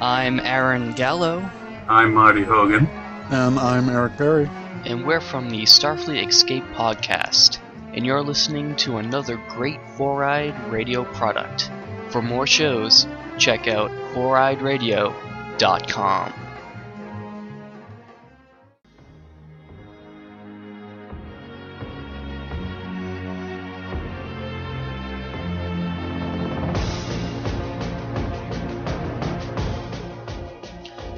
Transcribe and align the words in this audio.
I'm 0.00 0.40
Aaron 0.40 0.92
Gallo, 0.92 1.48
I'm 1.88 2.14
Marty 2.14 2.42
Hogan. 2.42 2.86
And 3.30 3.58
I'm 3.58 3.88
Eric 3.88 4.16
Berry. 4.18 4.50
and 4.84 5.06
we're 5.06 5.20
from 5.20 5.48
the 5.50 5.62
Starfleet 5.62 6.28
Escape 6.28 6.64
podcast, 6.74 7.58
and 7.94 8.04
you're 8.04 8.22
listening 8.22 8.74
to 8.76 8.98
another 8.98 9.36
great 9.48 9.80
Four 9.96 10.24
Eyed 10.24 10.54
Radio 10.72 11.04
product. 11.04 11.70
For 12.10 12.20
more 12.22 12.46
shows, 12.46 13.06
check 13.38 13.66
out 13.68 13.90
foureyedradio.com. 14.14 16.32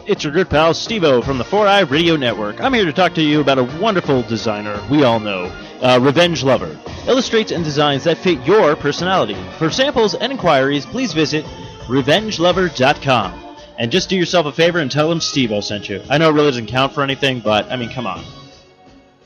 It's 0.09 0.23
your 0.23 0.33
good 0.33 0.49
pal 0.49 0.73
Stevo 0.73 1.25
from 1.25 1.37
the 1.37 1.43
Four 1.43 1.67
Eye 1.67 1.81
Radio 1.81 2.15
Network. 2.15 2.61
I'm 2.61 2.73
here 2.73 2.85
to 2.85 2.93
talk 2.93 3.13
to 3.15 3.23
you 3.23 3.41
about 3.41 3.59
a 3.59 3.65
wonderful 3.81 4.23
designer 4.23 4.81
we 4.89 5.03
all 5.03 5.19
know, 5.19 5.47
uh, 5.83 5.99
Revenge 6.01 6.45
Lover. 6.45 6.79
Illustrates 7.09 7.51
and 7.51 7.65
designs 7.65 8.05
that 8.05 8.19
fit 8.19 8.41
your 8.47 8.77
personality. 8.77 9.37
For 9.59 9.69
samples 9.69 10.15
and 10.15 10.31
inquiries, 10.31 10.87
please 10.87 11.13
visit 11.13 11.45
revengelover.com. 11.89 13.57
And 13.81 13.91
just 13.91 14.09
do 14.09 14.17
yourself 14.17 14.47
a 14.47 14.53
favor 14.53 14.79
and 14.79 14.93
tell 14.93 15.11
him 15.11 15.19
Stevo 15.19 15.61
sent 15.61 15.89
you. 15.89 16.01
I 16.09 16.19
know 16.19 16.31
it 16.31 16.35
really 16.35 16.51
doesn't 16.51 16.67
count 16.67 16.93
for 16.93 17.03
anything, 17.03 17.41
but 17.41 17.69
I 17.73 17.75
mean, 17.75 17.91
come 17.91 18.07
on. 18.07 18.25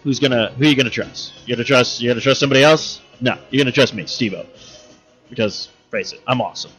Who's 0.02 0.18
gonna? 0.18 0.50
Who 0.52 0.64
are 0.64 0.66
you 0.66 0.76
gonna 0.76 0.88
trust? 0.88 1.34
You 1.44 1.56
gonna 1.56 1.64
trust? 1.64 2.00
You 2.00 2.08
gonna 2.08 2.22
trust 2.22 2.40
somebody 2.40 2.62
else? 2.62 3.02
No, 3.20 3.36
you're 3.50 3.62
gonna 3.62 3.70
trust 3.70 3.92
me, 3.92 4.04
Stevo. 4.04 4.46
Because 5.28 5.68
face 5.90 6.14
it, 6.14 6.22
I'm 6.26 6.40
awesome. 6.40 6.72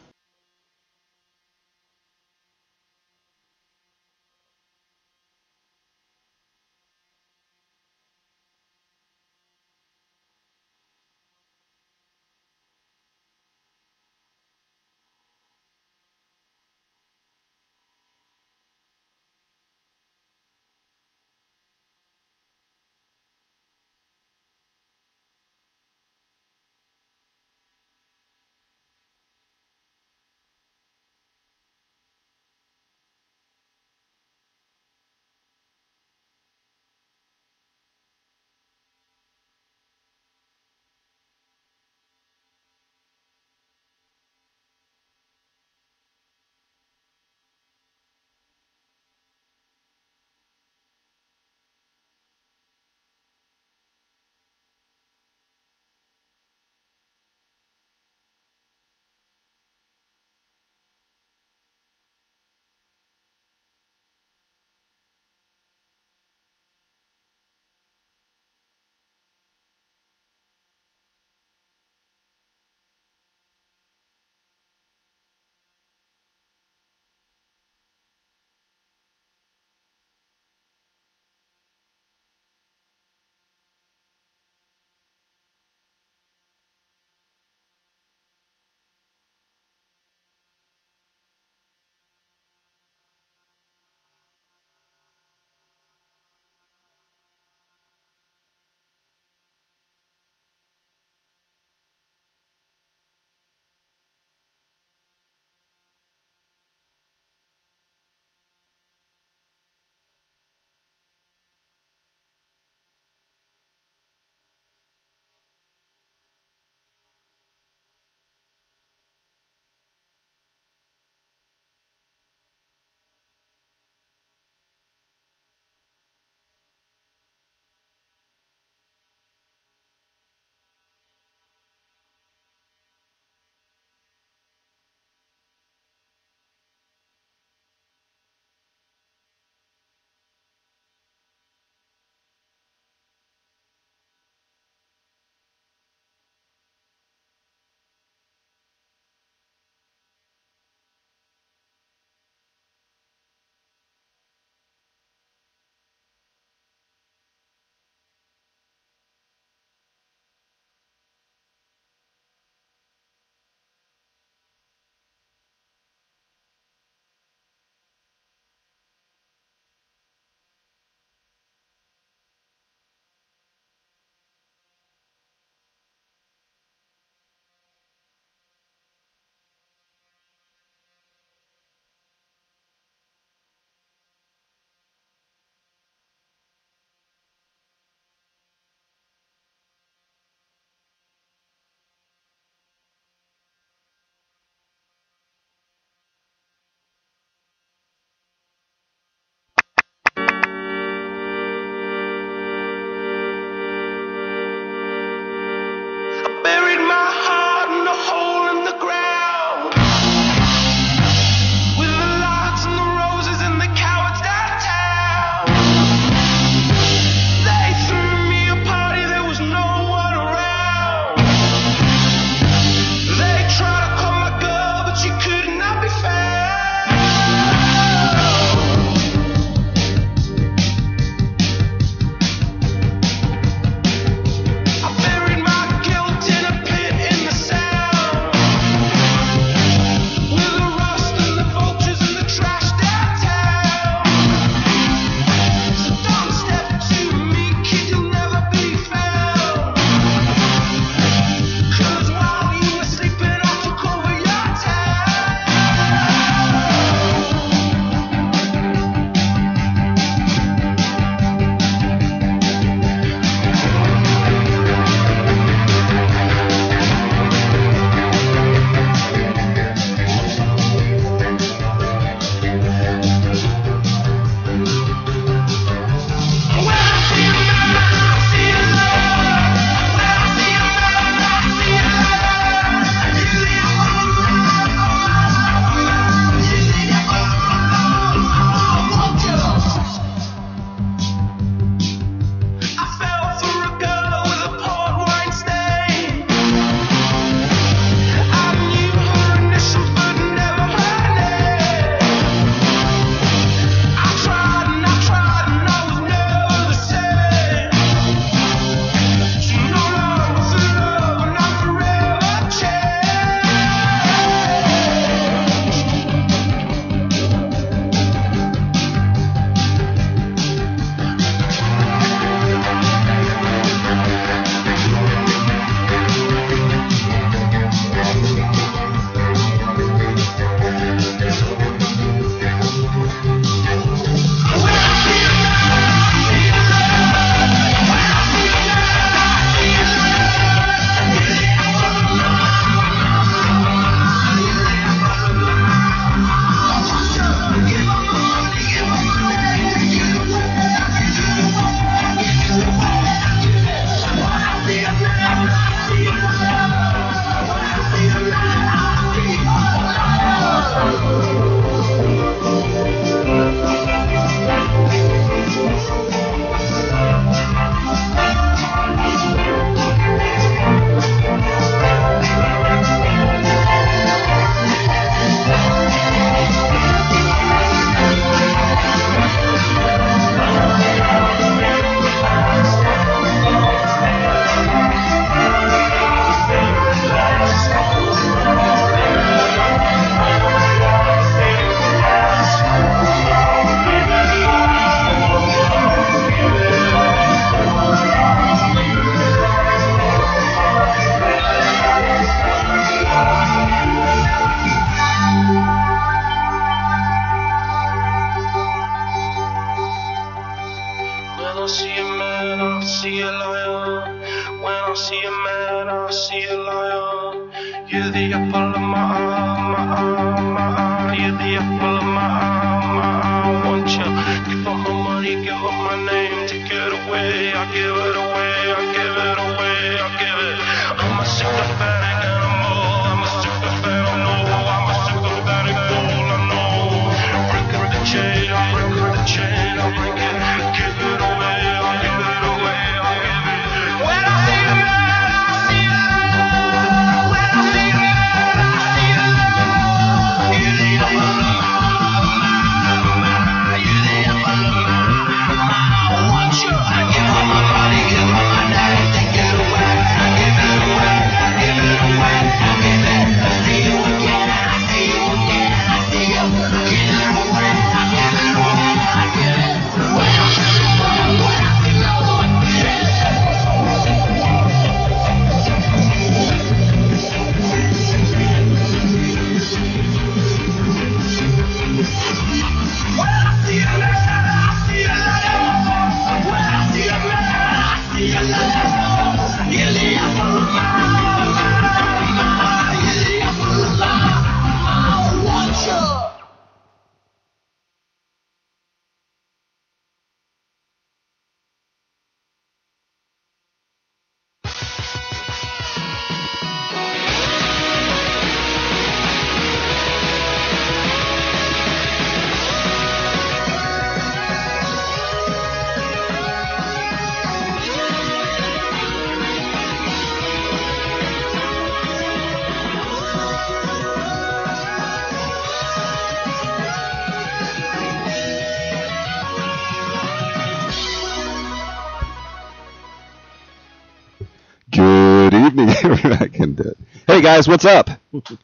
Guys, 537.52 537.68
what's 537.68 537.84
up? 537.84 538.10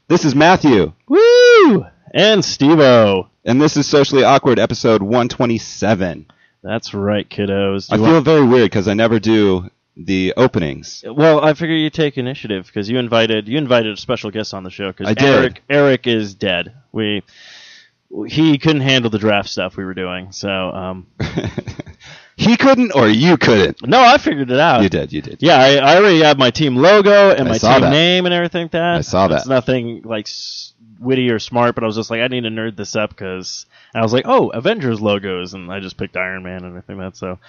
This 0.07 0.23
is 0.23 0.33
Matthew, 0.33 0.93
Woo! 1.09 1.85
And 2.13 2.43
Steve-O. 2.43 3.27
and 3.43 3.61
this 3.61 3.75
is 3.75 3.85
Socially 3.85 4.23
Awkward, 4.23 4.59
episode 4.59 5.01
127. 5.01 6.25
That's 6.63 6.93
right, 6.93 7.29
kiddos. 7.29 7.89
Do 7.89 7.95
I 7.95 7.97
you 7.97 8.03
feel 8.05 8.13
want- 8.13 8.23
very 8.25 8.45
weird 8.45 8.67
because 8.67 8.87
I 8.87 8.93
never 8.93 9.19
do 9.19 9.69
the 9.97 10.33
openings. 10.37 11.03
well, 11.05 11.43
I 11.43 11.53
figure 11.53 11.75
you 11.75 11.89
take 11.89 12.17
initiative 12.17 12.67
because 12.67 12.89
you 12.89 12.97
invited 12.97 13.49
you 13.49 13.57
invited 13.57 13.91
a 13.91 13.97
special 13.97 14.31
guest 14.31 14.53
on 14.53 14.63
the 14.63 14.69
show 14.71 14.87
because 14.87 15.09
I 15.09 15.13
did. 15.15 15.25
Eric 15.35 15.63
Eric 15.69 16.07
is 16.07 16.33
dead. 16.35 16.73
We 16.93 17.23
he 18.25 18.57
couldn't 18.57 18.83
handle 18.83 19.11
the 19.11 19.19
draft 19.19 19.49
stuff 19.49 19.75
we 19.75 19.83
were 19.83 19.95
doing. 19.95 20.31
So 20.31 20.49
um, 20.49 21.07
he 22.37 22.55
couldn't, 22.55 22.93
or 22.93 23.09
you 23.09 23.35
couldn't. 23.35 23.85
no, 23.85 23.99
I 23.99 24.19
figured 24.19 24.51
it 24.51 24.59
out. 24.59 24.83
You 24.83 24.89
did, 24.89 25.11
you 25.11 25.21
did. 25.23 25.39
Yeah, 25.41 25.57
I, 25.57 25.75
I 25.77 25.97
already 25.97 26.21
have 26.21 26.37
my 26.37 26.51
team 26.51 26.75
logo 26.75 27.31
and 27.31 27.47
I 27.47 27.51
my 27.51 27.57
team 27.57 27.81
that. 27.81 27.89
name 27.89 28.25
and 28.25 28.33
everything 28.33 28.65
like 28.65 28.71
that. 28.71 28.95
I 28.97 29.01
saw 29.01 29.27
that. 29.27 29.39
It's 29.39 29.47
nothing 29.47 30.03
like 30.03 30.27
witty 30.99 31.31
or 31.31 31.39
smart, 31.39 31.73
but 31.73 31.83
I 31.83 31.87
was 31.87 31.95
just 31.95 32.11
like, 32.11 32.21
I 32.21 32.27
need 32.27 32.41
to 32.43 32.49
nerd 32.49 32.75
this 32.77 32.95
up 32.95 33.09
because 33.09 33.65
I 33.95 34.01
was 34.01 34.13
like, 34.13 34.25
oh, 34.27 34.49
Avengers 34.49 35.01
logos, 35.01 35.55
and 35.55 35.71
I 35.71 35.79
just 35.79 35.97
picked 35.97 36.15
Iron 36.15 36.43
Man 36.43 36.57
and 36.57 36.67
everything 36.67 36.97
like 36.99 37.13
that. 37.13 37.17
So 37.17 37.39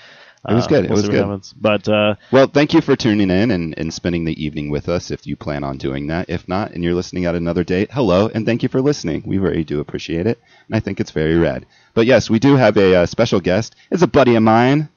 It 0.48 0.54
was 0.54 0.66
uh, 0.66 0.68
good, 0.68 0.84
it 0.84 0.90
we'll 0.90 0.98
was 0.98 1.08
good. 1.08 1.18
happens. 1.24 1.52
But 1.52 1.88
uh, 1.88 2.14
Well, 2.30 2.46
thank 2.46 2.72
you 2.72 2.80
for 2.80 2.94
tuning 2.96 3.30
in 3.30 3.50
and, 3.50 3.76
and 3.76 3.92
spending 3.92 4.24
the 4.24 4.42
evening 4.42 4.70
with 4.70 4.88
us 4.88 5.10
if 5.10 5.26
you 5.26 5.36
plan 5.36 5.64
on 5.64 5.78
doing 5.78 6.06
that. 6.08 6.30
If 6.30 6.46
not, 6.48 6.72
and 6.72 6.84
you're 6.84 6.94
listening 6.94 7.26
at 7.26 7.34
another 7.34 7.64
date, 7.64 7.90
hello, 7.92 8.28
and 8.32 8.46
thank 8.46 8.62
you 8.62 8.68
for 8.68 8.80
listening. 8.80 9.22
We 9.26 9.38
really 9.38 9.64
do 9.64 9.80
appreciate 9.80 10.26
it, 10.26 10.38
and 10.68 10.76
I 10.76 10.80
think 10.80 11.00
it's 11.00 11.10
very 11.10 11.36
rad. 11.36 11.66
But 11.94 12.06
yes, 12.06 12.30
we 12.30 12.38
do 12.38 12.56
have 12.56 12.76
a 12.76 12.94
uh, 12.96 13.06
special 13.06 13.40
guest. 13.40 13.74
It's 13.90 14.02
a 14.02 14.06
buddy 14.06 14.36
of 14.36 14.42
mine, 14.42 14.88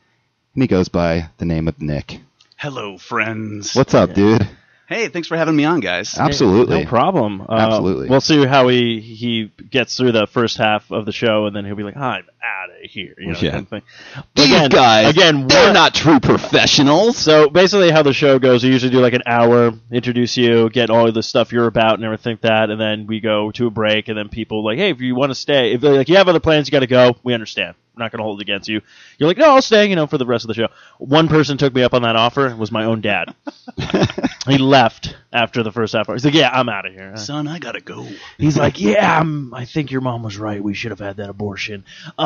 and 0.53 0.63
he 0.63 0.67
goes 0.67 0.89
by 0.89 1.29
the 1.37 1.45
name 1.45 1.67
of 1.67 1.81
Nick. 1.81 2.19
Hello, 2.57 2.97
friends. 2.99 3.73
What's 3.73 3.95
up, 3.95 4.13
dude? 4.13 4.47
Hey, 4.87 5.07
thanks 5.07 5.29
for 5.29 5.37
having 5.37 5.55
me 5.55 5.63
on, 5.63 5.79
guys. 5.79 6.17
Absolutely. 6.17 6.83
no 6.83 6.85
problem. 6.89 7.41
Uh, 7.41 7.45
Absolutely. 7.53 8.09
We'll 8.09 8.19
see 8.19 8.45
how 8.45 8.67
he 8.67 8.99
he 8.99 9.49
gets 9.71 9.95
through 9.95 10.11
the 10.11 10.27
first 10.27 10.57
half 10.57 10.91
of 10.91 11.05
the 11.05 11.13
show, 11.13 11.45
and 11.45 11.55
then 11.55 11.63
he'll 11.65 11.75
be 11.77 11.83
like, 11.83 11.95
I'm 11.95 12.25
out 12.43 12.69
of 12.69 12.89
here. 12.89 13.13
You 13.17 13.33
know, 13.33 13.39
Yeah. 13.39 13.51
kind 13.51 13.63
of 13.63 13.69
thing. 13.69 13.81
But 14.15 14.25
These 14.35 14.45
again, 14.45 14.69
guys, 14.69 15.09
again, 15.09 15.47
they're 15.47 15.67
what- 15.67 15.73
not 15.73 15.93
true 15.95 16.19
professionals. 16.19 17.17
So 17.17 17.49
basically, 17.49 17.91
how 17.91 18.03
the 18.03 18.13
show 18.13 18.39
goes, 18.39 18.63
we 18.63 18.69
usually 18.71 18.91
do 18.91 18.99
like 18.99 19.13
an 19.13 19.23
hour, 19.25 19.73
introduce 19.91 20.37
you, 20.37 20.69
get 20.69 20.89
all 20.89 21.07
of 21.07 21.13
the 21.13 21.23
stuff 21.23 21.51
you're 21.51 21.67
about 21.67 21.95
and 21.95 22.03
everything 22.03 22.33
like 22.33 22.41
that, 22.41 22.69
and 22.69 22.79
then 22.79 23.07
we 23.07 23.19
go 23.19 23.51
to 23.51 23.67
a 23.67 23.69
break, 23.71 24.07
and 24.07 24.17
then 24.17 24.29
people 24.29 24.63
like, 24.65 24.77
hey, 24.77 24.89
if 24.89 25.01
you 25.01 25.15
want 25.15 25.29
to 25.31 25.35
stay, 25.35 25.73
if 25.73 25.81
they're 25.81 25.93
like 25.93 26.09
you 26.09 26.17
have 26.17 26.27
other 26.27 26.39
plans, 26.39 26.67
you 26.67 26.71
got 26.71 26.79
to 26.79 26.87
go. 26.87 27.15
We 27.23 27.33
understand. 27.33 27.75
We're 27.95 28.05
not 28.05 28.11
going 28.13 28.19
to 28.19 28.23
hold 28.23 28.39
it 28.39 28.43
against 28.43 28.69
you. 28.69 28.79
You're 29.17 29.27
like, 29.27 29.37
no, 29.37 29.49
I'll 29.55 29.61
stay, 29.61 29.85
you 29.87 29.97
know, 29.97 30.07
for 30.07 30.17
the 30.17 30.25
rest 30.25 30.45
of 30.45 30.47
the 30.47 30.53
show. 30.53 30.69
One 30.97 31.27
person 31.27 31.57
took 31.57 31.75
me 31.75 31.83
up 31.83 31.93
on 31.93 32.03
that 32.03 32.15
offer. 32.15 32.47
It 32.47 32.57
was 32.57 32.71
my 32.71 32.85
own 32.85 33.01
dad. 33.01 33.35
he 34.47 34.57
left 34.57 35.15
after 35.33 35.61
the 35.61 35.73
first 35.73 35.93
half 35.93 36.07
hour. 36.07 36.15
He's 36.15 36.23
like, 36.23 36.33
yeah, 36.33 36.49
I'm 36.51 36.69
out 36.69 36.85
of 36.85 36.93
here. 36.93 37.17
Son, 37.17 37.49
I 37.49 37.59
gotta 37.59 37.81
go. 37.81 38.07
He's 38.37 38.57
like, 38.57 38.79
yeah, 38.79 39.19
I'm, 39.19 39.53
I 39.53 39.65
think 39.65 39.91
your 39.91 39.99
mom 39.99 40.23
was 40.23 40.37
right. 40.37 40.63
We 40.63 40.73
should 40.73 40.91
have 40.91 40.99
had 40.99 41.17
that 41.17 41.29
abortion. 41.29 41.83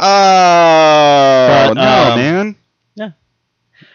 Oh 0.00 1.68
But, 1.68 1.74
no, 1.74 2.12
um, 2.12 2.18
man. 2.18 2.56
yeah. 2.94 3.10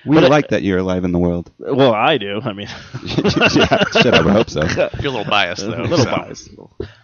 We 0.05 0.15
But 0.15 0.25
it- 0.25 0.29
like 0.29 0.47
that 0.49 0.63
you're 0.63 0.79
alive 0.79 1.03
in 1.05 1.11
the 1.11 1.19
world. 1.19 1.51
well, 1.59 1.93
I 1.93 2.17
do. 2.17 2.41
I 2.43 2.53
mean, 2.53 2.67
yeah, 3.03 3.83
shit, 3.91 4.13
I 4.13 4.21
would 4.21 4.33
hope 4.33 4.49
so. 4.49 4.61
You're 4.99 5.11
a 5.11 5.15
little 5.15 5.23
biased, 5.25 5.61
though. 5.65 5.81
a 5.81 5.83
little 5.83 5.97
so. 5.97 6.05
biased. 6.05 6.49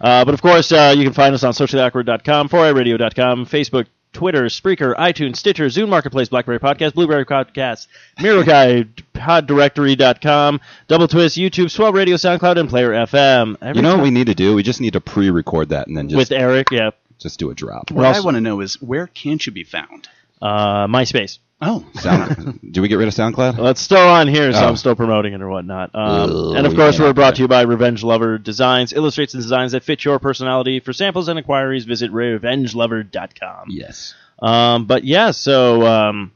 Uh, 0.01 0.25
but 0.25 0.33
of 0.33 0.41
course, 0.41 0.71
uh, 0.71 0.93
you 0.97 1.03
can 1.03 1.13
find 1.13 1.33
us 1.33 1.43
on 1.43 1.53
sociallyawkward.com, 1.53 2.49
4iradio.com, 2.49 3.45
Facebook, 3.45 3.85
Twitter, 4.11 4.45
Spreaker, 4.45 4.95
iTunes, 4.95 5.35
Stitcher, 5.37 5.65
Zune 5.67 5.87
Marketplace, 5.87 6.29
BlackBerry 6.29 6.59
Podcast, 6.59 6.93
Blueberry 6.95 7.25
Podcast, 7.25 7.87
Miro 8.19 8.43
Guide, 8.43 8.95
PodDirectory.com, 9.13 10.59
Double 10.87 11.07
Twist, 11.07 11.37
YouTube, 11.37 11.69
Swell 11.71 11.93
Radio, 11.93 12.15
SoundCloud, 12.15 12.59
and 12.59 12.67
Player 12.69 12.89
FM. 12.91 13.55
Every 13.61 13.75
You 13.77 13.81
know 13.83 13.95
what 13.95 14.03
we 14.03 14.09
need 14.11 14.27
to 14.27 14.35
do? 14.35 14.55
We 14.55 14.63
just 14.63 14.81
need 14.81 14.93
to 14.93 15.01
pre-record 15.01 15.69
that 15.69 15.87
and 15.87 15.95
then 15.95 16.09
just 16.09 16.17
with 16.17 16.31
Eric, 16.31 16.67
yeah. 16.71 16.89
Just 17.19 17.39
do 17.39 17.51
a 17.51 17.55
drop. 17.55 17.91
What 17.91 18.01
We're 18.01 18.05
I 18.05 18.19
want 18.21 18.35
to 18.35 18.41
know 18.41 18.61
is 18.61 18.81
where 18.81 19.07
can't 19.07 19.45
you 19.45 19.51
be 19.51 19.63
found? 19.63 20.07
Uh, 20.41 20.87
MySpace. 20.87 21.39
Oh, 21.61 21.85
Sound, 21.95 22.61
do 22.71 22.81
we 22.81 22.87
get 22.87 22.95
rid 22.95 23.09
of 23.09 23.13
SoundCloud? 23.13 23.57
Well, 23.57 23.67
it's 23.67 23.81
still 23.81 23.97
on 23.97 24.29
here, 24.29 24.53
so 24.53 24.59
Oh. 24.59 24.67
I'm 24.69 24.77
still 24.77 24.95
promoting 24.95 25.33
it 25.33 25.41
or 25.41 25.49
whatnot. 25.49 25.93
Um, 25.93 26.29
Ugh, 26.31 26.55
and 26.55 26.65
of 26.65 26.73
course, 26.73 26.95
cannot 26.95 27.07
we're 27.09 27.13
brought 27.13 27.31
do 27.33 27.35
to 27.37 27.41
you 27.43 27.47
by 27.49 27.63
Revenge 27.63 28.01
Lover 28.01 28.37
Designs, 28.37 28.93
illustrates 28.93 29.33
and 29.33 29.43
designs 29.43 29.73
that 29.73 29.83
fit 29.83 30.05
your 30.05 30.19
personality. 30.19 30.79
For 30.79 30.93
samples 30.93 31.27
and 31.27 31.37
inquiries, 31.37 31.83
visit 31.83 32.11
revengelover.com. 32.13 33.65
Yes. 33.69 34.13
Um, 34.41 34.85
but 34.85 35.03
yeah, 35.03 35.31
so 35.31 35.85
um, 35.85 36.31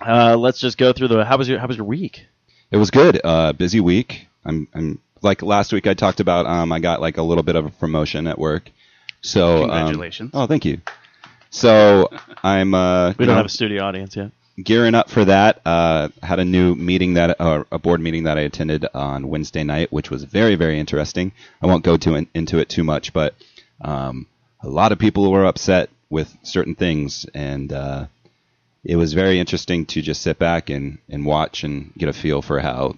uh, 0.00 0.36
let's 0.36 0.60
just 0.60 0.78
go 0.78 0.94
through 0.94 1.08
the. 1.08 1.24
How 1.26 1.36
was 1.36 1.46
your 1.46 1.58
How 1.58 1.66
was 1.66 1.76
your 1.76 1.84
week? 1.86 2.26
It 2.70 2.78
was 2.78 2.90
good. 2.90 3.20
Uh, 3.22 3.52
busy 3.52 3.80
week. 3.80 4.28
I'm, 4.46 4.66
I'm 4.72 4.98
like 5.20 5.42
last 5.42 5.74
week. 5.74 5.86
I 5.86 5.92
talked 5.92 6.20
about. 6.20 6.46
Um, 6.46 6.72
I 6.72 6.78
got 6.80 7.02
like 7.02 7.18
a 7.18 7.22
little 7.22 7.42
bit 7.42 7.54
of 7.56 7.66
a 7.66 7.70
promotion 7.70 8.26
at 8.26 8.38
work. 8.38 8.70
So 9.22 9.70
um, 9.70 10.02
oh, 10.34 10.46
thank 10.46 10.64
you. 10.64 10.80
So 11.50 12.08
I'm. 12.42 12.74
Uh, 12.74 13.12
We 13.18 13.26
don't 13.26 13.34
know, 13.34 13.36
have 13.36 13.46
a 13.46 13.48
studio 13.48 13.84
audience 13.84 14.16
yet. 14.16 14.30
gearing 14.62 14.94
up 14.94 15.10
for 15.10 15.24
that. 15.24 15.60
Uh, 15.64 16.08
had 16.22 16.38
a 16.40 16.44
new 16.44 16.74
meeting 16.74 17.14
that 17.14 17.40
uh, 17.40 17.64
a 17.70 17.78
board 17.78 18.00
meeting 18.00 18.24
that 18.24 18.36
I 18.38 18.42
attended 18.42 18.86
on 18.94 19.28
Wednesday 19.28 19.62
night, 19.62 19.92
which 19.92 20.10
was 20.10 20.24
very 20.24 20.54
very 20.56 20.78
interesting. 20.80 21.32
I 21.62 21.66
won't 21.66 21.84
go 21.84 21.96
to 21.98 22.26
into 22.34 22.58
it 22.58 22.68
too 22.68 22.84
much, 22.84 23.12
but 23.12 23.34
um, 23.80 24.26
a 24.60 24.68
lot 24.68 24.92
of 24.92 24.98
people 24.98 25.30
were 25.30 25.46
upset 25.46 25.90
with 26.10 26.36
certain 26.42 26.74
things, 26.74 27.26
and 27.34 27.72
uh, 27.72 28.06
it 28.84 28.96
was 28.96 29.12
very 29.12 29.38
interesting 29.40 29.86
to 29.86 30.02
just 30.02 30.22
sit 30.22 30.38
back 30.38 30.68
and, 30.70 30.98
and 31.08 31.24
watch 31.24 31.64
and 31.64 31.92
get 31.96 32.08
a 32.08 32.12
feel 32.12 32.42
for 32.42 32.60
how 32.60 32.94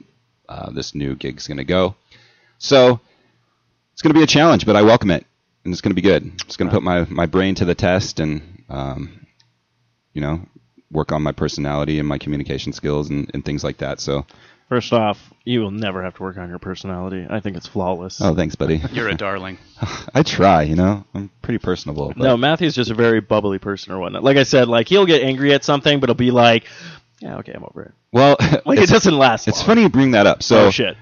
uh, 0.48 0.70
this 0.70 0.94
new 0.94 1.14
gig's 1.14 1.46
going 1.46 1.58
to 1.58 1.64
go. 1.64 1.94
So 2.58 2.98
it's 3.92 4.02
going 4.02 4.12
to 4.12 4.18
be 4.18 4.24
a 4.24 4.26
challenge, 4.26 4.66
but 4.66 4.74
I 4.76 4.82
welcome 4.82 5.10
it, 5.10 5.24
and 5.64 5.72
it's 5.72 5.80
going 5.80 5.90
to 5.90 5.94
be 5.94 6.02
good. 6.02 6.30
It's 6.46 6.56
going 6.56 6.68
to 6.68 6.74
put 6.74 6.82
my, 6.82 7.04
my 7.08 7.26
brain 7.26 7.54
to 7.56 7.64
the 7.64 7.74
test, 7.74 8.20
and 8.20 8.64
um, 8.68 9.26
you 10.12 10.20
know, 10.20 10.40
work 10.90 11.12
on 11.12 11.22
my 11.22 11.32
personality 11.32 11.98
and 11.98 12.08
my 12.08 12.18
communication 12.18 12.72
skills 12.72 13.10
and, 13.10 13.30
and 13.34 13.44
things 13.44 13.64
like 13.64 13.78
that. 13.78 14.00
So, 14.00 14.26
First 14.68 14.94
off, 14.94 15.30
you 15.44 15.60
will 15.60 15.70
never 15.70 16.02
have 16.02 16.14
to 16.14 16.22
work 16.22 16.38
on 16.38 16.48
your 16.48 16.58
personality. 16.58 17.26
I 17.28 17.40
think 17.40 17.56
it's 17.58 17.66
flawless. 17.66 18.20
oh, 18.22 18.34
thanks, 18.34 18.54
buddy. 18.54 18.80
You're 18.92 19.10
a 19.10 19.14
darling. 19.14 19.58
I 20.14 20.22
try, 20.22 20.62
you 20.62 20.74
know, 20.74 21.04
I'm 21.14 21.30
pretty 21.42 21.58
personable. 21.58 22.08
But 22.08 22.16
No, 22.16 22.36
Matthew's 22.38 22.74
just 22.74 22.90
a 22.90 22.94
very 22.94 23.20
bubbly 23.20 23.58
person 23.58 23.92
or 23.92 23.98
whatnot. 23.98 24.24
Like 24.24 24.38
I 24.38 24.44
said, 24.44 24.66
like 24.68 24.88
he'll 24.88 25.04
get 25.04 25.22
angry 25.22 25.52
at 25.52 25.64
something, 25.64 26.00
but 26.00 26.08
he'll 26.08 26.14
be 26.14 26.30
like, 26.30 26.64
"Yeah, 27.20 27.36
okay, 27.38 27.52
I'm 27.52 27.62
over 27.62 27.82
it." 27.82 27.92
well, 28.10 28.36
Like 28.64 28.78
it's, 28.78 28.90
it 28.90 28.94
doesn't 28.94 29.16
last. 29.18 29.48
it's 29.48 29.58
long. 29.58 29.66
funny 29.66 29.82
you 29.82 29.90
bring 29.90 30.12
that 30.12 30.26
up. 30.26 30.42
So, 30.42 30.66
oh 30.66 30.70
shit. 30.70 30.96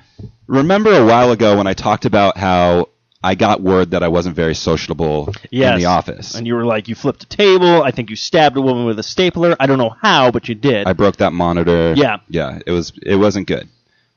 remember 0.48 0.92
a 0.92 1.06
while 1.06 1.30
ago 1.30 1.56
when 1.56 1.68
I 1.68 1.74
talked 1.74 2.04
about 2.04 2.36
how 2.36 2.88
I 3.24 3.34
got 3.36 3.60
word 3.62 3.92
that 3.92 4.02
I 4.02 4.08
wasn't 4.08 4.34
very 4.34 4.54
sociable 4.54 5.32
Yes. 5.50 5.74
in 5.74 5.78
the 5.80 5.86
office. 5.86 6.34
And 6.34 6.46
you 6.46 6.54
were 6.54 6.64
like, 6.64 6.88
you 6.88 6.94
flipped 6.94 7.22
a 7.22 7.26
table. 7.28 7.82
I 7.82 7.90
think 7.92 8.10
you 8.10 8.16
stabbed 8.16 8.56
a 8.56 8.60
woman 8.60 8.84
with 8.84 8.98
a 8.98 9.02
stapler. 9.04 9.54
I 9.60 9.66
don't 9.66 9.78
know 9.78 9.94
how, 10.00 10.30
but 10.32 10.48
you 10.48 10.54
did. 10.56 10.86
I 10.86 10.92
broke 10.92 11.16
that 11.18 11.32
monitor. 11.32 11.94
Yeah. 11.96 12.18
yeah, 12.28 12.58
it 12.66 12.72
was 12.72 12.92
it 13.02 13.16
wasn't 13.16 13.46
good. 13.46 13.68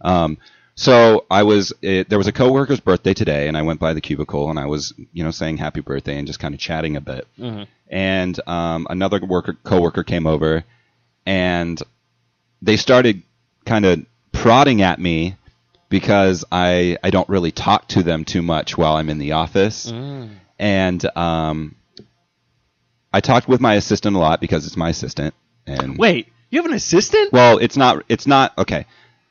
Um, 0.01 0.37
so 0.75 1.25
I 1.29 1.43
was 1.43 1.71
it, 1.81 2.09
there 2.09 2.17
was 2.17 2.27
a 2.27 2.31
coworker's 2.33 2.79
birthday 2.79 3.13
today, 3.13 3.47
and 3.47 3.55
I 3.55 3.61
went 3.61 3.79
by 3.79 3.93
the 3.93 4.01
cubicle 4.01 4.49
and 4.49 4.57
I 4.59 4.65
was 4.65 4.93
you 5.13 5.23
know 5.23 5.31
saying 5.31 5.57
happy 5.57 5.81
birthday 5.81 6.17
and 6.17 6.27
just 6.27 6.39
kind 6.39 6.53
of 6.53 6.59
chatting 6.59 6.95
a 6.97 7.01
bit. 7.01 7.27
Mhm. 7.39 7.67
And 7.87 8.39
um, 8.47 8.87
another 8.89 9.19
worker 9.23 9.53
coworker 9.63 10.03
came 10.03 10.25
over, 10.27 10.63
and 11.25 11.81
they 12.61 12.77
started 12.77 13.21
kind 13.65 13.85
of 13.85 14.05
prodding 14.31 14.81
at 14.81 14.99
me 14.99 15.35
because 15.99 16.43
I 16.51 16.97
I 17.01 17.09
don't 17.09 17.29
really 17.29 17.51
talk 17.53 17.87
to 17.89 18.03
them 18.03 18.25
too 18.25 18.41
much 18.41 18.77
while 18.77 18.97
I'm 18.97 19.09
in 19.09 19.17
the 19.17 19.31
office, 19.31 19.89
Mm. 19.89 20.29
and 20.59 21.17
um, 21.17 21.75
I 23.13 23.21
talked 23.21 23.47
with 23.47 23.61
my 23.61 23.75
assistant 23.75 24.15
a 24.17 24.19
lot 24.19 24.41
because 24.41 24.67
it's 24.67 24.75
my 24.75 24.89
assistant. 24.89 25.33
And 25.65 25.97
Wait, 25.97 26.27
you 26.49 26.59
have 26.61 26.69
an 26.69 26.75
assistant? 26.75 27.31
well, 27.31 27.59
it's 27.59 27.77
not. 27.77 28.03
It's 28.09 28.27
not 28.27 28.57
okay. 28.57 28.85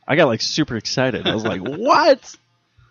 I 0.08 0.16
got 0.16 0.26
like 0.28 0.40
super 0.40 0.76
excited. 0.78 1.26
I 1.28 1.34
was 1.34 1.44
like, 1.44 1.60
what? 1.60 2.34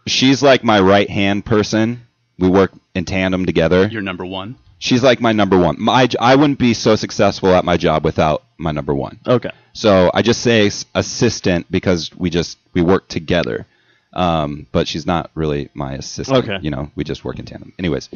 She's 0.06 0.44
like 0.44 0.64
my 0.64 0.80
right 0.80 1.10
hand 1.10 1.44
person. 1.44 2.06
We 2.38 2.50
work 2.50 2.74
in 2.94 3.06
tandem 3.06 3.46
together. 3.48 3.88
You're 3.88 4.02
number 4.04 4.26
one. 4.26 4.56
She's 4.84 5.02
like 5.02 5.22
my 5.22 5.32
number 5.32 5.58
one. 5.58 5.78
My 5.80 6.10
I 6.20 6.36
wouldn't 6.36 6.60
be 6.60 6.74
so 6.74 6.98
successful 6.98 7.56
at 7.56 7.64
my 7.64 7.78
job 7.78 8.04
without 8.04 8.44
my 8.58 8.74
number 8.74 8.94
one. 8.94 9.18
Okay. 9.26 9.52
So 9.72 10.12
I 10.14 10.22
just 10.22 10.42
say 10.42 10.70
assistant 10.94 11.72
because 11.72 12.12
we 12.18 12.30
just 12.30 12.58
we 12.74 12.82
work 12.82 13.08
together. 13.08 13.66
Um, 14.12 14.68
but 14.74 14.90
she's 14.90 15.06
not 15.06 15.32
really 15.36 15.70
my 15.74 15.94
assistant. 15.94 16.40
Okay. 16.50 16.58
You 16.62 16.70
know, 16.70 16.92
we 16.98 17.06
just 17.06 17.24
work 17.24 17.40
in 17.40 17.46
tandem. 17.46 17.72
Anyways, 17.80 18.10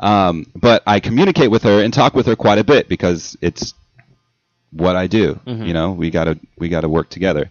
um, 0.00 0.46
but 0.56 0.82
I 0.86 0.98
communicate 0.98 1.50
with 1.50 1.64
her 1.64 1.82
and 1.84 1.92
talk 1.92 2.14
with 2.14 2.24
her 2.24 2.36
quite 2.36 2.56
a 2.56 2.64
bit 2.64 2.88
because 2.88 3.36
it's 3.42 3.74
what 4.70 4.96
I 4.96 5.06
do. 5.08 5.38
Mhm. 5.46 5.66
You 5.66 5.74
know, 5.74 5.92
we 5.92 6.08
gotta 6.08 6.38
we 6.58 6.70
gotta 6.70 6.88
work 6.88 7.10
together. 7.10 7.50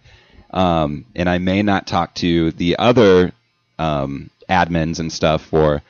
Um, 0.50 1.04
and 1.14 1.28
I 1.28 1.38
may 1.38 1.62
not 1.62 1.86
talk 1.86 2.12
to 2.16 2.50
the 2.50 2.76
other 2.76 3.30
um, 3.78 4.30
admins 4.50 4.98
and 4.98 5.12
stuff 5.12 5.42
for 5.46 5.80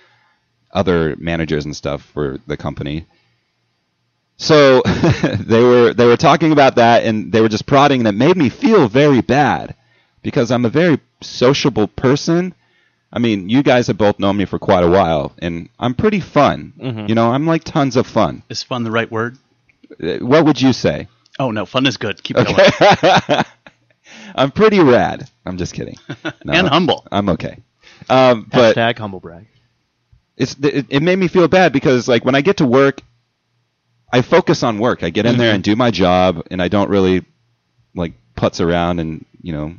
other 0.75 1.17
managers 1.17 1.65
and 1.65 1.75
stuff 1.75 2.03
for 2.03 2.39
the 2.47 2.57
company. 2.57 3.07
So 4.37 4.83
they 5.41 5.63
were 5.63 5.95
they 5.95 6.07
were 6.07 6.17
talking 6.17 6.53
about 6.53 6.77
that 6.77 7.05
and 7.05 7.31
they 7.33 7.41
were 7.41 7.49
just 7.49 7.67
prodding 7.67 8.01
and 8.01 8.09
it 8.09 8.13
made 8.13 8.37
me 8.37 8.49
feel 8.49 8.89
very 8.89 9.21
bad 9.21 9.75
because 10.23 10.51
I'm 10.51 10.65
a 10.65 10.71
very 10.71 10.99
sociable 11.23 11.87
person 11.87 12.55
I 13.15 13.21
mean, 13.21 13.49
you 13.49 13.63
guys 13.63 13.87
have 13.87 13.97
both 13.97 14.19
known 14.19 14.37
me 14.37 14.45
for 14.45 14.59
quite 14.59 14.83
a 14.83 14.89
while, 14.91 15.31
and 15.39 15.69
I'm 15.79 15.95
pretty 15.95 16.19
fun. 16.19 16.73
Mhm. 16.77 17.09
You 17.09 17.15
know, 17.15 17.31
I'm 17.31 17.47
like 17.47 17.63
tons 17.63 17.95
of 17.95 18.09
fun. 18.09 18.43
Is 18.49 18.65
fun 18.65 18.83
the 18.83 18.91
right 18.91 19.09
word? 19.09 19.39
Uh, 20.03 20.17
What 20.19 20.45
would 20.45 20.61
you 20.61 20.73
say? 20.73 21.07
Oh 21.39 21.53
no, 21.53 21.65
fun 21.65 21.87
is 21.87 21.97
good. 21.97 22.21
Keep 22.25 22.39
going. 22.39 22.57
I'm 24.35 24.51
pretty 24.51 24.81
rad. 24.81 25.31
I'm 25.47 25.59
just 25.59 25.75
kidding. 25.75 25.97
No, 26.45 26.53
and 26.53 26.67
humble. 26.69 27.07
I'm 27.13 27.29
okay. 27.29 27.59
Um, 28.11 28.49
but 28.51 28.75
Hashtag 28.75 28.99
humble 28.99 29.21
brag. 29.21 29.47
It's 30.37 30.57
it, 30.63 30.87
it 30.89 31.03
made 31.03 31.19
me 31.19 31.29
feel 31.29 31.49
bad 31.49 31.73
because 31.73 32.09
like 32.09 32.25
when 32.25 32.35
I 32.35 32.41
get 32.41 32.59
to 32.59 32.67
work, 32.67 33.01
I 34.13 34.23
focus 34.23 34.63
on 34.63 34.79
work. 34.79 35.03
I 35.03 35.11
get 35.11 35.27
in 35.27 35.39
there 35.39 35.55
and 35.55 35.63
do 35.63 35.77
my 35.77 35.91
job, 35.91 36.47
and 36.51 36.61
I 36.63 36.69
don't 36.69 36.91
really 36.91 37.25
like 37.95 38.13
putz 38.37 38.61
around 38.65 38.99
and 39.01 39.25
you 39.43 39.53
know 39.53 39.75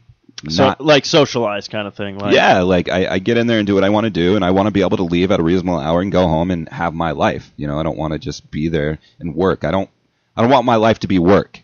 So 0.49 0.67
not. 0.67 0.81
like 0.81 1.05
socialized 1.05 1.71
kind 1.71 1.87
of 1.87 1.95
thing. 1.95 2.17
Like, 2.17 2.33
yeah, 2.33 2.61
like 2.61 2.89
I, 2.89 3.07
I 3.15 3.19
get 3.19 3.37
in 3.37 3.47
there 3.47 3.59
and 3.59 3.67
do 3.67 3.75
what 3.75 3.83
I 3.83 3.89
want 3.89 4.05
to 4.05 4.09
do, 4.09 4.35
and 4.35 4.43
I 4.45 4.51
want 4.51 4.67
to 4.67 4.71
be 4.71 4.81
able 4.81 4.97
to 4.97 5.03
leave 5.03 5.31
at 5.31 5.39
a 5.39 5.43
reasonable 5.43 5.79
hour 5.79 6.01
and 6.01 6.11
go 6.11 6.27
home 6.27 6.51
and 6.51 6.69
have 6.69 6.93
my 6.93 7.11
life. 7.11 7.51
You 7.57 7.67
know, 7.67 7.79
I 7.79 7.83
don't 7.83 7.97
want 7.97 8.13
to 8.13 8.19
just 8.19 8.49
be 8.51 8.69
there 8.69 8.99
and 9.19 9.35
work. 9.35 9.63
I 9.63 9.71
don't, 9.71 9.89
I 10.35 10.41
don't 10.41 10.51
want 10.51 10.65
my 10.65 10.75
life 10.77 10.99
to 10.99 11.07
be 11.07 11.19
work. 11.19 11.61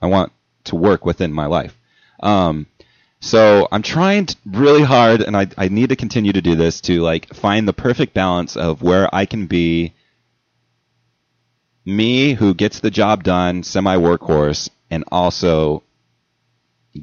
I 0.00 0.06
want 0.06 0.32
to 0.64 0.76
work 0.76 1.04
within 1.04 1.32
my 1.32 1.46
life. 1.46 1.76
Um, 2.20 2.66
so 3.26 3.68
I'm 3.70 3.82
trying 3.82 4.26
t- 4.26 4.36
really 4.46 4.82
hard, 4.82 5.20
and 5.20 5.36
I, 5.36 5.48
I 5.58 5.68
need 5.68 5.88
to 5.88 5.96
continue 5.96 6.32
to 6.32 6.40
do 6.40 6.54
this 6.54 6.80
to 6.82 7.02
like 7.02 7.34
find 7.34 7.66
the 7.66 7.72
perfect 7.72 8.14
balance 8.14 8.56
of 8.56 8.82
where 8.82 9.12
I 9.14 9.26
can 9.26 9.46
be 9.46 9.92
me 11.84 12.34
who 12.34 12.54
gets 12.54 12.80
the 12.80 12.90
job 12.90 13.24
done, 13.24 13.62
semi 13.62 13.96
workhorse, 13.96 14.68
and 14.90 15.04
also 15.10 15.82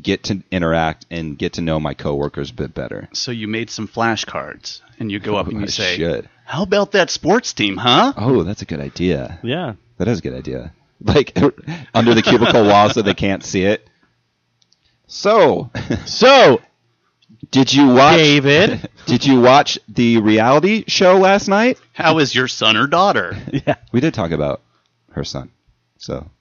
get 0.01 0.23
to 0.23 0.41
interact 0.51 1.05
and 1.11 1.37
get 1.37 1.53
to 1.53 1.61
know 1.61 1.79
my 1.79 1.93
coworkers 1.93 2.49
a 2.49 2.53
bit 2.53 2.73
better. 2.73 3.07
So 3.13 3.31
you 3.31 3.47
made 3.47 3.69
some 3.69 3.87
flashcards, 3.87 4.81
and 4.99 5.11
you 5.11 5.19
go 5.19 5.35
up 5.35 5.47
and 5.47 5.57
I 5.59 5.61
you 5.61 5.67
say, 5.67 5.97
should. 5.97 6.29
"How 6.45 6.63
about 6.63 6.91
that 6.93 7.09
sports 7.09 7.53
team, 7.53 7.77
huh?" 7.77 8.13
Oh, 8.17 8.43
that's 8.43 8.61
a 8.61 8.65
good 8.65 8.79
idea. 8.79 9.39
Yeah. 9.43 9.75
That 9.97 10.07
is 10.07 10.19
a 10.19 10.21
good 10.21 10.33
idea. 10.33 10.73
Like 11.01 11.37
under 11.93 12.13
the 12.13 12.21
cubicle 12.21 12.65
wall 12.65 12.89
so 12.89 13.01
they 13.01 13.13
can't 13.13 13.43
see 13.43 13.63
it. 13.63 13.87
So, 15.13 15.69
So 16.05 16.59
did 17.51 17.71
you 17.71 17.87
watch 17.87 18.17
David. 18.17 18.89
Did 19.05 19.25
you 19.25 19.41
watch 19.41 19.77
the 19.89 20.17
reality 20.19 20.85
show 20.87 21.17
last 21.17 21.49
night? 21.49 21.77
How 21.91 22.19
is 22.19 22.33
your 22.33 22.47
son 22.47 22.77
or 22.77 22.87
daughter? 22.87 23.37
yeah. 23.51 23.75
We 23.91 23.99
did 23.99 24.13
talk 24.13 24.31
about 24.31 24.61
her 25.11 25.25
son. 25.25 25.51
So 25.97 26.15
we 26.15 26.21
did 26.21 26.32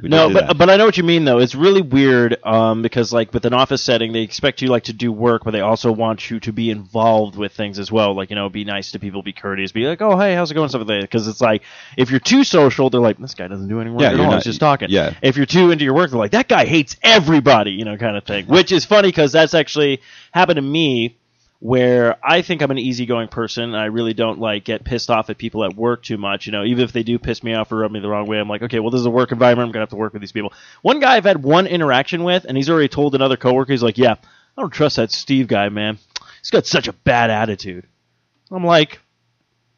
No, 0.00 0.32
but 0.32 0.46
that. 0.46 0.58
but 0.58 0.70
I 0.70 0.76
know 0.76 0.84
what 0.86 0.96
you 0.96 1.02
mean 1.02 1.24
though. 1.24 1.38
It's 1.38 1.56
really 1.56 1.82
weird 1.82 2.36
um, 2.44 2.82
because 2.82 3.12
like 3.12 3.34
with 3.34 3.44
an 3.46 3.52
office 3.52 3.82
setting, 3.82 4.12
they 4.12 4.20
expect 4.22 4.62
you 4.62 4.68
like 4.68 4.84
to 4.84 4.92
do 4.92 5.10
work, 5.10 5.42
but 5.44 5.50
they 5.50 5.60
also 5.60 5.90
want 5.90 6.30
you 6.30 6.38
to 6.40 6.52
be 6.52 6.70
involved 6.70 7.36
with 7.36 7.52
things 7.52 7.78
as 7.80 7.90
well. 7.90 8.14
Like 8.14 8.30
you 8.30 8.36
know, 8.36 8.48
be 8.48 8.64
nice 8.64 8.92
to 8.92 9.00
people, 9.00 9.22
be 9.22 9.32
courteous, 9.32 9.72
be 9.72 9.86
like, 9.86 10.00
oh 10.00 10.16
hey, 10.16 10.34
how's 10.34 10.50
it 10.50 10.54
going, 10.54 10.68
stuff 10.68 10.80
like 10.80 10.88
that. 10.88 11.00
Because 11.02 11.26
it's 11.26 11.40
like 11.40 11.62
if 11.96 12.10
you're 12.10 12.20
too 12.20 12.44
social, 12.44 12.90
they're 12.90 13.00
like, 13.00 13.18
this 13.18 13.34
guy 13.34 13.48
doesn't 13.48 13.68
do 13.68 13.80
any 13.80 13.90
work 13.90 14.02
Yeah, 14.02 14.12
at 14.12 14.20
all. 14.20 14.26
not- 14.30 14.34
He's 14.36 14.44
just 14.44 14.60
talking. 14.60 14.88
yeah. 14.90 15.14
If 15.20 15.36
you're 15.36 15.46
too 15.46 15.70
into 15.72 15.84
your 15.84 15.94
work, 15.94 16.10
they're 16.10 16.18
like, 16.18 16.30
that 16.32 16.48
guy 16.48 16.64
hates 16.64 16.96
everybody, 17.02 17.72
you 17.72 17.84
know, 17.84 17.96
kind 17.96 18.16
of 18.16 18.24
thing. 18.24 18.46
Which 18.48 18.72
is 18.72 18.84
funny 18.84 19.08
because 19.08 19.32
that's 19.32 19.52
actually 19.54 20.00
happened 20.32 20.56
to 20.56 20.62
me 20.62 21.17
where 21.60 22.16
I 22.22 22.42
think 22.42 22.62
I'm 22.62 22.70
an 22.70 22.78
easygoing 22.78 23.28
person. 23.28 23.64
And 23.64 23.76
I 23.76 23.86
really 23.86 24.14
don't 24.14 24.38
like 24.38 24.64
get 24.64 24.84
pissed 24.84 25.10
off 25.10 25.28
at 25.28 25.38
people 25.38 25.64
at 25.64 25.74
work 25.74 26.02
too 26.04 26.16
much. 26.16 26.46
You 26.46 26.52
know, 26.52 26.64
even 26.64 26.84
if 26.84 26.92
they 26.92 27.02
do 27.02 27.18
piss 27.18 27.42
me 27.42 27.54
off 27.54 27.72
or 27.72 27.78
rub 27.78 27.90
me 27.90 27.98
the 28.00 28.08
wrong 28.08 28.26
way, 28.26 28.38
I'm 28.38 28.48
like, 28.48 28.62
okay, 28.62 28.78
well, 28.78 28.90
this 28.90 29.00
is 29.00 29.06
a 29.06 29.10
work 29.10 29.32
environment. 29.32 29.66
I'm 29.68 29.72
gonna 29.72 29.82
have 29.82 29.90
to 29.90 29.96
work 29.96 30.12
with 30.12 30.22
these 30.22 30.32
people. 30.32 30.52
One 30.82 31.00
guy 31.00 31.16
I've 31.16 31.24
had 31.24 31.42
one 31.42 31.66
interaction 31.66 32.22
with, 32.22 32.44
and 32.44 32.56
he's 32.56 32.70
already 32.70 32.88
told 32.88 33.14
another 33.14 33.36
coworker, 33.36 33.72
he's 33.72 33.82
like, 33.82 33.98
yeah, 33.98 34.12
I 34.12 34.60
don't 34.60 34.70
trust 34.72 34.96
that 34.96 35.10
Steve 35.10 35.48
guy, 35.48 35.68
man. 35.68 35.98
He's 36.40 36.50
got 36.50 36.66
such 36.66 36.86
a 36.86 36.92
bad 36.92 37.30
attitude. 37.30 37.86
I'm 38.50 38.64
like, 38.64 39.00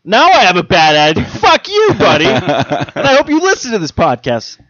now 0.05 0.27
I 0.27 0.43
have 0.45 0.57
a 0.57 0.63
bad 0.63 0.97
attitude. 0.97 1.33
Fuck 1.41 1.69
you, 1.69 1.95
buddy. 1.99 2.25
and 2.27 2.45
I 3.07 3.15
hope 3.17 3.29
you 3.29 3.41
listen 3.41 3.73
to 3.73 3.79
this 3.79 3.91
podcast. 3.93 4.61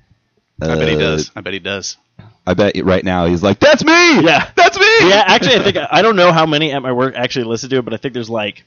I 0.62 0.74
bet 0.76 0.88
he 0.88 0.94
Uh, 0.94 0.98
does. 0.98 1.30
I 1.34 1.40
bet 1.40 1.52
he 1.54 1.58
does. 1.58 1.96
I 2.46 2.54
bet 2.54 2.74
right 2.84 3.04
now 3.04 3.26
he's 3.26 3.42
like, 3.42 3.60
"That's 3.60 3.84
me. 3.84 4.20
Yeah. 4.22 4.50
that's 4.56 4.78
me." 4.78 5.08
yeah, 5.08 5.24
actually, 5.26 5.56
I 5.56 5.62
think 5.62 5.76
I 5.76 6.02
don't 6.02 6.16
know 6.16 6.32
how 6.32 6.46
many 6.46 6.72
at 6.72 6.82
my 6.82 6.92
work 6.92 7.14
actually 7.16 7.44
listen 7.44 7.70
to 7.70 7.78
it, 7.78 7.84
but 7.84 7.94
I 7.94 7.96
think 7.96 8.14
there's 8.14 8.30
like 8.30 8.64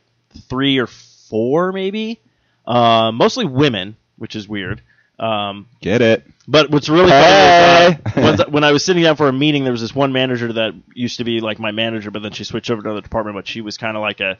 three 0.49 0.79
or 0.79 0.87
four, 0.87 1.71
maybe. 1.71 2.19
Uh, 2.65 3.11
mostly 3.11 3.45
women, 3.45 3.97
which 4.17 4.35
is 4.35 4.47
weird. 4.47 4.81
Um, 5.19 5.67
Get 5.81 6.01
it? 6.01 6.25
but 6.47 6.69
what's 6.71 6.89
really 6.89 7.09
Hey! 7.09 7.97
funny 8.13 8.27
is, 8.27 8.39
uh, 8.39 8.45
when, 8.49 8.63
I 8.63 8.71
was 8.71 8.83
sitting 8.83 9.03
down 9.03 9.15
for 9.15 9.27
a 9.27 9.33
meeting, 9.33 9.63
there 9.63 9.71
was 9.71 9.79
this 9.81 9.93
one 9.95 10.11
manager 10.11 10.51
that 10.53 10.73
used 10.93 11.17
to 11.17 11.23
be 11.23 11.39
like 11.39 11.59
my 11.59 11.71
manager, 11.71 12.09
but 12.11 12.23
then 12.23 12.31
she 12.31 12.43
switched 12.43 12.69
over 12.71 12.81
to 12.81 12.87
another 12.89 13.01
department. 13.01 13.35
But 13.37 13.47
she 13.47 13.61
was 13.61 13.77
kind 13.77 13.95
of 13.95 14.01
like 14.01 14.19
a 14.21 14.37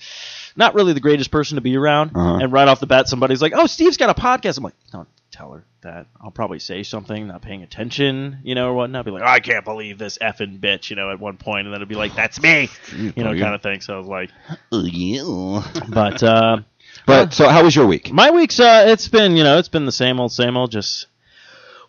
not 0.56 0.73
really 0.73 0.93
the 0.93 0.99
greatest 0.99 1.32
person 1.32 1.56
to 1.56 1.62
be 1.62 1.78
around. 1.78 2.12
Uh-huh. 2.15 2.39
And 2.41 2.52
right 2.52 2.67
off 2.67 2.80
the 2.80 2.88
bat, 2.88 3.08
somebody's 3.08 3.41
like, 3.41 3.54
"Oh, 3.56 3.67
Steve's 3.67 3.97
got 3.97 4.10
a 4.10 4.19
podcast." 4.19 4.58
I'm 4.58 4.63
like, 4.63 4.73
"Don't 4.91 5.08
tell 5.34 5.52
her 5.52 5.65
that. 5.82 6.08
I'll 6.22 6.32
probably 6.32 6.60
say 6.60 6.84
something, 6.84 7.28
not 7.28 7.41
paying 7.41 7.63
attention, 7.63 8.38
you 8.43 8.56
know, 8.56 8.69
or 8.69 8.74
whatnot. 8.74 9.04
Be 9.06 9.12
like, 9.12 9.24
"I 9.24 9.39
can't 9.39 9.65
believe 9.65 9.98
this 9.98 10.17
effing 10.19 10.60
bitch," 10.60 10.89
you 10.89 10.96
know, 10.96 11.12
at 11.12 11.19
one 11.19 11.38
point, 11.38 11.67
and 11.67 11.74
then 11.74 11.80
it'd 11.80 11.89
be 11.89 11.96
like, 11.96 12.15
"That's 12.15 12.41
me," 12.41 12.69
you 12.96 13.24
know, 13.24 13.32
kind 13.38 13.54
of 13.56 13.62
thing. 13.62 13.82
So 13.82 13.96
I 13.96 13.98
was 13.98 14.08
like, 14.08 14.30
yeah. 14.72 15.63
but. 15.89 16.24
uh 16.24 16.58
But 17.06 17.34
so, 17.34 17.50
how 17.50 17.63
was 17.63 17.76
your 17.76 17.86
week? 17.88 18.13
my 18.13 18.30
week's 18.32 18.60
uh 18.62 18.86
it's 18.88 19.10
been, 19.10 19.36
you 19.36 19.43
know, 19.43 19.58
it's 19.58 19.67
been 19.67 19.86
the 19.86 19.91
same 19.91 20.19
old 20.22 20.32
same 20.32 20.56
old 20.56 20.72
just 20.72 21.08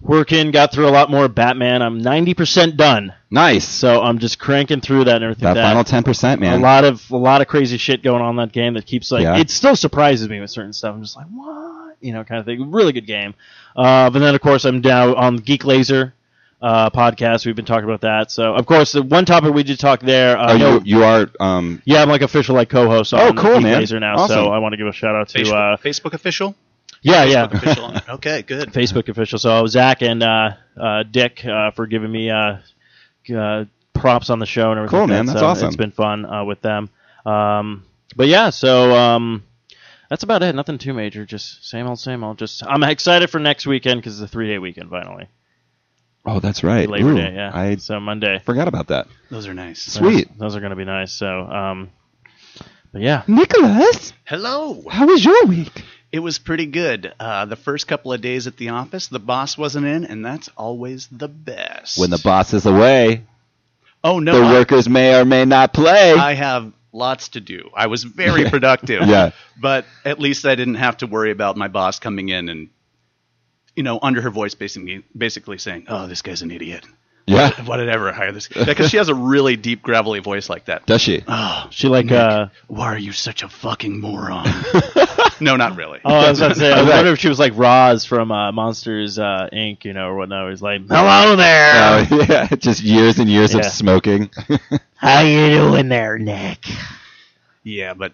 working, 0.00 0.50
got 0.50 0.72
through 0.72 0.88
a 0.88 0.90
lot 0.90 1.10
more 1.10 1.28
Batman. 1.28 1.82
I'm 1.82 2.00
90% 2.00 2.76
done. 2.76 3.12
Nice. 3.30 3.68
So 3.68 4.02
I'm 4.02 4.18
just 4.18 4.38
cranking 4.38 4.80
through 4.80 5.04
that 5.04 5.16
and 5.16 5.24
everything. 5.24 5.44
That 5.44 5.56
like 5.56 5.62
final 5.64 5.84
ten 5.84 6.02
percent, 6.04 6.40
man. 6.40 6.58
A 6.58 6.62
lot 6.62 6.84
of 6.84 7.08
a 7.10 7.16
lot 7.16 7.42
of 7.42 7.48
crazy 7.48 7.76
shit 7.78 8.02
going 8.02 8.22
on 8.22 8.30
in 8.30 8.36
that 8.36 8.52
game 8.52 8.74
that 8.74 8.86
keeps 8.86 9.12
like 9.12 9.22
Yeah. 9.22 9.36
it 9.36 9.50
still 9.50 9.76
surprises 9.76 10.28
me 10.28 10.40
with 10.40 10.50
certain 10.50 10.72
stuff. 10.72 10.94
I'm 10.94 11.02
just 11.02 11.16
like, 11.16 11.26
what? 11.26 11.63
You 12.04 12.12
know, 12.12 12.22
kind 12.24 12.38
of 12.40 12.46
thing. 12.46 12.70
Really 12.70 12.92
good 12.92 13.06
game. 13.06 13.34
Uh, 13.74 14.10
but 14.10 14.18
then 14.20 14.34
of 14.34 14.40
course 14.40 14.64
I'm 14.64 14.80
down 14.80 15.14
on 15.14 15.36
Geek 15.36 15.64
Laser 15.64 16.14
uh, 16.62 16.88
podcast. 16.90 17.44
We've 17.46 17.56
been 17.56 17.64
talking 17.64 17.84
about 17.84 18.02
that. 18.02 18.30
So 18.30 18.54
of 18.54 18.66
course 18.66 18.92
the 18.92 19.02
one 19.02 19.24
topic 19.24 19.52
we 19.54 19.62
did 19.64 19.78
talk 19.78 20.00
there. 20.00 20.38
Uh, 20.38 20.52
Oh, 20.52 20.56
no- 20.56 20.72
you 20.84 20.98
you 20.98 21.04
are 21.04 21.28
um 21.40 21.82
yeah, 21.84 22.02
I'm 22.02 22.08
like 22.08 22.22
official 22.22 22.54
like 22.54 22.68
co-host 22.68 23.12
on 23.14 23.20
Oh, 23.20 23.32
cool, 23.40 23.54
Geek 23.54 23.62
man. 23.64 23.78
Laser 23.80 23.98
now. 24.00 24.14
Awesome. 24.16 24.36
So 24.36 24.48
I 24.52 24.58
want 24.58 24.72
to 24.72 24.76
give 24.76 24.86
a 24.86 24.92
shout 24.92 25.14
out 25.14 25.28
to 25.30 25.38
Facebook, 25.38 25.74
uh, 25.74 25.76
Facebook 25.78 26.12
official. 26.14 26.54
yeah, 27.02 27.24
yeah. 27.24 27.44
Official. 27.50 27.94
Okay, 28.16 28.42
good. 28.42 28.72
Facebook 28.72 29.08
official. 29.08 29.38
So 29.38 29.66
Zach 29.66 30.02
and 30.02 30.22
uh, 30.22 30.50
uh, 30.80 31.02
Dick 31.02 31.44
uh, 31.44 31.70
for 31.72 31.86
giving 31.86 32.10
me 32.12 32.30
uh, 32.30 32.56
uh, 33.36 33.64
props 33.92 34.30
on 34.30 34.38
the 34.38 34.46
show 34.46 34.70
and 34.70 34.78
everything. 34.78 34.90
Cool, 34.90 35.00
like 35.00 35.08
that. 35.08 35.14
man. 35.16 35.26
That's 35.26 35.40
So 35.40 35.46
awesome. 35.46 35.66
It's 35.68 35.76
been 35.76 35.90
fun 35.90 36.24
uh, 36.26 36.44
with 36.44 36.60
them. 36.62 36.88
Um, 37.26 37.84
but 38.16 38.28
yeah, 38.28 38.50
so 38.50 38.94
um, 38.94 39.42
that's 40.14 40.22
about 40.22 40.44
it. 40.44 40.54
Nothing 40.54 40.78
too 40.78 40.94
major. 40.94 41.26
Just 41.26 41.68
same 41.68 41.88
old, 41.88 41.98
same 41.98 42.22
old. 42.22 42.38
Just 42.38 42.64
I'm 42.64 42.84
excited 42.84 43.30
for 43.30 43.40
next 43.40 43.66
weekend 43.66 44.00
because 44.00 44.20
it's 44.20 44.30
a 44.30 44.32
three 44.32 44.46
day 44.46 44.58
weekend 44.60 44.88
finally. 44.88 45.26
Oh, 46.24 46.38
that's 46.38 46.62
right. 46.62 46.88
Labor 46.88 47.10
Ooh, 47.10 47.16
Day. 47.16 47.32
Yeah. 47.34 47.50
I 47.52 47.74
so 47.76 47.98
Monday. 47.98 48.38
forgot 48.46 48.68
about 48.68 48.86
that. 48.88 49.08
Those 49.28 49.48
are 49.48 49.54
nice. 49.54 49.82
Sweet. 49.82 50.28
Those, 50.28 50.38
those 50.38 50.56
are 50.56 50.60
going 50.60 50.70
to 50.70 50.76
be 50.76 50.84
nice. 50.84 51.10
So, 51.12 51.26
um, 51.26 51.90
but 52.92 53.02
yeah. 53.02 53.24
Nicholas, 53.26 54.12
Hello. 54.24 54.84
how 54.88 55.08
was 55.08 55.24
your 55.24 55.46
week? 55.46 55.82
It 56.12 56.20
was 56.20 56.38
pretty 56.38 56.66
good. 56.66 57.12
Uh, 57.18 57.46
the 57.46 57.56
first 57.56 57.88
couple 57.88 58.12
of 58.12 58.20
days 58.20 58.46
at 58.46 58.56
the 58.56 58.68
office, 58.68 59.08
the 59.08 59.18
boss 59.18 59.58
wasn't 59.58 59.86
in, 59.86 60.04
and 60.04 60.24
that's 60.24 60.48
always 60.56 61.08
the 61.08 61.26
best. 61.26 61.98
When 61.98 62.10
the 62.10 62.20
boss 62.22 62.54
is 62.54 62.66
away, 62.66 63.24
oh 64.04 64.20
no, 64.20 64.38
the 64.38 64.46
I- 64.46 64.52
workers 64.52 64.88
may 64.88 65.20
or 65.20 65.24
may 65.24 65.44
not 65.44 65.72
play. 65.72 66.12
I 66.12 66.34
have 66.34 66.72
lots 66.94 67.30
to 67.30 67.40
do. 67.40 67.70
I 67.76 67.88
was 67.88 68.02
very 68.24 68.48
productive. 68.48 69.02
Yeah. 69.06 69.32
But 69.60 69.84
at 70.04 70.18
least 70.18 70.46
I 70.46 70.54
didn't 70.54 70.76
have 70.76 70.96
to 70.98 71.06
worry 71.06 71.30
about 71.30 71.56
my 71.56 71.68
boss 71.68 71.98
coming 71.98 72.28
in 72.30 72.48
and, 72.48 72.68
you 73.76 73.82
know, 73.82 73.98
under 74.00 74.20
her 74.22 74.30
voice 74.30 74.54
basically 74.54 75.04
basically 75.16 75.58
saying, 75.58 75.86
"Oh, 75.88 76.06
this 76.06 76.22
guy's 76.22 76.42
an 76.42 76.50
idiot. 76.50 76.86
yeah. 77.26 77.50
Why 77.64 77.76
did 77.78 77.88
I 77.88 77.92
ever 77.94 78.12
hire 78.12 78.32
this?" 78.32 78.48
Because 78.48 78.90
she 78.90 78.96
has 78.98 79.08
a 79.08 79.14
really 79.14 79.56
deep, 79.56 79.82
gravelly 79.82 80.20
voice 80.20 80.48
like 80.48 80.66
that. 80.66 80.86
Does 80.86 81.00
she? 81.02 81.24
Oh, 81.26 81.66
She 81.70 81.88
like, 81.88 82.06
Nick, 82.06 82.14
uh, 82.14 82.46
why 82.68 82.86
are 82.86 82.98
you 82.98 83.12
such 83.12 83.42
a 83.42 83.48
fucking 83.48 84.00
moron? 84.00 84.46
no, 85.40 85.56
not 85.56 85.76
really. 85.76 86.00
Oh, 86.04 86.14
I 86.14 86.30
was 86.30 86.40
about 86.40 86.54
to 86.54 86.54
say, 86.60 86.72
I 86.72 86.80
Okay. 86.80 86.90
wonder 86.96 87.12
if 87.12 87.18
she 87.18 87.28
was 87.28 87.38
like 87.38 87.52
Roz 87.56 88.04
from 88.04 88.30
uh, 88.32 88.52
Monsters 88.52 89.18
uh, 89.18 89.48
Inc., 89.52 89.84
you 89.84 89.92
know, 89.92 90.08
or 90.08 90.16
whatnot. 90.16 90.50
He's 90.50 90.62
like, 90.62 90.82
hello 90.88 91.36
there. 91.36 92.06
Oh, 92.10 92.26
yeah. 92.28 92.46
Just 92.58 92.82
years 92.82 93.18
and 93.18 93.28
years 93.28 93.52
Yeah. 93.54 93.60
of 93.60 93.66
smoking. 93.66 94.30
How 94.96 95.20
you 95.20 95.50
doing 95.50 95.88
there, 95.88 96.18
Nick? 96.18 96.66
Yeah, 97.62 97.94
but 97.94 98.12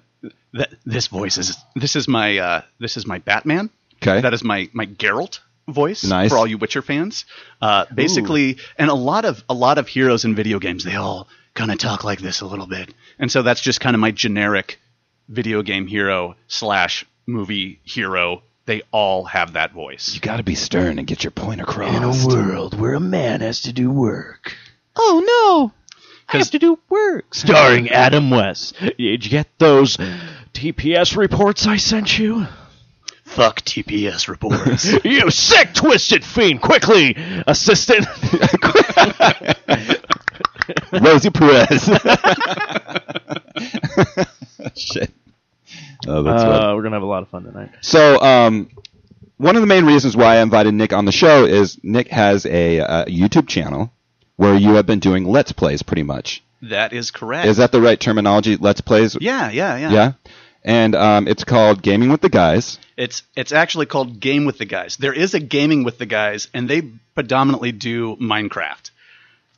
th- 0.54 0.68
this 0.86 1.08
voice 1.08 1.38
is 1.38 1.56
this 1.74 1.96
is 1.96 2.06
my 2.08 2.38
uh, 2.38 2.62
this 2.78 2.96
is 2.96 3.06
my 3.06 3.18
Batman. 3.18 3.70
Okay. 4.02 4.20
That 4.20 4.32
is 4.34 4.42
my 4.44 4.68
my 4.72 4.86
Geralt 4.86 5.40
voice 5.68 6.04
Nice. 6.04 6.30
for 6.30 6.38
all 6.38 6.46
you 6.46 6.58
Witcher 6.58 6.82
fans. 6.82 7.24
Uh, 7.60 7.84
basically, 7.94 8.58
and 8.78 8.90
a 8.90 8.94
lot 8.94 9.24
of 9.24 9.42
a 9.48 9.54
lot 9.54 9.78
of 9.78 9.88
heroes 9.88 10.24
in 10.24 10.34
video 10.34 10.58
games 10.58 10.84
they 10.84 10.94
all 10.94 11.28
kind 11.54 11.70
of 11.72 11.78
talk 11.78 12.04
like 12.04 12.20
this 12.20 12.40
a 12.40 12.46
little 12.46 12.66
bit, 12.66 12.94
and 13.18 13.30
so 13.30 13.42
that's 13.42 13.60
just 13.60 13.80
kind 13.80 13.94
of 13.94 14.00
my 14.00 14.10
generic 14.12 14.78
video 15.30 15.62
game 15.62 15.86
hero 15.86 16.36
slash 16.48 17.06
movie 17.26 17.80
hero. 17.84 18.42
They 18.66 18.82
all 18.92 19.24
have 19.24 19.54
that 19.54 19.72
voice. 19.72 20.14
you 20.14 20.20
got 20.20 20.36
to 20.36 20.42
be 20.42 20.54
stern 20.54 20.98
and 20.98 21.06
get 21.06 21.24
your 21.24 21.30
point 21.30 21.60
across. 21.60 21.96
In 21.96 22.02
a 22.02 22.26
world 22.26 22.78
where 22.78 22.94
a 22.94 23.00
man 23.00 23.40
has 23.40 23.62
to 23.62 23.72
do 23.72 23.90
work. 23.90 24.54
Oh 24.94 25.22
no! 25.26 25.72
I 26.28 26.38
have 26.38 26.50
to 26.50 26.58
do 26.58 26.78
work. 26.88 27.34
Starring 27.34 27.88
Adam 27.88 28.30
West. 28.30 28.76
Did 28.78 29.24
you 29.24 29.30
get 29.30 29.48
those 29.58 29.96
TPS 30.52 31.16
reports 31.16 31.66
I 31.66 31.76
sent 31.78 32.18
you? 32.18 32.46
Fuck 33.24 33.62
TPS 33.62 34.28
reports. 34.28 34.92
you 35.04 35.30
sick, 35.30 35.72
twisted 35.72 36.24
fiend! 36.24 36.60
Quickly, 36.60 37.16
assistant. 37.46 38.06
Rosie 41.00 41.30
Perez. 41.30 41.88
Shit. 44.76 45.10
Oh, 46.06 46.22
that's 46.22 46.42
uh, 46.42 46.72
we're 46.74 46.82
gonna 46.82 46.96
have 46.96 47.02
a 47.02 47.06
lot 47.06 47.22
of 47.22 47.28
fun 47.28 47.44
tonight. 47.44 47.70
So, 47.80 48.20
um, 48.20 48.70
one 49.36 49.56
of 49.56 49.62
the 49.62 49.66
main 49.66 49.84
reasons 49.84 50.16
why 50.16 50.36
I 50.36 50.42
invited 50.42 50.74
Nick 50.74 50.92
on 50.92 51.04
the 51.04 51.12
show 51.12 51.44
is 51.44 51.78
Nick 51.82 52.08
has 52.08 52.44
a, 52.46 52.80
uh 52.80 53.04
YouTube 53.06 53.48
channel 53.48 53.92
where 54.36 54.54
you 54.54 54.74
have 54.74 54.86
been 54.86 54.98
doing 55.00 55.24
Let's 55.24 55.52
Plays 55.52 55.82
pretty 55.82 56.02
much. 56.02 56.42
that 56.62 56.92
is 56.92 57.10
correct. 57.10 57.46
Is 57.46 57.58
that 57.58 57.72
the 57.72 57.80
right 57.80 57.98
terminology? 58.00 58.56
Let's 58.56 58.80
Plays? 58.80 59.16
Yeah, 59.20 59.50
yeah, 59.50 59.76
yeah. 59.76 59.90
Yeah? 59.92 60.12
And 60.62 60.94
um, 60.94 61.26
it's 61.28 61.44
called 61.44 61.82
Gaming 61.82 62.10
with 62.10 62.20
the 62.20 62.28
Guys. 62.28 62.78
It's 62.96 63.22
it's 63.36 63.52
actually 63.52 63.86
called 63.86 64.20
Game 64.20 64.44
with 64.44 64.58
the 64.58 64.66
Guys. 64.66 64.96
There 64.98 65.12
is 65.14 65.32
a 65.34 65.40
Gaming 65.40 65.84
with 65.84 65.96
the 65.98 66.04
Guys, 66.06 66.48
and 66.52 66.68
they 66.68 66.82
predominantly 67.14 67.72
do 67.72 68.16
Minecraft. 68.16 68.90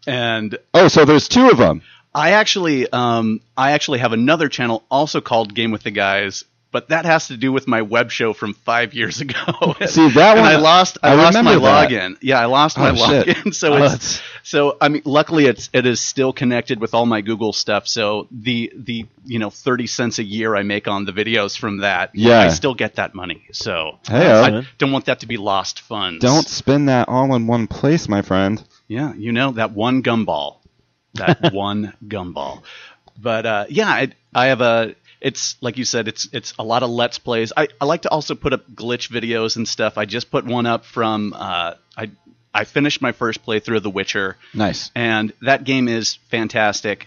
And 0.06 0.58
Oh, 0.74 0.88
so 0.88 1.04
there's 1.04 1.26
two 1.28 1.48
of 1.50 1.58
them. 1.58 1.82
I 2.14 2.32
actually 2.32 2.90
um, 2.90 3.40
I 3.56 3.72
actually 3.72 4.00
have 4.00 4.12
another 4.12 4.48
channel 4.48 4.82
also 4.90 5.20
called 5.20 5.54
Game 5.54 5.70
with 5.70 5.82
the 5.82 5.90
Guys, 5.90 6.44
but 6.70 6.88
that 6.90 7.04
has 7.06 7.28
to 7.28 7.36
do 7.36 7.52
with 7.52 7.66
my 7.66 7.82
web 7.82 8.10
show 8.10 8.32
from 8.34 8.52
five 8.54 8.92
years 8.94 9.20
ago. 9.20 9.34
See, 9.86 10.08
that 10.10 10.36
one- 10.36 10.44
I 10.44 10.56
lost 10.56 10.98
I, 11.02 11.12
I 11.12 11.14
lost 11.14 11.42
my 11.42 11.54
that. 11.54 11.90
login. 11.90 12.16
Yeah, 12.20 12.38
I 12.40 12.46
lost 12.46 12.76
my 12.78 12.90
Oh, 12.90 12.94
shit. 12.96 13.26
login. 13.28 13.54
So 13.62 13.74
Oh, 13.74 13.84
it's 13.84 14.20
so 14.42 14.76
I 14.80 14.88
mean, 14.88 15.02
luckily 15.06 15.46
it's 15.46 15.70
it 15.72 15.86
is 15.86 16.00
still 16.00 16.32
connected 16.34 16.80
with 16.80 16.92
all 16.94 17.06
my 17.06 17.20
Google 17.22 17.52
stuff. 17.54 17.88
So 17.88 18.26
the 18.30 18.70
the 18.76 19.06
you 19.24 19.38
know 19.38 19.48
thirty 19.50 19.86
cents 19.86 20.18
a 20.18 20.24
year 20.24 20.54
I 20.54 20.64
make 20.64 20.88
on 20.88 21.06
the 21.06 21.12
videos 21.12 21.56
from 21.58 21.78
that, 21.78 22.10
Yeah. 22.14 22.40
I 22.40 22.48
still 22.48 22.74
get 22.74 22.96
that 22.96 23.14
money. 23.14 23.42
So 23.52 23.98
Hey, 24.06 24.26
I 24.30 24.50
uh, 24.50 24.62
don't 24.78 24.92
want 24.92 25.06
that 25.06 25.20
to 25.20 25.26
be 25.26 25.38
lost 25.38 25.80
funds. 25.80 26.20
Don't 26.22 26.46
spend 26.46 26.88
that 26.90 27.08
all 27.08 27.34
in 27.34 27.46
one 27.46 27.66
place, 27.68 28.06
my 28.08 28.20
friend. 28.20 28.62
Yeah, 28.88 29.14
you 29.14 29.32
know 29.32 29.52
that 29.52 29.70
one 29.72 30.02
gumball, 30.02 30.56
that 31.14 31.52
one 31.52 31.92
gumball. 32.06 32.62
But 33.20 33.46
uh, 33.46 33.64
yeah, 33.68 33.88
I, 33.88 34.12
I 34.34 34.46
have 34.46 34.60
a. 34.60 34.94
It's 35.20 35.56
like 35.60 35.78
you 35.78 35.84
said, 35.84 36.08
it's 36.08 36.28
it's 36.32 36.52
a 36.58 36.64
lot 36.64 36.82
of 36.82 36.90
let's 36.90 37.18
plays. 37.18 37.52
I, 37.56 37.68
I 37.80 37.84
like 37.84 38.02
to 38.02 38.10
also 38.10 38.34
put 38.34 38.52
up 38.52 38.68
glitch 38.74 39.08
videos 39.10 39.56
and 39.56 39.68
stuff. 39.68 39.96
I 39.98 40.04
just 40.04 40.30
put 40.30 40.44
one 40.44 40.66
up 40.66 40.84
from 40.84 41.32
uh, 41.36 41.74
I 41.96 42.10
I 42.52 42.64
finished 42.64 43.00
my 43.00 43.12
first 43.12 43.44
playthrough 43.46 43.76
of 43.76 43.82
The 43.84 43.90
Witcher, 43.90 44.36
Nice. 44.52 44.90
and 44.96 45.32
that 45.42 45.62
game 45.64 45.86
is 45.88 46.16
fantastic, 46.30 47.06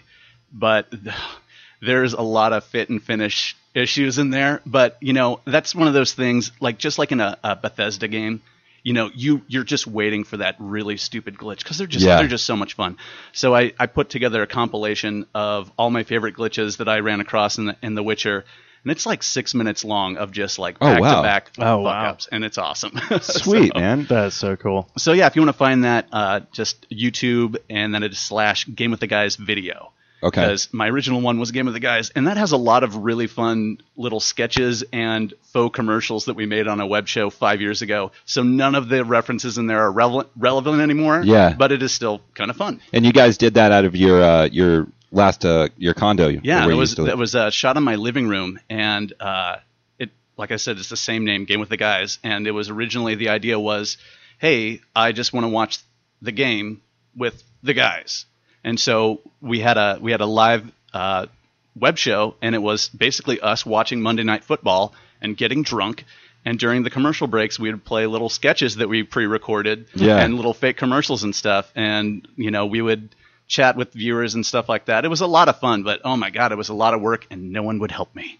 but 0.52 0.90
th- 0.90 1.14
there's 1.82 2.14
a 2.14 2.22
lot 2.22 2.52
of 2.54 2.64
fit 2.64 2.88
and 2.88 3.02
finish 3.02 3.54
issues 3.74 4.16
in 4.18 4.30
there. 4.30 4.62
But 4.64 4.96
you 5.00 5.12
know, 5.12 5.40
that's 5.44 5.74
one 5.74 5.86
of 5.88 5.92
those 5.94 6.14
things, 6.14 6.52
like 6.58 6.78
just 6.78 6.98
like 6.98 7.12
in 7.12 7.20
a, 7.20 7.36
a 7.44 7.54
Bethesda 7.56 8.08
game, 8.08 8.40
you 8.86 8.92
know, 8.92 9.10
you 9.14 9.42
you're 9.48 9.64
just 9.64 9.88
waiting 9.88 10.22
for 10.22 10.36
that 10.36 10.54
really 10.60 10.96
stupid 10.96 11.34
glitch 11.36 11.58
because 11.58 11.76
they're 11.78 11.88
just 11.88 12.04
Yeah. 12.06 12.18
they're 12.18 12.28
just 12.28 12.46
so 12.46 12.56
much 12.56 12.74
fun. 12.74 12.98
So 13.32 13.52
I, 13.52 13.72
I 13.80 13.86
put 13.86 14.10
together 14.10 14.42
a 14.42 14.46
compilation 14.46 15.26
of 15.34 15.72
all 15.76 15.90
my 15.90 16.04
favorite 16.04 16.36
glitches 16.36 16.76
that 16.76 16.88
I 16.88 17.00
ran 17.00 17.18
across 17.20 17.58
in 17.58 17.64
the 17.66 17.76
in 17.82 17.96
The 17.96 18.04
Witcher. 18.04 18.44
And 18.84 18.92
it's 18.92 19.04
like 19.04 19.24
six 19.24 19.52
minutes 19.54 19.84
long 19.84 20.16
of 20.16 20.30
just 20.30 20.60
like 20.60 20.76
Oh, 20.80 20.86
back 20.86 21.00
wow. 21.00 21.16
to 21.16 21.22
back 21.22 21.50
Oh, 21.58 21.62
fuck 21.62 21.84
wow. 21.84 22.10
ups, 22.10 22.28
and 22.30 22.44
it's 22.44 22.58
awesome. 22.58 22.92
Sweet, 23.20 23.72
So- 23.74 23.80
man. 23.80 24.06
That's 24.08 24.36
so 24.36 24.54
cool. 24.54 24.88
so 24.96 25.12
yeah, 25.12 25.26
if 25.26 25.34
you 25.34 25.42
want 25.42 25.48
to 25.52 25.58
find 25.58 25.82
that, 25.82 26.06
uh, 26.12 26.40
just 26.52 26.88
YouTube 26.88 27.56
and 27.68 27.92
then 27.92 28.04
it's 28.04 28.20
slash 28.20 28.66
Game 28.72 28.92
with 28.92 29.00
the 29.00 29.08
Guys 29.08 29.34
video. 29.34 29.92
Okay. 30.26 30.40
Because 30.40 30.72
my 30.72 30.88
original 30.88 31.20
one 31.20 31.38
was 31.38 31.50
Game 31.50 31.66
with 31.66 31.74
the 31.74 31.80
Guys, 31.80 32.10
and 32.10 32.26
that 32.26 32.36
has 32.36 32.52
a 32.52 32.56
lot 32.56 32.84
of 32.84 32.96
really 32.96 33.26
fun 33.26 33.78
little 33.96 34.20
sketches 34.20 34.84
and 34.92 35.32
faux 35.52 35.74
commercials 35.74 36.26
that 36.26 36.34
we 36.34 36.46
made 36.46 36.68
on 36.68 36.80
a 36.80 36.86
web 36.86 37.08
show 37.08 37.30
five 37.30 37.60
years 37.60 37.82
ago. 37.82 38.12
So 38.24 38.42
none 38.42 38.74
of 38.74 38.88
the 38.88 39.04
references 39.04 39.58
in 39.58 39.66
there 39.66 39.80
are 39.80 39.92
relevant 39.92 40.30
relevant 40.36 40.80
anymore. 40.80 41.22
Yeah. 41.24 41.54
But 41.56 41.72
it 41.72 41.82
is 41.82 41.92
still 41.92 42.20
kind 42.34 42.50
of 42.50 42.56
fun. 42.56 42.80
And 42.92 43.04
you 43.04 43.12
guys 43.12 43.38
did 43.38 43.54
that 43.54 43.72
out 43.72 43.84
of 43.84 43.96
your 43.96 44.22
uh, 44.22 44.44
your 44.46 44.86
last 45.10 45.44
uh, 45.44 45.68
your 45.76 45.94
condo. 45.94 46.28
Yeah, 46.28 46.64
it 46.64 46.68
was 46.68 46.90
used 46.90 46.96
to 46.96 47.02
live. 47.02 47.12
that 47.12 47.18
was 47.18 47.34
uh, 47.34 47.50
shot 47.50 47.76
in 47.76 47.82
my 47.82 47.96
living 47.96 48.28
room, 48.28 48.58
and 48.68 49.12
uh, 49.20 49.56
it 49.98 50.10
like 50.36 50.52
I 50.52 50.56
said, 50.56 50.78
it's 50.78 50.88
the 50.88 50.96
same 50.96 51.24
name, 51.24 51.44
Game 51.44 51.60
with 51.60 51.68
the 51.68 51.76
Guys, 51.76 52.18
and 52.22 52.46
it 52.46 52.52
was 52.52 52.70
originally 52.70 53.14
the 53.14 53.30
idea 53.30 53.58
was, 53.58 53.96
hey, 54.38 54.80
I 54.94 55.12
just 55.12 55.32
want 55.32 55.44
to 55.44 55.48
watch 55.48 55.78
the 56.22 56.32
game 56.32 56.82
with 57.16 57.42
the 57.62 57.74
guys, 57.74 58.26
and 58.66 58.78
so 58.78 59.20
we 59.40 59.60
had 59.60 59.78
a 59.78 59.98
we 60.00 60.10
had 60.12 60.20
a 60.20 60.26
live 60.26 60.70
uh, 60.92 61.26
web 61.74 61.96
show, 61.96 62.34
and 62.42 62.54
it 62.54 62.58
was 62.62 62.88
basically 62.90 63.40
us 63.40 63.64
watching 63.64 64.02
Monday 64.02 64.24
Night 64.24 64.44
Football 64.44 64.92
and 65.22 65.36
getting 65.36 65.62
drunk. 65.62 66.04
And 66.44 66.58
during 66.60 66.84
the 66.84 66.90
commercial 66.90 67.26
breaks, 67.26 67.58
we 67.58 67.70
would 67.72 67.84
play 67.84 68.06
little 68.06 68.28
sketches 68.28 68.76
that 68.76 68.88
we 68.88 69.02
pre-recorded 69.02 69.86
Yeah. 69.94 70.18
and 70.22 70.34
little 70.34 70.54
fake 70.54 70.76
commercials 70.76 71.24
and 71.24 71.34
stuff. 71.34 71.72
And 71.74 72.28
you 72.36 72.50
know, 72.52 72.66
we 72.66 72.80
would 72.82 73.14
chat 73.48 73.76
with 73.76 73.92
viewers 73.92 74.34
and 74.34 74.44
stuff 74.46 74.68
like 74.68 74.84
that. 74.86 75.04
It 75.04 75.08
was 75.08 75.22
a 75.22 75.26
lot 75.26 75.48
of 75.48 75.58
fun, 75.58 75.82
but 75.82 76.00
oh 76.04 76.16
my 76.16 76.30
god, 76.30 76.52
it 76.52 76.56
was 76.58 76.68
a 76.68 76.74
lot 76.74 76.94
of 76.94 77.00
work, 77.00 77.26
and 77.30 77.52
no 77.52 77.62
one 77.62 77.78
would 77.80 77.90
help 77.92 78.14
me. 78.14 78.38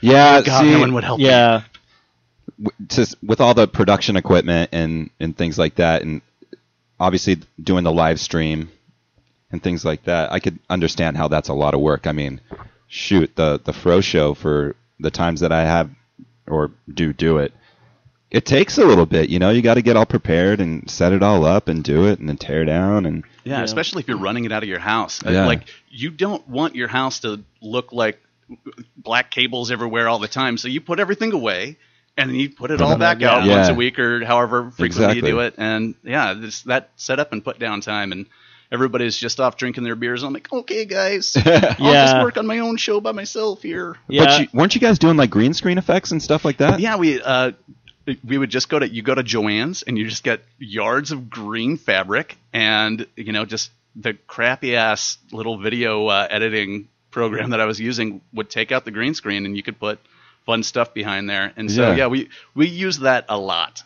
yeah. 0.00 0.40
God, 0.42 0.62
see, 0.62 0.70
no 0.70 0.80
one 0.80 0.94
would 0.94 1.04
help 1.04 1.18
me. 1.18 1.26
Yeah. 1.26 1.62
w- 2.62 2.86
to, 2.88 3.16
with 3.22 3.40
all 3.40 3.54
the 3.54 3.66
production 3.68 4.16
equipment 4.16 4.70
and 4.72 5.10
and 5.20 5.36
things 5.36 5.58
like 5.58 5.74
that, 5.76 6.02
and 6.02 6.20
obviously 6.98 7.36
doing 7.62 7.84
the 7.84 7.92
live 7.92 8.18
stream 8.20 8.70
and 9.52 9.62
things 9.62 9.84
like 9.84 10.04
that, 10.04 10.32
I 10.32 10.40
could 10.40 10.58
understand 10.68 11.16
how 11.16 11.28
that's 11.28 11.48
a 11.48 11.54
lot 11.54 11.74
of 11.74 11.80
work. 11.80 12.06
I 12.06 12.12
mean, 12.12 12.40
shoot, 12.88 13.34
the 13.36 13.60
the 13.62 13.72
Fro 13.72 14.00
show 14.00 14.34
for 14.34 14.74
the 14.98 15.10
times 15.10 15.40
that 15.40 15.52
I 15.52 15.64
have 15.64 15.90
or 16.46 16.70
do 16.92 17.12
do 17.12 17.38
it, 17.38 17.52
it 18.30 18.44
takes 18.46 18.78
a 18.78 18.84
little 18.84 19.06
bit. 19.06 19.28
You 19.30 19.38
know, 19.38 19.50
you 19.50 19.62
got 19.62 19.74
to 19.74 19.82
get 19.82 19.96
all 19.96 20.06
prepared 20.06 20.60
and 20.60 20.90
set 20.90 21.12
it 21.12 21.22
all 21.22 21.44
up 21.44 21.68
and 21.68 21.84
do 21.84 22.06
it, 22.06 22.18
and 22.18 22.28
then 22.28 22.36
tear 22.38 22.64
down 22.64 23.06
and 23.06 23.24
Yeah, 23.44 23.58
Yeah. 23.58 23.62
especially 23.64 24.00
if 24.00 24.08
you're 24.08 24.16
running 24.18 24.44
it 24.44 24.52
out 24.52 24.62
of 24.62 24.68
your 24.68 24.78
house. 24.78 25.20
Uh, 25.24 25.30
Yeah. 25.30 25.46
Like 25.46 25.62
you 25.90 26.10
don't 26.10 26.46
want 26.48 26.74
your 26.74 26.88
house 26.88 27.20
to 27.20 27.42
look 27.60 27.92
like 27.92 28.20
black 28.96 29.30
cables 29.30 29.70
everywhere 29.70 30.08
all 30.08 30.18
the 30.18 30.28
time. 30.28 30.56
So 30.58 30.68
you 30.68 30.80
put 30.80 31.00
everything 31.00 31.32
away 31.32 31.76
and 32.16 32.28
then 32.30 32.36
you 32.36 32.50
put 32.50 32.70
it 32.70 32.80
all 32.82 32.96
back 32.98 33.22
out 33.22 33.44
Yeah. 33.44 33.56
once 33.56 33.68
a 33.68 33.74
week 33.74 33.98
or 33.98 34.24
however 34.24 34.70
frequently 34.70 34.86
Exactly. 35.18 35.28
you 35.30 35.34
do 35.34 35.40
it. 35.40 35.54
And 35.58 35.94
yeah, 36.04 36.34
this, 36.34 36.62
that 36.62 36.90
setup 36.96 37.32
and 37.32 37.42
put 37.44 37.58
down 37.58 37.80
time 37.80 38.12
and 38.12 38.26
everybody's 38.72 39.16
just 39.16 39.38
off 39.38 39.56
drinking 39.56 39.84
their 39.84 39.94
beers. 39.94 40.22
And 40.22 40.28
I'm 40.28 40.32
like, 40.32 40.52
okay, 40.52 40.84
guys, 40.86 41.36
I'll 41.44 41.92
just 41.92 42.16
work 42.22 42.38
on 42.38 42.46
my 42.46 42.58
own 42.60 42.76
show 42.78 43.00
by 43.00 43.12
myself 43.12 43.62
here. 43.62 43.96
Yeah. 44.08 44.24
But 44.24 44.40
you, 44.40 44.48
weren't 44.58 44.74
you 44.74 44.80
guys 44.80 44.98
doing 44.98 45.16
like 45.16 45.30
green 45.30 45.52
screen 45.54 45.78
effects 45.78 46.10
and 46.10 46.22
stuff 46.22 46.44
like 46.44 46.56
that? 46.56 46.80
Yeah, 46.80 46.96
we 46.96 47.20
uh, 47.22 47.52
we 48.24 48.38
would 48.38 48.50
just 48.50 48.68
go 48.68 48.78
to 48.78 48.88
you 48.88 49.02
go 49.02 49.14
to 49.14 49.22
Joann's 49.22 49.82
and 49.82 49.96
you 49.96 50.08
just 50.08 50.24
get 50.24 50.42
yards 50.58 51.12
of 51.12 51.30
green 51.30 51.76
fabric 51.76 52.36
and 52.52 53.06
you 53.14 53.32
know 53.32 53.44
just 53.44 53.70
the 53.94 54.14
crappy 54.26 54.74
ass 54.74 55.18
little 55.32 55.58
video 55.58 56.06
uh, 56.06 56.26
editing 56.30 56.88
program 57.10 57.50
that 57.50 57.60
I 57.60 57.66
was 57.66 57.78
using 57.78 58.22
would 58.32 58.48
take 58.48 58.72
out 58.72 58.86
the 58.86 58.90
green 58.90 59.12
screen 59.14 59.44
and 59.44 59.54
you 59.54 59.62
could 59.62 59.78
put 59.78 60.00
fun 60.46 60.62
stuff 60.62 60.94
behind 60.94 61.28
there. 61.28 61.52
And 61.56 61.70
so 61.70 61.90
Yeah. 61.90 61.96
yeah, 61.96 62.06
we 62.06 62.30
we 62.54 62.66
use 62.68 63.00
that 63.00 63.26
a 63.28 63.38
lot, 63.38 63.82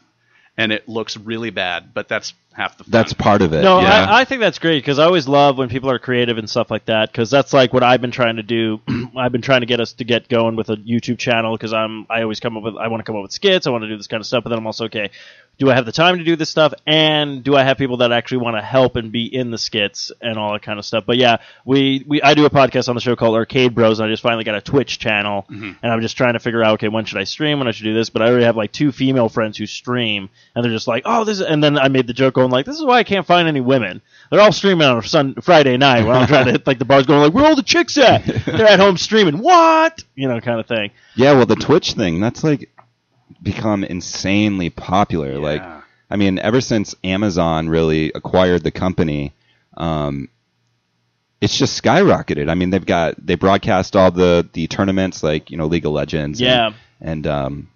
and 0.56 0.70
it 0.72 0.88
looks 0.88 1.16
really 1.16 1.50
bad, 1.50 1.92
but 1.92 2.08
that's 2.08 2.32
half 2.56 2.78
the 2.78 2.84
fun. 2.84 2.90
That's 2.90 3.12
part 3.12 3.42
of 3.42 3.52
it. 3.52 3.62
No, 3.62 3.80
yeah. 3.80 4.06
I, 4.08 4.20
I 4.20 4.24
think 4.24 4.40
that's 4.40 4.58
great 4.58 4.82
because 4.82 4.98
I 4.98 5.04
always 5.04 5.28
love 5.28 5.58
when 5.58 5.68
people 5.68 5.90
are 5.90 5.98
creative 5.98 6.38
and 6.38 6.48
stuff 6.48 6.70
like 6.70 6.86
that 6.86 7.12
because 7.12 7.30
that's 7.30 7.52
like 7.52 7.72
what 7.72 7.82
I've 7.82 8.00
been 8.00 8.10
trying 8.10 8.36
to 8.36 8.42
do. 8.42 8.80
I've 9.16 9.32
been 9.32 9.42
trying 9.42 9.60
to 9.60 9.66
get 9.66 9.80
us 9.80 9.92
to 9.94 10.04
get 10.04 10.28
going 10.28 10.56
with 10.56 10.70
a 10.70 10.76
YouTube 10.76 11.18
channel 11.18 11.54
because 11.54 11.72
I'm 11.72 12.06
I 12.08 12.22
always 12.22 12.40
come 12.40 12.56
up 12.56 12.62
with 12.62 12.76
I 12.76 12.88
want 12.88 13.00
to 13.00 13.04
come 13.04 13.16
up 13.16 13.22
with 13.22 13.32
skits. 13.32 13.66
I 13.66 13.70
want 13.70 13.82
to 13.82 13.88
do 13.88 13.96
this 13.96 14.06
kind 14.06 14.20
of 14.20 14.26
stuff, 14.26 14.44
but 14.44 14.50
then 14.50 14.58
I'm 14.58 14.66
also 14.66 14.86
okay. 14.86 15.10
Do 15.58 15.70
I 15.70 15.74
have 15.74 15.86
the 15.86 15.92
time 15.92 16.18
to 16.18 16.24
do 16.24 16.36
this 16.36 16.50
stuff, 16.50 16.74
and 16.86 17.42
do 17.42 17.56
I 17.56 17.62
have 17.62 17.78
people 17.78 17.98
that 17.98 18.12
actually 18.12 18.38
want 18.38 18.56
to 18.56 18.62
help 18.62 18.96
and 18.96 19.10
be 19.10 19.24
in 19.24 19.50
the 19.50 19.56
skits 19.56 20.12
and 20.20 20.36
all 20.36 20.52
that 20.52 20.62
kind 20.62 20.78
of 20.78 20.84
stuff? 20.84 21.04
But 21.06 21.16
yeah, 21.16 21.38
we, 21.64 22.04
we 22.06 22.20
I 22.20 22.34
do 22.34 22.44
a 22.44 22.50
podcast 22.50 22.90
on 22.90 22.94
the 22.94 23.00
show 23.00 23.16
called 23.16 23.34
Arcade 23.34 23.74
Bros, 23.74 23.98
and 23.98 24.06
I 24.06 24.12
just 24.12 24.22
finally 24.22 24.44
got 24.44 24.54
a 24.54 24.60
Twitch 24.60 24.98
channel, 24.98 25.46
mm-hmm. 25.50 25.72
and 25.82 25.92
I'm 25.92 26.02
just 26.02 26.16
trying 26.16 26.34
to 26.34 26.40
figure 26.40 26.62
out 26.62 26.74
okay 26.74 26.88
when 26.88 27.06
should 27.06 27.18
I 27.18 27.24
stream, 27.24 27.58
when 27.58 27.68
I 27.68 27.70
should 27.70 27.84
do 27.84 27.94
this. 27.94 28.10
But 28.10 28.22
I 28.22 28.28
already 28.28 28.44
have 28.44 28.56
like 28.56 28.72
two 28.72 28.92
female 28.92 29.30
friends 29.30 29.56
who 29.56 29.66
stream, 29.66 30.28
and 30.54 30.64
they're 30.64 30.72
just 30.72 30.88
like, 30.88 31.04
oh, 31.06 31.24
this, 31.24 31.40
is, 31.40 31.46
and 31.46 31.64
then 31.64 31.78
I 31.78 31.88
made 31.88 32.06
the 32.06 32.12
joke 32.12 32.34
going 32.34 32.50
like, 32.50 32.66
this 32.66 32.76
is 32.76 32.84
why 32.84 32.98
I 32.98 33.04
can't 33.04 33.26
find 33.26 33.48
any 33.48 33.60
women. 33.60 34.02
They're 34.30 34.40
all 34.40 34.52
streaming 34.52 34.86
on 34.86 34.98
a 34.98 35.02
sun 35.02 35.36
Friday 35.40 35.76
night 35.78 36.04
when 36.04 36.16
I'm 36.16 36.26
trying 36.26 36.46
to 36.46 36.52
hit 36.56 36.66
like 36.66 36.78
the 36.78 36.84
bars 36.84 37.06
going 37.06 37.20
like, 37.20 37.32
where 37.32 37.44
are 37.44 37.48
all 37.48 37.56
the 37.56 37.62
chicks 37.62 37.96
at? 37.96 38.24
They're 38.24 38.68
at 38.68 38.78
home 38.78 38.98
streaming. 38.98 39.38
What? 39.38 40.04
You 40.14 40.28
know, 40.28 40.40
kind 40.40 40.60
of 40.60 40.66
thing. 40.66 40.90
Yeah, 41.14 41.32
well, 41.32 41.46
the 41.46 41.56
Twitch 41.56 41.92
thing, 41.92 42.20
that's 42.20 42.44
like 42.44 42.70
become 43.42 43.84
insanely 43.84 44.70
popular. 44.70 45.38
Like, 45.38 45.62
I 46.10 46.16
mean, 46.16 46.38
ever 46.38 46.60
since 46.60 46.94
Amazon 47.04 47.68
really 47.68 48.12
acquired 48.14 48.62
the 48.62 48.70
company, 48.70 49.32
um, 49.76 50.28
it's 51.40 51.56
just 51.58 51.82
skyrocketed. 51.82 52.48
I 52.50 52.54
mean, 52.54 52.70
they've 52.70 52.84
got 52.84 53.14
they 53.24 53.34
broadcast 53.34 53.94
all 53.96 54.10
the 54.10 54.48
the 54.52 54.66
tournaments 54.68 55.22
like 55.22 55.50
you 55.50 55.56
know 55.56 55.66
League 55.66 55.84
of 55.86 55.92
Legends, 55.92 56.40
Yeah. 56.40 56.68
and, 57.00 57.26
and 57.26 57.26
um, 57.26 57.68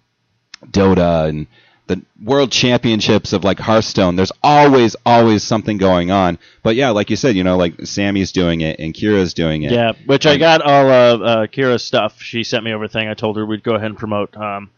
Dota, 0.65 1.29
and 1.29 1.47
the 1.87 2.01
world 2.23 2.51
championships 2.51 3.33
of 3.33 3.43
like 3.43 3.59
Hearthstone. 3.59 4.15
There's 4.15 4.31
always 4.41 4.95
always 5.05 5.43
something 5.43 5.77
going 5.77 6.09
on. 6.09 6.39
But 6.63 6.75
yeah, 6.75 6.89
like 6.89 7.09
you 7.09 7.15
said, 7.15 7.35
you 7.35 7.43
know, 7.43 7.57
like 7.57 7.85
Sammy's 7.85 8.31
doing 8.31 8.61
it 8.61 8.79
and 8.79 8.93
Kira's 8.93 9.33
doing 9.33 9.63
it. 9.63 9.71
Yeah, 9.73 9.91
which 10.05 10.25
I 10.25 10.37
got 10.37 10.61
all 10.61 10.89
of 10.89 11.21
uh, 11.21 11.47
Kira's 11.47 11.83
stuff. 11.83 12.21
She 12.21 12.43
sent 12.43 12.63
me 12.63 12.73
over 12.73 12.85
a 12.85 12.87
thing. 12.87 13.09
I 13.09 13.13
told 13.13 13.37
her 13.37 13.45
we'd 13.45 13.63
go 13.63 13.75
ahead 13.75 13.87
and 13.87 13.97
promote 13.97 14.35
um, 14.37 14.69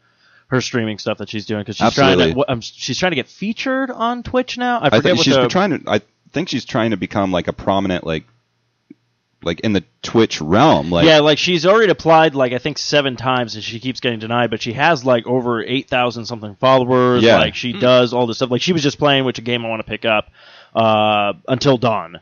her 0.54 0.62
streaming 0.62 1.00
stuff 1.00 1.18
that 1.18 1.30
she's 1.30 1.46
doing 1.46 1.62
because 1.62 1.78
she's 1.78 1.94
trying 1.94 2.18
to. 2.18 2.52
um, 2.52 2.62
she's 2.62 2.98
trying 2.98 3.12
to 3.12 3.16
get 3.16 3.28
featured 3.28 3.90
on 3.90 4.24
Twitch 4.24 4.58
now. 4.58 4.80
I 4.80 4.88
I 4.88 4.90
forget 4.90 5.04
think 5.04 5.18
what 5.18 5.26
she's 5.26 5.36
the, 5.36 5.48
trying 5.48 5.72
to. 5.72 5.90
I 5.90 6.02
think 6.32 6.50
she's 6.50 6.66
trying 6.66 6.92
to 6.92 6.98
become 6.98 7.32
like 7.32 7.48
a 7.48 7.54
prominent 7.54 8.06
like, 8.06 8.26
like 9.42 9.62
in 9.62 9.74
the 9.74 9.84
Twitch 10.04 10.42
realm. 10.42 10.92
Like 10.92 11.06
yeah, 11.06 11.20
like 11.20 11.40
she's 11.40 11.66
already 11.66 11.92
applied 11.92 12.36
like 12.36 12.54
I 12.54 12.60
think 12.60 12.78
seven 12.78 13.16
times 13.16 13.56
and 13.56 13.64
she 13.64 13.80
keeps 13.80 14.00
getting 14.00 14.20
denied, 14.20 14.52
but 14.52 14.62
she 14.62 14.74
has 14.74 15.04
like 15.04 15.26
over 15.26 15.64
eight 15.64 15.90
thousand 15.90 16.26
something 16.26 16.56
followers. 16.56 17.24
Yeah. 17.24 17.38
Like 17.38 17.56
she 17.56 17.74
does 17.74 18.14
all 18.14 18.28
this 18.28 18.38
stuff. 18.38 18.52
Like 18.52 18.62
she 18.62 18.74
was 18.74 18.84
just 18.84 19.00
playing, 19.00 19.26
which 19.26 19.40
a 19.40 19.42
game 19.42 19.66
I 19.66 19.70
want 19.70 19.82
to 19.82 19.90
pick 19.90 20.06
up, 20.06 20.30
uh, 20.76 21.34
Until 21.48 21.78
Dawn. 21.78 22.20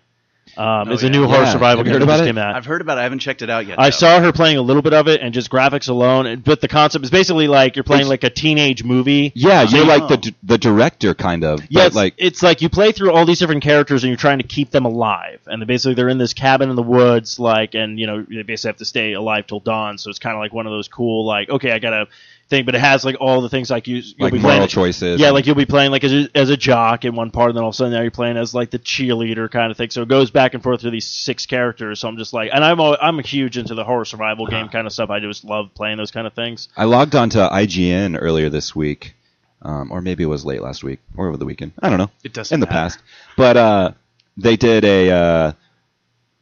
Um, 0.57 0.89
Oh, 0.89 0.91
it's 0.93 1.03
a 1.03 1.09
new 1.09 1.25
horror 1.27 1.43
Yeah. 1.43 1.51
survival 1.51 1.77
Have 1.79 1.87
you 1.87 1.93
game 1.93 1.93
heard 1.93 2.01
that 2.01 2.03
about 2.05 2.13
just 2.17 2.23
it? 2.23 2.27
came 2.27 2.37
out. 2.37 2.55
I've 2.55 2.65
heard 2.65 2.81
about 2.81 2.97
it. 2.97 3.01
I 3.01 3.03
haven't 3.03 3.19
checked 3.19 3.41
it 3.41 3.49
out 3.49 3.65
yet. 3.67 3.79
I 3.79 3.85
though. 3.87 3.89
saw 3.91 4.19
her 4.19 4.31
playing 4.33 4.57
a 4.57 4.61
little 4.61 4.81
bit 4.81 4.93
of 4.93 5.07
it 5.07 5.21
and 5.21 5.33
just 5.33 5.49
graphics 5.49 5.87
alone, 5.89 6.41
but 6.45 6.59
the 6.61 6.67
concept 6.67 7.05
is 7.05 7.11
basically 7.11 7.47
like 7.47 7.75
you're 7.75 7.83
playing 7.83 8.01
It's- 8.01 8.09
like 8.09 8.23
a 8.23 8.29
teenage 8.29 8.83
movie. 8.83 9.31
yeah, 9.33 9.61
you're 9.63 9.83
Oh. 9.85 9.87
like 9.87 10.07
the 10.09 10.17
d- 10.17 10.35
the 10.43 10.57
director 10.57 11.13
kind 11.13 11.43
of. 11.43 11.61
Yeah, 11.69 11.81
but 11.83 11.87
it's 11.87 11.95
like 11.95 12.13
it's 12.17 12.43
like 12.43 12.61
you 12.61 12.69
play 12.69 12.91
through 12.91 13.11
all 13.13 13.25
these 13.25 13.39
different 13.39 13.63
characters 13.63 14.03
and 14.03 14.09
you're 14.09 14.17
trying 14.17 14.39
to 14.39 14.43
keep 14.47 14.71
them 14.71 14.85
alive. 14.85 15.39
And 15.47 15.65
basically 15.65 15.93
they're 15.93 16.09
in 16.09 16.17
this 16.17 16.33
cabin 16.33 16.69
in 16.69 16.75
the 16.75 16.83
woods, 16.83 17.39
like, 17.39 17.73
and 17.75 17.99
you 17.99 18.07
know 18.07 18.25
they 18.29 18.41
basically 18.43 18.69
have 18.69 18.77
to 18.77 18.85
stay 18.85 19.13
alive 19.13 19.47
till 19.47 19.59
dawn. 19.61 19.97
So 19.97 20.09
it's 20.09 20.19
kind 20.19 20.35
of 20.35 20.39
like 20.41 20.53
one 20.53 20.65
of 20.67 20.71
those 20.73 20.87
cool, 20.87 21.25
like, 21.25 21.49
okay, 21.49 21.71
I 21.71 21.79
gotta 21.79 22.07
thing, 22.51 22.65
but 22.65 22.75
it 22.75 22.81
has 22.81 23.03
like 23.03 23.15
all 23.19 23.41
the 23.41 23.49
things 23.49 23.71
like 23.71 23.87
you 23.87 23.95
you'll 23.95 24.13
like 24.19 24.33
be 24.33 24.39
moral 24.39 24.57
playing. 24.57 24.67
choices. 24.67 25.19
Yeah, 25.19 25.31
like 25.31 25.47
you'll 25.47 25.55
be 25.55 25.65
playing 25.65 25.89
like 25.89 26.03
as 26.03 26.13
a, 26.13 26.29
as 26.35 26.51
a 26.51 26.57
jock 26.57 27.03
in 27.05 27.15
one 27.15 27.31
part, 27.31 27.49
and 27.49 27.57
then 27.57 27.63
all 27.63 27.69
of 27.69 27.73
a 27.73 27.77
sudden 27.77 27.93
now 27.93 28.01
you're 28.01 28.11
playing 28.11 28.37
as 28.37 28.53
like 28.53 28.69
the 28.69 28.77
cheerleader 28.77 29.49
kind 29.49 29.71
of 29.71 29.77
thing. 29.77 29.89
So 29.89 30.03
it 30.03 30.07
goes 30.07 30.29
back 30.29 30.53
and 30.53 30.61
forth 30.61 30.81
through 30.81 30.91
these 30.91 31.07
six 31.07 31.47
characters. 31.47 31.99
So 31.99 32.07
I'm 32.07 32.17
just 32.17 32.33
like, 32.33 32.51
and 32.53 32.63
I'm 32.63 32.79
al- 32.79 32.97
I'm 33.01 33.17
a 33.17 33.23
huge 33.23 33.57
into 33.57 33.73
the 33.73 33.83
horror 33.83 34.05
survival 34.05 34.45
game 34.45 34.69
kind 34.71 34.85
of 34.85 34.93
stuff. 34.93 35.09
I 35.09 35.19
just 35.19 35.43
love 35.43 35.73
playing 35.73 35.97
those 35.97 36.11
kind 36.11 36.27
of 36.27 36.33
things. 36.33 36.69
I 36.77 36.83
logged 36.83 37.15
onto 37.15 37.39
IGN 37.39 38.17
earlier 38.21 38.49
this 38.49 38.75
week, 38.75 39.15
um, 39.63 39.91
or 39.91 40.01
maybe 40.01 40.23
it 40.23 40.27
was 40.27 40.45
late 40.45 40.61
last 40.61 40.83
week 40.83 40.99
or 41.17 41.27
over 41.27 41.37
the 41.37 41.45
weekend. 41.45 41.71
I 41.81 41.89
don't 41.89 41.97
know. 41.97 42.11
It 42.23 42.33
doesn't 42.33 42.53
in 42.53 42.59
the 42.59 42.67
matter. 42.67 42.75
past, 42.75 42.99
but 43.37 43.57
uh, 43.57 43.91
they 44.37 44.57
did 44.57 44.83
a 44.83 45.09
uh, 45.09 45.51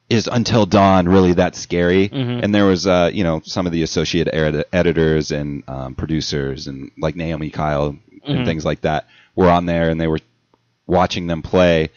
is 0.10 0.28
Until 0.32 0.65
Dawn 0.65 1.08
really 1.08 1.34
that 1.34 1.56
scary? 1.56 2.10
Mhm. 2.10 2.43
And 2.43 2.54
there 2.56 2.65
was 2.65 2.88
uh, 2.88 3.12
you 3.13 3.24
know 3.24 3.41
some 3.45 3.65
of 3.65 3.72
the 3.72 3.84
associate 3.84 4.28
edi- 4.28 4.63
editors 4.74 5.32
and 5.32 5.63
um, 5.67 5.95
producers 5.95 6.67
and 6.67 6.91
like 6.98 7.15
Naomi 7.15 7.50
Kyle 7.50 7.88
and 7.88 8.39
Mhm. 8.39 8.45
things 8.45 8.65
like 8.65 8.82
that 8.82 9.08
were 9.36 9.50
on 9.50 9.65
there, 9.65 9.89
and 9.89 10.00
they 10.02 10.08
were 10.08 10.19
watching 10.88 11.28
them 11.28 11.41
play. 11.41 11.89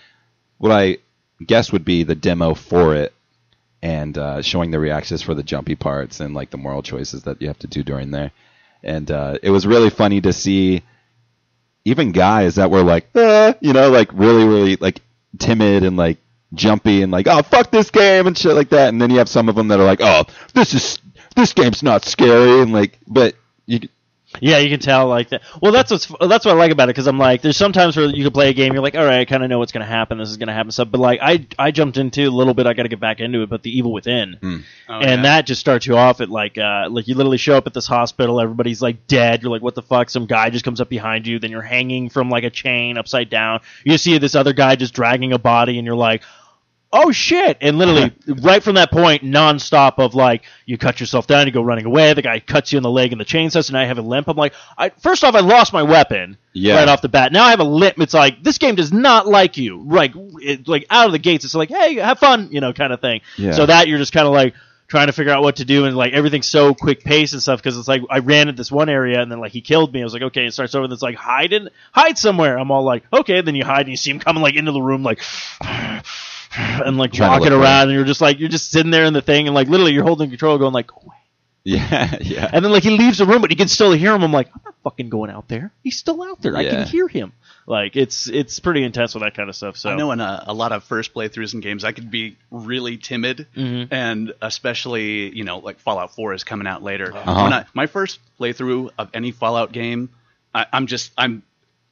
What 0.58 0.72
I 0.72 0.98
guess 1.44 1.72
would 1.72 1.84
be 1.84 2.04
the 2.04 2.14
demo 2.14 2.54
for 2.54 2.94
it 2.94 3.12
and 3.82 4.16
uh, 4.16 4.42
showing 4.42 4.70
the 4.70 4.78
reactions 4.78 5.22
for 5.22 5.34
the 5.34 5.42
jumpy 5.42 5.74
parts 5.74 6.20
and 6.20 6.34
like 6.34 6.50
the 6.50 6.56
moral 6.58 6.82
choices 6.82 7.24
that 7.24 7.42
you 7.42 7.48
have 7.48 7.58
to 7.60 7.66
do 7.66 7.82
during 7.82 8.12
there. 8.12 8.30
And 8.84 9.10
uh, 9.10 9.38
it 9.42 9.50
was 9.50 9.66
really 9.66 9.90
funny 9.90 10.20
to 10.20 10.32
see 10.32 10.82
even 11.84 12.12
guys 12.12 12.56
that 12.56 12.70
were 12.70 12.82
like, 12.84 13.08
"Uh," 13.14 13.54
you 13.60 13.72
know, 13.72 13.90
like 13.90 14.10
really, 14.12 14.44
really 14.46 14.76
like 14.76 15.00
timid 15.38 15.82
and 15.82 15.96
like 15.96 16.18
jumpy 16.54 17.02
and 17.02 17.10
like, 17.12 17.26
oh 17.28 17.42
fuck 17.42 17.70
this 17.70 17.90
game 17.90 18.26
and 18.26 18.36
shit 18.36 18.54
like 18.54 18.70
that. 18.70 18.88
And 18.88 19.00
then 19.00 19.10
you 19.10 19.18
have 19.18 19.28
some 19.28 19.48
of 19.48 19.54
them 19.54 19.68
that 19.68 19.80
are 19.80 19.84
like, 19.84 20.00
oh, 20.02 20.24
this 20.54 20.74
is 20.74 20.98
this 21.36 21.52
game's 21.52 21.82
not 21.82 22.04
scary 22.04 22.60
and 22.60 22.72
like, 22.72 22.98
but 23.06 23.34
you 23.66 23.80
Yeah, 24.40 24.58
you 24.58 24.70
can 24.70 24.80
tell 24.80 25.08
like 25.08 25.28
that. 25.30 25.42
Well, 25.60 25.72
that's 25.72 25.90
what's 25.90 26.06
that's 26.20 26.44
what 26.46 26.54
I 26.54 26.58
like 26.58 26.72
about 26.72 26.84
it 26.88 26.94
because 26.94 27.06
I'm 27.06 27.18
like, 27.18 27.42
there's 27.42 27.56
sometimes 27.56 27.96
where 27.96 28.06
you 28.06 28.22
can 28.24 28.32
play 28.32 28.48
a 28.50 28.52
game, 28.54 28.72
you're 28.72 28.82
like, 28.82 28.94
all 28.94 29.04
right, 29.04 29.20
I 29.20 29.24
kind 29.26 29.42
of 29.42 29.50
know 29.50 29.58
what's 29.58 29.72
gonna 29.72 29.84
happen. 29.86 30.16
This 30.18 30.30
is 30.30 30.36
gonna 30.38 30.52
happen 30.54 30.72
stuff. 30.72 30.88
But 30.90 31.00
like, 31.00 31.20
I 31.22 31.46
I 31.58 31.70
jumped 31.70 31.96
into 31.98 32.26
a 32.28 32.30
little 32.30 32.54
bit. 32.54 32.66
I 32.66 32.72
got 32.72 32.84
to 32.84 32.88
get 32.88 32.98
back 33.00 33.20
into 33.20 33.42
it. 33.42 33.50
But 33.50 33.62
the 33.62 33.76
Evil 33.76 33.92
Within, 33.92 34.36
Oh, 34.42 34.98
and 35.00 35.02
yeah. 35.04 35.22
that 35.22 35.46
just 35.46 35.60
starts 35.60 35.86
you 35.86 35.96
off 35.98 36.20
at 36.22 36.28
like 36.30 36.56
uh 36.58 36.88
like 36.90 37.08
you 37.08 37.14
literally 37.14 37.36
show 37.38 37.56
up 37.56 37.66
at 37.66 37.74
this 37.74 37.86
hospital, 37.86 38.40
everybody's 38.40 38.80
like 38.82 39.06
dead. 39.06 39.42
You're 39.42 39.50
like, 39.52 39.62
what 39.62 39.74
the 39.74 39.82
fuck? 39.82 40.08
Some 40.10 40.24
guy 40.26 40.48
just 40.50 40.64
comes 40.64 40.80
up 40.80 40.88
behind 40.88 41.26
you, 41.26 41.38
then 41.38 41.50
you're 41.50 41.60
hanging 41.62 42.08
from 42.10 42.28
like 42.30 42.44
a 42.44 42.50
chain 42.50 42.96
upside 42.98 43.28
down. 43.30 43.60
You 43.84 43.96
see 43.98 44.16
this 44.18 44.34
other 44.34 44.52
guy 44.54 44.76
just 44.76 44.94
dragging 44.94 45.32
a 45.32 45.38
body, 45.38 45.78
and 45.78 45.86
you're 45.86 45.96
like. 45.96 46.22
Oh 46.94 47.10
shit! 47.10 47.56
And 47.62 47.78
literally, 47.78 48.12
right 48.42 48.62
from 48.62 48.74
that 48.74 48.90
point, 48.90 49.22
nonstop 49.22 49.94
of 49.96 50.14
like, 50.14 50.42
you 50.66 50.76
cut 50.76 51.00
yourself 51.00 51.26
down, 51.26 51.46
you 51.46 51.52
go 51.52 51.62
running 51.62 51.86
away. 51.86 52.12
The 52.12 52.20
guy 52.20 52.38
cuts 52.38 52.70
you 52.70 52.76
in 52.76 52.82
the 52.82 52.90
leg, 52.90 53.12
and 53.12 53.20
the 53.20 53.24
chain 53.24 53.48
says, 53.48 53.70
and 53.70 53.78
I 53.78 53.86
have 53.86 53.96
a 53.96 54.02
limp. 54.02 54.28
I'm 54.28 54.36
like, 54.36 54.52
I 54.76 54.90
first 54.90 55.24
off, 55.24 55.34
I 55.34 55.40
lost 55.40 55.72
my 55.72 55.82
weapon 55.82 56.36
Yeah. 56.52 56.76
right 56.76 56.88
off 56.88 57.00
the 57.00 57.08
bat. 57.08 57.32
Now 57.32 57.44
I 57.44 57.50
have 57.50 57.60
a 57.60 57.64
limp. 57.64 57.98
It's 57.98 58.12
like 58.12 58.42
this 58.42 58.58
game 58.58 58.74
does 58.74 58.92
not 58.92 59.26
like 59.26 59.56
you. 59.56 59.82
Like, 59.82 60.12
it, 60.42 60.68
like 60.68 60.84
out 60.90 61.06
of 61.06 61.12
the 61.12 61.18
gates, 61.18 61.46
it's 61.46 61.54
like, 61.54 61.70
hey, 61.70 61.94
have 61.94 62.18
fun, 62.18 62.48
you 62.52 62.60
know, 62.60 62.74
kind 62.74 62.92
of 62.92 63.00
thing. 63.00 63.22
Yeah. 63.38 63.52
So 63.52 63.64
that 63.64 63.88
you're 63.88 63.98
just 63.98 64.12
kind 64.12 64.26
of 64.26 64.34
like 64.34 64.54
trying 64.88 65.06
to 65.06 65.14
figure 65.14 65.32
out 65.32 65.42
what 65.42 65.56
to 65.56 65.64
do, 65.64 65.86
and 65.86 65.96
like 65.96 66.12
everything's 66.12 66.50
so 66.50 66.74
quick 66.74 67.02
pace 67.02 67.32
and 67.32 67.40
stuff 67.40 67.58
because 67.58 67.78
it's 67.78 67.88
like 67.88 68.02
I 68.10 68.18
ran 68.18 68.50
at 68.50 68.56
this 68.58 68.70
one 68.70 68.90
area, 68.90 69.22
and 69.22 69.32
then 69.32 69.40
like 69.40 69.52
he 69.52 69.62
killed 69.62 69.94
me. 69.94 70.02
I 70.02 70.04
was 70.04 70.12
like, 70.12 70.24
okay, 70.24 70.44
it 70.44 70.52
starts 70.52 70.74
over, 70.74 70.84
and 70.84 70.92
it's 70.92 71.00
like 71.00 71.14
hide 71.16 71.54
in, 71.54 71.70
hide 71.92 72.18
somewhere. 72.18 72.58
I'm 72.58 72.70
all 72.70 72.82
like, 72.82 73.04
okay, 73.10 73.40
then 73.40 73.54
you 73.54 73.64
hide, 73.64 73.80
and 73.86 73.88
you 73.88 73.96
see 73.96 74.10
him 74.10 74.18
coming 74.20 74.42
like 74.42 74.56
into 74.56 74.72
the 74.72 74.82
room, 74.82 75.02
like. 75.02 75.22
And 76.84 76.98
like 76.98 77.12
Trying 77.12 77.30
walking 77.30 77.50
look 77.52 77.62
around, 77.62 77.82
and 77.88 77.92
you're 77.92 78.04
just 78.04 78.20
like 78.20 78.38
you're 78.40 78.48
just 78.48 78.70
sitting 78.70 78.90
there 78.90 79.04
in 79.04 79.12
the 79.12 79.22
thing, 79.22 79.46
and 79.46 79.54
like 79.54 79.68
literally 79.68 79.92
you're 79.92 80.04
holding 80.04 80.28
control, 80.30 80.58
going 80.58 80.72
like, 80.72 80.88
"Go 80.88 81.12
yeah, 81.64 82.16
yeah. 82.20 82.50
and 82.52 82.64
then 82.64 82.72
like 82.72 82.82
he 82.82 82.90
leaves 82.90 83.18
the 83.18 83.24
room, 83.26 83.40
but 83.40 83.50
you 83.50 83.56
can 83.56 83.68
still 83.68 83.92
hear 83.92 84.12
him. 84.14 84.22
I'm 84.24 84.32
like, 84.32 84.48
I'm 84.52 84.60
not 84.64 84.74
fucking 84.82 85.08
going 85.10 85.30
out 85.30 85.46
there. 85.48 85.70
He's 85.84 85.96
still 85.96 86.20
out 86.22 86.42
there. 86.42 86.56
I 86.56 86.64
can 86.64 86.86
hear 86.86 87.06
him. 87.06 87.32
Like 87.66 87.94
it's 87.94 88.28
it's 88.28 88.58
pretty 88.58 88.82
intense 88.82 89.14
with 89.14 89.22
that 89.22 89.34
kind 89.36 89.48
of 89.48 89.54
stuff. 89.54 89.76
So 89.76 89.90
I 89.90 89.94
know 89.94 90.10
in 90.10 90.20
a, 90.20 90.42
a 90.48 90.52
lot 90.52 90.72
of 90.72 90.82
first 90.82 91.14
playthroughs 91.14 91.54
in 91.54 91.60
games, 91.60 91.84
I 91.84 91.92
could 91.92 92.10
be 92.10 92.36
really 92.50 92.96
timid, 92.96 93.46
Mhm. 93.56 93.88
and 93.92 94.32
especially 94.42 95.30
you 95.34 95.44
know 95.44 95.58
like 95.58 95.78
Fallout 95.78 96.14
4 96.16 96.34
is 96.34 96.42
coming 96.42 96.66
out 96.66 96.82
later. 96.82 97.14
Uh-huh. 97.14 97.42
When 97.44 97.52
I, 97.52 97.64
my 97.74 97.86
first 97.86 98.18
playthrough 98.40 98.90
of 98.98 99.10
any 99.14 99.30
Fallout 99.30 99.70
game, 99.70 100.10
I, 100.52 100.66
I'm 100.72 100.88
just 100.88 101.12
I'm 101.16 101.44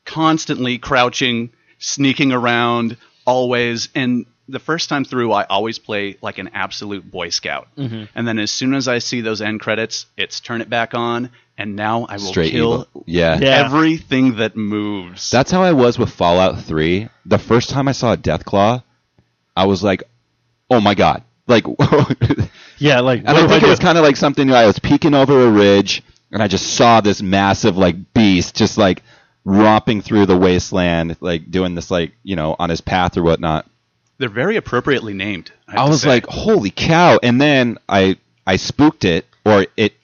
constantly 0.05 0.79
crouching, 0.79 1.51
sneaking 1.79 2.33
around, 2.33 2.97
always. 3.25 3.89
And 3.95 4.27
the 4.51 4.59
first 4.59 4.89
time 4.89 5.05
through, 5.05 5.33
I 5.33 5.45
always 5.45 5.79
play 5.79 6.17
like 6.21 6.39
an 6.39 6.51
absolute 6.55 7.09
Boy 7.11 7.31
Scout. 7.31 7.69
Mhm. 7.79 8.09
And 8.15 8.27
then 8.29 8.39
as 8.39 8.51
soon 8.51 8.75
as 8.75 8.89
I 8.89 8.99
see 8.99 9.21
those 9.21 9.41
end 9.41 9.61
credits, 9.61 10.07
it's 10.17 10.41
turn 10.41 10.61
it 10.61 10.69
back 10.69 10.95
on, 10.95 11.31
and 11.57 11.77
now 11.77 12.07
I 12.09 12.17
will 12.17 12.27
Straight 12.27 12.53
kill. 12.53 12.87
Yeah. 13.07 13.39
Yeah. 13.41 13.65
everything 13.65 14.37
that 14.37 14.57
moves. 14.57 15.31
That's 15.31 15.51
how 15.51 15.63
I 15.63 15.73
was 15.73 15.99
with 15.99 16.11
Fallout 16.13 16.61
3. 16.63 17.09
The 17.27 17.39
first 17.39 17.71
time 17.71 17.89
I 17.89 17.93
saw 17.93 18.13
a 18.13 18.17
Deathclaw, 18.17 18.83
I 19.57 19.67
was 19.67 19.83
like, 19.83 20.03
"Oh 20.71 20.81
my 20.81 20.95
god!" 20.95 21.23
Like, 21.47 21.65
yeah, 22.79 23.01
like 23.01 23.21
And 23.21 23.29
I 23.37 23.47
think 23.47 23.63
I 23.63 23.67
it 23.67 23.71
was 23.71 23.79
kind 23.79 23.99
of 23.99 24.05
like 24.05 24.17
something 24.17 24.51
I 24.53 24.67
was 24.67 24.79
peeking 24.79 25.15
over 25.15 25.47
a 25.47 25.51
ridge, 25.51 26.03
and 26.31 26.43
I 26.43 26.49
just 26.49 26.75
saw 26.75 27.01
this 27.01 27.21
massive 27.23 27.77
like 27.77 28.13
beast 28.15 28.55
just 28.57 28.79
like 28.79 29.03
romping 29.45 30.03
through 30.03 30.27
the 30.27 30.37
wasteland, 30.37 31.17
like 31.21 31.51
doing 31.51 31.75
this 31.75 31.91
like 31.91 32.13
you 32.23 32.37
know 32.37 32.57
on 32.59 32.71
his 32.71 32.81
path 32.81 33.17
or 33.17 33.23
whatnot. 33.23 33.67
They're 34.21 34.29
very 34.29 34.57
appropriately 34.57 35.15
named. 35.15 35.51
I, 35.67 35.79
I 35.85 35.89
was 35.89 36.03
say. 36.03 36.09
like, 36.09 36.27
"Holy 36.27 36.71
cow!" 36.71 37.19
And 37.23 37.41
then 37.41 37.79
I 37.89 38.17
I 38.47 38.57
spooked 38.57 39.05
it, 39.05 39.27
or 39.45 39.67
it 39.77 39.95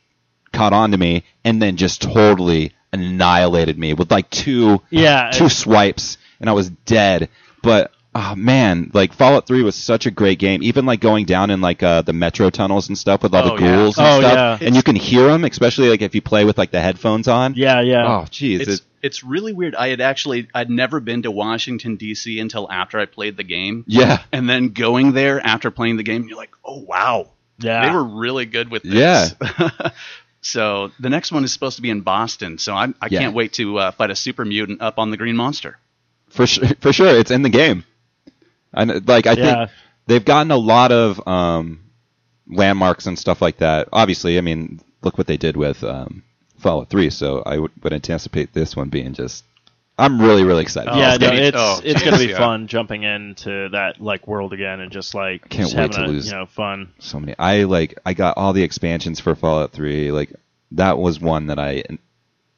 caught 0.53 0.73
on 0.73 0.91
to 0.91 0.97
me, 0.99 1.25
and 1.45 1.63
then 1.63 1.77
just 1.77 2.03
totally 2.03 2.73
annihilated 2.93 3.79
me 3.79 3.93
with 3.95 4.11
like 4.11 4.29
two 4.31 4.81
yeah, 4.91 5.31
two 5.33 5.49
swipes 5.49 6.19
and 6.41 6.49
I 6.51 6.53
was 6.55 6.71
dead. 6.71 7.29
But 7.63 7.93
oh 8.15 8.35
man, 8.37 8.91
like 8.95 9.13
Fallout 9.13 9.47
3 9.47 9.63
was 9.63 9.75
such 9.75 10.07
a 10.07 10.11
great 10.11 10.39
game. 10.39 10.63
Even 10.63 10.87
like 10.87 11.01
going 11.01 11.27
down 11.27 11.51
in 11.51 11.61
like 11.61 11.83
uh, 11.83 12.03
the 12.03 12.13
metro 12.15 12.49
tunnels 12.51 12.89
and 12.89 12.97
stuff 12.97 13.23
with 13.23 13.35
all 13.35 13.53
Oh, 13.53 13.57
the 13.57 13.63
yeah. 13.63 13.77
ghouls 13.77 13.99
and 13.99 14.07
Oh, 14.07 14.21
stuff, 14.21 14.61
yeah. 14.61 14.67
and 14.67 14.75
you 14.77 14.83
can 14.83 14.97
hear 14.97 15.29
them, 15.29 15.45
especially 15.45 15.89
like 15.91 16.01
if 16.03 16.15
you 16.15 16.23
play 16.23 16.45
with 16.45 16.57
like 16.59 16.71
the 16.71 16.81
headphones 16.81 17.29
on. 17.29 17.55
yeah, 17.55 17.81
yeah. 17.83 18.07
Oh 18.07 18.25
jeez, 18.31 18.61
it's 18.61 18.71
it- 18.81 18.81
it's 19.03 19.23
really 19.25 19.53
weird. 19.53 19.75
I 19.75 19.89
had 19.89 20.01
actually 20.01 20.49
I'd 20.55 20.71
never 20.71 21.01
been 21.01 21.23
to 21.23 21.31
Washington 21.31 21.97
D.C. 21.97 22.39
until 22.41 22.71
after 22.71 22.99
I 22.99 23.07
played 23.07 23.37
the 23.37 23.45
game, 23.45 23.85
yeah, 23.87 24.23
and 24.33 24.49
then 24.49 24.69
going 24.71 25.13
there 25.13 25.41
after 25.45 25.71
playing 25.71 25.97
the 25.97 26.03
game, 26.03 26.27
you're 26.29 26.37
like, 26.39 26.55
oh 26.65 26.81
wow, 26.81 27.31
yeah. 27.59 27.87
they 27.89 27.95
were 27.95 28.05
really 28.05 28.47
good 28.47 28.71
with 28.71 28.83
this. 28.83 29.35
Yeah. 29.41 29.91
so 30.41 30.91
the 31.01 31.11
next 31.11 31.33
one 31.33 31.45
is 31.45 31.53
supposed 31.53 31.77
to 31.77 31.83
be 31.83 31.91
in 31.91 32.01
Boston, 32.03 32.59
so 32.59 32.75
I'm, 32.75 32.95
I 33.01 33.09
Yeah. 33.11 33.21
can't 33.21 33.35
wait 33.35 33.53
to 33.55 33.79
uh, 33.79 33.91
fight 33.93 34.11
a 34.11 34.17
super 34.17 34.45
mutant 34.45 34.81
up 34.83 34.99
on 34.99 35.11
the 35.11 35.17
Green 35.17 35.37
Monster. 35.37 35.79
for 36.29 36.47
sure, 36.47 36.69
for 36.81 36.93
sure, 36.93 37.09
it's 37.19 37.31
in 37.31 37.43
the 37.43 37.49
game. 37.51 37.85
And 38.73 39.07
like 39.09 39.27
I 39.27 39.33
Yeah. 39.33 39.67
think 39.67 39.71
they've 40.07 40.25
gotten 40.25 40.51
a 40.51 40.57
lot 40.57 40.93
of 40.93 41.27
um, 41.27 41.81
landmarks 42.49 43.07
and 43.07 43.19
stuff 43.19 43.41
like 43.43 43.59
that. 43.59 43.89
Obviously, 43.93 44.39
I 44.39 44.41
mean, 44.41 44.81
look 45.03 45.19
what 45.19 45.27
they 45.27 45.37
did 45.37 45.57
with 45.57 45.83
um, 45.85 46.23
Fallout 46.67 46.91
3. 46.91 47.11
So 47.11 47.43
I 47.47 47.59
would, 47.59 47.71
would 47.85 47.93
anticipate 47.93 48.53
this 48.53 48.75
one 48.75 48.89
being 48.89 49.15
just. 49.15 49.45
I'm 49.99 50.21
really 50.21 50.43
really 50.45 50.63
excited. 50.63 50.91
Oh, 50.91 50.99
yeah, 50.99 51.15
it's 51.15 51.21
no, 51.21 51.27
gonna 51.29 51.41
be- 51.41 51.47
it's 51.47 51.57
oh, 51.59 51.81
it's 51.83 52.03
gonna 52.03 52.19
be 52.19 52.27
yeah. 52.27 52.39
fun 52.39 52.67
jumping 52.67 53.03
into 53.05 53.69
that 53.71 53.99
like 54.01 54.27
world 54.27 54.53
again 54.53 54.81
and 54.81 54.93
just 54.93 55.15
like 55.15 55.49
Can't 55.49 55.71
just 55.71 55.77
wait 55.77 55.93
to 55.93 56.05
a, 56.05 56.07
lose. 56.07 56.27
you 56.27 56.33
know 56.33 56.45
fun. 56.45 56.93
so 56.99 57.19
many. 57.19 57.35
I 57.39 57.63
like 57.63 57.99
I 58.05 58.13
got 58.13 58.37
all 58.37 58.53
the 58.53 58.63
expansions 58.63 59.21
for 59.21 59.35
Fallout 59.35 59.73
3. 59.73 60.11
Like 60.13 60.35
that 60.73 60.99
was 60.99 61.19
one 61.19 61.47
that 61.47 61.59
I 61.59 61.85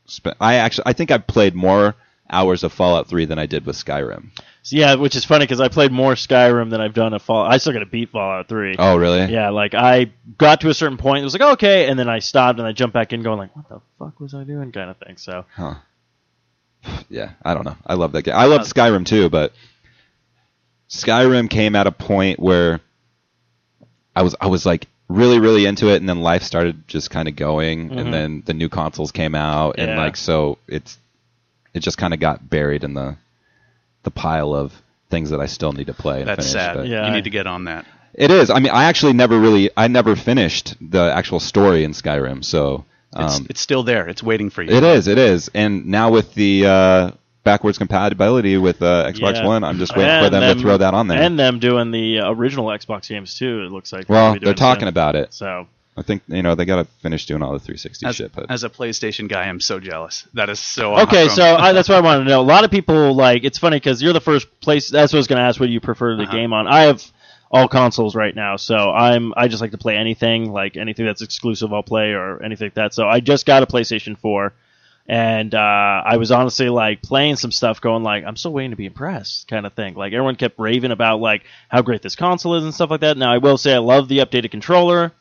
spent. 0.07 0.37
I 0.41 0.55
actually 0.55 0.85
I 0.87 0.95
think 0.95 1.11
I 1.13 1.19
played 1.19 1.55
more 1.55 1.95
hours 2.31 2.63
of 2.65 2.73
Fallout 2.73 3.09
3 3.09 3.25
than 3.27 3.39
I 3.39 3.47
did 3.47 3.65
with 3.67 3.77
Skyrim. 3.77 4.31
So, 4.63 4.77
yeah, 4.77 4.95
which 4.97 5.17
is 5.17 5.25
funny 5.25 5.45
because 5.45 5.61
I 5.61 5.69
played 5.69 5.93
more 5.93 6.13
Skyrim 6.15 6.71
than 6.71 6.81
I've 6.81 6.93
done 6.95 7.15
a 7.15 7.19
Fall. 7.19 7.45
I 7.47 7.57
still 7.59 7.73
got 7.73 7.79
to 7.79 7.87
beat 7.87 8.11
Fallout 8.11 8.49
3. 8.49 8.77
Oh, 8.79 8.97
really? 8.97 9.25
Yeah, 9.33 9.51
like 9.51 9.75
I 9.75 10.13
got 10.37 10.61
to 10.61 10.69
a 10.69 10.75
certain 10.75 10.99
point, 10.99 11.21
it 11.23 11.25
was 11.25 11.33
like 11.33 11.53
okay, 11.55 11.89
and 11.89 11.99
then 11.99 12.09
I 12.09 12.19
stopped 12.19 12.59
and 12.59 12.69
I 12.69 12.73
jumped 12.73 12.93
back 12.95 13.13
in, 13.13 13.23
going 13.23 13.39
like, 13.39 13.55
what 13.57 13.69
the 13.69 13.81
fuck 13.99 14.21
was 14.21 14.35
I 14.35 14.45
doing, 14.45 14.73
kind 14.73 14.91
of 14.91 14.97
thing. 14.99 15.17
So 15.17 15.45
Huh. 15.55 15.75
Yeah, 17.09 17.33
I 17.43 17.55
don't 17.55 17.65
know. 17.65 17.77
I 17.87 17.95
love 17.95 18.13
that 18.13 18.23
game. 18.23 18.35
I 18.37 18.45
love 18.45 18.63
Skyrim 18.63 19.07
too, 19.07 19.29
but 19.31 19.53
Skyrim 20.91 21.51
came 21.51 21.75
at 21.77 21.87
a 21.87 21.93
point 21.93 22.39
where 22.41 22.81
I 24.17 24.23
was 24.23 24.35
I 24.41 24.47
was 24.49 24.65
like 24.67 24.87
really 25.09 25.39
really 25.39 25.67
into 25.67 25.89
it, 25.89 25.97
and 25.97 26.09
then 26.09 26.21
life 26.21 26.43
started 26.43 26.87
just 26.89 27.11
kind 27.11 27.29
of 27.29 27.37
going, 27.37 27.91
Mhm. 27.91 28.01
and 28.01 28.13
then 28.15 28.43
the 28.47 28.55
new 28.55 28.69
consoles 28.69 29.13
came 29.13 29.35
out, 29.35 29.77
and 29.79 29.91
Yeah. 29.93 29.97
like 29.99 30.17
so 30.17 30.59
it's 30.67 30.99
it 31.75 31.81
just 31.81 31.99
kind 31.99 32.15
of 32.15 32.21
got 32.21 32.49
buried 32.49 32.85
in 32.85 32.95
the 32.95 33.17
the 34.05 34.11
pile 34.11 34.55
of 34.55 34.73
things 35.11 35.31
that 35.31 35.41
I 35.41 35.47
still 35.47 35.73
need 35.73 35.87
to 35.89 35.95
play. 35.95 36.21
And 36.21 36.29
That's 36.29 36.51
finish, 36.53 36.53
sad. 36.53 36.87
Yeah. 36.89 37.07
You 37.07 37.13
need 37.13 37.25
to 37.25 37.31
get 37.31 37.47
on 37.47 37.65
that. 37.65 37.87
It 38.15 38.31
is. 38.31 38.51
I 38.51 38.59
mean, 38.59 38.73
I 38.73 38.85
actually 38.85 39.13
never 39.13 39.39
really 39.39 39.71
I 39.77 39.89
never 39.89 40.17
finished 40.17 40.75
the 40.81 41.13
actual 41.15 41.41
story 41.41 41.85
in 41.85 41.93
Skyrim, 41.93 42.45
so 42.45 42.85
It's, 43.17 43.37
um, 43.39 43.47
it's 43.51 43.61
still 43.61 43.83
there. 43.83 44.09
It's 44.09 44.23
waiting 44.23 44.51
for 44.51 44.63
you. 44.63 44.71
it 44.73 44.83
is, 44.85 45.09
it 45.09 45.19
is. 45.19 45.51
And 45.55 45.87
now 45.87 46.11
with 46.11 46.35
the 46.35 46.67
uh, 46.67 47.11
backwards 47.45 47.79
compatibility 47.79 48.57
with 48.59 48.83
uh, 48.83 49.11
Xbox 49.11 49.35
Yeah. 49.37 49.47
One, 49.47 49.65
I'm 49.65 49.79
just 49.79 49.97
waiting 49.97 50.21
for 50.21 50.25
And 50.27 50.35
them, 50.35 50.57
to 50.57 50.61
throw 50.63 50.77
that 50.79 50.95
on 50.95 51.07
there. 51.09 51.21
and 51.21 51.39
them 51.39 51.59
doing 51.59 51.91
the 51.91 52.21
uh, 52.21 52.31
original 52.33 52.67
Xbox 52.67 53.09
games 53.09 53.35
too. 53.37 53.65
It 53.65 53.71
looks 53.73 53.93
like 53.93 54.09
well, 54.09 54.35
be 54.35 54.41
they're 54.41 54.55
talking 54.55 54.83
soon. 54.83 54.89
about 54.89 55.15
it. 55.17 55.33
So 55.33 55.67
I 55.99 56.03
think 56.03 56.23
you 56.29 56.43
know 56.43 56.55
they 56.55 56.65
got 56.65 56.77
to 56.77 56.85
finish 57.03 57.27
doing 57.27 57.43
all 57.43 57.53
the 57.53 57.59
360 57.59 58.07
As, 58.07 58.17
shit. 58.17 58.33
But 58.33 58.51
as 58.51 58.65
a 58.65 58.71
PlayStation 58.71 59.29
guy, 59.29 59.43
I'm 59.49 59.61
so 59.61 59.81
jealous. 59.81 60.27
That 60.35 60.49
is 60.49 60.61
so 60.61 60.97
Okay, 60.99 61.25
awesome. 61.25 61.37
so 61.37 61.57
I, 61.57 61.73
that's 61.73 61.89
what 61.89 61.99
I 61.99 62.01
want 62.01 62.23
to 62.25 62.29
know. 62.29 62.41
A 62.41 62.43
lot 62.43 62.65
of 62.65 62.71
people 62.71 63.15
like 63.15 63.45
it's 63.45 63.59
funny 63.59 63.77
because 63.77 64.01
you're 64.03 64.13
the 64.13 64.21
first 64.21 64.61
place. 64.61 64.89
That's 64.89 65.13
what 65.13 65.19
I 65.19 65.21
was 65.21 65.27
going 65.27 65.39
to 65.39 65.43
ask. 65.45 65.59
What 65.61 65.69
you 65.69 65.81
prefer 65.81 66.17
the 66.17 66.23
Uh-huh. 66.23 66.33
game 66.33 66.53
on? 66.53 66.67
I 66.69 66.83
have 66.83 67.03
all 67.51 67.67
consoles 67.67 68.15
right 68.15 68.35
now, 68.35 68.57
so 68.57 68.91
I'm 68.91 69.33
I 69.37 69.49
just 69.49 69.61
like 69.63 69.71
to 69.73 69.79
play 69.79 69.97
anything, 69.97 70.53
like 70.53 70.77
anything 70.77 71.07
that's 71.07 71.23
exclusive, 71.23 71.73
I'll 71.73 71.83
play 71.83 72.13
or 72.13 72.43
anything 72.43 72.67
like 72.67 72.75
that. 72.75 72.95
So 72.95 73.09
I 73.09 73.21
just 73.21 73.47
got 73.47 73.63
a 73.63 73.67
PlayStation 73.67 74.19
4, 74.19 74.53
and 75.09 75.55
uh, 75.55 75.59
I 76.05 76.19
was 76.19 76.31
honestly 76.31 76.69
like 76.69 77.01
playing 77.01 77.37
some 77.37 77.51
stuff, 77.51 77.81
going 77.81 78.03
like 78.03 78.25
I'm 78.25 78.37
still 78.37 78.53
waiting 78.53 78.73
to 78.73 78.77
be 78.77 78.85
impressed, 78.85 79.49
kind 79.49 79.65
of 79.65 79.73
thing. 79.73 79.95
Like 79.95 80.13
everyone 80.13 80.37
kept 80.37 80.59
raving 80.59 80.91
about 80.91 81.21
like 81.21 81.45
how 81.71 81.81
great 81.81 82.03
this 82.03 82.17
console 82.17 82.55
is 82.57 82.65
and 82.65 82.75
stuff 82.75 82.91
like 82.91 83.01
that. 83.01 83.17
Now 83.17 83.33
I 83.33 83.39
will 83.39 83.57
say 83.57 83.73
I 83.75 83.79
love 83.79 84.09
the 84.09 84.19
updated 84.19 84.51
controller. 84.51 85.13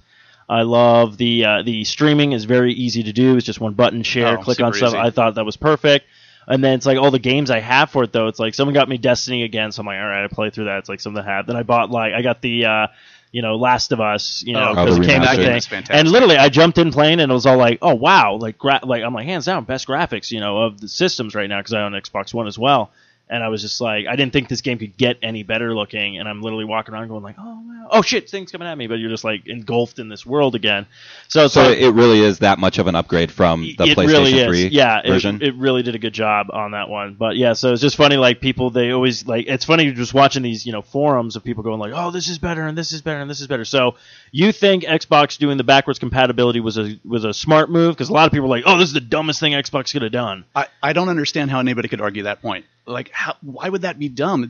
I 0.50 0.62
love 0.62 1.18
the 1.18 1.44
uh, 1.46 1.62
the 1.64 1.84
streaming 1.84 2.32
is 2.32 2.46
very 2.46 2.74
easy 2.74 3.04
to 3.04 3.14
do. 3.14 3.36
It's 3.36 3.46
just 3.46 3.60
one 3.60 3.74
button 3.74 4.04
share, 4.04 4.38
Oh, 4.38 4.42
click 4.42 4.62
on 4.62 4.74
stuff. 4.74 4.90
easy. 4.90 4.98
I 4.98 5.10
thought 5.10 5.36
that 5.36 5.46
was 5.46 5.58
perfect. 5.58 6.06
And 6.50 6.64
then 6.64 6.76
it's 6.76 6.86
like 6.86 6.98
all 6.98 7.12
the 7.12 7.20
games 7.20 7.52
I 7.52 7.60
have 7.60 7.90
for 7.90 8.04
it 8.04 8.14
though. 8.14 8.28
It's 8.28 8.40
like 8.40 8.54
someone 8.54 8.74
got 8.74 8.88
me 8.88 8.98
Destiny 8.98 9.44
again, 9.44 9.74
so 9.74 9.82
I'm 9.82 9.86
like, 9.88 9.98
all 10.00 10.06
right, 10.06 10.24
I 10.24 10.28
play 10.28 10.50
through 10.50 10.66
that. 10.66 10.78
It's 10.80 10.90
like 10.90 11.02
something 11.02 11.22
I 11.22 11.26
have. 11.26 11.48
Then 11.48 11.58
I 11.58 11.64
bought 11.64 11.92
like 11.92 12.14
I 12.14 12.22
got 12.22 12.42
the 12.42 12.64
uh, 12.66 12.88
you 13.34 13.42
know 13.42 13.58
Last 13.58 13.92
of 13.92 14.00
Us, 14.00 14.42
you 14.48 14.54
know, 14.54 14.70
Oh, 14.70 14.86
because 14.86 14.96
the 14.96 15.04
it 15.04 15.08
came 15.08 15.22
out 15.24 15.36
thing. 15.36 15.84
And 15.90 16.10
literally, 16.10 16.38
I 16.38 16.48
jumped 16.48 16.78
in 16.78 16.92
playing, 16.94 17.20
and 17.20 17.30
it 17.30 17.34
was 17.36 17.46
all 17.46 17.58
like, 17.58 17.80
oh 17.82 17.96
wow, 17.96 18.36
like 18.36 18.58
gra- 18.58 18.80
like 18.84 19.04
I'm 19.04 19.14
like 19.14 19.26
hands 19.26 19.46
down 19.46 19.66
best 19.66 19.86
graphics, 19.86 20.32
you 20.32 20.40
know, 20.40 20.60
of 20.64 20.80
the 20.80 20.88
systems 20.88 21.36
right 21.36 21.50
now 21.50 21.60
because 21.60 21.74
I 21.74 21.82
own 21.82 21.92
Xbox 21.92 22.34
One 22.34 22.48
as 22.48 22.58
well. 22.58 22.92
And 23.30 23.44
I 23.44 23.50
was 23.50 23.62
just 23.62 23.82
like, 23.82 24.06
I 24.08 24.16
didn't 24.16 24.32
think 24.32 24.48
this 24.48 24.62
game 24.62 24.78
could 24.80 24.96
get 24.96 25.18
any 25.22 25.44
better 25.44 25.74
looking. 25.74 26.18
And 26.18 26.30
I'm 26.30 26.42
literally 26.42 26.64
walking 26.64 26.94
around 26.94 27.10
going 27.10 27.24
like, 27.24 27.36
oh 27.38 27.62
wow, 27.66 27.88
oh 27.92 28.02
shit, 28.02 28.30
things 28.30 28.52
coming 28.52 28.68
at 28.68 28.78
me. 28.78 28.88
But 28.88 29.00
you're 29.00 29.10
just 29.10 29.26
like 29.26 29.48
engulfed 29.48 30.00
in 30.00 30.08
this 30.08 30.26
world 30.26 30.56
again. 30.56 30.86
So 31.28 31.46
it's 31.46 31.54
so 31.54 31.70
it 31.70 31.94
really 31.94 32.22
is 32.22 32.40
that 32.40 32.58
much 32.58 32.78
of 32.78 32.88
an 32.88 32.96
upgrade 32.96 33.32
from 33.32 33.62
the 33.62 33.84
it 33.84 33.98
PlayStation 33.98 34.08
really 34.08 34.40
is. 34.40 34.48
3 34.48 34.68
yeah, 34.68 35.02
it- 35.04 35.10
version. 35.10 35.42
It, 35.42 35.56
really 35.58 35.82
did 35.82 35.96
a 35.96 36.00
good 36.00 36.14
job 36.14 36.48
on 36.54 36.72
that 36.72 36.88
one. 36.88 37.16
But 37.16 37.36
yeah, 37.36 37.54
so 37.54 37.74
it's 37.74 37.82
just 37.82 37.98
funny. 37.98 38.16
Like 38.16 38.40
people, 38.40 38.70
they 38.70 38.92
always 38.92 39.26
like. 39.26 39.48
It's 39.48 39.66
funny 39.66 39.92
just 39.92 40.14
watching 40.14 40.44
these, 40.44 40.66
you 40.66 40.72
know, 40.72 40.82
forums 40.82 41.36
of 41.36 41.44
people 41.44 41.64
going 41.64 41.80
like, 41.80 41.94
"Oh, 41.96 42.12
this 42.12 42.30
is 42.30 42.38
better, 42.38 42.68
and 42.68 42.78
this 42.78 42.92
is 42.92 43.02
better, 43.02 43.20
and 43.20 43.30
this 43.30 43.42
is 43.42 43.48
better." 43.48 43.66
So 43.66 43.96
you 44.32 44.52
think 44.52 44.84
Xbox 44.84 45.38
doing 45.38 45.58
the 45.58 45.64
backwards 45.64 46.00
compatibility 46.00 46.60
was 46.60 46.78
a 46.78 47.00
was 47.04 47.24
a 47.26 47.34
smart 47.34 47.70
move? 47.70 47.96
Because 47.96 48.10
a 48.10 48.14
lot 48.14 48.28
of 48.28 48.32
people 48.32 48.46
are 48.46 48.50
like, 48.50 48.64
"Oh, 48.66 48.78
this 48.78 48.90
is 48.90 48.94
the 48.94 49.02
dumbest 49.02 49.40
thing 49.40 49.54
Xbox 49.54 49.92
could 49.92 50.04
have 50.04 50.12
done." 50.12 50.46
I, 50.56 50.68
I 50.82 50.94
don't 50.94 51.10
understand 51.10 51.52
how 51.52 51.60
anybody 51.60 51.88
could 51.88 52.02
argue 52.02 52.24
that 52.24 52.42
point. 52.42 52.66
Like, 52.88 53.12
how, 53.12 53.36
why 53.42 53.70
would 53.70 53.82
that 53.82 54.00
be 54.00 54.10
dumb? 54.10 54.50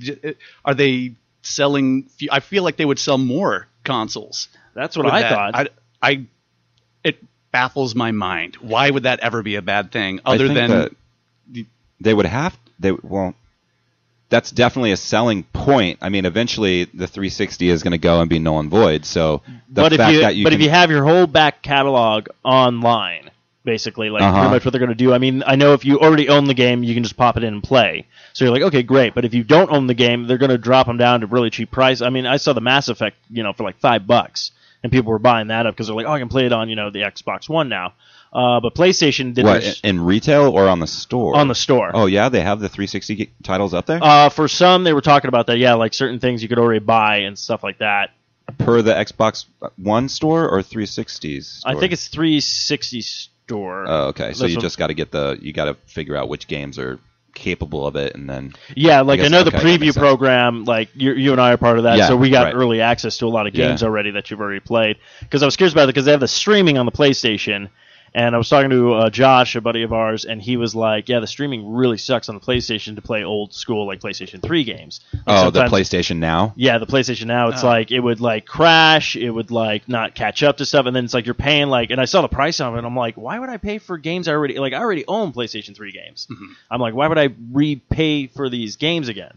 Are 0.63 0.73
they 0.73 1.15
selling? 1.41 2.10
I 2.32 2.39
feel 2.39 2.63
like 2.63 2.78
they 2.78 2.86
would 2.86 3.00
sell 3.00 3.17
more 3.17 3.67
consoles. 3.84 4.47
That's 4.73 4.95
what 4.95 5.08
I 5.08 5.21
that. 5.21 5.30
thought. 5.32 5.56
I, 5.56 5.67
I, 6.02 6.26
it 7.04 7.23
baffles 7.52 7.95
my 7.95 8.12
mind. 8.12 8.56
Why 8.58 8.89
would 8.89 9.04
that 9.04 9.21
ever 9.21 9.41
be 9.41 9.56
a 9.56 9.62
bad 9.62 9.91
thing? 9.91 10.21
Other 10.23 10.47
think 10.47 10.60
than 10.60 10.69
that 10.69 10.91
they 12.00 12.13
would 12.13 12.26
have 12.26 12.58
they 12.80 12.91
well 12.91 13.34
that's 14.30 14.52
definitely 14.52 14.91
a 14.91 14.97
selling 14.97 15.43
point. 15.43 16.00
I 16.02 16.10
mean, 16.10 16.26
eventually 16.26 16.84
the 16.84 17.08
360 17.08 17.69
is 17.69 17.82
going 17.82 17.93
to 17.93 17.97
go 17.97 18.19
and 18.19 18.30
be 18.30 18.39
null 18.39 18.60
and 18.60 18.69
void. 18.69 19.06
So 19.06 19.41
the 19.69 19.82
but 19.82 19.93
if 19.93 20.12
you, 20.12 20.19
that 20.19 20.36
you 20.36 20.43
but 20.43 20.50
can, 20.50 20.60
if 20.60 20.65
you 20.65 20.69
have 20.69 20.91
your 20.91 21.06
whole 21.06 21.28
back 21.28 21.62
catalog 21.62 22.28
online, 22.43 23.32
basically, 23.67 24.10
like 24.10 24.23
Uh-huh. 24.23 24.39
pretty 24.39 24.49
much 24.56 24.65
what 24.65 24.71
they're 24.71 24.80
going 24.80 24.89
to 24.89 24.95
do. 24.95 25.13
I 25.13 25.17
mean, 25.19 25.43
I 25.45 25.56
know 25.58 25.73
if 25.73 25.84
you 25.86 25.99
already 25.99 26.30
own 26.30 26.45
the 26.45 26.53
game, 26.56 26.84
you 26.84 26.93
can 26.95 27.03
just 27.03 27.17
pop 27.17 27.38
it 27.38 27.43
in 27.43 27.53
and 27.53 27.62
play. 27.62 28.08
So 28.34 28.45
you're 28.45 28.53
like, 28.53 28.63
okay, 28.63 28.82
great. 28.82 29.13
But 29.13 29.25
if 29.25 29.34
you 29.34 29.43
don't 29.43 29.69
own 29.71 29.86
the 29.88 29.93
game, 29.93 30.25
they're 30.25 30.38
going 30.39 30.49
to 30.51 30.58
drop 30.58 30.88
them 30.88 30.97
down 30.97 31.19
to 31.21 31.27
really 31.27 31.49
cheap 31.51 31.69
price. 31.69 32.01
I 32.01 32.10
mean, 32.10 32.25
I 32.25 32.38
saw 32.38 32.53
the 32.53 32.62
Mass 32.62 32.88
Effect, 32.88 33.17
you 33.30 33.43
know, 33.43 33.51
for 33.53 33.63
like 33.63 33.77
five 33.80 34.08
bucks, 34.08 34.51
and 34.82 34.91
people 34.91 35.12
were 35.12 35.19
buying 35.19 35.47
that 35.49 35.65
up 35.65 35.73
because 35.75 35.88
they're 35.88 35.95
like, 35.95 36.06
oh, 36.08 36.12
I 36.13 36.19
can 36.19 36.30
play 36.30 36.45
it 36.45 36.53
on, 36.53 36.69
you 36.69 36.75
know, 36.77 36.89
the 36.89 37.01
Xbox 37.01 37.49
One 37.49 37.67
now. 37.69 37.93
Uh, 38.34 38.60
but 38.60 38.73
PlayStation 38.75 39.34
did 39.34 39.45
what 39.45 39.62
this 39.62 39.80
in 39.82 39.99
retail 40.01 40.49
or 40.51 40.67
on 40.67 40.80
the 40.80 40.88
store? 40.88 41.36
on 41.36 41.47
the 41.47 41.56
store. 41.56 41.91
Oh 41.93 42.06
yeah, 42.08 42.30
they 42.30 42.41
have 42.41 42.60
the 42.60 42.67
360 42.69 43.32
titles 43.43 43.73
up 43.73 43.86
there 43.86 43.99
Uh, 44.01 44.30
for 44.30 44.47
some, 44.47 44.84
they 44.84 44.93
were 44.93 45.01
talking 45.01 45.27
about 45.30 45.47
that. 45.47 45.58
Yeah, 45.58 45.73
like 45.75 45.93
certain 45.93 46.19
things 46.19 46.43
you 46.43 46.49
could 46.49 46.60
already 46.60 46.80
buy 46.80 47.17
and 47.19 47.38
stuff 47.39 47.63
like 47.63 47.77
that. 47.80 48.12
per 48.58 48.82
the 48.82 48.93
Xbox 48.93 49.45
One 49.77 50.08
store 50.10 50.47
or 50.47 50.60
360s. 50.62 51.62
I 51.65 51.75
think 51.75 51.93
it's 51.93 52.08
360 52.10 53.01
store. 53.47 53.86
Oh, 53.88 54.07
okay. 54.07 54.33
So 54.33 54.43
That's 54.43 54.51
you 54.51 54.57
what- 54.57 54.62
just 54.62 54.77
got 54.77 54.88
to 54.88 54.93
get 54.93 55.12
the 55.12 55.38
you 55.41 55.53
got 55.53 55.65
to 55.65 55.73
figure 55.86 56.15
out 56.15 56.27
which 56.29 56.47
games 56.47 56.77
are 56.77 56.99
capable 57.33 57.86
of 57.86 57.95
it, 57.95 58.15
and 58.15 58.27
then 58.29 58.51
Yeah, 58.75 59.01
like 59.01 59.19
I, 59.19 59.23
guess- 59.23 59.31
know 59.31 59.43
the 59.43 59.49
okay, 59.49 59.57
that 59.60 59.63
makes 59.63 59.77
preview 59.83 59.93
sense. 59.93 59.97
program. 59.97 60.65
Like 60.65 60.89
you, 60.95 61.13
you 61.13 61.31
and 61.31 61.39
I 61.39 61.53
are 61.53 61.57
part 61.57 61.77
of 61.77 61.83
that, 61.83 61.97
Yeah, 61.97 62.07
so 62.07 62.17
we 62.17 62.29
got 62.31 62.45
right. 62.45 62.55
early 62.55 62.81
access 62.81 63.17
to 63.19 63.25
a 63.27 63.29
lot 63.29 63.45
of 63.47 63.53
games 63.53 63.81
Yeah. 63.81 63.88
already 63.88 64.12
that 64.12 64.29
you've 64.31 64.41
already 64.41 64.60
played. 64.60 64.97
Because 65.21 65.43
I 65.43 65.45
was 65.45 65.55
curious 65.55 65.71
about 65.73 65.83
it 65.83 65.88
because 65.88 66.05
they 66.05 66.12
have 66.12 66.19
the 66.19 66.27
streaming 66.27 66.77
on 66.79 66.86
the 66.88 66.91
PlayStation, 66.91 67.69
and 68.13 68.34
I 68.34 68.38
was 68.38 68.50
talking 68.50 68.70
to 68.72 68.93
uh, 68.93 69.10
Josh, 69.10 69.56
a 69.56 69.62
buddy 69.62 69.84
of 69.84 69.93
ours, 69.93 70.26
and 70.26 70.41
he 70.41 70.58
was 70.58 70.74
like, 70.76 71.10
"Yeah, 71.10 71.20
the 71.20 71.28
streaming 71.28 71.72
really 71.74 71.98
sucks 71.98 72.30
on 72.30 72.36
the 72.36 72.41
PlayStation 72.41 72.96
to 72.96 73.02
play 73.02 73.24
old 73.24 73.54
school 73.54 73.86
like 73.88 74.00
PlayStation 74.00 74.41
Three 74.41 74.63
games." 74.63 75.02
Like, 75.13 75.24
oh, 75.28 75.50
the 75.50 75.63
PlayStation 75.65 76.17
Now. 76.17 76.54
Yeah, 76.56 76.78
the 76.78 76.86
PlayStation 76.88 77.26
Now, 77.28 77.50
it's 77.50 77.63
Oh. 77.63 77.67
like 77.67 77.91
it 77.91 78.00
would 78.00 78.20
like 78.22 78.46
crash, 78.46 79.15
it 79.15 79.30
would 79.30 79.52
like 79.52 79.88
not 79.89 80.15
catch 80.15 80.43
up 80.43 80.58
to 80.58 80.65
stuff, 80.65 80.86
and 80.86 80.96
then 80.96 81.06
it's 81.06 81.13
like 81.13 81.26
you're 81.26 81.34
paying 81.36 81.67
like, 81.67 81.89
and 81.91 82.00
I 82.02 82.06
saw 82.06 82.22
the 82.22 82.28
price 82.28 82.60
of 82.60 82.74
it, 82.76 82.78
and 82.80 82.88
I'm 82.88 82.96
like, 82.96 83.15
why 83.15 83.38
would 83.39 83.50
I 83.50 83.58
pay 83.58 83.78
for 83.78 83.98
games 83.98 84.28
I 84.28 84.32
already 84.34 84.58
like? 84.60 84.74
I 84.74 84.78
already 84.80 85.06
own 85.08 85.34
PlayStation 85.34 85.76
Three 85.76 85.91
games. 85.91 86.28
Mhm. 86.32 86.56
I'm 86.72 86.82
like, 86.82 86.93
why 86.93 87.08
would 87.08 87.17
I 87.17 87.30
repay 87.52 88.28
for 88.28 88.50
these 88.50 88.76
games 88.78 89.08
again? 89.10 89.34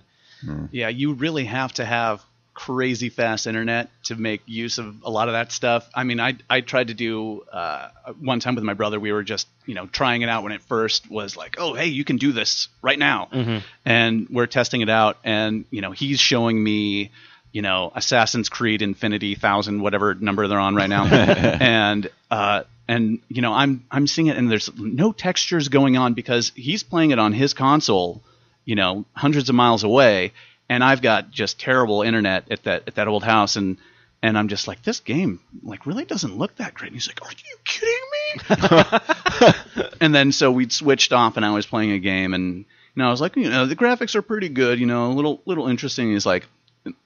Yeah, 0.72 0.88
you 0.88 1.12
really 1.12 1.44
have 1.44 1.74
to 1.74 1.84
have 1.84 2.24
crazy 2.54 3.08
fast 3.08 3.46
internet 3.46 3.90
to 4.04 4.16
make 4.16 4.42
use 4.46 4.78
of 4.78 5.02
a 5.02 5.10
lot 5.10 5.28
of 5.28 5.32
that 5.34 5.52
stuff. 5.52 5.88
I 5.94 6.04
mean, 6.04 6.20
I 6.20 6.36
I 6.48 6.60
tried 6.60 6.88
to 6.88 6.94
do 6.94 7.42
uh, 7.52 7.88
one 8.20 8.40
time 8.40 8.54
with 8.54 8.64
my 8.64 8.74
brother. 8.74 8.98
We 9.00 9.12
were 9.12 9.22
just 9.22 9.46
you 9.66 9.74
know 9.74 9.86
trying 9.86 10.22
it 10.22 10.28
out 10.28 10.42
when 10.42 10.52
it 10.52 10.62
first 10.62 11.10
was 11.10 11.36
like, 11.36 11.56
oh 11.58 11.74
hey, 11.74 11.86
you 11.86 12.04
can 12.04 12.16
do 12.16 12.32
this 12.32 12.68
right 12.82 12.98
now, 12.98 13.28
Mhm. 13.32 13.62
and 13.84 14.28
we're 14.30 14.46
testing 14.46 14.80
it 14.80 14.88
out. 14.90 15.18
And 15.24 15.64
you 15.70 15.80
know, 15.80 15.92
he's 15.92 16.20
showing 16.20 16.62
me. 16.62 17.10
You 17.52 17.62
know, 17.62 17.90
Assassin's 17.96 18.48
Creed 18.48 18.80
Infinity 18.80 19.34
Thousand, 19.34 19.80
whatever 19.82 20.14
number 20.14 20.46
they're 20.46 20.60
on 20.60 20.76
right 20.76 20.88
now, 20.88 21.04
and 21.60 22.08
uh, 22.30 22.62
and 22.86 23.18
you 23.28 23.42
know, 23.42 23.52
I'm 23.52 23.84
I'm 23.90 24.06
seeing 24.06 24.28
it, 24.28 24.36
and 24.36 24.48
there's 24.48 24.70
no 24.78 25.10
textures 25.10 25.68
going 25.68 25.96
on 25.96 26.14
because 26.14 26.52
he's 26.54 26.84
playing 26.84 27.10
it 27.10 27.18
on 27.18 27.32
his 27.32 27.52
console, 27.52 28.22
you 28.64 28.76
know, 28.76 29.04
hundreds 29.14 29.48
of 29.48 29.56
miles 29.56 29.82
away, 29.82 30.32
and 30.70 30.82
I've 30.82 31.02
got 31.02 31.30
just 31.30 31.60
terrible 31.60 32.00
internet 32.02 32.50
at 32.50 32.62
that 32.62 32.84
at 32.86 32.94
that 32.94 33.08
old 33.08 33.24
house, 33.24 33.56
and 33.56 33.76
and 34.22 34.38
I'm 34.38 34.48
just 34.48 34.68
like, 34.68 34.82
this 34.82 35.00
game 35.00 35.40
like 35.62 35.84
really 35.84 36.04
doesn't 36.06 36.38
look 36.38 36.54
that 36.56 36.72
great. 36.74 36.92
And 36.92 36.96
he's 36.96 37.08
like, 37.08 37.20
are 37.22 37.30
you 37.30 37.56
kidding 37.64 39.50
me? 39.84 39.90
and 40.00 40.14
then 40.14 40.32
so 40.32 40.50
we'd 40.52 40.72
switched 40.72 41.12
off, 41.12 41.36
and 41.36 41.44
I 41.44 41.50
was 41.50 41.66
playing 41.66 41.92
a 41.92 41.98
game, 41.98 42.32
and 42.34 42.58
you 42.58 42.64
know, 43.02 43.08
I 43.08 43.10
was 43.10 43.20
like, 43.20 43.36
you 43.36 43.50
know, 43.50 43.66
the 43.66 43.76
graphics 43.76 44.14
are 44.14 44.22
pretty 44.22 44.48
good, 44.48 44.78
you 44.78 44.86
know, 44.86 45.06
a 45.10 45.12
little 45.14 45.42
little 45.44 45.68
interesting. 45.68 46.12
He's 46.12 46.24
like. 46.26 46.46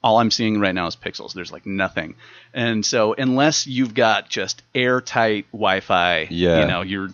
All 0.05 0.19
I'm 0.19 0.31
seeing 0.31 0.61
right 0.61 0.73
now 0.73 0.87
is 0.87 0.95
pixels. 0.95 1.33
There's 1.35 1.51
like 1.51 1.67
nothing, 1.67 2.15
and 2.55 2.87
so 2.87 3.12
unless 3.12 3.67
you've 3.67 3.93
got 3.93 4.29
just 4.29 4.62
airtight 4.73 5.47
Wi-Fi, 5.51 6.29
Yeah. 6.31 6.61
you 6.61 6.67
know, 6.69 6.83
you're 6.83 7.09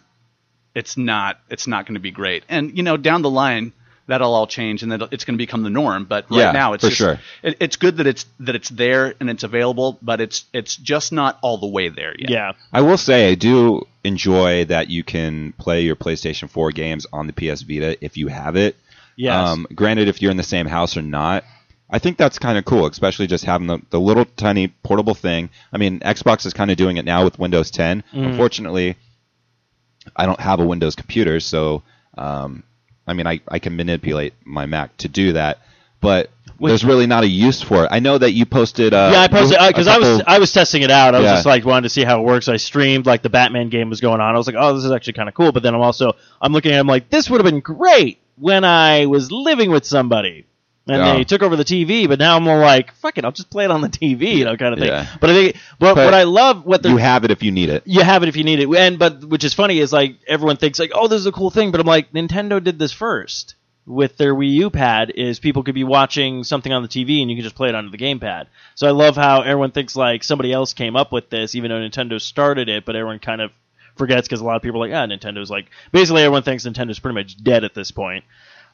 it's 0.74 0.98
not 0.98 1.40
it's 1.48 1.66
not 1.66 1.86
going 1.86 1.94
to 1.94 2.00
be 2.00 2.10
great. 2.10 2.44
And 2.50 2.76
you 2.76 2.82
know, 2.82 2.98
down 2.98 3.22
the 3.22 3.30
line 3.30 3.72
that'll 4.10 4.34
all 4.34 4.46
change 4.46 4.82
and 4.82 4.92
that 4.92 5.02
it's 5.12 5.24
going 5.24 5.34
to 5.34 5.38
become 5.42 5.62
the 5.62 5.70
norm. 5.70 6.04
But 6.04 6.30
right 6.30 6.38
Yeah, 6.38 6.52
now 6.52 6.74
it's 6.74 6.84
for 6.84 6.88
just, 6.90 6.98
sure. 6.98 7.18
It, 7.42 7.56
it's 7.60 7.76
good 7.76 7.96
that 7.96 8.06
it's 8.06 8.26
that 8.40 8.54
it's 8.54 8.68
there 8.68 9.14
and 9.20 9.30
it's 9.30 9.42
available, 9.42 9.98
but 10.02 10.20
it's 10.20 10.44
it's 10.52 10.76
just 10.76 11.12
not 11.12 11.38
all 11.42 11.58
the 11.58 11.66
way 11.66 11.88
there 11.88 12.14
yet. 12.18 12.30
Yeah, 12.30 12.52
I 12.72 12.82
will 12.82 12.98
say 12.98 13.30
I 13.30 13.34
do 13.34 13.86
enjoy 14.04 14.64
that 14.66 14.88
you 14.90 15.02
can 15.04 15.52
play 15.52 15.82
your 15.82 15.96
PlayStation 15.96 16.48
4 16.48 16.70
games 16.72 17.06
on 17.12 17.26
the 17.26 17.32
PS 17.32 17.62
Vita 17.62 17.96
if 18.04 18.16
you 18.16 18.28
have 18.28 18.56
it. 18.56 18.76
Yes. 19.16 19.48
Um, 19.48 19.66
granted, 19.74 20.08
if 20.08 20.22
you're 20.22 20.30
in 20.30 20.36
the 20.38 20.42
same 20.42 20.66
house 20.66 20.96
or 20.96 21.02
not, 21.02 21.44
I 21.90 21.98
think 21.98 22.16
that's 22.16 22.38
kind 22.38 22.56
of 22.56 22.64
cool, 22.64 22.86
especially 22.86 23.26
just 23.26 23.44
having 23.44 23.66
the, 23.66 23.78
the 23.90 24.00
little 24.00 24.24
tiny 24.24 24.68
portable 24.68 25.14
thing. 25.14 25.50
I 25.72 25.76
mean, 25.78 26.00
Xbox 26.00 26.46
is 26.46 26.54
kind 26.54 26.70
of 26.70 26.76
doing 26.76 26.96
it 26.96 27.04
now 27.04 27.24
with 27.24 27.38
Windows 27.38 27.70
10. 27.70 28.02
Mhm. 28.14 28.26
Unfortunately, 28.26 28.96
I 30.16 30.24
don't 30.26 30.40
have 30.40 30.60
a 30.60 30.64
Windows 30.64 30.94
computer, 30.94 31.40
so 31.40 31.82
um, 32.16 32.62
I 33.06 33.12
mean, 33.12 33.26
I, 33.26 33.40
I 33.48 33.58
can 33.58 33.76
manipulate 33.76 34.34
my 34.44 34.66
Mac 34.66 34.96
to 34.98 35.08
do 35.08 35.32
that, 35.32 35.58
but 36.00 36.30
Which- 36.58 36.70
there's 36.70 36.84
really 36.84 37.06
not 37.06 37.24
a 37.24 37.28
use 37.28 37.60
for 37.62 37.84
it. 37.84 37.88
I 37.90 37.98
know 38.00 38.16
that 38.18 38.32
you 38.32 38.46
posted. 38.46 38.94
Uh, 38.94 39.10
yeah, 39.12 39.20
I 39.22 39.28
posted 39.28 39.58
because 39.68 39.88
I 39.88 39.98
was 39.98 40.22
I 40.26 40.38
was 40.38 40.52
testing 40.52 40.82
it 40.82 40.90
out. 40.90 41.14
I 41.14 41.18
was 41.18 41.24
Yeah. 41.26 41.34
just 41.34 41.46
like 41.46 41.64
wanted 41.64 41.82
to 41.84 41.88
see 41.88 42.04
how 42.04 42.20
it 42.20 42.24
works. 42.24 42.48
I 42.48 42.56
streamed 42.56 43.06
like 43.06 43.22
the 43.22 43.30
Batman 43.30 43.68
game 43.68 43.88
was 43.90 44.00
going 44.00 44.20
on. 44.20 44.34
I 44.34 44.38
was 44.38 44.46
like, 44.46 44.56
oh, 44.58 44.74
this 44.74 44.84
is 44.84 44.92
actually 44.92 45.14
kind 45.14 45.28
of 45.28 45.34
cool. 45.34 45.52
But 45.52 45.62
then 45.62 45.74
I'm 45.74 45.80
also 45.80 46.12
I'm 46.40 46.52
looking 46.52 46.72
at 46.72 46.76
it, 46.76 46.80
I'm 46.80 46.86
like, 46.86 47.08
this 47.10 47.28
would 47.30 47.40
have 47.40 47.50
been 47.50 47.60
great 47.60 48.18
when 48.36 48.64
I 48.64 49.06
was 49.06 49.32
living 49.32 49.70
with 49.70 49.84
somebody. 49.84 50.46
And 50.88 50.96
Yeah. 50.96 51.14
they 51.14 51.24
took 51.24 51.42
over 51.42 51.56
the 51.56 51.64
TV, 51.64 52.08
but 52.08 52.18
now 52.18 52.36
I'm 52.36 52.42
more 52.42 52.58
like, 52.58 52.94
fuck 52.94 53.16
it, 53.18 53.24
I'll 53.24 53.32
just 53.32 53.50
play 53.50 53.64
it 53.64 53.70
on 53.70 53.80
the 53.80 53.88
TV, 53.88 54.36
you 54.36 54.44
know, 54.44 54.56
kind 54.56 54.72
of 54.72 54.80
thing. 54.80 54.88
Yeah. 54.88 55.06
But 55.20 55.30
I 55.30 55.34
think, 55.34 55.56
but, 55.78 55.94
But 55.94 56.04
what 56.06 56.14
I 56.14 56.22
love, 56.24 56.64
what 56.64 56.84
you 56.84 56.96
have 56.96 57.24
it 57.24 57.30
if 57.30 57.42
you 57.42 57.52
need 57.52 57.68
it. 57.68 57.82
you 57.86 58.02
have 58.02 58.22
it 58.22 58.28
if 58.28 58.36
you 58.36 58.44
need 58.44 58.60
it. 58.60 58.68
And 58.74 58.98
but 58.98 59.24
which 59.24 59.44
is 59.44 59.54
funny 59.54 59.78
is 59.78 59.92
like 59.92 60.16
everyone 60.26 60.56
thinks 60.56 60.78
like, 60.78 60.92
oh, 60.94 61.06
this 61.06 61.20
is 61.20 61.26
a 61.26 61.32
cool 61.32 61.50
thing, 61.50 61.70
but 61.70 61.80
I'm 61.80 61.86
like, 61.86 62.12
Nintendo 62.12 62.62
did 62.64 62.78
this 62.78 62.92
first 62.92 63.54
with 63.86 64.16
their 64.16 64.34
Wii 64.34 64.50
U 64.52 64.70
pad. 64.70 65.12
Is 65.14 65.38
people 65.38 65.62
could 65.62 65.74
be 65.74 65.84
watching 65.84 66.44
something 66.44 66.72
on 66.72 66.82
the 66.82 66.88
TV 66.88 67.20
and 67.20 67.30
you 67.30 67.36
can 67.36 67.44
just 67.44 67.56
play 67.56 67.68
it 67.68 67.74
onto 67.74 67.90
the 67.90 67.98
gamepad. 67.98 68.46
So 68.74 68.88
I 68.88 68.90
love 68.90 69.16
how 69.16 69.42
everyone 69.42 69.72
thinks 69.72 69.94
like 69.94 70.24
somebody 70.24 70.52
else 70.52 70.72
came 70.72 70.96
up 70.96 71.12
with 71.12 71.28
this, 71.30 71.54
even 71.54 71.70
though 71.70 71.76
Nintendo 71.76 72.20
started 72.20 72.68
it, 72.68 72.84
but 72.84 72.96
everyone 72.96 73.18
kind 73.18 73.42
of 73.42 73.52
forgets 73.96 74.26
because 74.26 74.40
a 74.40 74.44
lot 74.44 74.56
of 74.56 74.62
people 74.62 74.82
are 74.82 74.88
like, 74.88 74.96
ah, 74.96 75.06
Nintendo's 75.06 75.50
like 75.50 75.66
basically 75.92 76.22
everyone 76.22 76.42
thinks 76.42 76.64
Nintendo's 76.64 76.98
pretty 76.98 77.14
much 77.16 77.42
dead 77.42 77.64
at 77.64 77.74
this 77.74 77.90
point. 77.90 78.24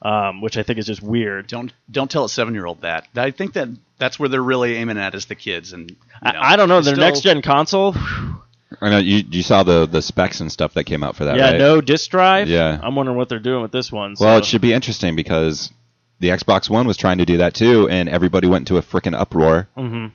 Um, 0.02 0.42
which 0.42 0.58
I 0.58 0.62
think 0.62 0.78
is 0.78 0.86
just 0.86 1.02
weird. 1.02 1.46
Don't 1.46 1.72
don't 1.90 2.10
tell 2.10 2.24
a 2.24 2.28
seven 2.28 2.52
year 2.54 2.66
old 2.66 2.82
that. 2.82 3.08
I 3.16 3.30
think 3.30 3.54
that 3.54 3.68
that's 3.98 4.18
where 4.18 4.28
they're 4.28 4.42
really 4.42 4.74
aiming 4.76 4.98
at 4.98 5.14
is 5.14 5.24
the 5.24 5.34
kids 5.34 5.72
and 5.72 5.90
you 5.90 5.96
know, 6.22 6.38
I, 6.38 6.52
I 6.52 6.56
don't 6.56 6.68
know 6.68 6.80
they 6.80 6.86
their 6.90 6.94
still- 6.96 7.04
next 7.06 7.20
gen 7.22 7.42
console. 7.42 7.94
I 8.80 8.90
know 8.90 8.98
you 8.98 9.24
you 9.30 9.42
saw 9.42 9.62
the 9.62 9.86
the 9.86 10.02
specs 10.02 10.40
and 10.40 10.52
stuff 10.52 10.74
that 10.74 10.84
came 10.84 11.02
out 11.02 11.16
for 11.16 11.24
that, 11.24 11.36
yeah, 11.36 11.50
right? 11.52 11.58
no 11.58 11.80
disk 11.80 12.10
drive. 12.10 12.48
Yeah. 12.48 12.78
I'm 12.82 12.94
wondering 12.94 13.16
what 13.16 13.28
they're 13.28 13.38
doing 13.38 13.62
with 13.62 13.72
this 13.72 13.90
one. 13.90 14.16
Well, 14.20 14.34
so- 14.34 14.38
it 14.38 14.44
should 14.44 14.60
be 14.60 14.72
interesting 14.74 15.16
because 15.16 15.72
the 16.20 16.28
Xbox 16.28 16.68
One 16.68 16.86
was 16.86 16.96
trying 16.96 17.18
to 17.18 17.24
do 17.24 17.38
that 17.38 17.54
too, 17.54 17.88
and 17.88 18.08
everybody 18.08 18.48
went 18.48 18.68
into 18.68 18.76
a 18.78 18.82
freaking 18.82 19.18
uproar. 19.18 19.68
Mhm. 19.78 20.12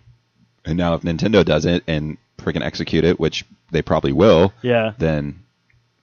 And 0.66 0.78
now, 0.78 0.94
if 0.94 1.02
Nintendo 1.02 1.44
does 1.46 1.66
it 1.66 1.84
and 1.88 2.18
freaking 2.38 2.62
execute 2.64 3.04
it, 3.04 3.20
which 3.20 3.46
they 3.72 3.82
probably 3.82 4.12
will, 4.12 4.54
Yeah. 4.62 4.92
then 5.00 5.40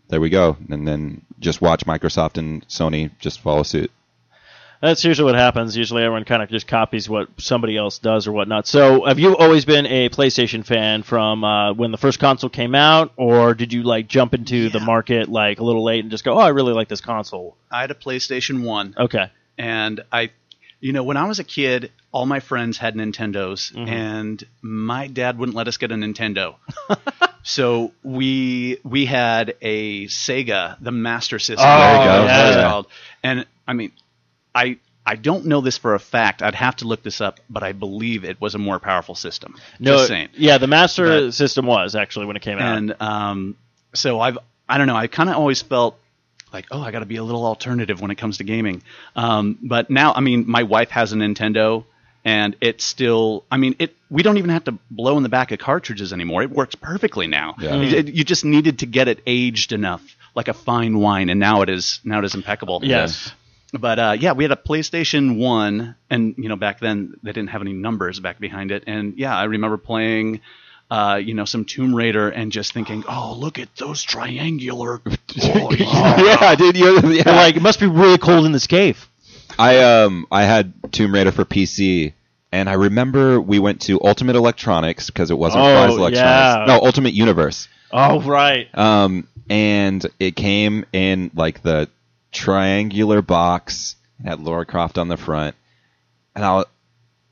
there 0.09 0.21
we 0.21 0.31
go. 0.31 0.57
And 0.71 0.87
then 0.87 1.23
just 1.41 1.61
watch 1.61 1.85
Microsoft 1.87 2.39
and 2.39 2.67
Sony 2.69 3.11
just 3.19 3.41
follow 3.41 3.63
suit. 3.63 3.91
That's 4.81 5.05
usually 5.05 5.33
what 5.33 5.35
happens. 5.35 5.77
Usually 5.77 6.05
everyone 6.05 6.25
kind 6.25 6.41
of 6.41 6.49
just 6.51 6.69
copies 6.69 7.09
what 7.09 7.29
somebody 7.37 7.77
else 7.77 7.99
does 7.99 8.29
or 8.29 8.33
whatnot. 8.33 8.69
So, 8.69 9.07
have 9.07 9.19
you 9.19 9.37
always 9.37 9.65
been 9.65 9.87
a 9.87 10.09
PlayStation 10.09 10.65
fan 10.65 11.03
from 11.03 11.43
uh, 11.43 11.73
when 11.73 11.91
the 11.91 11.99
first 11.99 12.21
console 12.21 12.49
came 12.49 12.77
out, 12.77 13.13
or 13.17 13.55
did 13.55 13.73
you 13.73 13.83
like 13.83 14.07
jump 14.07 14.35
into 14.35 14.69
the 14.69 14.79
market 14.79 15.29
like 15.29 15.59
a 15.59 15.65
little 15.65 15.83
late 15.83 16.05
and 16.05 16.13
just 16.13 16.23
go, 16.23 16.35
"Oh, 16.35 16.39
I 16.39 16.51
really 16.51 16.73
like 16.75 16.87
this 16.87 17.01
console"? 17.01 17.57
I 17.73 17.81
had 17.81 17.91
a 17.91 17.95
PlayStation 17.95 18.63
One, 18.63 18.95
Okay. 18.97 19.27
and 19.59 20.01
I, 20.13 20.31
you 20.79 20.93
know, 20.93 21.03
when 21.03 21.17
I 21.17 21.25
was 21.27 21.41
a 21.41 21.45
kid, 21.45 21.91
all 22.13 22.25
my 22.27 22.39
friends 22.39 22.79
had 22.79 22.95
Nintendos, 22.95 23.73
Mhm. 23.75 23.89
and 23.89 24.45
my 24.63 25.09
dad 25.09 25.39
wouldn't 25.39 25.57
let 25.57 25.67
us 25.67 25.77
get 25.77 25.91
a 25.91 25.97
Nintendo. 25.97 26.55
so 27.43 27.93
we 28.03 28.79
we 28.85 29.07
had 29.07 29.55
a 29.63 30.07
Sega, 30.07 30.77
the 30.81 30.91
Master 30.93 31.39
System. 31.39 31.67
Oh, 31.69 31.79
There 31.79 31.93
you 31.99 32.05
go. 32.05 32.25
that's 32.27 32.57
yeah. 32.57 32.69
called. 32.71 32.87
And 33.23 33.47
I 33.67 33.73
mean, 33.73 33.93
I 34.55 34.79
I 35.07 35.17
don't 35.17 35.47
know 35.47 35.61
this 35.61 35.79
for 35.79 35.95
a 35.95 35.99
fact. 35.99 36.43
I'd 36.43 36.55
have 36.55 36.77
to 36.77 36.87
look 36.87 37.03
this 37.03 37.21
up, 37.21 37.41
but 37.49 37.63
I 37.63 37.73
believe 37.73 38.25
it 38.25 38.41
was 38.41 38.55
a 38.55 38.59
more 38.59 38.79
powerful 38.79 39.15
system. 39.15 39.57
No, 39.81 40.07
yeah, 40.35 40.59
the 40.59 40.67
Master 40.67 41.07
But- 41.27 41.35
System 41.35 41.67
was 41.67 41.95
actually 41.95 42.27
when 42.27 42.37
it 42.37 42.43
came 42.43 42.59
out. 42.59 42.77
And 42.79 42.95
um, 43.01 43.57
so 43.95 44.21
I've 44.21 44.39
I 44.69 44.77
don't 44.77 44.87
know. 44.87 44.97
I 44.97 45.07
kind 45.07 45.31
of 45.31 45.37
always 45.37 45.63
felt 45.63 45.99
like, 46.53 46.67
oh, 46.71 46.81
I 46.81 46.91
got 46.91 47.01
to 47.01 47.07
be 47.07 47.17
a 47.17 47.23
little 47.25 47.45
alternative 47.47 48.01
when 48.01 48.11
it 48.11 48.17
comes 48.17 48.39
to 48.39 48.45
gaming. 48.45 48.83
Um, 49.17 49.59
but 49.63 49.89
now, 49.91 50.13
I 50.15 50.21
mean, 50.21 50.45
my 50.47 50.63
wife 50.63 50.91
has 50.91 51.13
a 51.13 51.17
Nintendo, 51.17 51.85
and 52.25 52.57
it's 52.61 52.85
still. 52.85 53.45
I 53.51 53.57
mean, 53.57 53.77
it. 53.79 53.95
We 54.11 54.23
don't 54.23 54.39
even 54.39 54.51
have 54.51 54.65
to 54.65 54.73
blow 54.91 55.17
in 55.17 55.23
the 55.23 55.29
back 55.29 55.53
of 55.53 55.59
cartridges 55.59 56.13
anymore. 56.13 56.43
It 56.43 56.51
works 56.51 56.75
perfectly 56.75 57.27
now. 57.27 57.55
Yeah. 57.59 57.77
You, 57.77 57.97
it- 57.99 58.09
you 58.15 58.25
just 58.25 58.45
needed 58.45 58.79
to 58.81 58.87
get 58.87 59.09
it 59.09 59.21
aged 59.27 59.73
enough, 59.73 60.03
like 60.35 60.49
a 60.49 60.55
fine 60.55 60.99
wine, 60.99 61.29
and 61.31 61.39
now 61.41 61.63
it 61.63 61.69
is. 61.69 62.01
Now 62.05 62.19
it 62.21 62.25
is 62.25 62.35
impeccable. 62.35 62.81
yes. 62.85 63.33
But 63.79 63.99
uh, 63.99 64.17
yeah, 64.19 64.33
we 64.33 64.45
had 64.45 64.51
a 64.51 64.57
PlayStation 64.57 65.39
One, 65.39 65.95
and 66.09 66.35
you 66.39 66.49
know 66.49 66.57
back 66.57 66.81
then 66.81 67.15
they 67.23 67.33
didn't 67.33 67.51
have 67.51 67.61
any 67.61 67.75
numbers 67.75 68.19
back 68.19 68.39
behind 68.39 68.71
it, 68.71 68.85
and 68.87 69.19
yeah, 69.19 69.37
I 69.37 69.45
remember 69.45 69.77
playing, 69.77 70.41
uh, 70.91 71.21
you 71.23 71.35
know, 71.35 71.45
some 71.45 71.67
Tomb 71.67 71.95
Raider 71.95 72.31
and 72.31 72.51
just 72.51 72.73
thinking, 72.73 73.05
oh, 73.07 73.37
look 73.39 73.59
at 73.59 73.69
those 73.77 74.03
triangular. 74.03 75.03
Oh, 75.41 75.71
yeah. 75.73 76.21
yeah, 76.41 76.55
dude. 76.57 76.77
You, 76.77 77.01
yeah. 77.13 77.31
Like, 77.37 77.55
it 77.57 77.63
must 77.63 77.79
be 77.79 77.87
really 77.87 78.17
cold 78.19 78.45
in 78.47 78.53
this 78.53 78.67
cave. 78.67 79.07
I 79.59 79.79
um 80.05 80.27
I 80.31 80.45
had 80.45 80.73
Tomb 80.93 81.13
Raider 81.15 81.33
for 81.33 81.45
PC, 81.45 82.13
and 82.53 82.69
I 82.69 82.75
remember 82.75 83.41
we 83.41 83.59
went 83.59 83.83
to 83.83 84.01
Ultimate 84.05 84.37
Electronics 84.37 85.07
because 85.09 85.31
it 85.31 85.39
wasn't 85.39 85.65
Oh, 85.65 85.87
Fry's 85.87 85.97
Electronics. 85.99 86.19
yeah. 86.21 86.65
No, 86.69 86.85
Ultimate 86.85 87.15
Universe. 87.15 87.69
Oh, 87.91 88.21
right. 88.21 88.69
Um, 88.77 89.27
and 89.51 90.07
it 90.21 90.37
came 90.37 90.85
in 90.93 91.31
like 91.35 91.63
the 91.63 91.89
triangular 92.33 93.23
box. 93.23 93.97
It 94.21 94.29
had 94.29 94.41
Lara 94.41 94.67
Croft 94.67 94.99
on 94.99 95.09
the 95.09 95.17
front, 95.17 95.55
and 96.35 96.45
I, 96.45 96.65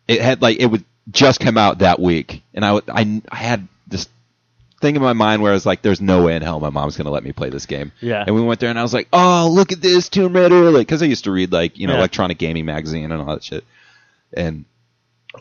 it 0.08 0.20
had 0.20 0.40
like 0.42 0.58
it 0.58 0.66
would 0.66 0.84
just 1.10 1.40
come 1.40 1.56
out 1.58 1.78
that 1.80 2.00
week, 2.00 2.42
and 2.54 2.64
I, 2.64 2.72
would- 2.72 2.88
I, 2.88 3.22
I 3.30 3.36
had 3.36 3.68
this 3.86 4.08
thing 4.80 4.96
in 4.96 5.02
my 5.02 5.12
mind 5.14 5.42
where 5.42 5.52
I 5.52 5.54
was 5.54 5.66
like, 5.66 5.82
"There's 5.82 6.00
no 6.00 6.24
way 6.24 6.36
in 6.36 6.42
hell 6.42 6.60
my 6.60 6.70
mom's 6.70 6.96
gonna 6.96 7.10
let 7.10 7.24
me 7.24 7.32
play 7.32 7.50
this 7.50 7.66
game." 7.66 7.92
Yeah. 8.00 8.24
And 8.26 8.34
we 8.34 8.42
went 8.42 8.60
there, 8.60 8.70
and 8.70 8.78
I 8.78 8.82
was 8.82 8.92
like, 8.94 9.08
"Oh, 9.12 9.50
look 9.52 9.72
at 9.72 9.80
this 9.80 10.08
Tomb 10.08 10.34
Raider!" 10.34 10.70
Like, 10.70 10.86
because 10.86 11.02
I 11.02 11.06
used 11.06 11.24
to 11.24 11.30
read 11.32 11.52
like 11.52 11.78
you 11.78 11.86
know 11.86 11.94
Yeah. 11.94 11.98
electronic 12.00 12.38
gaming 12.38 12.64
magazine 12.66 13.10
and 13.10 13.20
all 13.22 13.26
that 13.34 13.42
shit, 13.44 13.64
and 14.32 14.64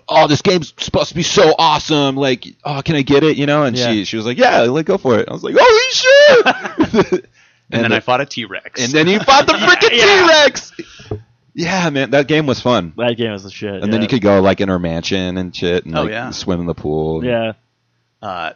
oh, 0.10 0.28
this 0.28 0.42
game's 0.42 0.74
supposed 0.78 1.10
to 1.10 1.16
be 1.16 1.24
so 1.24 1.54
awesome. 1.58 2.16
Like, 2.18 2.46
oh, 2.64 2.82
can 2.84 2.96
I 2.96 3.02
get 3.02 3.24
it? 3.24 3.38
You 3.38 3.46
know? 3.46 3.64
And 3.64 3.78
Yeah. 3.78 3.92
she 3.92 4.06
she 4.06 4.18
was 4.18 4.26
like, 4.26 4.38
"Yeah, 4.38 4.62
like 4.62 4.86
go 4.86 4.98
for 4.98 5.20
it." 5.20 5.28
I 5.30 5.34
was 5.34 5.44
like, 5.44 5.56
"Holy 5.58 7.12
shit!" 7.12 7.26
And, 7.72 7.82
then 7.82 7.90
the- 7.90 7.98
I 7.98 8.00
fought 8.00 8.22
a 8.22 8.28
T 8.28 8.46
Rex. 8.46 8.80
and 8.80 8.94
then 8.94 9.08
you 9.08 9.20
fought 9.20 9.48
the 9.48 9.54
freaking 9.54 9.98
Yeah. 9.98 10.06
T 10.22 10.28
Rex. 10.28 10.72
Yeah, 11.56 11.90
man, 11.90 12.12
that 12.12 12.28
game 12.28 12.46
was 12.46 12.60
fun. 12.62 12.94
That 12.98 13.18
game 13.18 13.32
was 13.32 13.44
the 13.44 13.50
shit. 13.50 13.82
And 13.82 13.92
then 13.92 14.04
you 14.04 14.08
could 14.08 14.22
go 14.22 14.40
like 14.40 14.62
in 14.62 14.70
her 14.70 14.78
mansion 14.78 15.38
and 15.38 15.56
shit, 15.56 15.84
and 15.86 15.98
Oh, 15.98 16.04
like 16.04 16.12
yeah. 16.12 16.30
swim 16.30 16.60
in 16.60 16.68
the 16.68 16.76
pool. 16.76 17.26
Yeah. 17.26 17.54
uh, 18.22 18.52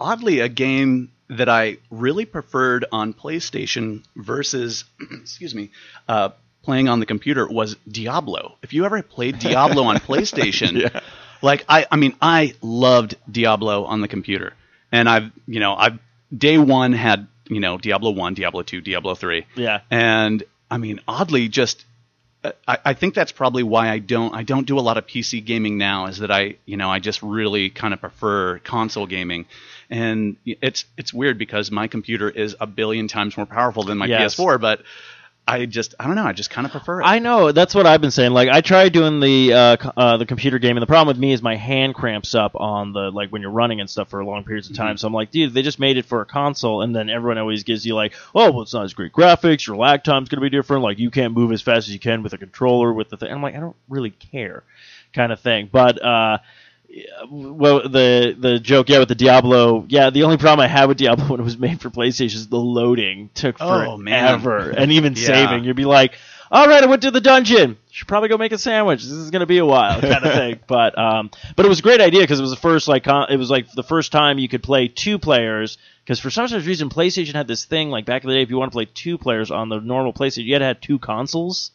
oddly, 0.00 0.40
a 0.40 0.48
game 0.48 1.10
that 1.28 1.48
I 1.48 1.78
really 1.90 2.26
preferred 2.26 2.84
on 2.92 3.14
PlayStation 3.14 4.04
versus, 4.16 4.84
excuse 5.22 5.54
me, 5.54 5.70
uh, 6.08 6.30
playing 6.62 6.88
on 6.88 7.00
the 7.00 7.06
computer 7.06 7.46
was 7.46 7.76
Diablo. 7.90 8.56
If 8.62 8.72
you 8.72 8.84
ever 8.84 9.02
played 9.02 9.38
Diablo 9.38 9.84
on 9.84 9.96
PlayStation, 10.10 10.80
Yeah. 10.80 11.00
like 11.42 11.64
I, 11.68 11.86
I 11.90 11.96
mean, 11.96 12.14
I 12.20 12.54
loved 12.62 13.16
Diablo 13.30 13.84
on 13.84 14.00
the 14.00 14.08
computer, 14.08 14.52
and 14.92 15.08
I've, 15.08 15.30
you 15.46 15.60
know, 15.60 15.74
I've 15.74 15.98
day 16.36 16.58
one 16.58 16.92
had, 16.92 17.26
you 17.48 17.60
know, 17.60 17.78
Diablo 17.78 18.10
one, 18.10 18.34
Diablo 18.34 18.62
two, 18.62 18.80
Diablo 18.80 19.14
three, 19.14 19.46
Yeah. 19.56 19.80
and 19.90 20.42
I 20.70 20.78
mean, 20.78 21.00
oddly, 21.06 21.48
just 21.48 21.84
uh, 22.42 22.52
I, 22.66 22.78
I 22.86 22.94
think 22.94 23.14
that's 23.14 23.32
probably 23.32 23.62
why 23.62 23.88
I 23.90 23.98
don't 23.98 24.34
I 24.34 24.42
don't 24.42 24.66
do 24.66 24.78
a 24.78 24.80
lot 24.80 24.96
of 24.98 25.06
PC 25.06 25.44
gaming 25.44 25.78
now. 25.78 26.06
Is 26.06 26.18
that 26.18 26.30
I 26.30 26.56
you 26.66 26.76
know 26.76 26.90
I 26.90 26.98
just 26.98 27.22
really 27.22 27.70
kind 27.70 27.94
of 27.94 28.00
prefer 28.00 28.58
console 28.60 29.06
gaming, 29.06 29.46
and 29.90 30.36
it's 30.44 30.84
it's 30.96 31.12
weird 31.12 31.38
because 31.38 31.70
my 31.70 31.86
computer 31.88 32.28
is 32.30 32.56
a 32.60 32.66
billion 32.66 33.08
times 33.08 33.36
more 33.36 33.46
powerful 33.46 33.82
than 33.84 33.98
my 33.98 34.06
Yes. 34.06 34.34
PS4, 34.34 34.60
but 34.60 34.82
I 35.46 35.66
just 35.66 35.94
I 36.00 36.06
don't 36.06 36.14
know 36.14 36.24
I 36.24 36.32
just 36.32 36.48
kind 36.48 36.64
of 36.64 36.70
prefer 36.70 37.02
it. 37.02 37.04
I 37.04 37.18
know 37.18 37.52
that's 37.52 37.74
what 37.74 37.84
I've 37.86 38.00
been 38.00 38.10
saying. 38.10 38.32
Like 38.32 38.48
I 38.48 38.62
tried 38.62 38.94
doing 38.94 39.20
the 39.20 39.52
uh, 39.52 39.76
uh, 39.94 40.16
the 40.16 40.24
computer 40.24 40.58
game, 40.58 40.78
and 40.78 40.82
the 40.82 40.86
problem 40.86 41.06
with 41.14 41.18
me 41.20 41.32
is 41.34 41.42
my 41.42 41.54
hand 41.54 41.94
cramps 41.94 42.34
up 42.34 42.52
on 42.54 42.94
the 42.94 43.10
like 43.10 43.28
when 43.28 43.42
you're 43.42 43.50
running 43.50 43.78
and 43.80 43.90
stuff 43.90 44.08
for 44.08 44.24
long 44.24 44.44
periods 44.44 44.70
of 44.70 44.76
time. 44.76 44.96
So 44.96 45.06
I'm 45.06 45.12
like, 45.12 45.30
dude, 45.30 45.52
they 45.52 45.60
just 45.60 45.78
made 45.78 45.98
it 45.98 46.06
for 46.06 46.22
a 46.22 46.24
console, 46.24 46.80
and 46.80 46.96
then 46.96 47.10
everyone 47.10 47.36
always 47.36 47.62
gives 47.62 47.84
you 47.84 47.94
like, 47.94 48.14
oh, 48.34 48.52
well, 48.52 48.62
it's 48.62 48.72
not 48.72 48.84
as 48.84 48.94
great 48.94 49.12
graphics. 49.12 49.66
Your 49.66 49.76
lag 49.76 50.02
time's 50.02 50.30
gonna 50.30 50.40
be 50.40 50.48
different. 50.48 50.82
Like 50.82 50.98
you 50.98 51.10
can't 51.10 51.34
move 51.34 51.52
as 51.52 51.60
fast 51.60 51.88
as 51.88 51.92
you 51.92 52.00
can 52.00 52.22
with 52.22 52.32
a 52.32 52.38
controller 52.38 52.90
with 52.90 53.10
the 53.10 53.18
thing. 53.18 53.30
I'm 53.30 53.42
like, 53.42 53.54
I 53.54 53.60
don't 53.60 53.76
really 53.90 54.10
care, 54.12 54.62
kind 55.12 55.30
of 55.30 55.40
thing. 55.40 55.68
But 55.70 56.02
uh, 56.02 56.38
well, 57.28 57.88
the 57.88 58.36
the 58.38 58.58
joke, 58.58 58.88
yeah, 58.88 58.98
with 59.00 59.08
the 59.08 59.14
Diablo, 59.14 59.84
yeah, 59.88 60.10
the 60.10 60.22
only 60.24 60.36
problem 60.36 60.64
I 60.64 60.68
had 60.68 60.86
with 60.86 60.98
Diablo 60.98 61.26
when 61.28 61.40
it 61.40 61.44
was 61.44 61.58
made 61.58 61.80
for 61.80 61.90
PlayStation 61.90 62.34
is 62.34 62.48
the 62.48 62.56
loading 62.58 63.30
took 63.34 63.56
Oh, 63.60 63.96
man. 63.96 64.40
forever, 64.40 64.70
and 64.76 64.92
even 64.92 65.14
Yeah. 65.14 65.26
saving. 65.26 65.64
You'd 65.64 65.76
be 65.76 65.84
like, 65.84 66.14
all 66.50 66.66
right, 66.66 66.82
I 66.82 66.86
went 66.86 67.02
to 67.02 67.10
the 67.10 67.20
dungeon. 67.20 67.78
Should 67.90 68.08
probably 68.08 68.28
go 68.28 68.36
make 68.36 68.52
a 68.52 68.58
sandwich. 68.58 69.02
This 69.02 69.12
is 69.12 69.30
gonna 69.30 69.46
be 69.46 69.58
a 69.58 69.66
while, 69.66 70.00
kind 70.00 70.24
of 70.24 70.32
thing. 70.34 70.60
But 70.66 70.96
um, 70.98 71.30
but 71.56 71.64
it 71.66 71.68
was 71.68 71.78
a 71.80 71.82
great 71.82 72.00
idea 72.00 72.20
because 72.20 72.38
it 72.38 72.42
was 72.42 72.50
the 72.50 72.56
first 72.56 72.86
like 72.88 73.04
con- 73.04 73.26
it 73.30 73.36
was 73.36 73.50
like 73.50 73.70
the 73.72 73.82
first 73.82 74.12
time 74.12 74.38
you 74.38 74.48
could 74.48 74.62
play 74.62 74.88
two 74.88 75.18
players. 75.18 75.78
Because 76.04 76.20
for 76.20 76.28
some 76.30 76.46
strange 76.48 76.66
reason, 76.66 76.90
PlayStation 76.90 77.32
had 77.32 77.48
this 77.48 77.64
thing 77.64 77.88
like 77.88 78.04
back 78.04 78.24
in 78.24 78.28
the 78.28 78.36
day, 78.36 78.42
if 78.42 78.50
you 78.50 78.58
want 78.58 78.70
to 78.70 78.76
play 78.76 78.84
two 78.84 79.16
players 79.16 79.50
on 79.50 79.70
the 79.70 79.80
normal 79.80 80.12
PlayStation, 80.12 80.44
you 80.44 80.52
had 80.52 80.58
to 80.58 80.66
have 80.66 80.80
two 80.82 80.98
consoles 80.98 81.70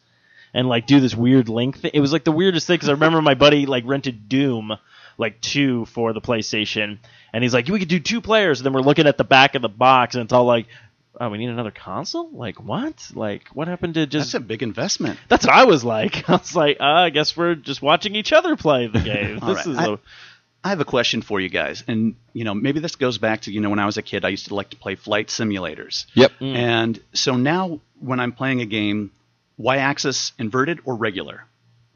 and 0.54 0.68
like 0.68 0.86
do 0.86 1.00
this 1.00 1.16
weird 1.16 1.48
link 1.48 1.78
thing. 1.80 1.90
It 1.94 2.00
was 2.00 2.12
like 2.12 2.22
the 2.22 2.30
weirdest 2.32 2.66
thing 2.68 2.74
because 2.76 2.88
I 2.88 2.92
remember 2.92 3.20
my 3.22 3.34
buddy 3.34 3.66
like 3.66 3.82
rented 3.86 4.28
Doom 4.28 4.72
like 5.20 5.40
two 5.40 5.84
for 5.86 6.12
the 6.12 6.20
PlayStation, 6.20 6.98
and 7.32 7.44
he's 7.44 7.54
like, 7.54 7.68
we 7.68 7.78
could 7.78 7.88
do 7.88 8.00
two 8.00 8.20
players. 8.20 8.58
And 8.60 8.66
then 8.66 8.72
we're 8.72 8.80
looking 8.80 9.06
at 9.06 9.16
the 9.18 9.24
back 9.24 9.54
of 9.54 9.62
the 9.62 9.68
box, 9.68 10.14
and 10.16 10.24
it's 10.24 10.32
all 10.32 10.44
like, 10.46 10.66
oh, 11.20 11.28
we 11.30 11.38
need 11.38 11.48
another 11.50 11.70
console. 11.70 12.28
Like 12.32 12.60
what? 12.60 13.10
Like 13.14 13.48
what 13.48 13.68
happened 13.68 13.94
to 13.94 14.06
just? 14.06 14.32
That's 14.32 14.42
a 14.42 14.46
big 14.46 14.62
investment. 14.62 15.18
That's 15.28 15.46
what 15.46 15.54
I 15.54 15.64
was 15.64 15.84
like. 15.84 16.28
I 16.28 16.32
was 16.32 16.56
like, 16.56 16.78
uh, 16.80 16.84
I 16.84 17.10
guess 17.10 17.36
we're 17.36 17.54
just 17.54 17.82
watching 17.82 18.16
each 18.16 18.32
other 18.32 18.56
play 18.56 18.86
the 18.88 19.00
game. 19.00 19.38
All 19.42 19.48
this 19.54 19.66
right. 19.66 19.72
is 19.72 19.78
I- 19.78 19.92
a 19.92 19.98
I 20.62 20.68
have 20.68 20.80
a 20.80 20.84
question 20.84 21.22
for 21.22 21.40
you 21.40 21.48
guys, 21.48 21.84
and 21.88 22.16
you 22.34 22.44
know 22.44 22.52
maybe 22.52 22.80
this 22.80 22.96
goes 22.96 23.16
back 23.16 23.40
to 23.42 23.52
you 23.52 23.60
know 23.60 23.70
when 23.70 23.78
I 23.78 23.86
was 23.86 23.96
a 23.96 24.02
kid, 24.02 24.26
I 24.26 24.28
used 24.28 24.48
to 24.48 24.54
like 24.54 24.68
to 24.70 24.76
play 24.76 24.94
flight 24.94 25.28
simulators, 25.28 26.04
Yep. 26.14 26.32
Mm. 26.38 26.54
and 26.54 27.02
so 27.14 27.36
now 27.36 27.80
when 27.98 28.20
I'm 28.20 28.32
playing 28.32 28.60
a 28.60 28.66
game, 28.66 29.10
y-axis 29.56 30.32
inverted 30.38 30.80
or 30.84 30.96
regular, 30.96 31.44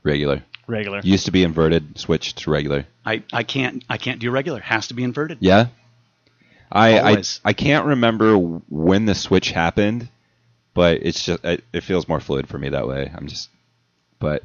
Regular. 0.05 0.43
regular. 0.67 1.01
Used 1.03 1.27
to 1.27 1.33
be 1.33 1.43
inverted, 1.43 1.99
switched 1.99 2.39
to 2.39 2.51
regular. 2.51 2.87
I, 3.05 3.23
I 3.33 3.43
can't 3.43 3.85
I 3.89 3.97
can't 3.97 4.21
do 4.21 4.31
regular. 4.31 4.61
Has 4.61 4.89
to 4.89 4.95
be 4.95 5.03
inverted. 5.03 5.39
Yeah. 5.41 5.67
I, 6.71 6.99
I 6.99 7.09
Always. 7.11 7.41
I 7.45 7.53
can't 7.53 7.87
remember 7.87 8.37
when 8.37 9.07
the 9.07 9.15
switch 9.15 9.51
happened, 9.51 10.09
but 10.75 10.99
it's 11.03 11.25
just 11.25 11.45
it, 11.45 11.65
it 11.73 11.83
feels 11.83 12.09
more 12.09 12.21
fluid 12.21 12.49
for 12.49 12.59
me 12.59 12.71
that 12.71 12.87
way. 12.87 13.11
I'm 13.15 13.29
just, 13.29 13.49
but 14.19 14.43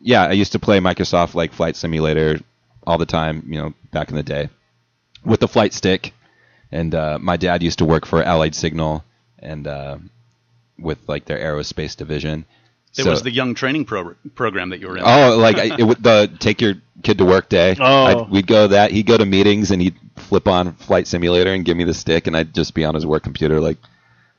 yeah, 0.00 0.24
I 0.24 0.32
used 0.32 0.52
to 0.52 0.58
play 0.58 0.80
Microsoft 0.80 1.34
like 1.34 1.52
Flight 1.52 1.76
Simulator 1.76 2.40
all 2.86 2.98
the 2.98 3.06
time. 3.06 3.44
You 3.46 3.62
know, 3.62 3.74
back 3.92 4.10
in 4.10 4.16
the 4.16 4.22
day, 4.22 4.48
with 5.24 5.40
the 5.40 5.48
flight 5.48 5.72
stick, 5.72 6.12
and 6.72 6.94
uh, 6.94 7.18
my 7.20 7.36
dad 7.36 7.62
used 7.62 7.78
to 7.78 7.84
work 7.84 8.06
for 8.06 8.22
Allied 8.22 8.54
Signal, 8.54 9.04
and 9.38 9.66
uh, 9.66 9.98
with 10.78 10.98
like 11.08 11.24
their 11.26 11.38
aerospace 11.38 11.96
division. 11.96 12.44
It 12.96 13.04
So- 13.04 13.10
was 13.10 13.22
the 13.22 13.30
young 13.30 13.54
training 13.54 13.84
pro- 13.86 14.14
program 14.34 14.68
that 14.70 14.80
you 14.80 14.88
were 14.88 14.96
in. 14.98 15.02
Oh, 15.04 15.36
like 15.38 15.56
I- 15.56 15.76
it, 15.78 15.82
would- 15.84 16.02
the 16.02 16.30
take 16.38 16.60
your 16.60 16.74
kid 17.02 17.18
to 17.18 17.24
work 17.24 17.48
day. 17.48 17.74
Oh. 17.80 18.04
I'd- 18.04 18.30
we'd 18.30 18.46
go 18.46 18.68
that. 18.68 18.90
He'd 18.90 19.06
go 19.06 19.16
to 19.16 19.24
meetings 19.24 19.70
and 19.70 19.80
he'd 19.80 19.96
flip 20.16 20.46
on 20.46 20.74
Flight 20.74 21.06
Simulator 21.06 21.52
and 21.52 21.64
give 21.64 21.76
me 21.76 21.84
the 21.84 21.94
stick, 21.94 22.26
and 22.26 22.36
I'd 22.36 22.54
just 22.54 22.74
be 22.74 22.84
on 22.84 22.94
his 22.94 23.06
work 23.06 23.22
computer. 23.22 23.60
Like 23.60 23.78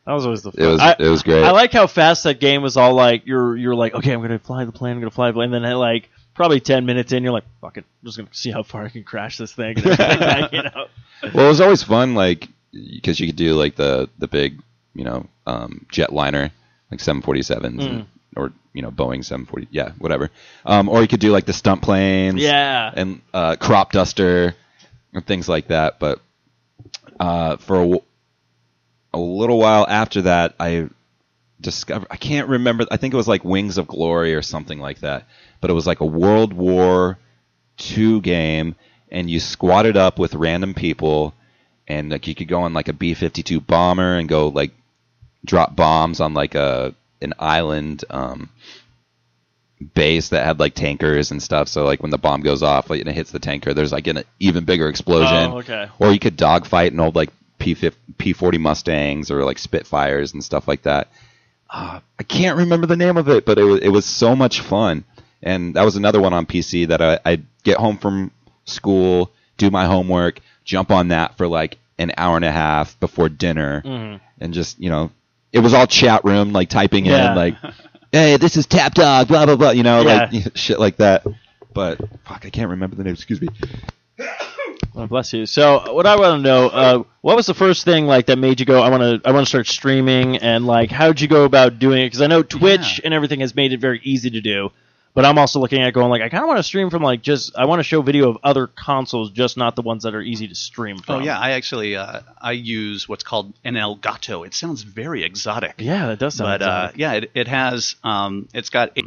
That 0.05 0.13
was 0.13 0.25
always 0.25 0.43
the. 0.43 0.51
it 0.55 0.65
was, 0.67 0.79
I, 0.79 0.95
it 0.99 1.09
was 1.09 1.23
great. 1.23 1.43
I 1.43 1.51
like 1.51 1.71
how 1.73 1.87
fast 1.87 2.23
that 2.25 2.39
game 2.39 2.61
was 2.61 2.77
all 2.77 2.93
like 2.93 3.25
you're 3.25 3.55
you're 3.57 3.75
like 3.75 3.93
okay 3.95 4.11
I'm 4.13 4.21
gonna 4.21 4.37
fly 4.39 4.65
the 4.65 4.71
plane 4.71 4.93
I'm 4.93 4.99
gonna 4.99 5.09
fly 5.11 5.27
the 5.31 5.33
plane 5.33 5.53
and 5.53 5.65
then 5.65 5.75
like 5.77 6.09
probably 6.35 6.59
ten 6.59 6.85
minutes 6.85 7.11
in 7.13 7.23
you're 7.23 7.31
like 7.33 7.45
fuck 7.61 7.77
it 7.77 7.85
I'm 8.01 8.05
just 8.05 8.17
gonna 8.17 8.29
see 8.33 8.51
how 8.51 8.63
far 8.63 8.83
I 8.85 8.89
can 8.89 9.03
crash 9.03 9.37
this 9.37 9.51
thing 9.53 9.77
and 9.77 9.87
everything 9.87 10.19
like 10.19 10.19
that, 10.19 10.53
you 10.53 10.63
know 10.63 10.85
well, 11.33 11.45
it 11.45 11.49
was 11.49 11.61
always 11.61 11.81
fun, 11.83 12.15
like 12.15 12.49
because 12.71 13.19
you 13.19 13.27
could 13.27 13.35
do 13.37 13.53
like 13.55 13.75
the 13.75 14.09
the 14.19 14.27
big, 14.27 14.61
you 14.93 15.03
know, 15.05 15.25
um, 15.47 15.85
jetliner, 15.91 16.51
like 16.91 16.99
747s, 16.99 17.79
Mm. 17.79 17.79
and, 17.85 18.05
or 18.35 18.51
you 18.73 18.81
know 18.81 18.91
Boeing 18.91 19.23
740, 19.23 19.67
yeah, 19.71 19.91
whatever. 19.99 20.29
Um, 20.65 20.89
or 20.89 21.01
you 21.01 21.07
could 21.07 21.19
do 21.19 21.31
like 21.31 21.45
the 21.45 21.53
stunt 21.53 21.81
planes, 21.81 22.41
yeah 22.41 22.91
and 22.95 23.21
uh, 23.33 23.55
crop 23.57 23.91
duster 23.91 24.55
and 25.13 25.25
things 25.25 25.47
like 25.47 25.67
that. 25.67 25.99
But 25.99 26.19
uh, 27.19 27.57
for 27.57 27.75
a, 27.75 27.83
w- 27.83 28.03
a 29.13 29.19
little 29.19 29.59
while 29.59 29.85
after 29.87 30.23
that, 30.23 30.55
I 30.59 30.89
discovered 31.61 32.07
I 32.11 32.17
can't 32.17 32.49
remember. 32.49 32.85
I 32.91 32.97
think 32.97 33.13
it 33.13 33.17
was 33.17 33.27
like 33.27 33.43
Wings 33.43 33.77
of 33.77 33.87
Glory 33.87 34.35
or 34.35 34.41
something 34.41 34.79
like 34.79 34.99
that. 34.99 35.27
But 35.61 35.69
it 35.69 35.73
was 35.73 35.87
like 35.87 36.01
a 36.01 36.05
World 36.05 36.53
War 36.53 37.17
II 37.95 38.19
game, 38.19 38.75
and 39.09 39.29
you 39.29 39.39
squatted 39.39 39.97
up 39.97 40.19
with 40.19 40.35
random 40.35 40.73
people, 40.73 41.33
and 41.87 42.09
like 42.09 42.27
you 42.27 42.35
could 42.35 42.47
go 42.47 42.61
on 42.61 42.73
like 42.73 42.87
a 42.87 42.93
B 42.93 43.13
fifty 43.13 43.43
two 43.43 43.61
bomber 43.61 44.15
and 44.17 44.27
go 44.27 44.49
like 44.49 44.71
drop 45.45 45.75
bombs 45.75 46.19
on 46.19 46.33
like 46.33 46.55
a 46.55 46.95
an 47.23 47.33
island. 47.39 48.03
Um, 48.09 48.49
base 49.95 50.29
that 50.29 50.45
had 50.45 50.59
like 50.59 50.73
tankers 50.75 51.31
and 51.31 51.43
stuff. 51.43 51.67
So 51.67 51.83
like 51.83 52.01
when 52.01 52.11
the 52.11 52.17
bomb 52.17 52.41
goes 52.41 52.63
off 52.63 52.89
like, 52.89 53.01
and 53.01 53.09
it 53.09 53.15
hits 53.15 53.31
the 53.31 53.39
tanker, 53.39 53.73
there's 53.73 53.91
like 53.91 54.07
an 54.07 54.23
even 54.39 54.63
bigger 54.63 54.87
explosion. 54.87 55.51
oh 55.51 55.57
okay 55.57 55.89
Or 55.99 56.11
you 56.11 56.19
could 56.19 56.37
dogfight 56.37 56.93
an 56.93 56.99
old 57.01 57.15
like 57.15 57.29
P 57.59 57.75
P 58.17 58.33
forty 58.33 58.57
Mustangs 58.57 59.29
or 59.29 59.43
like 59.43 59.57
Spitfires 59.57 60.33
and 60.33 60.43
stuff 60.43 60.67
like 60.67 60.83
that. 60.83 61.09
Uh, 61.69 61.99
I 62.19 62.23
can't 62.23 62.57
remember 62.59 62.87
the 62.87 62.95
name 62.95 63.17
of 63.17 63.27
it, 63.29 63.45
but 63.45 63.57
it 63.57 63.63
was 63.63 63.79
it 63.81 63.89
was 63.89 64.05
so 64.05 64.35
much 64.35 64.61
fun. 64.61 65.03
And 65.41 65.73
that 65.73 65.83
was 65.83 65.97
another 65.97 66.21
one 66.21 66.33
on 66.33 66.45
PC 66.45 66.87
that 66.87 67.01
I, 67.01 67.19
I'd 67.25 67.45
get 67.63 67.77
home 67.77 67.97
from 67.97 68.31
school, 68.63 69.31
do 69.57 69.69
my 69.69 69.85
homework, 69.85 70.39
jump 70.63 70.91
on 70.91 71.09
that 71.09 71.35
for 71.35 71.47
like 71.47 71.77
an 71.97 72.13
hour 72.17 72.37
and 72.37 72.45
a 72.45 72.51
half 72.51 72.97
before 73.01 73.27
dinner, 73.27 73.81
Mhm. 73.85 74.21
and 74.39 74.53
just 74.53 74.79
you 74.79 74.89
know, 74.89 75.11
it 75.53 75.59
was 75.59 75.73
all 75.73 75.87
chat 75.87 76.25
room 76.25 76.51
like 76.51 76.67
typing 76.69 77.05
Yeah. 77.05 77.29
in 77.31 77.37
like, 77.37 77.55
hey, 78.11 78.35
this 78.37 78.57
is 78.57 78.65
Tap 78.65 78.93
Dog, 78.95 79.29
blah 79.29 79.45
blah 79.45 79.55
blah, 79.55 79.69
you 79.71 79.83
know, 79.83 80.01
Yeah. 80.01 80.29
like 80.33 80.51
shit 80.57 80.79
like 80.79 80.97
that. 80.97 81.25
But 81.73 81.99
fuck, 82.25 82.45
I 82.45 82.49
can't 82.49 82.69
remember 82.71 82.95
the 82.97 83.03
name. 83.03 83.13
Excuse 83.13 83.39
me. 83.41 83.47
Oh, 84.95 85.07
bless 85.07 85.33
you. 85.33 85.47
So, 85.47 85.91
what 85.93 86.05
I 86.05 86.15
want 86.17 86.37
to 86.39 86.43
know, 86.47 86.67
uh, 86.67 87.03
what 87.21 87.35
was 87.35 87.47
the 87.47 87.55
first 87.55 87.83
thing 87.83 88.05
like 88.05 88.27
that 88.27 88.37
made 88.37 88.59
you 88.59 88.65
go, 88.67 88.79
I 88.79 88.89
want 88.89 89.01
to, 89.01 89.27
I 89.27 89.31
want 89.31 89.43
to 89.43 89.49
start 89.49 89.65
streaming, 89.65 90.37
and 90.37 90.67
like, 90.67 90.91
how 90.91 91.07
would 91.07 91.19
you 91.19 91.27
go 91.27 91.45
about 91.45 91.79
doing 91.79 92.03
it? 92.03 92.05
Because 92.07 92.21
I 92.21 92.27
know 92.27 92.43
Twitch 92.43 93.01
and 93.03 93.11
everything 93.11 93.39
has 93.39 93.55
made 93.55 93.73
it 93.73 93.79
very 93.79 93.99
easy 94.03 94.29
to 94.29 94.41
do, 94.41 94.69
but 95.13 95.25
I'm 95.25 95.37
also 95.37 95.59
looking 95.59 95.81
at 95.81 95.93
going 95.93 96.09
like, 96.09 96.21
I 96.21 96.29
kind 96.29 96.43
of 96.43 96.47
want 96.47 96.57
to 96.59 96.63
stream 96.63 96.89
from 96.89 97.03
like 97.03 97.21
just, 97.21 97.55
I 97.55 97.65
want 97.65 97.79
to 97.79 97.83
show 97.83 98.01
video 98.01 98.29
of 98.29 98.37
other 98.43 98.67
consoles, 98.67 99.31
just 99.31 99.57
not 99.57 99.75
the 99.75 99.81
ones 99.81 100.03
that 100.03 100.15
are 100.15 100.21
easy 100.21 100.47
to 100.47 100.55
stream 100.55 100.97
from. 100.97 101.15
Oh 101.15 101.19
yeah, 101.23 101.39
I 101.39 101.51
actually 101.51 101.95
uh, 101.95 102.21
I 102.41 102.53
use 102.53 103.07
what's 103.07 103.23
called 103.23 103.53
an 103.63 103.75
Elgato. 103.75 104.45
It 104.45 104.53
sounds 104.53 104.81
very 104.83 105.23
exotic. 105.23 105.75
yeah, 105.77 106.07
that 106.07 106.19
does 106.19 106.35
sound. 106.35 106.59
but 106.59 106.61
uh, 106.65 106.91
yeah, 106.95 107.13
it, 107.13 107.31
it 107.33 107.47
has 107.47 107.95
um, 108.03 108.47
it's 108.53 108.69
got 108.69 108.97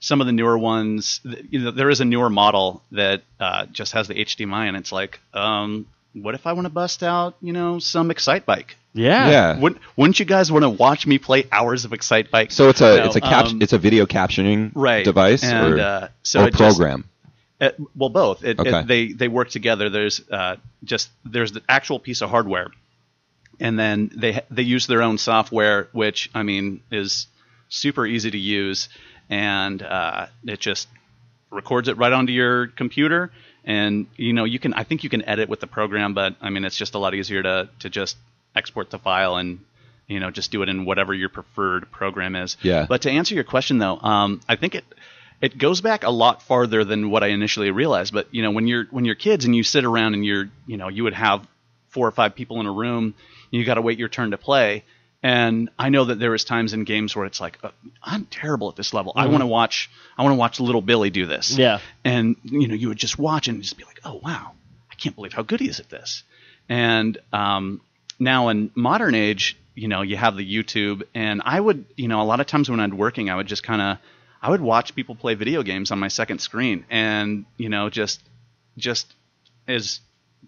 some 0.00 0.20
of 0.20 0.26
the 0.26 0.32
newer 0.32 0.58
ones. 0.58 1.20
You 1.50 1.60
know, 1.60 1.70
there 1.70 1.90
is 1.90 2.00
a 2.00 2.04
newer 2.04 2.30
model 2.30 2.82
that 2.92 3.22
uh, 3.38 3.66
just 3.66 3.92
has 3.92 4.08
the 4.08 4.14
HDMI, 4.14 4.68
and 4.68 4.76
it's 4.76 4.92
like, 4.92 5.20
um, 5.34 5.86
what 6.14 6.34
if 6.34 6.46
I 6.46 6.52
want 6.54 6.66
to 6.66 6.70
bust 6.72 7.02
out, 7.02 7.36
you 7.40 7.52
know, 7.52 7.78
some 7.78 8.08
Excitebike? 8.10 8.70
yeah, 8.92 9.30
Yeah. 9.30 9.58
Wouldn't, 9.58 9.80
wouldn't 9.96 10.18
you 10.18 10.26
guys 10.26 10.50
want 10.50 10.64
to 10.64 10.68
watch 10.70 11.06
me 11.06 11.18
play 11.18 11.44
hours 11.52 11.84
of 11.84 11.92
Excitebike? 11.92 12.50
So 12.52 12.68
it's 12.68 12.80
a 12.80 12.96
No, 12.96 13.04
it's 13.04 13.16
a 13.16 13.20
cap 13.20 13.46
um, 13.46 13.62
it's 13.62 13.72
a 13.72 13.78
video 13.78 14.06
captioning 14.06 14.72
right 14.74 15.04
device 15.04 15.44
and 15.44 15.74
or, 15.74 15.80
uh, 15.80 16.08
so 16.22 16.42
or 16.42 16.48
it 16.48 16.54
just- 16.56 16.76
program. 16.78 17.04
Uh, 17.60 17.70
well, 17.94 18.08
both. 18.08 18.42
It, 18.42 18.58
Okay. 18.58 18.78
it, 18.80 18.86
they 18.86 19.12
they 19.12 19.28
work 19.28 19.50
together. 19.50 19.90
There's 19.90 20.22
uh, 20.30 20.56
just 20.82 21.10
there's 21.26 21.52
the 21.52 21.60
actual 21.68 21.98
piece 21.98 22.22
of 22.22 22.30
hardware, 22.30 22.68
and 23.60 23.78
then 23.78 24.10
they 24.16 24.40
they 24.50 24.62
use 24.62 24.86
their 24.86 25.02
own 25.02 25.18
software, 25.18 25.88
which 25.92 26.30
I 26.34 26.42
mean 26.42 26.80
is 26.90 27.26
super 27.68 28.06
easy 28.06 28.30
to 28.30 28.38
use, 28.38 28.88
and 29.28 29.82
uh, 29.82 30.28
it 30.44 30.58
just 30.58 30.88
records 31.50 31.88
it 31.88 31.98
right 31.98 32.12
onto 32.14 32.32
your 32.32 32.68
computer. 32.68 33.30
And 33.64 34.06
you 34.16 34.32
know 34.32 34.44
you 34.44 34.58
can 34.58 34.74
I 34.74 34.84
think 34.84 35.04
you 35.04 35.10
can 35.10 35.26
edit 35.28 35.48
with 35.48 35.60
the 35.60 35.66
program, 35.66 36.14
but 36.14 36.36
I 36.40 36.50
mean 36.50 36.64
it's 36.64 36.76
just 36.76 36.94
a 36.94 36.98
lot 36.98 37.14
easier 37.14 37.42
to 37.42 37.68
to 37.80 37.90
just 37.90 38.16
export 38.56 38.90
the 38.90 38.98
file 38.98 39.36
and 39.36 39.60
you 40.06 40.18
know 40.20 40.30
just 40.30 40.50
do 40.50 40.62
it 40.62 40.68
in 40.68 40.84
whatever 40.84 41.14
your 41.14 41.28
preferred 41.28 41.90
program 41.90 42.36
is. 42.36 42.56
Yeah. 42.62 42.86
But 42.88 43.02
to 43.02 43.10
answer 43.10 43.34
your 43.34 43.44
question 43.44 43.78
though, 43.78 43.98
um, 43.98 44.40
I 44.48 44.56
think 44.56 44.74
it 44.74 44.84
it 45.40 45.56
goes 45.56 45.80
back 45.80 46.04
a 46.04 46.10
lot 46.10 46.42
farther 46.42 46.84
than 46.84 47.10
what 47.10 47.22
I 47.22 47.28
initially 47.28 47.70
realized. 47.70 48.12
But 48.12 48.28
you 48.34 48.42
know, 48.42 48.50
when 48.50 48.66
you're 48.66 48.86
when 48.90 49.04
you're 49.04 49.14
kids 49.14 49.44
and 49.44 49.54
you 49.54 49.62
sit 49.62 49.84
around 49.84 50.14
and 50.14 50.24
you're 50.24 50.50
you 50.66 50.76
know 50.76 50.88
you 50.88 51.04
would 51.04 51.14
have 51.14 51.46
four 51.88 52.06
or 52.06 52.12
five 52.12 52.34
people 52.34 52.60
in 52.60 52.66
a 52.66 52.72
room, 52.72 53.14
you 53.50 53.64
got 53.64 53.74
to 53.74 53.82
wait 53.82 53.98
your 53.98 54.08
turn 54.08 54.30
to 54.30 54.38
play. 54.38 54.84
And 55.22 55.68
I 55.78 55.90
know 55.90 56.06
that 56.06 56.18
there 56.18 56.30
was 56.30 56.44
times 56.44 56.72
in 56.72 56.84
games 56.84 57.14
where 57.14 57.26
it's 57.26 57.40
like 57.40 57.58
uh, 57.62 57.70
I'm 58.02 58.24
terrible 58.24 58.70
at 58.70 58.76
this 58.76 58.94
level. 58.94 59.12
I 59.14 59.26
want 59.26 59.42
to 59.42 59.46
watch 59.46 59.90
I 60.16 60.22
want 60.22 60.32
to 60.32 60.38
watch 60.38 60.60
Little 60.60 60.80
Billy 60.80 61.10
do 61.10 61.26
this. 61.26 61.56
Yeah. 61.56 61.80
And 62.04 62.36
you 62.44 62.68
know 62.68 62.74
you 62.74 62.88
would 62.88 62.98
just 62.98 63.18
watch 63.18 63.48
and 63.48 63.62
just 63.62 63.76
be 63.76 63.84
like, 63.84 64.00
oh 64.04 64.20
wow, 64.22 64.52
I 64.90 64.94
can't 64.94 65.14
believe 65.14 65.32
how 65.32 65.42
good 65.42 65.60
he 65.60 65.68
is 65.68 65.78
at 65.78 65.90
this. 65.90 66.22
And 66.68 67.18
um, 67.32 67.80
now 68.18 68.48
in 68.48 68.70
modern 68.74 69.14
age, 69.14 69.58
you 69.74 69.88
know, 69.88 70.02
you 70.02 70.16
have 70.16 70.36
the 70.36 70.46
YouTube, 70.46 71.02
and 71.14 71.42
I 71.44 71.58
would, 71.58 71.84
you 71.96 72.06
know, 72.06 72.20
a 72.20 72.24
lot 72.24 72.40
of 72.40 72.46
times 72.46 72.70
when 72.70 72.80
I'm 72.80 72.96
working, 72.96 73.30
I 73.30 73.36
would 73.36 73.46
just 73.46 73.62
kind 73.62 73.80
of, 73.80 73.98
I 74.42 74.50
would 74.50 74.60
watch 74.60 74.94
people 74.94 75.14
play 75.14 75.34
video 75.34 75.62
games 75.62 75.90
on 75.90 75.98
my 75.98 76.08
second 76.08 76.40
screen, 76.40 76.84
and 76.90 77.44
you 77.56 77.68
know, 77.68 77.90
just, 77.90 78.20
just 78.76 79.12
as 79.66 80.00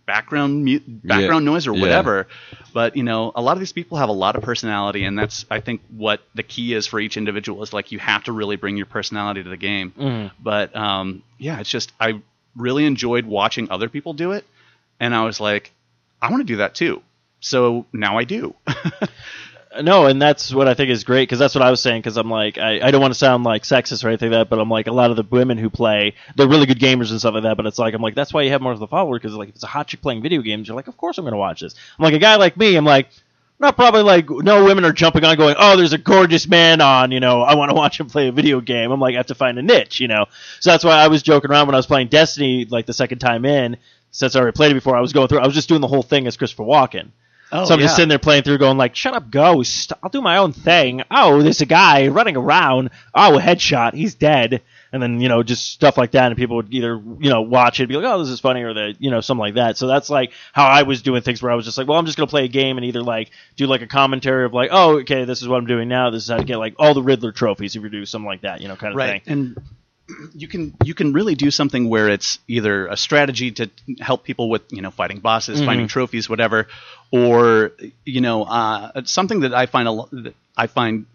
background 0.06 0.64
mu- 0.64 0.80
background 0.86 1.44
noise 1.44 1.66
or 1.66 1.74
yeah. 1.74 1.80
whatever. 1.80 2.28
But 2.72 2.96
you 2.96 3.02
know, 3.02 3.32
a 3.34 3.42
lot 3.42 3.52
of 3.52 3.58
these 3.60 3.72
people 3.72 3.98
have 3.98 4.08
a 4.08 4.14
lot 4.14 4.36
of 4.36 4.42
personality, 4.42 5.04
and 5.04 5.18
that's 5.18 5.44
I 5.50 5.60
think 5.60 5.82
what 5.90 6.20
the 6.34 6.42
key 6.42 6.74
is 6.74 6.86
for 6.86 6.98
each 7.00 7.16
individual 7.16 7.62
is 7.62 7.72
like 7.72 7.92
you 7.92 7.98
have 7.98 8.24
to 8.24 8.32
really 8.32 8.56
bring 8.56 8.76
your 8.76 8.86
personality 8.86 9.42
to 9.42 9.48
the 9.48 9.56
game. 9.56 9.92
Mhm. 9.96 10.30
But 10.40 10.74
um, 10.74 11.22
yeah, 11.38 11.60
it's 11.60 11.70
just 11.70 11.92
I 12.00 12.20
really 12.56 12.84
enjoyed 12.84 13.26
watching 13.26 13.70
other 13.70 13.88
people 13.88 14.14
do 14.14 14.32
it, 14.32 14.44
and 15.00 15.14
I 15.14 15.24
was 15.24 15.40
like, 15.40 15.72
I 16.20 16.30
want 16.30 16.40
to 16.40 16.44
do 16.52 16.56
that 16.56 16.74
too. 16.74 17.02
So 17.40 17.86
now 17.92 18.18
I 18.18 18.24
do. 18.24 18.54
no, 19.80 20.06
and 20.06 20.20
that's 20.20 20.52
what 20.52 20.68
I 20.68 20.74
think 20.74 20.90
is 20.90 21.04
great 21.04 21.22
because 21.22 21.38
that's 21.38 21.54
what 21.54 21.62
I 21.62 21.70
was 21.70 21.80
saying. 21.80 22.02
Because 22.02 22.16
I'm 22.16 22.30
like, 22.30 22.58
I, 22.58 22.80
I 22.80 22.90
don't 22.90 23.00
want 23.00 23.12
to 23.12 23.18
sound 23.18 23.44
like 23.44 23.62
sexist 23.62 24.04
or 24.04 24.08
anything 24.08 24.30
like 24.30 24.40
that, 24.40 24.50
but 24.50 24.58
I'm 24.58 24.68
like, 24.68 24.86
a 24.86 24.92
lot 24.92 25.10
of 25.10 25.16
the 25.16 25.24
women 25.30 25.58
who 25.58 25.70
play, 25.70 26.14
they're 26.36 26.48
really 26.48 26.66
good 26.66 26.78
gamers 26.78 27.10
and 27.10 27.18
stuff 27.18 27.34
like 27.34 27.44
that. 27.44 27.56
But 27.56 27.66
it's 27.66 27.78
like, 27.78 27.94
I'm 27.94 28.02
like, 28.02 28.14
that's 28.14 28.32
why 28.32 28.42
you 28.42 28.50
have 28.50 28.60
more 28.60 28.72
of 28.72 28.78
the 28.78 28.86
followers 28.86 29.20
because 29.20 29.34
like, 29.34 29.50
if 29.50 29.54
it's 29.54 29.64
a 29.64 29.68
hot 29.68 29.88
chick 29.88 30.02
playing 30.02 30.22
video 30.22 30.42
games, 30.42 30.68
you're 30.68 30.76
like, 30.76 30.88
of 30.88 30.96
course 30.96 31.18
I'm 31.18 31.24
going 31.24 31.32
to 31.32 31.38
watch 31.38 31.60
this. 31.60 31.74
I'm 31.98 32.02
like, 32.02 32.14
a 32.14 32.18
guy 32.18 32.36
like 32.36 32.56
me, 32.56 32.76
I'm 32.76 32.84
like, 32.84 33.08
not 33.58 33.76
probably 33.76 34.02
like 34.02 34.28
no 34.28 34.64
women 34.64 34.84
are 34.84 34.92
jumping 34.92 35.24
on 35.24 35.36
going, 35.36 35.54
oh, 35.58 35.76
there's 35.76 35.92
a 35.92 35.98
gorgeous 35.98 36.48
man 36.48 36.80
on, 36.80 37.12
you 37.12 37.20
know, 37.20 37.42
I 37.42 37.54
want 37.54 37.70
to 37.70 37.74
watch 37.74 37.98
him 37.98 38.08
play 38.08 38.28
a 38.28 38.32
video 38.32 38.60
game. 38.60 38.90
I'm 38.90 39.00
like, 39.00 39.14
I 39.14 39.18
have 39.18 39.26
to 39.26 39.34
find 39.34 39.58
a 39.58 39.62
niche, 39.62 40.00
you 40.00 40.08
know. 40.08 40.26
So 40.60 40.70
that's 40.70 40.84
why 40.84 40.96
I 40.96 41.08
was 41.08 41.22
joking 41.22 41.50
around 41.50 41.66
when 41.66 41.74
I 41.74 41.78
was 41.78 41.86
playing 41.86 42.08
Destiny 42.08 42.64
like 42.64 42.86
the 42.86 42.92
second 42.92 43.20
time 43.20 43.44
in. 43.44 43.76
Since 44.10 44.36
I 44.36 44.40
already 44.40 44.54
played 44.54 44.72
it 44.72 44.74
before, 44.74 44.94
I 44.96 45.00
was 45.00 45.14
going 45.14 45.28
through. 45.28 45.38
I 45.38 45.46
was 45.46 45.54
just 45.54 45.70
doing 45.70 45.80
the 45.80 45.88
whole 45.88 46.02
thing 46.02 46.26
as 46.26 46.36
Christopher 46.36 46.64
Walken. 46.64 47.12
Oh, 47.54 47.66
so 47.66 47.74
I'm 47.74 47.80
yeah. 47.80 47.84
just 47.84 47.96
sitting 47.96 48.08
there 48.08 48.18
playing 48.18 48.44
through, 48.44 48.56
going 48.56 48.78
like, 48.78 48.96
"Shut 48.96 49.12
up, 49.12 49.30
Ghost! 49.30 49.92
I'll 50.02 50.08
do 50.08 50.22
my 50.22 50.38
own 50.38 50.52
thing." 50.52 51.02
Oh, 51.10 51.42
there's 51.42 51.60
a 51.60 51.66
guy 51.66 52.08
running 52.08 52.36
around. 52.36 52.90
Oh, 53.14 53.38
a 53.38 53.42
headshot. 53.42 53.92
He's 53.92 54.14
dead. 54.14 54.62
And 54.90 55.02
then 55.02 55.20
you 55.20 55.28
know, 55.28 55.42
just 55.42 55.70
stuff 55.70 55.98
like 55.98 56.12
that, 56.12 56.26
and 56.26 56.36
people 56.36 56.56
would 56.56 56.72
either 56.72 57.00
you 57.20 57.28
know 57.30 57.42
watch 57.42 57.78
it, 57.78 57.84
and 57.84 57.88
be 57.90 57.96
like, 57.96 58.06
"Oh, 58.06 58.18
this 58.18 58.30
is 58.30 58.40
funny," 58.40 58.62
or 58.62 58.72
the 58.72 58.94
you 58.98 59.10
know 59.10 59.20
something 59.20 59.40
like 59.40 59.54
that. 59.54 59.76
So 59.76 59.86
that's 59.86 60.08
like 60.08 60.32
how 60.52 60.64
I 60.64 60.82
was 60.82 61.02
doing 61.02 61.20
things, 61.20 61.42
where 61.42 61.52
I 61.52 61.54
was 61.54 61.66
just 61.66 61.76
like, 61.76 61.86
"Well, 61.86 61.98
I'm 61.98 62.06
just 62.06 62.16
gonna 62.16 62.26
play 62.26 62.44
a 62.44 62.48
game 62.48 62.78
and 62.78 62.86
either 62.86 63.02
like 63.02 63.30
do 63.56 63.66
like 63.66 63.82
a 63.82 63.86
commentary 63.86 64.46
of 64.46 64.54
like, 64.54 64.70
oh, 64.72 65.00
okay, 65.00 65.24
this 65.24 65.42
is 65.42 65.48
what 65.48 65.56
I'm 65.58 65.66
doing 65.66 65.88
now. 65.88 66.10
This 66.10 66.24
is 66.24 66.30
how 66.30 66.38
to 66.38 66.44
get 66.44 66.56
like 66.56 66.74
all 66.78 66.94
the 66.94 67.02
Riddler 67.02 67.32
trophies 67.32 67.76
if 67.76 67.82
you 67.82 67.90
do 67.90 68.06
something 68.06 68.26
like 68.26 68.42
that, 68.42 68.62
you 68.62 68.68
know, 68.68 68.76
kind 68.76 68.92
of 68.92 68.96
right 68.96 69.22
thing." 69.24 69.32
and 69.32 69.60
you 70.34 70.48
can 70.48 70.74
you 70.84 70.94
can 70.94 71.12
really 71.12 71.34
do 71.34 71.50
something 71.50 71.88
where 71.88 72.08
it's 72.08 72.38
either 72.48 72.86
a 72.86 72.96
strategy 72.96 73.50
to 73.52 73.70
help 74.00 74.24
people 74.24 74.48
with 74.50 74.62
you 74.70 74.82
know 74.82 74.90
fighting 74.90 75.20
bosses 75.20 75.58
Mm-hmm. 75.58 75.66
finding 75.66 75.88
trophies 75.88 76.28
whatever 76.28 76.66
or 77.10 77.72
you 78.04 78.20
know 78.20 78.44
uh, 78.44 79.02
something 79.04 79.40
that 79.40 79.54
i 79.54 79.66
find 79.66 79.88
a 79.88 79.92
lo- 79.92 80.08
that 80.12 80.34
i 80.56 80.66
find 80.66 81.06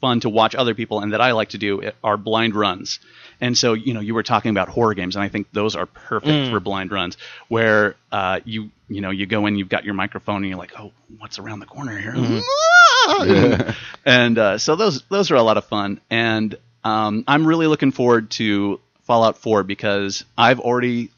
fun 0.00 0.20
to 0.20 0.28
watch 0.28 0.54
other 0.54 0.74
people 0.74 1.00
and 1.00 1.12
that 1.12 1.20
i 1.20 1.32
like 1.32 1.48
to 1.50 1.58
do 1.58 1.90
are 2.04 2.16
blind 2.16 2.54
runs 2.54 3.00
and 3.40 3.56
so 3.58 3.72
you 3.74 3.92
know 3.94 4.00
you 4.00 4.14
were 4.14 4.22
talking 4.22 4.50
about 4.50 4.68
horror 4.68 4.94
games 4.94 5.16
and 5.16 5.22
i 5.24 5.28
think 5.28 5.46
those 5.52 5.74
are 5.74 5.86
perfect 5.86 6.28
Mm. 6.32 6.50
for 6.50 6.60
blind 6.60 6.92
runs 6.92 7.16
where 7.48 7.96
uh, 8.12 8.40
you 8.44 8.70
you 8.88 9.00
know 9.00 9.10
you 9.10 9.26
go 9.26 9.46
in 9.46 9.56
you've 9.56 9.68
got 9.68 9.84
your 9.84 9.94
microphone 9.94 10.36
and 10.42 10.46
you're 10.46 10.58
like 10.58 10.72
oh 10.78 10.92
what's 11.18 11.38
around 11.38 11.60
the 11.60 11.66
corner 11.66 11.98
here 11.98 12.14
and, 12.14 13.74
and 14.04 14.38
uh, 14.38 14.58
so 14.58 14.76
those 14.76 15.02
those 15.08 15.30
are 15.30 15.36
a 15.36 15.42
lot 15.42 15.56
of 15.56 15.64
fun, 15.64 16.00
and 16.10 16.56
um, 16.84 17.24
I'm 17.26 17.46
really 17.46 17.66
looking 17.66 17.92
forward 17.92 18.30
to 18.32 18.80
Fallout 19.02 19.38
4 19.38 19.62
because 19.62 20.24
I've 20.36 20.60
already 20.60 21.10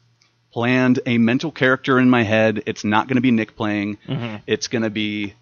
planned 0.51 0.99
a 1.05 1.17
mental 1.17 1.51
character 1.51 1.99
in 1.99 2.09
my 2.09 2.23
head. 2.23 2.63
It's 2.65 2.83
not 2.83 3.07
going 3.07 3.15
to 3.15 3.21
be 3.21 3.31
Nick 3.31 3.55
playing. 3.55 3.97
It's 4.47 4.67
going 4.67 4.83
to 4.83 4.89
be 4.89 5.33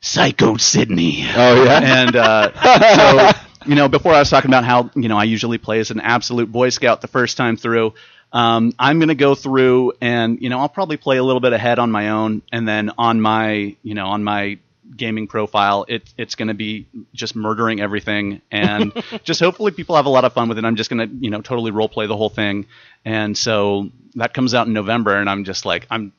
Psycho 0.00 0.56
Sydney. 0.56 1.24
Oh 1.36 1.64
yeah. 1.64 1.80
And 1.82 2.16
uh, 2.16 3.32
so, 3.34 3.40
you 3.66 3.74
know, 3.74 3.88
before 3.88 4.12
I 4.12 4.18
was 4.18 4.30
talking 4.30 4.50
about 4.50 4.64
how 4.64 4.90
you 4.94 5.08
know 5.08 5.18
I 5.18 5.24
usually 5.24 5.58
play 5.58 5.80
as 5.80 5.90
an 5.90 6.00
absolute 6.00 6.50
Boy 6.50 6.70
Scout 6.70 7.00
the 7.00 7.08
first 7.08 7.36
time 7.36 7.56
through. 7.56 7.94
Um, 8.32 8.72
I'm 8.78 9.00
gonna 9.00 9.14
go 9.14 9.34
through 9.34 9.92
and 10.00 10.40
you 10.40 10.48
know 10.48 10.60
I'll 10.60 10.68
probably 10.68 10.96
play 10.96 11.18
a 11.18 11.24
little 11.24 11.40
bit 11.40 11.52
ahead 11.52 11.78
on 11.78 11.90
my 11.90 12.10
own, 12.10 12.42
and 12.50 12.66
then 12.66 12.92
on 12.96 13.20
my 13.20 13.76
you 13.82 13.94
know 13.94 14.06
on 14.06 14.24
my 14.24 14.58
gaming 14.96 15.26
profile, 15.26 15.84
it, 15.88 16.12
it's 16.18 16.34
gonna 16.34 16.54
be 16.54 16.86
just 17.14 17.34
murdering 17.36 17.80
everything, 17.80 18.40
and 18.50 18.92
just 19.24 19.40
hopefully 19.40 19.72
people 19.72 19.96
have 19.96 20.06
a 20.06 20.10
lot 20.10 20.24
of 20.24 20.32
fun 20.32 20.48
with 20.48 20.58
it. 20.58 20.64
I'm 20.64 20.76
just 20.76 20.90
gonna 20.90 21.06
you 21.20 21.30
know 21.30 21.40
totally 21.40 21.70
role 21.70 21.88
play 21.88 22.06
the 22.06 22.16
whole 22.16 22.30
thing, 22.30 22.66
and 23.04 23.36
so 23.36 23.90
that 24.16 24.34
comes 24.34 24.54
out 24.54 24.66
in 24.66 24.72
November, 24.72 25.16
and 25.16 25.28
I'm 25.30 25.44
just 25.44 25.64
like 25.64 25.86
I'm 25.90 26.12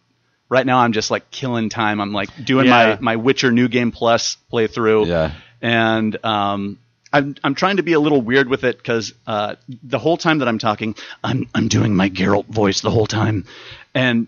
right 0.49 0.65
now 0.65 0.80
I'm 0.80 0.93
just 0.93 1.11
like 1.11 1.30
killing 1.32 1.69
time. 1.69 1.99
I'm 2.01 2.13
like 2.13 2.30
doing 2.43 2.65
Yeah. 2.67 2.97
my 2.99 2.99
my 2.99 3.15
Witcher 3.17 3.51
New 3.51 3.67
Game 3.67 3.91
Plus 3.91 4.38
playthrough 4.51 5.07
Yeah. 5.07 5.34
and 5.61 6.17
um, 6.26 6.78
I'm 7.13 7.36
I'm 7.43 7.55
trying 7.55 7.78
to 7.78 7.84
be 7.84 7.93
a 7.93 7.99
little 7.99 8.22
weird 8.22 8.47
with 8.47 8.63
it 8.63 8.78
because 8.78 9.13
uh, 9.28 9.55
the 9.84 9.99
whole 9.99 10.17
time 10.17 10.39
that 10.39 10.47
I'm 10.47 10.59
talking, 10.59 10.95
I'm 11.24 11.47
I'm 11.53 11.67
doing 11.67 11.95
my 11.95 12.09
Geralt 12.09 12.45
voice 12.47 12.82
the 12.82 12.89
whole 12.91 13.07
time, 13.07 13.45
and 13.93 14.28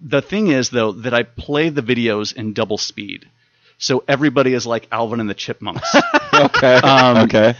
the 0.00 0.20
thing 0.22 0.48
is 0.48 0.70
though 0.70 0.92
that 0.92 1.14
I 1.14 1.22
play 1.24 1.68
the 1.68 1.82
videos 1.82 2.34
in 2.34 2.52
double 2.54 2.78
speed, 2.78 3.28
so 3.82 4.04
everybody 4.06 4.54
is 4.54 4.64
like 4.64 4.86
Alvin 4.92 5.18
and 5.18 5.28
the 5.28 5.34
Chipmunks. 5.34 5.92
okay. 6.34 6.76
Um, 6.76 7.24
okay. 7.24 7.56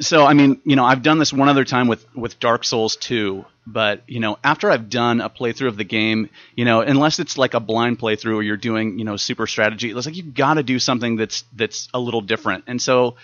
so 0.00 0.24
I 0.26 0.34
mean, 0.34 0.60
you 0.64 0.76
know, 0.76 0.84
I've 0.84 1.02
done 1.02 1.18
this 1.18 1.32
one 1.32 1.48
other 1.48 1.64
time 1.64 1.88
with 1.88 2.06
with 2.14 2.38
Dark 2.38 2.62
Souls 2.62 2.96
2, 2.96 3.42
but 3.66 4.02
you 4.06 4.20
know, 4.20 4.38
after 4.44 4.70
I've 4.70 4.90
done 4.90 5.22
a 5.22 5.30
playthrough 5.30 5.68
of 5.68 5.78
the 5.78 5.84
game, 5.84 6.28
you 6.54 6.66
know, 6.66 6.82
unless 6.82 7.18
it's 7.20 7.38
like 7.38 7.54
a 7.54 7.60
blind 7.60 7.98
playthrough 7.98 8.36
or 8.36 8.42
you're 8.42 8.58
doing, 8.58 8.98
you 8.98 9.06
know, 9.06 9.16
super 9.16 9.46
strategy, 9.46 9.90
it's 9.90 10.04
like 10.04 10.16
you've 10.16 10.34
got 10.34 10.54
to 10.54 10.62
do 10.62 10.78
something 10.78 11.16
that's 11.16 11.44
that's 11.54 11.88
a 11.94 11.98
little 11.98 12.20
different. 12.20 12.64
And 12.66 12.80
so, 12.80 13.16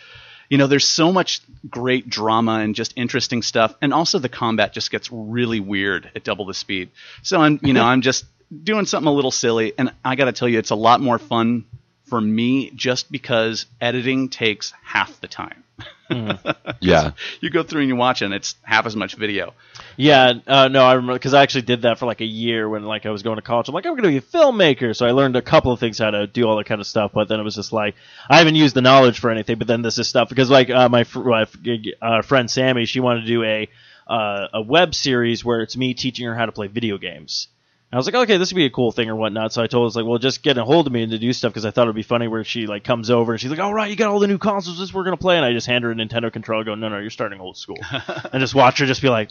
you 0.48 0.56
know, 0.56 0.66
there's 0.66 0.88
so 0.88 1.12
much 1.12 1.42
great 1.68 2.08
drama 2.08 2.60
and 2.60 2.74
just 2.74 2.94
interesting 2.96 3.42
stuff, 3.42 3.74
and 3.82 3.92
also 3.92 4.18
the 4.18 4.30
combat 4.30 4.72
just 4.72 4.90
gets 4.90 5.12
really 5.12 5.60
weird 5.60 6.10
at 6.16 6.24
double 6.24 6.46
the 6.46 6.54
speed. 6.54 6.92
So 7.22 7.42
I'm, 7.42 7.60
you 7.62 7.74
know, 7.74 7.84
I'm 7.92 8.00
just 8.00 8.24
doing 8.64 8.86
something 8.86 9.06
a 9.08 9.12
little 9.12 9.30
silly, 9.30 9.74
and 9.76 9.92
I 10.02 10.16
got 10.16 10.24
to 10.24 10.32
tell 10.32 10.48
you, 10.48 10.58
it's 10.58 10.70
a 10.70 10.76
lot 10.76 11.02
more 11.02 11.18
fun 11.18 11.66
for 12.12 12.20
me 12.20 12.68
just 12.72 13.10
because 13.10 13.64
editing 13.80 14.28
takes 14.28 14.74
half 14.84 15.18
the 15.22 15.28
time. 15.28 15.64
Yeah. 16.82 17.12
you 17.40 17.48
go 17.48 17.62
through 17.62 17.80
and 17.80 17.88
you 17.88 17.96
watch 17.96 18.20
it 18.20 18.26
and 18.26 18.34
it's 18.34 18.54
half 18.60 18.84
as 18.84 18.94
much 18.94 19.14
video. 19.14 19.54
Yeah, 19.96 20.34
uh, 20.46 20.68
no, 20.68 20.84
I 20.84 20.92
remember 20.92 21.14
because 21.14 21.32
I 21.32 21.42
actually 21.42 21.62
did 21.62 21.82
that 21.82 21.98
for 21.98 22.04
like 22.04 22.20
a 22.20 22.26
year 22.26 22.68
when 22.68 22.82
like 22.84 23.06
I 23.06 23.10
was 23.10 23.22
going 23.22 23.36
to 23.36 23.42
college. 23.42 23.66
I'm 23.68 23.74
like, 23.74 23.86
I'm 23.86 23.92
going 23.92 24.02
to 24.02 24.10
be 24.10 24.18
a 24.18 24.20
filmmaker, 24.20 24.94
so 24.94 25.06
I 25.06 25.12
learned 25.12 25.36
a 25.36 25.40
couple 25.40 25.72
of 25.72 25.80
things 25.80 25.96
how 25.96 26.10
to 26.10 26.26
do 26.26 26.44
all 26.46 26.58
that 26.58 26.66
kind 26.66 26.82
of 26.82 26.86
stuff. 26.86 27.12
But 27.14 27.28
then 27.28 27.40
it 27.40 27.44
was 27.44 27.54
just 27.54 27.72
like 27.72 27.94
I 28.28 28.36
haven't 28.36 28.56
used 28.56 28.76
the 28.76 28.82
knowledge 28.82 29.20
for 29.20 29.30
anything. 29.30 29.56
But 29.56 29.68
then 29.68 29.80
this 29.80 29.96
is 29.96 30.06
stuff 30.06 30.28
because 30.28 30.50
like 30.50 30.68
uh, 30.68 30.90
my 30.90 31.04
fr- 31.04 31.20
my 31.20 31.42
f- 31.42 31.56
uh, 32.02 32.20
friend 32.20 32.50
Sammy, 32.50 32.84
she 32.84 33.00
wanted 33.00 33.22
to 33.22 33.26
do 33.26 33.42
a 33.42 33.70
uh, 34.06 34.48
a 34.52 34.60
web 34.60 34.94
series 34.94 35.42
where 35.46 35.62
it's 35.62 35.78
me 35.78 35.94
teaching 35.94 36.26
her 36.26 36.34
how 36.34 36.44
to 36.44 36.52
play 36.52 36.66
video 36.66 36.98
games. 36.98 37.48
I 37.92 37.96
was 37.96 38.06
like, 38.06 38.14
okay, 38.14 38.38
this 38.38 38.50
would 38.50 38.56
be 38.56 38.64
a 38.64 38.70
cool 38.70 38.90
thing 38.90 39.10
or 39.10 39.16
whatnot. 39.16 39.52
So 39.52 39.62
I 39.62 39.66
told 39.66 39.92
her, 39.92 40.00
like, 40.00 40.08
well, 40.08 40.18
just 40.18 40.42
get 40.42 40.56
a 40.56 40.64
hold 40.64 40.86
of 40.86 40.92
me 40.92 41.02
and 41.02 41.12
to 41.12 41.18
do 41.18 41.32
stuff 41.32 41.52
because 41.52 41.66
I 41.66 41.70
thought 41.70 41.82
it'd 41.82 41.94
be 41.94 42.02
funny 42.02 42.26
where 42.26 42.42
she 42.42 42.66
like 42.66 42.84
comes 42.84 43.10
over 43.10 43.32
and 43.32 43.40
she's 43.40 43.50
like, 43.50 43.60
all 43.60 43.74
right, 43.74 43.90
you 43.90 43.96
got 43.96 44.10
all 44.10 44.18
the 44.18 44.28
new 44.28 44.38
consoles, 44.38 44.78
this 44.78 44.94
we're 44.94 45.04
gonna 45.04 45.16
play, 45.18 45.36
and 45.36 45.44
I 45.44 45.52
just 45.52 45.66
hand 45.66 45.84
her 45.84 45.90
a 45.90 45.94
Nintendo 45.94 46.32
controller, 46.32 46.64
go, 46.64 46.74
no, 46.74 46.88
no, 46.88 46.98
you're 46.98 47.10
starting 47.10 47.40
old 47.40 47.56
school, 47.56 47.78
and 48.32 48.40
just 48.40 48.54
watch 48.54 48.78
her 48.78 48.86
just 48.86 49.02
be 49.02 49.08
like, 49.10 49.28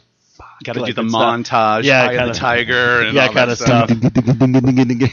Got 0.64 0.74
to 0.74 0.80
Like 0.80 0.94
do 0.94 1.02
the 1.02 1.08
montage, 1.08 1.84
Yeah, 1.84 2.04
Eye 2.04 2.14
of 2.14 2.36
tiger, 2.36 3.02
and 3.02 3.14
yeah, 3.14 3.26
all 3.26 3.34
kind 3.34 3.36
that 3.36 3.48
of 3.50 3.58
stuff. 3.58 3.90
and 3.90 4.00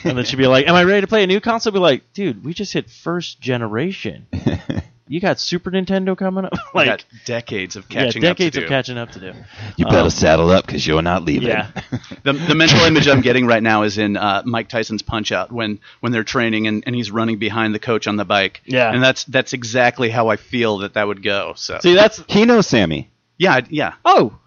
And 0.05 0.17
then 0.17 0.25
she'd 0.25 0.37
be 0.37 0.47
like, 0.47 0.67
"Am 0.67 0.75
I 0.75 0.83
ready 0.83 1.01
to 1.01 1.07
play 1.07 1.23
a 1.23 1.27
new 1.27 1.41
console?" 1.41 1.71
I'd 1.71 1.73
be 1.73 1.79
like, 1.79 2.13
"Dude, 2.13 2.43
we 2.43 2.53
just 2.53 2.71
hit 2.71 2.89
first 2.89 3.41
generation. 3.41 4.27
You 5.11 5.19
got 5.19 5.39
Super 5.39 5.71
Nintendo 5.71 6.15
coming 6.15 6.45
up. 6.45 6.53
We 6.73 6.81
like, 6.81 6.87
got 6.87 7.05
decades 7.25 7.75
of 7.75 7.85
yeah, 7.89 8.05
catching 8.05 8.21
decades 8.21 8.55
up 8.55 8.61
to 8.61 8.65
of 8.65 8.65
do. 8.65 8.69
catching 8.69 8.97
up 8.99 9.11
to 9.13 9.19
do. 9.19 9.33
you 9.75 9.85
better 9.85 9.97
Um, 10.01 10.09
saddle 10.11 10.51
up 10.51 10.65
because 10.67 10.85
you're 10.85 11.01
not 11.01 11.25
leaving. 11.25 11.47
Yeah, 11.47 11.71
The, 12.23 12.33
the 12.33 12.53
mental 12.53 12.79
image 12.85 13.07
I'm 13.07 13.21
getting 13.21 13.47
right 13.47 13.63
now 13.63 13.81
is 13.83 13.97
in 13.97 14.15
uh, 14.17 14.43
Mike 14.45 14.69
Tyson's 14.69 15.01
Punch 15.01 15.31
Out 15.31 15.51
when 15.51 15.79
when 15.99 16.11
they're 16.11 16.23
training 16.23 16.67
and, 16.67 16.83
and 16.85 16.95
he's 16.95 17.09
running 17.09 17.39
behind 17.39 17.73
the 17.73 17.79
coach 17.79 18.05
on 18.07 18.17
the 18.17 18.25
bike. 18.25 18.61
Yeah. 18.65 18.93
and 18.93 19.01
that's 19.03 19.23
that's 19.23 19.53
exactly 19.53 20.09
how 20.11 20.27
I 20.27 20.35
feel 20.35 20.77
that 20.79 20.93
that 20.93 21.07
would 21.07 21.23
go. 21.23 21.53
So 21.55 21.79
see, 21.81 21.95
that's 21.95 22.23
He 22.29 22.45
knows 22.45 22.67
Sammy. 22.67 23.09
yeah, 23.37 23.61
yeah. 23.69 23.93
oh, 24.05 24.37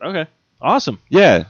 okay, 0.00 0.26
awesome. 0.60 1.00
Yeah. 1.08 1.44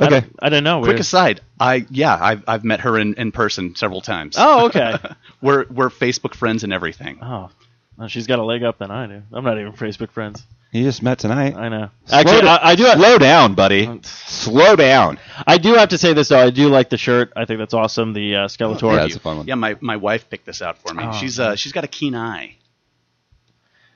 I 0.00 0.06
Okay. 0.06 0.20
don't- 0.20 0.36
I, 0.40 0.48
didn't 0.48 0.64
know. 0.64 0.78
Quick 0.80 0.88
We're- 0.88 1.00
aside, 1.00 1.40
I 1.58 1.86
yeah, 1.90 2.16
I've 2.20 2.42
I've 2.48 2.64
met 2.64 2.80
her 2.80 2.98
in, 2.98 3.14
in 3.14 3.32
person 3.32 3.74
several 3.76 4.00
times. 4.00 4.36
Oh, 4.38 4.66
okay. 4.66 4.94
we're 5.42 5.66
we're 5.70 5.90
Facebook 5.90 6.34
friends 6.34 6.64
and 6.64 6.72
everything. 6.72 7.18
oh, 7.22 7.50
well, 7.96 8.08
she's 8.08 8.26
got 8.26 8.38
a 8.38 8.44
leg 8.44 8.62
up 8.62 8.78
than 8.78 8.90
I 8.90 9.06
do. 9.06 9.22
I'm 9.32 9.44
not 9.44 9.58
even 9.58 9.72
Facebook 9.72 10.10
friends. 10.10 10.42
You 10.72 10.84
just 10.84 11.02
met 11.02 11.18
tonight. 11.18 11.56
I 11.56 11.68
know. 11.68 11.90
Slow 12.04 12.18
Actually, 12.18 12.40
da- 12.42 12.54
I, 12.54 12.70
I 12.70 12.74
do. 12.76 12.84
Have, 12.84 12.98
Slow 12.98 13.18
down, 13.18 13.54
buddy. 13.54 13.90
Slow 14.04 14.76
down. 14.76 15.18
I 15.44 15.58
do 15.58 15.74
have 15.74 15.88
to 15.88 15.98
say 15.98 16.12
this 16.12 16.28
though. 16.28 16.38
I 16.38 16.50
do 16.50 16.68
like 16.68 16.90
the 16.90 16.96
shirt. 16.96 17.32
I 17.34 17.44
think 17.44 17.58
that's 17.58 17.74
awesome. 17.74 18.12
The 18.12 18.36
uh, 18.36 18.46
Skeletor. 18.46 18.94
Yeah, 18.96 19.04
it's 19.06 19.16
a 19.16 19.20
fun 19.20 19.38
one. 19.38 19.46
Yeah, 19.48 19.56
my, 19.56 19.76
my 19.80 19.96
wife 19.96 20.30
picked 20.30 20.46
this 20.46 20.62
out 20.62 20.78
for 20.78 20.94
me. 20.94 21.02
Oh, 21.04 21.12
she's 21.12 21.40
uh 21.40 21.56
she's 21.56 21.72
got 21.72 21.82
a 21.82 21.88
keen 21.88 22.14
eye. 22.14 22.56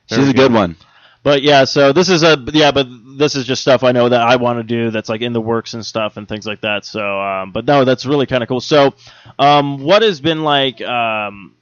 She's 0.06 0.18
Very 0.18 0.30
a 0.30 0.34
good 0.34 0.52
one. 0.52 0.76
But 1.24 1.42
yeah, 1.42 1.64
so 1.64 1.92
this 1.92 2.10
is 2.10 2.22
a 2.22 2.38
yeah, 2.52 2.70
but 2.72 2.86
this 3.18 3.34
is 3.34 3.46
just 3.46 3.62
stuff 3.62 3.82
I 3.82 3.92
know 3.92 4.08
that 4.10 4.20
I 4.22 4.36
want 4.36 4.60
to 4.60 4.64
do 4.64 4.92
that's 4.92 5.08
like 5.08 5.22
in 5.22 5.32
the 5.32 5.40
works 5.40 5.74
and 5.74 5.84
stuff 5.86 6.18
and 6.18 6.28
things 6.28 6.46
like 6.46 6.60
that. 6.62 6.84
So, 6.86 7.20
um, 7.20 7.52
but 7.52 7.66
no, 7.66 7.84
that's 7.84 8.06
really 8.06 8.26
kind 8.26 8.42
of 8.44 8.48
cool. 8.48 8.60
So, 8.60 8.94
um, 9.38 9.82
what 9.82 10.02
has 10.02 10.20
been 10.20 10.44
like, 10.44 10.80
um, 10.82 11.56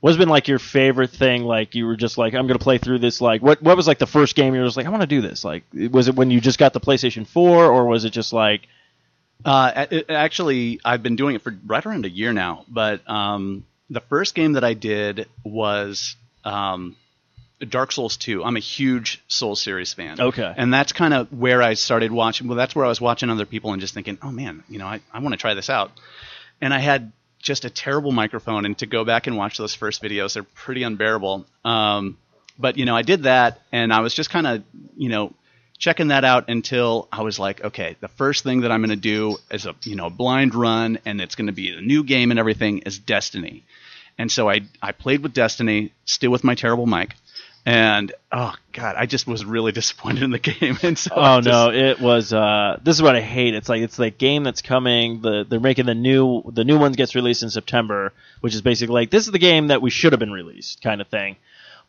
what's 0.00 0.18
been 0.18 0.28
like 0.28 0.48
your 0.48 0.58
favorite 0.60 1.10
thing? 1.10 1.44
Like 1.44 1.74
you 1.74 1.86
were 1.86 1.96
just 1.96 2.18
like, 2.18 2.34
I'm 2.34 2.46
gonna 2.46 2.58
play 2.60 2.78
through 2.78 3.00
this. 3.00 3.20
Like, 3.22 3.42
what 3.42 3.62
what 3.62 3.76
was 3.76 3.86
like 3.86 3.98
the 3.98 4.06
first 4.06 4.36
game 4.36 4.54
you 4.54 4.60
were 4.60 4.66
just 4.66 4.76
like, 4.76 4.86
I 4.86 4.90
want 4.90 5.02
to 5.02 5.06
do 5.08 5.22
this? 5.22 5.44
Like, 5.44 5.64
was 5.90 6.08
it 6.08 6.16
when 6.16 6.30
you 6.30 6.40
just 6.40 6.58
got 6.58 6.74
the 6.74 6.80
PlayStation 6.80 7.26
4, 7.26 7.66
or 7.66 7.86
was 7.86 8.04
it 8.04 8.10
just 8.10 8.32
like, 8.34 8.68
Uh, 9.44 9.86
it, 9.90 10.10
actually, 10.10 10.80
I've 10.84 11.02
been 11.02 11.16
doing 11.16 11.36
it 11.36 11.42
for 11.42 11.54
right 11.66 11.84
around 11.84 12.06
a 12.06 12.10
year 12.10 12.32
now. 12.32 12.64
But 12.68 13.08
um, 13.10 13.66
the 13.90 14.00
first 14.00 14.34
game 14.34 14.54
that 14.54 14.64
I 14.64 14.74
did 14.74 15.28
was 15.44 16.16
um, 16.44 16.96
Dark 17.64 17.92
Souls 17.92 18.16
2. 18.16 18.44
I'm 18.44 18.56
a 18.56 18.60
huge 18.60 19.22
Souls 19.28 19.60
series 19.60 19.92
fan. 19.92 20.20
Okay. 20.20 20.54
And 20.56 20.72
that's 20.72 20.92
kind 20.92 21.14
of 21.14 21.32
where 21.32 21.62
I 21.62 21.74
started 21.74 22.12
watching. 22.12 22.48
Well, 22.48 22.56
that's 22.56 22.74
where 22.74 22.84
I 22.84 22.88
was 22.88 23.00
watching 23.00 23.30
other 23.30 23.46
people 23.46 23.72
and 23.72 23.80
just 23.80 23.94
thinking, 23.94 24.18
oh 24.22 24.30
man, 24.30 24.62
you 24.68 24.78
know, 24.78 24.86
I, 24.86 25.00
I 25.12 25.20
want 25.20 25.32
to 25.32 25.38
try 25.38 25.54
this 25.54 25.70
out. 25.70 25.90
And 26.60 26.72
I 26.72 26.78
had 26.78 27.12
just 27.44 27.64
a 27.64 27.70
terrible 27.70 28.10
microphone, 28.10 28.64
and 28.64 28.76
to 28.78 28.86
go 28.86 29.04
back 29.04 29.26
and 29.26 29.36
watch 29.36 29.58
those 29.58 29.74
first 29.74 30.02
videos, 30.02 30.32
they're 30.34 30.42
pretty 30.42 30.82
unbearable. 30.82 31.46
Um, 31.64 32.16
but 32.58 32.78
you 32.78 32.86
know, 32.86 32.96
I 32.96 33.02
did 33.02 33.24
that, 33.24 33.60
and 33.70 33.92
I 33.92 34.00
was 34.00 34.14
just 34.14 34.30
kind 34.30 34.46
of 34.46 34.62
you 34.96 35.10
know 35.10 35.34
checking 35.78 36.08
that 36.08 36.24
out 36.24 36.48
until 36.48 37.08
I 37.12 37.22
was 37.22 37.38
like, 37.38 37.62
okay, 37.62 37.96
the 38.00 38.08
first 38.08 38.44
thing 38.44 38.62
that 38.62 38.72
I'm 38.72 38.80
going 38.80 38.90
to 38.90 38.96
do 38.96 39.36
is 39.50 39.66
a 39.66 39.74
you 39.82 39.94
know 39.94 40.10
blind 40.10 40.54
run, 40.54 40.98
and 41.04 41.20
it's 41.20 41.34
going 41.34 41.48
to 41.48 41.52
be 41.52 41.76
a 41.76 41.80
new 41.80 42.02
game 42.02 42.30
and 42.30 42.40
everything 42.40 42.78
is 42.78 42.98
Destiny. 42.98 43.62
And 44.16 44.32
so 44.32 44.48
I 44.48 44.62
I 44.80 44.92
played 44.92 45.22
with 45.22 45.34
Destiny, 45.34 45.92
still 46.06 46.30
with 46.30 46.44
my 46.44 46.54
terrible 46.54 46.86
mic, 46.86 47.14
and 47.66 48.12
oh 48.30 48.54
god, 48.72 48.96
I 48.96 49.06
just 49.06 49.26
was 49.26 49.44
really 49.44 49.72
disappointed 49.80 50.22
in 50.22 50.30
the 50.30 50.38
game. 50.38 50.78
And 50.82 50.98
so 50.98 51.10
Oh 51.14 51.40
just- 51.40 51.46
no, 51.46 51.70
it 51.70 52.00
was. 52.00 52.32
Uh, 52.32 52.78
this 52.82 52.96
is 52.96 53.02
what 53.02 53.16
I 53.16 53.20
hate. 53.20 53.54
It's 53.54 53.68
like 53.68 53.82
it's 53.82 53.98
like 53.98 54.18
game 54.18 54.44
that's 54.44 54.62
coming. 54.62 55.20
The 55.22 55.44
they're 55.48 55.60
making 55.60 55.86
the 55.86 55.94
new 55.94 56.42
the 56.52 56.64
new 56.64 56.78
one 56.78 56.92
gets 56.92 57.14
released 57.14 57.42
in 57.42 57.50
September, 57.50 58.12
which 58.40 58.54
is 58.54 58.62
basically 58.62 58.94
like 58.94 59.10
this 59.10 59.26
is 59.26 59.32
the 59.32 59.38
game 59.38 59.68
that 59.68 59.82
we 59.82 59.90
should 59.90 60.12
have 60.12 60.20
been 60.20 60.32
released 60.32 60.82
kind 60.82 61.00
of 61.00 61.08
thing. 61.08 61.36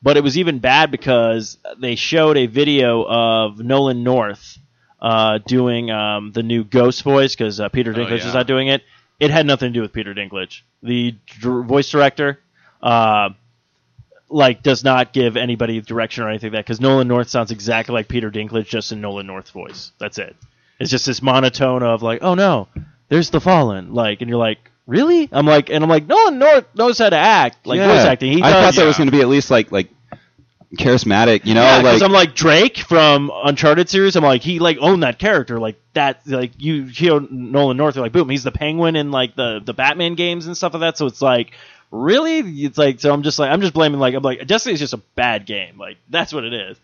But 0.01 0.17
it 0.17 0.23
was 0.23 0.37
even 0.37 0.59
bad 0.59 0.91
because 0.91 1.57
they 1.79 1.95
showed 1.95 2.37
a 2.37 2.45
video 2.45 3.03
of 3.03 3.59
Nolan 3.59 4.03
North 4.03 4.59
uh, 5.01 5.39
doing 5.45 5.89
um, 5.89 6.31
the 6.31 6.43
new 6.43 6.63
Ghost 6.63 7.03
voice 7.03 7.35
because 7.35 7.59
uh, 7.59 7.69
Peter 7.69 7.93
Dinklage 7.93 8.19
yeah. 8.19 8.27
is 8.27 8.33
not 8.33 8.47
doing 8.47 8.67
it. 8.67 8.83
It 9.19 9.31
had 9.31 9.45
nothing 9.45 9.71
to 9.71 9.73
do 9.73 9.81
with 9.81 9.93
Peter 9.93 10.13
Dinklage. 10.13 10.61
The 10.83 11.15
voice 11.41 11.89
director. 11.89 12.39
Uh, 12.81 13.29
like 14.35 14.61
does 14.61 14.83
not 14.83 15.13
give 15.13 15.37
anybody 15.37 15.79
direction 15.79 16.23
or 16.25 16.29
anything 16.29 16.51
like 16.51 16.57
that 16.59 16.65
because 16.65 16.81
Nolan 16.81 17.07
North 17.07 17.29
sounds 17.29 17.51
exactly 17.51 17.93
like 17.93 18.07
Peter 18.09 18.29
Dinklage 18.29 18.67
just 18.67 18.91
in 18.91 18.99
Nolan 18.99 19.25
North 19.27 19.49
voice. 19.51 19.93
That's 19.97 20.17
it. 20.17 20.35
It's 20.79 20.91
just 20.91 21.05
this 21.05 21.21
monotone 21.21 21.83
of 21.83 22.03
like, 22.03 22.19
oh 22.21 22.33
no, 22.35 22.67
there's 23.07 23.29
the 23.29 23.39
fallen, 23.39 23.93
like, 23.93 24.19
and 24.21 24.29
you're 24.29 24.37
like, 24.39 24.71
really? 24.87 25.29
I'm 25.31 25.45
like, 25.45 25.69
and 25.69 25.83
I'm 25.83 25.89
like, 25.89 26.05
Nolan 26.05 26.37
North 26.37 26.65
knows 26.75 26.97
how 26.97 27.09
to 27.09 27.15
act, 27.15 27.65
like 27.65 27.77
Yeah. 27.77 27.87
voice 27.87 28.05
acting. 28.05 28.33
He 28.33 28.41
I 28.43 28.49
does. 28.51 28.75
thought 28.75 28.81
that 28.81 28.87
was 28.87 28.97
going 28.97 29.07
to 29.07 29.15
be 29.15 29.21
at 29.21 29.29
least 29.29 29.49
like 29.49 29.71
like 29.71 29.89
charismatic, 30.75 31.45
you 31.45 31.53
know, 31.53 31.61
Yeah, 31.61 31.81
because 31.81 32.01
like 32.01 32.09
I'm 32.09 32.11
like 32.13 32.35
Drake 32.35 32.77
from 32.79 33.31
Uncharted 33.45 33.87
series. 33.89 34.15
I'm 34.15 34.23
like 34.23 34.41
he 34.41 34.59
like 34.59 34.77
owned 34.81 35.03
that 35.03 35.19
character 35.19 35.59
like 35.59 35.79
that. 35.93 36.27
Like 36.27 36.51
you 36.57 36.83
hear 36.85 37.21
Nolan 37.29 37.77
North, 37.77 37.95
you're 37.95 38.03
like 38.03 38.11
boom, 38.11 38.29
he's 38.29 38.43
the 38.43 38.51
Penguin 38.51 38.95
in 38.95 39.11
like 39.11 39.35
the 39.35 39.61
the 39.63 39.73
Batman 39.73 40.15
games 40.15 40.47
and 40.47 40.57
stuff 40.57 40.73
like 40.73 40.81
that. 40.81 40.97
So 40.97 41.05
it's 41.05 41.21
like 41.21 41.53
really, 41.91 42.39
it's 42.39 42.77
like 42.77 42.99
so 42.99 43.13
I'm 43.13 43.23
just 43.23 43.39
like 43.39 43.51
I'm 43.51 43.61
just 43.61 43.73
blaming 43.73 43.99
like 43.99 44.13
I'm 44.13 44.23
like 44.23 44.45
Destiny's 44.47 44.79
just 44.79 44.93
a 44.93 45.01
bad 45.15 45.45
game. 45.45 45.77
Like 45.77 45.97
that's 46.09 46.33
what 46.33 46.43
it 46.43 46.53
is. 46.53 46.77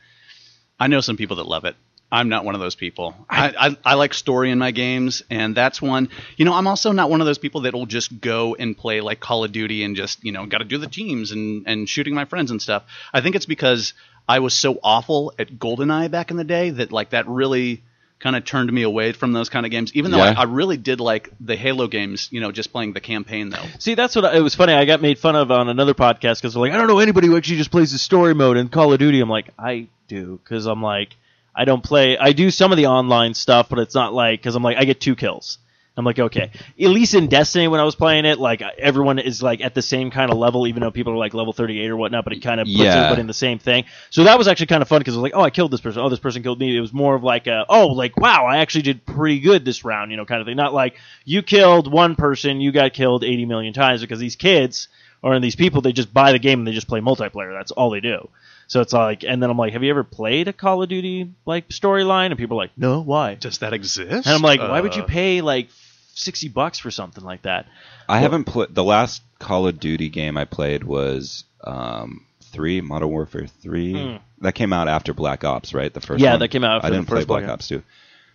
I 0.80 0.88
know 0.88 1.02
some 1.02 1.18
people 1.18 1.38
that 1.38 1.48
love 1.48 1.66
it. 1.66 1.76
I'm 2.12 2.28
not 2.28 2.44
one 2.44 2.56
of 2.56 2.62
those 2.62 2.76
people. 2.76 3.16
I, 3.30 3.54
I, 3.58 3.92
I 3.92 3.94
like 3.94 4.14
story 4.14 4.52
in 4.52 4.60
my 4.60 4.72
games, 4.72 5.24
and 5.30 5.56
that's 5.56 5.82
one. 5.82 6.10
You 6.36 6.44
know, 6.44 6.54
I'm 6.54 6.68
also 6.68 6.92
not 6.92 7.10
one 7.10 7.22
of 7.22 7.26
those 7.26 7.38
people 7.38 7.62
that 7.62 7.74
will 7.74 7.86
just 7.86 8.20
go 8.20 8.54
and 8.56 8.78
play 8.78 9.00
like 9.00 9.22
Call 9.22 9.46
of 9.46 9.54
Duty 9.54 9.84
and 9.84 9.96
just 9.96 10.24
you 10.24 10.34
know 10.34 10.46
got 10.46 10.58
to 10.58 10.66
do 10.66 10.78
the 10.78 10.88
teams 10.88 11.32
and 11.32 11.64
and 11.68 11.88
shooting 11.88 12.14
my 12.14 12.26
friends 12.26 12.52
and 12.52 12.62
stuff. 12.62 12.84
I 13.14 13.22
think 13.22 13.36
it's 13.36 13.46
because 13.46 13.94
I 14.28 14.40
was 14.40 14.54
so 14.54 14.80
awful 14.84 15.34
at 15.40 15.58
GoldenEye 15.58 16.12
back 16.12 16.32
in 16.32 16.38
the 16.38 16.44
day 16.44 16.70
that 16.72 16.92
like 16.92 17.12
that 17.12 17.28
really 17.28 17.82
kind 18.22 18.36
of 18.36 18.46
turned 18.46 18.72
me 18.72 18.84
away 18.84 19.12
from 19.12 19.34
those 19.34 19.50
kind 19.50 19.66
of 19.66 19.72
games. 19.72 19.92
Even 19.96 20.12
though 20.12 20.18
Yeah. 20.18 20.34
I, 20.38 20.42
I 20.42 20.44
really 20.44 20.78
did 20.78 21.00
like 21.00 21.30
the 21.40 21.56
Halo 21.56 21.88
games, 21.88 22.30
you 22.32 22.40
know, 22.40 22.52
just 22.52 22.72
playing 22.72 22.94
the 22.94 23.02
campaign 23.02 23.50
though. 23.50 23.66
See, 23.80 23.96
that's 23.96 24.16
what 24.16 24.26
I, 24.26 24.38
it 24.38 24.42
was 24.42 24.56
funny. 24.56 24.74
I 24.74 24.86
got 24.86 25.02
made 25.02 25.18
fun 25.20 25.36
of 25.36 25.52
on 25.52 25.70
another 25.70 25.94
podcast 25.94 26.38
because 26.42 26.54
they're 26.54 26.62
like, 26.62 26.72
I 26.72 26.78
don't 26.78 26.88
know 26.88 27.00
anybody 27.00 27.28
who 27.28 27.36
actually 27.36 27.58
just 27.58 27.72
plays 27.72 27.92
the 27.92 27.98
story 27.98 28.34
mode 28.36 28.58
in 28.58 28.70
Call 28.70 28.94
of 28.94 29.00
Duty. 29.00 29.20
I'm 29.20 29.30
like, 29.30 29.50
I 29.58 29.88
do 30.08 30.40
because 30.44 30.66
I'm 30.68 30.82
like, 30.82 31.16
I 31.56 31.66
don't 31.66 31.84
play. 31.84 32.18
I 32.18 32.32
do 32.32 32.52
some 32.52 32.72
of 32.72 32.78
the 32.78 32.88
online 32.88 33.34
stuff, 33.34 33.68
but 33.70 33.80
it's 33.80 33.96
not 33.96 34.14
like 34.14 34.40
because 34.40 34.56
I'm 34.56 34.64
like, 34.64 34.78
I 34.78 34.86
get 34.86 35.02
two 35.02 35.16
kills. 35.16 35.58
I'm 35.98 36.06
like, 36.06 36.20
okay. 36.20 36.52
At 36.80 36.90
least 36.90 37.16
in 37.16 37.28
Destiny, 37.28 37.68
when 37.68 37.82
I 37.82 37.84
was 37.84 37.96
playing 37.96 38.24
it, 38.26 38.40
like 38.40 38.62
everyone 38.62 39.20
is 39.20 39.44
like 39.44 39.60
at 39.60 39.76
the 39.76 39.82
same 39.82 40.10
kind 40.10 40.32
of 40.32 40.38
level, 40.38 40.66
even 40.66 40.82
though 40.82 40.92
people 40.92 41.12
are 41.12 41.18
like 41.18 41.34
level 41.34 41.52
38 41.52 41.90
or 41.90 41.98
whatnot. 41.98 42.24
But 42.24 42.32
it 42.34 42.40
kind 42.42 42.62
of 42.62 42.66
puts 42.66 42.78
Yeah. 42.78 42.96
everybody 42.96 43.22
in 43.22 43.28
the 43.28 43.34
same 43.34 43.60
thing. 43.60 43.84
So 44.10 44.24
that 44.24 44.38
was 44.38 44.48
actually 44.48 44.68
kind 44.68 44.82
of 44.82 44.88
fun 44.88 45.00
because 45.02 45.16
I 45.16 45.18
was 45.18 45.24
like, 45.24 45.34
oh, 45.36 45.42
I 45.42 45.50
killed 45.50 45.70
this 45.72 45.82
person. 45.82 46.02
Oh, 46.02 46.08
this 46.08 46.20
person 46.20 46.44
killed 46.44 46.60
me. 46.60 46.76
It 46.78 46.80
was 46.80 46.94
more 46.94 47.14
of 47.16 47.24
like, 47.24 47.48
a, 47.48 47.66
oh, 47.68 47.88
like 47.88 48.16
wow, 48.16 48.46
I 48.46 48.58
actually 48.60 48.84
did 48.84 49.06
pretty 49.06 49.42
good 49.42 49.66
this 49.66 49.84
round, 49.84 50.12
you 50.12 50.18
know, 50.18 50.26
kind 50.26 50.40
of 50.40 50.48
thing. 50.48 50.56
Not 50.56 50.74
like 50.74 50.96
you 51.26 51.42
killed 51.42 51.92
one 51.92 52.16
person, 52.16 52.62
you 52.62 52.72
got 52.72 52.94
killed 52.94 53.26
80 53.26 53.46
million 53.46 53.74
times 53.74 54.00
because 54.00 54.20
these 54.20 54.38
kids 54.38 54.88
or 55.22 55.40
these 55.40 55.56
people 55.56 55.82
they 55.82 55.92
just 55.92 56.14
buy 56.14 56.32
the 56.32 56.40
game 56.40 56.60
and 56.60 56.68
they 56.68 56.72
just 56.72 56.88
play 56.88 57.02
multiplayer. 57.02 57.54
That's 57.54 57.72
all 57.72 57.90
they 57.90 58.00
do. 58.00 58.30
So 58.72 58.80
it's 58.80 58.94
like, 58.94 59.26
and 59.26 59.44
then 59.44 59.50
I'm 59.50 59.58
like, 59.58 59.74
have 59.74 59.84
you 59.84 59.90
ever 59.90 60.06
played 60.06 60.48
a 60.48 60.54
Call 60.54 60.82
of 60.82 60.88
Duty 60.88 61.30
like 61.46 61.68
storyline? 61.68 62.28
And 62.28 62.38
people 62.38 62.56
are 62.58 62.64
like, 62.64 62.78
no, 62.78 63.02
why? 63.02 63.36
Does 63.36 63.58
that 63.58 63.74
exist? 63.74 64.26
And 64.26 64.34
I'm 64.34 64.42
like, 64.42 64.62
why 64.62 64.80
would 64.80 64.96
you 64.96 65.04
Uh, 65.04 65.08
pay 65.08 65.42
like 65.42 65.68
sixty 66.14 66.48
bucks 66.48 66.80
for 66.80 66.90
something 66.90 67.22
like 67.22 67.42
that? 67.42 67.66
I 68.08 68.20
haven't 68.20 68.46
played 68.46 68.74
the 68.74 68.82
last 68.86 69.24
Call 69.40 69.68
of 69.68 69.78
Duty 69.78 70.08
game 70.08 70.38
I 70.38 70.46
played 70.46 70.86
was 70.86 71.44
um, 71.66 72.26
three 72.54 72.80
Modern 72.80 73.10
Warfare 73.10 73.46
three. 73.46 73.92
Hmm. 73.92 74.16
That 74.40 74.54
came 74.54 74.72
out 74.72 74.88
after 74.88 75.14
Black 75.14 75.44
Ops, 75.44 75.74
right? 75.74 75.94
The 75.94 76.00
first 76.00 76.22
Yeah, 76.24 76.32
one. 76.32 76.40
that 76.40 76.48
came 76.48 76.64
out 76.64 76.72
I 76.72 76.76
after 76.78 76.90
the 76.92 76.96
didn't 76.96 77.08
play 77.10 77.18
first 77.18 77.28
Black 77.28 77.44
Black 77.44 77.54
Ops 77.54 77.68
two, 77.68 77.84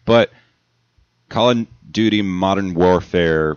but 0.05 0.31
Call 1.31 1.49
of 1.49 1.67
Duty 1.91 2.21
Modern 2.21 2.75
Warfare, 2.75 3.57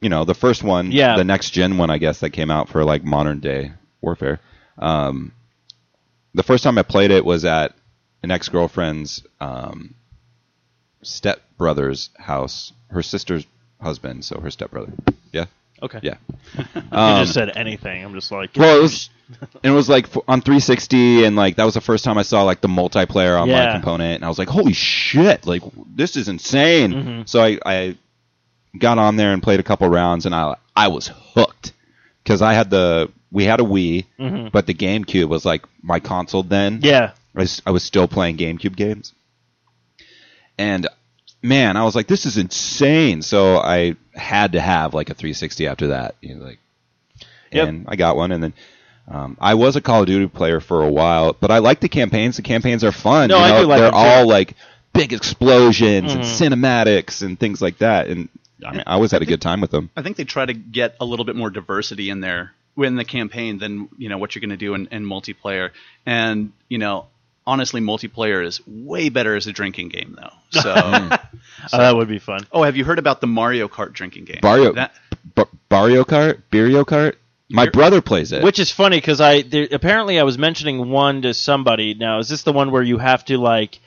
you 0.00 0.08
know, 0.08 0.24
the 0.24 0.32
first 0.34 0.62
one, 0.62 0.92
Yeah. 0.92 1.16
the 1.18 1.24
next 1.24 1.50
gen 1.50 1.76
one, 1.76 1.90
I 1.90 1.98
guess 1.98 2.20
that 2.20 2.30
came 2.30 2.50
out 2.50 2.70
for 2.70 2.84
like 2.84 3.04
modern 3.04 3.40
day 3.40 3.72
warfare. 4.00 4.40
Um, 4.78 5.32
the 6.36 6.42
first 6.42 6.62
time 6.62 6.78
I 6.78 6.82
played 6.82 7.10
it 7.10 7.24
was 7.24 7.44
at 7.44 7.74
an 8.22 8.30
ex 8.30 8.48
girlfriend's 8.48 9.24
um, 9.40 9.94
step 11.02 11.40
brother's 11.58 12.10
house, 12.18 12.72
her 12.90 13.02
sister's 13.02 13.46
husband, 13.80 14.24
so 14.24 14.40
her 14.40 14.50
stepbrother. 14.50 14.92
Yeah, 15.32 15.46
Okay. 15.82 16.00
yeah. 16.02 16.16
you 16.74 16.82
Um, 16.92 17.22
just 17.24 17.34
said 17.34 17.56
anything. 17.56 18.04
I'm 18.04 18.14
just 18.14 18.30
like, 18.32 18.50
well, 18.56 18.78
it 18.78 18.82
was, 18.82 19.10
and 19.62 19.64
it 19.64 19.70
was 19.70 19.88
like 19.88 20.06
on 20.28 20.40
360, 20.40 21.24
and 21.24 21.36
like 21.36 21.56
that 21.56 21.64
was 21.64 21.74
the 21.74 21.80
first 21.80 22.04
time 22.04 22.18
I 22.18 22.22
saw 22.22 22.42
like 22.42 22.60
the 22.60 22.68
multiplayer 22.68 23.38
online 23.40 23.48
Yeah. 23.64 23.72
component, 23.72 24.16
and 24.16 24.24
I 24.24 24.28
was 24.28 24.38
like, 24.38 24.48
"Holy 24.48 24.72
shit! 24.72 25.46
Like 25.46 25.62
this 25.94 26.16
is 26.16 26.28
insane!" 26.28 26.92
Mhm. 26.92 27.28
So 27.28 27.42
I, 27.42 27.58
I 27.64 27.96
got 28.78 28.98
on 28.98 29.16
there 29.16 29.32
and 29.32 29.42
played 29.42 29.60
a 29.60 29.64
couple 29.64 29.88
rounds, 29.88 30.26
and 30.26 30.34
I 30.34 30.56
I 30.74 30.88
was 30.88 31.08
hooked 31.34 31.72
because 32.22 32.42
I 32.42 32.52
had 32.54 32.70
the 32.70 33.10
we 33.32 33.44
had 33.44 33.60
a 33.60 33.64
Wii, 33.64 34.06
Mhm. 34.18 34.52
but 34.52 34.66
the 34.66 34.74
GameCube 34.74 35.28
was 35.28 35.44
like 35.44 35.64
my 35.82 36.00
console 36.00 36.42
then. 36.42 36.80
yeah, 36.82 37.12
I 37.34 37.40
was, 37.40 37.60
I 37.66 37.70
was 37.70 37.82
still 37.82 38.08
playing 38.08 38.36
GameCube 38.38 38.76
games. 38.76 39.12
And 40.58 40.86
man, 41.42 41.76
I 41.76 41.84
was 41.84 41.94
like, 41.94 42.06
this 42.06 42.26
is 42.26 42.38
insane. 42.38 43.22
So 43.22 43.58
I 43.58 43.96
had 44.14 44.52
to 44.52 44.60
have 44.60 44.94
like 44.94 45.10
a 45.10 45.14
360 45.14 45.66
after 45.66 45.88
that. 45.88 46.14
You 46.20 46.36
know, 46.36 46.44
like, 46.44 46.58
Yep. 47.52 47.68
and 47.68 47.84
I 47.88 47.96
got 47.96 48.16
one. 48.16 48.32
And 48.32 48.42
then 48.42 48.52
um, 49.08 49.36
I 49.40 49.54
was 49.54 49.76
a 49.76 49.80
Call 49.80 50.00
of 50.00 50.06
Duty 50.06 50.26
player 50.28 50.60
for 50.60 50.82
a 50.82 50.90
while, 50.90 51.36
but 51.38 51.50
I 51.50 51.58
like 51.58 51.80
the 51.80 51.88
campaigns. 51.88 52.36
The 52.36 52.42
campaigns 52.42 52.82
are 52.84 52.92
fun. 52.92 53.28
No, 53.28 53.38
you 53.38 53.44
I 53.44 53.60
do 53.60 53.66
like 53.66 53.78
They're 53.78 53.90
them, 53.90 53.92
too. 53.92 53.98
all 53.98 54.26
like 54.26 54.54
big 54.92 55.12
explosions 55.12 56.12
and 56.14 56.22
Mhm. 56.24 56.26
cinematics 56.50 57.22
and 57.22 57.38
things 57.38 57.60
like 57.62 57.78
that. 57.78 58.08
And 58.08 58.28
I 58.66 58.72
mean, 58.72 58.82
I 58.86 58.94
always 58.94 59.10
had 59.10 59.20
a 59.22 59.26
good 59.26 59.42
time 59.42 59.60
with 59.60 59.70
them. 59.70 59.90
I 59.96 60.02
think 60.02 60.16
they 60.16 60.24
try 60.24 60.46
to 60.46 60.54
get 60.54 60.96
a 61.00 61.04
little 61.04 61.24
bit 61.26 61.36
more 61.36 61.50
diversity 61.50 62.08
in 62.10 62.20
there 62.20 62.52
in 62.76 62.96
the 62.96 63.04
campaign 63.04 63.58
than 63.58 63.88
you 63.98 64.08
know 64.08 64.18
what 64.18 64.34
you're 64.34 64.40
going 64.40 64.50
to 64.50 64.56
do 64.56 64.74
in, 64.74 64.86
in 64.88 65.04
multiplayer. 65.04 65.70
And 66.04 66.52
you 66.68 66.78
know, 66.78 67.06
honestly, 67.46 67.80
multiplayer 67.80 68.44
is 68.44 68.60
way 68.66 69.08
better 69.08 69.34
as 69.36 69.46
a 69.46 69.52
drinking 69.52 69.88
game 69.90 70.16
though. 70.20 70.30
So, 70.62 70.72
oh, 71.72 71.78
that 71.78 71.96
would 71.96 72.08
be 72.08 72.18
fun. 72.18 72.46
oh, 72.52 72.62
have 72.62 72.76
you 72.76 72.84
heard 72.84 72.98
about 72.98 73.20
the 73.20 73.26
Mario 73.26 73.66
Kart 73.68 73.92
drinking 73.92 74.24
game? 74.26 74.38
Mario, 74.42 74.72
That, 74.72 74.92
B- 75.34 75.42
Mario 75.70 76.04
Kart, 76.04 76.42
Beerio 76.50 76.84
Kart. 76.84 77.16
My 77.50 77.64
Beer- 77.64 77.72
brother 77.72 78.00
plays 78.00 78.32
it. 78.32 78.42
Which 78.44 78.58
is 78.58 78.70
funny 78.70 78.96
because 78.98 79.20
I 79.20 79.42
there, 79.42 79.66
apparently 79.70 80.18
I 80.18 80.22
was 80.22 80.36
mentioning 80.38 80.88
one 80.90 81.22
to 81.22 81.34
somebody. 81.34 81.94
Now, 81.94 82.18
is 82.20 82.28
this 82.28 82.42
the 82.42 82.52
one 82.52 82.70
where 82.70 82.82
you 82.82 82.98
have 82.98 83.24
to 83.26 83.38
like 83.38 83.78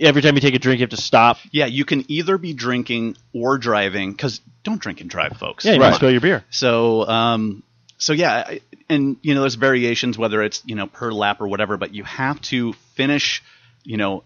every 0.00 0.22
time 0.22 0.34
you 0.34 0.40
take 0.40 0.54
a 0.54 0.58
drink 0.58 0.80
you 0.80 0.84
have 0.84 0.90
to 0.90 0.96
stop? 0.96 1.38
yeah, 1.52 1.66
you 1.66 1.84
can 1.84 2.04
either 2.10 2.38
be 2.38 2.52
drinking 2.54 3.16
or 3.34 3.58
driving 3.58 4.12
because 4.12 4.40
don't 4.62 4.80
drink 4.80 5.00
and 5.00 5.08
drive, 5.10 5.36
folks. 5.38 5.64
Yeah, 5.64 5.74
you 5.74 5.80
Right. 5.80 5.94
spill 5.94 6.10
your 6.10 6.20
beer. 6.20 6.44
So, 6.50 7.06
um, 7.08 7.62
so 7.98 8.12
yeah, 8.12 8.44
I- 8.46 8.60
and 8.88 9.16
you 9.22 9.34
know, 9.34 9.40
there's 9.42 9.56
variations 9.56 10.16
whether 10.16 10.42
it's 10.42 10.62
you 10.64 10.74
know 10.74 10.86
per 10.86 11.12
lap 11.12 11.40
or 11.40 11.48
whatever, 11.48 11.76
but 11.76 11.94
you 11.94 12.04
have 12.04 12.40
to 12.42 12.72
finish, 12.94 13.42
you 13.84 13.96
know, 13.98 14.24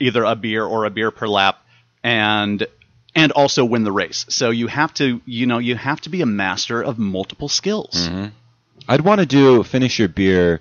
either 0.00 0.24
a 0.24 0.34
beer 0.34 0.64
or 0.64 0.84
a 0.86 0.90
beer 0.90 1.10
per 1.10 1.28
lap, 1.28 1.58
and 2.02 2.66
and 3.14 3.32
also 3.32 3.64
win 3.64 3.84
the 3.84 3.92
race. 3.92 4.24
So 4.28 4.50
you 4.50 4.66
have 4.68 4.94
to, 4.94 5.20
you 5.26 5.46
know, 5.46 5.58
you 5.58 5.74
have 5.74 6.00
to 6.02 6.08
be 6.08 6.22
a 6.22 6.26
master 6.26 6.82
of 6.82 6.98
multiple 6.98 7.48
skills. 7.48 8.08
Mhm. 8.08 8.32
I'd 8.88 9.00
want 9.02 9.20
to 9.20 9.26
do 9.26 9.62
finish 9.64 9.98
your 9.98 10.08
beer 10.08 10.60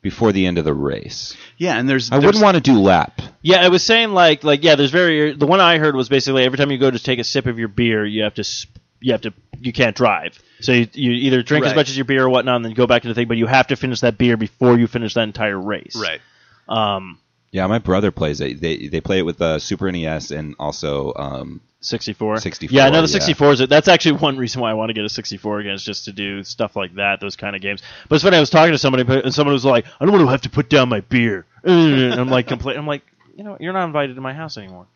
before 0.00 0.32
the 0.32 0.46
end 0.46 0.58
of 0.58 0.64
the 0.64 0.72
race. 0.74 1.36
Yeah, 1.58 1.76
and 1.78 1.88
there's 1.88 2.10
I 2.10 2.18
wouldn't 2.18 2.42
want 2.42 2.54
to 2.56 2.60
do 2.60 2.78
lap. 2.80 3.20
Yeah, 3.42 3.60
I 3.64 3.68
was 3.68 3.82
saying 3.82 4.12
like 4.12 4.42
like 4.44 4.62
yeah. 4.64 4.74
There's 4.76 4.90
very 4.90 5.32
the 5.34 5.46
one 5.46 5.60
I 5.60 5.78
heard 5.78 5.94
was 5.94 6.08
basically 6.08 6.44
every 6.44 6.56
time 6.58 6.70
you 6.70 6.78
go 6.78 6.90
to 6.90 6.98
take 6.98 7.18
a 7.18 7.24
sip 7.24 7.46
of 7.46 7.58
your 7.58 7.68
beer, 7.68 8.04
you 8.04 8.22
have 8.22 8.34
to 8.34 8.44
sp- 8.46 8.78
you 9.00 9.12
have 9.12 9.22
to 9.22 9.32
you 9.60 9.72
can't 9.72 9.96
drive. 9.96 10.38
So 10.60 10.72
you, 10.72 10.88
you 10.92 11.12
either 11.12 11.42
drink 11.42 11.66
as 11.66 11.74
much 11.74 11.88
as 11.88 11.96
your 11.96 12.04
beer 12.04 12.24
or 12.24 12.28
whatnot, 12.28 12.56
and 12.56 12.64
then 12.64 12.72
go 12.74 12.86
back 12.86 13.02
to 13.02 13.08
the 13.08 13.14
thing. 13.14 13.28
But 13.28 13.36
you 13.36 13.46
have 13.46 13.68
to 13.68 13.76
finish 13.76 14.00
that 14.00 14.18
beer 14.18 14.36
before 14.36 14.78
you 14.78 14.86
finish 14.86 15.14
that 15.14 15.22
entire 15.22 15.58
race. 15.58 15.96
right. 15.96 16.20
Um, 16.68 17.18
Yeah, 17.50 17.66
my 17.66 17.78
brother 17.78 18.10
plays 18.10 18.40
it. 18.40 18.60
They 18.60 18.88
they 18.88 19.00
play 19.00 19.18
it 19.18 19.22
with 19.22 19.38
the 19.38 19.58
Super 19.58 19.90
NES 19.90 20.30
and 20.30 20.54
also 20.58 21.12
um, 21.16 21.60
64. 21.80 22.38
64, 22.38 22.76
Yeah, 22.76 22.86
I 22.86 22.90
know 22.90 23.00
the 23.02 23.08
yeah. 23.08 23.20
64 23.20 23.52
is. 23.52 23.60
It 23.60 23.70
that's 23.70 23.88
actually 23.88 24.18
one 24.18 24.36
reason 24.36 24.60
why 24.60 24.70
I 24.70 24.74
want 24.74 24.90
to 24.90 24.94
get 24.94 25.04
a 25.04 25.08
64 25.08 25.60
again, 25.60 25.74
is 25.74 25.84
just 25.84 26.06
to 26.06 26.12
do 26.12 26.42
stuff 26.42 26.76
like 26.76 26.94
that, 26.94 27.20
those 27.20 27.36
kind 27.36 27.54
of 27.54 27.62
games. 27.62 27.82
But 28.08 28.16
it's 28.16 28.24
funny. 28.24 28.36
I 28.36 28.40
was 28.40 28.50
talking 28.50 28.72
to 28.72 28.78
somebody, 28.78 29.04
and 29.22 29.32
someone 29.32 29.52
was 29.54 29.64
like, 29.64 29.86
"I 30.00 30.04
don't 30.04 30.12
want 30.12 30.24
to 30.26 30.30
have 30.30 30.42
to 30.42 30.50
put 30.50 30.68
down 30.68 30.88
my 30.88 31.00
beer." 31.00 31.46
And 31.64 32.14
I'm 32.14 32.28
like, 32.28 32.46
complete. 32.46 32.76
I'm 32.76 32.86
like, 32.86 33.02
you 33.36 33.44
know, 33.44 33.56
you're 33.60 33.72
not 33.72 33.84
invited 33.84 34.14
to 34.14 34.20
my 34.22 34.32
house 34.32 34.56
anymore. 34.56 34.86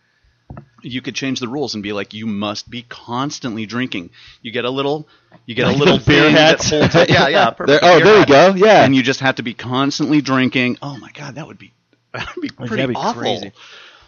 You 0.82 1.00
could 1.00 1.14
change 1.14 1.38
the 1.40 1.46
rules 1.48 1.74
and 1.74 1.82
be 1.82 1.92
like, 1.92 2.12
you 2.12 2.26
must 2.26 2.68
be 2.68 2.82
constantly 2.82 3.66
drinking. 3.66 4.10
You 4.42 4.50
get 4.50 4.64
a 4.64 4.70
little, 4.70 5.06
you 5.46 5.54
get 5.54 5.66
Like 5.66 5.76
a 5.76 5.78
little 5.78 5.98
beer 6.06 6.28
hat. 6.30 6.58
that 6.58 6.92
hats? 6.92 7.10
Yeah, 7.10 7.28
yeah. 7.28 7.50
There- 7.66 7.78
oh, 7.82 8.00
there 8.00 8.18
you 8.20 8.26
go. 8.26 8.54
Yeah. 8.54 8.84
And 8.84 8.94
you 8.96 9.02
just 9.02 9.20
have 9.20 9.36
to 9.36 9.42
be 9.42 9.54
constantly 9.54 10.20
drinking. 10.20 10.78
Oh 10.82 10.96
my 10.98 11.10
god, 11.12 11.36
that 11.36 11.46
would 11.46 11.58
be, 11.58 11.72
that 12.12 12.34
would 12.34 12.42
be 12.42 12.48
pretty 12.50 12.74
that'd 12.76 12.88
be 12.90 12.94
awful. 12.96 13.22
crazy. 13.22 13.52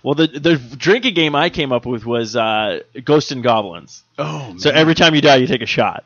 Well, 0.02 0.14
the 0.14 0.26
the 0.26 0.56
drinking 0.76 1.14
game 1.14 1.34
I 1.34 1.48
came 1.48 1.72
up 1.72 1.86
with 1.86 2.04
was 2.04 2.34
uh, 2.36 2.80
Ghost 3.04 3.30
and 3.32 3.42
Goblins. 3.42 4.02
Oh, 4.18 4.48
man. 4.48 4.58
So 4.58 4.68
every 4.70 4.94
time 4.94 5.14
you 5.14 5.20
die, 5.22 5.36
you 5.36 5.46
take 5.46 5.62
a 5.62 5.66
shot. 5.66 6.04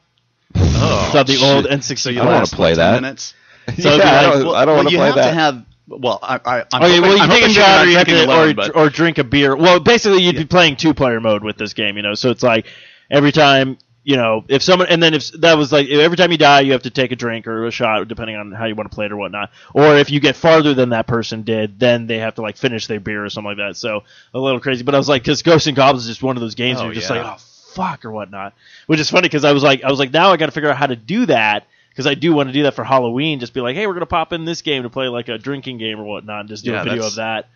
oh, 0.55 1.05
It's 1.07 1.14
on 1.16 1.26
the 1.26 1.45
old 1.45 1.64
shit. 1.64 1.72
N64. 1.80 1.99
so 1.99 2.11
you 2.11 2.20
I 2.20 2.24
don't 2.24 2.32
wanna 2.34 2.47
play 2.47 2.74
that. 2.74 3.01
Minutes? 3.03 3.34
So 3.66 3.72
it'd 3.72 3.82
be 4.03 4.07
yeah, 4.07 4.20
I 4.20 4.22
don't, 4.22 4.47
Well, 4.47 4.55
I 4.55 4.64
don't 4.64 4.74
well, 4.74 4.84
want 4.84 4.89
to 4.89 4.93
you 4.93 4.99
play 4.99 5.07
have 5.07 5.14
that. 5.16 5.28
to 5.30 5.34
have. 5.34 5.64
Well, 5.89 6.18
I, 6.22 6.34
I, 6.45 6.64
I'm 6.72 6.82
Okay, 6.82 6.97
hoping, 6.97 7.01
well, 7.03 7.16
you 7.16 7.22
I'm 7.22 7.28
take 7.30 7.45
a 7.45 7.49
shot, 7.49 7.86
or 7.86 7.89
you 7.89 7.97
have 7.97 8.07
to, 8.07 8.24
alone, 8.26 8.51
or, 8.51 8.55
but- 8.55 8.76
or 8.76 8.91
drink 8.91 9.18
a 9.18 9.24
beer. 9.24 9.57
Well, 9.57 9.80
basically, 9.80 10.22
you'd 10.22 10.36
be 10.36 10.45
playing 10.45 10.76
two-player 10.76 11.20
mode 11.20 11.43
with 11.43 11.57
this 11.57 11.72
game, 11.72 11.97
you 11.97 12.03
know. 12.03 12.14
So 12.14 12.30
it's 12.30 12.43
like 12.43 12.66
every 13.11 13.32
time, 13.32 13.78
you 14.05 14.16
know, 14.16 14.45
if 14.49 14.62
someone, 14.62 14.89
and 14.89 15.03
then 15.03 15.14
if 15.14 15.30
that 15.41 15.57
was 15.57 15.72
like 15.72 15.89
every 15.89 16.16
time 16.16 16.30
you 16.30 16.39
die, 16.39 16.61
you 16.61 16.72
have 16.72 16.82
to 16.82 16.91
take 16.91 17.12
a 17.12 17.16
drink 17.16 17.47
or 17.47 17.66
a 17.66 17.70
shot, 17.70 18.07
depending 18.07 18.36
on 18.36 18.53
how 18.53 18.66
you 18.66 18.74
want 18.74 18.91
to 18.91 18.95
play 18.95 19.07
it 19.07 19.12
or 19.12 19.16
whatnot. 19.16 19.51
Or 19.74 19.97
if 19.97 20.11
you 20.11 20.20
get 20.20 20.36
farther 20.36 20.74
than 20.74 20.91
that 20.91 21.07
person 21.07 21.43
did, 21.43 21.78
then 21.80 22.07
they 22.07 22.18
have 22.18 22.34
to 22.36 22.43
like 22.43 22.57
finish 22.59 22.86
their 22.86 23.01
beer 23.01 23.24
or 23.24 23.30
something 23.30 23.57
like 23.57 23.59
that. 23.59 23.76
So 23.76 24.05
a 24.34 24.39
little 24.39 24.61
crazy, 24.61 24.82
but 24.84 24.95
I 24.95 24.99
was 24.99 25.09
like, 25.09 25.22
because 25.22 25.43
Ghosts 25.43 25.66
and 25.68 25.76
Goblins 25.76 26.05
is 26.05 26.11
just 26.11 26.22
one 26.22 26.36
of 26.36 26.41
those 26.43 26.55
games 26.55 26.78
Oh, 26.80 26.84
where 26.84 26.93
you're 26.93 27.01
just 27.01 27.11
yeah. 27.11 27.22
like, 27.22 27.32
oh 27.34 27.43
fuck 27.74 28.05
or 28.05 28.11
whatnot, 28.11 28.55
which 28.86 28.99
is 29.01 29.09
funny 29.11 29.22
because 29.28 29.45
I 29.45 29.53
was 29.53 29.62
like, 29.62 29.84
I 29.84 29.91
was 29.91 29.99
like, 29.99 30.12
now 30.12 30.32
I 30.32 30.36
got 30.36 30.47
to 30.47 30.53
figure 30.53 30.68
out 30.70 30.76
how 30.76 30.86
to 30.86 30.97
do 30.97 31.26
that. 31.26 31.66
Because 31.99 32.07
I 32.07 32.14
do 32.14 32.32
want 32.32 32.49
to 32.49 32.53
do 32.53 32.62
that 32.62 32.74
for 32.74 32.84
Halloween, 32.84 33.40
just 33.40 33.53
be 33.53 33.61
like, 33.61 33.74
hey, 33.74 33.88
we're 33.88 33.94
gonna 33.94 34.07
pop 34.07 34.32
in 34.32 34.44
this 34.44 34.62
game 34.62 34.84
to 34.84 34.88
play 34.88 35.09
like 35.09 35.28
a 35.28 35.36
drinking 35.36 35.78
game 35.78 35.99
or 35.99 36.05
whatnot, 36.05 36.38
and 36.42 36.49
just 36.49 36.64
do 36.64 36.70
Yeah, 36.70 36.82
a 36.82 36.84
video 36.84 37.05
of 37.05 37.16
that. 37.16 37.49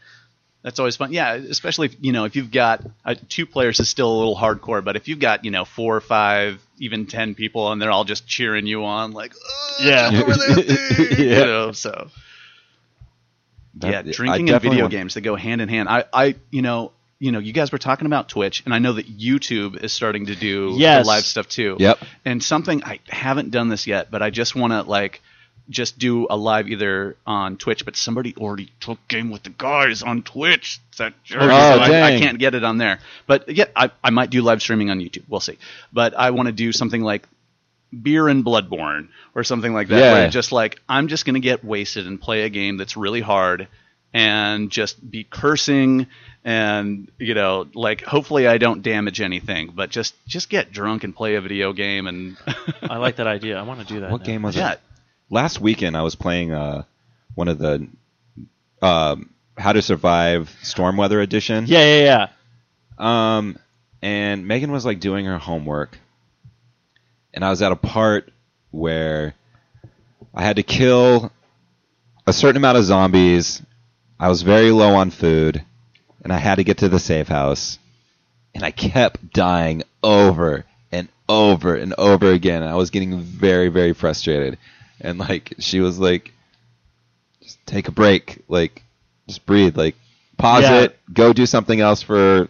That's 0.63 0.81
always 0.81 0.97
fun. 0.97 1.13
Yeah, 1.13 1.35
especially 1.35 1.87
if, 1.87 1.97
you 2.01 2.11
know 2.11 2.25
if 2.25 2.35
you've 2.35 2.51
got 2.51 2.83
uh, 3.05 3.15
two 3.29 3.47
players 3.47 3.79
is 3.79 3.89
still 3.89 4.13
a 4.13 4.19
little 4.19 4.35
hardcore, 4.37 4.83
but 4.83 4.97
if 4.97 5.07
you've 5.07 5.21
got 5.21 5.45
you 5.45 5.53
know 5.53 5.65
four 5.65 5.95
or 5.97 6.01
five, 6.01 6.61
even 6.81 7.07
ten 7.07 7.37
people, 7.37 7.71
and 7.71 7.81
they're 7.81 7.93
all 7.93 8.03
just 8.03 8.27
cheering 8.27 8.67
you 8.67 8.85
on, 8.85 9.13
like 9.13 9.33
"Ugh, 9.79 9.85
Yeah. 9.87 10.11
over 10.23 10.35
there, 10.35 10.55
dude," 10.97 11.19
you 11.21 11.25
Yeah. 11.31 11.45
know, 11.45 11.71
so 11.71 12.11
That- 13.75 14.07
yeah, 14.07 14.13
drinking 14.13 14.51
and 14.51 14.61
video 14.61 14.81
want- 14.81 14.91
games 14.91 15.15
they 15.15 15.21
go 15.21 15.37
hand 15.37 15.61
in 15.61 15.69
hand. 15.69 15.89
I, 15.89 16.05
I, 16.13 16.35
you 16.51 16.63
know, 16.63 16.91
you 17.23 17.31
know, 17.31 17.39
you 17.39 17.53
guys 17.53 17.71
were 17.71 17.79
talking 17.79 18.07
about 18.07 18.29
Twitch, 18.29 18.63
and 18.65 18.75
I 18.75 18.81
know 18.81 18.95
that 18.95 19.07
YouTube 19.07 19.83
is 19.85 19.93
starting 19.93 20.27
to 20.27 20.35
do 20.35 20.73
the 20.73 20.79
Yes. 20.79 21.07
live 21.07 21.25
stuff 21.25 21.49
too. 21.49 21.77
Yep. 21.79 21.99
And 22.25 22.43
something 22.43 22.83
I 22.83 22.99
haven't 23.09 23.53
done 23.53 23.69
this 23.69 23.87
yet, 23.87 24.11
but 24.11 24.23
I 24.23 24.31
just 24.31 24.57
want 24.57 24.73
to 24.73 24.83
like 24.83 25.23
just 25.71 25.99
do 26.01 26.27
a 26.29 26.37
live 26.37 26.69
either 26.69 27.17
on 27.25 27.57
Twitch, 27.59 27.85
but 27.85 27.95
somebody 27.95 28.35
already 28.37 28.71
took 28.81 28.99
game 29.07 29.31
with 29.31 29.45
the 29.45 29.51
guys 29.51 30.03
on 30.03 30.23
Twitch. 30.23 30.81
That 30.99 31.15
jerk. 31.23 31.43
Oh, 31.43 31.47
So 31.49 31.93
I, 31.93 32.17
I 32.17 32.19
can't 32.19 32.41
get 32.41 32.57
it 32.57 32.65
on 32.65 32.79
there. 32.79 32.99
But 33.29 33.49
yeah, 33.49 33.67
I, 33.77 33.93
I 34.03 34.11
might 34.11 34.31
do 34.31 34.43
live 34.43 34.61
streaming 34.61 34.91
on 34.91 34.99
YouTube. 34.99 35.23
We'll 35.29 35.39
see. 35.39 35.59
But 35.93 36.15
I 36.19 36.31
want 36.33 36.49
to 36.49 36.53
do 36.53 36.73
something 36.73 37.03
like 37.03 37.29
beer 38.03 38.27
and 38.27 38.45
bloodborne 38.45 39.09
or 39.35 39.45
something 39.45 39.73
like 39.73 39.89
that 39.89 39.99
Yeah. 39.99 40.13
where 40.13 40.29
just 40.31 40.51
like 40.51 40.81
i'm 40.89 41.09
just 41.09 41.27
going 41.27 41.35
to 41.35 41.41
get 41.41 41.63
wasted 41.63 42.07
and 42.07 42.19
play 42.19 42.45
a 42.45 42.49
game 42.49 42.79
that's 42.79 42.97
really 42.97 43.21
hard 43.21 43.69
and 44.15 44.71
just 44.71 45.11
be 45.11 45.25
cursing 45.25 46.07
and 46.45 47.11
you 47.19 47.35
know 47.35 47.67
like 47.75 48.03
hopefully 48.03 48.47
i 48.47 48.59
don't 48.59 48.83
damage 48.83 49.21
anything 49.21 49.73
but 49.75 49.91
just 49.91 50.15
just 50.27 50.51
get 50.51 50.73
drunk 50.73 51.05
and 51.05 51.15
play 51.15 51.37
a 51.37 51.41
video 51.41 51.73
game 51.73 52.07
and 52.07 52.37
I 52.83 52.99
like 52.99 53.17
that 53.17 53.27
idea. 53.27 53.59
I 53.59 53.63
want 53.63 53.81
to 53.81 53.87
do 53.87 54.01
that. 54.01 54.11
What 54.11 54.21
now. 54.21 54.27
game 54.27 54.43
was 54.43 54.57
yeah 54.57 54.73
it? 54.73 54.81
Last 55.31 55.61
weekend, 55.61 55.97
I 55.97 56.03
was 56.03 56.15
playing 56.15 56.53
uh, 56.53 56.83
one 57.35 57.49
of 57.49 57.59
the 57.59 57.89
um, 58.83 59.31
How 59.57 59.73
to 59.73 59.81
Survive 59.81 60.55
Storm 60.63 60.97
Weather 60.97 61.21
Edition. 61.21 61.65
Yeah, 61.67 61.85
yeah, 61.85 62.29
yeah. 62.99 63.37
Um, 63.37 63.59
and 64.03 64.47
Megan 64.47 64.71
was 64.73 64.85
like 64.85 65.01
doing 65.01 65.25
her 65.25 65.39
homework, 65.39 65.99
and 67.33 67.45
I 67.45 67.51
was 67.51 67.63
at 67.63 67.73
a 67.73 67.77
part 67.77 68.31
where 68.73 69.35
I 70.35 70.43
had 70.43 70.57
to 70.57 70.63
kill 70.63 71.33
a 72.27 72.33
certain 72.33 72.59
amount 72.59 72.77
of 72.77 72.85
zombies. 72.85 73.63
I 74.19 74.29
was 74.29 74.43
very 74.43 74.71
low 74.71 74.95
on 74.95 75.11
food, 75.11 75.65
and 76.23 76.33
I 76.33 76.39
had 76.39 76.57
to 76.57 76.65
get 76.65 76.79
to 76.79 76.89
the 76.89 76.99
safe 77.01 77.29
house, 77.29 77.79
and 78.55 78.65
I 78.65 78.71
kept 78.71 79.33
dying 79.33 79.83
over 80.03 80.65
and 80.91 81.09
over 81.29 81.75
and 81.75 81.95
over 81.99 82.31
again. 82.31 82.63
I 82.63 82.75
was 82.77 82.91
getting 82.91 83.21
very, 83.21 83.69
very 83.69 83.93
frustrated, 83.93 84.59
and 85.01 85.19
like 85.19 85.55
she 85.59 85.81
was 85.81 85.99
like, 85.99 86.33
"Just 87.43 87.59
take 87.67 87.89
a 87.89 87.93
break, 87.93 88.43
like 88.49 88.83
just 89.27 89.45
breathe, 89.47 89.77
like 89.77 89.97
pause 90.37 90.63
Yeah. 90.63 90.81
it, 90.83 90.99
go 91.13 91.33
do 91.33 91.47
something 91.47 91.81
else 91.81 92.03
for 92.03 92.49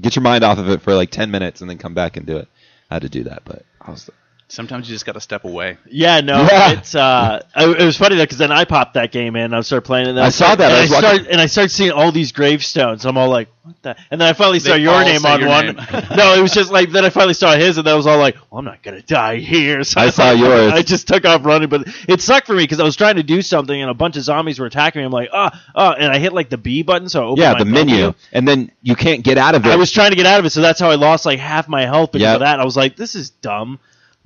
get 0.00 0.14
your 0.16 0.22
mind 0.22 0.44
off 0.44 0.58
of 0.58 0.68
it 0.68 0.82
for 0.82 0.94
like 0.94 1.10
10 1.10 1.30
minutes 1.30 1.60
and 1.60 1.70
then 1.70 1.78
come 1.78 1.94
back 1.94 2.16
and 2.16 2.26
do 2.26 2.36
it. 2.36 2.48
I 2.90 2.94
had 2.96 3.02
to 3.02 3.08
do 3.08 3.24
that, 3.24 3.42
but 3.44 3.64
I 3.80 3.90
was 3.90 4.08
sometimes 4.48 4.88
you 4.88 4.94
just 4.94 5.04
got 5.06 5.12
to 5.12 5.20
step 5.20 5.44
away 5.44 5.76
Yeah, 5.90 6.20
no, 6.20 6.42
Yeah. 6.50 6.72
it's 6.72 6.94
uh, 6.94 7.42
it 7.56 7.84
was 7.84 7.96
funny 7.96 8.16
though 8.16 8.22
because 8.24 8.38
then 8.38 8.52
I 8.52 8.64
popped 8.64 8.94
that 8.94 9.12
game 9.12 9.36
in, 9.36 9.44
and 9.46 9.56
I 9.56 9.60
started 9.62 9.86
playing 9.86 10.06
it. 10.06 10.10
And 10.10 10.20
I 10.20 10.28
saw 10.30 10.54
that, 10.54 10.70
and 10.70 10.72
I 10.72 10.78
I, 10.78 10.80
was 10.82 10.90
started, 10.90 11.26
and 11.26 11.40
I 11.40 11.46
started 11.46 11.70
seeing 11.70 11.90
all 11.92 12.12
these 12.12 12.32
gravestones. 12.32 13.04
I'm 13.04 13.16
all 13.18 13.28
like, 13.28 13.48
what 13.62 13.74
the? 13.82 13.96
And 14.10 14.20
then 14.20 14.28
I 14.28 14.32
finally 14.32 14.60
saw 14.60 14.72
They 14.74 14.78
your 14.82 15.02
name 15.04 15.26
on 15.26 15.40
your 15.40 15.48
one. 15.48 15.66
name. 15.66 15.76
no, 16.16 16.34
it 16.34 16.40
was 16.40 16.52
just 16.52 16.70
like 16.70 16.90
then 16.90 17.04
I 17.04 17.10
finally 17.10 17.34
saw 17.34 17.56
his, 17.56 17.76
and 17.78 17.86
then 17.86 17.94
I 17.94 17.96
was 17.96 18.06
all 18.06 18.18
like, 18.18 18.36
well, 18.50 18.60
I'm 18.60 18.64
not 18.64 18.82
gonna 18.82 19.02
die 19.02 19.36
here. 19.36 19.82
So 19.84 20.00
I 20.00 20.10
saw 20.10 20.30
yours. 20.32 20.72
I 20.72 20.82
just 20.82 21.06
took 21.08 21.24
off 21.24 21.44
running, 21.44 21.68
but 21.68 21.86
it 22.08 22.20
sucked 22.20 22.46
for 22.46 22.54
me 22.54 22.64
because 22.64 22.80
I 22.80 22.84
was 22.84 22.96
trying 22.96 23.16
to 23.16 23.22
do 23.22 23.42
something, 23.42 23.80
and 23.80 23.90
a 23.90 23.94
bunch 23.94 24.16
of 24.16 24.22
zombies 24.22 24.58
were 24.58 24.66
attacking 24.66 25.00
me. 25.00 25.06
I'm 25.06 25.12
like, 25.12 25.30
ah, 25.32 25.50
ah, 25.74 25.94
and 25.98 26.12
I 26.12 26.18
hit 26.18 26.32
like 26.32 26.48
the 26.50 26.58
B 26.58 26.82
button, 26.82 27.08
so 27.08 27.20
I 27.22 27.24
opened 27.24 27.38
yeah, 27.38 27.52
my 27.52 27.58
the 27.58 27.64
menu, 27.64 28.12
and 28.32 28.46
then 28.46 28.70
you 28.82 28.94
can't 28.96 29.22
get 29.24 29.38
out 29.38 29.54
of 29.54 29.64
it. 29.66 29.70
I 29.72 29.76
was 29.76 29.90
trying 29.90 30.10
to 30.10 30.16
get 30.16 30.26
out 30.26 30.38
of 30.40 30.46
it, 30.46 30.50
so 30.50 30.60
that's 30.60 30.78
how 30.80 30.90
I 30.90 30.94
lost 30.96 31.24
like 31.26 31.38
half 31.38 31.68
my 31.68 31.84
health 31.84 32.12
because 32.12 32.22
Yep. 32.26 32.34
of 32.34 32.40
that. 32.40 32.60
I 32.60 32.64
was 32.64 32.76
like, 32.76 32.94
this 32.96 33.14
is 33.16 33.30
dumb. 33.30 33.78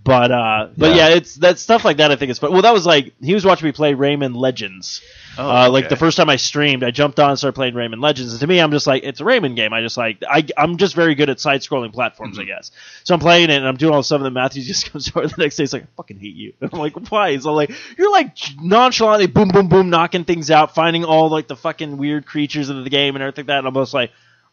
But 0.02 0.30
uh, 0.32 0.68
but 0.76 0.90
Yeah. 0.96 1.08
yeah, 1.08 1.14
it's 1.16 1.34
that 1.36 1.58
stuff 1.58 1.84
like 1.84 1.98
that. 1.98 2.10
I 2.10 2.16
think 2.16 2.30
is 2.30 2.38
fun. 2.38 2.52
Well, 2.52 2.62
that 2.62 2.72
was 2.72 2.86
like 2.86 3.12
he 3.20 3.34
was 3.34 3.44
watching 3.44 3.66
me 3.66 3.72
play 3.72 3.92
Rayman 3.92 4.34
Legends. 4.34 5.02
Oh, 5.38 5.48
uh, 5.48 5.70
Like 5.70 5.84
okay. 5.84 5.90
the 5.90 5.96
first 5.98 6.16
time 6.16 6.28
I 6.30 6.36
streamed, 6.36 6.82
I 6.82 6.90
jumped 6.90 7.20
on 7.20 7.30
and 7.30 7.38
started 7.38 7.54
playing 7.54 7.74
Rayman 7.74 8.02
Legends. 8.02 8.32
And 8.32 8.40
to 8.40 8.46
me, 8.46 8.60
I'm 8.60 8.70
just 8.72 8.86
like, 8.86 9.04
it's 9.04 9.20
a 9.20 9.24
Rayman 9.24 9.54
game. 9.56 9.72
I 9.72 9.80
just 9.82 9.96
like, 9.96 10.22
I, 10.28 10.44
I'm 10.56 10.76
just 10.76 10.94
very 10.94 11.14
good 11.14 11.30
at 11.30 11.38
side-scrolling 11.38 11.92
platforms, 11.92 12.36
Mm-hmm. 12.36 12.42
I 12.50 12.56
guess. 12.56 12.72
So 13.04 13.14
I'm 13.14 13.20
playing 13.20 13.50
it 13.50 13.56
and 13.56 13.66
I'm 13.68 13.76
doing 13.76 13.92
all 13.92 14.00
this 14.00 14.06
stuff. 14.06 14.16
And 14.18 14.26
then 14.26 14.32
Matthew 14.32 14.62
just 14.64 14.90
comes 14.90 15.10
over 15.14 15.28
the 15.28 15.34
next 15.38 15.56
day. 15.56 15.62
He's 15.62 15.72
like, 15.72 15.84
I 15.84 15.86
fucking 15.96 16.18
hate 16.18 16.34
you. 16.34 16.52
And 16.60 16.70
I'm 16.72 16.78
like, 16.80 16.94
why? 17.10 17.32
He's 17.32 17.46
all 17.46 17.54
like, 17.54 17.70
you're 17.96 18.10
like 18.10 18.36
nonchalantly 18.60 19.26
boom, 19.28 19.48
boom, 19.50 19.68
boom, 19.68 19.90
knocking 19.90 20.24
things 20.24 20.50
out, 20.50 20.74
finding 20.74 21.04
all 21.04 21.28
like 21.28 21.46
the 21.46 21.56
fucking 21.56 21.96
weird 21.98 22.26
creatures 22.26 22.68
in 22.70 22.82
the 22.82 22.90
game 22.90 23.14
and 23.16 23.22
everything 23.22 23.42
like 23.42 23.48
that. 23.48 23.58
And 23.58 23.68
I'm 23.68 23.74
just 23.74 23.94
like, 23.94 24.10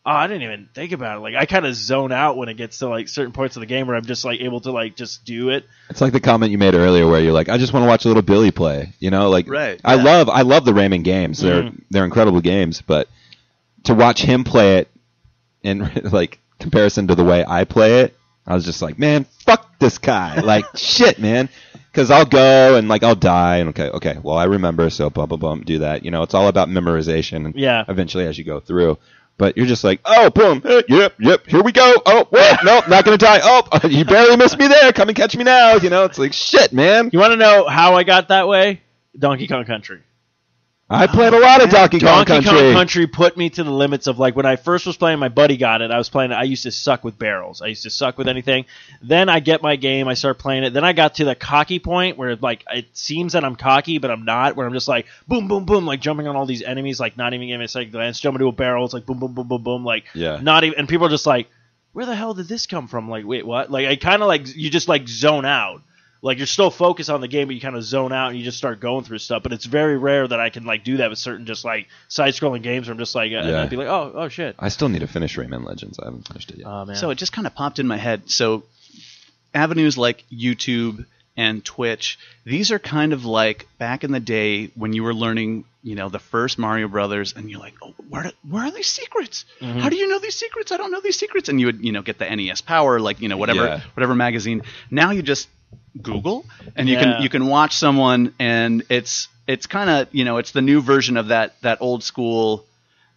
oh, 0.07 0.11
I 0.11 0.27
didn't 0.27 0.43
even 0.43 0.69
think 0.73 0.93
about 0.93 1.17
it. 1.17 1.19
Like 1.19 1.35
I 1.35 1.45
kind 1.45 1.65
of 1.65 1.75
zone 1.75 2.11
out 2.13 2.37
when 2.37 2.47
it 2.47 2.53
gets 2.55 2.79
to 2.79 2.87
like 2.87 3.09
certain 3.09 3.33
parts 3.33 3.57
of 3.57 3.59
the 3.59 3.65
game 3.65 3.87
where 3.87 3.95
I'm 3.97 4.05
just 4.05 4.23
like 4.23 4.39
able 4.39 4.61
to 4.61 4.71
like 4.71 4.95
just 4.95 5.25
do 5.25 5.49
it. 5.49 5.65
It's 5.89 5.99
like 5.99 6.13
the 6.13 6.21
comment 6.21 6.51
you 6.53 6.57
made 6.57 6.73
earlier 6.75 7.05
where 7.05 7.19
you're 7.19 7.33
like, 7.33 7.49
I 7.49 7.57
just 7.57 7.73
want 7.73 7.83
to 7.83 7.87
watch 7.87 8.05
a 8.05 8.07
little 8.07 8.23
Billy 8.23 8.51
play. 8.51 8.93
You 8.99 9.11
know, 9.11 9.29
like 9.29 9.49
Right, 9.49 9.79
I 9.83 9.95
yeah. 9.95 10.03
love 10.03 10.29
I 10.29 10.41
love 10.43 10.63
the 10.65 10.71
Rayman 10.71 11.03
games. 11.03 11.39
They're 11.41 11.63
Mhm. 11.63 11.81
they're 11.91 12.05
incredible 12.05 12.41
games, 12.41 12.81
but 12.81 13.09
to 13.83 13.93
watch 13.93 14.21
him 14.21 14.43
play 14.45 14.77
it 14.77 14.89
in 15.61 15.89
like 16.11 16.39
comparison 16.59 17.07
to 17.09 17.15
the 17.15 17.23
way 17.25 17.43
I 17.47 17.65
play 17.65 18.01
it, 18.01 18.15
I 18.47 18.55
was 18.55 18.63
just 18.65 18.81
like, 18.81 18.97
man, 18.97 19.25
fuck 19.45 19.77
this 19.79 19.97
guy. 19.97 20.39
Like 20.43 20.65
shit, 20.75 21.19
man. 21.19 21.49
Because 21.91 22.11
I'll 22.11 22.25
go 22.25 22.75
and 22.77 22.87
like 22.87 23.03
I'll 23.03 23.15
die 23.15 23.57
and 23.57 23.69
okay, 23.69 23.89
okay, 23.89 24.17
well 24.23 24.37
I 24.37 24.45
remember, 24.45 24.89
so 24.89 25.09
blah 25.09 25.25
blah 25.25 25.37
blah, 25.37 25.55
do 25.55 25.79
that. 25.79 26.05
You 26.05 26.11
know, 26.11 26.23
it's 26.23 26.33
all 26.33 26.47
about 26.47 26.69
memorization. 26.69 27.45
And 27.45 27.55
Yeah. 27.55 27.83
Eventually, 27.89 28.25
as 28.25 28.37
you 28.37 28.45
go 28.45 28.59
through. 28.61 28.97
But 29.37 29.55
you're 29.55 29.67
just 29.67 29.83
like, 29.83 30.01
oh, 30.03 30.31
boom, 30.31 30.63
yep, 30.87 31.13
yep, 31.19 31.45
here 31.45 31.61
we 31.61 31.71
go. 31.71 31.93
Oh, 32.05 32.27
wait, 32.31 32.57
nope, 32.63 32.87
not 32.87 33.05
gonna 33.05 33.17
die. 33.17 33.39
Oh, 33.43 33.87
you 33.87 34.03
barely 34.03 34.35
missed 34.35 34.57
me 34.57 34.67
there. 34.67 34.91
Come 34.93 35.09
and 35.09 35.15
catch 35.15 35.37
me 35.37 35.43
now. 35.43 35.75
You 35.75 35.91
know, 35.91 36.05
it's 36.05 36.17
like 36.17 36.33
shit, 36.33 36.73
man. 36.73 37.11
You 37.13 37.19
want 37.19 37.33
to 37.33 37.37
know 37.37 37.67
how 37.67 37.95
I 37.95 38.03
got 38.03 38.29
that 38.29 38.47
way? 38.47 38.81
Donkey 39.17 39.47
Kong 39.47 39.65
Country. 39.65 40.01
I 40.89 41.07
played 41.07 41.33
a 41.33 41.39
lot 41.39 41.61
of 41.61 41.69
Donkey 41.69 41.99
Kong 41.99 42.23
Donkey 42.23 42.45
Country. 42.45 42.51
Kong 42.51 42.73
Country 42.73 43.07
put 43.07 43.35
me 43.35 43.49
to 43.49 43.63
the 43.63 43.71
limits 43.71 44.07
of 44.07 44.19
like 44.19 44.37
when 44.37 44.45
I 44.45 44.55
first 44.55 44.85
was 44.85 44.95
playing. 44.95 45.19
My 45.19 45.27
buddy 45.27 45.57
got 45.57 45.81
it. 45.81 45.91
I 45.91 45.97
was 45.97 46.07
playing 46.07 46.31
it. 46.31 46.35
I 46.35 46.43
used 46.43 46.63
to 46.63 46.71
suck 46.71 47.03
with 47.03 47.19
barrels. 47.19 47.61
I 47.61 47.67
used 47.67 47.83
to 47.83 47.89
suck 47.89 48.17
with 48.17 48.29
anything. 48.29 48.65
Then 49.01 49.27
I 49.27 49.41
get 49.41 49.61
my 49.61 49.75
game. 49.75 50.07
I 50.07 50.13
start 50.13 50.39
playing 50.39 50.63
it. 50.63 50.71
Then 50.71 50.85
I 50.85 50.93
got 50.93 51.15
to 51.15 51.25
the 51.25 51.35
cocky 51.35 51.79
point 51.79 52.17
where 52.17 52.37
like 52.37 52.63
it 52.71 52.85
seems 52.95 53.33
that 53.33 53.43
I'm 53.43 53.57
cocky, 53.57 53.97
but 53.97 54.11
I'm 54.11 54.23
not. 54.23 54.55
Where 54.55 54.65
I'm 54.65 54.73
just 54.73 54.87
like 54.87 55.07
boom, 55.27 55.49
boom, 55.49 55.65
boom, 55.65 55.85
like 55.85 55.99
jumping 55.99 56.25
on 56.27 56.37
all 56.37 56.45
these 56.45 56.63
enemies, 56.63 57.01
like 57.01 57.17
not 57.17 57.33
even 57.33 57.47
giving 57.47 57.65
a 57.65 57.67
second 57.67 57.91
glance, 57.91 58.21
jumping 58.21 58.39
to 58.39 58.47
a 58.47 58.53
barrel. 58.53 58.85
It's 58.85 58.93
like 58.93 59.05
boom, 59.05 59.19
boom, 59.19 59.33
boom, 59.33 59.47
boom, 59.49 59.63
boom, 59.63 59.83
like 59.83 60.05
Yeah. 60.13 60.39
not 60.41 60.63
even. 60.63 60.79
And 60.79 60.87
people 60.87 61.05
are 61.07 61.09
just 61.09 61.27
like, 61.27 61.49
where 61.91 62.05
the 62.05 62.15
hell 62.15 62.33
did 62.33 62.47
this 62.47 62.65
come 62.65 62.87
from? 62.87 63.09
Like 63.09 63.25
wait, 63.25 63.45
what? 63.45 63.69
Like 63.69 63.87
I 63.87 63.97
kind 63.97 64.21
of 64.21 64.29
like 64.29 64.55
you 64.55 64.69
just 64.69 64.87
like 64.87 65.05
zone 65.09 65.43
out. 65.43 65.81
Like 66.21 66.37
you're 66.37 66.47
still 66.47 66.71
focused 66.71 67.09
on 67.09 67.21
the 67.21 67.27
game, 67.27 67.47
but 67.47 67.55
you 67.55 67.61
kind 67.61 67.75
of 67.75 67.83
zone 67.83 68.11
out 68.11 68.29
and 68.29 68.37
you 68.37 68.43
just 68.43 68.57
start 68.57 68.79
going 68.79 69.03
through 69.03 69.19
stuff. 69.19 69.43
But 69.43 69.53
it's 69.53 69.65
very 69.65 69.97
rare 69.97 70.27
that 70.27 70.39
I 70.39 70.49
can 70.49 70.65
like 70.65 70.83
do 70.83 70.97
that 70.97 71.09
with 71.09 71.19
certain 71.19 71.45
just 71.45 71.63
like 71.65 71.87
side-scrolling 72.07 72.63
games. 72.63 72.87
Where 72.87 72.93
I'm 72.93 72.97
just 72.97 73.15
like, 73.15 73.31
uh, 73.31 73.37
and 73.37 73.49
Yeah. 73.49 73.61
I'd 73.63 73.69
be 73.69 73.75
like, 73.75 73.87
oh, 73.87 74.11
oh 74.15 74.27
shit. 74.29 74.55
I 74.59 74.69
still 74.69 74.89
need 74.89 74.99
to 74.99 75.07
finish 75.07 75.37
Rayman 75.37 75.65
Legends. 75.65 75.99
I 75.99 76.05
haven't 76.05 76.27
finished 76.27 76.51
it 76.51 76.57
yet. 76.59 76.67
Oh 76.67 76.85
man. 76.85 76.95
So 76.95 77.09
it 77.09 77.15
just 77.15 77.33
kind 77.33 77.45
of 77.47 77.53
popped 77.55 77.79
in 77.79 77.87
my 77.87 77.97
head. 77.97 78.29
So 78.29 78.63
avenues 79.53 79.97
like 79.97 80.23
YouTube 80.31 81.05
and 81.35 81.63
Twitch, 81.63 82.17
these 82.45 82.71
are 82.71 82.79
kind 82.79 83.13
of 83.13 83.23
like 83.25 83.67
back 83.77 84.03
in 84.03 84.11
the 84.11 84.19
day 84.19 84.71
when 84.75 84.93
you 84.93 85.03
were 85.03 85.13
learning, 85.13 85.65
you 85.87 85.95
know, 85.95 86.09
the 86.09 86.19
first 86.33 86.57
Mario 86.57 86.87
Brothers, 86.89 87.33
and 87.35 87.49
you're 87.49 87.59
like, 87.67 87.75
oh, 87.81 87.93
where, 88.09 88.31
where 88.51 88.63
are 88.65 88.71
these 88.71 88.87
secrets? 89.01 89.45
Mm-hmm. 89.61 89.79
How 89.79 89.89
do 89.89 89.95
you 89.95 90.07
know 90.07 90.19
these 90.19 90.35
secrets? 90.35 90.71
I 90.73 90.77
don't 90.77 90.91
know 90.91 90.99
these 91.01 91.17
secrets. 91.17 91.47
And 91.49 91.59
you 91.59 91.67
would, 91.67 91.79
you 91.83 91.91
know, 91.93 92.01
get 92.01 92.17
the 92.19 92.27
NES 92.35 92.61
Power, 92.61 92.99
like, 92.99 93.21
you 93.21 93.29
know, 93.29 93.37
whatever, 93.37 93.65
Yeah. 93.65 93.79
whatever 93.95 94.13
magazine. 94.13 94.63
Now 94.91 95.11
you 95.11 95.21
just 95.21 95.47
Google, 96.01 96.45
and 96.75 96.87
you 96.89 96.95
Yeah. 96.95 97.03
can 97.15 97.23
you 97.23 97.29
can 97.29 97.47
watch 97.47 97.73
someone, 97.75 98.33
and 98.39 98.83
it's 98.89 99.29
it's 99.47 99.65
kind 99.65 99.89
of 99.89 100.07
you 100.11 100.25
know 100.25 100.37
it's 100.37 100.51
the 100.51 100.61
new 100.61 100.81
version 100.81 101.15
of 101.17 101.29
that 101.29 101.59
that 101.61 101.77
old 101.81 102.03
school. 102.03 102.65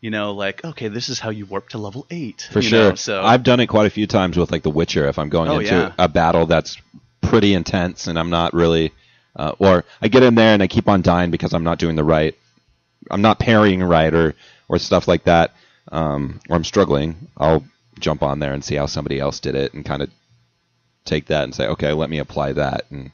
You 0.00 0.10
know, 0.10 0.32
like 0.32 0.64
okay, 0.64 0.88
this 0.88 1.08
is 1.10 1.18
how 1.20 1.30
you 1.30 1.44
warp 1.46 1.68
to 1.70 1.78
level 1.78 2.06
eight. 2.10 2.48
For 2.52 2.60
you 2.60 2.68
sure. 2.68 2.88
know, 2.90 2.94
so 2.94 3.22
I've 3.22 3.42
done 3.42 3.60
it 3.60 3.66
quite 3.66 3.86
a 3.86 3.90
few 3.90 4.06
times 4.06 4.36
with 4.38 4.50
like 4.50 4.62
The 4.62 4.70
Witcher. 4.70 5.06
If 5.08 5.18
I'm 5.18 5.28
going 5.28 5.50
Oh, 5.50 5.58
into 5.58 5.74
yeah. 5.74 5.92
a 5.98 6.08
battle 6.08 6.46
that's 6.46 6.78
pretty 7.20 7.52
intense 7.52 8.06
and 8.06 8.18
I'm 8.18 8.30
not 8.30 8.54
really, 8.54 8.92
uh, 9.36 9.52
or 9.58 9.84
I 10.00 10.08
get 10.08 10.22
in 10.22 10.34
there 10.36 10.54
and 10.54 10.62
I 10.62 10.68
keep 10.68 10.88
on 10.88 11.02
dying 11.02 11.30
because 11.30 11.52
I'm 11.52 11.64
not 11.64 11.78
doing 11.78 11.96
the 11.96 12.04
right, 12.04 12.34
I'm 13.10 13.22
not 13.22 13.38
parrying 13.38 13.82
right 13.82 14.12
or 14.12 14.34
or 14.68 14.78
stuff 14.78 15.08
like 15.08 15.24
that, 15.24 15.52
um, 15.90 16.40
or 16.48 16.56
I'm 16.56 16.64
struggling. 16.64 17.28
I'll 17.36 17.64
jump 17.98 18.22
on 18.22 18.38
there 18.38 18.52
and 18.52 18.64
see 18.64 18.76
how 18.76 18.86
somebody 18.86 19.18
else 19.18 19.40
did 19.40 19.54
it 19.54 19.74
and 19.74 19.84
kind 19.84 20.02
of 20.02 20.10
take 21.04 21.26
that 21.26 21.44
and 21.44 21.54
say, 21.54 21.66
okay, 21.68 21.92
let 21.92 22.10
me 22.10 22.18
apply 22.18 22.52
that. 22.52 22.84
And 22.90 23.10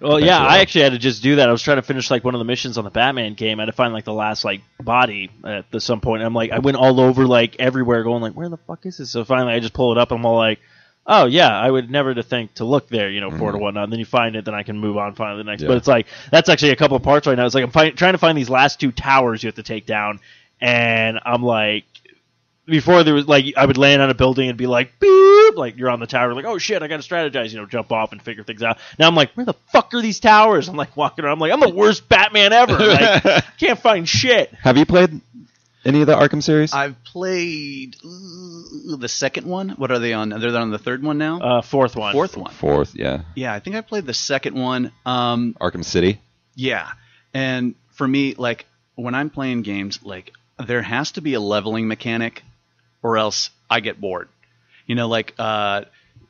Well, 0.00 0.20
yeah, 0.20 0.38
I 0.38 0.58
actually 0.58 0.82
had 0.82 0.92
to 0.92 0.98
just 0.98 1.22
do 1.22 1.36
that. 1.36 1.48
I 1.48 1.52
was 1.52 1.62
trying 1.62 1.78
to 1.78 1.82
finish 1.82 2.10
like 2.10 2.24
one 2.24 2.34
of 2.34 2.38
the 2.38 2.44
missions 2.44 2.78
on 2.78 2.84
the 2.84 2.90
Batman 2.90 3.34
game. 3.34 3.58
I 3.58 3.62
had 3.62 3.66
to 3.66 3.72
find 3.72 3.92
like 3.92 4.04
the 4.04 4.12
last 4.12 4.44
like 4.44 4.62
body 4.80 5.30
at 5.44 5.70
the, 5.70 5.80
some 5.80 6.00
point. 6.00 6.22
I'm 6.22 6.34
like, 6.34 6.50
I 6.50 6.58
went 6.58 6.76
all 6.76 7.00
over 7.00 7.26
like 7.26 7.56
everywhere, 7.58 8.02
going 8.02 8.22
like, 8.22 8.34
where 8.34 8.48
the 8.48 8.58
fuck 8.58 8.84
is 8.86 8.98
this? 8.98 9.10
So 9.10 9.24
finally, 9.24 9.54
I 9.54 9.60
just 9.60 9.74
pull 9.74 9.92
it 9.92 9.98
up. 9.98 10.10
and 10.10 10.20
I'm 10.20 10.26
all 10.26 10.36
like, 10.36 10.60
oh 11.06 11.26
yeah, 11.26 11.58
I 11.58 11.70
would 11.70 11.90
never 11.90 12.14
to 12.14 12.22
think 12.22 12.54
to 12.54 12.64
look 12.64 12.88
there, 12.88 13.10
you 13.10 13.20
know, 13.20 13.30
for 13.30 13.36
it 13.36 13.40
or 13.40 13.52
mm-hmm. 13.52 13.62
whatnot. 13.62 13.84
And 13.84 13.92
then 13.92 14.00
you 14.00 14.06
find 14.06 14.36
it, 14.36 14.44
then 14.44 14.54
I 14.54 14.62
can 14.62 14.78
move 14.78 14.96
on, 14.96 15.14
find 15.14 15.38
the 15.38 15.44
next. 15.44 15.62
Yeah. 15.62 15.68
But 15.68 15.78
it's 15.78 15.88
like 15.88 16.06
that's 16.30 16.48
actually 16.48 16.70
a 16.70 16.76
couple 16.76 16.96
of 16.96 17.02
parts 17.02 17.26
right 17.26 17.36
now. 17.36 17.46
It's 17.46 17.54
like 17.54 17.64
I'm 17.64 17.70
fi- 17.70 17.90
trying 17.90 18.12
to 18.12 18.18
find 18.18 18.36
these 18.36 18.50
last 18.50 18.80
two 18.80 18.92
towers 18.92 19.42
you 19.42 19.48
have 19.48 19.56
to 19.56 19.62
take 19.62 19.86
down, 19.86 20.20
and 20.60 21.20
I'm 21.24 21.42
like. 21.42 21.84
Before 22.64 23.02
there 23.02 23.12
was 23.12 23.26
like 23.26 23.44
I 23.56 23.66
would 23.66 23.76
land 23.76 24.00
on 24.02 24.08
a 24.08 24.14
building 24.14 24.48
and 24.48 24.56
be 24.56 24.68
like 24.68 25.00
beep 25.00 25.56
like 25.56 25.76
you're 25.76 25.90
on 25.90 25.98
the 25.98 26.06
tower 26.06 26.32
like 26.32 26.44
oh 26.44 26.58
shit 26.58 26.80
I 26.80 26.86
got 26.86 27.02
to 27.02 27.06
strategize 27.06 27.50
you 27.50 27.58
know 27.58 27.66
jump 27.66 27.90
off 27.90 28.12
and 28.12 28.22
figure 28.22 28.44
things 28.44 28.62
out 28.62 28.78
now 29.00 29.08
I'm 29.08 29.16
like 29.16 29.32
where 29.32 29.44
the 29.44 29.54
fuck 29.72 29.92
are 29.94 30.00
these 30.00 30.20
towers 30.20 30.68
I'm 30.68 30.76
like 30.76 30.96
walking 30.96 31.24
around 31.24 31.34
I'm 31.34 31.38
like 31.40 31.50
I'm 31.50 31.58
the 31.58 31.68
worst 31.68 32.08
Batman 32.08 32.52
ever 32.52 32.78
like 32.78 33.44
can't 33.58 33.80
find 33.80 34.08
shit 34.08 34.54
have 34.62 34.78
you 34.78 34.86
played 34.86 35.20
any 35.84 36.00
of 36.00 36.06
the 36.06 36.14
Arkham 36.14 36.42
series? 36.42 36.72
I've 36.72 37.02
played 37.04 37.96
uh, 38.04 38.96
the 38.96 39.08
second 39.08 39.46
one. 39.46 39.70
What 39.70 39.90
are 39.90 39.98
they 39.98 40.12
on? 40.12 40.28
They're 40.28 40.56
on 40.56 40.70
the 40.70 40.78
third 40.78 41.02
one 41.02 41.18
now. 41.18 41.40
uh 41.40 41.62
fourth 41.62 41.96
one 41.96 42.12
Fourth 42.12 42.36
one. 42.36 42.52
Fourth, 42.52 42.94
yeah. 42.94 43.22
Yeah, 43.34 43.52
I 43.52 43.60
think 43.60 43.76
I 43.76 43.80
played 43.80 44.06
the 44.06 44.14
second 44.14 44.54
one. 44.56 44.92
Um, 45.06 45.56
Arkham 45.60 45.84
City. 45.84 46.20
yeah, 46.54 46.90
and 47.34 47.74
for 47.90 48.06
me, 48.06 48.34
like 48.34 48.66
when 48.94 49.14
I'm 49.14 49.30
playing 49.30 49.62
games, 49.62 50.00
like 50.02 50.32
there 50.64 50.82
has 50.82 51.12
to 51.12 51.20
be 51.20 51.34
a 51.34 51.40
leveling 51.40 51.88
mechanic, 51.88 52.42
or 53.02 53.18
else 53.18 53.50
I 53.68 53.80
get 53.80 54.00
bored. 54.00 54.28
You 54.86 54.94
know, 54.94 55.08
like 55.08 55.34
uh, 55.38 55.84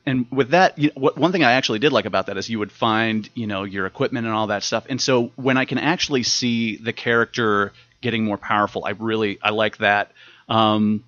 and 0.05 0.25
with 0.31 0.49
that, 0.49 0.77
you 0.79 0.91
what, 0.95 1.17
one 1.17 1.31
thing 1.31 1.43
I 1.43 1.53
actually 1.53 1.79
did 1.79 1.91
like 1.91 2.05
about 2.05 2.27
that 2.27 2.37
is 2.37 2.49
you 2.49 2.59
would 2.59 2.71
find 2.71 3.29
you 3.33 3.47
know 3.47 3.63
your 3.63 3.85
equipment 3.85 4.25
and 4.25 4.35
all 4.35 4.47
that 4.47 4.63
stuff. 4.63 4.85
And 4.89 5.01
so 5.01 5.31
when 5.35 5.57
I 5.57 5.65
can 5.65 5.77
actually 5.77 6.23
see 6.23 6.77
the 6.77 6.93
character 6.93 7.73
getting 8.03 8.23
more 8.25 8.37
powerful, 8.37 8.85
I 8.85 8.91
really 8.91 9.39
I 9.41 9.49
like 9.49 9.77
that. 9.77 10.11
Um, 10.47 11.03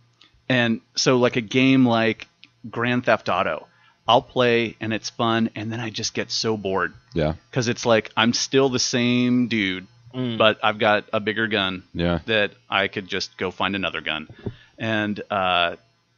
and 0.50 0.82
so 0.96 1.18
like 1.18 1.36
a 1.36 1.42
game 1.42 1.86
like 1.86 2.28
Grand 2.70 3.06
Theft 3.06 3.30
Auto, 3.30 3.68
I'll 4.08 4.22
play 4.24 4.76
and 4.80 4.92
it's 4.94 5.10
fun, 5.12 5.50
and 5.56 5.72
then 5.72 5.80
I 5.80 5.90
just 5.92 6.14
get 6.16 6.32
so 6.32 6.58
bored 6.58 6.94
Yeah. 7.14 7.34
because 7.52 7.68
it's 7.68 7.86
like 7.86 8.10
I'm 8.18 8.34
still 8.34 8.70
the 8.70 8.80
same 8.80 9.48
dude, 9.48 9.86
Mm. 10.14 10.38
but 10.38 10.60
I've 10.64 10.80
got 10.80 11.04
a 11.12 11.20
bigger 11.20 11.48
gun 11.48 11.84
Yeah. 11.94 12.20
that 12.28 12.52
I 12.70 12.88
could 12.88 13.08
just 13.08 13.38
go 13.38 13.52
find 13.52 13.76
another 13.76 14.00
gun. 14.02 14.30
And 14.78 15.20
uh, 15.30 15.76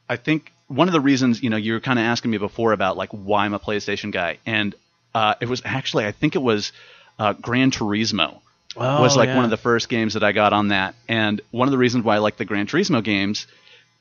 I 0.08 0.16
think 0.18 0.52
one 0.68 0.88
of 0.88 0.94
the 0.94 1.00
reasons, 1.02 1.42
you 1.42 1.50
know, 1.50 1.58
you 1.58 1.74
were 1.74 1.80
kind 1.80 1.98
of 1.98 2.04
asking 2.06 2.30
me 2.32 2.38
before 2.38 2.74
about 2.74 2.96
like 2.98 3.10
why 3.10 3.46
I'm 3.46 3.54
a 3.56 3.60
PlayStation 3.60 4.12
guy, 4.12 4.38
and 4.46 4.76
uh, 5.16 5.34
it 5.42 5.50
was 5.50 5.62
actually 5.66 6.06
I 6.06 6.12
think 6.12 6.36
it 6.36 6.42
was 6.44 6.72
uh, 7.18 7.34
Gran 7.34 7.72
Turismo 7.72 8.40
Oh, 8.78 9.02
was 9.02 9.16
like 9.16 9.28
yeah. 9.28 9.36
one 9.36 9.44
of 9.46 9.50
the 9.50 9.58
first 9.58 9.90
games 9.90 10.14
that 10.14 10.24
I 10.24 10.32
got 10.32 10.54
on 10.54 10.70
that. 10.70 10.96
And 11.08 11.42
one 11.52 11.68
of 11.68 11.72
the 11.72 11.78
reasons 11.78 12.04
why 12.04 12.16
I 12.16 12.20
like 12.20 12.38
the 12.38 12.46
Gran 12.46 12.68
Turismo 12.68 13.04
games 13.04 13.48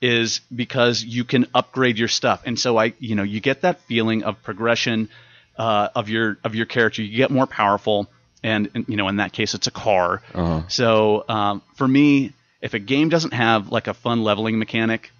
is 0.00 0.40
because 0.54 1.02
you 1.02 1.24
can 1.24 1.46
upgrade 1.54 1.98
your 1.98 2.08
stuff. 2.08 2.42
And 2.44 2.58
so 2.58 2.76
I, 2.76 2.92
you 2.98 3.14
know, 3.14 3.22
you 3.22 3.40
get 3.40 3.62
that 3.62 3.80
feeling 3.82 4.24
of 4.24 4.42
progression 4.42 5.08
uh, 5.56 5.88
of 5.94 6.08
your 6.08 6.38
of 6.44 6.54
your 6.54 6.66
character. 6.66 7.02
You 7.02 7.16
get 7.16 7.30
more 7.30 7.46
powerful, 7.46 8.08
and, 8.42 8.70
and 8.74 8.84
you 8.88 8.96
know, 8.96 9.08
in 9.08 9.16
that 9.16 9.32
case, 9.32 9.54
it's 9.54 9.66
a 9.66 9.70
car. 9.70 10.22
Uh-huh. 10.34 10.62
So 10.68 11.24
um, 11.28 11.62
for 11.76 11.88
me, 11.88 12.32
if 12.60 12.74
a 12.74 12.78
game 12.78 13.08
doesn't 13.08 13.32
have 13.32 13.70
like 13.70 13.86
a 13.86 13.94
fun 13.94 14.22
leveling 14.22 14.58
mechanic, 14.58 15.10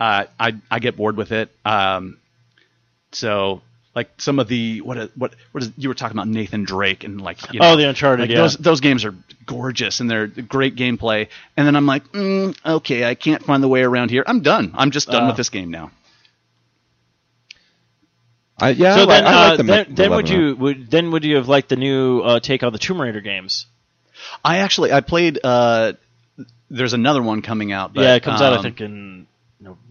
uh, 0.00 0.24
I 0.38 0.54
I 0.70 0.78
get 0.80 0.96
bored 0.96 1.16
with 1.16 1.32
it. 1.32 1.50
Um, 1.64 2.18
so 3.12 3.62
like 3.96 4.10
some 4.18 4.38
of 4.38 4.46
the 4.46 4.82
what 4.82 5.10
what 5.16 5.34
what 5.52 5.62
is 5.64 5.72
you 5.78 5.88
were 5.88 5.94
talking 5.94 6.16
about 6.16 6.28
Nathan 6.28 6.64
Drake 6.64 7.02
and 7.02 7.20
like 7.20 7.52
you 7.52 7.58
know, 7.58 7.72
Oh, 7.72 7.76
the 7.76 7.88
Uncharted, 7.88 8.20
like 8.28 8.30
yeah. 8.30 8.42
those 8.42 8.56
those 8.58 8.80
games 8.80 9.04
are 9.06 9.14
gorgeous 9.46 10.00
and 10.00 10.10
they're 10.10 10.26
great 10.26 10.76
gameplay 10.76 11.28
and 11.56 11.66
then 11.66 11.74
I'm 11.74 11.86
like 11.86 12.04
mm, 12.12 12.54
okay 12.64 13.04
I 13.04 13.14
can't 13.14 13.42
find 13.42 13.62
the 13.62 13.68
way 13.68 13.82
around 13.82 14.10
here 14.10 14.22
I'm 14.26 14.42
done 14.42 14.72
I'm 14.74 14.90
just 14.90 15.08
done 15.08 15.24
Uh. 15.24 15.26
with 15.28 15.36
this 15.38 15.48
game 15.48 15.70
now 15.70 15.90
I, 18.58 18.70
yeah. 18.70 18.94
so 18.96 19.02
I, 19.02 19.04
like- 19.04 19.08
then, 19.08 19.24
I 19.26 19.32
uh, 19.32 19.48
like 19.48 19.56
the, 19.56 19.62
then, 19.64 19.86
the 19.88 19.94
then 19.94 20.10
would 20.12 20.28
you 20.28 20.56
would 20.56 20.90
then 20.90 21.10
would 21.12 21.24
you 21.24 21.36
have 21.36 21.48
liked 21.48 21.68
the 21.68 21.76
new 21.76 22.20
uh, 22.20 22.40
take 22.40 22.62
on 22.62 22.72
the 22.72 22.78
Tomb 22.78 23.00
Raider 23.00 23.20
games? 23.20 23.66
I 24.44 24.58
actually 24.58 24.92
I 24.92 25.00
played 25.00 25.38
uh 25.42 25.94
there's 26.70 26.92
another 26.94 27.22
one 27.22 27.42
coming 27.42 27.72
out 27.72 27.94
but, 27.94 28.02
yeah, 28.02 28.14
it 28.16 28.22
comes 28.22 28.40
out 28.40 28.52
I 28.52 28.56
um, 28.56 28.62
think 28.62 28.80
in 28.80 29.26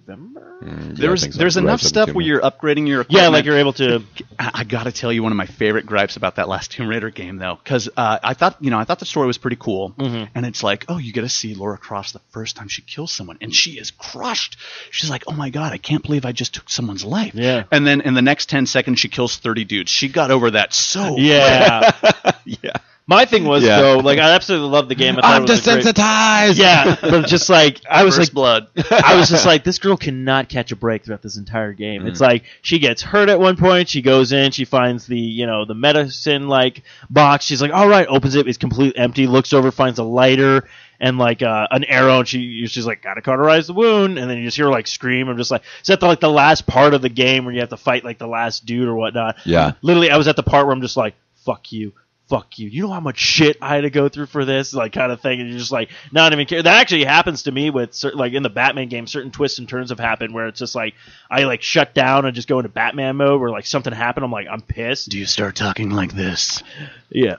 November. 0.08 0.58
Mm, 0.64 0.90
yeah, 0.90 0.94
there's 0.96 1.22
so. 1.34 1.38
there's 1.40 1.58
enough 1.58 1.82
stuff 1.82 2.12
where 2.14 2.26
you're 2.26 2.42
upgrading 2.42 2.88
your 2.88 3.06
Yeah, 3.10 3.28
like 3.30 3.46
you're 3.46 3.58
able 3.58 3.74
to. 3.74 4.04
I, 4.40 4.52
I 4.56 4.64
got 4.64 4.84
to 4.84 4.92
tell 4.92 5.12
you 5.12 5.24
one 5.24 5.32
of 5.32 5.36
my 5.38 5.46
favorite 5.46 5.86
gripes 5.86 6.16
about 6.18 6.36
that 6.36 6.48
last 6.48 6.72
Tomb 6.72 6.88
Raider 6.88 7.10
game 7.10 7.38
though, 7.38 7.56
because 7.64 7.90
uh, 7.96 8.20
I 8.24 8.34
thought 8.34 8.58
you 8.62 8.72
know 8.72 8.80
I 8.80 8.84
thought 8.84 9.00
the 9.00 9.06
story 9.06 9.28
was 9.28 9.38
pretty 9.38 9.58
cool, 9.60 9.92
Mhm. 9.98 10.30
and 10.36 10.46
it's 10.46 10.64
like 10.64 10.86
oh 10.90 10.98
you 10.98 11.12
get 11.14 11.22
to 11.22 11.30
see 11.30 11.56
Lara 11.56 11.78
Croft 11.78 12.14
the 12.14 12.20
first 12.30 12.56
time 12.56 12.68
she 12.68 12.82
kills 12.82 13.12
someone, 13.12 13.38
and 13.42 13.54
she 13.54 13.72
is 13.80 13.92
crushed. 13.92 14.58
She's 14.92 15.10
like 15.10 15.24
oh 15.28 15.34
my 15.34 15.50
god 15.50 15.74
I 15.74 15.78
can't 15.78 16.04
believe 16.04 16.26
I 16.26 16.32
just 16.32 16.54
took 16.54 16.70
someone's 16.70 17.04
life. 17.06 17.34
Yeah. 17.36 17.64
And 17.72 17.86
then 17.86 18.02
in 18.02 18.14
the 18.14 18.22
next 18.22 18.50
ten 18.50 18.66
seconds 18.66 19.00
she 19.00 19.10
kills 19.10 19.38
thirty 19.38 19.64
dudes. 19.66 19.92
She 19.92 20.08
got 20.08 20.32
over 20.32 20.52
that 20.52 20.74
so 20.74 21.18
Yeah. 21.18 21.92
yeah. 22.46 22.74
My 23.08 23.26
thing 23.26 23.44
was 23.46 23.64
Yeah. 23.64 23.82
though, 23.82 23.98
like 24.00 24.18
I 24.18 24.32
absolutely 24.32 24.70
loved 24.70 24.90
the 24.90 24.96
game. 24.96 25.18
I 25.22 25.36
I'm 25.36 25.44
it 25.44 25.50
was 25.50 25.68
a 25.68 25.74
great- 25.74 25.86
desensitized. 25.86 26.58
Yeah, 26.58 26.96
but 27.02 27.28
just 27.28 27.50
like 27.50 27.80
I 27.88 28.04
was 28.04 28.16
First 28.18 28.30
like, 28.32 28.34
blood. 28.34 28.68
I 28.92 29.16
was 29.16 29.30
just 29.30 29.46
like, 29.52 29.64
this 29.64 29.78
girl 29.78 29.96
cannot 29.96 30.50
catch 30.50 30.72
a 30.72 30.76
break 30.76 31.04
throughout 31.04 31.22
this 31.22 31.38
entire 31.38 31.74
game. 31.74 32.04
Mm. 32.04 32.08
It's 32.08 32.20
like 32.20 32.46
she 32.64 32.80
gets 32.80 33.04
hurt 33.04 33.30
at 33.30 33.40
one 33.40 33.58
point. 33.58 33.90
She 33.90 34.02
goes 34.02 34.32
in, 34.32 34.52
she 34.52 34.66
finds 34.66 35.06
the 35.06 35.20
you 35.20 35.46
know 35.46 35.66
the 35.66 35.76
medicine 35.76 36.48
like 36.48 36.82
box. 37.10 37.46
She's 37.46 37.62
like, 37.62 37.72
all 37.72 37.88
right, 37.88 38.08
opens 38.08 38.34
it. 38.34 38.48
It's 38.48 38.58
completely 38.58 38.98
empty. 39.00 39.28
Looks 39.28 39.54
over, 39.54 39.70
finds 39.72 40.00
a 40.00 40.04
lighter 40.04 40.68
and 41.00 41.20
like 41.20 41.44
uh, 41.44 41.68
an 41.70 41.84
arrow. 41.84 42.20
And 42.20 42.28
she 42.28 42.66
she's 42.66 42.88
like, 42.88 43.04
gotta 43.04 43.22
cauterize 43.22 43.68
the 43.68 43.74
wound. 43.74 44.18
And 44.18 44.28
then 44.28 44.40
you 44.40 44.46
just 44.46 44.58
hear 44.58 44.66
her 44.66 44.72
like 44.72 44.88
scream. 44.88 45.28
I'm 45.30 45.38
just 45.38 45.52
like, 45.52 45.62
is 45.82 45.88
that 45.90 46.00
the, 46.00 46.08
like 46.08 46.22
the 46.22 46.30
last 46.32 46.66
part 46.66 46.96
of 46.96 47.04
the 47.04 47.10
game 47.10 47.46
where 47.46 47.54
you 47.54 47.60
have 47.60 47.70
to 47.70 47.78
fight 47.78 48.04
like 48.04 48.18
the 48.18 48.26
last 48.28 48.66
dude 48.66 48.88
or 48.88 48.96
whatnot? 48.96 49.36
Yeah. 49.46 49.74
Literally, 49.84 50.10
I 50.10 50.18
was 50.18 50.28
at 50.28 50.36
the 50.38 50.42
part 50.44 50.66
where 50.66 50.74
I'm 50.74 50.82
just 50.82 50.98
like, 50.98 51.14
fuck 51.46 51.72
you. 51.72 51.94
Fuck 52.28 52.58
you. 52.58 52.68
You 52.68 52.84
know 52.84 52.94
how 52.94 53.00
much 53.00 53.20
shit 53.20 53.58
I 53.62 53.76
had 53.76 53.82
to 53.82 53.92
go 53.92 54.10
through 54.10 54.26
for 54.26 54.46
this, 54.46 54.74
like 54.74 54.94
kind 54.94 55.12
of 55.12 55.22
thing, 55.22 55.40
and 55.40 55.50
you're 55.50 55.60
just 55.60 55.72
like 55.72 55.92
not 56.12 56.34
even 56.34 56.48
care. 56.48 56.64
That 56.64 56.82
actually 56.82 57.04
happens 57.04 57.44
to 57.44 57.52
me 57.52 57.70
with 57.70 57.94
certain, 57.94 58.18
like 58.18 58.34
in 58.34 58.42
the 58.42 58.50
Batman 58.50 58.90
game. 58.90 59.06
Certain 59.06 59.30
twists 59.30 59.60
and 59.60 59.70
turns 59.70 59.90
have 59.92 60.00
happened 60.00 60.34
where 60.34 60.48
it's 60.48 60.58
just 60.58 60.74
like 60.74 60.96
I 61.30 61.44
like 61.44 61.62
shut 61.62 61.94
down 61.94 62.26
and 62.26 62.34
just 62.34 62.48
go 62.48 62.58
into 62.58 62.70
Batman 62.70 63.18
mode, 63.18 63.40
where 63.40 63.52
like 63.52 63.68
something 63.68 63.94
happened. 63.94 64.24
I'm 64.26 64.32
like 64.32 64.48
I'm 64.50 64.62
pissed. 64.62 65.10
Do 65.10 65.20
you 65.20 65.28
start 65.28 65.56
talking 65.56 65.92
like 65.92 66.14
this? 66.14 66.64
Yeah. 67.10 67.36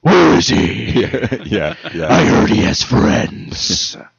Where 0.00 0.38
is 0.38 0.48
he? 0.48 0.90
yeah. 1.00 1.42
Yeah. 1.44 1.74
Yeah. 1.94 2.12
I 2.12 2.24
heard 2.24 2.50
he 2.50 2.62
has 2.62 2.82
friends. 2.82 3.96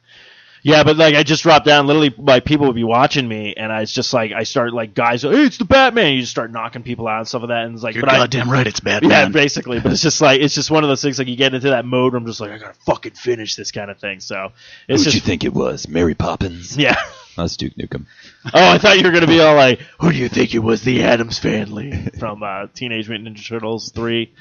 yeah, 0.62 0.84
but 0.84 0.96
like 0.96 1.14
I 1.14 1.22
just 1.22 1.42
dropped 1.42 1.66
down. 1.66 1.86
Literally, 1.86 2.14
like 2.16 2.44
people 2.44 2.66
would 2.66 2.76
be 2.76 2.84
watching 2.84 3.26
me, 3.26 3.54
and 3.56 3.72
I 3.72 3.80
was 3.80 3.92
just 3.92 4.12
like, 4.12 4.32
I 4.32 4.42
start 4.42 4.72
like 4.72 4.94
guys, 4.94 5.22
hey, 5.22 5.44
it's 5.44 5.58
the 5.58 5.64
Batman. 5.64 6.14
You 6.14 6.20
just 6.20 6.32
start 6.32 6.50
knocking 6.50 6.82
people 6.82 7.06
out 7.08 7.18
and 7.18 7.28
stuff 7.28 7.42
like 7.42 7.48
that, 7.48 7.64
and 7.64 7.74
it's 7.74 7.82
like, 7.82 7.94
You're 7.94 8.02
but 8.04 8.14
I, 8.14 8.18
goddamn 8.18 8.50
right. 8.50 8.66
It's 8.66 8.80
Batman. 8.80 9.10
yeah, 9.10 9.24
Batman. 9.24 9.32
basically. 9.32 9.80
But 9.80 9.92
it's 9.92 10.02
just 10.02 10.20
like 10.20 10.40
it's 10.40 10.54
just 10.54 10.70
one 10.70 10.84
of 10.84 10.88
those 10.88 11.02
things. 11.02 11.18
Like 11.18 11.28
you 11.28 11.36
get 11.36 11.54
into 11.54 11.70
that 11.70 11.84
mode 11.84 12.12
where 12.12 12.20
I'm 12.20 12.26
just 12.26 12.40
like, 12.40 12.50
I 12.50 12.58
gotta 12.58 12.74
fucking 12.86 13.12
finish 13.12 13.56
this 13.56 13.72
kind 13.72 13.90
of 13.90 13.98
thing. 13.98 14.20
So 14.20 14.52
it's 14.88 15.04
just 15.04 15.14
you 15.14 15.20
think 15.20 15.44
it 15.44 15.54
was? 15.54 15.88
Mary 15.88 16.14
Poppins. 16.14 16.76
yeah. 16.76 16.96
That's 17.36 17.56
Duke 17.56 17.74
Nukem. 17.74 18.06
Oh, 18.46 18.50
I 18.52 18.78
thought 18.78 18.98
you 18.98 19.04
were 19.04 19.12
gonna 19.12 19.28
be 19.28 19.40
all 19.40 19.54
like, 19.54 19.78
"Who 20.00 20.10
do 20.10 20.18
you 20.18 20.28
think 20.28 20.54
it 20.56 20.58
was? 20.58 20.82
The 20.82 21.04
Addams 21.04 21.38
Family 21.38 21.92
from 22.18 22.42
uh, 22.42 22.66
Teenage 22.74 23.08
Mutant 23.08 23.36
Ninja 23.36 23.46
Turtles 23.46 23.90
three. 23.92 24.32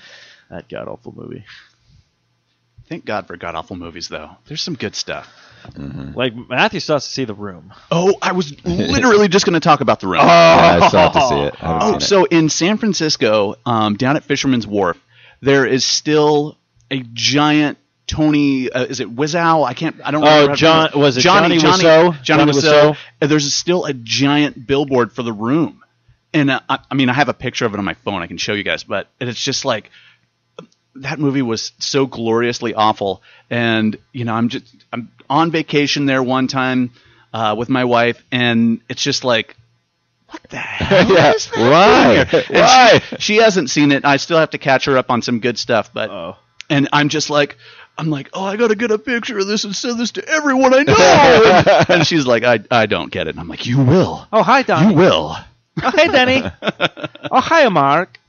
That 0.49 0.67
god 0.67 0.87
awful 0.87 1.13
movie. 1.15 1.45
Thank 2.89 3.05
God 3.05 3.27
for 3.27 3.35
god 3.37 3.53
awful 3.53 3.75
movies, 3.75 4.07
though. 4.07 4.31
There's 4.47 4.61
some 4.61 4.75
good 4.75 4.95
stuff. 4.95 5.31
Like 6.15 6.33
Matthew 6.35 6.79
still 6.79 6.95
has 6.95 7.05
to 7.05 7.11
see 7.11 7.25
The 7.25 7.33
Room. 7.33 7.73
Oh, 7.91 8.15
I 8.21 8.31
was 8.31 8.53
literally 8.65 9.27
just 9.27 9.45
going 9.45 9.53
to 9.53 9.59
talk 9.59 9.81
about 9.81 9.99
the 9.99 10.07
room. 10.07 10.21
Yeah, 10.21 10.79
I 10.81 10.87
still 10.87 10.99
have 10.99 11.13
to 11.13 11.21
see 11.27 11.35
it. 11.39 11.63
I 11.63 11.79
Oh, 11.81 11.91
seen 11.93 11.99
so 12.01 12.25
in 12.25 12.49
San 12.49 12.77
Francisco, 12.77 13.55
um, 13.65 13.95
down 13.95 14.15
at 14.15 14.23
Fisherman's 14.23 14.65
Wharf, 14.67 14.97
there 15.41 15.65
is 15.65 15.85
still 15.85 16.57
a 16.89 17.03
giant 17.13 17.77
Tony. 18.07 18.71
Uh, 18.71 18.85
is 18.85 18.99
it 19.01 19.13
Wiseau? 19.13 19.65
I 19.67 19.73
can't. 19.73 19.97
I 20.03 20.11
don't. 20.11 20.23
Oh, 20.23 20.27
remember 20.27 20.53
to 20.53 20.57
John- 20.59 20.89
was 20.95 21.17
it 21.17 21.21
Johnny 21.21 21.57
Johnny 21.57 21.83
Johnny, 21.83 21.83
Wiseau? 21.83 22.21
Johnny 22.23 22.45
Johnny 22.45 22.51
Wiseau. 22.51 22.95
Wiseau? 23.21 23.27
There's 23.29 23.53
still 23.53 23.85
a 23.85 23.93
giant 23.93 24.65
billboard 24.65 25.11
for 25.11 25.23
the 25.23 25.33
room, 25.33 25.83
and 26.33 26.49
uh, 26.51 26.61
I, 26.69 26.79
I 26.89 26.95
mean, 26.95 27.09
I 27.09 27.13
have 27.13 27.27
a 27.29 27.33
picture 27.33 27.65
of 27.65 27.73
it 27.73 27.77
on 27.77 27.83
my 27.85 27.95
phone. 28.05 28.21
I 28.21 28.27
can 28.27 28.37
show 28.37 28.53
you 28.53 28.63
guys, 28.63 28.83
but 28.85 29.07
it's 29.19 29.43
just 29.43 29.65
like 29.65 29.91
that 30.95 31.19
movie 31.19 31.41
was 31.43 31.73
so 31.79 32.05
gloriously 32.07 32.73
awful. 32.73 33.21
And 33.49 33.97
you 34.13 34.23
know, 34.25 34.33
I'm 34.33 34.49
just 34.49 34.65
I'm 34.93 35.11
on 35.29 35.51
vacation 35.51 36.05
there 36.05 36.21
one 36.23 36.47
time 36.47 36.91
uh, 37.33 37.55
with 37.57 37.69
my 37.69 37.85
wife, 37.85 38.23
and 38.31 38.81
it's 38.89 39.01
just 39.03 39.23
like, 39.23 39.55
what 40.29 40.41
the 40.49 40.57
hell? 40.57 41.07
Yeah. 41.13 41.33
is 41.33 41.47
that 41.47 41.59
Why? 41.59 42.25
here? 42.25 42.43
Why? 42.49 42.99
She, 42.99 43.15
she 43.17 43.35
hasn't 43.37 43.69
seen 43.69 43.91
it. 43.91 44.05
I 44.05 44.17
still 44.17 44.37
have 44.39 44.49
to 44.51 44.57
catch 44.57 44.85
her 44.85 44.97
up 44.97 45.09
on 45.11 45.21
some 45.21 45.39
good 45.39 45.57
stuff, 45.57 45.91
but 45.93 46.09
Oh. 46.09 46.35
and 46.69 46.89
I'm 46.93 47.09
just 47.09 47.29
like. 47.29 47.57
I'm 47.99 48.11
like, 48.11 48.29
oh, 48.31 48.43
I 48.45 48.57
gotta 48.57 48.75
get 48.75 48.91
a 48.91 48.99
picture 48.99 49.39
of 49.39 49.47
this 49.47 49.63
and 49.63 49.75
send 49.75 49.99
this 49.99 50.11
to 50.11 50.29
everyone 50.29 50.71
I 50.71 50.83
know. 50.83 50.93
and, 50.95 51.89
and 51.89 52.05
she's 52.07 52.27
like, 52.27 52.43
I, 52.43 52.59
I 52.69 52.85
don't 52.85 53.11
get 53.11 53.25
it. 53.25 53.31
And 53.31 53.39
I'm 53.39 53.47
like, 53.47 53.65
you 53.65 53.79
will. 53.83 54.27
Oh, 54.31 54.43
hi, 54.43 54.61
Donnie. 54.61 54.91
You 54.91 54.95
will. 54.95 55.35
Oh, 55.81 55.91
hey, 55.95 56.07
Danny. 56.07 56.43
oh, 57.31 57.39
hi, 57.41 57.67
Mark. 57.69 58.19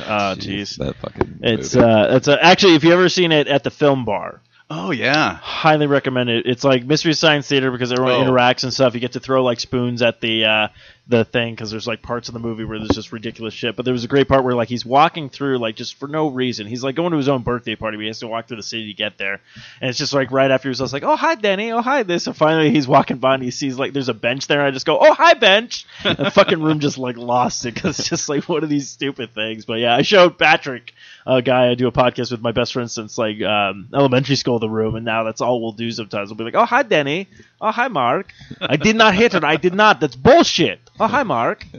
Oh, 0.00 0.34
jeez. 0.36 0.76
That 0.78 0.96
fucking. 0.96 1.38
It's 1.42 1.76
movie. 1.76 1.86
uh, 1.88 2.16
it's 2.16 2.26
uh, 2.26 2.36
actually 2.40 2.74
if 2.74 2.82
you 2.82 2.92
ever 2.92 3.08
seen 3.08 3.30
it 3.30 3.46
at 3.46 3.62
the 3.62 3.70
film 3.70 4.04
bar, 4.04 4.40
Oh 4.70 4.92
yeah. 4.92 5.34
highly 5.36 5.86
recommend 5.86 6.30
it. 6.30 6.46
It's 6.46 6.64
like 6.64 6.84
Mystery 6.84 7.12
Science 7.12 7.46
Theater 7.46 7.70
because 7.70 7.92
everyone 7.92 8.14
Oh. 8.14 8.24
interacts 8.24 8.64
and 8.64 8.72
stuff. 8.72 8.94
You 8.94 9.00
get 9.00 9.12
to 9.12 9.20
throw 9.20 9.44
like 9.44 9.60
spoons 9.60 10.00
at 10.00 10.20
the 10.22 10.46
uh, 10.46 10.68
the 11.06 11.24
thing 11.26 11.54
because 11.54 11.70
there's 11.70 11.86
like 11.86 12.00
parts 12.00 12.28
of 12.28 12.32
the 12.32 12.40
movie 12.40 12.64
where 12.64 12.78
there's 12.78 12.88
just 12.90 13.12
ridiculous 13.12 13.52
shit. 13.52 13.76
But 13.76 13.84
there 13.84 13.92
was 13.92 14.04
a 14.04 14.08
great 14.08 14.26
part 14.26 14.42
where 14.42 14.54
like 14.54 14.68
he's 14.70 14.84
walking 14.86 15.28
through 15.28 15.58
like 15.58 15.76
just 15.76 15.96
for 15.96 16.08
no 16.08 16.28
reason. 16.30 16.66
He's 16.66 16.82
like 16.82 16.94
going 16.96 17.10
to 17.10 17.18
his 17.18 17.28
own 17.28 17.42
birthday 17.42 17.76
party, 17.76 17.98
but 17.98 18.02
he 18.02 18.06
has 18.06 18.20
to 18.20 18.26
walk 18.26 18.48
through 18.48 18.56
the 18.56 18.62
city 18.62 18.86
to 18.86 18.94
get 18.96 19.18
there. 19.18 19.40
And 19.82 19.90
it's 19.90 19.98
just 19.98 20.14
like 20.14 20.30
right 20.30 20.50
after 20.50 20.70
he's 20.70 20.80
like, 20.92 21.02
"Oh 21.02 21.14
hi, 21.16 21.34
Danny. 21.34 21.70
Oh 21.70 21.82
hi, 21.82 22.02
this." 22.02 22.26
And 22.26 22.34
finally 22.34 22.70
he's 22.70 22.88
walking 22.88 23.18
by 23.18 23.34
and 23.34 23.42
he 23.42 23.50
sees 23.50 23.78
like 23.78 23.92
there's 23.92 24.08
a 24.08 24.14
bench 24.14 24.46
there. 24.46 24.60
And 24.60 24.68
I 24.68 24.70
just 24.70 24.86
go, 24.86 24.98
"Oh 24.98 25.12
hi, 25.12 25.34
bench." 25.34 25.84
And 26.04 26.16
the 26.16 26.30
fucking 26.30 26.62
room 26.62 26.80
just 26.80 26.96
like 26.96 27.18
lost 27.18 27.66
it 27.66 27.74
because 27.74 27.98
it's 27.98 28.08
just 28.08 28.30
like 28.30 28.48
one 28.48 28.64
of 28.64 28.70
these 28.70 28.88
stupid 28.88 29.34
things. 29.34 29.66
But 29.66 29.80
yeah, 29.80 29.94
I 29.94 30.00
showed 30.02 30.38
Patrick, 30.38 30.94
a 31.26 31.42
guy 31.42 31.70
I 31.70 31.74
do 31.74 31.86
a 31.88 31.92
podcast 31.92 32.30
with, 32.30 32.40
my 32.40 32.52
best 32.52 32.72
friend 32.72 32.90
since 32.90 33.16
like 33.16 33.40
um, 33.42 33.88
elementary 33.94 34.36
school, 34.36 34.58
the 34.58 34.68
room, 34.68 34.94
and 34.94 35.04
now 35.04 35.24
that's 35.24 35.40
all 35.40 35.62
we'll 35.62 35.72
do 35.72 35.90
sometimes. 35.90 36.28
We'll 36.28 36.36
be 36.36 36.44
like, 36.44 36.54
"Oh 36.54 36.64
hi, 36.64 36.82
Danny. 36.82 37.28
Oh 37.60 37.70
hi, 37.70 37.88
Mark. 37.88 38.32
I 38.60 38.76
did 38.76 38.96
not 38.96 39.14
hit 39.14 39.34
it. 39.34 39.44
I 39.44 39.56
did 39.56 39.74
not. 39.74 40.00
That's 40.00 40.16
bullshit. 40.16 40.80
Oh 41.00 41.06
hi, 41.06 41.22
Mark." 41.22 41.66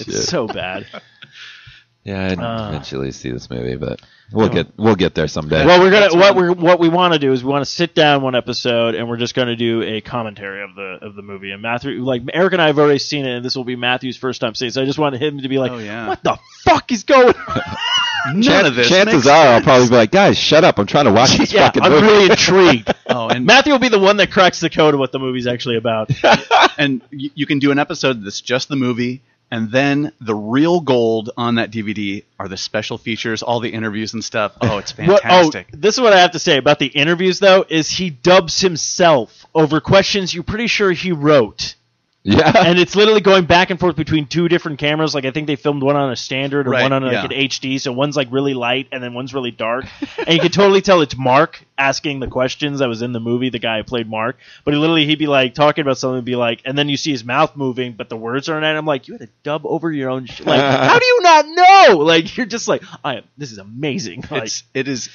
It's 0.00 0.26
so 0.26 0.46
bad. 0.46 0.86
Yeah, 2.02 2.28
I'd 2.28 2.38
uh, 2.38 2.68
eventually 2.70 3.12
see 3.12 3.30
this 3.30 3.50
movie, 3.50 3.76
but 3.76 4.00
we'll 4.32 4.48
get 4.48 4.68
we'll 4.76 4.94
get 4.96 5.14
there 5.14 5.28
someday. 5.28 5.64
Well, 5.66 5.80
we're 5.80 5.90
gonna 5.90 6.14
what 6.18 6.36
we 6.36 6.48
what 6.50 6.80
we 6.80 6.88
want 6.88 7.12
to 7.14 7.18
do 7.18 7.32
is 7.32 7.42
we 7.44 7.50
want 7.50 7.64
to 7.64 7.70
sit 7.70 7.94
down 7.94 8.22
one 8.22 8.34
episode 8.34 8.94
and 8.94 9.08
we're 9.08 9.16
just 9.16 9.34
going 9.34 9.48
to 9.48 9.56
do 9.56 9.82
a 9.82 10.00
commentary 10.00 10.62
of 10.62 10.74
the 10.74 10.98
of 11.02 11.14
the 11.14 11.22
movie. 11.22 11.50
And 11.50 11.62
Matthew, 11.62 12.02
like 12.04 12.22
Eric 12.32 12.52
and 12.54 12.62
I 12.62 12.66
have 12.68 12.78
already 12.78 12.98
seen 12.98 13.26
it, 13.26 13.36
and 13.36 13.44
this 13.44 13.56
will 13.56 13.64
be 13.64 13.76
Matthew's 13.76 14.16
first 14.16 14.40
time 14.40 14.54
seeing. 14.54 14.68
it. 14.68 14.72
So 14.74 14.82
I 14.82 14.84
just 14.84 14.98
wanted 14.98 15.22
him 15.22 15.40
to 15.40 15.48
be 15.48 15.58
like, 15.58 15.72
Oh, 15.72 15.78
yeah. 15.78 16.08
"What 16.08 16.22
the 16.22 16.38
fuck 16.64 16.90
is 16.92 17.04
going?" 17.04 17.34
on? 17.48 17.62
None 18.34 18.42
Chan- 18.42 18.66
of 18.66 18.76
this. 18.76 18.88
chances 18.88 19.14
makes 19.14 19.26
are 19.26 19.46
I'll 19.54 19.62
probably 19.62 19.88
be 19.88 19.94
like, 19.96 20.12
guys, 20.12 20.38
shut 20.38 20.62
up! 20.62 20.78
I'm 20.78 20.86
trying 20.86 21.06
to 21.06 21.12
watch 21.12 21.30
this 21.38 21.52
yeah, 21.52 21.66
fucking 21.66 21.82
I'm 21.82 21.90
movie. 21.90 22.06
really 22.06 22.24
intrigued. 22.30 22.94
Oh, 23.08 23.28
and 23.28 23.44
Matthew 23.44 23.72
will 23.72 23.80
be 23.80 23.88
the 23.88 23.98
one 23.98 24.18
that 24.18 24.30
cracks 24.30 24.60
the 24.60 24.70
code 24.70 24.94
of 24.94 25.00
what 25.00 25.10
the 25.10 25.18
movie's 25.18 25.48
actually 25.48 25.76
about. 25.76 26.10
and 26.78 27.02
you, 27.10 27.30
you 27.34 27.46
can 27.46 27.58
do 27.58 27.72
an 27.72 27.80
episode 27.80 28.22
that's 28.24 28.40
just 28.40 28.68
the 28.68 28.76
movie, 28.76 29.22
and 29.52 29.70
then 29.70 30.12
the 30.18 30.34
real 30.34 30.80
gold 30.80 31.28
on 31.36 31.56
that 31.56 31.70
DVD 31.70 32.24
are 32.38 32.48
the 32.48 32.56
special 32.56 32.96
features, 32.96 33.42
all 33.42 33.60
the 33.60 33.68
interviews 33.68 34.14
and 34.14 34.24
stuff. 34.24 34.56
Oh, 34.62 34.78
it's 34.78 34.92
What, 34.96 35.20
oh, 35.28 35.50
this 35.72 35.96
is 35.96 36.00
what 36.00 36.14
I 36.14 36.20
have 36.20 36.30
to 36.30 36.38
say 36.38 36.56
about 36.56 36.78
the 36.78 36.86
interviews, 36.86 37.38
though, 37.38 37.66
is 37.68 37.90
he 37.90 38.08
dubs 38.08 38.62
himself 38.62 39.44
over 39.54 39.82
questions 39.82 40.32
you're 40.32 40.42
pretty 40.42 40.68
sure 40.68 40.90
he 40.90 41.12
wrote. 41.12 41.74
Yeah, 42.24 42.52
and 42.66 42.78
it's 42.78 42.94
literally 42.94 43.20
going 43.20 43.46
back 43.46 43.70
and 43.70 43.80
forth 43.80 43.96
between 43.96 44.26
two 44.26 44.48
different 44.48 44.78
cameras. 44.78 45.14
Like 45.14 45.24
I 45.24 45.32
think 45.32 45.48
they 45.48 45.56
filmed 45.56 45.82
one 45.82 45.96
on 45.96 46.12
a 46.12 46.16
standard 46.16 46.68
or 46.68 46.70
Right, 46.70 46.82
one 46.82 46.92
on 46.92 47.02
like 47.02 47.12
yeah. 47.12 47.24
an 47.24 47.30
HD. 47.48 47.80
So 47.80 47.92
one's 47.92 48.16
like 48.16 48.28
really 48.30 48.54
light 48.54 48.88
and 48.92 49.02
then 49.02 49.12
one's 49.12 49.34
really 49.34 49.50
dark. 49.50 49.86
and 50.18 50.28
you 50.28 50.40
can 50.40 50.52
totally 50.52 50.82
tell 50.82 51.00
it's 51.00 51.16
Mark 51.16 51.64
asking 51.76 52.20
the 52.20 52.28
questions 52.28 52.78
that 52.78 52.88
was 52.88 53.02
in 53.02 53.12
the 53.12 53.20
movie. 53.20 53.50
The 53.50 53.58
guy 53.58 53.78
who 53.78 53.84
played 53.84 54.08
Mark, 54.08 54.38
but 54.64 54.72
he 54.72 54.78
literally 54.78 55.04
he'd 55.04 55.18
be 55.18 55.26
like 55.26 55.54
talking 55.54 55.82
about 55.82 55.98
something, 55.98 56.18
and 56.18 56.24
be 56.24 56.36
like, 56.36 56.62
and 56.64 56.78
then 56.78 56.88
you 56.88 56.96
see 56.96 57.10
his 57.10 57.24
mouth 57.24 57.56
moving, 57.56 57.94
but 57.94 58.08
the 58.08 58.16
words 58.16 58.48
aren't. 58.48 58.64
And 58.64 58.78
I'm 58.78 58.86
like, 58.86 59.08
you 59.08 59.14
had 59.14 59.22
to 59.22 59.32
dub 59.42 59.66
over 59.66 59.90
your 59.90 60.10
own. 60.10 60.26
Sh-. 60.26 60.42
Like, 60.42 60.60
how 60.60 60.98
do 60.98 61.04
you 61.04 61.20
not 61.22 61.46
know? 61.46 61.98
Like 61.98 62.36
you're 62.36 62.46
just 62.46 62.68
like, 62.68 62.84
I 63.02 63.16
am. 63.16 63.24
This 63.36 63.50
is 63.50 63.58
amazing. 63.58 64.24
Like, 64.30 64.44
it's 64.44 64.62
it 64.74 64.86
is 64.86 65.10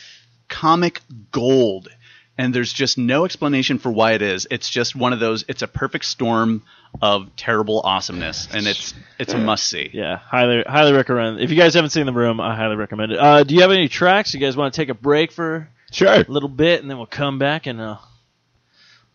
comic 0.50 1.02
gold 1.32 1.90
and 2.38 2.54
there's 2.54 2.72
just 2.72 2.98
no 2.98 3.26
explanation 3.26 3.80
for 3.80 3.92
why 3.92 4.14
it 4.14 4.22
is 4.22 4.48
it's 4.50 4.70
just 4.70 4.96
one 4.96 5.12
of 5.12 5.20
those 5.20 5.44
it's 5.50 5.62
a 5.62 5.68
perfect 5.68 6.06
storm 6.06 6.62
of 7.02 7.36
terrible 7.36 7.82
awesomeness 7.82 8.48
and 8.54 8.66
it's 8.68 8.94
it's 9.20 9.34
a 9.34 9.38
must 9.38 9.66
see 9.68 9.90
yeah, 9.94 10.18
highly 10.18 10.64
highly 10.64 10.94
recommend. 10.94 11.40
If 11.40 11.52
you 11.52 11.58
guys 11.58 11.74
haven't 11.74 11.92
seen 11.92 12.06
the 12.06 12.14
room, 12.14 12.40
I 12.40 12.56
highly 12.56 12.76
recommend 12.76 13.12
it. 13.12 13.20
Uh, 13.20 13.44
do 13.44 13.54
you 13.56 13.62
have 13.62 13.72
any 13.72 13.88
tracks? 13.88 14.34
You 14.34 14.40
guys 14.40 14.56
want 14.58 14.74
to 14.74 14.82
take 14.82 14.90
a 14.90 14.94
break 14.94 15.32
for? 15.32 15.70
sure. 15.92 16.12
a 16.14 16.26
little 16.28 16.50
bit, 16.50 16.82
and 16.82 16.90
then 16.90 16.98
we'll 16.98 17.06
come 17.08 17.40
back 17.40 17.66
and 17.68 17.80
uh, 17.80 17.98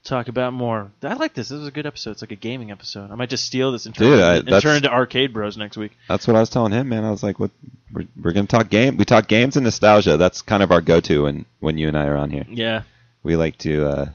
talk 0.04 0.28
about 0.28 0.52
more. 0.52 0.90
I 1.02 1.14
like 1.14 1.34
this. 1.34 1.48
This 1.48 1.58
is 1.60 1.66
a 1.66 1.70
good 1.70 1.86
episode. 1.86 2.12
It's 2.12 2.22
like 2.22 2.32
a 2.32 2.36
gaming 2.36 2.70
episode. 2.70 3.10
I 3.10 3.14
might 3.14 3.30
just 3.30 3.44
steal 3.44 3.72
this 3.72 3.86
and 3.86 3.94
turn, 3.94 4.06
Dude, 4.08 4.18
it, 4.20 4.22
I- 4.22 4.36
and 4.54 4.62
turn 4.62 4.76
into 4.76 4.90
Arcade 4.90 5.32
Bros 5.32 5.56
next 5.56 5.76
week. 5.76 5.92
That's 6.08 6.26
what 6.26 6.36
I 6.36 6.40
was 6.40 6.50
telling 6.50 6.72
him, 6.72 6.88
man. 6.88 7.04
I 7.04 7.10
was 7.10 7.22
like, 7.22 7.38
"What? 7.38 7.50
We're, 7.92 8.06
we're 8.20 8.32
gonna 8.32 8.46
talk 8.46 8.68
game. 8.70 8.96
We 8.96 9.04
talk 9.04 9.28
games 9.28 9.56
and 9.56 9.64
nostalgia. 9.64 10.16
That's 10.16 10.42
kind 10.42 10.62
of 10.62 10.70
our 10.72 10.80
go-to 10.80 11.24
when 11.24 11.44
when 11.60 11.78
you 11.78 11.88
and 11.88 11.96
I 11.96 12.06
are 12.06 12.16
on 12.16 12.30
here. 12.30 12.46
Yeah. 12.48 12.82
We 13.22 13.36
like 13.36 13.58
to 13.58 13.86
uh, 13.86 14.04
we 14.06 14.10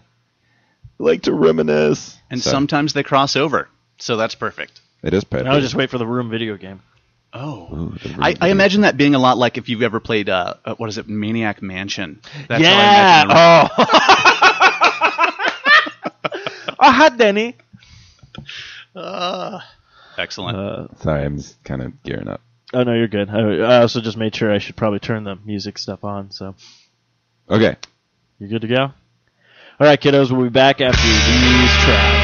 like 0.99 1.23
to 1.23 1.33
reminisce. 1.33 2.17
and 2.29 2.41
So, 2.41 2.51
sometimes 2.51 2.93
they 2.93 3.03
cross 3.03 3.35
over 3.35 3.67
so 3.99 4.15
that's 4.17 4.35
perfect 4.35 4.81
it 5.03 5.13
is 5.13 5.23
perfect. 5.23 5.47
I'll 5.49 5.61
just 5.61 5.75
wait 5.75 5.89
for 5.91 5.97
the 5.99 6.07
room 6.07 6.29
video 6.29 6.57
game. 6.57 6.81
oh 7.33 7.67
Ooh, 7.73 7.95
the 8.01 8.09
I, 8.21 8.29
room- 8.29 8.37
I 8.41 8.49
imagine 8.49 8.81
that 8.81 8.97
being 8.97 9.15
a 9.15 9.19
lot 9.19 9.37
like 9.37 9.57
if 9.57 9.69
you've 9.69 9.81
ever 9.83 9.99
played 9.99 10.29
uh, 10.29 10.55
uh 10.65 10.75
what 10.75 10.89
is 10.89 10.97
it 10.97 11.07
maniac 11.07 11.61
mansion 11.61 12.19
that's 12.47 12.65
how 12.65 12.77
I 12.77 12.83
yeah. 12.83 13.23
imagine 13.23 13.37
Oh. 13.37 13.69
oh, 16.79 16.91
hi, 16.91 17.09
Danny. 17.09 17.55
uh, 18.95 19.59
excellent 20.17 20.57
Uh, 20.57 20.87
Sorry, 20.97 21.23
I'm 21.25 21.37
just 21.37 21.63
kind 21.63 21.81
of 21.81 22.03
gearing 22.03 22.27
up. 22.27 22.41
oh 22.73 22.83
no, 22.83 22.93
you're 22.93 23.07
good. 23.07 23.29
I, 23.29 23.39
I 23.59 23.81
also 23.81 24.01
just 24.01 24.17
made 24.17 24.35
sure 24.35 24.51
I 24.53 24.57
should 24.59 24.75
probably 24.75 24.99
turn 24.99 25.23
the 25.23 25.35
music 25.45 25.77
stuff 25.77 26.03
on. 26.03 26.31
So 26.31 26.55
Okay. 27.49 27.75
you're 28.39 28.49
good 28.49 28.61
to 28.61 28.67
go. 28.67 28.91
All 29.79 29.85
right, 29.85 30.01
kiddos. 30.01 30.31
We'll 30.31 30.43
be 30.43 30.49
back 30.49 30.81
after 30.81 31.03
these 31.03 31.85
tracks. 31.85 32.16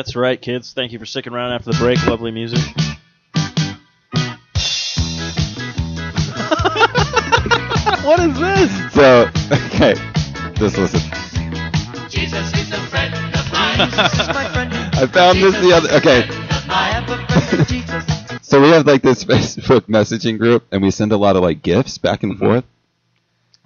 That's 0.00 0.16
right, 0.16 0.40
kids. 0.40 0.72
Thank 0.72 0.92
you 0.92 0.98
for 0.98 1.04
sticking 1.04 1.34
around 1.34 1.52
after 1.52 1.72
the 1.72 1.76
break. 1.76 2.02
Lovely 2.06 2.30
music. 2.30 2.58
what 8.02 8.18
is 8.20 8.40
this? 8.40 8.92
So, 8.94 9.28
okay, 9.66 9.92
just 10.54 10.78
listen. 10.78 11.00
Jesus 12.08 12.50
is 12.54 12.72
a 12.72 12.80
friend 12.86 13.12
of 13.12 13.52
mine. 13.52 13.90
Jesus 13.90 14.20
is 14.20 14.28
my 14.28 14.48
friend. 14.54 14.72
I 14.72 15.06
found 15.06 15.38
this 15.42 15.54
the 15.60 15.70
other. 15.74 15.90
Okay, 15.90 16.26
I 16.70 16.92
have 16.92 17.10
a 17.10 17.18
friend, 17.26 17.68
Jesus. 17.68 18.06
so 18.40 18.58
we 18.58 18.68
have 18.68 18.86
like 18.86 19.02
this 19.02 19.22
Facebook 19.26 19.82
messaging 19.82 20.38
group, 20.38 20.64
and 20.72 20.80
we 20.80 20.90
send 20.90 21.12
a 21.12 21.18
lot 21.18 21.36
of 21.36 21.42
like 21.42 21.60
gifts 21.60 21.98
back 21.98 22.22
and 22.22 22.38
forth. 22.38 22.64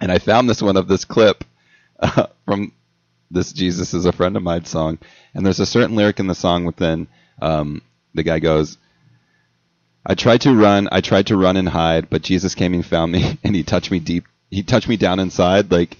And 0.01 0.11
I 0.11 0.19
found 0.19 0.49
this 0.49 0.61
one 0.61 0.75
of 0.75 0.89
this 0.89 1.05
clip 1.05 1.45
uh, 2.01 2.27
from 2.43 2.73
this 3.31 3.51
"Jesus 3.53 3.93
is 3.93 4.05
a 4.05 4.11
friend 4.11 4.35
of 4.37 4.43
mine" 4.43 4.65
song, 4.65 4.97
and 5.33 5.45
there's 5.45 5.59
a 5.59 5.65
certain 5.65 5.95
lyric 5.95 6.19
in 6.19 6.27
the 6.27 6.35
song 6.35 6.65
within 6.65 7.07
um, 7.41 7.81
the 8.13 8.23
guy 8.23 8.39
goes. 8.39 8.77
I 10.05 10.13
tried 10.13 10.41
to 10.41 10.53
run, 10.53 10.87
I 10.91 11.01
tried 11.01 11.27
to 11.27 11.37
run 11.37 11.57
and 11.57 11.67
hide, 11.67 12.09
but 12.11 12.21
Jesus 12.21 12.53
came 12.53 12.73
and 12.73 12.85
found 12.85 13.11
me, 13.11 13.39
and 13.43 13.55
he 13.55 13.63
touched 13.63 13.91
me 13.91 13.99
deep. 13.99 14.25
He 14.51 14.63
touched 14.63 14.87
me 14.87 14.97
down 14.97 15.19
inside, 15.19 15.71
like. 15.71 15.97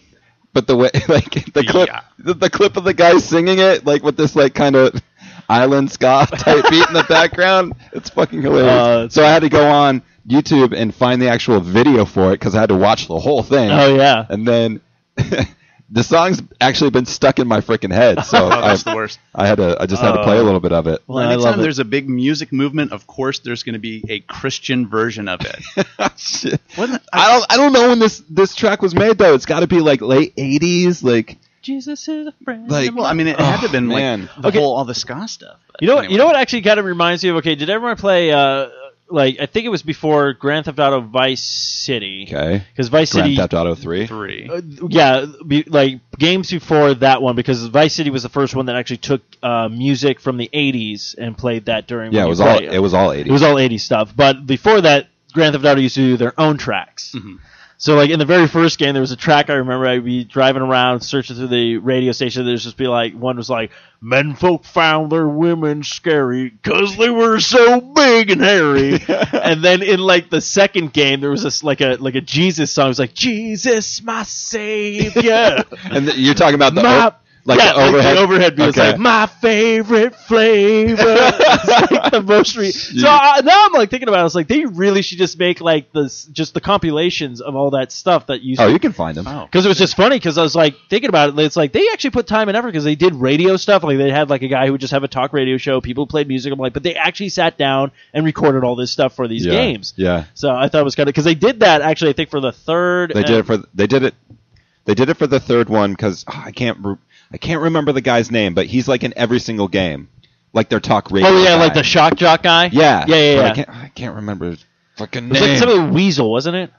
But 0.53 0.67
the 0.67 0.77
way, 0.77 0.89
like 1.09 1.51
the 1.53 1.65
clip, 1.65 1.89
Yeah. 1.89 1.99
the, 2.17 2.33
the 2.33 2.49
clip 2.49 2.77
of 2.77 2.85
the 2.85 2.93
guy 2.93 3.17
singing 3.17 3.59
it, 3.59 3.85
like 3.85 4.03
with 4.03 4.15
this 4.15 4.37
like 4.37 4.53
kind 4.55 4.77
of 4.77 5.01
island 5.49 5.91
ska 5.91 6.25
type 6.31 6.63
beat 6.69 6.87
in 6.87 6.93
the 6.93 7.05
background, 7.09 7.73
it's 7.91 8.09
fucking 8.11 8.41
hilarious. 8.41 8.71
Uh, 8.71 9.09
so 9.09 9.25
I 9.25 9.31
had 9.31 9.41
to 9.41 9.49
go 9.49 9.67
on 9.69 10.01
YouTube 10.25 10.73
and 10.73 10.95
find 10.95 11.21
the 11.21 11.27
actual 11.27 11.59
video 11.59 12.05
for 12.05 12.29
it 12.29 12.39
because 12.39 12.55
I 12.55 12.61
had 12.61 12.69
to 12.69 12.75
watch 12.77 13.09
the 13.09 13.19
whole 13.19 13.43
thing. 13.43 13.69
Oh 13.69 13.95
yeah. 13.95 14.25
And 14.29 14.47
then 14.47 14.79
the 15.89 16.03
song's 16.03 16.41
actually 16.59 16.89
been 16.89 17.05
stuck 17.05 17.37
in 17.39 17.47
my 17.47 17.61
freaking 17.61 17.93
head, 17.93 18.25
so 18.25 18.37
Oh, 18.45 18.49
I, 18.49 18.75
the 18.75 18.93
worst. 18.95 19.19
I 19.35 19.45
had 19.47 19.57
to, 19.57 19.77
I 19.79 19.85
just 19.85 20.01
had 20.01 20.13
to 20.13 20.23
play 20.23 20.37
a 20.37 20.41
Oh. 20.41 20.43
little 20.43 20.59
bit 20.59 20.71
of 20.73 20.87
it. 20.87 21.01
Well, 21.07 21.19
I 21.19 21.25
love 21.25 21.33
anytime 21.33 21.59
it. 21.59 21.63
there's 21.63 21.79
a 21.79 21.85
big 21.85 22.09
music 22.09 22.51
movement, 22.51 22.91
of 22.91 23.05
course 23.05 23.39
there's 23.39 23.63
going 23.63 23.73
to 23.73 23.79
be 23.79 24.03
a 24.09 24.19
Christian 24.21 24.87
version 24.87 25.27
of 25.27 25.41
it. 25.41 25.85
Shit. 26.17 26.59
Wasn't 26.77 27.01
it- 27.01 27.07
I 27.13 27.31
don't, 27.31 27.45
I 27.53 27.57
don't 27.57 27.73
know 27.73 27.89
when 27.89 27.99
this 27.99 28.23
this 28.29 28.55
track 28.55 28.81
was 28.81 28.95
made 28.95 29.17
though. 29.17 29.33
It's 29.35 29.45
got 29.45 29.59
to 29.61 29.67
be 29.67 29.79
like 29.79 30.01
late 30.01 30.35
'80s, 30.35 31.03
like 31.03 31.37
Jesus 31.61 32.07
is 32.07 32.27
a 32.27 32.33
friend. 32.43 32.69
Like- 32.69 32.95
well, 32.95 33.05
I 33.05 33.13
mean, 33.13 33.27
it 33.27 33.39
had 33.39 33.55
to 33.57 33.61
have 33.61 33.71
been 33.71 33.91
Oh, 33.91 33.95
man. 33.95 34.21
like 34.21 34.41
the 34.41 34.47
Okay. 34.49 34.59
whole 34.59 34.75
all 34.75 34.85
the 34.85 34.93
ska 34.95 35.27
stuff. 35.27 35.57
You 35.81 35.87
know 35.87 35.95
what? 35.95 36.09
You 36.09 36.17
know 36.17 36.25
what 36.25 36.35
actually 36.35 36.61
kind 36.61 36.79
of 36.79 36.85
reminds 36.85 37.23
me 37.23 37.29
of. 37.31 37.35
Okay, 37.37 37.55
did 37.55 37.69
everyone 37.69 37.97
play? 37.97 38.31
Uh, 38.31 38.69
like 39.09 39.37
I 39.39 39.45
think 39.45 39.65
it 39.65 39.69
was 39.69 39.83
before 39.83 40.33
Grand 40.33 40.65
Theft 40.65 40.79
Auto 40.79 41.01
Vice 41.01 41.43
City. 41.43 42.25
okay, 42.27 42.63
Because 42.71 42.87
Vice 42.89 43.11
Grand 43.13 43.25
City. 43.25 43.35
Theft 43.35 43.53
Auto 43.53 43.75
Three. 43.75 44.07
Three. 44.07 44.49
Uh, 44.49 44.61
yeah, 44.89 45.25
be, 45.45 45.63
like 45.63 45.99
games 46.17 46.49
before 46.51 46.93
that 46.95 47.21
one, 47.21 47.35
because 47.35 47.65
Vice 47.67 47.93
City 47.93 48.09
was 48.09 48.23
the 48.23 48.29
first 48.29 48.55
one 48.55 48.65
that 48.67 48.75
actually 48.75 48.97
took 48.97 49.21
uh, 49.43 49.69
music 49.69 50.19
from 50.19 50.37
the 50.37 50.49
'80s 50.53 51.15
and 51.17 51.37
played 51.37 51.65
that 51.65 51.87
during. 51.87 52.13
Yeah, 52.13 52.25
it 52.25 52.29
was 52.29 52.41
all 52.41 52.57
play 52.57 52.67
it 52.67 52.79
was 52.79 52.93
all 52.93 53.09
'80s. 53.09 53.25
It 53.27 53.31
was 53.31 53.43
all 53.43 53.55
'80s 53.55 53.81
stuff, 53.81 54.13
but 54.15 54.45
before 54.47 54.81
that, 54.81 55.07
Grand 55.33 55.53
Theft 55.53 55.65
Auto 55.65 55.79
used 55.81 55.95
to 55.95 56.01
do 56.01 56.17
their 56.17 56.39
own 56.39 56.57
tracks. 56.57 57.13
Mhm. 57.15 57.39
So, 57.77 57.95
like 57.95 58.09
in 58.09 58.19
the 58.19 58.25
very 58.25 58.47
first 58.47 58.79
game, 58.79 58.93
there 58.93 59.01
was 59.01 59.11
a 59.11 59.17
track 59.17 59.49
I 59.49 59.55
remember 59.55 59.85
I'd 59.85 60.05
be 60.05 60.23
driving 60.23 60.61
around, 60.61 61.01
searching 61.01 61.35
through 61.35 61.47
the 61.47 61.77
radio 61.77 62.13
station. 62.13 62.45
There's 62.45 62.63
just 62.63 62.77
be 62.77 62.87
like 62.87 63.13
one 63.13 63.35
was 63.35 63.49
like, 63.49 63.71
"Men 63.99 64.33
folk 64.35 64.63
found 64.63 65.11
their 65.11 65.27
women 65.27 65.83
scary 65.83 66.53
'cause 66.63 66.95
they 66.95 67.09
were 67.09 67.39
so 67.41 67.81
big 67.81 68.31
and 68.31 68.41
hairy." 68.41 69.03
and 69.07 69.61
then 69.61 69.83
in 69.83 69.99
like 69.99 70.29
the 70.29 70.39
second 70.39 70.93
game, 70.93 71.19
there 71.19 71.29
was 71.29 71.43
this 71.43 71.63
like 71.63 71.81
a 71.81 71.97
like 71.99 72.15
a 72.15 72.21
Jesus 72.21 72.71
song. 72.71 72.85
It 72.85 72.89
was 72.89 72.99
like, 72.99 73.13
"Jesus, 73.13 74.01
my 74.01 74.23
Savior." 74.23 75.63
and 75.83 76.05
th- 76.07 76.17
you're 76.17 76.33
talking 76.33 76.55
about 76.55 76.75
the 76.75 76.83
my, 76.83 77.07
o- 77.07 77.15
like 77.47 77.59
yeah, 77.59 77.73
the 77.73 77.79
overhead. 77.79 77.93
like 78.05 78.15
the 78.15 78.21
overhead 78.21 78.55
beat 78.55 78.65
was 78.65 78.77
Okay. 78.77 78.91
like 78.93 78.99
my 78.99 79.27
favorite 79.27 80.15
flavor. 80.15 80.95
it's 81.05 81.91
like 81.91 82.11
the 82.11 82.21
most 82.23 82.57
re- 82.57 82.71
so 82.71 83.07
I, 83.07 83.41
now 83.43 83.65
I'm 83.65 83.73
like 83.73 83.91
thinking 83.91 84.09
about 84.09 84.17
it. 84.17 84.21
I 84.21 84.23
was 84.23 84.33
like, 84.35 84.47
they 84.47 84.65
really 84.65 85.03
should 85.03 85.19
just 85.19 85.37
make 85.37 85.61
like 85.61 85.91
this, 85.91 86.25
just 86.25 86.53
the 86.55 86.61
compilations 86.61 87.41
of 87.41 87.55
all 87.55 87.69
that 87.71 87.91
stuff 87.91 88.27
that 88.27 88.41
used. 88.41 88.59
oh, 88.59 88.67
you 88.67 88.79
can 88.79 88.93
find 88.93 89.15
them. 89.15 89.27
Oh. 89.27 89.45
because 89.45 89.63
it 89.65 89.69
was 89.69 89.77
just 89.77 89.95
funny 89.95 90.15
because 90.17 90.37
I 90.37 90.41
was 90.41 90.55
like 90.55 90.75
thinking 90.89 91.09
about 91.09 91.29
it. 91.29 91.39
It's 91.39 91.55
like 91.55 91.71
they 91.71 91.87
actually 91.93 92.09
put 92.11 92.25
time 92.27 92.47
and 92.47 92.57
effort 92.57 92.67
because 92.69 92.83
they 92.83 92.95
did 92.95 93.13
radio 93.15 93.57
stuff. 93.57 93.83
Like 93.83 93.97
they 93.97 94.09
had 94.09 94.29
like 94.29 94.41
a 94.41 94.47
guy 94.47 94.65
who 94.65 94.71
would 94.71 94.81
just 94.81 94.91
have 94.93 95.03
a 95.03 95.07
talk 95.07 95.31
radio 95.31 95.57
show. 95.57 95.81
People 95.81 96.07
played 96.07 96.27
music. 96.27 96.51
I'm 96.51 96.57
like, 96.59 96.73
but 96.73 96.81
they 96.83 96.95
actually 96.95 97.29
sat 97.29 97.57
down 97.57 97.91
and 98.13 98.25
recorded 98.25 98.63
all 98.63 98.75
this 98.75 98.89
stuff 98.91 99.15
for 99.15 99.27
these 99.27 99.45
yeah. 99.45 99.51
games. 99.51 99.93
Yeah, 99.97 100.25
So 100.33 100.49
I 100.49 100.67
thought 100.67 100.81
it 100.81 100.85
was 100.85 100.95
kind 100.95 101.07
of 101.07 101.13
because 101.13 101.25
they 101.25 101.35
did 101.35 101.59
that 101.59 101.81
actually. 101.81 102.09
I 102.09 102.13
think 102.13 102.31
for 102.31 102.39
the 102.41 102.51
third. 102.51 103.11
they 103.13 103.19
and- 103.19 103.27
did 103.27 103.37
it 103.39 103.45
for 103.45 103.57
they 103.75 103.85
did 103.87 104.03
it 104.03 104.15
they 104.85 104.93
did 104.93 105.09
it 105.09 105.17
for 105.17 105.25
the 105.27 105.39
third 105.39 105.67
one 105.69 105.91
because 105.91 106.23
ah, 106.27 106.43
I 106.45 106.51
can't 106.51 106.77
re- 106.83 106.95
I 107.31 107.37
can't 107.37 107.61
remember 107.61 107.91
the 107.91 108.01
guy's 108.01 108.31
name, 108.31 108.53
but 108.53 108.65
he's 108.67 108.87
like 108.87 109.03
in 109.03 109.13
every 109.15 109.39
single 109.39 109.67
game, 109.67 110.09
like 110.53 110.69
their 110.69 110.79
talk 110.79 111.11
radio. 111.11 111.29
Oh 111.29 111.43
yeah, 111.43 111.55
guy. 111.55 111.59
like 111.59 111.73
the 111.73 111.83
shock 111.83 112.15
jock 112.15 112.43
guy. 112.43 112.65
yeah 112.71 113.05
yeah, 113.07 113.15
yeah. 113.15 113.35
yeah. 113.35 113.49
I 113.51 113.55
can't 113.55 113.69
I 113.69 113.91
can't 113.93 114.15
remember 114.15 114.51
his 114.51 114.65
fucking 114.97 115.25
It 115.25 115.29
was 115.31 115.41
like 115.41 115.49
name. 115.51 115.59
something 115.59 115.93
Weasel, 115.93 116.31
wasn't 116.31 116.55
it? 116.55 116.71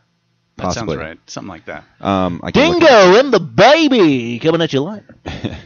That 0.56 0.72
sounds 0.72 0.96
right. 0.96 1.18
Something 1.26 1.50
like 1.50 1.66
that. 1.66 1.84
Um, 2.00 2.40
I 2.42 2.50
can 2.50 2.72
look 2.72 2.82
it 2.82 2.86
Dingo 2.86 3.18
and 3.20 3.32
the 3.32 3.40
baby 3.40 4.38
coming 4.38 4.62
at 4.62 4.72
you 4.72 4.80
live. 4.80 5.04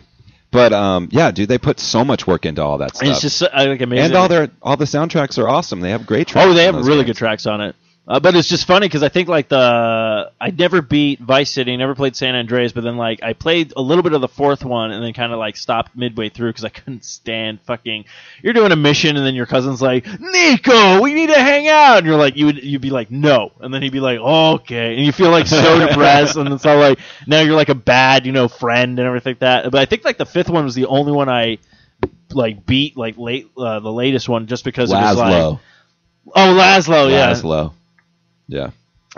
But 0.52 0.72
um, 0.72 1.08
yeah, 1.12 1.30
dude, 1.30 1.48
they 1.48 1.58
put 1.58 1.78
so 1.78 2.04
much 2.04 2.26
work 2.26 2.44
into 2.44 2.62
all 2.62 2.78
that 2.78 2.96
stuff. 2.96 3.02
And 3.02 3.10
it's 3.12 3.20
just 3.20 3.42
uh, 3.42 3.48
like 3.54 3.80
amazing. 3.80 4.06
and 4.06 4.14
all 4.16 4.26
their 4.28 4.50
all 4.60 4.76
the 4.76 4.84
soundtracks 4.84 5.38
are 5.38 5.48
awesome. 5.48 5.80
They 5.80 5.90
have 5.90 6.06
great 6.06 6.26
tracks. 6.26 6.48
oh, 6.48 6.54
they 6.54 6.66
on 6.66 6.74
have 6.74 6.82
those 6.82 6.88
really 6.88 7.04
games. 7.04 7.10
good 7.10 7.18
tracks 7.18 7.46
on 7.46 7.60
it. 7.60 7.76
Uh, 8.10 8.18
but 8.18 8.34
it's 8.34 8.48
just 8.48 8.66
funny 8.66 8.88
because 8.88 9.04
I 9.04 9.08
think 9.08 9.28
like 9.28 9.48
the 9.48 10.32
I 10.40 10.50
never 10.50 10.82
beat 10.82 11.20
Vice 11.20 11.48
City, 11.48 11.76
never 11.76 11.94
played 11.94 12.16
San 12.16 12.34
Andreas, 12.34 12.72
but 12.72 12.82
then 12.82 12.96
like 12.96 13.22
I 13.22 13.34
played 13.34 13.72
a 13.76 13.80
little 13.80 14.02
bit 14.02 14.14
of 14.14 14.20
the 14.20 14.26
fourth 14.26 14.64
one 14.64 14.90
and 14.90 15.00
then 15.00 15.12
kind 15.12 15.32
of 15.32 15.38
like 15.38 15.56
stopped 15.56 15.94
midway 15.94 16.28
through 16.28 16.48
because 16.48 16.64
I 16.64 16.68
couldn't 16.70 17.04
stand 17.04 17.60
fucking. 17.60 18.06
You're 18.42 18.52
doing 18.52 18.72
a 18.72 18.76
mission 18.76 19.16
and 19.16 19.24
then 19.24 19.36
your 19.36 19.46
cousin's 19.46 19.80
like, 19.80 20.06
Niko, 20.06 21.00
we 21.00 21.14
need 21.14 21.28
to 21.28 21.40
hang 21.40 21.68
out, 21.68 21.98
and 21.98 22.06
you're 22.06 22.16
like, 22.16 22.34
you 22.34 22.46
would 22.46 22.60
you'd 22.60 22.80
be 22.80 22.90
like, 22.90 23.12
no, 23.12 23.52
and 23.60 23.72
then 23.72 23.80
he'd 23.80 23.92
be 23.92 24.00
like, 24.00 24.18
okay, 24.18 24.96
and 24.96 25.06
you 25.06 25.12
feel 25.12 25.30
like 25.30 25.46
so 25.46 25.78
depressed, 25.86 26.34
and 26.34 26.52
it's 26.52 26.66
all 26.66 26.78
like 26.78 26.98
now 27.28 27.42
you're 27.42 27.54
like 27.54 27.68
a 27.68 27.76
bad 27.76 28.26
you 28.26 28.32
know 28.32 28.48
friend 28.48 28.98
and 28.98 29.06
everything 29.06 29.34
like 29.34 29.38
that. 29.38 29.70
But 29.70 29.82
I 29.82 29.84
think 29.84 30.04
like 30.04 30.18
the 30.18 30.26
fifth 30.26 30.50
one 30.50 30.64
was 30.64 30.74
the 30.74 30.86
only 30.86 31.12
one 31.12 31.28
I 31.28 31.58
like 32.32 32.66
beat 32.66 32.96
like 32.96 33.18
late 33.18 33.48
uh, 33.56 33.78
the 33.78 33.92
latest 33.92 34.28
one 34.28 34.48
just 34.48 34.64
because 34.64 34.90
it 34.90 34.96
was 34.96 35.16
like 35.16 35.58
oh 36.34 36.56
Lazlow 36.58 37.08
yeah 37.08 37.30
Lazlow. 37.30 37.72
Yeah. 38.50 38.70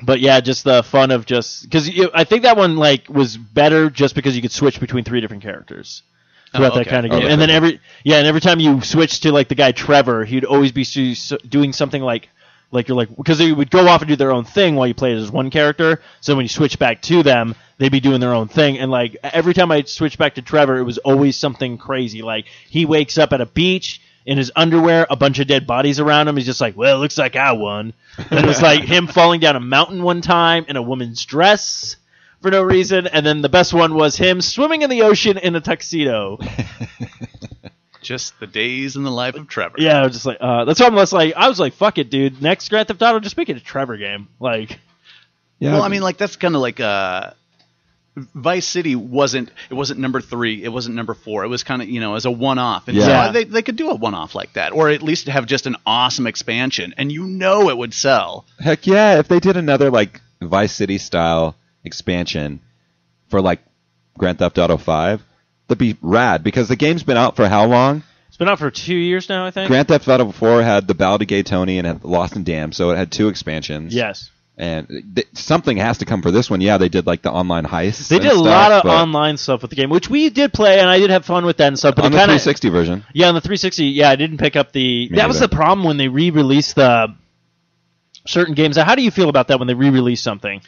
but 0.05 0.21
yeah, 0.21 0.41
just 0.41 0.65
the 0.65 0.83
fun 0.83 1.11
of 1.11 1.27
just 1.27 1.63
because 1.65 1.89
I 2.15 2.25
think 2.25 2.43
that 2.43 2.57
one 2.57 2.77
like 2.77 3.09
was 3.09 3.37
better 3.37 3.91
just 3.91 4.15
because 4.15 4.37
you 4.37 4.43
could 4.43 4.53
switch 4.53 4.79
between 4.81 5.05
three 5.05 5.21
different 5.21 5.43
characters 5.43 6.03
oh, 6.55 6.59
throughout 6.59 6.73
Oh, 6.73 6.79
that 6.79 6.87
kind 6.87 7.07
of 7.07 7.13
Oh, 7.13 7.17
game, 7.17 7.25
okay. 7.25 7.33
and 7.33 7.41
then 7.41 7.51
every 7.51 7.81
yeah, 8.05 8.19
and 8.19 8.27
every 8.27 8.41
time 8.41 8.61
you 8.61 8.81
switch 8.83 9.21
to 9.21 9.33
like 9.33 9.49
the 9.49 9.55
guy 9.55 9.73
Trevor, 9.73 10.25
he'd 10.25 10.45
always 10.45 10.73
be 10.73 10.85
su- 10.85 11.15
su- 11.15 11.39
doing 11.49 11.73
something 11.73 12.03
like 12.03 12.29
like 12.71 12.89
you're 12.89 12.97
like 12.97 13.15
because 13.17 13.39
they 13.39 13.53
would 13.53 13.71
go 13.71 13.87
off 13.89 14.01
and 14.03 14.09
do 14.09 14.17
their 14.17 14.33
own 14.33 14.45
thing 14.45 14.77
while 14.77 14.87
you 14.87 14.95
played 14.95 15.17
as 15.19 15.31
one 15.31 15.51
character. 15.51 16.01
So 16.21 16.35
when 16.37 16.45
you 16.45 16.49
switch 16.49 16.79
back 16.79 17.03
to 17.03 17.23
them, 17.23 17.55
they'd 17.79 17.93
be 17.93 18.01
doing 18.01 18.21
their 18.21 18.35
own 18.35 18.49
thing, 18.49 18.79
and 18.79 18.91
like 18.91 19.17
every 19.23 19.55
time 19.55 19.71
I 19.71 19.83
switch 19.83 20.17
back 20.19 20.35
to 20.37 20.43
Trevor, 20.43 20.79
it 20.79 20.85
was 20.85 20.99
always 20.99 21.37
something 21.37 21.77
crazy. 21.79 22.23
Like 22.23 22.47
he 22.69 22.87
wakes 22.87 23.19
up 23.19 23.33
at 23.33 23.41
a 23.41 23.47
beach. 23.47 24.01
In 24.25 24.39
his 24.39 24.53
underwear, 24.55 25.07
a 25.11 25.17
bunch 25.17 25.39
of 25.41 25.49
dead 25.49 25.67
bodies 25.67 25.99
around 25.99 26.29
him. 26.29 26.37
He's 26.37 26.47
just 26.47 26.61
like, 26.61 26.77
"Well, 26.77 26.97
it 26.97 27.01
looks 27.01 27.19
like 27.19 27.35
I 27.35 27.53
won." 27.53 27.93
And 28.31 28.39
it 28.41 28.47
was 28.47 28.63
like 28.63 28.83
him 28.83 29.07
falling 29.09 29.41
down 29.41 29.57
a 29.57 29.61
mountain 29.61 30.03
one 30.03 30.21
time 30.21 30.65
in 30.69 30.77
a 30.77 30.83
woman's 30.83 31.25
dress 31.25 31.97
for 32.41 32.51
no 32.51 32.63
reason. 32.63 33.07
And 33.07 33.25
then 33.27 33.43
the 33.43 33.49
best 33.49 33.73
one 33.73 33.95
was 33.95 34.17
him 34.17 34.41
swimming 34.41 34.83
in 34.83 34.91
the 34.91 35.03
ocean 35.03 35.39
in 35.39 35.57
a 35.57 35.61
tuxedo. 35.61 36.39
Just 38.03 38.39
the 38.41 38.49
days 38.49 38.97
in 38.97 39.05
the 39.05 39.11
life 39.13 39.37
of 39.37 39.47
Trevor. 39.47 39.77
Yeah, 39.79 40.01
I 40.01 40.03
was 40.03 40.15
just 40.15 40.27
like, 40.27 40.39
uh, 40.41 40.65
that's 40.65 40.81
why 40.81 40.87
I'm 40.87 40.95
less 40.97 41.13
like, 41.13 41.35
I 41.37 41.49
was 41.49 41.61
like, 41.61 41.73
fuck 41.75 41.99
it, 41.99 42.11
dude. 42.11 42.43
Next 42.43 42.69
Grand 42.69 42.89
Theft 42.89 43.01
Auto, 43.01 43.21
just 43.21 43.37
make 43.37 43.49
it 43.49 43.57
a 43.57 43.61
Trevor 43.61 43.97
game. 43.97 44.27
Like, 44.41 44.81
Yeah. 45.61 45.75
Well, 45.75 45.83
I 45.83 45.89
mean, 45.89 46.03
like 46.03 46.17
that's 46.17 46.35
kind 46.35 46.57
of 46.57 46.61
like 46.63 46.81
uh, 46.81 47.31
Vice 48.15 48.67
City 48.67 48.95
wasn't 48.95 49.51
it 49.71 49.75
wasn't 49.75 50.01
number 50.01 50.21
three, 50.21 50.63
it 50.63 50.69
wasn't 50.69 50.95
number 50.95 51.15
four. 51.15 51.45
It 51.45 51.49
was 51.49 51.63
kind 51.65 51.81
of 51.81 51.89
you 51.89 52.01
know 52.01 52.15
as 52.15 52.27
a 52.27 52.31
one 52.31 52.59
off, 52.59 52.89
and 52.89 52.99
so 52.99 53.33
they 53.33 53.45
they 53.45 53.63
could 53.63 53.77
do 53.77 53.91
a 53.91 53.95
one 53.95 54.15
off 54.15 54.35
like 54.35 54.53
that, 54.53 54.73
or 54.73 54.91
at 54.91 55.03
least 55.03 55.29
have 55.29 55.47
just 55.47 55.67
an 55.67 55.77
awesome 55.87 56.27
expansion, 56.27 56.93
and 56.99 57.11
you 57.11 57.25
know 57.25 57.71
it 57.71 57.77
would 57.79 57.95
sell. 57.95 58.45
Heck 58.59 58.87
yeah, 58.87 59.19
if 59.19 59.29
they 59.29 59.41
did 59.41 59.57
another 59.57 59.91
like 59.91 60.21
Vice 60.43 60.73
City 60.75 60.99
style 60.99 61.57
expansion 61.85 62.61
for 63.29 63.41
like 63.41 63.61
Grand 64.19 64.39
Theft 64.39 64.59
Auto 64.59 64.77
5, 64.77 65.23
that'd 65.69 65.79
be 65.79 65.97
rad 66.03 66.45
because 66.45 66.69
the 66.69 66.77
game's 66.77 67.03
been 67.03 67.17
out 67.17 67.37
for 67.37 67.49
how 67.49 67.67
long? 67.67 68.03
it's 68.29 68.37
been 68.37 68.49
out 68.49 68.59
for 68.59 68.71
two 68.71 68.95
years 68.95 69.29
now, 69.29 69.47
I 69.47 69.51
think. 69.51 69.69
Grand 69.69 69.89
Theft 69.89 70.09
Auto 70.09 70.33
4 70.33 70.63
had 70.63 70.87
the 70.87 70.95
Ballad 70.95 71.23
of 71.23 71.29
Gay 71.29 71.43
Tony 71.43 71.79
and 71.79 71.87
had 71.87 72.05
Lost 72.05 72.37
and 72.37 72.45
Damned, 72.45 72.75
so 72.75 72.91
it 72.91 72.97
had 72.97 73.11
two 73.11 73.29
expansions. 73.29 73.95
yes. 73.95 74.31
And 74.59 75.15
th- 75.15 75.29
something 75.33 75.79
has 75.79 75.99
to 75.99 76.05
come 76.05 76.21
for 76.21 76.31
this 76.31 76.51
one. 76.51 76.61
Yeah, 76.61 76.77
they 76.77 76.91
did 76.91 77.07
like 77.07 77.23
the 77.23 77.33
online 77.33 77.65
heists. 77.65 78.09
They 78.09 78.19
did 78.19 78.33
a 78.33 78.35
stuff, 78.35 78.45
lot 78.45 78.73
of 78.73 78.85
online 78.85 79.39
stuff 79.39 79.63
with 79.63 79.71
the 79.71 79.77
game, 79.77 79.89
which 79.89 80.11
we 80.11 80.29
did 80.29 80.53
play, 80.53 80.79
and 80.79 80.91
I 80.91 80.99
did 80.99 81.11
have 81.11 81.25
fun 81.25 81.47
with 81.47 81.57
that 81.57 81.69
and 81.69 81.79
stuff. 81.79 81.97
But 81.97 82.05
on 82.05 82.13
the 82.13 82.19
kind 82.19 82.31
of 82.31 82.43
360 82.43 82.69
version. 82.69 83.05
Yeah, 83.15 83.29
on 83.29 83.35
the 83.35 83.41
360, 83.41 83.87
yeah, 83.87 84.11
I 84.11 84.17
didn't 84.17 84.39
pick 84.39 84.55
up 84.55 84.73
the. 84.73 85.09
Me 85.09 85.17
that 85.17 85.27
was 85.27 85.41
the 85.41 85.49
problem 85.49 85.87
when 85.87 85.97
they 85.97 86.09
re-released 86.09 86.77
the 86.77 87.15
certain 88.27 88.55
games. 88.55 88.77
How 88.77 88.95
do 88.95 89.03
you 89.03 89.11
feel 89.11 89.31
about 89.31 89.49
that 89.49 89.59
when 89.59 89.69
they 89.69 89.75
re-release 89.75 90.21
something? 90.21 90.61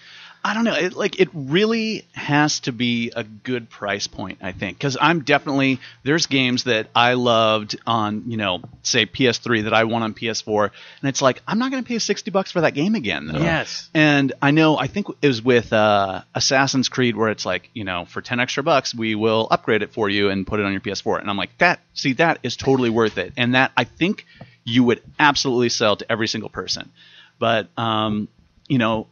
I 0.47 0.53
don't 0.53 0.65
know. 0.65 0.75
It, 0.75 0.93
like 0.93 1.19
it 1.19 1.31
really 1.33 2.05
has 2.13 2.61
to 2.61 2.73
be 2.73 3.11
a 3.17 3.25
good 3.25 3.71
price 3.71 4.07
point, 4.07 4.41
I 4.43 4.53
think, 4.53 4.77
because 4.77 4.99
I'm 5.01 5.21
definitely 5.23 5.81
there's 6.03 6.27
games 6.27 6.65
that 6.65 6.89
I 6.95 7.15
loved 7.15 7.81
on 7.87 8.25
you 8.31 8.37
know 8.37 8.61
say 8.83 9.07
PS3 9.07 9.65
that 9.65 9.73
I 9.73 9.85
want 9.85 10.05
on 10.05 10.13
PS4, 10.13 10.65
and 11.01 11.09
it's 11.09 11.23
like 11.23 11.43
I'm 11.49 11.59
not 11.59 11.71
going 11.71 11.83
to 11.83 11.89
pay 11.89 11.99
sixty 11.99 12.31
bucks 12.31 12.53
for 12.53 12.61
that 12.61 12.75
game 12.75 12.95
again. 12.95 13.27
though. 13.27 13.39
Yes. 13.39 13.89
And 13.95 14.35
I 14.43 14.51
know 14.51 14.77
I 14.77 14.87
think 14.87 15.07
it 15.23 15.27
was 15.27 15.41
with 15.41 15.73
uh, 15.73 16.23
Assassin's 16.35 16.91
Creed 16.91 17.17
where 17.17 17.31
it's 17.31 17.47
like 17.47 17.71
you 17.73 17.85
know 17.85 18.05
for 18.05 18.21
ten 18.21 18.39
extra 18.39 18.63
bucks 18.63 18.95
we 18.95 19.15
will 19.15 19.49
upgrade 19.51 19.81
it 19.81 19.95
for 19.95 20.11
you 20.11 20.29
and 20.29 20.47
put 20.47 20.61
it 20.61 20.67
on 20.67 20.73
your 20.73 20.83
PS4, 20.83 21.21
and 21.21 21.31
I'm 21.31 21.39
like 21.39 21.57
that. 21.59 21.81
See 21.95 22.13
that 22.15 22.41
is 22.43 22.57
totally 22.57 22.91
worth 22.91 23.17
it, 23.17 23.33
and 23.39 23.55
that 23.55 23.73
I 23.79 23.85
think 23.85 24.27
you 24.63 24.85
would 24.85 25.03
absolutely 25.19 25.71
sell 25.71 25.97
to 25.97 26.13
every 26.13 26.29
single 26.29 26.51
person. 26.51 26.93
But 27.39 27.69
um, 27.79 28.29
you 28.69 28.77
know, 28.77 29.07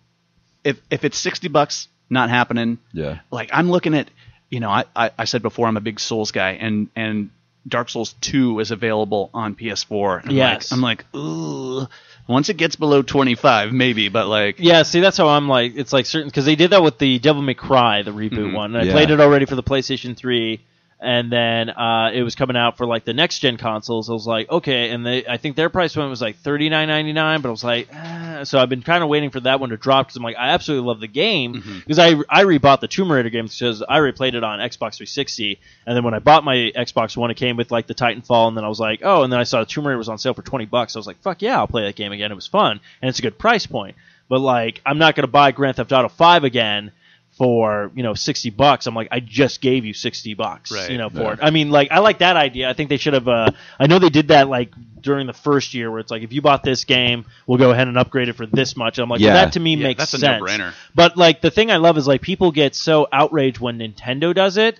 if 0.64 0.80
if 0.90 1.04
it's 1.04 1.18
sixty 1.18 1.48
bucks, 1.48 1.88
not 2.10 2.30
happening. 2.30 2.78
Yeah. 2.92 3.20
Like 3.30 3.50
I'm 3.52 3.70
looking 3.70 3.94
at, 3.94 4.08
you 4.50 4.60
know, 4.60 4.70
I, 4.70 4.84
I, 4.94 5.10
I 5.18 5.24
said 5.24 5.42
before 5.42 5.66
I'm 5.66 5.76
a 5.76 5.80
big 5.80 5.98
Souls 6.00 6.30
guy, 6.30 6.52
and 6.52 6.88
and 6.96 7.30
Dark 7.66 7.88
Souls 7.90 8.14
Two 8.20 8.58
is 8.60 8.70
available 8.70 9.30
on 9.32 9.54
PS4. 9.54 10.20
And 10.22 10.30
I'm 10.30 10.36
Yes. 10.36 10.70
Like, 10.70 10.76
I'm 10.76 10.82
like, 10.82 11.04
ooh. 11.16 11.86
Once 12.28 12.48
it 12.48 12.56
gets 12.56 12.76
below 12.76 13.02
twenty 13.02 13.34
five, 13.34 13.72
maybe, 13.72 14.08
but 14.08 14.28
like, 14.28 14.56
Yeah, 14.58 14.82
see, 14.84 15.00
that's 15.00 15.16
how 15.16 15.28
I'm 15.28 15.48
like. 15.48 15.72
It's 15.76 15.92
like 15.92 16.06
certain 16.06 16.28
because 16.28 16.44
they 16.44 16.54
did 16.56 16.70
that 16.70 16.82
with 16.82 16.98
the 16.98 17.18
Devil 17.18 17.42
May 17.42 17.54
Cry, 17.54 18.02
the 18.02 18.12
reboot 18.12 18.30
Mhm. 18.50 18.54
one. 18.54 18.74
And 18.76 18.82
I 18.82 18.86
Yeah. 18.86 18.92
played 18.92 19.10
it 19.10 19.20
already 19.20 19.44
for 19.46 19.56
the 19.56 19.62
PlayStation 19.62 20.16
3, 20.16 20.60
and 21.02 21.32
then 21.32 21.68
uh, 21.68 22.10
it 22.14 22.22
was 22.22 22.36
coming 22.36 22.56
out 22.56 22.76
for 22.76 22.86
like 22.86 23.04
the 23.04 23.12
next 23.12 23.40
gen 23.40 23.56
consoles. 23.56 24.08
I 24.08 24.12
was 24.12 24.26
like, 24.26 24.48
okay, 24.48 24.90
and 24.90 25.04
they, 25.04 25.26
I 25.26 25.36
think 25.36 25.56
their 25.56 25.68
price 25.68 25.94
point 25.94 26.08
was 26.08 26.22
like 26.22 26.36
thirty 26.36 26.68
nine 26.68 26.86
ninety 26.86 27.12
nine, 27.12 27.40
but 27.40 27.48
I 27.48 27.50
was 27.50 27.64
like, 27.64 27.88
ah. 27.92 28.42
so 28.44 28.58
I've 28.58 28.68
been 28.68 28.82
kind 28.82 29.02
of 29.02 29.08
waiting 29.08 29.30
for 29.30 29.40
that 29.40 29.58
one 29.58 29.70
to 29.70 29.76
drop 29.76 30.06
because 30.06 30.16
I'm 30.16 30.22
like, 30.22 30.36
I 30.36 30.50
absolutely 30.50 30.86
love 30.86 31.00
the 31.00 31.08
game 31.08 31.62
because 31.80 31.98
I 31.98 32.14
I 32.28 32.44
rebought 32.44 32.80
the 32.80 32.88
Tomb 32.88 33.10
Raider 33.10 33.30
games 33.30 33.58
because 33.58 33.82
I 33.82 33.98
replayed 33.98 34.34
it 34.34 34.44
on 34.44 34.60
Xbox 34.60 34.96
360, 34.96 35.58
and 35.86 35.96
then 35.96 36.04
when 36.04 36.14
I 36.14 36.20
bought 36.20 36.44
my 36.44 36.54
Xbox 36.76 37.16
One, 37.16 37.32
it 37.32 37.36
came 37.36 37.56
with 37.56 37.72
like 37.72 37.88
the 37.88 37.94
Titanfall, 37.94 38.48
and 38.48 38.56
then 38.56 38.64
I 38.64 38.68
was 38.68 38.80
like, 38.80 39.00
oh, 39.02 39.24
and 39.24 39.32
then 39.32 39.40
I 39.40 39.44
saw 39.44 39.64
Tomb 39.64 39.86
Raider 39.86 39.98
was 39.98 40.08
on 40.08 40.18
sale 40.18 40.34
for 40.34 40.42
twenty 40.42 40.66
bucks. 40.66 40.94
I 40.94 41.00
was 41.00 41.06
like, 41.08 41.20
fuck 41.20 41.42
yeah, 41.42 41.58
I'll 41.58 41.66
play 41.66 41.82
that 41.84 41.96
game 41.96 42.12
again. 42.12 42.30
It 42.30 42.36
was 42.36 42.46
fun, 42.46 42.80
and 43.00 43.08
it's 43.08 43.18
a 43.18 43.22
good 43.22 43.38
price 43.38 43.66
point. 43.66 43.96
But 44.28 44.40
like, 44.40 44.80
I'm 44.86 44.98
not 44.98 45.16
gonna 45.16 45.26
buy 45.26 45.50
Grand 45.50 45.76
Theft 45.76 45.90
Auto 45.90 46.08
Five 46.08 46.44
again 46.44 46.92
for 47.38 47.90
you 47.94 48.02
know 48.02 48.14
60 48.14 48.50
bucks. 48.50 48.86
I'm 48.86 48.94
like, 48.94 49.08
I 49.10 49.20
just 49.20 49.60
gave 49.60 49.84
you 49.84 49.94
60 49.94 50.34
bucks, 50.34 50.70
Right. 50.70 50.90
you 50.90 50.98
know, 50.98 51.08
for 51.08 51.20
Yeah. 51.22 51.32
it. 51.32 51.38
I 51.42 51.50
mean, 51.50 51.70
like, 51.70 51.90
I 51.90 52.00
like 52.00 52.18
that 52.18 52.36
idea. 52.36 52.68
I 52.68 52.74
think 52.74 52.90
they 52.90 52.98
should 52.98 53.14
have. 53.14 53.26
Uh, 53.26 53.50
I 53.80 53.86
know 53.86 53.98
they 53.98 54.10
did 54.10 54.28
that 54.28 54.48
like 54.48 54.72
during 55.00 55.26
the 55.26 55.32
first 55.32 55.74
year, 55.74 55.90
where 55.90 55.98
it's 55.98 56.10
like, 56.10 56.22
if 56.22 56.32
you 56.32 56.42
bought 56.42 56.62
this 56.62 56.84
game, 56.84 57.24
we'll 57.46 57.58
go 57.58 57.70
ahead 57.72 57.88
and 57.88 57.96
upgrade 57.98 58.28
it 58.28 58.34
for 58.34 58.46
this 58.46 58.76
much. 58.76 58.98
I'm 58.98 59.08
like, 59.08 59.18
well, 59.20 59.28
Yeah. 59.28 59.44
that 59.44 59.54
to 59.54 59.60
me 59.60 59.74
Yeah, 59.76 59.82
makes 59.88 59.98
that's 59.98 60.14
a 60.14 60.18
sense. 60.18 60.40
no-brainer. 60.40 60.72
But 60.94 61.16
like, 61.16 61.40
the 61.40 61.50
thing 61.50 61.70
I 61.70 61.78
love 61.78 61.96
is 61.98 62.06
like 62.06 62.20
people 62.20 62.52
get 62.52 62.74
so 62.74 63.08
outraged 63.12 63.58
when 63.58 63.78
Nintendo 63.78 64.34
does 64.34 64.56
it. 64.58 64.78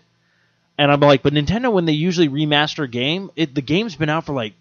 And 0.79 0.91
I'm 0.93 1.01
like, 1.01 1.23
but 1.23 1.33
Nintendo, 1.33 1.73
when 1.73 1.85
they 1.87 1.93
usually 1.93 2.29
remaster 2.29 2.85
a 2.85 2.89
game, 2.89 3.31
it 3.37 3.55
the 3.55 3.61
game's 3.63 3.95
been 3.97 4.09
out 4.09 4.25
for 4.27 4.33
like 4.33 4.55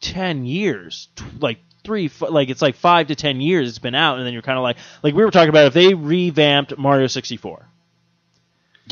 ten 0.00 0.44
years, 0.44 1.08
t- 1.16 1.24
like 1.40 1.58
three, 1.84 2.06
f- 2.06 2.22
like 2.22 2.48
it's 2.48 2.62
like 2.62 2.76
five 2.76 3.08
to 3.08 3.14
ten 3.14 3.40
years 3.40 3.68
it's 3.68 3.78
been 3.78 3.94
out, 3.94 4.18
and 4.18 4.26
then 4.26 4.32
you're 4.32 4.42
kind 4.42 4.58
of 4.58 4.62
like, 4.62 4.76
like 5.02 5.14
we 5.14 5.24
were 5.24 5.30
talking 5.30 5.48
about 5.48 5.66
if 5.66 5.74
they 5.74 5.94
revamped 5.94 6.78
Mario 6.78 7.06
64. 7.06 7.66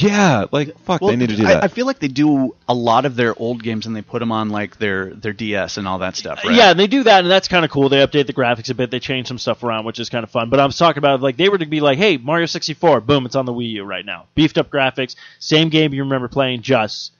Yeah, 0.01 0.47
like 0.53 0.79
fuck, 0.81 1.01
well, 1.01 1.11
they 1.11 1.17
need 1.17 1.31
to 1.31 1.37
do 1.37 1.45
I, 1.45 1.55
that. 1.55 1.65
I 1.65 1.69
feel 1.69 1.87
like 1.87 1.99
they 1.99 2.09
do 2.09 2.55
a 2.69 2.75
lot 2.75 3.05
of 3.05 3.17
their 3.17 3.37
old 3.37 3.63
games 3.63 3.87
and 3.87 3.97
they 3.97 4.03
put 4.03 4.21
them 4.21 4.31
on 4.31 4.49
like 4.51 4.79
their 4.79 5.13
their 5.13 5.33
DS 5.33 5.77
and 5.77 5.89
all 5.89 5.99
that 5.99 6.15
stuff. 6.15 6.45
Right? 6.45 6.55
Yeah, 6.55 6.71
and 6.71 6.79
they 6.79 6.87
do 6.87 7.03
that, 7.03 7.21
and 7.21 7.31
that's 7.31 7.49
kind 7.49 7.65
of 7.65 7.71
cool. 7.71 7.89
They 7.89 8.05
update 8.05 8.27
the 8.27 8.33
graphics 8.33 8.71
a 8.71 8.75
bit, 8.75 8.91
they 8.91 9.01
change 9.01 9.27
some 9.27 9.39
stuff 9.39 9.63
around, 9.65 9.85
which 9.85 9.99
is 9.99 10.09
kind 10.09 10.23
of 10.23 10.31
fun. 10.31 10.51
But 10.51 10.61
I'm 10.61 10.71
talking 10.71 10.99
about 10.99 11.21
like 11.21 11.37
they 11.37 11.49
were 11.49 11.59
to 11.59 11.67
be 11.67 11.81
like, 11.81 11.99
hey, 11.99 12.17
Mario 12.17 12.47
64, 12.47 13.01
boom, 13.01 13.27
it's 13.27 13.35
on 13.35 13.45
the 13.45 13.53
Wii 13.53 13.73
U 13.73 13.85
right 13.85 14.05
now, 14.05 14.27
beefed 14.35 14.59
up 14.59 14.71
graphics, 14.71 15.17
same 15.41 15.69
game 15.69 15.93
you 15.93 16.05
remember 16.05 16.29
playing, 16.29 16.63
just 16.63 17.13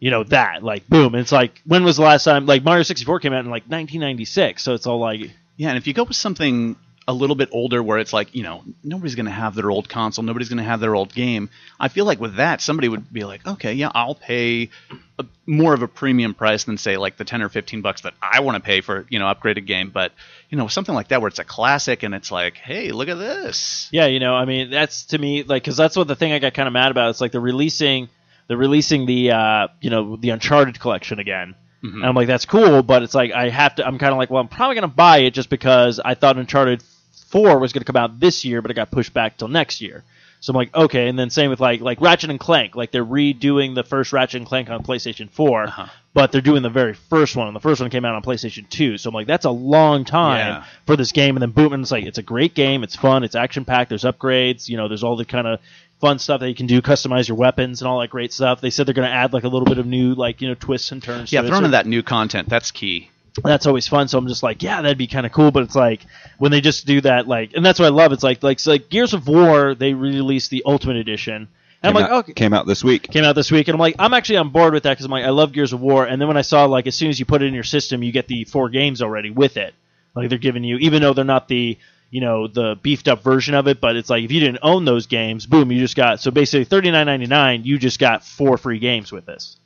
you 0.00 0.10
know 0.10 0.24
that, 0.24 0.64
like 0.64 0.88
boom. 0.88 1.14
It's 1.14 1.30
like 1.32 1.62
when 1.64 1.84
was 1.84 1.96
the 1.96 2.02
last 2.02 2.24
time 2.24 2.46
like 2.46 2.64
Mario 2.64 2.82
64 2.82 3.20
came 3.20 3.32
out 3.32 3.44
in 3.44 3.50
like 3.50 3.64
1996, 3.64 4.62
so 4.62 4.74
it's 4.74 4.86
all 4.86 4.98
like 4.98 5.30
Yeah, 5.56 5.68
and 5.68 5.78
if 5.78 5.86
you 5.86 5.92
go 5.92 6.04
with 6.04 6.16
something 6.16 6.76
a 7.08 7.12
little 7.12 7.34
bit 7.34 7.48
older 7.52 7.82
where 7.82 7.98
it's 7.98 8.12
like, 8.12 8.34
you 8.34 8.42
know, 8.42 8.62
nobody's 8.84 9.16
going 9.16 9.26
to 9.26 9.32
have 9.32 9.54
their 9.54 9.70
old 9.70 9.88
console, 9.88 10.24
nobody's 10.24 10.48
going 10.48 10.58
to 10.58 10.64
have 10.64 10.80
their 10.80 10.94
old 10.94 11.12
game, 11.12 11.50
I 11.78 11.88
feel 11.88 12.04
like 12.04 12.20
with 12.20 12.36
that, 12.36 12.60
somebody 12.60 12.88
would 12.88 13.12
be 13.12 13.24
like, 13.24 13.46
okay, 13.46 13.72
yeah, 13.72 13.90
I'll 13.94 14.14
pay 14.14 14.70
a, 15.18 15.24
more 15.44 15.74
of 15.74 15.82
a 15.82 15.88
premium 15.88 16.34
price 16.34 16.64
than, 16.64 16.78
say, 16.78 16.96
like 16.96 17.16
the 17.16 17.24
10 17.24 17.42
or 17.42 17.48
15 17.48 17.82
bucks 17.82 18.02
that 18.02 18.14
I 18.22 18.40
want 18.40 18.56
to 18.56 18.62
pay 18.62 18.80
for, 18.80 19.06
you 19.10 19.18
know, 19.18 19.24
upgraded 19.26 19.66
game. 19.66 19.90
But, 19.90 20.12
you 20.50 20.56
know, 20.56 20.68
something 20.68 20.94
like 20.94 21.08
that 21.08 21.20
where 21.20 21.28
it's 21.28 21.40
a 21.40 21.44
classic 21.44 22.04
and 22.04 22.14
it's 22.14 22.30
like, 22.30 22.54
hey, 22.56 22.92
look 22.92 23.08
at 23.08 23.18
this. 23.18 23.88
Yeah, 23.90 24.06
you 24.06 24.20
know, 24.20 24.34
I 24.34 24.44
mean, 24.44 24.70
that's 24.70 25.06
to 25.06 25.18
me 25.18 25.42
like 25.42 25.64
because 25.64 25.76
that's 25.76 25.96
what 25.96 26.06
the 26.06 26.16
thing 26.16 26.32
I 26.32 26.38
got 26.38 26.54
kind 26.54 26.68
of 26.68 26.72
mad 26.72 26.92
about. 26.92 27.10
It's 27.10 27.20
like 27.20 27.32
they're 27.32 27.40
releasing, 27.40 28.08
they're 28.50 28.58
releasing 28.58 29.06
the 29.06 29.30
uh, 29.30 29.68
you 29.80 29.90
know 29.90 30.16
the 30.16 30.30
Uncharted 30.30 30.80
collection 30.80 31.20
again, 31.20 31.54
Mhm. 31.84 31.94
and 31.94 32.04
I'm 32.04 32.16
like, 32.16 32.26
that's 32.26 32.46
cool, 32.46 32.82
but 32.82 33.04
it's 33.04 33.14
like 33.14 33.30
I 33.32 33.48
have 33.48 33.76
to. 33.76 33.86
I'm 33.86 33.96
kind 33.96 34.10
of 34.12 34.18
like, 34.18 34.28
well, 34.28 34.42
I'm 34.42 34.48
probably 34.48 34.74
gonna 34.74 34.88
buy 34.88 35.18
it 35.18 35.34
just 35.34 35.48
because 35.50 36.00
I 36.04 36.14
thought 36.14 36.36
Uncharted 36.36 36.82
Four 37.28 37.60
was 37.60 37.72
gonna 37.72 37.84
come 37.84 37.94
out 37.96 38.18
this 38.18 38.44
year, 38.44 38.60
but 38.60 38.72
it 38.72 38.74
got 38.74 38.90
pushed 38.90 39.14
back 39.14 39.36
till 39.36 39.46
next 39.46 39.80
year. 39.80 40.02
So 40.42 40.50
I'm 40.52 40.56
like, 40.56 40.74
okay, 40.74 41.06
and 41.08 41.18
then 41.18 41.30
same 41.30 41.50
with 41.50 41.60
like 41.60 41.80
like 41.80 42.00
Ratchet 42.00 42.30
and 42.30 42.40
Clank, 42.40 42.74
like 42.74 42.90
they're 42.90 43.04
redoing 43.04 43.74
the 43.76 43.84
first 43.84 44.12
Ratchet 44.12 44.38
and 44.38 44.46
Clank 44.46 44.68
on 44.70 44.82
PlayStation 44.82 45.30
4, 45.30 45.64
Uh-huh. 45.64 45.86
but 46.14 46.32
they're 46.32 46.40
doing 46.40 46.62
the 46.62 46.70
very 46.70 46.94
first 46.94 47.36
one, 47.36 47.46
and 47.46 47.54
the 47.54 47.60
first 47.60 47.80
one 47.80 47.88
came 47.90 48.04
out 48.06 48.14
on 48.14 48.22
PlayStation 48.22 48.66
2. 48.68 48.96
So 48.98 49.10
I'm 49.10 49.14
like, 49.14 49.26
that's 49.26 49.44
a 49.44 49.50
long 49.50 50.04
time 50.04 50.38
Yeah. 50.48 50.64
for 50.86 50.96
this 50.96 51.12
game, 51.12 51.36
and 51.36 51.42
then 51.42 51.50
boom, 51.50 51.72
and 51.74 51.82
it's 51.82 51.92
like 51.92 52.04
it's 52.04 52.16
a 52.18 52.22
great 52.22 52.54
game, 52.54 52.82
it's 52.82 52.96
fun, 52.96 53.22
it's 53.22 53.34
action 53.36 53.64
packed, 53.66 53.90
there's 53.90 54.04
upgrades, 54.04 54.66
you 54.68 54.76
know, 54.78 54.88
there's 54.88 55.04
all 55.04 55.14
the 55.16 55.26
kind 55.26 55.46
of 55.46 55.60
fun 56.00 56.18
stuff 56.18 56.40
that 56.40 56.48
you 56.48 56.54
can 56.54 56.66
do, 56.66 56.82
customize 56.82 57.28
your 57.28 57.36
weapons 57.36 57.80
and 57.80 57.88
all 57.88 58.00
that 58.00 58.08
great 58.08 58.32
stuff. 58.32 58.60
They 58.60 58.70
said 58.70 58.86
they're 58.86 58.94
going 58.94 59.08
to 59.08 59.14
add 59.14 59.32
like 59.32 59.44
a 59.44 59.48
little 59.48 59.66
bit 59.66 59.78
of 59.78 59.86
new 59.86 60.14
like 60.14 60.40
you 60.40 60.48
know 60.48 60.54
twists 60.54 60.90
and 60.92 61.02
turns. 61.02 61.32
Yeah, 61.32 61.42
to 61.42 61.48
throwing 61.48 61.64
in 61.64 61.70
that 61.72 61.86
new 61.86 62.02
content, 62.02 62.48
that's 62.48 62.70
key. 62.70 63.10
that's 63.44 63.66
always 63.66 63.86
fun. 63.86 64.08
So 64.08 64.18
I'm 64.18 64.26
just 64.26 64.42
like, 64.42 64.62
yeah, 64.62 64.82
that'd 64.82 64.98
be 64.98 65.06
kind 65.06 65.26
of 65.26 65.32
cool. 65.32 65.50
But 65.50 65.64
it's 65.64 65.76
like 65.76 66.04
when 66.38 66.50
they 66.50 66.60
just 66.60 66.86
do 66.86 67.00
that, 67.02 67.28
like, 67.28 67.52
and 67.54 67.64
that's 67.64 67.78
what 67.78 67.86
I 67.86 67.90
love. 67.90 68.12
It's 68.12 68.22
like 68.22 68.42
like 68.42 68.58
so 68.58 68.72
like 68.72 68.88
Gears 68.88 69.14
of 69.14 69.28
War, 69.28 69.74
they 69.74 69.94
released 69.94 70.50
the 70.50 70.62
Ultimate 70.66 70.96
Edition, 70.96 71.48
and 71.82 71.96
I'm 71.96 72.02
like, 72.02 72.10
out, 72.10 72.24
okay. 72.24 72.32
came 72.32 72.52
out 72.52 72.66
this 72.66 72.84
week. 72.84 73.10
Came 73.10 73.24
out 73.24 73.34
this 73.34 73.50
week, 73.50 73.68
and 73.68 73.74
I'm 73.74 73.80
like, 73.80 73.96
I'm 73.98 74.14
actually 74.14 74.36
on 74.36 74.50
board 74.50 74.74
with 74.74 74.82
that 74.84 74.92
because 74.92 75.04
I'm 75.04 75.10
like, 75.10 75.24
I 75.24 75.30
love 75.30 75.52
Gears 75.52 75.72
of 75.72 75.80
War. 75.80 76.06
And 76.06 76.20
then 76.20 76.28
when 76.28 76.36
I 76.36 76.42
saw 76.42 76.64
like, 76.66 76.86
as 76.86 76.94
soon 76.94 77.08
as 77.08 77.18
you 77.18 77.26
put 77.26 77.42
it 77.42 77.46
in 77.46 77.54
your 77.54 77.64
system, 77.64 78.02
you 78.02 78.12
get 78.12 78.26
the 78.26 78.44
four 78.44 78.68
games 78.68 79.00
already 79.00 79.30
with 79.30 79.56
it. 79.56 79.74
Like 80.14 80.28
they're 80.28 80.38
giving 80.38 80.64
you, 80.64 80.76
even 80.78 81.02
though 81.02 81.14
they're 81.14 81.24
not 81.24 81.48
the 81.48 81.78
you 82.10 82.20
know 82.20 82.48
the 82.48 82.76
beefed 82.82 83.08
up 83.08 83.22
version 83.22 83.54
of 83.54 83.68
it, 83.68 83.80
but 83.80 83.96
it's 83.96 84.10
like 84.10 84.24
if 84.24 84.32
you 84.32 84.40
didn't 84.40 84.58
own 84.62 84.84
those 84.84 85.06
games, 85.06 85.46
boom, 85.46 85.70
you 85.70 85.78
just 85.78 85.96
got 85.96 86.20
so 86.20 86.30
basically 86.30 86.66
39.99, 86.66 87.64
you 87.64 87.78
just 87.78 87.98
got 87.98 88.24
four 88.24 88.58
free 88.58 88.78
games 88.78 89.12
with 89.12 89.26
this. 89.26 89.56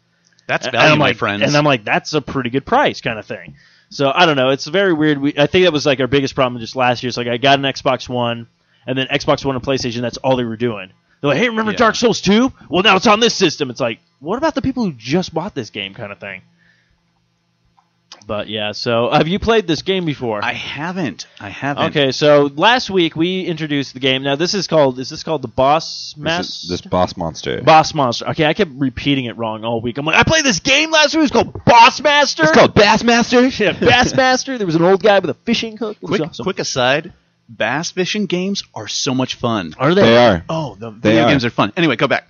That's 0.46 0.66
And 0.66 0.72
value, 0.72 0.92
I'm 0.92 0.98
my 0.98 1.06
like, 1.06 1.16
friends. 1.16 1.42
And 1.42 1.56
I'm 1.56 1.64
like, 1.64 1.84
that's 1.84 2.12
a 2.12 2.20
pretty 2.20 2.50
good 2.50 2.66
price, 2.66 3.00
kind 3.00 3.18
of 3.18 3.26
thing. 3.26 3.54
So 3.88 4.12
I 4.14 4.26
don't 4.26 4.36
know. 4.36 4.50
It's 4.50 4.66
very 4.66 4.92
weird. 4.92 5.18
We, 5.18 5.34
I 5.38 5.46
think 5.46 5.64
that 5.64 5.72
was 5.72 5.86
like 5.86 6.00
our 6.00 6.06
biggest 6.06 6.34
problem 6.34 6.60
just 6.60 6.76
last 6.76 7.02
year. 7.02 7.08
It's 7.08 7.16
like 7.16 7.28
I 7.28 7.38
got 7.38 7.58
an 7.58 7.64
Xbox 7.64 8.08
One, 8.08 8.48
and 8.86 8.98
then 8.98 9.06
Xbox 9.06 9.44
One 9.44 9.54
and 9.56 9.64
PlayStation. 9.64 10.00
That's 10.02 10.18
all 10.18 10.36
they 10.36 10.44
were 10.44 10.56
doing. 10.56 10.92
They're 11.20 11.30
like, 11.30 11.38
hey, 11.38 11.48
remember 11.48 11.72
Yeah. 11.72 11.78
Dark 11.78 11.94
Souls 11.94 12.20
2? 12.20 12.52
Well, 12.68 12.82
now 12.82 12.96
it's 12.96 13.06
on 13.06 13.20
this 13.20 13.34
system. 13.34 13.70
It's 13.70 13.80
like, 13.80 14.00
what 14.18 14.36
about 14.36 14.54
the 14.54 14.60
people 14.60 14.84
who 14.84 14.92
just 14.92 15.32
bought 15.32 15.54
this 15.54 15.70
game, 15.70 15.94
kind 15.94 16.12
of 16.12 16.18
thing. 16.18 16.42
But 18.26 18.48
yeah, 18.48 18.72
so 18.72 19.10
have 19.10 19.28
you 19.28 19.38
played 19.38 19.66
this 19.66 19.82
game 19.82 20.04
before? 20.04 20.42
I 20.42 20.52
haven't. 20.54 21.26
I 21.40 21.50
haven't. 21.50 21.86
Okay, 21.90 22.10
so 22.12 22.50
last 22.54 22.88
week 22.90 23.16
we 23.16 23.42
introduced 23.42 23.92
the 23.94 24.00
game. 24.00 24.22
Now 24.22 24.36
this 24.36 24.54
is 24.54 24.66
called 24.66 24.98
is 24.98 25.10
this 25.10 25.22
called 25.22 25.42
the 25.42 25.48
Boss 25.48 26.14
This, 26.14 26.22
Master? 26.22 26.66
this 26.68 26.80
boss 26.80 27.16
monster. 27.16 27.62
Boss 27.62 27.92
Monster. 27.94 28.28
Okay, 28.28 28.46
I 28.46 28.54
kept 28.54 28.70
repeating 28.74 29.26
it 29.26 29.36
wrong 29.36 29.64
all 29.64 29.80
week. 29.80 29.98
I'm 29.98 30.06
like, 30.06 30.16
I 30.16 30.22
played 30.22 30.44
this 30.44 30.60
game 30.60 30.90
last 30.90 31.14
week. 31.14 31.24
It's 31.24 31.32
called 31.32 31.64
Boss 31.64 32.00
Master. 32.00 32.44
it's 32.44 32.52
called 32.52 32.74
Bassmaster. 32.74 33.42
yeah, 33.60 33.72
Bassmaster. 33.72 34.56
There 34.56 34.66
was 34.66 34.76
an 34.76 34.82
old 34.82 35.02
guy 35.02 35.18
with 35.18 35.30
a 35.30 35.34
fishing 35.34 35.76
hook. 35.76 35.98
Quick, 36.02 36.22
awesome. 36.22 36.44
quick 36.44 36.58
aside. 36.58 37.12
Bass 37.46 37.90
fishing 37.90 38.24
games 38.24 38.62
are 38.74 38.88
so 38.88 39.14
much 39.14 39.34
fun. 39.34 39.74
Are 39.78 39.94
they? 39.94 40.00
They 40.00 40.16
are. 40.16 40.44
Oh, 40.48 40.76
the 40.76 40.90
They 40.90 41.10
video 41.10 41.24
are. 41.24 41.28
games 41.30 41.44
are 41.44 41.50
fun. 41.50 41.74
Anyway, 41.76 41.96
go 41.96 42.08
back. 42.08 42.26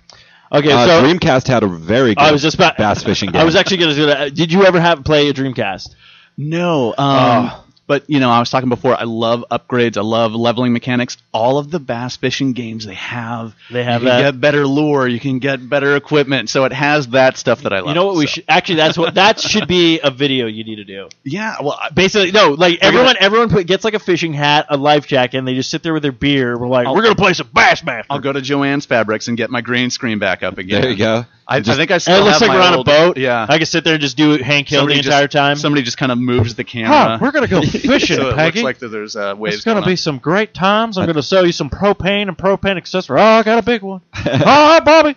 Okay, 0.51 0.71
Uh, 0.71 0.85
so 0.85 1.03
Dreamcast 1.03 1.47
had 1.47 1.63
a 1.63 1.67
very 1.67 2.15
good 2.15 2.23
I 2.23 2.31
was 2.31 2.41
just 2.41 2.55
about 2.55 2.77
bass 2.77 3.03
fishing 3.03 3.29
game. 3.31 3.41
I 3.41 3.43
was 3.43 3.55
actually 3.55 3.77
going 3.77 3.95
to. 3.95 4.29
Did 4.31 4.51
you 4.51 4.63
ever 4.65 4.79
have 4.79 5.03
play 5.03 5.27
a 5.29 5.33
Dreamcast? 5.33 5.95
No, 6.37 6.89
um, 6.89 6.95
Oh. 6.97 7.64
But 7.87 8.09
you 8.09 8.19
know, 8.19 8.31
I 8.31 8.39
was 8.39 8.49
talking 8.49 8.69
before. 8.69 8.99
I 8.99 9.03
love 9.03 9.45
upgrades. 9.51 9.95
I 9.97 10.01
love 10.01 10.33
leveling 10.33 10.73
mechanics. 10.73 11.17
All 11.31 11.57
of 11.59 11.69
the 11.69 11.79
bass 11.79 12.17
fishing 12.17 12.53
games 12.53 12.85
they 12.85 12.95
have. 12.95 13.53
They 13.71 13.83
have 13.83 14.01
you 14.01 14.09
can 14.09 14.17
that. 14.23 14.31
get 14.31 14.41
better 14.41 14.65
lure. 14.65 15.07
You 15.07 15.19
can 15.19 15.37
get 15.39 15.69
better 15.69 15.95
equipment. 15.95 16.49
So 16.49 16.65
it 16.65 16.73
has 16.73 17.07
that 17.09 17.37
stuff 17.37 17.61
that 17.61 17.73
I 17.73 17.79
love. 17.81 17.89
You 17.89 17.93
know 17.93 18.07
what 18.07 18.15
we 18.15 18.25
so- 18.25 18.31
should 18.33 18.45
actually? 18.47 18.75
That's 18.77 18.97
what 18.97 19.15
that 19.15 19.39
should 19.39 19.67
be 19.67 19.99
a 19.99 20.09
video 20.09 20.47
you 20.47 20.63
need 20.63 20.77
to 20.77 20.83
do. 20.83 21.09
Yeah. 21.23 21.57
Well, 21.61 21.77
I- 21.79 21.89
Basically, 21.91 22.31
no, 22.31 22.51
like 22.51 22.79
everyone, 22.81 23.07
gonna- 23.09 23.19
everyone 23.21 23.49
put, 23.49 23.67
gets 23.67 23.83
like 23.83 23.93
a 23.93 23.99
fishing 23.99 24.33
hat, 24.33 24.65
a 24.69 24.77
life 24.77 25.05
jacket, 25.07 25.37
and 25.37 25.47
they 25.47 25.53
just 25.55 25.69
sit 25.69 25.83
there 25.83 25.93
with 25.93 26.01
their 26.03 26.11
beer. 26.11 26.57
We're 26.57 26.67
like, 26.67 26.87
I'll- 26.87 26.95
we're 26.95 27.03
gonna 27.03 27.15
play 27.15 27.33
some 27.33 27.47
Bassmaster. 27.47 28.05
I'll 28.09 28.19
go 28.19 28.33
to 28.33 28.41
Jo-Ann's 28.41 28.85
Fabrics 28.85 29.27
and 29.27 29.37
get 29.37 29.49
my 29.51 29.61
green 29.61 29.89
screen 29.91 30.17
back 30.19 30.41
up 30.43 30.57
again. 30.57 30.81
there 30.81 30.91
you 30.91 30.97
go. 30.97 31.25
I, 31.47 31.57
I 31.57 31.61
think 31.61 31.91
I 31.91 31.95
And 31.95 32.01
still 32.01 32.15
it 32.21 32.23
looks 32.23 32.39
have 32.39 32.41
like 32.41 32.49
we're 32.57 32.59
my 32.59 32.67
on 32.73 32.79
a 32.79 32.83
boat. 32.83 33.17
Yeah. 33.17 33.45
I 33.47 33.57
can 33.57 33.67
sit 33.67 33.83
there 33.83 33.93
and 33.93 34.01
just 34.01 34.17
do 34.17 34.41
hand 34.41 34.65
kill 34.65 34.79
Somebody 34.79 34.95
the 34.97 35.03
just- 35.03 35.13
entire 35.13 35.27
time. 35.27 35.57
Somebody 35.57 35.83
just 35.83 35.97
kind 35.97 36.11
of 36.11 36.17
moves 36.17 36.55
the 36.55 36.63
Huh, 36.63 36.67
camera. 36.67 37.19
we're 37.21 37.31
gonna 37.31 37.47
go 37.47 37.61
fishing, 37.63 38.17
so 38.17 38.29
it 38.29 38.35
Peggy. 38.35 38.63
looks 38.63 38.81
like 38.81 38.91
there's 38.91 39.15
uh, 39.15 39.35
waves. 39.37 39.55
it's 39.57 39.63
gonna 39.63 39.81
going 39.81 39.85
be 39.89 39.91
on. 39.93 39.97
some 39.97 40.17
great 40.17 40.53
times. 40.55 40.97
I'm 40.97 41.05
gonna 41.05 41.21
sell 41.21 41.45
you 41.45 41.51
some 41.51 41.69
propane 41.69 42.27
and 42.29 42.37
propane 42.37 42.77
accessories. 42.77 43.19
Oh, 43.21 43.23
I 43.23 43.43
got 43.43 43.59
a 43.59 43.61
big 43.63 43.83
one. 43.83 44.01
oh, 44.25 44.81
Bobby. 44.83 45.15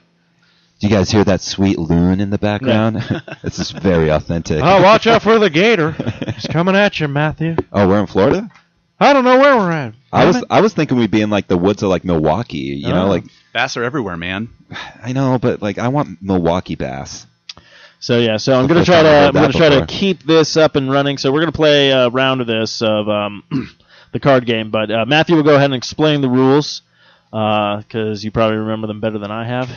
Do 0.81 0.87
you 0.87 0.95
guys 0.95 1.11
hear 1.11 1.25
that 1.25 1.41
sweet 1.41 1.79
loon 1.79 2.21
in 2.21 2.31
the 2.31 2.39
background? 2.39 2.97
this 3.43 3.59
is 3.59 3.71
very 3.73 4.11
authentic. 4.11 4.61
Oh, 4.63 4.83
watch 4.83 5.07
out 5.09 5.23
for 5.23 5.39
the 5.41 5.51
gator. 5.51 5.91
He's 6.35 6.47
coming 6.47 6.77
at 6.77 7.01
you, 7.01 7.09
Matthew. 7.09 7.57
Oh, 7.73 7.89
we're 7.89 7.99
in 8.01 8.07
Florida. 8.07 8.49
I 9.01 9.13
don't 9.13 9.25
know 9.25 9.39
where 9.39 9.57
we're 9.57 9.71
at. 9.71 9.95
I 10.13 10.25
was 10.25 10.37
it. 10.37 10.45
I 10.51 10.61
was 10.61 10.75
thinking 10.75 10.97
we'd 10.99 11.11
be 11.11 11.21
in 11.23 11.31
like 11.31 11.47
the 11.47 11.57
woods 11.59 11.83
of 11.83 11.89
like 11.91 12.05
Milwaukee. 12.05 12.59
You 12.59 12.89
know, 12.89 13.05
Oh. 13.07 13.09
like 13.09 13.25
Bass 13.53 13.77
are 13.77 13.85
everywhere, 13.85 14.17
man. 14.17 14.49
I 15.03 15.13
know, 15.13 15.39
but 15.39 15.63
like 15.63 15.79
I 15.79 15.89
want 15.89 16.21
Milwaukee 16.23 16.75
bass. 16.75 17.27
So 18.01 18.19
yeah, 18.19 18.37
so 18.37 18.59
I'm 18.59 18.67
gonna 18.67 18.85
try 18.85 19.03
to 19.03 19.09
I've 19.09 19.15
heard 19.15 19.27
I'm 19.29 19.33
gonna 19.35 19.47
that 19.49 19.57
try 19.57 19.69
to 19.71 19.87
keep 19.87 20.23
this 20.23 20.57
up 20.57 20.77
and 20.77 20.91
running. 20.91 21.19
So 21.19 21.33
we're 21.33 21.41
gonna 21.41 21.53
play 21.53 21.91
a 21.91 22.09
round 22.09 22.41
of 22.41 22.47
this 22.47 22.81
of 22.83 23.09
um, 23.09 23.43
the 24.13 24.21
card 24.21 24.47
game. 24.47 24.71
But 24.71 24.91
uh, 24.91 25.05
Matthew 25.07 25.37
will 25.37 25.43
go 25.43 25.55
ahead 25.55 25.67
and 25.67 25.75
explain 25.75 26.21
the 26.21 26.29
rules 26.29 26.83
because 27.31 28.25
you 28.25 28.31
probably 28.31 28.59
remember 28.59 28.87
them 28.87 29.01
better 29.01 29.19
than 29.19 29.31
I 29.31 29.45
have. 29.47 29.69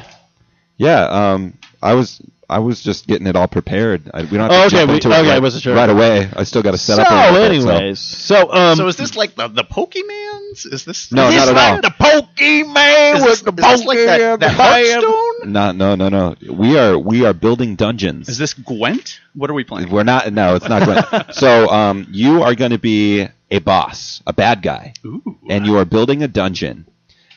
Yeah, 0.78 1.04
um, 1.34 1.58
I 1.82 1.94
was 1.94 2.22
I 2.52 2.60
was 2.60 2.82
just 2.84 3.08
getting 3.08 3.28
it 3.28 3.36
all 3.36 3.48
prepared. 3.48 4.12
I, 4.14 4.22
we 4.24 4.38
don't 4.38 4.42
have 4.42 4.52
Oh, 4.52 4.60
to 4.60 4.66
okay, 4.68 4.76
jump 4.78 4.92
we- 4.92 4.98
it 4.98 5.06
okay, 5.06 5.30
right, 5.30 5.42
wasn't 5.42 5.64
sure. 5.64 5.74
right 5.76 5.90
away. 5.90 6.30
I 6.36 6.44
still 6.44 6.62
got 6.62 6.72
to 6.72 6.78
set 6.78 6.98
so, 6.98 7.04
up. 7.04 7.10
a 7.10 7.34
little 7.34 7.50
bit, 7.50 7.62
so- 7.64 7.70
anyways, 7.70 8.00
so 8.00 8.52
um, 8.54 8.76
so 8.78 8.88
is 8.88 8.98
this 8.98 9.16
like 9.16 9.36
the 9.36 9.48
the 9.48 9.64
Pokemans? 9.64 10.66
Is 10.72 10.84
this 10.86 11.12
No, 11.12 11.30
is 11.30 11.36
not 11.36 11.46
this 11.46 11.50
at 11.50 11.58
all. 11.58 11.74
like 11.74 11.82
the 11.82 12.04
Pokemon 12.04 13.16
Is 13.16 13.22
with 13.24 13.30
this, 13.30 13.42
the 13.42 13.52
is 13.54 13.80
this 13.80 13.86
like 13.86 13.98
that, 14.00 14.40
that 14.42 14.58
band. 14.58 15.04
Hearthstone? 15.04 15.52
Not 15.54 15.76
no 15.76 15.96
no 15.96 16.10
no. 16.10 16.36
We 16.52 16.78
are 16.78 16.98
we 17.00 17.26
are 17.26 17.34
building 17.34 17.76
dungeons. 17.76 18.28
Is 18.30 18.38
this 18.38 18.54
Gwent? 18.54 19.20
What 19.34 19.50
are 19.50 19.54
we 19.54 19.64
playing? 19.64 19.90
We're 19.90 20.04
not. 20.04 20.32
No, 20.34 20.56
it's 20.56 20.68
not 20.68 20.84
Gwent. 20.84 21.06
so, 21.34 21.70
um, 21.70 22.06
you 22.12 22.44
are 22.44 22.54
going 22.56 22.72
to 22.72 22.78
be 22.80 23.28
a 23.50 23.60
boss, 23.60 24.22
a 24.28 24.34
bad 24.34 24.62
guy, 24.62 24.94
Ooh. 25.06 25.40
and 25.50 25.66
you 25.66 25.78
are 25.78 25.86
building 25.86 26.22
a 26.24 26.28
dungeon. 26.28 26.86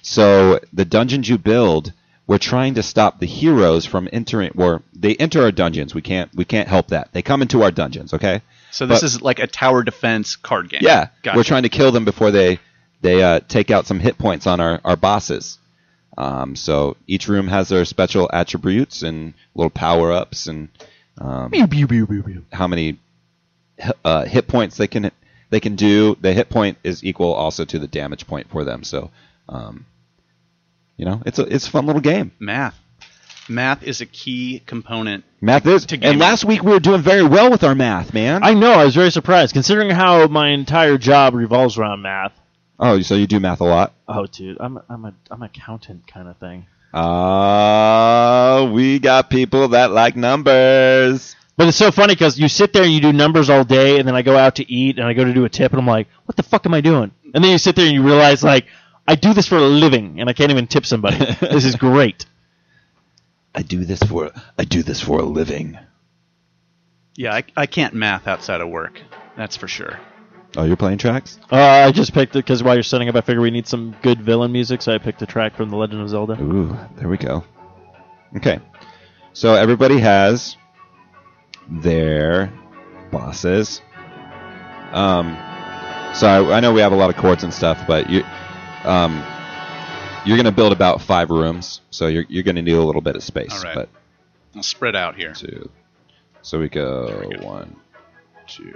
So, 0.03 0.61
the 0.73 0.85
dungeons 0.85 1.29
you 1.29 1.39
build, 1.39 1.93
we're 2.27 2.39
trying 2.39 2.75
to 2.75 2.83
stop 2.83 3.21
the 3.21 3.27
heroes 3.27 3.85
from 3.85 4.09
entering. 4.13 4.53
Or 4.57 4.83
they 4.95 5.15
enter 5.17 5.43
our 5.43 5.53
dungeons. 5.53 5.95
We 5.95 6.03
can't. 6.03 6.35
We 6.35 6.45
can't 6.45 6.69
help 6.69 6.89
that. 6.89 7.13
They 7.13 7.23
come 7.23 7.43
into 7.43 7.63
our 7.63 7.71
dungeons. 7.71 8.15
Okay. 8.15 8.43
so 8.71 8.87
this 8.87 9.01
but- 9.01 9.07
is 9.07 9.23
like 9.23 9.39
a 9.39 9.47
tower 9.47 9.83
defense 9.83 10.37
card 10.37 10.69
game. 10.69 10.81
Yeah. 10.83 11.09
Gotcha. 11.23 11.37
We're 11.37 11.45
trying 11.45 11.65
to 11.65 11.69
kill 11.69 11.93
them 11.93 12.05
before 12.05 12.31
they 12.31 12.59
they 13.03 13.23
uh, 13.23 13.41
take 13.49 13.71
out 13.71 13.87
some 13.87 14.01
hit 14.01 14.19
points 14.19 14.47
on 14.47 14.61
our 14.61 14.81
our 14.85 14.97
bosses. 14.97 15.59
Um, 16.17 16.55
so 16.55 16.97
each 17.07 17.29
room 17.29 17.49
has 17.49 17.69
their 17.69 17.85
special 17.85 18.31
attributes 18.33 19.03
and 19.03 19.35
little 19.55 19.71
power 19.71 20.13
ups 20.13 20.47
and 20.47 20.69
um, 21.19 21.51
how 22.53 22.69
many 22.69 22.99
uh, 24.05 24.25
hit 24.25 24.47
points 24.47 24.77
they 24.77 24.87
can 24.87 25.11
they 25.51 25.61
can 25.61 25.77
do. 25.77 26.17
The 26.21 26.33
hit 26.33 26.49
point 26.49 26.79
is 26.83 27.05
equal 27.05 27.33
also 27.33 27.65
to 27.65 27.79
the 27.79 27.87
damage 27.87 28.27
point 28.27 28.49
for 28.51 28.65
them. 28.65 28.85
So, 28.85 29.11
um, 29.49 29.87
you 30.97 31.05
know, 31.05 31.23
it's 31.27 31.39
a 31.39 31.43
it's 31.43 31.67
a 31.67 31.71
fun 31.71 31.87
little 31.87 32.03
game. 32.03 32.33
math. 32.39 32.79
Math 33.47 33.83
is 33.83 34.01
a 34.01 34.07
key 34.07 34.63
component. 34.65 35.23
Math 35.43 35.67
is. 35.67 35.85
To 35.87 35.99
gaming. 35.99 36.13
And 36.13 36.21
last 36.21 36.47
week 36.47 36.63
we 36.63 36.71
were 36.73 36.81
doing 36.81 37.03
very 37.03 37.23
well 37.23 37.51
with 37.51 37.63
our 37.63 37.75
math, 37.75 38.15
man. 38.15 38.43
I 38.43 38.55
know 38.55 38.73
I 38.73 38.85
was 38.87 38.95
very 38.95 39.11
surprised 39.11 39.53
considering 39.53 39.91
how 39.91 40.27
my 40.29 40.49
entire 40.49 40.97
job 40.97 41.35
revolves 41.35 41.77
around 41.77 42.01
math. 42.01 42.33
oh, 42.81 43.01
so 43.03 43.15
you 43.15 43.27
do 43.27 43.41
math 43.41 43.61
a 43.61 43.65
lot? 43.65 43.93
Oh, 44.09 44.27
dude, 44.27 44.57
I'm 44.61 44.79
a, 44.79 44.85
I'm 44.89 45.05
a 45.05 45.15
I'm 45.31 45.43
an 45.43 45.47
accountant 45.47 46.07
kind 46.07 46.29
of 46.29 46.39
thing. 46.39 46.67
Uh, 46.95 48.71
we 48.73 48.99
got 48.99 49.29
people 49.29 49.69
that 49.69 49.91
like 49.91 50.17
numbers. 50.17 51.37
But 51.57 51.69
it's 51.69 51.77
so 51.77 51.91
funny 51.93 52.15
because 52.15 52.39
you 52.39 52.49
sit 52.49 52.73
there 52.73 52.83
and 52.83 52.93
you 52.93 53.01
do 53.01 53.13
numbers 53.13 53.49
all 53.51 53.63
day, 53.65 53.99
and 53.99 54.09
then 54.09 54.17
I 54.17 54.23
go 54.23 54.37
out 54.37 54.57
to 54.57 54.73
eat 54.73 54.99
and 54.99 55.07
I 55.07 55.13
go 55.13 55.25
to 55.25 55.33
do 55.33 55.45
a 55.45 55.49
tip, 55.49 55.73
and 55.73 55.81
I'm 55.81 55.87
like, 55.87 56.09
what 56.25 56.37
the 56.37 56.43
fuck 56.43 56.67
am 56.67 56.75
I 56.75 56.81
doing? 56.81 57.13
And 57.35 57.45
then 57.45 57.51
you 57.53 57.59
sit 57.59 57.77
there 57.77 57.85
and 57.85 57.95
you 57.95 58.03
realize 58.03 58.43
like 58.43 58.67
I 59.07 59.17
do 59.17 59.35
this 59.35 59.47
for 59.47 59.57
a 59.57 59.63
living, 59.63 60.21
and 60.21 60.31
I 60.31 60.33
can't 60.33 60.51
even 60.51 60.67
tip 60.67 60.87
somebody. 60.87 61.19
this 61.41 61.65
is 61.65 61.77
great. 61.77 62.27
I 63.55 63.63
do 63.63 63.85
this 63.85 64.03
for 64.03 64.33
I 64.59 64.65
do 64.65 64.83
this 64.83 65.01
for 65.01 65.21
a 65.21 65.25
living. 65.25 65.79
Yeah, 67.15 67.35
I, 67.35 67.45
I 67.57 67.67
can't 67.67 67.95
math 67.95 68.27
outside 68.27 68.61
of 68.61 68.69
work. 68.69 69.01
That's 69.37 69.57
for 69.57 69.69
sure. 69.69 70.01
Oh, 70.57 70.65
you're 70.65 70.77
playing 70.77 70.99
tracks? 70.99 71.39
Uh, 71.51 71.57
I 71.57 71.93
just 71.93 72.13
picked 72.13 72.35
it 72.37 72.45
because 72.45 72.63
while 72.63 72.75
you're 72.75 72.83
setting 72.83 73.09
up, 73.09 73.17
I 73.17 73.21
figure 73.21 73.41
we 73.41 73.51
need 73.51 73.67
some 73.67 73.95
good 74.03 74.21
villain 74.21 74.53
music, 74.53 74.83
so 74.83 74.93
I 74.93 74.99
picked 74.99 75.21
a 75.23 75.27
track 75.27 75.57
from 75.57 75.71
The 75.71 75.77
Legend 75.77 76.01
of 76.01 76.09
Zelda. 76.09 76.41
Ooh, 76.41 76.77
there 76.97 77.09
we 77.09 77.17
go. 77.17 77.45
Okay. 78.37 78.61
So 79.33 79.55
everybody 79.55 79.99
has 79.99 80.57
their 81.69 82.53
bosses. 83.11 83.81
Um 84.93 85.37
so 86.15 86.29
I, 86.29 86.57
I 86.57 86.61
know 86.61 86.73
we 86.73 86.81
have 86.81 86.93
a 86.93 86.97
lot 86.97 87.11
of 87.11 87.17
chords 87.17 87.43
and 87.43 87.53
stuff, 87.53 87.85
but 87.89 88.09
you 88.09 88.23
um 88.85 89.23
you're 90.27 90.37
going 90.39 90.47
to 90.47 90.53
build 90.53 90.73
about 90.73 91.03
5 91.03 91.29
rooms, 91.31 91.83
so 91.91 92.07
you're 92.07 92.25
you're 92.29 92.43
going 92.43 92.57
to 92.57 92.63
need 92.63 92.73
a 92.73 92.83
little 92.83 93.03
bit 93.03 93.15
of 93.15 93.23
space, 93.23 93.53
All 93.53 93.61
right. 93.63 93.75
but 93.75 93.89
I'll 94.57 94.63
spread 94.63 94.97
out 94.97 95.17
here. 95.17 95.33
two. 95.35 95.69
So 96.43 96.59
we 96.61 96.69
go 96.69 97.07
Very 97.09 97.29
good. 97.29 97.43
one, 97.45 97.77
two. 98.47 98.75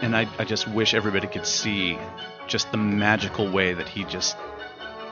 And 0.00 0.16
I, 0.16 0.28
I 0.38 0.44
just 0.44 0.68
wish 0.68 0.94
everybody 0.94 1.26
could 1.26 1.46
see 1.46 1.98
just 2.46 2.70
the 2.70 2.76
magical 2.76 3.50
way 3.50 3.74
that 3.74 3.88
he 3.88 4.04
just 4.04 4.36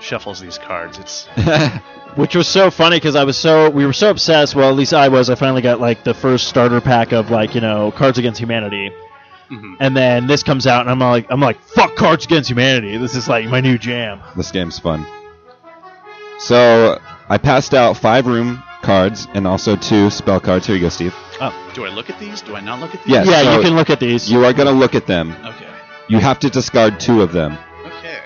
shuffles 0.01 0.41
these 0.41 0.59
cards. 0.59 0.99
It's 0.99 1.27
Which 2.17 2.37
was 2.37 2.47
so 2.49 2.71
funny 2.71 2.97
because 2.97 3.17
I 3.17 3.25
was 3.25 3.37
so 3.37 3.69
we 3.69 3.85
were 3.85 3.93
so 3.93 4.11
obsessed. 4.11 4.55
Well, 4.55 4.71
at 4.71 4.77
least 4.77 4.95
I 4.95 5.09
was. 5.09 5.29
I 5.29 5.35
finally 5.35 5.61
got 5.63 5.81
like 5.81 6.05
the 6.05 6.15
first 6.15 6.47
starter 6.49 6.81
pack 6.81 7.13
of 7.13 7.31
like 7.31 7.55
you 7.55 7.61
know 7.61 7.91
Cards 7.91 8.17
Against 8.19 8.41
Humanity, 8.41 8.91
Mhm. 9.51 9.77
and 9.81 9.97
then 9.97 10.27
this 10.27 10.43
comes 10.43 10.67
out, 10.67 10.81
and 10.83 10.91
I'm 10.91 10.99
like 10.99 11.27
I'm 11.31 11.41
like 11.41 11.61
fuck 11.61 11.95
Cards 11.97 12.25
Against 12.25 12.51
Humanity. 12.51 12.97
This 12.99 13.15
is 13.15 13.29
like 13.29 13.47
my 13.47 13.61
new 13.61 13.79
jam. 13.79 14.21
This 14.37 14.51
game's 14.51 14.79
fun. 14.79 15.07
So 16.39 16.99
I 17.29 17.39
passed 17.39 17.75
out 17.75 17.97
five 17.97 18.27
room 18.27 18.63
cards 18.83 19.27
and 19.35 19.47
also 19.47 19.77
two 19.77 20.11
spell 20.11 20.41
cards. 20.41 20.67
Here 20.67 20.77
you 20.77 20.83
go, 20.83 20.89
Steve. 20.89 21.15
Oh. 21.41 21.53
do 21.75 21.85
I 21.85 21.89
look 21.89 22.09
at 22.11 22.19
these? 22.19 22.41
Do 22.41 22.55
I 22.57 22.61
not 22.61 22.81
look 22.81 22.95
at 22.95 23.03
these? 23.05 23.13
Yes. 23.13 23.27
yeah, 23.27 23.43
so 23.43 23.57
you 23.57 23.63
can 23.63 23.75
look 23.77 23.91
at 23.91 24.01
these. 24.01 24.31
You 24.31 24.45
are 24.45 24.53
going 24.53 24.69
to 24.69 24.73
look 24.73 24.95
at 24.95 25.07
them. 25.07 25.33
Okay. 25.45 25.67
You 26.09 26.19
have 26.19 26.39
to 26.41 26.51
discard 26.51 26.99
two 27.01 27.21
of 27.21 27.33
them. 27.33 27.59
Okay. 27.87 28.19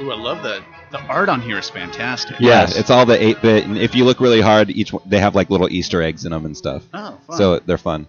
Ooh, 0.00 0.10
I 0.10 0.16
love 0.16 0.42
the 0.42 0.62
the 0.90 0.98
art 1.02 1.28
on 1.28 1.40
here 1.40 1.56
is 1.58 1.70
fantastic. 1.70 2.36
Yes, 2.40 2.76
it's 2.76 2.90
all 2.90 3.06
the 3.06 3.22
eight 3.22 3.40
bit, 3.40 3.64
and 3.64 3.78
if 3.78 3.94
you 3.94 4.04
look 4.04 4.18
really 4.20 4.40
hard, 4.40 4.70
each 4.70 4.92
one, 4.92 5.02
they 5.06 5.20
have 5.20 5.36
like 5.36 5.48
little 5.48 5.70
Easter 5.70 6.02
eggs 6.02 6.24
in 6.24 6.32
them 6.32 6.44
and 6.44 6.56
stuff. 6.56 6.82
Oh, 6.92 7.16
fun. 7.28 7.36
So 7.36 7.58
they're 7.60 7.78
fun. 7.78 8.08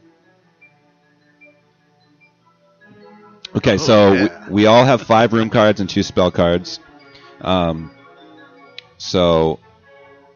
Okay, 3.56 3.73
Oh, 3.73 3.78
so 3.78 4.14
yeah. 4.14 4.48
we, 4.48 4.53
we 4.53 4.65
all 4.65 4.86
have 4.86 5.02
five 5.02 5.34
room 5.34 5.49
cards 5.49 5.80
and 5.82 5.90
two 5.90 6.03
spell 6.03 6.32
cards. 6.32 6.80
Um, 7.41 7.91
so 8.98 9.60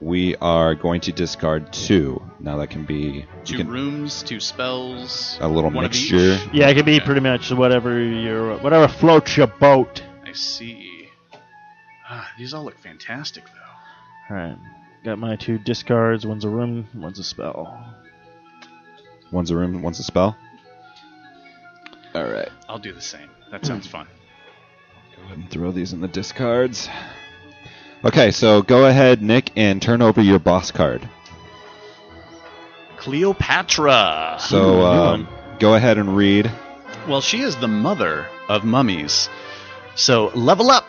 we 0.02 0.36
are 0.38 0.76
going 0.76 1.02
to 1.02 1.12
discard 1.12 1.72
two. 1.72 2.22
Now 2.40 2.58
that 2.58 2.68
can 2.70 2.84
be 2.86 3.26
two 3.46 3.58
can- 3.58 3.68
rooms, 3.70 4.22
two 4.24 4.40
spells, 4.40 5.38
a 5.40 5.48
little 5.48 5.70
one 5.72 5.86
of 5.86 5.92
each? 5.96 6.12
mixture. 6.12 6.50
yeah, 6.54 6.68
it 6.70 6.76
can 6.76 6.86
be 6.86 6.98
Okay. 6.98 7.06
pretty 7.06 7.22
much 7.22 7.52
whatever 7.52 8.00
your 8.00 8.58
whatever 8.58 8.88
floats 8.88 9.38
your 9.38 9.48
boat. 9.48 10.04
I 10.26 10.34
see. 10.34 11.08
Ah, 12.08 12.30
these 12.38 12.54
all 12.54 12.64
look 12.66 12.78
fantastic, 12.80 13.46
though. 13.46 14.36
All 14.36 14.42
right, 14.42 14.58
got 15.06 15.18
my 15.20 15.36
two 15.38 15.58
discards. 15.58 16.26
One's 16.26 16.44
a 16.46 16.50
room, 16.50 16.88
one's 16.94 17.20
a 17.20 17.24
spell. 17.24 17.94
One's 19.32 19.52
a 19.52 19.56
room, 19.56 19.82
one's 19.82 20.00
a 20.00 20.04
spell. 20.04 20.36
All 22.16 22.24
right. 22.24 22.50
I'll 22.70 22.80
do 22.80 22.94
the 22.94 23.02
same. 23.02 23.30
That 23.52 23.66
sounds 23.66 23.88
fun. 23.88 24.08
Go 25.18 25.24
ahead 25.24 25.38
and 25.38 25.50
throw 25.50 25.72
these 25.72 25.92
in 25.92 26.00
the 26.00 26.08
discards. 26.08 26.90
Okay, 28.06 28.32
so 28.32 28.62
go 28.62 28.86
ahead, 28.86 29.22
Nick, 29.22 29.52
and 29.58 29.82
turn 29.82 30.02
over 30.02 30.22
your 30.22 30.40
boss 30.40 30.72
card. 30.72 31.08
Cleopatra. 32.98 34.38
So 34.40 34.82
um, 34.86 35.28
go 35.60 35.76
ahead 35.76 35.98
and 35.98 36.16
read. 36.16 36.50
Well, 37.08 37.22
she 37.22 37.42
is 37.42 37.58
the 37.58 37.68
mother 37.68 38.28
of 38.48 38.64
mummies. 38.64 39.30
So 39.96 40.28
level 40.36 40.72
up. 40.72 40.86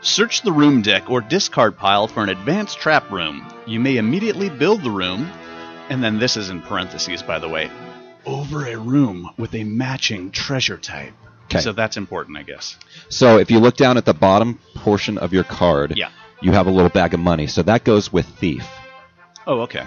Search 0.00 0.42
the 0.42 0.52
room 0.52 0.82
deck 0.82 1.10
or 1.10 1.20
discard 1.20 1.76
pile 1.76 2.06
for 2.06 2.22
an 2.22 2.28
advanced 2.28 2.78
trap 2.78 3.10
room. 3.10 3.44
You 3.66 3.80
may 3.80 3.96
immediately 3.96 4.48
build 4.48 4.82
the 4.82 4.90
room, 4.90 5.30
and 5.88 6.04
then 6.04 6.18
this 6.18 6.36
is 6.36 6.50
in 6.50 6.60
parentheses, 6.62 7.22
by 7.22 7.38
the 7.38 7.48
way, 7.48 7.70
over 8.28 8.66
a 8.66 8.76
room 8.76 9.30
with 9.38 9.54
a 9.54 9.64
matching 9.64 10.30
treasure 10.30 10.76
type. 10.76 11.12
'Kay. 11.48 11.60
So 11.60 11.72
that's 11.72 11.96
important, 11.96 12.36
I 12.36 12.42
guess. 12.42 12.76
So 13.08 13.38
if 13.38 13.50
you 13.50 13.58
look 13.58 13.76
down 13.76 13.96
at 13.96 14.04
the 14.04 14.12
bottom 14.12 14.58
portion 14.74 15.16
of 15.16 15.32
your 15.32 15.44
card, 15.44 15.94
Yeah. 15.96 16.10
you 16.42 16.52
have 16.52 16.66
a 16.66 16.70
little 16.70 16.90
bag 16.90 17.14
of 17.14 17.20
money. 17.20 17.46
So 17.46 17.62
that 17.62 17.84
goes 17.84 18.12
with 18.12 18.26
thief. 18.26 18.66
Oh, 19.46 19.60
okay. 19.62 19.84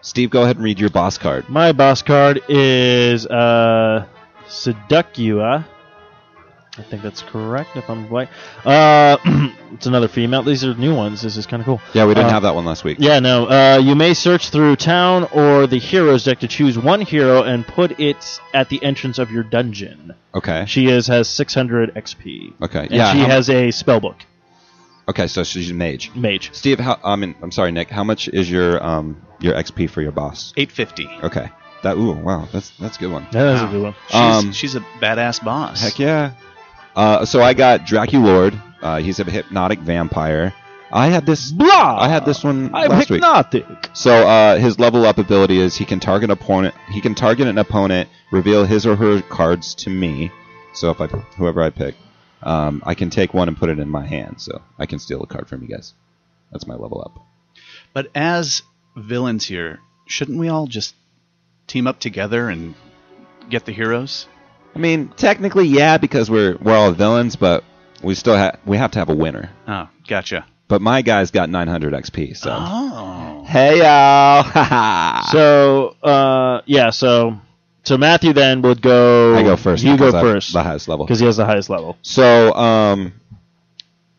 Steve, 0.00 0.30
go 0.30 0.44
ahead 0.44 0.56
and 0.56 0.64
read 0.64 0.80
your 0.80 0.88
boss 0.88 1.18
card. 1.18 1.48
My 1.50 1.72
boss 1.72 2.00
card 2.00 2.40
is 2.48 3.26
uh, 3.26 4.06
Seducua. 4.48 5.66
I 6.78 6.82
think 6.82 7.02
that's 7.02 7.22
correct. 7.22 7.76
If 7.76 7.88
I'm 7.90 8.08
right, 8.08 8.28
uh, 8.64 9.16
it's 9.72 9.86
another 9.86 10.08
female. 10.08 10.42
These 10.42 10.64
are 10.64 10.74
new 10.74 10.94
ones. 10.94 11.22
This 11.22 11.36
is 11.36 11.46
kind 11.46 11.60
of 11.60 11.66
cool. 11.66 11.80
Yeah, 11.94 12.06
we 12.06 12.14
didn't 12.14 12.26
Uh, 12.28 12.30
have 12.30 12.42
that 12.42 12.54
one 12.54 12.64
last 12.64 12.84
week. 12.84 12.98
Yeah, 13.00 13.18
no. 13.20 13.46
Uh, 13.48 13.78
you 13.82 13.94
may 13.94 14.14
search 14.14 14.50
through 14.50 14.76
town 14.76 15.24
or 15.32 15.66
the 15.66 15.78
heroes 15.78 16.24
deck 16.24 16.40
to 16.40 16.48
choose 16.48 16.78
one 16.78 17.00
hero 17.00 17.42
and 17.42 17.66
put 17.66 17.98
it 18.00 18.40
at 18.54 18.68
the 18.68 18.82
entrance 18.84 19.18
of 19.18 19.30
your 19.30 19.42
dungeon. 19.42 20.14
Okay. 20.34 20.64
She 20.66 20.86
is 20.86 21.06
has 21.08 21.28
600 21.28 21.94
XP. 21.94 22.52
Okay. 22.62 22.80
And 22.80 22.90
yeah. 22.92 23.12
she 23.12 23.20
how- 23.20 23.26
has 23.26 23.50
a 23.50 23.70
spell 23.70 24.00
book, 24.00 24.16
okay, 25.08 25.26
so 25.26 25.42
she's 25.42 25.70
a 25.70 25.74
mage. 25.74 26.10
mage. 26.14 26.50
Steve, 26.52 26.78
how, 26.78 26.98
I 27.02 27.16
mean, 27.16 27.34
I'm 27.42 27.50
sorry, 27.50 27.72
Nick. 27.72 27.88
How 27.90 28.04
much 28.04 28.28
is 28.28 28.50
your 28.50 28.82
um 28.84 29.20
your 29.40 29.54
XP 29.54 29.90
for 29.90 30.02
your 30.02 30.12
boss? 30.12 30.52
850. 30.56 31.26
Okay. 31.26 31.50
That 31.82 31.96
ooh 31.96 32.12
wow, 32.12 32.48
that's 32.52 32.70
that's 32.70 32.96
a 32.96 33.00
good 33.00 33.12
one. 33.12 33.26
That 33.30 33.54
is 33.54 33.60
Wow. 33.62 33.68
a 33.68 33.70
good 33.70 33.82
one. 33.82 33.94
She's, 34.08 34.14
Um, 34.16 34.52
she's 34.52 34.74
a 34.74 34.80
badass 35.00 35.44
boss. 35.44 35.80
Heck 35.80 35.98
yeah. 36.00 36.32
Uh, 36.98 37.24
so 37.24 37.40
I 37.40 37.54
got 37.54 37.82
Draculord. 37.82 38.60
Uh, 38.82 38.96
he's 38.96 39.20
a 39.20 39.24
hypnotic 39.24 39.78
vampire. 39.78 40.52
I 40.90 41.06
had 41.06 41.26
this. 41.26 41.52
Blah. 41.52 41.96
I 41.96 42.08
had 42.08 42.24
this 42.24 42.42
one 42.42 42.74
I'm 42.74 42.90
last 42.90 43.08
week. 43.08 43.22
hypnotic. 43.22 43.64
So 43.92 44.10
uh, 44.10 44.56
his 44.56 44.80
level 44.80 45.06
up 45.06 45.18
ability 45.18 45.60
is 45.60 45.76
he 45.76 45.84
can 45.84 46.00
target 46.00 46.28
opponent. 46.28 46.74
He 46.90 47.00
can 47.00 47.14
target 47.14 47.46
an 47.46 47.56
opponent, 47.56 48.08
reveal 48.32 48.64
his 48.64 48.84
or 48.84 48.96
her 48.96 49.22
cards 49.22 49.76
to 49.76 49.90
me. 49.90 50.32
So 50.74 50.90
if 50.90 51.00
I 51.00 51.06
whoever 51.06 51.62
I 51.62 51.70
pick, 51.70 51.94
um, 52.42 52.82
I 52.84 52.94
can 52.94 53.10
take 53.10 53.32
one 53.32 53.46
and 53.46 53.56
put 53.56 53.68
it 53.68 53.78
in 53.78 53.88
my 53.88 54.04
hand. 54.04 54.40
So 54.40 54.60
I 54.76 54.86
can 54.86 54.98
steal 54.98 55.22
a 55.22 55.26
card 55.28 55.48
from 55.48 55.62
you 55.62 55.68
guys. 55.68 55.94
That's 56.50 56.66
my 56.66 56.74
level 56.74 57.00
up. 57.00 57.24
But 57.92 58.10
as 58.16 58.62
villains 58.96 59.44
here, 59.46 59.78
shouldn't 60.06 60.38
we 60.38 60.48
all 60.48 60.66
just 60.66 60.96
team 61.68 61.86
up 61.86 62.00
together 62.00 62.48
and 62.48 62.74
get 63.48 63.66
the 63.66 63.72
heroes? 63.72 64.26
I 64.74 64.78
mean, 64.78 65.08
technically, 65.16 65.66
yeah, 65.66 65.98
because 65.98 66.30
we're 66.30 66.56
we're 66.60 66.76
all 66.76 66.92
villains, 66.92 67.36
but 67.36 67.64
we 68.02 68.14
still 68.14 68.36
have 68.36 68.58
we 68.64 68.76
have 68.76 68.90
to 68.92 68.98
have 68.98 69.08
a 69.08 69.14
winner. 69.14 69.50
Oh, 69.66 69.88
gotcha. 70.06 70.46
But 70.68 70.82
my 70.82 71.00
guy's 71.02 71.30
got 71.30 71.48
900 71.48 71.94
XP. 71.94 72.36
So 72.36 72.50
Oh. 72.56 73.44
hey 73.46 73.78
y'all, 73.78 74.42
haha. 74.42 75.22
So, 75.32 75.96
uh, 76.02 76.60
yeah. 76.66 76.90
So, 76.90 77.40
so 77.84 77.96
Matthew 77.96 78.32
then 78.34 78.60
would 78.62 78.82
go. 78.82 79.34
I 79.34 79.42
go 79.42 79.56
first. 79.56 79.82
You 79.82 79.96
go 79.96 80.06
because 80.06 80.14
I 80.14 80.18
have 80.18 80.26
first 80.26 80.52
The 80.52 80.62
highest 80.62 80.88
level. 80.88 81.06
because 81.06 81.20
he 81.20 81.26
has 81.26 81.38
the 81.38 81.46
highest 81.46 81.70
level. 81.70 81.96
So, 82.02 82.52
um, 82.54 83.14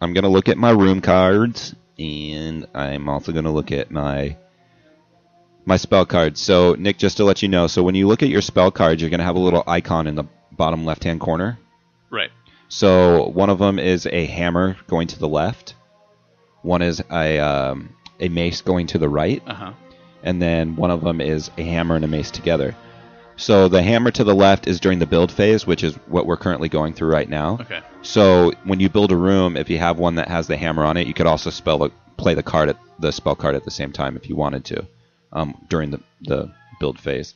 I'm 0.01 0.13
gonna 0.13 0.29
look 0.29 0.49
at 0.49 0.57
my 0.57 0.71
room 0.71 1.01
cards, 1.01 1.75
and 1.99 2.65
I'm 2.73 3.07
also 3.07 3.31
gonna 3.31 3.53
look 3.53 3.71
at 3.71 3.91
my 3.91 4.35
my 5.65 5.77
spell 5.77 6.05
cards. 6.07 6.41
So, 6.41 6.73
Nick, 6.79 6.97
just 6.97 7.17
to 7.17 7.23
let 7.25 7.43
you 7.43 7.47
know, 7.47 7.67
so 7.67 7.83
when 7.83 7.93
you 7.93 8.07
look 8.07 8.23
at 8.23 8.29
your 8.29 8.41
spell 8.41 8.71
cards, 8.71 9.01
you're 9.01 9.11
gonna 9.11 9.23
have 9.23 9.35
a 9.35 9.39
little 9.39 9.63
icon 9.67 10.07
in 10.07 10.15
the 10.15 10.23
bottom 10.59 10.85
left-hand 10.85 11.19
corner. 11.19 11.57
Right. 12.11 12.29
So, 12.67 13.27
one 13.29 13.49
of 13.49 13.57
them 13.57 13.79
is 13.79 14.05
a 14.05 14.25
hammer 14.27 14.77
going 14.87 15.07
to 15.07 15.19
the 15.19 15.27
left. 15.27 15.73
One 16.61 16.81
is 16.83 17.01
a 17.11 17.39
um, 17.39 17.95
a 18.19 18.29
mace 18.29 18.61
going 18.61 18.87
to 18.87 18.97
the 18.99 19.09
right, 19.09 19.41
Uh 19.47 19.53
huh. 19.53 19.73
and 20.23 20.41
then 20.41 20.75
one 20.75 20.91
of 20.91 21.01
them 21.01 21.21
is 21.21 21.49
a 21.57 21.63
hammer 21.63 21.95
and 21.95 22.05
a 22.05 22.07
mace 22.07 22.29
together. 22.31 22.75
So 23.37 23.69
the 23.69 23.81
hammer 23.81 24.11
to 24.11 24.25
the 24.25 24.35
left 24.35 24.67
is 24.67 24.81
during 24.81 24.99
the 24.99 25.05
build 25.05 25.31
phase, 25.31 25.65
which 25.65 25.81
is 25.81 25.95
what 26.07 26.25
we're 26.25 26.35
currently 26.45 26.67
going 26.67 26.93
through 26.93 27.09
right 27.13 27.29
now. 27.29 27.57
Okay. 27.61 27.79
So 28.01 28.51
when 28.65 28.81
you 28.81 28.89
build 28.89 29.13
a 29.13 29.15
room, 29.15 29.55
if 29.55 29.69
you 29.69 29.77
have 29.77 29.97
one 29.97 30.15
that 30.15 30.27
has 30.27 30.47
the 30.47 30.57
hammer 30.57 30.83
on 30.83 30.97
it, 30.97 31.07
you 31.07 31.13
could 31.13 31.25
also 31.25 31.49
spell 31.49 31.77
the, 31.77 31.89
play 32.17 32.33
the 32.33 32.43
card 32.43 32.67
at 32.67 32.77
the 32.99 33.13
spell 33.13 33.37
card 33.37 33.55
at 33.55 33.63
the 33.63 33.71
same 33.71 33.93
time 33.93 34.17
if 34.17 34.27
you 34.27 34.35
wanted 34.35 34.65
to 34.65 34.85
um, 35.31 35.55
during 35.69 35.89
the, 35.91 36.01
the 36.23 36.51
build 36.81 36.99
phase. 36.99 37.33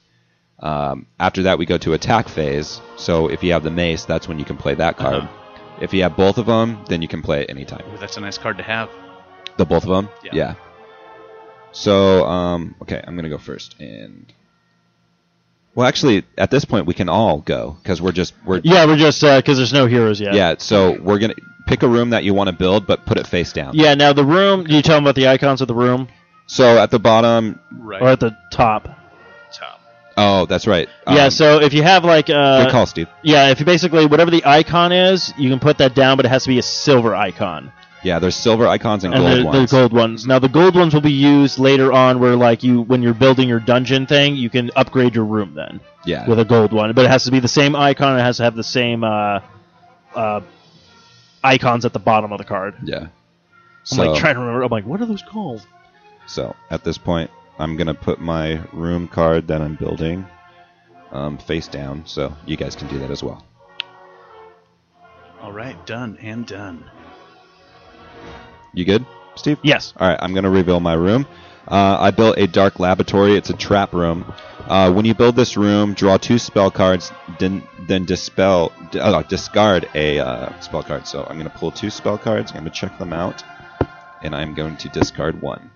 Um, 0.64 1.06
after 1.20 1.44
that, 1.44 1.58
we 1.60 1.66
go 1.66 1.78
to 1.78 1.94
attack 1.94 2.28
phase. 2.30 2.82
So 2.98 3.28
if 3.28 3.44
you 3.44 3.52
have 3.54 3.64
the 3.64 3.70
mace, 3.72 4.06
that's 4.06 4.28
when 4.28 4.40
you 4.40 4.46
can 4.46 4.58
play 4.58 4.74
that 4.76 4.98
card. 4.98 5.24
Uh-huh. 5.24 5.60
If 5.82 5.94
you 5.94 6.04
have 6.04 6.16
both 6.16 6.38
of 6.38 6.46
them, 6.46 6.84
then 6.88 7.02
you 7.02 7.08
can 7.08 7.22
play 7.22 7.42
it 7.42 7.50
anytime. 7.50 7.84
Ooh, 7.94 7.98
that's 7.98 8.16
a 8.18 8.22
nice 8.22 8.38
card 8.38 8.58
to 8.58 8.64
have. 8.64 8.90
The 9.58 9.66
both 9.66 9.84
of 9.84 9.90
them? 9.90 10.10
Yeah. 10.32 10.56
So, 11.74 12.24
um, 12.26 12.76
okay, 12.84 13.04
I'm 13.06 13.16
going 13.16 13.24
to 13.24 13.30
go 13.30 13.38
first. 13.38 13.76
And. 13.80 14.32
Well, 15.76 15.88
actually, 15.88 16.24
at 16.38 16.50
this 16.52 16.66
point, 16.66 16.86
we 16.86 16.94
can 16.94 17.10
all 17.10 17.40
go 17.40 17.76
because 17.82 18.02
we're 18.02 18.12
just 18.12 18.34
we're 18.46 18.62
Yeah, 18.64 18.86
we're 18.86 18.96
just 18.96 19.22
because 19.22 19.58
there's 19.58 19.74
no 19.74 19.88
heroes 19.88 20.22
yet. 20.22 20.36
yeah. 20.36 20.56
So 20.60 21.00
we're 21.02 21.18
gonna 21.18 21.34
pick 21.66 21.82
a 21.82 21.88
room 21.88 22.12
that 22.12 22.24
you 22.24 22.36
want 22.36 22.48
to 22.50 22.56
build, 22.56 22.86
but 22.86 23.08
put 23.08 23.18
it 23.18 23.26
face 23.26 23.52
down. 23.54 23.72
Yeah. 23.74 23.96
Now 23.96 24.14
the 24.14 24.24
room. 24.24 24.68
You 24.68 24.84
tell 24.84 24.98
them 24.98 25.04
about 25.06 25.16
the 25.16 25.28
icons 25.28 25.62
of 25.62 25.68
the 25.68 25.74
room 25.74 26.10
So 26.46 26.78
at 26.78 26.92
the 26.92 27.00
bottom, 27.00 27.60
Right. 27.72 28.00
or 28.04 28.10
at 28.10 28.20
the 28.20 28.38
top. 28.52 28.84
top. 29.52 29.82
Oh, 30.18 30.46
that's 30.46 30.68
right. 30.68 30.88
yeah. 31.08 31.26
Um, 31.26 31.32
So 31.32 31.62
if 31.62 31.74
you 31.74 31.84
have 31.84 32.04
like 32.06 32.30
uh, 32.30 32.64
good 32.66 32.72
call, 32.72 32.86
Steve. 32.86 33.08
yeah, 33.24 33.50
if 33.50 33.60
you 33.60 33.66
basically 33.66 34.06
whatever 34.06 34.32
the 34.32 34.44
icon 34.46 34.92
is, 34.92 35.34
you 35.38 35.50
can 35.50 35.60
put 35.60 35.78
that 35.80 35.96
down, 35.96 36.18
but 36.18 36.26
it 36.26 36.30
has 36.30 36.44
to 36.44 36.50
be 36.50 36.60
a 36.60 36.64
silver 36.64 37.16
icon. 37.16 37.72
Yeah, 38.04 38.20
there's 38.20 38.36
silver 38.36 38.68
icons 38.68 39.06
and, 39.06 39.14
and 39.14 39.24
gold 39.24 39.40
the, 39.40 39.46
ones. 39.46 39.72
the 39.72 39.78
gold 39.78 39.94
ones. 39.94 40.26
Now 40.28 40.38
the 40.40 40.50
gold 40.50 40.76
ones 40.76 40.94
will 40.94 41.02
be 41.02 41.12
used 41.14 41.58
later 41.58 41.94
on, 41.94 42.20
where 42.20 42.36
like 42.36 42.62
you 42.62 42.82
when 42.82 43.02
you're 43.02 43.14
building 43.14 43.48
your 43.48 43.62
dungeon 43.62 44.06
thing, 44.08 44.36
you 44.36 44.50
can 44.50 44.72
upgrade 44.76 45.16
your 45.16 45.24
room 45.26 45.54
then 45.56 45.80
yeah, 46.06 46.28
with 46.28 46.38
a 46.40 46.46
gold 46.46 46.74
one, 46.74 46.92
but 46.94 47.06
it 47.06 47.10
has 47.12 47.24
to 47.24 47.32
be 47.32 47.40
the 47.40 47.48
same 47.48 47.76
icon. 47.76 48.20
It 48.20 48.22
has 48.24 48.38
to 48.38 48.44
have 48.44 48.56
the 48.56 48.64
same 48.64 49.06
uh, 49.06 49.40
uh, 50.14 50.42
icons 51.44 51.86
at 51.86 51.94
the 51.94 52.00
bottom 52.00 52.32
of 52.34 52.40
the 52.40 52.44
card. 52.44 52.76
yeah. 52.84 53.00
I'm 53.00 53.10
So, 53.86 54.04
like 54.04 54.20
trying 54.20 54.36
to 54.36 54.40
remember. 54.42 54.64
I'm 54.64 54.70
like, 54.72 54.86
what 54.86 55.02
are 55.02 55.06
those 55.06 55.22
called? 55.24 55.66
so 56.26 56.56
at 56.70 56.84
this 56.86 56.98
point, 56.98 57.30
I'm 57.60 57.78
gonna 57.78 57.94
put 57.94 58.20
my 58.20 58.64
room 58.74 59.08
card 59.08 59.48
that 59.48 59.62
I'm 59.62 59.76
building 59.76 60.26
um, 61.12 61.38
face 61.38 61.68
down, 61.68 62.06
so 62.06 62.36
you 62.46 62.58
guys 62.58 62.76
can 62.76 62.88
do 62.88 63.00
that 63.00 63.12
as 63.12 63.24
well. 63.24 63.46
All 65.42 65.52
right. 65.54 65.86
Done 65.86 66.18
and 66.22 66.46
done. 66.48 66.90
You 68.74 68.86
good, 68.86 69.06
Steve? 69.36 69.60
Yes. 69.62 69.94
All 69.98 70.08
right, 70.08 70.18
I'm 70.22 70.34
going 70.34 70.46
to 70.46 70.50
reveal 70.50 70.80
my 70.80 70.94
room. 70.94 71.28
Uh, 71.68 71.98
I 72.00 72.12
built 72.12 72.38
a 72.38 72.48
dark 72.48 72.80
laboratory. 72.80 73.36
It's 73.36 73.50
a 73.50 73.54
trap 73.56 73.94
room. 73.94 74.26
Uh, 74.68 74.92
when 74.92 75.06
you 75.06 75.14
build 75.14 75.36
this 75.36 75.56
room, 75.56 75.94
draw 75.94 76.18
two 76.18 76.40
spell 76.40 76.72
cards, 76.72 77.12
then 77.40 77.64
then 77.88 78.06
dispel, 78.06 78.74
d- 78.92 79.00
uh, 79.00 79.22
discard 79.24 79.88
a 79.94 80.20
uh, 80.20 80.60
spell 80.60 80.84
card. 80.84 81.08
So 81.08 81.24
I'm 81.24 81.38
going 81.38 81.50
to 81.50 81.58
pull 81.58 81.72
two 81.72 81.90
spell 81.90 82.18
cards. 82.18 82.52
I'm 82.52 82.60
going 82.62 82.72
to 82.72 82.72
check 82.72 82.98
them 82.98 83.14
out, 83.14 83.44
and 84.22 84.36
I'm 84.36 84.54
going 84.56 84.78
to 84.78 84.90
discard 84.90 85.42
one. 85.42 85.70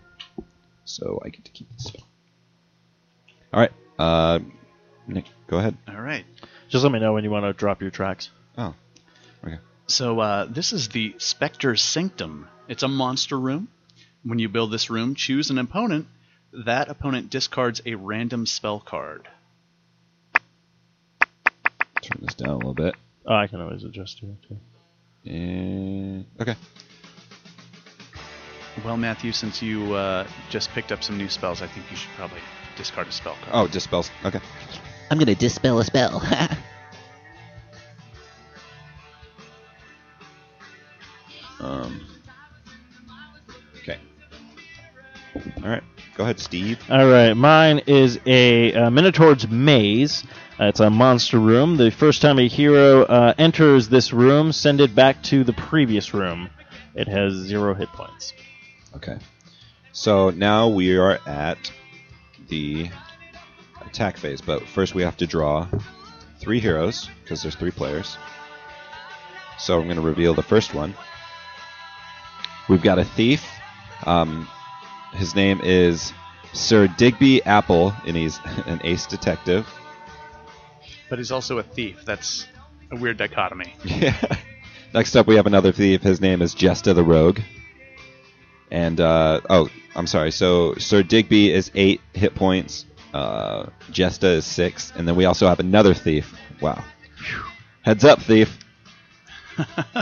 So 0.87 1.21
I 1.23 1.29
get 1.29 1.43
to 1.45 1.51
keep 1.51 1.69
this. 1.73 1.91
All 3.53 3.59
right, 3.59 3.71
uh, 3.99 4.39
Nick, 5.05 5.25
go 5.47 5.57
ahead. 5.57 5.77
All 5.87 6.01
right. 6.01 6.25
Just 6.69 6.83
let 6.83 6.91
me 6.91 6.99
know 6.99 7.13
when 7.13 7.23
you 7.23 7.29
want 7.29 7.45
to 7.45 7.53
drop 7.53 7.81
your 7.81 7.91
tracks. 7.91 8.29
Oh, 8.57 8.73
okay. 9.45 9.57
So 9.87 10.19
uh, 10.19 10.45
this 10.45 10.73
is 10.73 10.89
the 10.89 11.15
Spectre 11.17 11.75
Sanctum. 11.75 12.47
It's 12.67 12.83
a 12.83 12.87
monster 12.87 13.37
room. 13.39 13.67
When 14.23 14.39
you 14.39 14.49
build 14.49 14.71
this 14.71 14.89
room, 14.89 15.15
choose 15.15 15.49
an 15.49 15.57
opponent. 15.57 16.07
That 16.65 16.89
opponent 16.89 17.29
discards 17.29 17.81
a 17.85 17.95
random 17.95 18.45
spell 18.45 18.79
card. 18.79 19.27
Turn 22.01 22.19
this 22.21 22.35
down 22.35 22.49
a 22.49 22.57
little 22.57 22.73
bit. 22.73 22.95
Oh, 23.25 23.35
I 23.35 23.47
can 23.47 23.59
always 23.61 23.83
adjust 23.83 24.19
to 24.19 24.25
it 24.27 24.47
too. 24.47 24.57
And 25.29 26.25
okay. 26.39 26.55
Well, 28.85 28.97
Matthew, 28.97 29.31
since 29.31 29.61
you 29.61 29.93
uh, 29.93 30.27
just 30.49 30.69
picked 30.71 30.91
up 30.91 31.03
some 31.03 31.17
new 31.17 31.29
spells, 31.29 31.61
I 31.61 31.67
think 31.67 31.89
you 31.89 31.97
should 31.97 32.11
probably 32.11 32.39
discard 32.75 33.07
a 33.07 33.11
spell 33.11 33.35
card. 33.41 33.49
Oh, 33.51 33.67
dispels. 33.67 34.11
Okay. 34.23 34.39
I'm 35.09 35.17
gonna 35.17 35.35
dispel 35.35 35.79
a 35.79 35.83
spell. 35.83 36.21
Um. 41.59 42.05
Okay. 43.81 43.97
All 45.57 45.69
right. 45.69 45.83
Go 46.15 46.23
ahead, 46.23 46.39
Steve. 46.39 46.79
All 46.89 47.07
right, 47.07 47.33
mine 47.33 47.81
is 47.87 48.19
a 48.25 48.73
uh, 48.73 48.89
Minotaur's 48.89 49.47
Maze. 49.47 50.23
Uh, 50.59 50.65
it's 50.65 50.79
a 50.79 50.89
monster 50.89 51.39
room. 51.39 51.77
The 51.77 51.91
first 51.91 52.21
time 52.21 52.39
a 52.39 52.47
hero 52.47 53.03
uh, 53.03 53.33
enters 53.37 53.89
this 53.89 54.13
room, 54.13 54.51
send 54.51 54.81
it 54.81 54.95
back 54.95 55.21
to 55.23 55.43
the 55.43 55.53
previous 55.53 56.13
room. 56.13 56.49
It 56.95 57.07
has 57.07 57.33
zero 57.33 57.75
hit 57.75 57.89
points. 57.89 58.33
Okay. 58.95 59.17
So 59.91 60.29
now 60.29 60.67
we 60.67 60.97
are 60.97 61.19
at 61.27 61.71
the 62.49 62.89
attack 63.81 64.17
phase, 64.17 64.41
but 64.41 64.67
first 64.67 64.95
we 64.95 65.01
have 65.01 65.17
to 65.17 65.27
draw 65.27 65.67
three 66.39 66.59
heroes 66.59 67.09
because 67.23 67.41
there's 67.41 67.55
three 67.55 67.71
players. 67.71 68.17
So 69.57 69.79
I'm 69.79 69.85
going 69.85 69.95
to 69.97 70.01
reveal 70.01 70.33
the 70.33 70.43
first 70.43 70.73
one. 70.73 70.93
We've 72.69 72.81
got 72.81 72.99
a 72.99 73.05
thief. 73.05 73.45
Um, 74.05 74.47
his 75.13 75.35
name 75.35 75.61
is 75.63 76.13
Sir 76.53 76.87
Digby 76.87 77.43
Apple, 77.43 77.93
and 78.05 78.15
he's 78.15 78.39
an 78.65 78.81
ace 78.83 79.05
detective. 79.05 79.67
But 81.09 81.17
he's 81.17 81.31
also 81.31 81.57
a 81.57 81.63
thief. 81.63 82.03
That's 82.05 82.45
a 82.91 82.95
weird 82.95 83.17
dichotomy. 83.17 83.73
Yeah. 83.83 84.15
Next 84.93 85.15
up, 85.15 85.27
we 85.27 85.35
have 85.35 85.47
another 85.47 85.73
thief. 85.73 86.01
His 86.01 86.21
name 86.21 86.41
is 86.41 86.53
Jesta 86.53 86.93
the 86.93 87.03
Rogue. 87.03 87.39
And 88.71 88.99
uh, 88.99 89.41
oh, 89.49 89.69
I'm 89.95 90.07
sorry. 90.07 90.31
So 90.31 90.75
Sir 90.75 91.03
Digby 91.03 91.51
is 91.51 91.71
eight 91.75 92.01
hit 92.13 92.35
points. 92.35 92.85
Uh, 93.13 93.67
Jesta 93.91 94.27
is 94.27 94.45
six, 94.45 94.91
and 94.95 95.07
then 95.07 95.15
we 95.15 95.25
also 95.25 95.47
have 95.47 95.59
another 95.59 95.93
thief. 95.93 96.33
Wow. 96.61 96.83
Heads 97.83 98.03
up, 98.03 98.21
thief. 98.21 98.57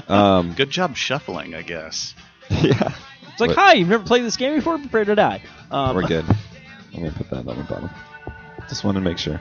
Um, 0.09 0.53
Good 0.53 0.69
job 0.69 0.97
shuffling, 0.97 1.55
I 1.55 1.61
guess. 1.61 2.13
yeah, 2.49 2.93
It's 3.31 3.39
like, 3.39 3.49
What- 3.51 3.57
hi, 3.57 3.73
you've 3.75 3.87
never 3.87 4.03
played 4.03 4.25
this 4.25 4.35
game 4.35 4.55
before? 4.55 4.77
Prepare 4.77 5.05
to 5.05 5.15
die. 5.15 5.41
Um, 5.71 5.95
we're 5.95 6.03
good. 6.07 6.25
I'm 6.93 6.99
gonna 7.03 7.11
put 7.13 7.29
that 7.29 7.47
on 7.47 7.57
the 7.57 7.63
bottom. 7.63 7.89
Just 8.67 8.83
want 8.83 8.95
to 8.95 9.01
make 9.01 9.17
sure. 9.17 9.39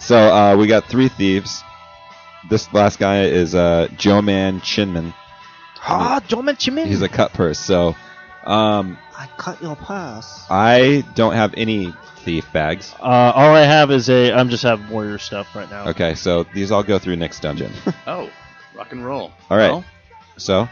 So 0.00 0.16
uh, 0.16 0.56
we 0.56 0.66
got 0.66 0.86
three 0.86 1.08
thieves. 1.08 1.62
This 2.50 2.72
last 2.72 2.98
guy 2.98 3.22
is 3.26 3.54
uh, 3.54 3.86
Joe 3.96 4.20
Man 4.22 4.60
Chinman. 4.60 5.14
Ah, 5.86 6.20
don't 6.28 6.44
mention 6.44 6.74
me. 6.74 6.84
He's 6.86 7.02
a 7.02 7.08
cut 7.08 7.32
purse. 7.32 7.58
So 7.60 7.94
um, 8.44 8.98
I 9.16 9.28
cut 9.38 9.60
your 9.62 9.76
purse. 9.76 10.44
I 10.50 11.04
don't 11.14 11.34
have 11.34 11.54
any 11.56 11.92
thief 12.18 12.50
bags. 12.52 12.94
Uh, 13.00 13.04
all 13.34 13.54
I 13.54 13.62
have 13.62 13.90
is 13.90 14.08
a. 14.10 14.32
I'm 14.32 14.48
just 14.48 14.62
have 14.62 14.90
warrior 14.90 15.18
stuff 15.18 15.54
right 15.54 15.68
now. 15.70 15.88
Okay, 15.88 16.14
so 16.14 16.44
these 16.54 16.70
all 16.70 16.82
go 16.82 16.98
through 16.98 17.16
next 17.16 17.40
dungeon. 17.40 17.72
Oh, 18.06 18.30
rock 18.74 18.92
and 18.92 19.04
roll. 19.04 19.32
All 19.50 19.56
right. 19.56 19.70
Well, 19.70 19.84
So 20.36 20.68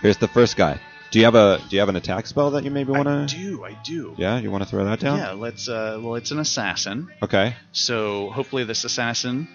here's 0.00 0.16
the 0.18 0.28
first 0.28 0.56
guy. 0.56 0.78
Do 1.10 1.18
you 1.20 1.24
have 1.24 1.34
a 1.34 1.58
Do 1.68 1.76
you 1.76 1.80
have 1.80 1.88
an 1.88 1.96
attack 1.96 2.26
spell 2.26 2.50
that 2.52 2.64
you 2.64 2.70
maybe 2.70 2.92
want 2.92 3.06
to. 3.06 3.22
I 3.22 3.26
to? 3.26 3.36
do, 3.36 3.64
I 3.64 3.72
do. 3.84 4.14
Yeah, 4.18 4.38
you 4.38 4.50
want 4.50 4.64
to 4.64 4.68
throw 4.70 4.84
that 4.84 5.00
down? 5.00 5.18
Yeah, 5.18 5.32
let's. 5.32 5.68
Uh, 5.68 5.98
well, 6.02 6.14
it's 6.16 6.30
an 6.30 6.38
assassin, 6.38 7.08
Okay. 7.22 7.54
so 7.72 8.30
hopefully 8.30 8.64
this 8.64 8.84
assassin 8.84 9.48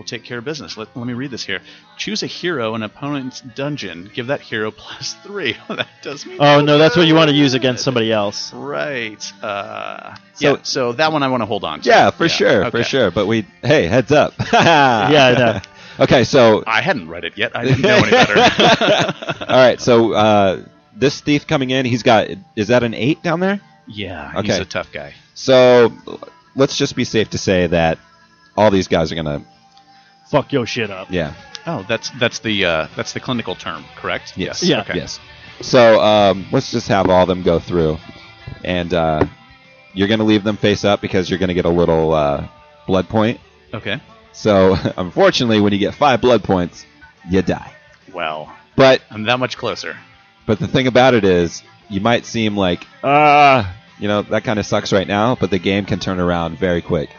will 0.00 0.06
take 0.06 0.24
care 0.24 0.38
of 0.38 0.44
business. 0.44 0.78
Let, 0.78 0.96
let 0.96 1.06
me 1.06 1.12
read 1.12 1.30
this 1.30 1.44
here. 1.44 1.60
Choose 1.98 2.22
a 2.22 2.26
hero 2.26 2.74
in 2.74 2.82
opponent's 2.82 3.42
dungeon. 3.42 4.10
Give 4.14 4.28
that 4.28 4.40
hero 4.40 4.70
plus 4.76 5.12
three. 5.22 5.54
that 5.68 5.86
does 6.02 6.24
me. 6.24 6.38
Oh 6.40 6.62
no, 6.62 6.78
that's 6.78 6.96
what 6.96 7.06
you 7.06 7.14
want 7.14 7.28
to 7.28 7.36
use 7.36 7.52
against 7.52 7.84
somebody 7.84 8.10
else. 8.10 8.52
Right. 8.54 9.22
Uh, 9.42 10.14
So- 10.34 10.54
yeah. 10.56 10.62
So 10.62 10.92
that 10.92 11.12
one 11.12 11.22
I 11.22 11.28
want 11.28 11.42
to 11.42 11.46
hold 11.46 11.64
on 11.64 11.82
to. 11.82 11.88
Yeah, 11.88 12.10
for 12.10 12.28
sure, 12.30 12.70
for 12.70 12.82
sure. 12.82 13.10
But 13.10 13.26
we, 13.26 13.46
hey, 13.62 13.86
heads 13.86 14.10
up. 14.10 14.32
Yeah, 14.52 15.26
I 15.36 15.38
know. 15.38 15.60
Okay, 16.04 16.24
so 16.24 16.64
I 16.66 16.80
hadn't 16.80 17.10
read 17.10 17.24
it 17.24 17.36
yet. 17.36 17.54
I 17.54 17.64
didn't 17.64 17.82
know 17.82 17.96
any 17.96 18.10
better. 18.10 19.44
all 19.46 19.56
right, 19.56 19.78
so 19.78 20.14
uh, 20.14 20.62
this 20.96 21.20
thief 21.20 21.46
coming 21.46 21.68
in, 21.70 21.84
he's 21.84 22.02
got. 22.02 22.28
Is 22.56 22.68
that 22.68 22.82
an 22.84 22.94
eight 22.94 23.22
down 23.22 23.40
there? 23.40 23.60
yeah, 23.86 24.30
he's 24.40 24.50
Okay. 24.50 24.62
a 24.62 24.64
tough 24.64 24.90
guy. 24.92 25.12
So 25.34 25.92
let's 26.56 26.78
just 26.78 26.96
be 26.96 27.04
safe 27.04 27.28
to 27.30 27.38
say 27.38 27.66
that 27.66 27.98
all 28.56 28.70
these 28.70 28.88
guys 28.88 29.12
are 29.12 29.14
gonna. 29.14 29.44
Fuck 30.30 30.52
your 30.52 30.66
shit 30.66 30.90
up. 30.90 31.08
Yeah. 31.10 31.34
Oh, 31.66 31.84
that's 31.88 32.10
that's 32.18 32.38
the 32.38 32.64
uh, 32.64 32.88
that's 32.96 33.12
the 33.12 33.20
clinical 33.20 33.54
term, 33.54 33.84
correct? 33.96 34.34
Yes. 34.36 34.62
Yeah. 34.62 34.80
Okay. 34.82 34.96
Yes. 34.96 35.18
So 35.60 36.00
um, 36.00 36.46
let's 36.52 36.70
just 36.70 36.88
have 36.88 37.10
all 37.10 37.22
of 37.22 37.28
them 37.28 37.42
go 37.42 37.58
through, 37.58 37.98
and 38.64 38.94
uh, 38.94 39.26
you're 39.92 40.08
gonna 40.08 40.24
leave 40.24 40.44
them 40.44 40.56
face 40.56 40.84
up 40.84 41.00
because 41.00 41.28
you're 41.28 41.38
gonna 41.38 41.54
get 41.54 41.64
a 41.64 41.70
little 41.70 42.12
uh, 42.12 42.48
blood 42.86 43.08
point. 43.08 43.40
Okay. 43.74 44.00
So 44.32 44.76
unfortunately, 44.96 45.60
when 45.60 45.72
you 45.72 45.78
get 45.78 45.94
five 45.94 46.20
blood 46.20 46.44
points, 46.44 46.86
you 47.28 47.42
die. 47.42 47.72
Well, 48.12 48.52
But 48.76 49.02
I'm 49.10 49.24
that 49.24 49.38
much 49.38 49.56
closer. 49.58 49.96
but 50.46 50.58
the 50.60 50.66
thing 50.68 50.86
about 50.86 51.14
it 51.14 51.24
is, 51.24 51.62
you 51.88 52.00
might 52.00 52.24
seem 52.24 52.56
like 52.56 52.86
ah, 53.04 53.76
you 53.98 54.08
know, 54.08 54.22
that 54.22 54.44
kind 54.44 54.58
of 54.58 54.64
sucks 54.64 54.92
right 54.92 55.06
now, 55.06 55.34
but 55.34 55.50
the 55.50 55.58
game 55.58 55.84
can 55.84 55.98
turn 55.98 56.20
around 56.20 56.56
very 56.58 56.80
quick. 56.82 57.10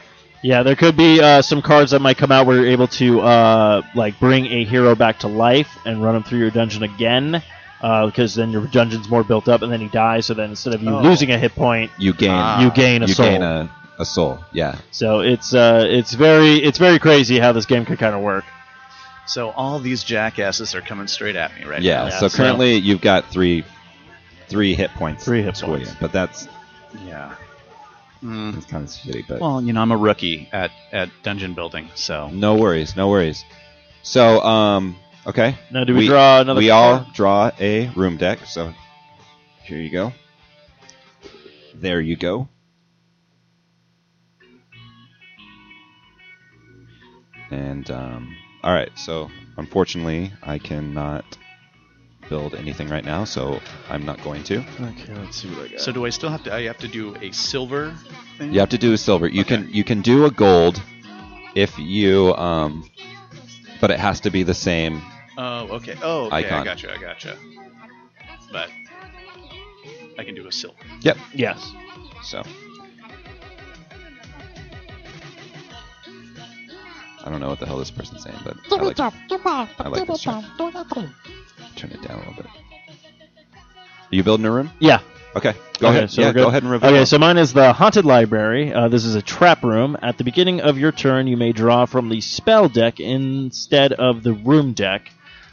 Yeah, 0.43 0.63
there 0.63 0.75
could 0.75 0.97
be 0.97 1.21
uh, 1.21 1.41
some 1.43 1.61
cards 1.61 1.91
that 1.91 2.01
might 2.01 2.17
come 2.17 2.31
out 2.31 2.45
where 2.47 2.57
you're 2.57 2.67
able 2.71 2.87
to 2.87 3.21
uh, 3.21 3.81
like 3.93 4.19
bring 4.19 4.47
a 4.47 4.63
hero 4.63 4.95
back 4.95 5.19
to 5.19 5.27
life 5.27 5.69
and 5.85 6.03
run 6.03 6.15
him 6.15 6.23
through 6.23 6.39
your 6.39 6.49
dungeon 6.51 6.83
again. 6.83 7.43
Uh, 7.81 8.05
because 8.05 8.35
then 8.35 8.51
your 8.51 8.65
dungeon's 8.67 9.09
more 9.09 9.23
built 9.23 9.47
up, 9.47 9.63
and 9.63 9.71
then 9.71 9.79
he 9.81 9.87
dies. 9.87 10.27
So 10.27 10.35
then 10.35 10.51
instead 10.51 10.73
of 10.75 10.83
you 10.83 10.89
Oh. 10.91 11.01
losing 11.01 11.31
a 11.31 11.37
hit 11.37 11.55
point, 11.55 11.89
You 11.97 12.13
gain 12.13 12.29
Ah. 12.31 12.61
you 12.61 12.69
gain 12.71 13.01
a 13.01 13.07
you 13.07 13.13
soul. 13.13 13.25
gain 13.25 13.41
a, 13.41 13.69
a 13.97 14.05
soul. 14.05 14.39
Yeah. 14.51 14.75
so 14.91 15.21
it's 15.21 15.53
uh, 15.55 15.85
it's 15.89 16.13
very 16.13 16.57
it's 16.57 16.77
very 16.77 16.99
crazy 16.99 17.39
how 17.39 17.51
this 17.53 17.65
game 17.65 17.85
could 17.85 17.97
kind 17.97 18.13
of 18.15 18.21
work. 18.21 18.45
So 19.25 19.49
all 19.51 19.79
these 19.79 20.03
jackasses 20.03 20.75
are 20.75 20.81
coming 20.81 21.07
straight 21.07 21.35
at 21.35 21.55
me 21.57 21.65
right 21.65 21.81
Yeah. 21.81 22.03
now. 22.05 22.09
so 22.19 22.27
so- 22.27 22.37
currently 22.37 22.75
you've 22.75 23.01
got 23.01 23.25
three 23.31 23.63
three 24.47 24.75
hit 24.75 24.91
points. 24.91 25.23
Three 25.25 25.41
hit 25.41 25.57
for 25.57 25.65
points. 25.67 25.89
you, 25.89 25.95
but 25.99 26.11
that's 26.11 26.47
Yeah. 27.07 27.31
Mm. 28.23 28.53
that's 28.53 28.65
kind 28.65 28.83
of 28.83 28.89
shitty. 28.89 29.27
But 29.27 29.41
Well, 29.41 29.61
you 29.61 29.73
know, 29.73 29.81
I'm 29.81 29.91
a 29.91 29.97
rookie 29.97 30.47
at, 30.51 30.71
at 30.91 31.09
dungeon 31.23 31.53
building, 31.53 31.89
so 31.95 32.29
no 32.29 32.55
worries, 32.55 32.95
no 32.95 33.09
worries. 33.09 33.43
So 34.03 34.41
um, 34.41 34.95
okay. 35.25 35.57
Now, 35.71 35.83
do 35.83 35.95
we, 35.95 36.07
draw 36.07 36.41
another? 36.41 36.59
we 36.59 36.69
card? 36.69 37.05
all 37.05 37.11
draw 37.13 37.51
a 37.59 37.89
room 37.89 38.17
deck. 38.17 38.39
So 38.45 38.73
here 39.63 39.79
you 39.79 39.89
go. 39.89 40.13
There 41.73 41.99
you 42.01 42.15
go. 42.15 42.47
And 47.49 47.89
um, 47.91 48.35
all 48.63 48.73
right, 48.73 48.91
so 48.95 49.29
unfortunately, 49.57 50.31
I 50.41 50.57
cannot 50.57 51.37
build 52.31 52.55
anything 52.55 52.87
right 52.87 53.03
now, 53.03 53.25
so 53.25 53.59
I'm 53.89 54.05
not 54.05 54.23
going 54.23 54.41
to. 54.45 54.59
Okay, 54.59 55.13
let's 55.15 55.41
see 55.41 55.49
what 55.49 55.65
I 55.65 55.67
got. 55.67 55.81
so 55.81 55.91
do 55.91 56.05
I 56.05 56.09
still 56.09 56.29
have 56.29 56.43
to? 56.45 56.53
I 56.53 56.61
have 56.63 56.77
to 56.77 56.87
do 56.87 57.13
a 57.15 57.29
silver 57.33 57.93
thing. 58.37 58.53
You 58.53 58.61
have 58.61 58.69
to 58.69 58.77
do 58.77 58.93
a 58.93 58.97
silver. 58.97 59.27
You 59.27 59.41
Okay. 59.41 59.57
can 59.57 59.69
you 59.73 59.83
can 59.83 60.01
do 60.01 60.23
a 60.25 60.31
gold 60.31 60.81
if 61.55 61.77
you 61.77 62.33
um, 62.35 62.89
but 63.81 63.91
it 63.91 63.99
has 63.99 64.21
to 64.21 64.29
be 64.31 64.43
the 64.43 64.53
same. 64.53 65.01
Oh, 65.37 65.75
okay. 65.77 65.95
Oh, 66.01 66.27
okay. 66.27 66.35
I 66.35 66.39
Icon. 66.39 66.65
gotcha. 66.65 66.93
I 66.93 66.97
gotcha. 66.97 67.37
But 68.49 68.69
I 70.17 70.23
can 70.23 70.33
do 70.33 70.47
a 70.47 70.51
silver. 70.51 70.77
Yep. 71.01 71.17
yes. 71.33 71.59
So. 72.23 72.43
I 77.23 77.29
don't 77.29 77.39
know 77.39 77.49
what 77.49 77.59
the 77.59 77.65
hell 77.67 77.77
this 77.77 77.91
person's 77.91 78.23
saying, 78.23 78.39
but 78.43 78.57
I 78.71 78.75
like, 78.81 78.99
I 79.79 79.87
like 79.89 80.07
this 80.07 80.21
chart. 80.21 80.43
Turn 81.75 81.91
it 81.91 82.01
down 82.01 82.15
a 82.17 82.19
little 82.19 82.33
bit. 82.33 82.45
Are 82.45 84.15
you 84.15 84.23
building 84.23 84.45
a 84.45 84.51
room? 84.51 84.71
Yeah. 84.79 84.99
Okay, 85.33 85.53
go 85.79 85.87
Okay, 85.87 85.97
ahead. 85.97 86.11
so 86.11 86.21
yeah, 86.21 86.33
go 86.33 86.49
ahead 86.49 86.63
and 86.63 86.71
reveal. 86.71 86.89
Okay, 86.89 87.05
so 87.05 87.17
mine 87.17 87.37
is 87.37 87.53
the 87.53 87.71
Haunted 87.71 88.03
Library. 88.03 88.73
Uh, 88.73 88.89
this 88.89 89.05
is 89.05 89.15
a 89.15 89.21
trap 89.21 89.63
room. 89.63 89.97
At 90.01 90.17
the 90.17 90.25
beginning 90.25 90.59
of 90.59 90.77
your 90.77 90.91
turn, 90.91 91.27
you 91.27 91.37
may 91.37 91.53
draw 91.53 91.85
from 91.85 92.09
the 92.09 92.19
spell 92.19 92.67
deck 92.67 92.99
instead 92.99 93.93
of 93.93 94.23
the 94.23 94.33
room 94.33 94.73
deck. 94.73 95.09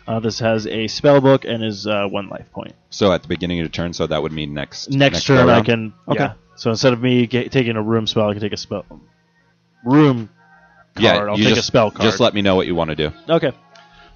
Uh, 0.09 0.19
this 0.19 0.41
has 0.41 0.67
a 0.67 0.89
spell 0.89 1.21
book 1.21 1.45
and 1.45 1.63
is 1.63 1.87
uh, 1.87 2.09
one 2.09 2.29
life 2.29 2.51
point. 2.51 2.73
So 2.91 3.13
at 3.13 3.23
the 3.23 3.29
beginning 3.29 3.61
of 3.61 3.65
your 3.65 3.69
turn, 3.71 3.93
so 3.93 4.07
that 4.09 4.21
would 4.21 4.33
mean 4.33 4.53
next 4.53 4.91
Next, 4.91 5.25
turn, 5.25 5.47
go 5.47 5.53
I 5.53 5.61
can. 5.61 5.95
Okay. 6.09 6.25
Yeah. 6.25 6.33
So 6.57 6.71
instead 6.71 6.93
of 6.93 7.01
me 7.01 7.29
ga- 7.29 7.49
taking 7.49 7.77
a 7.77 7.83
room 7.83 8.09
spell, 8.09 8.29
I 8.29 8.33
can 8.33 8.41
take 8.41 8.53
a 8.53 8.57
spell. 8.57 8.85
Room 9.85 10.29
card. 10.97 11.05
Yeah, 11.05 11.19
I'll 11.19 11.39
you 11.39 11.45
take 11.45 11.55
just, 11.55 11.61
a 11.61 11.67
spell 11.67 11.91
card. 11.93 12.03
Just 12.03 12.19
let 12.19 12.35
me 12.35 12.43
know 12.43 12.57
what 12.57 12.67
you 12.67 12.75
want 12.75 12.91
to 12.91 12.97
do. 12.97 13.13
Okay. 13.29 13.53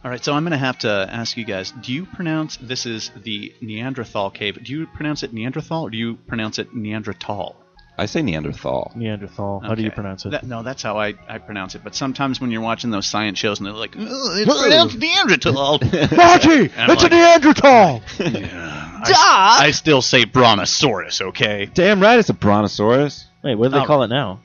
All 0.05 0.11
right, 0.11 0.23
so 0.25 0.33
I'm 0.35 0.43
going 0.43 0.51
to 0.53 0.59
have 0.59 0.79
to 0.79 1.07
ask 1.11 1.37
you 1.37 1.45
guys: 1.45 1.71
Do 1.71 1.93
you 1.93 2.07
pronounce 2.07 2.57
this 2.57 2.87
is 2.87 3.11
the 3.17 3.55
Neanderthal 3.61 4.31
cave? 4.33 4.63
Do 4.63 4.73
you 4.73 4.87
pronounce 4.89 5.23
it 5.23 5.33
Neanderthal 5.33 5.85
or 5.85 5.91
do 5.91 5.97
you 5.97 6.17
pronounce 6.17 6.59
it 6.59 6.75
Neanderthal? 6.75 7.57
I 7.97 8.07
say 8.07 8.23
Neanderthal. 8.23 8.91
Neanderthal. 8.97 9.61
How 9.61 9.75
do 9.75 9.83
you 9.83 9.89
Okay. 9.89 9.95
pronounce 9.95 10.25
it? 10.25 10.31
That- 10.31 10.45
no, 10.45 10.63
that's 10.65 10.83
how 10.83 10.99
I, 10.99 11.15
I 11.29 11.39
pronounce 11.39 11.75
it. 11.77 11.83
But 11.85 11.95
sometimes 11.95 12.41
when 12.41 12.51
you're 12.51 12.63
watching 12.63 12.91
those 12.91 13.07
science 13.07 13.39
shows 13.39 13.59
and 13.61 13.67
they're 13.67 13.75
like, 13.75 13.95
"Ugh, 13.95 14.07
it's 14.09 14.61
pronounced 14.61 14.99
Neanderthal. 14.99 15.79
Marty, 16.17 16.71
I'm 16.77 16.91
it's 16.91 17.03
like- 17.03 17.13
a 17.13 17.15
Neanderthal. 17.15 18.03
yeah, 18.19 19.03
I, 19.05 19.59
I 19.67 19.71
still 19.73 20.03
say 20.03 20.25
Brontosaurus. 20.25 21.21
Okay. 21.21 21.67
Damn 21.73 22.01
right, 22.01 22.19
it's 22.19 22.31
a 22.31 22.35
brontosaurus. 22.35 23.27
Wait, 23.45 23.55
what 23.57 23.67
do 23.71 23.75
they 23.77 23.81
Oh. 23.85 23.87
call 23.87 24.03
it 24.03 24.09
now? 24.09 24.41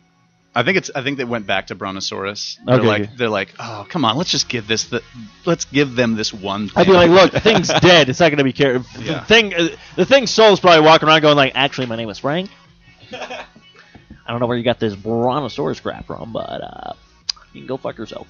I 0.58 0.64
think 0.64 0.78
it's. 0.78 0.90
I 0.96 1.04
think 1.04 1.18
they 1.18 1.24
went 1.24 1.46
back 1.46 1.68
to 1.68 1.76
Brontosaurus. 1.76 2.58
They're 2.66 2.78
Okay, 2.78 2.88
like, 2.88 3.02
okay. 3.04 3.12
they're 3.16 3.30
like, 3.30 3.54
oh 3.60 3.86
come 3.88 4.04
on, 4.06 4.18
let's 4.18 4.32
just 4.32 4.50
give 4.50 4.68
this 4.68 4.86
the, 4.86 5.04
let's 5.46 5.66
give 5.66 5.96
them 5.96 6.16
this 6.16 6.34
one. 6.34 6.70
Thing. 6.70 6.78
I'd 6.78 6.88
be 6.88 6.94
like, 6.94 7.12
look, 7.12 7.32
the 7.32 7.40
thing's 7.40 7.68
dead. 7.82 8.10
It's 8.10 8.20
not 8.20 8.30
going 8.30 8.40
to 8.40 8.44
be 8.44 8.54
cared. 8.54 8.84
Yeah. 9.00 9.20
The 9.20 9.26
thing, 9.26 9.54
uh, 9.54 9.68
the 9.96 10.06
thing's 10.06 10.32
soul's 10.32 10.60
probably 10.60 10.84
walking 10.84 11.08
around 11.08 11.22
going 11.22 11.38
like, 11.38 11.52
actually, 11.56 11.86
my 11.88 11.96
name 11.96 12.10
is 12.10 12.18
Frank. 12.18 12.50
I 13.14 14.32
don't 14.32 14.40
know 14.40 14.48
where 14.48 14.58
you 14.58 14.64
got 14.64 14.80
this 14.80 14.96
brontosaurus 14.96 15.80
crap 15.80 16.08
from, 16.08 16.34
but 16.34 16.62
uh, 16.64 16.94
you 17.54 17.62
can 17.62 17.68
go 17.68 17.78
fuck 17.78 17.98
yourself. 17.98 18.28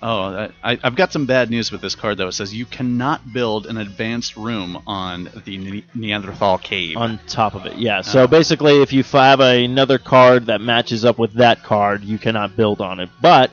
Oh, 0.00 0.48
I, 0.62 0.78
I've 0.82 0.94
got 0.94 1.12
some 1.12 1.26
bad 1.26 1.50
news 1.50 1.72
with 1.72 1.80
this 1.80 1.96
card 1.96 2.18
though. 2.18 2.28
It 2.28 2.32
says 2.32 2.54
you 2.54 2.66
cannot 2.66 3.32
build 3.32 3.66
an 3.66 3.78
advanced 3.78 4.36
room 4.36 4.80
on 4.86 5.28
the 5.44 5.58
ne- 5.58 5.84
Neanderthal 5.94 6.58
cave. 6.58 6.96
On 6.96 7.18
top 7.26 7.54
of 7.54 7.66
it, 7.66 7.76
yeah. 7.78 8.02
So 8.02 8.28
basically, 8.28 8.80
if 8.80 8.92
you 8.92 9.02
have 9.02 9.40
another 9.40 9.98
card 9.98 10.46
that 10.46 10.60
matches 10.60 11.04
up 11.04 11.18
with 11.18 11.34
that 11.34 11.64
card, 11.64 12.04
you 12.04 12.16
cannot 12.16 12.56
build 12.56 12.80
on 12.80 13.00
it. 13.00 13.08
But 13.20 13.50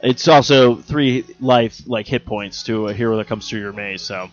it's 0.00 0.28
also 0.28 0.76
three 0.76 1.24
life, 1.40 1.80
like 1.86 2.06
hit 2.06 2.24
points 2.24 2.62
to 2.64 2.86
a 2.88 2.94
hero 2.94 3.16
that 3.16 3.26
comes 3.26 3.48
through 3.48 3.60
your 3.60 3.72
maze. 3.72 4.02
So 4.02 4.30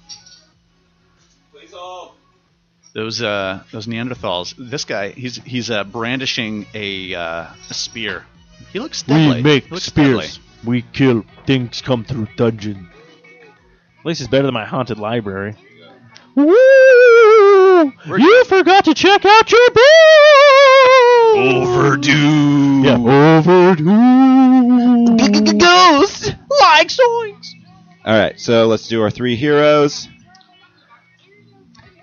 those 2.94 3.22
uh, 3.22 3.64
those 3.72 3.88
Neanderthals. 3.88 4.54
This 4.58 4.86
guy, 4.86 5.10
he's 5.10 5.38
he's 5.38 5.72
uh, 5.72 5.86
brandishing 5.86 6.68
a, 6.74 7.16
uh, 7.16 7.48
a 7.70 7.74
spear. 7.74 8.26
He 8.74 8.80
looks 8.80 9.02
deadly. 9.04 9.38
we 9.38 9.42
make 9.42 9.64
He 9.66 9.72
looks 9.72 9.86
spears. 9.86 10.40
We 10.64 10.84
kill 10.94 11.26
things 11.46 11.82
come 11.82 12.04
through 12.06 12.28
dungeon. 12.36 12.90
At 14.00 14.06
least 14.06 14.22
it's 14.22 14.30
better 14.30 14.44
than 14.44 14.54
my 14.54 14.66
haunted 14.66 15.00
library. 15.00 15.56
Woo! 16.36 17.92
You 18.06 18.46
forgot 18.46 18.86
to 18.86 18.94
check 18.94 19.26
out 19.26 19.52
your 19.52 19.70
bill. 19.72 19.84
Overdue. 21.38 22.84
Yeah, 22.84 22.98
overdue. 22.98 23.86
Ghost! 25.58 26.36
Like 26.62 26.88
zoinks. 26.90 27.48
All 28.06 28.18
right, 28.18 28.40
so 28.40 28.68
let's 28.68 28.88
do 28.88 29.02
our 29.02 29.10
three 29.10 29.36
heroes. 29.36 30.08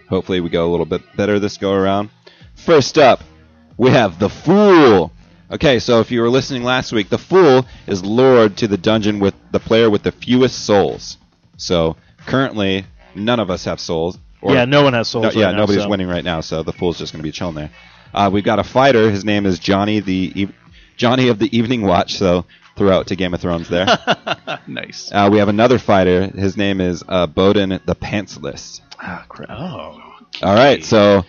Hopefully, 0.09 0.41
we 0.41 0.49
go 0.51 0.69
a 0.69 0.71
little 0.71 0.87
bit 0.87 1.03
better 1.17 1.39
this 1.39 1.57
go 1.57 1.73
around. 1.73 2.11
First 2.55 2.99
up, 2.99 3.23
we 3.77 3.91
have 3.91 4.19
the 4.19 4.29
Fool. 4.29 5.13
Okay, 5.51 5.79
so 5.79 6.01
if 6.01 6.11
you 6.11 6.21
were 6.21 6.29
listening 6.29 6.63
last 6.63 6.93
week, 6.93 7.09
the 7.09 7.19
Fool 7.19 7.67
is 7.87 8.05
lured 8.05 8.57
to 8.59 8.69
the 8.69 8.77
dungeon 8.77 9.19
with 9.19 9.35
the 9.51 9.59
player 9.61 9.89
with 9.89 10.03
the 10.03 10.13
fewest 10.13 10.67
souls. 10.67 11.17
So 11.57 11.97
currently, 12.27 12.85
none 13.15 13.41
of 13.41 13.51
us 13.51 13.65
have 13.65 13.81
souls. 13.81 14.19
yeah, 14.43 14.67
no 14.67 14.83
one 14.83 14.93
has 14.93 15.09
souls. 15.09 15.23
No, 15.23 15.29
right 15.29 15.37
yeah, 15.37 15.51
now, 15.53 15.59
nobody's 15.59 15.83
so- 15.83 15.89
winning 15.89 16.09
right 16.09 16.25
now, 16.25 16.41
so 16.43 16.63
the 16.63 16.73
Fool's 16.73 16.99
just 16.99 17.13
going 17.13 17.21
to 17.21 17.27
be 17.27 17.33
chilling 17.33 17.55
there. 17.55 17.71
Uh, 18.13 18.31
we've 18.33 18.45
got 18.45 18.59
a 18.59 18.65
fighter. 18.65 19.11
His 19.11 19.25
name 19.25 19.47
is 19.47 19.59
Johnny 19.59 20.01
the 20.01 20.33
e- 20.35 20.49
Johnny 20.97 21.29
of 21.29 21.39
the 21.39 21.55
Evening 21.57 21.83
Watch. 21.83 22.15
So 22.17 22.45
throw 22.77 22.91
out 22.91 23.07
to 23.09 23.17
Game 23.17 23.35
of 23.35 23.41
Thrones 23.41 23.69
there. 23.69 23.87
nice. 24.67 25.11
Uh, 25.13 25.29
we 25.31 25.39
have 25.39 25.49
another 25.49 25.79
fighter. 25.79 26.27
His 26.27 26.57
name 26.57 26.81
is 26.81 27.03
uh, 27.09 27.27
Bowden 27.27 27.71
the 27.85 27.95
Pantsless. 27.95 28.81
Ah, 29.01 29.25
crap. 29.29 29.51
Oh. 29.51 30.01
All 30.43 30.55
right, 30.55 30.85
so 30.85 31.25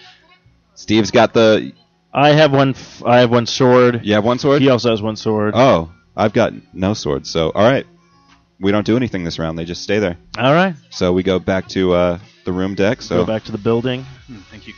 Steve's 0.75 1.11
got 1.11 1.33
the. 1.33 1.73
I 2.13 2.29
have 2.31 2.51
one. 2.51 2.69
F- 2.71 3.03
I 3.05 3.19
have 3.19 3.31
one 3.31 3.45
sword. 3.45 4.01
You 4.03 4.13
have 4.15 4.25
one 4.25 4.39
sword. 4.39 4.61
He 4.61 4.69
also 4.69 4.89
has 4.89 5.01
one 5.01 5.15
sword. 5.15 5.53
Oh, 5.55 5.91
I've 6.15 6.33
got 6.33 6.53
no 6.73 6.93
sword. 6.93 7.27
So 7.27 7.51
all 7.53 7.63
right, 7.69 7.85
we 8.59 8.71
don't 8.71 8.85
do 8.85 8.97
anything 8.97 9.23
this 9.23 9.37
round. 9.39 9.57
They 9.59 9.65
just 9.65 9.83
stay 9.83 9.99
there. 9.99 10.17
All 10.37 10.53
right. 10.53 10.75
So 10.89 11.13
we 11.13 11.23
go 11.23 11.39
back 11.39 11.67
to 11.69 11.93
uh, 11.93 12.19
the 12.45 12.51
room 12.51 12.75
deck. 12.75 13.01
So 13.01 13.17
Go 13.17 13.25
back 13.25 13.43
to 13.45 13.51
the 13.51 13.57
building. 13.59 14.03
Hmm, 14.27 14.37
Thank 14.51 14.67
you. 14.67 14.73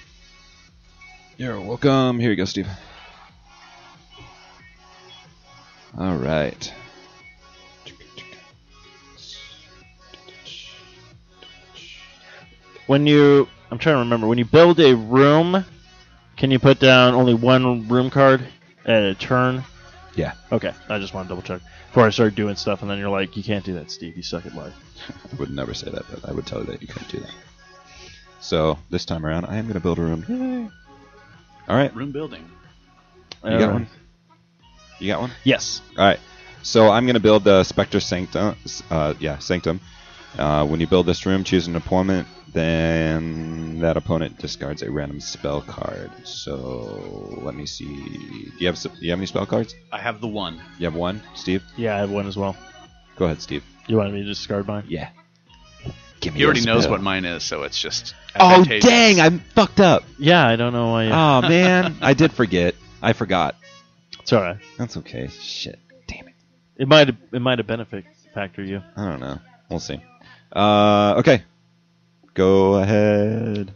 You're 1.37 1.59
welcome. 1.59 2.19
Here 2.19 2.29
you 2.29 2.35
go, 2.35 2.45
Steve. 2.45 2.67
All 5.97 6.15
right. 6.15 6.73
When 12.87 13.07
you, 13.07 13.47
I'm 13.69 13.77
trying 13.77 13.95
to 13.95 13.99
remember. 13.99 14.27
When 14.27 14.37
you 14.37 14.45
build 14.45 14.79
a 14.79 14.95
room, 14.95 15.65
can 16.41 16.49
you 16.49 16.57
put 16.57 16.79
down 16.79 17.13
only 17.13 17.35
one 17.35 17.87
room 17.87 18.09
card 18.09 18.43
at 18.83 19.03
a 19.03 19.13
turn? 19.13 19.63
Yeah. 20.15 20.33
Okay. 20.51 20.73
I 20.89 20.97
just 20.97 21.13
want 21.13 21.27
to 21.27 21.29
double 21.29 21.43
check 21.43 21.61
before 21.85 22.03
I 22.03 22.09
start 22.09 22.33
doing 22.33 22.55
stuff, 22.55 22.81
and 22.81 22.89
then 22.89 22.97
you're 22.97 23.11
like, 23.11 23.37
you 23.37 23.43
can't 23.43 23.63
do 23.63 23.75
that, 23.75 23.91
Steve. 23.91 24.17
You 24.17 24.23
suck 24.23 24.47
at 24.47 24.55
life. 24.55 24.73
I 25.31 25.35
would 25.39 25.51
never 25.51 25.75
say 25.75 25.91
that, 25.91 26.03
but 26.09 26.27
I 26.27 26.33
would 26.33 26.47
tell 26.47 26.61
you 26.61 26.65
that 26.65 26.81
you 26.81 26.87
can't 26.87 27.07
do 27.09 27.19
that. 27.19 27.29
So 28.39 28.79
this 28.89 29.05
time 29.05 29.23
around, 29.23 29.45
I 29.45 29.57
am 29.57 29.65
going 29.65 29.75
to 29.75 29.79
build 29.79 29.99
a 29.99 30.01
room. 30.01 30.25
Yay. 30.27 30.69
All 31.69 31.77
right. 31.77 31.95
Room 31.95 32.11
building. 32.11 32.49
You 33.43 33.59
got 33.59 33.73
one? 33.73 33.87
You 34.97 35.07
got 35.09 35.21
one? 35.21 35.31
Yes. 35.43 35.83
All 35.95 36.05
right. 36.05 36.19
So 36.63 36.89
I'm 36.89 37.05
going 37.05 37.13
to 37.13 37.19
build 37.19 37.43
the 37.43 37.63
Spectre 37.63 37.99
Sanctum. 37.99 38.55
Uh, 38.89 39.13
yeah, 39.19 39.37
Sanctum. 39.37 39.79
Uh, 40.39 40.65
when 40.65 40.79
you 40.79 40.87
build 40.87 41.05
this 41.05 41.23
room, 41.27 41.43
choose 41.43 41.67
an 41.67 41.75
opponent. 41.75 42.27
Then 42.53 43.79
that 43.79 43.97
opponent 43.97 44.37
discards 44.37 44.81
a 44.81 44.91
random 44.91 45.19
spell 45.19 45.61
card. 45.61 46.11
So 46.23 47.37
let 47.41 47.55
me 47.55 47.65
see. 47.65 47.85
Do 47.85 48.51
you 48.59 48.67
have 48.67 48.75
s- 48.75 48.83
do 48.83 48.91
you 48.99 49.09
have 49.11 49.19
any 49.19 49.25
spell 49.25 49.45
cards? 49.45 49.73
I 49.91 49.99
have 49.99 50.21
the 50.21 50.27
one. 50.27 50.61
You 50.77 50.85
have 50.85 50.95
one, 50.95 51.21
Steve. 51.35 51.63
Yeah, 51.77 51.95
I 51.95 51.99
have 51.99 52.11
one 52.11 52.27
as 52.27 52.37
well. 52.37 52.55
Go 53.17 53.25
ahead, 53.25 53.41
Steve. 53.41 53.63
You 53.87 53.97
want 53.97 54.13
me 54.13 54.21
to 54.21 54.27
discard 54.27 54.67
mine? 54.67 54.85
Yeah. 54.87 55.09
Give 56.19 56.35
He 56.35 56.45
already 56.45 56.61
a 56.61 56.65
knows 56.65 56.83
spell. 56.83 56.91
what 56.93 57.01
mine 57.01 57.25
is, 57.25 57.43
so 57.43 57.63
it's 57.63 57.79
just. 57.81 58.13
Oh 58.39 58.49
advantageous. 58.61 58.85
dang! 58.89 59.19
I'm 59.19 59.39
fucked 59.39 59.79
up. 59.79 60.03
Yeah, 60.19 60.45
I 60.47 60.55
don't 60.55 60.71
know 60.73 60.91
why. 60.91 61.05
You... 61.05 61.11
Oh 61.11 61.41
man, 61.41 61.95
I 62.01 62.13
did 62.13 62.31
forget. 62.31 62.75
I 63.01 63.13
forgot. 63.13 63.55
It's 64.19 64.31
all 64.31 64.41
right. 64.41 64.57
That's 64.77 64.97
okay. 64.97 65.27
Shit. 65.27 65.79
Damn 66.07 66.27
it 66.27 66.35
It 66.77 66.87
might 66.87 67.07
have. 67.07 67.17
It 67.31 67.41
might 67.41 67.57
have 67.57 67.65
benefit 67.67 68.05
factor 68.35 68.61
you. 68.63 68.81
I 68.95 69.05
don't 69.05 69.19
know. 69.19 69.39
We'll 69.69 69.79
see. 69.79 69.99
Uh, 70.53 71.15
okay. 71.19 71.43
Go 72.33 72.75
ahead. 72.75 73.73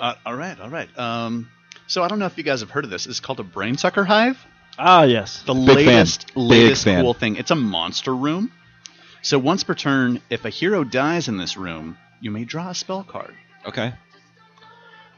Uh, 0.00 0.14
all 0.26 0.34
right, 0.34 0.58
all 0.60 0.68
right. 0.70 0.98
Um, 0.98 1.48
so 1.86 2.02
I 2.02 2.08
don't 2.08 2.18
know 2.18 2.26
if 2.26 2.36
you 2.38 2.44
guys 2.44 2.60
have 2.60 2.70
heard 2.70 2.84
of 2.84 2.90
this. 2.90 3.06
It's 3.06 3.20
called 3.20 3.40
a 3.40 3.44
brain 3.44 3.76
sucker 3.76 4.04
hive. 4.04 4.38
Ah, 4.78 5.02
yes. 5.04 5.42
The 5.46 5.54
Big 5.54 5.66
fan. 5.66 5.86
latest, 5.86 6.26
Big 6.28 6.36
latest 6.36 6.84
fan. 6.84 7.02
cool 7.02 7.14
thing. 7.14 7.36
It's 7.36 7.50
a 7.50 7.54
monster 7.56 8.14
room. 8.14 8.50
So 9.22 9.38
once 9.38 9.64
per 9.64 9.74
turn, 9.74 10.20
if 10.30 10.44
a 10.44 10.50
hero 10.50 10.84
dies 10.84 11.28
in 11.28 11.36
this 11.36 11.56
room, 11.56 11.98
you 12.20 12.30
may 12.30 12.44
draw 12.44 12.70
a 12.70 12.74
spell 12.74 13.02
card. 13.04 13.34
Okay. 13.66 13.92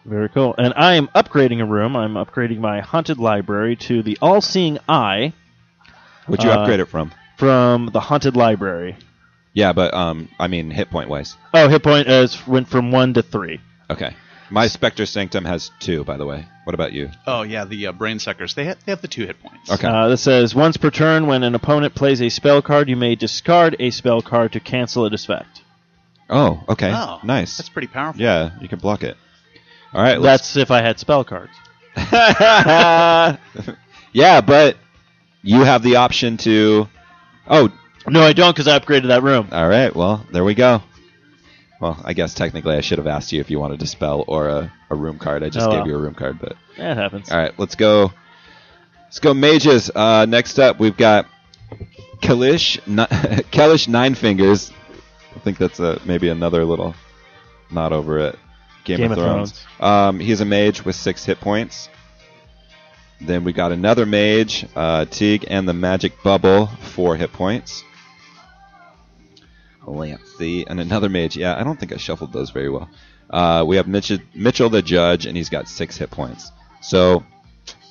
Very 0.04 0.28
cool. 0.30 0.54
And 0.58 0.74
I 0.76 0.94
am 0.94 1.06
upgrading 1.08 1.60
a 1.60 1.64
room. 1.64 1.94
I'm 1.96 2.14
upgrading 2.14 2.58
my 2.58 2.80
haunted 2.80 3.18
library 3.18 3.76
to 3.76 4.02
the 4.02 4.18
all-seeing 4.20 4.78
eye 4.88 5.32
Would 6.26 6.42
you 6.42 6.50
Uh, 6.50 6.54
upgrade 6.58 6.80
it 6.80 6.86
from? 6.86 7.12
from 7.36 7.90
the 7.92 8.00
haunted 8.00 8.34
library. 8.36 8.96
Yeah, 9.54 9.72
but 9.72 9.92
um, 9.94 10.28
I 10.38 10.48
mean 10.48 10.70
hit 10.70 10.90
point 10.90 11.08
wise. 11.10 11.36
Oh, 11.52 11.68
hit 11.68 11.82
point 11.82 12.08
is 12.08 12.46
went 12.46 12.68
from 12.68 12.90
one 12.90 13.14
to 13.14 13.22
three. 13.22 13.60
Okay. 13.90 14.16
My 14.50 14.66
Spectre 14.66 15.06
Sanctum 15.06 15.44
has 15.46 15.70
two, 15.80 16.04
by 16.04 16.16
the 16.18 16.26
way. 16.26 16.46
What 16.64 16.74
about 16.74 16.92
you? 16.92 17.10
Oh 17.26 17.42
yeah, 17.42 17.64
the 17.64 17.86
uh, 17.88 17.92
brain 17.92 18.18
suckers. 18.18 18.54
They, 18.54 18.66
ha- 18.66 18.74
they 18.84 18.92
have 18.92 19.00
the 19.02 19.08
two 19.08 19.26
hit 19.26 19.40
points. 19.42 19.70
Okay. 19.70 19.86
Uh, 19.88 20.08
this 20.08 20.20
says 20.22 20.54
once 20.54 20.76
per 20.76 20.90
turn, 20.90 21.26
when 21.26 21.42
an 21.42 21.54
opponent 21.54 21.94
plays 21.94 22.20
a 22.20 22.28
spell 22.28 22.60
card, 22.62 22.88
you 22.88 22.96
may 22.96 23.14
discard 23.14 23.76
a 23.78 23.90
spell 23.90 24.20
card 24.22 24.52
to 24.52 24.60
cancel 24.60 25.06
its 25.06 25.24
effect. 25.24 25.62
oh, 26.30 26.62
okay. 26.68 26.92
Oh, 26.94 27.20
nice. 27.24 27.56
That's 27.56 27.68
pretty 27.70 27.88
powerful. 27.88 28.20
Yeah, 28.22 28.50
you 28.60 28.68
can 28.68 28.78
block 28.78 29.02
it. 29.02 29.16
All 29.94 30.02
right. 30.02 30.20
let's- 30.20 30.54
That's 30.54 30.56
if 30.62 30.70
I 30.70 30.82
had 30.82 30.98
spell 30.98 31.24
cards. 31.24 31.52
yeah, 34.12 34.40
but 34.40 34.76
you 35.42 35.62
have 35.64 35.82
the 35.82 35.96
option 35.96 36.36
to. 36.38 36.88
Oh, 37.48 37.70
No, 38.06 38.20
I 38.22 38.32
don't, 38.32 38.52
because 38.54 38.66
I 38.68 38.78
upgraded 38.78 39.08
that 39.08 39.22
room. 39.22 39.48
all 39.52 39.68
right. 39.68 39.94
Well, 39.94 40.26
there 40.32 40.44
we 40.44 40.54
go. 40.54 40.82
Well, 41.80 42.00
I 42.04 42.12
guess 42.12 42.34
technically 42.34 42.76
I 42.76 42.80
should 42.80 42.98
have 42.98 43.06
asked 43.06 43.32
you 43.32 43.40
if 43.40 43.50
you 43.50 43.58
wanted 43.58 43.80
to 43.80 43.86
spell 43.86 44.24
or 44.28 44.48
a, 44.48 44.72
a 44.90 44.94
room 44.94 45.18
card. 45.18 45.42
I 45.42 45.48
just 45.48 45.66
Oh, 45.66 45.70
gave 45.70 45.80
well. 45.80 45.88
you 45.88 45.94
a 45.96 45.98
room 45.98 46.14
card, 46.14 46.38
but 46.40 46.56
That 46.78 46.96
happens. 46.96 47.30
all 47.30 47.38
right. 47.38 47.52
Let's 47.58 47.74
go. 47.74 48.12
Let's 49.04 49.18
go 49.20 49.34
mages. 49.34 49.90
Uh, 49.94 50.26
next 50.28 50.58
up, 50.58 50.78
we've 50.80 50.96
got 50.96 51.26
Kalish, 52.20 52.78
Ni- 52.86 53.04
Kalish 53.50 53.88
Nine 53.88 54.14
Fingers. 54.14 54.72
I 55.34 55.38
think 55.40 55.58
that's 55.58 55.80
a, 55.80 56.00
maybe 56.04 56.28
another 56.28 56.64
little 56.64 56.94
nod 57.70 57.92
over 57.92 58.18
at 58.18 58.36
Game, 58.84 58.98
Game 58.98 59.12
of, 59.12 59.18
of 59.18 59.24
Thrones. 59.24 59.66
Um, 59.80 60.18
he's 60.20 60.40
a 60.40 60.44
mage 60.44 60.84
with 60.84 60.94
six 60.96 61.24
hit 61.24 61.40
points. 61.40 61.88
Then 63.20 63.44
we 63.44 63.52
got 63.52 63.70
another 63.72 64.04
mage, 64.06 64.66
uh, 64.74 65.04
Teague 65.06 65.44
and 65.48 65.68
the 65.68 65.72
Magic 65.72 66.22
Bubble, 66.22 66.66
four 66.66 67.16
hit 67.16 67.32
points. 67.32 67.84
Lancey 69.86 70.66
and 70.66 70.80
another 70.80 71.08
mage. 71.08 71.36
Yeah, 71.36 71.58
I 71.58 71.64
don't 71.64 71.78
think 71.78 71.92
I 71.92 71.96
shuffled 71.96 72.32
those 72.32 72.50
very 72.50 72.68
well. 72.70 72.88
Uh, 73.30 73.64
we 73.66 73.76
have 73.76 73.88
Mitchell, 73.88 74.18
Mitchell 74.34 74.68
the 74.70 74.82
Judge, 74.82 75.26
and 75.26 75.36
he's 75.36 75.48
got 75.48 75.68
six 75.68 75.96
hit 75.96 76.10
points. 76.10 76.50
So 76.82 77.24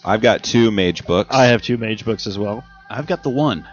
I've 0.06 0.22
got 0.22 0.44
two 0.44 0.72
mage 0.72 1.06
books. 1.06 1.34
I 1.34 1.46
have 1.46 1.62
two 1.62 1.78
mage 1.78 2.06
books 2.06 2.28
as 2.28 2.38
well. 2.38 2.64
I've 2.90 3.08
got 3.08 3.24
the 3.24 3.30
one. 3.30 3.68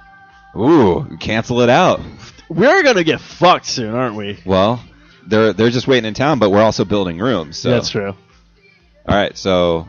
Ooh, 0.56 1.16
cancel 1.20 1.60
it 1.60 1.68
out. 1.68 2.00
We're 2.48 2.82
gonna 2.82 3.04
get 3.04 3.20
fucked 3.20 3.66
soon, 3.66 3.94
aren't 3.94 4.16
we? 4.16 4.38
Well, 4.46 4.82
they're 5.26 5.52
they're 5.52 5.70
just 5.70 5.86
waiting 5.86 6.06
in 6.08 6.14
town, 6.14 6.38
but 6.38 6.50
we're 6.50 6.62
also 6.62 6.84
building 6.86 7.18
rooms. 7.18 7.58
So 7.58 7.70
That's 7.70 7.90
true. 7.90 8.14
All 9.06 9.14
right, 9.16 9.36
so 9.36 9.88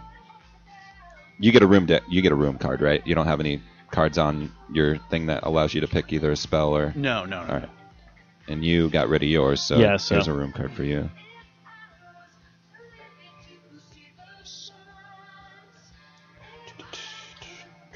you 1.39 1.51
get 1.53 1.63
a 1.63 1.67
room 1.67 1.85
de- 1.85 2.01
you 2.09 2.21
get 2.21 2.31
a 2.33 2.35
room 2.35 2.57
card, 2.57 2.81
right? 2.81 3.05
You 3.07 3.15
don't 3.15 3.27
have 3.27 3.39
any 3.39 3.61
cards 3.91 4.17
on 4.17 4.51
your 4.71 4.97
thing 5.09 5.27
that 5.27 5.43
allows 5.43 5.73
you 5.73 5.81
to 5.81 5.87
pick 5.87 6.11
either 6.11 6.31
a 6.31 6.35
spell 6.35 6.75
or 6.75 6.91
No, 6.95 7.25
no, 7.25 7.45
no. 7.45 7.53
All 7.53 7.59
right. 7.59 7.69
And 8.49 8.65
you 8.65 8.89
got 8.89 9.07
rid 9.09 9.21
of 9.23 9.29
yours, 9.29 9.61
so 9.61 9.77
Yeah, 9.77 9.95
so- 9.97 10.15
there's 10.15 10.27
a 10.27 10.33
room 10.33 10.51
card 10.51 10.73
for 10.73 10.83
you. 10.83 11.09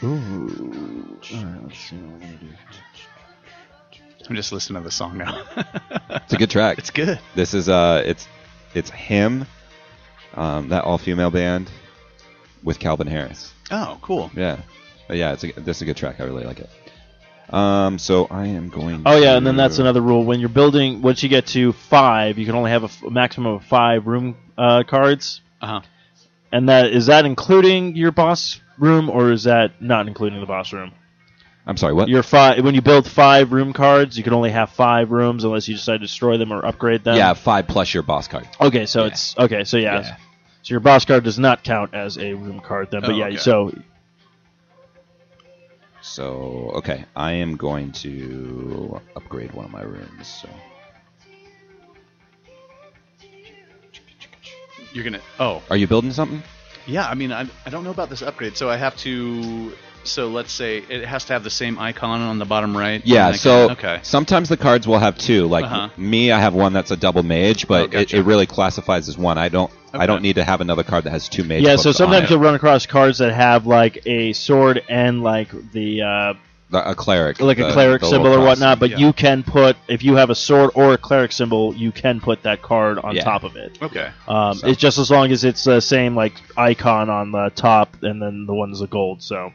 Ooh. 0.01 1.17
Alright, 1.34 1.63
let's 1.63 1.77
see 1.80 1.95
what 1.95 2.13
we're 2.13 2.19
gonna 2.19 2.38
do. 2.38 2.47
I'm 4.30 4.35
just 4.35 4.51
listening 4.51 4.81
to 4.81 4.85
the 4.85 4.91
song 4.91 5.17
now. 5.17 5.43
It's 6.23 6.31
a 6.34 6.38
good 6.38 6.49
track. 6.51 6.77
It's 6.77 6.91
good. 6.91 7.19
This 7.35 7.53
is 7.53 7.67
uh, 7.67 8.01
it's 8.05 8.27
it's 8.73 8.89
HAIM, 8.89 9.45
um, 10.35 10.69
that 10.69 10.84
all 10.85 10.97
female 10.97 11.31
band, 11.31 11.69
with 12.63 12.80
Calvin 12.80 13.07
Harris. 13.07 13.51
Oh, 13.71 13.97
cool. 14.01 14.31
Yeah, 14.35 14.61
but 15.07 15.17
yeah, 15.17 15.34
it's 15.34 15.43
a 15.43 15.51
this 15.53 15.77
is 15.77 15.81
a 15.81 15.85
good 15.85 15.97
track. 15.97 16.19
I 16.21 16.23
really 16.23 16.45
like 16.45 16.59
it. 16.59 16.69
Um, 17.53 17.99
so 17.99 18.25
I 18.31 18.47
am 18.47 18.69
going. 18.69 19.03
Oh 19.05 19.15
yeah, 19.15 19.38
and 19.38 19.45
then 19.45 19.55
that's 19.55 19.77
another 19.77 20.01
rule. 20.01 20.25
When 20.25 20.39
you're 20.39 20.49
building, 20.49 21.01
once 21.03 21.21
you 21.21 21.30
get 21.30 21.45
to 21.47 21.71
five, 21.73 22.38
you 22.39 22.45
can 22.47 22.55
only 22.55 22.71
have 22.71 22.81
a, 22.81 22.88
f- 22.88 23.03
a 23.03 23.11
maximum 23.11 23.53
of 23.53 23.63
five 23.65 24.07
room 24.07 24.35
uh, 24.57 24.84
cards. 24.88 25.41
Uh 25.61 25.67
huh. 25.67 25.81
And 26.51 26.69
that 26.69 26.88
is 26.91 27.05
that 27.07 27.25
including 27.25 27.95
your 27.95 28.11
boss 28.11 28.59
room, 28.80 29.09
or 29.09 29.31
is 29.31 29.43
that 29.43 29.81
not 29.81 30.07
including 30.07 30.39
the 30.39 30.45
boss 30.47 30.73
room? 30.73 30.93
I'm 31.67 31.77
sorry. 31.77 31.93
What? 31.93 32.09
Your 32.09 32.23
five 32.23 32.63
when 32.63 32.73
you 32.75 32.81
build 32.81 33.07
five 33.07 33.51
room 33.51 33.71
cards, 33.71 34.17
you 34.17 34.23
can 34.23 34.34
only 34.34 34.49
have 34.51 34.71
five 34.71 35.11
rooms 35.11 35.43
unless 35.43 35.67
you 35.67 35.75
decide 35.75 35.93
to 35.93 35.99
destroy 35.99 36.38
them 36.38 36.51
or 36.51 36.65
upgrade 36.65 37.03
them. 37.03 37.15
yeah, 37.17 37.34
five 37.35 37.67
plus 37.67 37.93
your 37.93 38.03
boss 38.03 38.27
card. 38.27 38.47
Okay, 38.59 38.85
so 38.88 39.05
it's 39.05 39.38
okay. 39.38 39.63
So 39.63 39.77
yeah, 39.77 40.01
Yeah. 40.01 40.15
so 40.63 40.71
your 40.73 40.80
boss 40.80 41.05
card 41.05 41.23
does 41.23 41.38
not 41.38 41.63
count 41.63 41.93
as 41.93 42.17
a 42.17 42.34
room 42.34 42.59
card 42.61 42.89
then. 42.91 43.01
But 43.01 43.11
Oh, 43.11 43.15
yeah, 43.15 43.25
okay. 43.27 43.38
so 43.38 43.71
So 46.03 46.71
okay, 46.75 47.05
I 47.15 47.31
am 47.31 47.55
going 47.55 47.93
to 48.03 48.99
upgrade 49.15 49.53
one 49.53 49.65
of 49.65 49.71
my 49.71 49.84
rooms. 49.84 50.27
So 50.27 50.49
You're 54.91 55.05
gonna. 55.05 55.21
Oh, 55.39 55.63
are 55.69 55.77
you 55.77 55.88
building 55.88 56.11
something? 56.11 56.43
yeah. 56.85 57.07
I 57.07 57.15
mean, 57.15 57.31
I, 57.31 57.47
I 57.65 57.69
don't 57.69 57.85
know 57.85 57.89
about 57.91 58.09
this 58.09 58.21
upgrade, 58.21 58.57
so 58.57 58.69
I 58.69 58.75
have 58.75 58.95
to. 58.97 59.73
So 60.05 60.27
let's 60.27 60.51
say 60.51 60.77
it 60.77 61.05
has 61.05 61.25
to 61.25 61.34
have 61.34 61.43
the 61.43 61.49
same 61.49 61.80
icon 61.80 62.21
on 62.21 62.38
the 62.39 62.45
bottom 62.45 62.75
right. 62.75 63.01
Yeah, 63.05 63.31
so 63.34 63.71
okay. 63.71 63.99
sometimes 64.03 64.49
the 64.49 64.57
cards 64.57 64.88
will 64.88 64.99
have 64.99 65.17
two. 65.17 65.47
Like 65.47 65.65
Uh-huh. 65.65 65.89
me, 65.97 66.31
I 66.31 66.39
have 66.39 66.53
one 66.53 66.73
that's 66.73 66.91
a 66.91 66.97
double 66.97 67.23
mage, 67.23 67.67
but 67.67 67.84
Oh, 67.84 67.88
gotcha. 67.88 68.17
it, 68.17 68.19
it 68.19 68.23
really 68.23 68.45
classifies 68.45 69.07
as 69.09 69.17
one. 69.17 69.38
I 69.38 69.49
don't 69.49 69.71
I 69.93 70.05
don't 70.07 70.21
need 70.23 70.35
to 70.35 70.43
have 70.43 70.59
another 70.59 70.84
card 70.84 71.03
that 71.05 71.11
has 71.11 71.30
two 71.30 71.43
mage. 71.43 71.61
Yeah, 71.63 71.75
so 71.75 71.91
sometimes 71.91 72.30
you'll 72.30 72.39
run 72.39 72.55
across 72.55 72.85
cards 72.85 73.19
that 73.19 73.31
have 73.34 73.65
like 73.67 74.05
a 74.07 74.34
sword 74.34 74.84
and 74.89 75.21
like 75.23 75.49
the 75.71 76.01
uh, 76.01 76.34
The- 76.71 76.89
a 76.89 76.95
cleric, 76.95 77.39
like 77.39 77.57
the- 77.57 77.69
a 77.69 77.71
cleric 77.73 78.01
the 78.01 78.07
symbol 78.09 78.34
or 78.34 78.39
whatnot, 78.43 78.80
but 78.80 78.89
yeah. 78.89 78.97
you 78.97 79.13
can 79.13 79.43
put 79.43 79.77
if 79.88 80.03
you 80.03 80.15
have 80.15 80.31
a 80.31 80.35
sword 80.35 80.71
or 80.73 80.93
a 80.93 80.97
cleric 80.97 81.31
symbol, 81.31 81.73
you 81.75 81.91
can 81.91 82.19
put 82.19 82.41
that 82.43 82.61
card 82.63 82.97
on 82.99 83.15
Yeah. 83.15 83.23
top 83.23 83.43
of 83.43 83.55
it. 83.55 83.77
Okay. 83.81 84.09
Um, 84.27 84.55
So- 84.55 84.67
It's 84.67 84.80
just 84.81 84.97
as 84.97 85.11
long 85.11 85.31
as 85.31 85.43
it's 85.43 85.63
the 85.63 85.80
same 85.80 86.15
like 86.15 86.34
icon 86.57 87.09
on 87.11 87.31
the 87.31 87.51
top, 87.55 87.95
and 88.01 88.19
then 88.21 88.47
the 88.47 88.53
one's 88.55 88.81
a 88.81 88.88
gold. 88.88 89.21
So, 89.21 89.53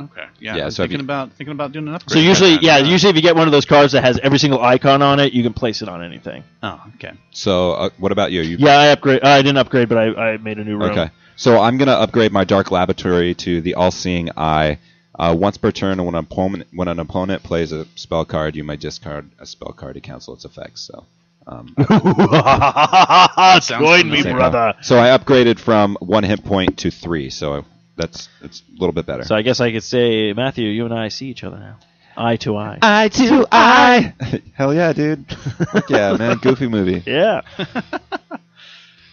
Okay. 0.00 0.24
Yeah. 0.40 0.56
Yeah, 0.56 0.68
so 0.70 0.82
thinking 0.82 0.98
you- 0.98 1.04
about 1.04 1.32
thinking 1.34 1.52
about 1.52 1.72
doing 1.72 1.86
an 1.88 1.94
upgrade. 1.94 2.12
so 2.12 2.18
usually, 2.18 2.52
like 2.52 2.60
that. 2.62 2.66
yeah, 2.66 2.78
usually 2.78 3.10
if 3.10 3.16
you 3.16 3.22
get 3.22 3.36
one 3.36 3.46
of 3.46 3.52
those 3.52 3.64
cards 3.64 3.92
that 3.92 4.02
has 4.02 4.18
every 4.22 4.38
single 4.38 4.60
icon 4.60 5.02
on 5.02 5.20
it, 5.20 5.32
you 5.32 5.42
can 5.44 5.52
place 5.52 5.82
it 5.82 5.88
on 5.88 6.02
anything. 6.02 6.42
Oh, 6.62 6.82
okay. 6.96 7.12
So 7.30 7.72
uh, 7.72 7.90
what 7.98 8.10
about 8.10 8.32
you? 8.32 8.40
You 8.42 8.56
Yeah, 8.58 8.76
I 8.76 8.86
upgrade. 8.88 9.22
I 9.22 9.40
didn't 9.42 9.58
upgrade, 9.58 9.88
but 9.88 9.98
I, 9.98 10.32
I 10.32 10.36
made 10.38 10.58
a 10.58 10.64
new 10.64 10.76
room. 10.78 10.90
Okay. 10.90 11.10
So 11.36 11.60
I'm 11.60 11.78
gonna 11.78 11.92
upgrade 11.92 12.32
my 12.32 12.44
dark 12.44 12.70
laboratory 12.70 13.34
to 13.36 13.60
the 13.60 13.74
all-seeing 13.74 14.30
eye. 14.36 14.78
Uh, 15.16 15.32
once 15.38 15.56
per 15.58 15.70
turn, 15.70 16.04
when 16.04 16.16
an 16.16 16.24
opponent 16.24 16.66
when 16.72 16.88
an 16.88 16.98
opponent 16.98 17.44
plays 17.44 17.70
a 17.70 17.86
spell 17.94 18.24
card, 18.24 18.56
you 18.56 18.64
may 18.64 18.76
discard 18.76 19.30
a 19.38 19.46
spell 19.46 19.72
card 19.72 19.94
to 19.94 20.00
cancel 20.00 20.34
its 20.34 20.44
effects. 20.44 20.80
So, 20.80 21.06
um, 21.46 21.72
Join 23.62 24.10
me, 24.10 24.22
brother. 24.22 24.74
so 24.82 24.98
I 24.98 25.16
upgraded 25.16 25.60
from 25.60 25.96
one 26.00 26.24
hit 26.24 26.44
point 26.44 26.78
to 26.78 26.90
three. 26.90 27.30
So 27.30 27.64
that's 27.96 28.28
it's 28.42 28.62
a 28.68 28.72
little 28.78 28.92
bit 28.92 29.06
better. 29.06 29.24
So 29.24 29.34
I 29.34 29.42
guess 29.42 29.60
I 29.60 29.72
could 29.72 29.82
say, 29.82 30.32
Matthew, 30.32 30.68
you 30.68 30.84
and 30.84 30.94
I 30.94 31.08
see 31.08 31.26
each 31.26 31.44
other 31.44 31.58
now, 31.58 31.78
eye 32.16 32.36
to 32.36 32.56
eye. 32.56 32.78
eye 32.82 33.08
to 33.08 33.46
eye. 33.50 34.14
Hell 34.54 34.74
yeah, 34.74 34.92
dude. 34.92 35.26
Fuck 35.72 35.90
yeah, 35.90 36.16
man. 36.16 36.36
Goofy 36.42 36.68
movie. 36.68 37.02
Yeah. 37.06 37.42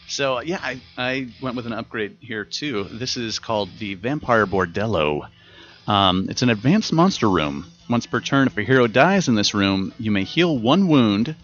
So 0.07 0.41
yeah, 0.41 0.59
I, 0.61 0.81
I 0.97 1.29
went 1.41 1.55
with 1.55 1.65
an 1.65 1.71
upgrade 1.71 2.17
here 2.19 2.43
too. 2.43 2.83
This 2.83 3.15
is 3.15 3.39
called 3.39 3.69
the 3.79 3.93
Vampire 3.93 4.45
Bordello. 4.45 5.29
Um, 5.87 6.27
it's 6.29 6.41
an 6.41 6.49
advanced 6.49 6.91
monster 6.91 7.29
room. 7.29 7.71
Once 7.89 8.07
per 8.07 8.19
turn, 8.19 8.47
if 8.47 8.57
a 8.57 8.63
hero 8.63 8.87
dies 8.87 9.29
in 9.29 9.35
this 9.35 9.53
room, 9.53 9.93
you 9.97 10.11
may 10.11 10.25
heal 10.25 10.59
one 10.59 10.89
wound, 10.89 11.37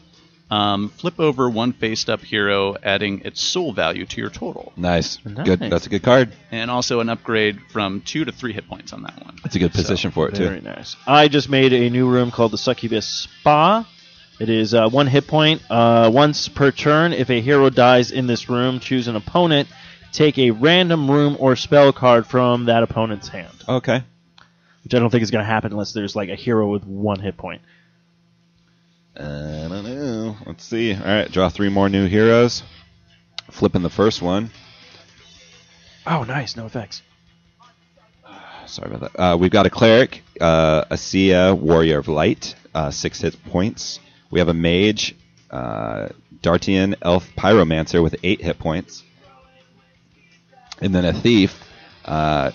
um, 0.49 0.90
flip 0.90 1.19
over 1.19 1.49
one 1.49 1.74
faced-up 1.74 2.22
hero, 2.22 2.76
adding 2.82 3.22
its 3.26 3.41
soul 3.41 3.74
value 3.74 4.06
to 4.06 4.22
your 4.22 4.30
total, 4.30 4.72
Nice. 4.78 5.19
Nice. 5.26 5.45
Good. 5.45 5.60
That's 5.60 5.86
a 5.88 5.90
good 5.90 6.03
card. 6.03 6.32
and 6.52 6.72
also 6.72 6.99
an 7.02 7.10
upgrade 7.10 7.60
from 7.72 8.02
two 8.02 8.24
to 8.26 8.32
three 8.32 8.53
hit 8.53 8.68
points 8.68 8.94
on 8.94 9.03
that 9.03 9.22
one. 9.26 9.38
That's 9.44 9.56
a 9.56 9.60
good 9.60 9.74
position 9.74 10.11
for 10.11 10.30
it 10.30 10.36
too. 10.36 10.45
Very 10.48 10.61
nice. 10.61 10.95
I 11.06 11.28
just 11.28 11.49
made 11.49 11.74
a 11.74 11.90
new 11.90 12.07
room 12.10 12.32
called 12.32 12.52
the 12.52 12.57
Succubus 12.57 13.06
Spa. 13.06 13.86
It 14.40 14.49
is 14.49 14.74
uh, 14.74 14.88
one 14.90 15.07
hit 15.07 15.28
point. 15.28 15.64
Uh, 15.69 16.11
once 16.14 16.48
per 16.48 16.72
turn, 16.72 17.11
if 17.11 17.30
a 17.30 17.41
hero 17.41 17.69
dies 17.69 18.11
in 18.11 18.28
this 18.28 18.48
room, 18.49 18.80
choose 18.80 19.07
an 19.07 19.15
opponent. 19.15 19.68
Take 20.14 20.38
a 20.38 20.52
random 20.52 21.10
room 21.11 21.36
or 21.40 21.56
spell 21.56 21.91
card 21.91 22.26
from 22.26 22.65
that 22.65 22.84
opponent's 22.84 23.28
hand. 23.28 23.52
Okay. 23.68 24.03
Which 24.84 24.94
I 24.95 24.99
don't 24.99 25.10
think 25.10 25.24
is 25.24 25.32
going 25.32 25.44
to 25.44 25.52
happen 25.52 25.72
unless 25.74 25.91
there's 25.91 26.15
like 26.15 26.30
a 26.30 26.36
hero 26.36 26.69
with 26.72 26.86
one 26.86 27.19
hit 27.19 27.36
point. 27.36 27.61
I 29.18 29.22
don't 29.68 29.84
know. 29.84 29.97
Let's 30.48 30.64
see. 30.64 30.94
All 30.94 31.02
right, 31.02 31.30
draw 31.30 31.49
three 31.49 31.68
more 31.68 31.90
new 31.90 32.07
heroes. 32.07 32.64
Flipping 33.52 33.82
the 33.82 33.90
first 33.90 34.22
one. 34.22 34.49
Oh, 36.06 36.24
nice. 36.24 36.56
No 36.56 36.65
effects. 36.65 37.02
Sorry 38.65 38.95
about 38.95 39.11
that. 39.11 39.22
Uh, 39.22 39.38
we've 39.38 39.52
got 39.52 39.65
a 39.65 39.69
cleric, 39.69 40.24
uh, 40.40 40.86
a 40.90 40.98
Sia, 40.98 41.53
warrior 41.53 41.98
of 41.99 42.07
light, 42.07 42.56
uh, 42.74 42.91
six 42.91 43.19
hit 43.19 43.36
points. 43.48 43.99
We 44.32 44.40
have 44.40 44.48
a 44.48 44.53
mage, 44.53 45.15
uh, 45.52 46.10
Dartian, 46.41 46.95
elf, 47.02 47.30
pyromancer 47.36 48.02
with 48.02 48.15
eight 48.24 48.41
hit 48.41 48.57
points, 48.57 49.03
and 50.80 50.95
then 50.95 51.03
a 51.03 51.14
thief, 51.14 51.61
uh, 52.06 52.52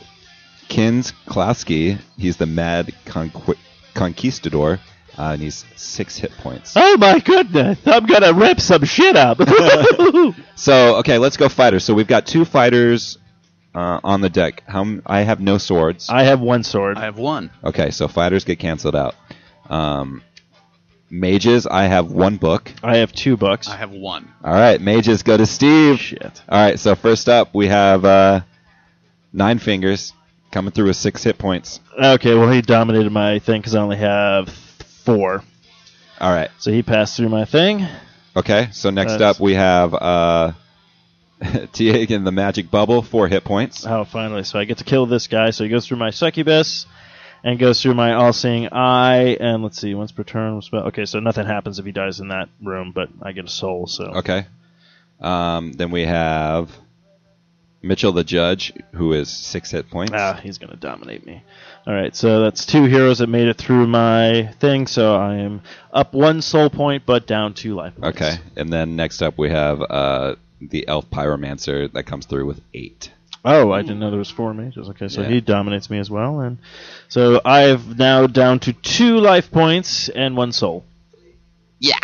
Kins 0.68 1.12
Klasky. 1.26 1.98
He's 2.16 2.38
the 2.38 2.46
mad 2.46 2.94
conqui- 3.04 3.58
conquistador, 3.94 4.80
uh, 5.18 5.30
and 5.32 5.42
he's 5.42 5.64
six 5.76 6.16
hit 6.18 6.32
points. 6.38 6.74
Oh 6.84 6.96
my 6.98 7.18
goodness! 7.20 7.78
I'm 7.86 8.06
gonna 8.06 8.32
rip 8.32 8.60
some 8.60 8.84
shit 8.84 9.16
up. 9.16 9.38
So 10.56 10.96
okay, 10.96 11.18
let's 11.18 11.36
go 11.36 11.48
fighters. 11.48 11.84
So 11.84 11.94
we've 11.94 12.06
got 12.06 12.26
two 12.26 12.44
fighters 12.44 13.18
uh, 13.74 14.00
on 14.04 14.20
the 14.20 14.28
deck. 14.30 14.62
How 14.66 14.82
m- 14.82 15.02
I 15.06 15.20
have 15.22 15.40
no 15.40 15.58
swords. 15.58 16.08
I 16.08 16.22
have 16.24 16.40
one 16.40 16.62
sword. 16.62 16.98
I 16.98 17.02
have 17.04 17.18
one. 17.18 17.50
Okay, 17.64 17.90
so 17.90 18.06
fighters 18.08 18.44
get 18.44 18.58
canceled 18.58 18.94
out. 18.94 19.14
Um, 19.68 20.22
mages, 21.10 21.66
I 21.66 21.84
have 21.84 22.10
one 22.12 22.36
book. 22.36 22.70
I 22.82 22.98
have 22.98 23.12
two 23.12 23.36
books. 23.36 23.68
I 23.68 23.76
have 23.76 23.90
one. 23.90 24.32
All 24.44 24.52
right, 24.52 24.80
mages 24.80 25.22
go 25.22 25.36
to 25.36 25.46
Steve. 25.46 25.98
Shit. 25.98 26.42
All 26.48 26.60
right, 26.62 26.78
so 26.78 26.94
first 26.94 27.28
up 27.28 27.54
we 27.54 27.66
have 27.68 28.04
uh, 28.04 28.40
Nine 29.32 29.58
Fingers 29.58 30.12
coming 30.50 30.70
through 30.72 30.86
with 30.86 30.96
six 30.96 31.22
hit 31.24 31.38
points. 31.38 31.80
Okay, 32.00 32.34
well 32.34 32.50
he 32.50 32.60
dominated 32.62 33.10
my 33.10 33.38
thing 33.40 33.60
because 33.60 33.74
I 33.74 33.80
only 33.80 33.96
have 33.96 34.48
four. 35.04 35.42
All 36.20 36.30
right, 36.32 36.50
So 36.58 36.70
he 36.70 36.82
passed 36.82 37.16
through 37.16 37.28
my 37.30 37.44
thing. 37.44 37.86
okay. 38.36 38.68
So 38.72 38.90
next 38.90 39.12
That's- 39.12 39.36
up 39.36 39.40
we 39.40 39.54
have 39.54 39.92
uh, 39.94 40.52
Teagan 41.42 42.24
the 42.24 42.30
Magic 42.32 42.70
Bubble, 42.70 43.02
four 43.02 43.28
hit 43.28 43.44
points. 43.44 43.84
Oh, 43.86 44.04
finally. 44.04 44.44
So 44.44 44.58
I 44.58 44.64
get 44.64 44.78
to 44.78 44.84
kill 44.84 45.06
this 45.06 45.26
guy. 45.26 45.50
So 45.50 45.64
he 45.64 45.70
goes 45.70 45.86
through 45.86 45.96
my 45.98 46.10
succubus 46.10 46.86
and 47.42 47.58
goes 47.58 47.82
through 47.82 47.94
my 47.94 48.12
all-seeing 48.14 48.68
eye. 48.72 49.36
And 49.40 49.64
let's 49.64 49.80
see, 49.80 49.94
once 49.94 50.12
per 50.12 50.22
turn. 50.22 50.62
Spell. 50.62 50.84
Okay, 50.88 51.04
so 51.06 51.18
nothing 51.18 51.46
happens 51.46 51.80
if 51.80 51.84
he 51.86 51.90
dies 51.92 52.20
in 52.20 52.28
that 52.28 52.48
room, 52.62 52.92
but 52.94 53.08
I 53.20 53.32
get 53.32 53.44
a 53.44 53.48
soul. 53.48 53.86
So 53.88 54.04
Okay. 54.04 54.46
Um, 55.20 55.72
then 55.72 55.90
we 55.90 56.02
have 56.02 56.70
Mitchell 57.82 58.12
the 58.12 58.22
Judge, 58.24 58.72
who 58.94 59.12
is 59.12 59.28
six 59.28 59.70
hit 59.72 59.90
points. 59.90 60.12
ah, 60.14 60.38
he's 60.40 60.58
gonna 60.58 60.76
dominate 60.76 61.26
me. 61.26 61.42
All 61.84 61.92
right, 61.94 62.14
so 62.14 62.40
that's 62.40 62.64
two 62.64 62.84
heroes 62.84 63.18
that 63.18 63.26
made 63.26 63.48
it 63.48 63.56
through 63.58 63.88
my 63.88 64.52
thing. 64.60 64.86
So 64.86 65.16
I 65.16 65.36
am 65.36 65.62
up 65.92 66.14
one 66.14 66.40
soul 66.40 66.70
point, 66.70 67.04
but 67.06 67.26
down 67.26 67.54
two 67.54 67.74
life 67.74 67.94
points. 67.96 68.20
Okay, 68.20 68.36
and 68.56 68.72
then 68.72 68.94
next 68.94 69.20
up 69.20 69.36
we 69.36 69.50
have 69.50 69.82
uh, 69.82 70.36
the 70.60 70.86
Elf 70.86 71.10
Pyromancer 71.10 71.92
that 71.92 72.04
comes 72.04 72.26
through 72.26 72.46
with 72.46 72.60
eight. 72.72 73.10
Oh, 73.44 73.72
I 73.72 73.82
didn't 73.82 73.98
know 73.98 74.10
there 74.10 74.18
was 74.20 74.30
four 74.30 74.54
mages. 74.54 74.88
Okay, 74.90 75.08
so 75.08 75.22
Yeah. 75.22 75.28
he 75.28 75.40
dominates 75.40 75.90
me 75.90 75.98
as 75.98 76.08
well, 76.08 76.38
and 76.40 76.58
so 77.08 77.40
I've 77.44 77.98
now 77.98 78.28
down 78.28 78.60
to 78.60 78.72
two 78.72 79.18
life 79.18 79.50
points 79.50 80.08
and 80.08 80.36
one 80.36 80.52
soul. 80.52 80.84
Yeah. 81.80 81.98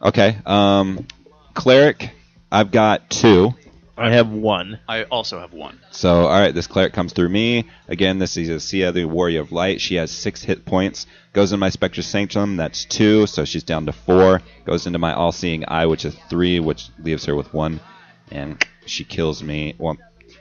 Okay, 0.00 0.36
um, 0.46 1.06
Cleric, 1.54 2.10
I've 2.50 2.70
got 2.70 3.10
two. 3.10 3.54
I 3.96 4.10
have 4.12 4.30
one. 4.30 4.78
I 4.88 5.04
also 5.04 5.38
have 5.40 5.52
one. 5.52 5.78
So, 5.90 6.26
all 6.26 6.40
right, 6.40 6.54
this 6.54 6.66
cleric 6.66 6.92
comes 6.92 7.12
through 7.12 7.28
me. 7.28 7.68
Again, 7.88 8.18
this 8.18 8.36
is 8.36 8.48
a 8.48 8.58
Sia, 8.58 8.90
the 8.90 9.04
Warrior 9.04 9.42
of 9.42 9.52
Light. 9.52 9.80
She 9.80 9.96
has 9.96 10.10
six 10.10 10.42
hit 10.42 10.64
points. 10.64 11.06
Goes 11.32 11.52
in 11.52 11.60
my 11.60 11.68
Spectre 11.68 12.02
Sanctum, 12.02 12.56
that's 12.56 12.84
two, 12.84 13.26
so 13.26 13.44
she's 13.44 13.64
down 13.64 13.86
to 13.86 13.92
four. 13.92 14.40
Goes 14.64 14.86
into 14.86 14.98
my 14.98 15.12
All 15.12 15.32
Seeing 15.32 15.64
Eye, 15.68 15.86
which 15.86 16.04
is 16.04 16.16
three, 16.30 16.58
which 16.58 16.88
leaves 16.98 17.26
her 17.26 17.34
with 17.34 17.52
one. 17.52 17.80
And 18.30 18.64
she 18.86 19.04
kills 19.04 19.42
me. 19.42 19.74
Well, 19.78 19.98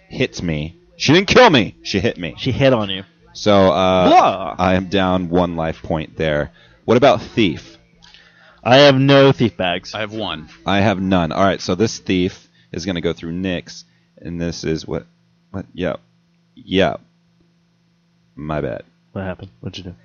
hits 0.08 0.42
me. 0.42 0.78
She 0.96 1.14
didn't 1.14 1.28
kill 1.28 1.50
me. 1.50 1.76
She 1.84 2.00
hit 2.00 2.18
me. 2.18 2.36
She 2.38 2.52
hit 2.52 2.74
on 2.74 2.90
you. 2.90 3.04
So, 3.34 3.72
uh, 3.72 4.10
Blah. 4.10 4.56
I 4.60 4.76
am 4.76 4.88
down 4.88 5.30
one 5.30 5.56
life 5.56 5.82
point 5.82 6.16
there. 6.18 6.52
What 6.86 6.98
about 6.98 7.22
Thief? 7.22 7.78
I 8.64 8.78
have 8.78 8.96
no 8.96 9.32
thief 9.32 9.58
bags. 9.58 9.96
I 9.96 10.02
have 10.02 10.14
one. 10.14 10.48
I 10.66 10.82
have 10.82 11.02
none. 11.02 11.32
All 11.32 11.44
right, 11.44 11.60
so 11.60 11.74
this 11.74 11.98
thief 11.98 12.48
is 12.72 12.86
going 12.86 12.96
to 12.96 13.02
go 13.02 13.14
through 13.14 13.34
Nix, 13.34 13.86
and 14.18 14.40
this 14.40 14.64
is 14.64 14.88
what? 14.88 15.06
What? 15.52 15.66
Yep. 15.74 16.00
Yep. 16.56 17.02
My 18.36 18.62
bad. 18.62 18.84
What 19.12 19.24
happened? 19.24 19.52
What'd 19.60 19.78
you 19.78 19.92
do? 19.92 19.96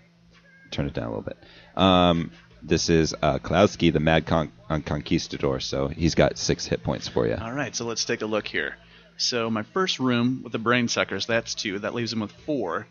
Turn 0.70 0.86
it 0.86 0.94
down 0.94 1.04
a 1.04 1.08
little 1.08 1.22
bit. 1.22 1.38
Um, 1.76 2.32
this 2.62 2.88
is 2.90 3.14
uh, 3.22 3.38
Klowski, 3.38 3.92
the 3.92 4.00
Mad 4.00 4.26
Con- 4.26 4.50
uh, 4.68 4.80
Conquistador, 4.80 5.60
so 5.60 5.86
he's 5.88 6.14
got 6.14 6.36
six 6.38 6.66
hit 6.66 6.82
points 6.82 7.06
for 7.06 7.26
you. 7.26 7.36
All 7.40 7.52
right, 7.52 7.74
so 7.74 7.84
let's 7.84 8.04
take 8.04 8.22
a 8.22 8.26
look 8.26 8.48
here. 8.48 8.76
So 9.16 9.48
my 9.48 9.62
first 9.62 9.98
room 10.00 10.40
with 10.42 10.52
the 10.52 10.58
brain 10.58 10.88
suckers, 10.88 11.26
that's 11.26 11.54
two. 11.54 11.78
That 11.78 11.94
leaves 11.94 12.12
him 12.12 12.20
with 12.20 12.32
four. 12.32 12.86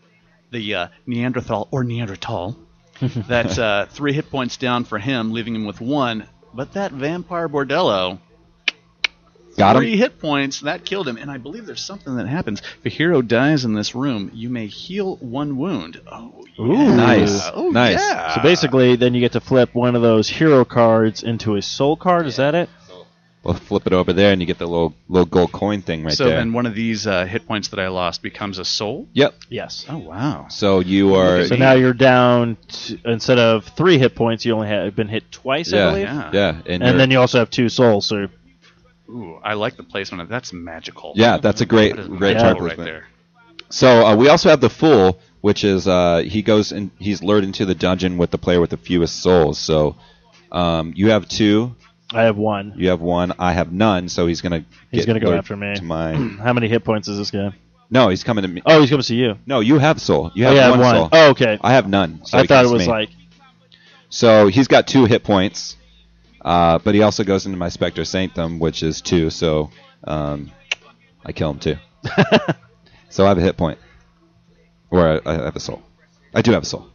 The 0.52 0.76
uh, 0.76 0.88
Neanderthal 1.06 1.68
or 1.72 1.84
Neanderthal, 1.84 2.56
that's 3.02 3.58
uh, 3.58 3.88
three 3.90 4.14
hit 4.14 4.32
points 4.32 4.58
down 4.58 4.86
for 4.86 4.98
him, 4.98 5.34
leaving 5.34 5.56
him 5.56 5.66
with 5.66 5.82
one. 5.82 6.28
But 6.54 6.74
that 6.74 6.94
vampire 6.94 7.50
bordello, 7.50 8.20
Got 9.58 9.76
him. 9.76 9.82
three 9.84 9.98
hit 9.98 10.20
points. 10.20 10.62
That 10.62 10.84
killed 10.86 11.08
him. 11.08 11.18
And 11.18 11.32
I 11.32 11.38
believe 11.38 11.66
there's 11.66 11.84
something 11.84 12.16
that 12.18 12.28
happens. 12.28 12.62
If 12.84 12.86
a 12.86 12.90
hero 12.90 13.22
dies 13.22 13.64
in 13.66 13.74
this 13.74 13.96
room, 13.96 14.32
you 14.34 14.50
may 14.50 14.68
heal 14.68 15.16
one 15.18 15.58
wound. 15.58 16.02
Oh, 16.12 16.46
Ooh. 16.60 16.96
Nice. 16.96 17.50
Oh, 17.54 17.70
Nice. 17.70 18.00
yeah. 18.00 18.36
So 18.36 18.42
basically, 18.42 18.96
then 18.96 19.14
you 19.14 19.22
get 19.22 19.32
to 19.34 19.40
flip 19.42 19.74
one 19.74 19.96
of 19.96 20.02
those 20.02 20.28
hero 20.30 20.66
cards 20.66 21.24
into 21.24 21.56
a 21.56 21.62
soul 21.62 21.96
card. 21.96 22.26
Is 22.28 22.36
that 22.38 22.54
it? 22.56 22.70
We'll 23.44 23.54
flip 23.54 23.86
it 23.86 23.94
over 23.94 24.12
there, 24.12 24.32
and 24.32 24.42
you 24.42 24.48
get 24.48 24.58
the 24.58 24.66
little 24.66 24.96
little 25.08 25.28
gold 25.28 25.52
coin 25.52 25.84
thing 25.84 26.04
right 26.04 26.14
so 26.14 26.24
there. 26.24 26.34
So 26.34 26.38
then 26.38 26.52
one 26.54 26.66
of 26.66 26.74
these 26.74 27.06
uh, 27.06 27.26
hit 27.26 27.46
points 27.48 27.68
that 27.68 27.80
I 27.80 27.90
lost 27.90 28.24
becomes 28.24 28.58
a 28.58 28.66
soul. 28.66 29.08
yep. 29.14 29.36
Yes. 29.50 29.86
Oh 29.88 30.00
wow. 30.00 30.48
So 30.50 30.80
you 30.80 31.14
are. 31.14 31.46
So 31.46 31.56
now 31.56 31.74
you're 31.74 31.94
down 31.94 32.58
to, 32.68 33.00
instead 33.06 33.38
of 33.38 33.66
three 33.66 34.00
hit 34.00 34.16
points, 34.16 34.46
you 34.46 34.54
only 34.54 34.68
have 34.70 34.96
been 34.96 35.10
hit 35.10 35.32
twice, 35.32 35.72
I 35.72 35.78
yeah, 35.78 35.90
believe. 35.92 36.06
Yeah. 36.08 36.30
yeah, 36.34 36.62
and, 36.66 36.82
And 36.82 37.00
then 37.00 37.12
you 37.12 37.20
also 37.20 37.38
have 37.38 37.52
two 37.52 37.70
souls. 37.70 38.08
So 38.08 38.30
Ooh, 39.10 39.40
I 39.44 39.54
like 39.54 39.78
the 39.78 39.84
placement 39.84 40.22
of 40.24 40.30
that's 40.30 40.52
magical. 40.54 41.14
yeah, 41.16 41.38
that's 41.38 41.62
a 41.62 41.66
great 41.66 41.96
That 41.96 42.02
is 42.04 42.08
great 42.08 42.38
magical 42.38 42.68
card 42.68 42.78
right 42.78 42.86
there. 42.86 43.08
So 43.70 44.06
uh, 44.06 44.16
we 44.16 44.30
also 44.30 44.50
have 44.50 44.62
the 44.62 44.70
fool, 44.70 45.20
which 45.42 45.64
is 45.64 45.88
uh, 45.88 46.24
he 46.26 46.42
goes 46.42 46.72
and 46.72 46.92
he's 47.00 47.22
lured 47.24 47.44
into 47.44 47.66
the 47.66 47.76
dungeon 47.76 48.18
with 48.18 48.32
the 48.32 48.38
player 48.38 48.60
with 48.62 48.70
the 48.72 48.78
fewest 48.78 49.22
souls. 49.22 49.58
So 49.60 49.96
um, 50.52 50.94
you 50.96 51.10
have 51.10 51.28
two, 51.28 51.76
I 52.12 52.24
have 52.24 52.38
one. 52.38 52.74
you 52.78 52.90
have 52.90 53.02
one, 53.02 53.34
I 53.40 53.54
have 53.54 53.72
none. 53.72 54.10
So 54.10 54.28
he's 54.28 54.42
gonna 54.42 54.66
He's 54.92 55.06
gonna 55.06 55.20
go 55.20 55.34
after 55.34 55.56
me. 55.56 55.76
To 55.76 55.84
mine. 55.84 56.38
How 56.44 56.54
many 56.54 56.68
hit 56.68 56.84
points 56.84 57.08
is 57.08 57.18
this 57.18 57.32
guy? 57.32 57.54
no, 57.90 58.10
he's 58.10 58.24
coming 58.24 58.42
to 58.42 58.48
me. 58.48 58.62
Oh, 58.66 58.80
he's 58.82 58.90
coming 58.90 59.02
to 59.02 59.08
see 59.08 59.16
you. 59.18 59.36
No, 59.46 59.60
you 59.60 59.78
have 59.78 60.02
soul. 60.02 60.32
You 60.34 60.46
Oh, 60.46 60.48
have 60.50 60.56
yeah, 60.58 60.68
I 60.68 60.70
one, 60.72 60.80
have 60.80 60.86
one. 60.86 60.96
soul. 60.96 61.10
Oh, 61.12 61.30
okay. 61.32 61.58
I 61.62 61.74
have 61.74 61.88
none. 61.88 62.26
So 62.26 62.38
I 62.40 62.46
thought 62.48 62.66
it 62.66 62.72
was 62.72 62.82
me. 62.82 62.88
like 62.88 63.10
So 64.10 64.48
he's 64.48 64.68
got 64.68 64.88
two 64.88 65.06
hit 65.06 65.24
points, 65.24 65.76
uh, 66.46 66.78
but 66.80 66.94
he 66.96 67.02
also 67.02 67.24
goes 67.24 67.46
into 67.46 67.58
my 67.58 67.70
Spectre 67.70 68.06
Sanctum, 68.06 68.60
which 68.60 68.84
is 68.84 69.02
two. 69.02 69.30
So 69.30 69.72
um, 70.04 70.52
I 71.26 71.32
kill 71.34 71.50
him 71.50 71.60
too. 71.60 71.76
so 73.10 73.26
I 73.26 73.30
have 73.30 73.38
a 73.38 73.42
hit 73.42 73.58
point, 73.58 73.80
or 74.92 75.22
I, 75.26 75.32
I 75.32 75.34
have 75.34 75.56
a 75.56 75.60
soul. 75.60 75.82
I 76.34 76.42
do 76.42 76.52
have 76.52 76.64
a 76.64 76.68
soul. 76.68 76.88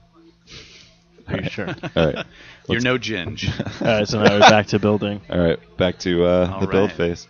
Are 1.27 1.41
you 1.41 1.51
sure? 1.51 1.67
All 1.97 2.13
right. 2.13 2.27
You're 2.69 2.81
no 2.81 2.97
ginge. 2.97 3.49
All 3.83 3.87
right, 3.87 4.09
so 4.09 4.23
now 4.23 4.35
we're 4.35 4.41
back 4.41 4.69
to 4.69 4.79
building. 4.79 5.21
All 5.29 5.39
right, 5.39 5.77
back 5.77 5.99
to 6.01 6.25
uh, 6.25 6.51
All 6.55 6.61
the 6.61 6.67
build 6.69 6.91
right. 6.91 6.97
phase. 6.97 7.27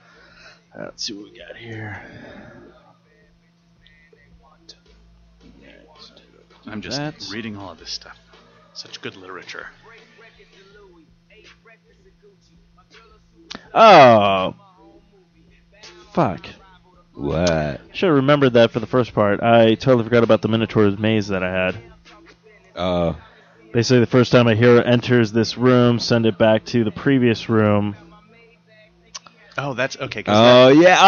Let's 0.78 1.05
see 1.05 1.14
what 1.14 1.24
we 1.24 1.38
got 1.38 1.56
here. 1.56 2.02
I'm 6.66 6.82
just 6.82 6.98
That's- 6.98 7.32
reading 7.32 7.56
all 7.56 7.70
of 7.70 7.78
this 7.78 7.90
stuff. 7.90 8.16
Such 8.74 9.01
good 9.01 9.16
literature. 9.16 9.66
Oh, 13.74 14.55
fuck! 16.12 16.47
What? 17.14 17.80
Should 17.92 18.06
have 18.06 18.16
remembered 18.16 18.55
that 18.55 18.70
for 18.70 18.80
the 18.80 18.86
first 18.86 19.14
part. 19.14 19.42
I 19.42 19.74
totally 19.74 20.05
forgot 20.05 20.24
about 20.24 20.42
the 20.42 20.48
Minotaur's 20.48 20.98
maze 20.98 21.28
that 21.28 21.42
I 21.42 21.51
had. 21.52 21.76
Uh, 22.74 23.12
Basically, 23.72 24.01
the 24.01 24.06
first 24.06 24.32
time 24.32 24.48
a 24.48 24.55
hero 24.55 24.80
enters 24.82 25.30
this 25.32 25.56
room, 25.56 25.98
send 26.01 26.26
it 26.26 26.36
back 26.38 26.64
to 26.66 26.82
the 26.82 26.90
previous 26.90 27.48
room. 27.48 27.94
Oh, 29.59 29.74
that's 29.74 29.97
okay. 29.97 30.24
oh 30.26 30.74
that, 30.74 30.76
yeah. 30.76 30.94
that 30.97 31.01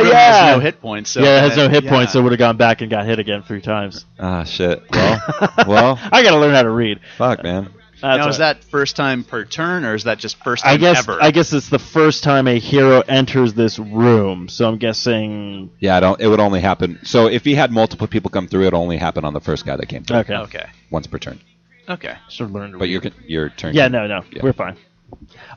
Oh 0.00 0.02
room 0.02 0.12
yeah. 0.12 0.32
has 0.46 0.56
no 0.56 0.60
hit 0.60 0.80
points. 0.80 1.10
So 1.10 1.20
yeah, 1.22 1.38
it 1.38 1.48
has 1.48 1.56
no 1.56 1.68
hit 1.68 1.84
yeah. 1.84 1.90
points, 1.90 2.12
so 2.12 2.18
it 2.20 2.22
would 2.24 2.32
have 2.32 2.38
gone 2.38 2.56
back 2.56 2.80
and 2.80 2.90
got 2.90 3.06
hit 3.06 3.18
again 3.18 3.42
three 3.42 3.60
times. 3.60 4.04
Ah 4.18 4.44
shit. 4.44 4.82
Well, 4.90 5.20
well, 5.66 5.98
I 6.12 6.22
gotta 6.22 6.38
learn 6.38 6.54
how 6.54 6.62
to 6.62 6.70
read. 6.70 7.00
fuck, 7.16 7.42
man. 7.42 7.70
That's 8.00 8.18
now, 8.18 8.22
all 8.24 8.28
is 8.30 8.38
that 8.38 8.64
first 8.64 8.96
time 8.96 9.24
per 9.24 9.44
turn, 9.44 9.84
or 9.84 9.94
is 9.94 10.04
that 10.04 10.18
just 10.18 10.36
first 10.42 10.64
time 10.64 10.74
I 10.74 10.76
guess 10.78 10.98
ever? 10.98 11.22
I 11.22 11.30
guess 11.30 11.52
it's 11.52 11.68
the 11.68 11.78
first 11.78 12.24
time 12.24 12.46
a 12.48 12.58
hero 12.58 13.00
enters 13.00 13.52
this 13.54 13.78
room. 13.78 14.48
So 14.48 14.66
I'm 14.68 14.78
guessing. 14.78 15.70
Yeah, 15.80 15.96
I 15.96 16.00
don't. 16.00 16.20
It 16.20 16.26
would 16.28 16.40
only 16.40 16.60
happen. 16.60 16.98
So 17.02 17.26
if 17.26 17.44
he 17.44 17.54
had 17.54 17.70
multiple 17.70 18.06
people 18.06 18.30
come 18.30 18.48
through, 18.48 18.62
it 18.62 18.64
would 18.66 18.74
only 18.74 18.96
happen 18.96 19.24
on 19.24 19.34
the 19.34 19.40
first 19.40 19.66
guy 19.66 19.76
that 19.76 19.86
came 19.86 20.04
through. 20.04 20.18
Okay. 20.18 20.34
Okay. 20.34 20.66
Once 20.90 21.06
per 21.06 21.18
turn. 21.18 21.40
Okay. 21.88 22.14
Should 22.28 22.50
learn 22.50 22.72
to 22.72 22.78
But 22.78 22.88
your 22.88 23.02
your 23.26 23.48
turn. 23.50 23.74
Yeah, 23.74 23.88
no, 23.88 24.06
no, 24.06 24.22
Yeah. 24.30 24.42
we're 24.42 24.52
fine. 24.52 24.76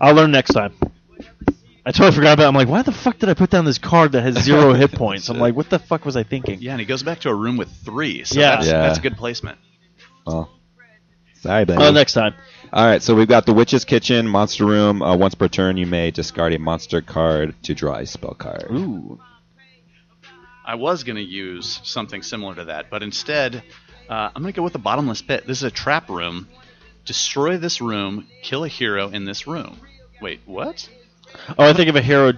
I'll 0.02 0.14
learn 0.16 0.32
next 0.32 0.52
time. 0.54 0.74
I 1.86 1.92
totally 1.92 2.14
forgot 2.16 2.34
about. 2.34 2.46
it. 2.46 2.48
I'm 2.48 2.56
like, 2.56 2.68
why 2.70 2.82
the 2.82 2.92
fuck 2.94 3.20
did 3.20 3.30
I 3.30 3.34
put 3.34 3.50
down 3.50 3.66
this 3.66 3.78
card 3.78 4.14
that 4.14 4.22
has 4.24 4.36
zero 4.44 4.74
hit 4.74 4.94
points? 4.94 5.30
I'm 5.30 5.38
like, 5.38 5.54
what 5.56 5.70
the 5.70 5.80
fuck 5.80 6.06
was 6.06 6.16
I 6.16 6.24
thinking? 6.24 6.62
Yeah, 6.62 6.72
and 6.72 6.80
he 6.80 6.86
goes 6.86 7.04
back 7.04 7.20
to 7.22 7.30
a 7.30 7.36
room 7.36 7.58
with 7.58 7.70
three. 7.86 8.24
So 8.24 8.40
Yeah. 8.40 8.56
that's, 8.56 8.68
Yeah. 8.68 8.82
that's 8.82 9.00
good 9.00 9.18
placement. 9.18 9.60
Well, 10.26 10.50
sorry, 11.44 11.66
buddy. 11.66 11.84
Oh, 11.84 11.92
next 11.92 12.14
time. 12.14 12.34
All 12.72 12.86
right, 12.86 13.04
so 13.04 13.14
we've 13.14 13.28
got 13.28 13.46
the 13.46 13.54
Witch's 13.54 13.86
Kitchen, 13.86 14.28
Monster 14.28 14.66
Room. 14.66 15.02
Uh, 15.02 15.16
once 15.16 15.36
per 15.36 15.48
turn, 15.48 15.78
you 15.78 15.86
may 15.86 16.10
discard 16.10 16.54
a 16.54 16.60
monster 16.60 17.02
card 17.02 17.54
to 17.64 17.76
draw 17.76 17.98
a 17.98 18.06
spell 18.06 18.34
card. 18.34 18.68
Ooh. 18.72 19.20
I 20.66 20.76
was 20.76 21.04
going 21.04 21.18
to 21.18 21.22
use 21.22 21.82
something 21.84 22.24
similar 22.24 22.56
to 22.56 22.66
that, 22.66 22.90
but 22.90 23.04
instead, 23.04 23.64
uh, 24.10 24.30
I'm 24.34 24.42
going 24.42 24.54
to 24.54 24.58
go 24.58 24.64
with 24.64 24.74
the 24.74 24.80
bottomless 24.80 25.22
pit. 25.22 25.46
This 25.46 25.58
is 25.58 25.64
a 25.64 25.72
trap 25.72 26.10
room. 26.10 26.48
Destroy 27.06 27.58
this 27.58 27.82
room, 27.82 28.28
kill 28.42 28.64
a 28.64 28.70
hero 28.70 29.10
in 29.10 29.26
this 29.26 29.46
room. 29.46 29.78
Wait, 30.22 30.40
what? 30.46 30.90
Oh, 31.60 31.70
I 31.70 31.74
think 31.74 31.90
if 31.90 31.96
a 31.96 32.02
hero 32.02 32.34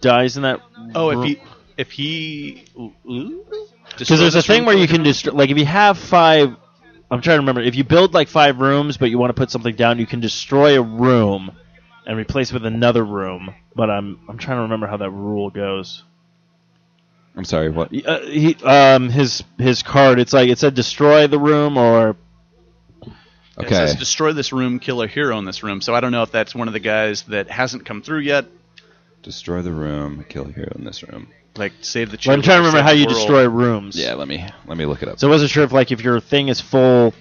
dies 0.00 0.36
in 0.36 0.42
that. 0.42 0.60
Oh, 0.94 1.10
if 1.10 1.24
he 1.24 1.40
if 1.76 1.90
he 1.92 2.64
Because 3.96 4.18
there's 4.18 4.34
a 4.34 4.42
thing 4.42 4.64
where 4.64 4.76
you 4.76 4.88
can 4.88 5.04
destroy. 5.04 5.32
Like, 5.32 5.50
if 5.50 5.56
you 5.58 5.66
have 5.66 5.98
five. 5.98 6.56
I'm 7.10 7.22
trying 7.22 7.36
to 7.36 7.40
remember. 7.40 7.62
If 7.62 7.74
you 7.74 7.84
build 7.84 8.14
like 8.14 8.28
five 8.28 8.58
rooms, 8.60 8.96
but 8.96 9.10
you 9.10 9.18
want 9.18 9.30
to 9.30 9.40
put 9.40 9.50
something 9.50 9.74
down, 9.76 9.98
you 9.98 10.06
can 10.06 10.20
destroy 10.20 10.78
a 10.78 10.82
room 10.82 11.52
and 12.06 12.18
replace 12.18 12.50
it 12.50 12.54
with 12.54 12.66
another 12.66 13.04
room. 13.04 13.54
But 13.74 13.90
I'm 13.90 14.20
I'm 14.28 14.38
trying 14.38 14.58
to 14.58 14.62
remember 14.62 14.86
how 14.86 14.98
that 14.98 15.10
rule 15.10 15.50
goes. 15.50 16.04
I'm 17.36 17.44
sorry, 17.44 17.70
what? 17.70 17.92
Uh, 18.06 18.20
he, 18.22 18.56
um, 18.64 19.08
his 19.10 19.44
his 19.58 19.82
card. 19.82 20.18
It's 20.20 20.32
like 20.32 20.50
it 20.50 20.58
said 20.58 20.74
destroy 20.74 21.26
the 21.26 21.38
room 21.38 21.76
or 21.78 22.16
It 23.60 23.60
Okay. 23.64 23.74
says 23.74 23.96
destroy 23.96 24.32
this 24.32 24.52
room, 24.52 24.78
kill 24.78 25.02
a 25.02 25.06
hero 25.08 25.38
in 25.38 25.44
this 25.44 25.62
room. 25.62 25.80
So 25.80 25.94
I 25.94 26.00
don't 26.00 26.12
know 26.12 26.22
if 26.22 26.30
that's 26.30 26.54
one 26.54 26.68
of 26.68 26.74
the 26.74 26.80
guys 26.80 27.22
that 27.24 27.50
hasn't 27.50 27.86
come 27.86 28.02
through 28.02 28.20
yet. 28.20 28.46
Destroy 29.22 29.62
the 29.62 29.72
room, 29.72 30.24
kill 30.28 30.46
a 30.48 30.52
hero 30.52 30.72
in 30.76 30.84
this 30.84 31.02
room. 31.02 31.28
Like 31.56 31.72
save 31.80 32.10
the. 32.10 32.18
Well, 32.24 32.36
I'm 32.36 32.42
trying 32.42 32.62
to 32.62 32.66
remember 32.66 32.82
how 32.82 32.92
you 32.92 33.06
world. 33.06 33.16
destroy 33.16 33.48
rooms. 33.48 33.96
Yeah, 33.96 34.14
let 34.14 34.28
me 34.28 34.46
let 34.66 34.76
me 34.76 34.86
look 34.86 35.02
it 35.02 35.08
up. 35.08 35.18
So 35.18 35.28
I 35.28 35.30
wasn't 35.30 35.50
sure 35.50 35.64
if 35.64 35.72
like 35.72 35.90
if 35.90 36.02
your 36.02 36.20
thing 36.20 36.48
is 36.48 36.60
full, 36.60 37.14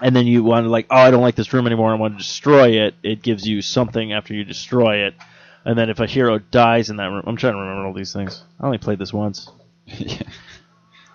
and 0.00 0.14
then 0.14 0.26
you 0.26 0.42
want 0.42 0.64
to 0.64 0.70
like, 0.70 0.86
oh, 0.90 0.96
I 0.96 1.10
don't 1.10 1.22
like 1.22 1.34
this 1.34 1.52
room 1.52 1.66
anymore. 1.66 1.90
I 1.90 1.94
want 1.94 2.14
to 2.14 2.18
destroy 2.18 2.84
it. 2.86 2.94
It 3.02 3.22
gives 3.22 3.46
you 3.46 3.62
something 3.62 4.12
after 4.12 4.34
you 4.34 4.44
destroy 4.44 5.06
it, 5.06 5.14
and 5.64 5.78
then 5.78 5.88
if 5.88 6.00
a 6.00 6.06
hero 6.06 6.38
dies 6.38 6.90
in 6.90 6.96
that 6.96 7.06
room, 7.06 7.22
I'm 7.26 7.36
trying 7.36 7.54
to 7.54 7.60
remember 7.60 7.86
all 7.86 7.94
these 7.94 8.12
things. 8.12 8.42
I 8.60 8.66
only 8.66 8.78
played 8.78 8.98
this 8.98 9.12
once. 9.12 9.48
yeah. 9.86 10.22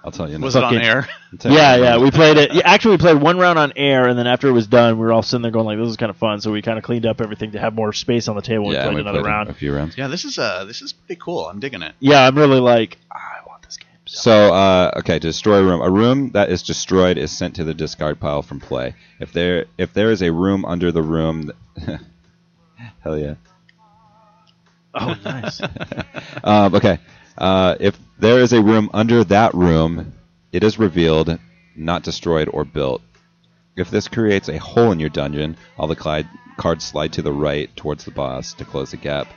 I'll 0.03 0.11
tell 0.11 0.29
you. 0.29 0.35
in 0.35 0.41
Was 0.41 0.55
it 0.55 0.63
on 0.63 0.73
Fucking- 0.73 0.87
air? 0.87 1.07
I'll 1.33 1.37
tell 1.37 1.51
you 1.51 1.57
Yeah, 1.57 1.75
yeah, 1.75 1.97
we 1.97 2.09
played 2.09 2.37
it. 2.37 2.53
Yeah, 2.53 2.61
actually, 2.65 2.91
we 2.91 2.97
played 2.99 3.17
one 3.21 3.37
round 3.37 3.59
on 3.59 3.73
air, 3.75 4.07
and 4.07 4.17
then 4.17 4.27
after 4.27 4.47
it 4.47 4.53
was 4.53 4.65
done, 4.67 4.97
we 4.97 5.05
were 5.05 5.11
all 5.11 5.21
sitting 5.23 5.41
there 5.41 5.51
going 5.51 5.65
like, 5.65 5.77
"This 5.77 5.89
is 5.89 5.97
kind 5.97 6.09
of 6.09 6.15
fun." 6.17 6.39
So 6.41 6.51
we 6.51 6.61
kind 6.61 6.77
of 6.77 6.83
cleaned 6.85 7.05
up 7.05 7.19
everything 7.21 7.51
to 7.51 7.59
have 7.59 7.73
more 7.75 7.91
space 7.93 8.27
on 8.29 8.35
the 8.35 8.41
table. 8.41 8.71
yeah, 8.73 8.87
and 8.87 8.95
we 8.95 9.01
played 9.01 9.05
another 9.07 9.19
played 9.21 9.29
a- 9.29 9.33
round. 9.35 9.49
a 9.49 9.53
few 9.53 9.75
rounds. 9.75 9.97
Yeah, 9.97 10.07
this 10.07 10.23
is 10.25 10.37
uh 10.39 10.63
this 10.65 10.81
is 10.81 10.93
pretty 10.93 11.19
cool. 11.21 11.47
I'm 11.47 11.59
digging 11.59 11.81
it. 11.81 11.95
Yeah, 11.99 12.25
I'm 12.25 12.37
really 12.37 12.59
like, 12.61 12.97
"Ah, 13.11 13.17
I 13.43 13.47
want 13.47 13.61
this 13.63 13.75
game. 13.77 13.87
So. 14.05 14.21
So, 14.21 14.53
uh, 14.53 14.91
okay, 14.99 15.19
to 15.19 15.27
destroy 15.27 15.57
a 15.59 15.63
room. 15.63 15.81
A 15.81 15.89
room 15.89 16.31
that 16.31 16.49
is 16.49 16.63
destroyed 16.63 17.17
is 17.17 17.31
sent 17.31 17.55
to 17.57 17.63
the 17.65 17.73
discard 17.75 18.19
pile 18.19 18.41
from 18.41 18.59
play. 18.61 18.95
If 19.19 19.33
there 19.33 19.65
if 19.77 19.93
there 19.93 20.09
is 20.11 20.21
a 20.23 20.31
room 20.31 20.63
under 20.65 20.91
the 20.93 21.03
room, 21.03 21.51
th- 21.85 21.99
hell 23.03 23.17
yeah. 23.19 23.35
Oh, 24.95 25.15
nice. 25.23 25.61
um, 26.43 26.73
okay, 26.73 26.97
uh, 27.39 27.75
if 27.79 27.97
there 28.19 28.39
is 28.39 28.53
a 28.53 28.61
room 28.61 28.89
under 28.93 29.23
that 29.25 29.53
room, 29.53 30.13
it 30.51 30.63
is 30.63 30.77
revealed, 30.77 31.39
not 31.75 32.03
destroyed 32.03 32.49
or 32.51 32.65
built. 32.65 33.01
If 33.75 33.89
this 33.89 34.07
creates 34.07 34.49
a 34.49 34.57
hole 34.57 34.91
in 34.91 34.99
your 34.99 35.09
dungeon, 35.09 35.55
all 35.77 35.87
the 35.87 35.95
cli- 35.95 36.27
cards 36.57 36.83
slide 36.83 37.13
to 37.13 37.21
the 37.21 37.31
right 37.31 37.73
towards 37.77 38.03
the 38.03 38.11
boss 38.11 38.53
to 38.55 38.65
close 38.65 38.91
the 38.91 38.97
gap. 38.97 39.27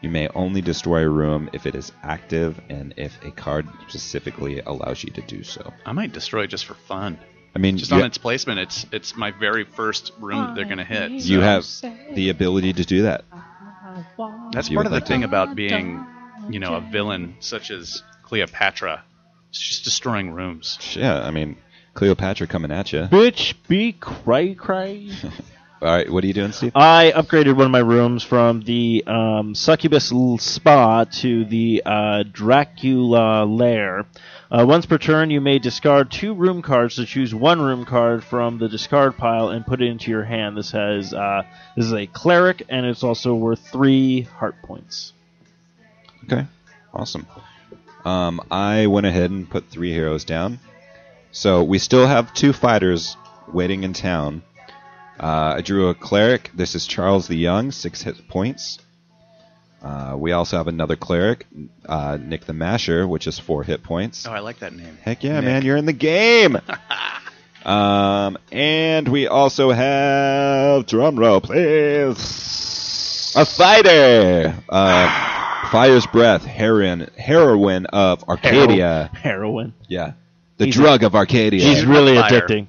You 0.00 0.08
may 0.08 0.28
only 0.28 0.62
destroy 0.62 1.04
a 1.04 1.08
room 1.08 1.50
if 1.52 1.66
it 1.66 1.74
is 1.74 1.92
active 2.02 2.58
and 2.70 2.94
if 2.96 3.22
a 3.22 3.30
card 3.30 3.68
specifically 3.88 4.60
allows 4.60 5.04
you 5.04 5.10
to 5.10 5.20
do 5.20 5.42
so. 5.44 5.74
I 5.84 5.92
might 5.92 6.12
destroy 6.14 6.46
just 6.46 6.64
for 6.64 6.72
fun. 6.72 7.18
I 7.54 7.58
mean, 7.58 7.76
Just 7.76 7.90
you, 7.90 7.98
on 7.98 8.04
its 8.04 8.16
placement, 8.16 8.60
it's 8.60 8.86
it's 8.92 9.16
my 9.16 9.32
very 9.32 9.64
first 9.64 10.12
room 10.20 10.46
that 10.46 10.54
they're 10.54 10.64
gonna 10.64 10.84
hit. 10.84 11.10
you 11.10 11.40
so 11.40 11.40
have 11.42 11.66
the 12.14 12.30
ability 12.30 12.72
to 12.74 12.84
do 12.84 13.02
that. 13.02 13.24
That's 14.52 14.68
part 14.68 14.86
of 14.86 14.92
the 14.92 14.96
like 14.98 15.04
to. 15.04 15.08
thing 15.08 15.24
about 15.24 15.54
being, 15.56 16.06
you 16.52 16.60
know, 16.60 16.74
a 16.74 16.80
villain 16.80 17.36
such 17.40 17.70
as 17.70 18.02
Cleopatra. 18.22 19.02
It's 19.50 19.58
just 19.60 19.84
destroying 19.84 20.30
rooms. 20.30 20.78
Yeah, 20.96 21.20
I 21.22 21.30
mean, 21.30 21.56
Cleopatra 21.94 22.46
coming 22.46 22.70
at 22.70 22.92
you. 22.92 23.02
Bitch, 23.02 23.54
be 23.68 23.92
cray 23.92 24.54
cray. 24.54 25.10
All 25.82 25.88
right, 25.88 26.10
what 26.12 26.22
are 26.22 26.26
you 26.26 26.34
doing, 26.34 26.52
Steve? 26.52 26.72
I 26.74 27.10
upgraded 27.16 27.56
one 27.56 27.64
of 27.64 27.70
my 27.70 27.78
rooms 27.78 28.22
from 28.22 28.60
the 28.60 29.02
um, 29.06 29.54
Succubus 29.54 30.12
L- 30.12 30.36
Spa 30.36 31.04
to 31.04 31.46
the 31.46 31.82
uh, 31.86 32.22
Dracula 32.30 33.46
Lair. 33.46 34.04
Uh, 34.50 34.66
once 34.68 34.84
per 34.84 34.98
turn, 34.98 35.30
you 35.30 35.40
may 35.40 35.58
discard 35.58 36.10
two 36.10 36.34
room 36.34 36.60
cards 36.60 36.96
to 36.96 37.06
choose 37.06 37.34
one 37.34 37.62
room 37.62 37.86
card 37.86 38.22
from 38.22 38.58
the 38.58 38.68
discard 38.68 39.16
pile 39.16 39.48
and 39.48 39.64
put 39.64 39.80
it 39.80 39.86
into 39.86 40.10
your 40.10 40.24
hand. 40.24 40.54
This 40.54 40.70
has 40.72 41.14
uh, 41.14 41.44
this 41.74 41.86
is 41.86 41.94
a 41.94 42.06
cleric, 42.06 42.62
and 42.68 42.84
it's 42.84 43.02
also 43.02 43.34
worth 43.34 43.66
three 43.72 44.22
heart 44.22 44.56
points. 44.62 45.14
Okay, 46.24 46.46
awesome. 46.92 47.26
Um, 48.04 48.40
I 48.50 48.86
went 48.86 49.06
ahead 49.06 49.30
and 49.30 49.48
put 49.48 49.68
three 49.68 49.92
heroes 49.92 50.24
down. 50.24 50.58
So 51.32 51.62
we 51.62 51.78
still 51.78 52.06
have 52.06 52.34
two 52.34 52.52
fighters 52.52 53.16
waiting 53.52 53.84
in 53.84 53.92
town. 53.92 54.42
Uh, 55.18 55.54
I 55.56 55.60
drew 55.60 55.88
a 55.88 55.94
cleric. 55.94 56.50
This 56.54 56.74
is 56.74 56.86
Charles 56.86 57.28
the 57.28 57.36
Young, 57.36 57.72
six 57.72 58.02
hit 58.02 58.26
points. 58.28 58.78
Uh, 59.82 60.14
we 60.16 60.32
also 60.32 60.56
have 60.56 60.66
another 60.66 60.96
cleric, 60.96 61.46
uh, 61.86 62.18
Nick 62.20 62.44
the 62.44 62.52
Masher, 62.52 63.06
which 63.06 63.26
is 63.26 63.38
four 63.38 63.62
hit 63.64 63.82
points. 63.82 64.26
Oh, 64.26 64.32
I 64.32 64.40
like 64.40 64.58
that 64.58 64.74
name. 64.74 64.98
Heck 65.02 65.22
yeah, 65.22 65.36
Nick. 65.40 65.44
man, 65.44 65.62
you're 65.64 65.76
in 65.76 65.86
the 65.86 65.92
game. 65.94 66.58
um, 67.64 68.36
and 68.52 69.08
we 69.08 69.26
also 69.26 69.70
have 69.70 70.86
drum 70.86 71.18
roll, 71.18 71.40
please. 71.40 73.32
A 73.36 73.46
fighter, 73.46 74.54
uh, 74.68 75.39
Fire's 75.70 76.06
Breath, 76.06 76.44
heroine, 76.44 77.08
heroine 77.16 77.86
of 77.86 78.24
Arcadia. 78.28 79.10
Heroin. 79.14 79.72
Yeah, 79.88 80.12
the 80.56 80.66
He's 80.66 80.74
drug 80.74 81.02
of 81.04 81.14
Arcadia. 81.14 81.60
She's 81.60 81.84
really 81.84 82.16
Fire. 82.16 82.40
addicting. 82.40 82.66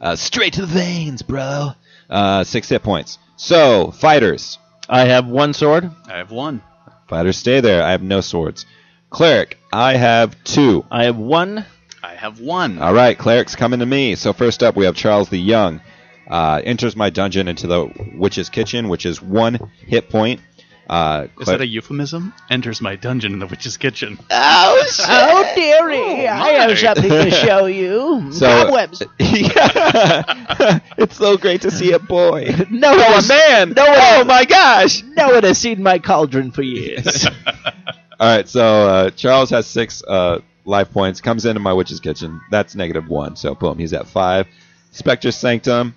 uh, 0.00 0.14
straight 0.16 0.52
to 0.54 0.60
the 0.62 0.66
veins, 0.68 1.22
bro. 1.22 1.70
Uh, 2.08 2.44
six 2.44 2.68
hit 2.68 2.82
points. 2.82 3.18
So 3.36 3.90
fighters, 3.90 4.58
I 4.88 5.06
have 5.06 5.26
one 5.26 5.54
sword. 5.54 5.90
I 6.08 6.18
have 6.18 6.30
one. 6.30 6.62
fighters, 7.08 7.36
stay 7.36 7.60
there. 7.60 7.82
I 7.82 7.90
have 7.90 8.02
no 8.02 8.20
swords. 8.20 8.64
Cleric, 9.10 9.58
I 9.72 9.96
have 9.96 10.42
two. 10.44 10.84
I 10.90 11.04
have 11.04 11.16
one. 11.16 11.64
I 12.02 12.14
have 12.14 12.40
one. 12.40 12.78
All 12.78 12.94
right, 12.94 13.18
cleric's 13.18 13.56
coming 13.56 13.80
to 13.80 13.86
me. 13.86 14.14
So 14.14 14.32
first 14.32 14.62
up, 14.62 14.76
we 14.76 14.84
have 14.84 14.94
Charles 14.94 15.28
the 15.28 15.38
Young. 15.38 15.80
Uh, 16.28 16.60
enters 16.64 16.96
my 16.96 17.08
dungeon 17.10 17.46
into 17.48 17.66
the 17.68 17.88
witch's 18.16 18.48
kitchen, 18.48 18.88
which 18.88 19.06
is 19.06 19.20
one 19.22 19.70
hit 19.86 20.08
point. 20.10 20.40
Uh, 20.88 21.26
Is 21.40 21.48
that 21.48 21.60
a 21.60 21.66
euphemism? 21.66 22.32
Enters 22.48 22.80
my 22.80 22.94
dungeon 22.94 23.32
in 23.32 23.38
the 23.40 23.46
witch's 23.46 23.76
kitchen. 23.76 24.18
Oh, 24.30 24.86
oh, 25.00 25.52
dearie, 25.56 26.28
I 26.28 26.50
have 26.50 26.70
my. 26.70 26.74
something 26.76 27.10
to 27.10 27.30
show 27.30 27.66
you. 27.66 28.30
So- 28.32 28.46
Cobwebs. 28.46 29.02
yeah, 29.18 30.78
it's 30.96 31.16
so 31.16 31.36
great 31.36 31.62
to 31.62 31.70
see 31.70 31.92
a 31.92 31.98
boy. 31.98 32.54
No 32.70 32.90
one 32.90 33.00
Oh 33.00 33.12
has, 33.14 33.28
man! 33.28 33.70
No 33.76 33.84
one, 33.84 33.96
Oh 33.98 34.24
my 34.24 34.44
gosh! 34.44 35.02
no 35.02 35.30
one 35.30 35.42
has 35.42 35.58
seen 35.58 35.82
my 35.82 35.98
cauldron 35.98 36.50
for 36.52 36.62
years. 36.62 37.26
All 37.26 38.36
right, 38.36 38.48
so 38.48 38.62
uh, 38.64 39.10
Charles 39.10 39.50
has 39.50 39.66
six 39.66 40.02
uh, 40.06 40.40
life 40.64 40.90
points. 40.92 41.20
Comes 41.20 41.44
into 41.46 41.60
my 41.60 41.72
witch's 41.72 42.00
kitchen. 42.00 42.40
That's 42.50 42.74
negative 42.74 43.08
one. 43.08 43.36
So 43.36 43.54
boom, 43.54 43.78
he's 43.78 43.92
at 43.92 44.06
five. 44.06 44.46
Spectre 44.92 45.32
Sanctum. 45.32 45.94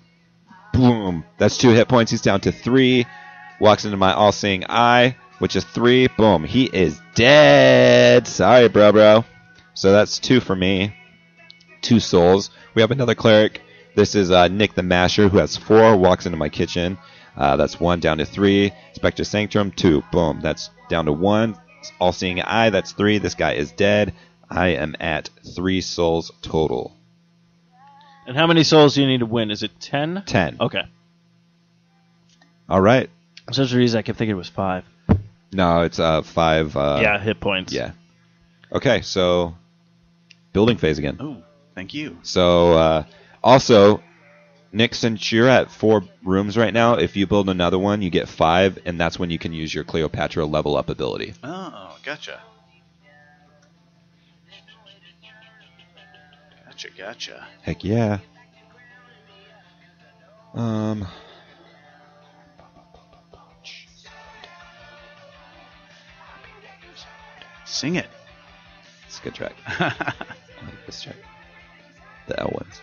Boom. 0.72 1.24
That's 1.38 1.56
two 1.56 1.70
hit 1.70 1.88
points. 1.88 2.10
He's 2.10 2.20
down 2.22 2.40
to 2.42 2.52
three. 2.52 3.06
Walks 3.60 3.84
into 3.84 3.96
my 3.96 4.12
all-seeing 4.14 4.64
eye, 4.68 5.16
which 5.38 5.54
is 5.54 5.64
three. 5.64 6.08
Boom. 6.08 6.44
He 6.44 6.64
is 6.64 7.00
dead. 7.14 8.26
Sorry, 8.26 8.68
bro, 8.68 8.90
bro. 8.92 9.24
So 9.74 9.92
that's 9.92 10.18
two 10.18 10.40
for 10.40 10.56
me. 10.56 10.94
Two 11.82 12.00
souls. 12.00 12.50
We 12.74 12.82
have 12.82 12.90
another 12.90 13.14
cleric. 13.14 13.60
This 13.94 14.14
is 14.14 14.30
uh, 14.30 14.48
Nick 14.48 14.74
the 14.74 14.82
Masher, 14.82 15.28
who 15.28 15.38
has 15.38 15.56
four. 15.56 15.96
Walks 15.96 16.26
into 16.26 16.38
my 16.38 16.48
kitchen. 16.48 16.98
Uh, 17.36 17.56
that's 17.56 17.78
one 17.78 18.00
down 18.00 18.18
to 18.18 18.24
three. 18.24 18.72
Spectre 18.94 19.24
Sanctum, 19.24 19.70
two. 19.72 20.02
Boom. 20.10 20.40
That's 20.40 20.70
down 20.88 21.04
to 21.06 21.12
one. 21.12 21.56
All 21.98 22.12
Seeing 22.12 22.40
Eye, 22.40 22.70
that's 22.70 22.92
three. 22.92 23.18
This 23.18 23.34
guy 23.34 23.52
is 23.52 23.72
dead. 23.72 24.14
I 24.48 24.68
am 24.68 24.96
at 25.00 25.30
three 25.54 25.80
souls 25.80 26.32
total. 26.42 26.96
And 28.26 28.36
how 28.36 28.46
many 28.46 28.64
souls 28.64 28.94
do 28.94 29.00
you 29.00 29.06
need 29.06 29.20
to 29.20 29.26
win? 29.26 29.50
Is 29.50 29.62
it 29.62 29.80
ten? 29.80 30.22
Ten. 30.26 30.56
Okay. 30.60 30.82
All 32.68 32.80
right. 32.80 33.10
For 33.50 33.66
some 33.66 33.78
reason, 33.78 33.98
I 33.98 34.02
kept 34.02 34.16
thinking 34.18 34.34
it 34.34 34.38
was 34.38 34.48
five. 34.48 34.84
No, 35.52 35.82
it's 35.82 35.98
uh 35.98 36.22
five. 36.22 36.76
Uh, 36.76 37.00
yeah, 37.02 37.18
hit 37.18 37.40
points. 37.40 37.72
Yeah. 37.72 37.92
Okay, 38.72 39.00
so 39.00 39.56
building 40.52 40.76
phase 40.76 40.98
again. 40.98 41.16
Oh, 41.18 41.42
thank 41.74 41.92
you. 41.92 42.18
So 42.22 42.72
uh, 42.74 43.04
also, 43.42 44.00
Nick, 44.72 44.94
since 44.94 45.32
you're 45.32 45.48
at 45.48 45.72
four 45.72 46.04
rooms 46.22 46.56
right 46.56 46.72
now, 46.72 46.94
if 46.94 47.16
you 47.16 47.26
build 47.26 47.48
another 47.48 47.78
one, 47.78 48.02
you 48.02 48.10
get 48.10 48.28
five, 48.28 48.78
and 48.84 49.00
that's 49.00 49.18
when 49.18 49.30
you 49.30 49.38
can 49.38 49.52
use 49.52 49.74
your 49.74 49.82
Cleopatra 49.82 50.46
level 50.46 50.76
up 50.76 50.88
ability. 50.88 51.34
Oh, 51.42 51.98
gotcha. 52.04 52.40
Gotcha, 56.66 56.88
gotcha. 56.96 57.48
Heck 57.62 57.82
yeah. 57.82 58.18
Um. 60.54 61.06
Sing 67.70 67.94
it. 67.96 68.06
It's 69.06 69.18
a 69.20 69.22
good 69.22 69.34
track. 69.34 69.54
I 69.66 69.84
like 70.64 70.86
this 70.86 71.02
track. 71.02 71.16
The 72.26 72.38
L 72.40 72.50
ones. 72.52 72.80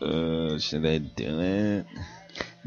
Uh, 0.00 0.58
should 0.58 0.84
I 0.84 0.98
do 0.98 1.40
it? 1.40 1.86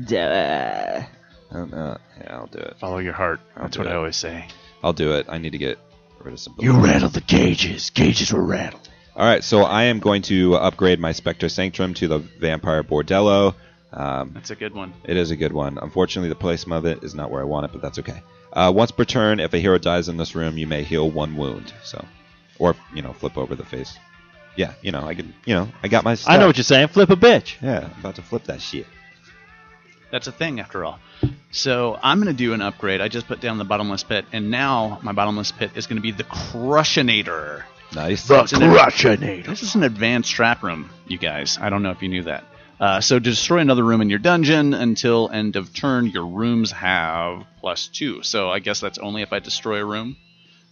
Duh. 0.03 1.03
I 1.51 1.53
don't 1.55 1.71
know. 1.71 1.97
Yeah, 2.21 2.35
I'll 2.37 2.47
do 2.47 2.59
it. 2.59 2.77
Follow 2.79 2.99
your 2.99 3.13
heart. 3.13 3.39
I'll 3.55 3.63
That's 3.63 3.75
do 3.75 3.81
what 3.81 3.87
it. 3.87 3.91
I 3.91 3.95
always 3.95 4.15
say. 4.15 4.47
I'll 4.83 4.93
do 4.93 5.13
it. 5.13 5.25
I 5.29 5.37
need 5.37 5.51
to 5.51 5.57
get 5.57 5.77
rid 6.19 6.33
of 6.33 6.39
some. 6.39 6.55
You 6.59 6.71
rattled 6.73 7.13
the 7.13 7.21
cages. 7.21 7.89
Cages 7.89 8.31
were 8.31 8.43
rattled. 8.43 8.87
All 9.15 9.25
right, 9.25 9.43
so 9.43 9.61
I 9.63 9.83
am 9.83 9.99
going 9.99 10.21
to 10.23 10.55
upgrade 10.55 10.99
my 10.99 11.11
Spectre 11.13 11.47
Sanctum 11.49 11.93
to 11.95 12.07
the 12.07 12.19
Vampire 12.19 12.83
Bordello. 12.83 13.55
Um, 13.93 14.31
That's 14.33 14.49
a 14.51 14.55
good 14.55 14.73
one. 14.73 14.93
it 15.05 15.15
is 15.15 15.31
a 15.31 15.37
good 15.37 15.53
one. 15.53 15.77
Unfortunately, 15.77 16.27
the 16.29 16.35
placement 16.35 16.79
of 16.79 16.85
it 16.85 17.03
is 17.03 17.15
not 17.15 17.31
where 17.31 17.41
I 17.41 17.45
want 17.45 17.65
it, 17.65 17.71
but 17.71 17.81
that's 17.81 17.99
okay. 17.99 18.21
Uh, 18.55 18.71
once 18.73 18.91
per 18.91 19.03
turn, 19.03 19.39
if 19.39 19.53
a 19.53 19.59
hero 19.59 19.77
dies 19.77 20.07
in 20.07 20.17
this 20.17 20.33
room, 20.33 20.57
you 20.57 20.65
may 20.65 20.83
heal 20.83 21.11
one 21.11 21.35
wound. 21.35 21.73
So, 21.83 22.03
or 22.57 22.75
you 22.93 23.01
know, 23.01 23.13
flip 23.13 23.37
over 23.37 23.53
the 23.53 23.65
face. 23.65 23.97
Yeah, 24.55 24.73
you 24.81 24.91
know, 24.91 25.05
I 25.05 25.13
can. 25.13 25.33
You 25.45 25.55
know, 25.55 25.69
I 25.83 25.89
got 25.89 26.05
my. 26.05 26.15
Stuff. 26.15 26.31
I 26.31 26.37
know 26.37 26.47
what 26.47 26.57
you're 26.57 26.63
saying. 26.63 26.87
Flip 26.87 27.09
a 27.09 27.15
bitch. 27.17 27.61
Yeah, 27.61 27.89
I'm 27.93 27.99
about 27.99 28.15
to 28.15 28.21
flip 28.21 28.45
that 28.45 28.61
shit. 28.61 28.87
That's 30.11 30.27
a 30.27 30.31
thing, 30.31 30.61
after 30.61 30.85
all. 30.85 30.99
So 31.51 31.99
I'm 32.01 32.21
going 32.21 32.33
to 32.33 32.37
do 32.37 32.53
an 32.53 32.61
upgrade. 32.61 33.01
I 33.01 33.09
just 33.09 33.27
put 33.27 33.41
down 33.41 33.57
the 33.57 33.65
bottomless 33.65 34.03
pit, 34.03 34.25
and 34.31 34.49
now 34.49 34.99
my 35.01 35.11
bottomless 35.11 35.51
pit 35.51 35.71
is 35.75 35.87
going 35.87 35.97
to 35.97 36.01
be 36.01 36.11
the 36.11 36.23
Crushinator. 36.23 37.63
Nice. 37.93 38.23
So 38.23 38.41
it's 38.41 38.53
an 38.53 38.63
adv- 38.63 39.45
This 39.45 39.63
is 39.63 39.75
an 39.75 39.83
advanced 39.83 40.31
trap 40.31 40.63
room, 40.63 40.89
you 41.07 41.17
guys. 41.17 41.57
I 41.59 41.69
don't 41.69 41.83
know 41.83 41.91
if 41.91 42.01
you 42.01 42.07
knew 42.07 42.23
that. 42.23 42.45
Uh, 42.79 42.99
so 43.01 43.17
to 43.19 43.23
destroy 43.23 43.59
another 43.59 43.83
room 43.83 44.01
in 44.01 44.09
your 44.09 44.19
dungeon 44.19 44.73
until 44.73 45.29
end 45.29 45.55
of 45.55 45.73
turn, 45.73 46.07
your 46.07 46.25
rooms 46.25 46.71
have 46.71 47.45
plus 47.61 47.87
two. 47.87 48.21
So 48.23 48.49
I 48.49 48.59
guess 48.59 48.79
that's 48.79 48.97
only 48.97 49.21
if 49.21 49.31
I 49.33 49.39
destroy 49.39 49.79
a 49.81 49.85
room. 49.85 50.17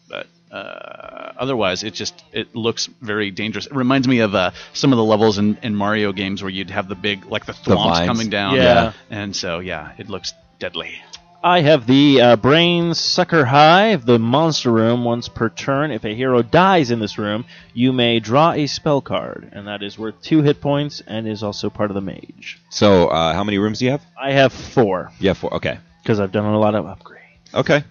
But 0.09 0.27
uh, 0.51 1.31
otherwise, 1.37 1.83
it 1.83 1.93
just 1.93 2.23
it 2.33 2.55
looks 2.55 2.87
very 3.01 3.31
dangerous. 3.31 3.65
It 3.67 3.73
reminds 3.73 4.07
me 4.07 4.19
of 4.19 4.35
uh, 4.35 4.51
some 4.73 4.91
of 4.91 4.97
the 4.97 5.03
levels 5.03 5.37
in, 5.37 5.57
in 5.63 5.75
Mario 5.75 6.11
games 6.11 6.43
where 6.43 6.51
you'd 6.51 6.69
have 6.71 6.87
the 6.89 6.95
big 6.95 7.25
like 7.25 7.45
the 7.45 7.53
The 7.53 7.71
thwomps 7.71 7.93
vines. 7.93 8.07
coming 8.07 8.29
down. 8.29 8.55
Yeah. 8.55 8.93
And 9.09 9.35
so 9.35 9.59
yeah, 9.59 9.93
it 9.97 10.09
looks 10.09 10.33
deadly. 10.59 11.01
I 11.45 11.59
have 11.59 11.85
the 11.85 12.21
uh, 12.21 12.35
Brain 12.37 12.93
Sucker 12.93 13.43
Hive, 13.43 14.05
the 14.05 14.17
monster 14.17 14.71
room. 14.71 15.03
Once 15.03 15.27
per 15.27 15.49
turn, 15.49 15.91
if 15.91 16.05
a 16.05 16.15
hero 16.15 16.41
dies 16.41 16.89
in 16.89 16.99
this 16.99 17.17
room, 17.17 17.43
you 17.73 17.91
may 17.91 18.21
draw 18.21 18.53
a 18.53 18.65
spell 18.65 19.01
card, 19.01 19.49
and 19.51 19.67
that 19.67 19.83
is 19.83 19.99
worth 19.99 20.21
two 20.21 20.41
hit 20.41 20.61
points 20.61 21.01
and 21.05 21.27
is 21.27 21.43
also 21.43 21.69
part 21.69 21.91
of 21.91 21.95
the 21.95 22.01
mage. 22.01 22.59
So, 22.69 23.09
uh, 23.09 23.33
how 23.33 23.43
many 23.43 23.57
rooms 23.57 23.79
do 23.79 23.85
you 23.85 23.91
have? 23.91 24.01
I 24.17 24.31
have 24.31 24.53
four 24.53 25.11
Yeah, 25.19 25.33
four. 25.33 25.53
Okay. 25.55 25.79
because 26.01 26.21
I've 26.21 26.31
done 26.31 26.45
a 26.45 26.57
lot 26.57 26.75
of 26.75 26.85
upgrades. 26.85 27.53
Okay. 27.53 27.83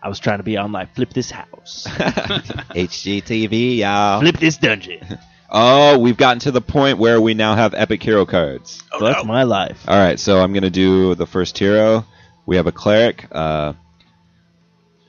I 0.00 0.08
was 0.08 0.20
trying 0.20 0.38
to 0.38 0.44
be 0.44 0.56
on 0.56 0.70
like 0.70 0.94
flip 0.94 1.12
this 1.12 1.32
house, 1.32 1.86
HGTV, 1.88 3.78
y'all. 3.78 4.20
flip 4.20 4.38
this 4.38 4.56
dungeon. 4.58 5.18
Oh, 5.48 5.96
we've 6.00 6.16
gotten 6.16 6.40
to 6.40 6.50
the 6.50 6.60
point 6.60 6.98
where 6.98 7.20
we 7.20 7.32
now 7.32 7.54
have 7.54 7.72
epic 7.72 8.02
hero 8.02 8.26
cards. 8.26 8.82
So 8.98 9.04
that's 9.04 9.24
my 9.24 9.44
life. 9.44 9.80
All 9.86 9.96
right, 9.96 10.18
so 10.18 10.40
I'm 10.40 10.52
gonna 10.52 10.70
do 10.70 11.14
the 11.14 11.24
first 11.24 11.56
hero. 11.56 12.04
We 12.46 12.56
have 12.56 12.68
a 12.68 12.72
cleric, 12.72 13.26
uh, 13.32 13.74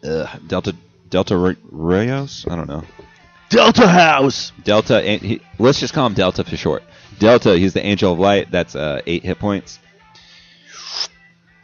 ugh, 0.03 0.27
Delta 0.47 0.75
Delta 1.09 1.35
Rayos. 1.35 2.51
I 2.51 2.55
don't 2.55 2.67
know. 2.67 2.83
Delta 3.49 3.87
House. 3.87 4.51
Delta. 4.63 5.01
He, 5.01 5.41
let's 5.57 5.79
just 5.79 5.93
call 5.93 6.07
him 6.07 6.13
Delta 6.13 6.43
for 6.43 6.57
short. 6.57 6.83
Delta. 7.19 7.57
He's 7.57 7.73
the 7.73 7.85
Angel 7.85 8.11
of 8.11 8.19
Light. 8.19 8.51
That's 8.51 8.75
uh, 8.75 9.01
eight 9.05 9.23
hit 9.23 9.39
points. 9.39 9.79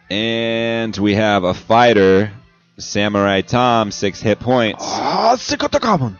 And 0.10 0.96
we 0.96 1.16
have 1.16 1.44
a 1.44 1.54
fighter, 1.54 2.32
Samurai 2.78 3.42
Tom, 3.42 3.92
six 3.92 4.22
hit 4.22 4.40
points. 4.40 4.84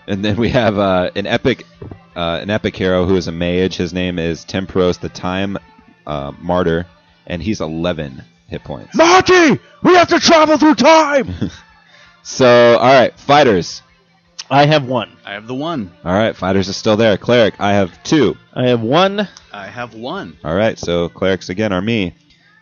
And 0.08 0.26
then 0.26 0.36
we 0.38 0.50
have 0.50 0.80
uh, 0.80 1.12
an 1.16 1.28
epic, 1.28 1.66
uh, 2.16 2.40
an 2.42 2.50
epic 2.50 2.76
hero 2.76 3.06
who 3.06 3.16
is 3.16 3.28
a 3.28 3.32
mage. 3.32 3.76
His 3.76 3.94
name 3.94 4.18
is 4.18 4.46
Temperos, 4.46 5.00
the 5.00 5.10
Time 5.10 5.58
uh, 6.08 6.32
Martyr, 6.42 6.88
and 7.28 7.42
he's 7.42 7.62
11 7.62 8.24
hit 8.54 8.64
points. 8.64 8.96
Marty, 8.96 9.60
we 9.82 9.94
have 9.96 10.08
to 10.10 10.20
travel 10.20 10.58
through 10.58 10.76
time. 10.76 11.34
So, 12.26 12.78
all 12.78 12.94
right, 12.94 13.14
fighters. 13.20 13.82
I 14.50 14.66
have 14.66 14.88
one. 14.88 15.12
I 15.26 15.34
have 15.34 15.46
the 15.46 15.54
one. 15.54 15.92
All 16.06 16.14
right, 16.14 16.34
fighters 16.34 16.70
are 16.70 16.74
still 16.74 16.96
there. 16.96 17.18
Cleric, 17.18 17.56
I 17.60 17.74
have 17.74 18.02
two. 18.04 18.38
I 18.54 18.68
have 18.70 18.80
one. 18.80 19.28
I 19.52 19.68
have 19.68 19.94
one. 19.94 20.38
All 20.42 20.56
right, 20.56 20.80
so 20.80 21.10
clerics 21.10 21.50
again 21.50 21.74
are 21.74 21.82
me. 21.82 22.16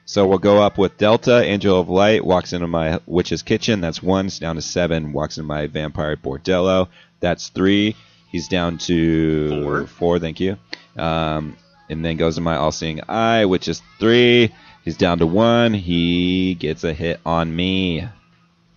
So 0.05 0.25
we'll 0.25 0.39
go 0.39 0.63
up 0.63 0.79
with 0.79 0.97
Delta, 0.97 1.43
Angel 1.43 1.79
of 1.79 1.89
Light, 1.89 2.25
walks 2.25 2.53
into 2.53 2.65
my 2.65 2.99
Witch's 3.05 3.43
Kitchen. 3.43 3.81
That's 3.81 4.01
one. 4.01 4.25
He's 4.25 4.39
down 4.39 4.55
to 4.55 4.63
seven. 4.63 5.13
Walks 5.13 5.37
into 5.37 5.47
my 5.47 5.67
Vampire 5.67 6.17
Bordello. 6.17 6.87
That's 7.19 7.49
three. 7.49 7.95
He's 8.31 8.47
down 8.47 8.79
to 8.79 9.61
Four. 9.63 9.85
Four, 9.85 10.17
thank 10.17 10.39
you. 10.39 10.57
Um, 10.97 11.55
and 11.87 12.03
then 12.03 12.17
goes 12.17 12.33
to 12.33 12.41
my 12.41 12.55
All 12.55 12.71
Seeing 12.71 13.01
Eye, 13.07 13.45
which 13.45 13.67
is 13.67 13.83
three. 13.99 14.51
He's 14.83 14.97
down 14.97 15.19
to 15.19 15.27
one. 15.27 15.73
He 15.73 16.55
gets 16.55 16.83
a 16.83 16.93
hit 16.93 17.19
on 17.25 17.55
me. 17.55 18.07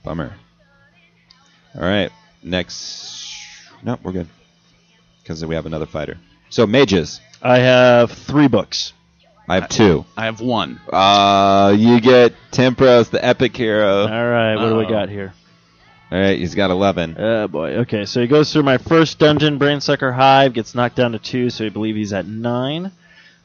Bummer. 0.03 0.35
All 1.75 1.83
right. 1.83 2.11
Next. 2.43 3.27
No, 3.83 3.99
we're 4.03 4.13
good. 4.13 4.29
Because 5.23 5.45
we 5.45 5.55
have 5.55 5.67
another 5.67 5.87
fighter. 5.87 6.19
So, 6.51 6.67
mages. 6.67 7.21
I 7.43 7.59
have 7.59 8.11
three 8.13 8.49
books. 8.49 8.93
I 9.49 9.57
have 9.57 9.69
two. 9.69 10.05
I 10.17 10.27
have 10.27 10.41
one. 10.41 10.81
Uh, 10.91 11.75
you 11.77 12.01
get 12.01 12.33
Tempros, 12.51 13.11
the 13.11 13.23
epic 13.25 13.55
hero. 13.57 14.03
All 14.03 14.09
right, 14.09 14.55
what 14.57 14.69
do 14.71 14.77
we 14.77 14.85
Uh-oh. 14.85 14.91
got 14.91 15.09
here? 15.11 15.35
All 16.11 16.19
right, 16.19 16.39
he's 16.39 16.55
got 16.55 16.71
11. 16.71 17.17
Oh 17.19 17.49
boy. 17.49 17.71
Okay, 17.81 18.05
so 18.07 18.21
he 18.23 18.27
goes 18.27 18.53
through 18.53 18.63
my 18.63 18.79
first 18.79 19.19
dungeon, 19.19 19.59
Brainsucker 19.59 20.15
Hive, 20.15 20.55
gets 20.55 20.75
knocked 20.75 20.97
down 20.97 21.13
to 21.13 21.19
two, 21.19 21.51
so 21.51 21.67
I 21.67 21.69
believe 21.71 21.95
he's 21.97 22.13
at 22.15 22.27
nine. 22.27 22.93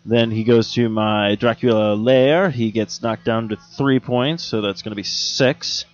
Then 0.06 0.32
he 0.32 0.44
goes 0.44 0.74
to 0.74 0.90
my 0.90 1.36
Dracula 1.36 1.94
Lair. 1.94 2.50
He 2.50 2.72
gets 2.72 3.02
knocked 3.02 3.26
down 3.26 3.50
to 3.50 3.58
three 3.78 4.00
points, 4.00 4.44
so 4.44 4.62
that's 4.62 4.82
going 4.82 4.92
to 4.92 4.96
be 4.96 5.04
six. 5.04 5.86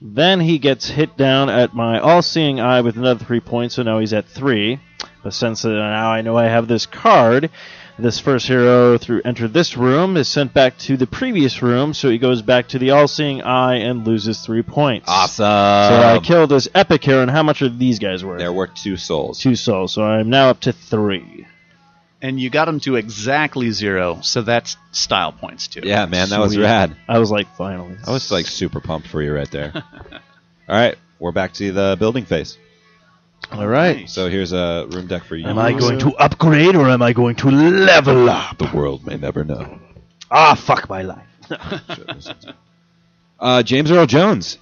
Then 0.00 0.40
he 0.40 0.58
gets 0.58 0.88
hit 0.88 1.16
down 1.16 1.48
at 1.48 1.74
my 1.74 1.98
All-Seeing 1.98 2.60
Eye 2.60 2.82
with 2.82 2.96
another 2.96 3.24
three 3.24 3.40
points, 3.40 3.74
so 3.74 3.82
now 3.82 3.98
he's 3.98 4.12
at 4.12 4.26
three. 4.26 4.78
But 5.22 5.34
since 5.34 5.64
now 5.64 6.10
I 6.10 6.22
know 6.22 6.36
I 6.36 6.44
have 6.44 6.68
this 6.68 6.86
card, 6.86 7.50
this 7.98 8.20
first 8.20 8.46
hero 8.46 8.98
through 8.98 9.22
entered 9.24 9.54
this 9.54 9.76
room 9.76 10.16
is 10.16 10.28
sent 10.28 10.52
back 10.52 10.76
to 10.80 10.96
the 10.96 11.06
previous 11.06 11.62
room, 11.62 11.94
so 11.94 12.10
he 12.10 12.18
goes 12.18 12.42
back 12.42 12.68
to 12.68 12.78
the 12.78 12.90
All-Seeing 12.90 13.42
Eye 13.42 13.76
and 13.76 14.06
loses 14.06 14.40
three 14.40 14.62
points. 14.62 15.06
Awesome. 15.08 15.44
So 15.44 15.46
I 15.46 16.20
killed 16.22 16.50
this 16.50 16.68
epic 16.74 17.02
hero, 17.02 17.22
and 17.22 17.30
how 17.30 17.42
much 17.42 17.62
are 17.62 17.68
these 17.68 17.98
guys 17.98 18.24
worth? 18.24 18.38
They're 18.38 18.52
worth 18.52 18.74
two 18.74 18.96
souls. 18.96 19.40
Two 19.40 19.56
souls, 19.56 19.94
so 19.94 20.04
I'm 20.04 20.30
now 20.30 20.50
up 20.50 20.60
to 20.60 20.72
three. 20.72 21.46
And 22.22 22.40
you 22.40 22.48
got 22.48 22.66
him 22.66 22.80
to 22.80 22.96
exactly 22.96 23.70
zero, 23.70 24.20
so 24.22 24.40
that's 24.42 24.76
style 24.92 25.32
points 25.32 25.68
too. 25.68 25.82
Yeah, 25.84 26.06
man, 26.06 26.30
that 26.30 26.40
was 26.40 26.54
Sweet. 26.54 26.62
rad. 26.62 26.96
I 27.08 27.18
was 27.18 27.30
like, 27.30 27.54
finally. 27.56 27.96
I 28.06 28.10
was 28.10 28.30
like 28.30 28.46
super 28.46 28.80
pumped 28.80 29.06
for 29.08 29.22
you 29.22 29.34
right 29.34 29.50
there. 29.50 29.72
All 30.68 30.74
right, 30.74 30.96
we're 31.18 31.32
back 31.32 31.52
to 31.54 31.72
the 31.72 31.96
building 31.98 32.24
phase. 32.24 32.58
all 33.52 33.66
right. 33.66 33.98
Nice. 33.98 34.12
So 34.14 34.28
here's 34.28 34.52
a 34.52 34.86
room 34.90 35.06
deck 35.06 35.24
for 35.24 35.36
you. 35.36 35.46
Am 35.46 35.58
I 35.58 35.72
going 35.72 35.98
to 36.00 36.16
upgrade 36.16 36.74
or 36.74 36.88
am 36.88 37.02
I 37.02 37.12
going 37.12 37.36
to 37.36 37.50
level 37.50 38.28
up? 38.28 38.58
The 38.58 38.70
world 38.74 39.06
may 39.06 39.16
never 39.16 39.44
know. 39.44 39.78
Ah, 40.30 40.54
fuck 40.54 40.88
my 40.88 41.02
life. 41.02 41.26
Uh, 43.38 43.62
James 43.62 43.90
Earl 43.90 44.06
Jones 44.06 44.56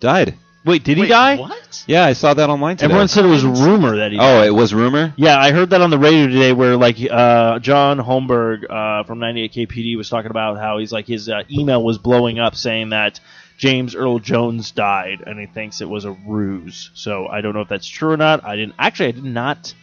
died. 0.00 0.34
Wait, 0.64 0.82
did 0.82 0.96
he 0.96 1.02
Wait, 1.02 1.08
die? 1.08 1.36
What? 1.36 1.84
Yeah, 1.86 2.04
I 2.04 2.14
saw 2.14 2.32
that 2.32 2.48
online 2.48 2.78
today. 2.78 2.86
Everyone 2.86 3.08
said 3.08 3.26
it 3.26 3.28
was 3.28 3.44
rumor 3.44 3.96
that 3.96 4.12
he. 4.12 4.18
oh, 4.18 4.20
died. 4.20 4.46
it 4.46 4.50
was 4.50 4.72
rumor. 4.72 5.12
Yeah, 5.16 5.38
I 5.38 5.52
heard 5.52 5.70
that 5.70 5.82
on 5.82 5.90
the 5.90 5.98
radio 5.98 6.26
today, 6.26 6.52
where 6.52 6.76
like 6.76 6.96
uh, 7.10 7.58
John 7.58 7.98
Holmberg 7.98 8.64
uh, 8.70 9.04
from 9.04 9.18
98 9.18 9.52
KPD 9.52 9.96
was 9.96 10.08
talking 10.08 10.30
about 10.30 10.56
how 10.56 10.78
he's 10.78 10.90
like 10.90 11.06
his 11.06 11.28
uh, 11.28 11.42
email 11.50 11.82
was 11.82 11.98
blowing 11.98 12.38
up 12.38 12.54
saying 12.54 12.90
that 12.90 13.20
James 13.58 13.94
Earl 13.94 14.20
Jones 14.20 14.70
died, 14.70 15.22
and 15.26 15.38
he 15.38 15.46
thinks 15.46 15.82
it 15.82 15.88
was 15.88 16.06
a 16.06 16.12
ruse. 16.12 16.90
So 16.94 17.26
I 17.28 17.42
don't 17.42 17.54
know 17.54 17.60
if 17.60 17.68
that's 17.68 17.86
true 17.86 18.12
or 18.12 18.16
not. 18.16 18.42
I 18.42 18.56
didn't 18.56 18.74
actually. 18.78 19.08
I 19.08 19.12
did 19.12 19.24
not. 19.24 19.74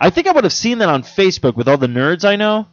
I 0.00 0.10
think 0.10 0.26
I 0.26 0.32
would 0.32 0.44
have 0.44 0.52
seen 0.52 0.78
that 0.78 0.88
on 0.88 1.04
Facebook 1.04 1.54
with 1.54 1.68
all 1.68 1.78
the 1.78 1.86
nerds 1.86 2.24
I 2.24 2.34
know 2.34 2.66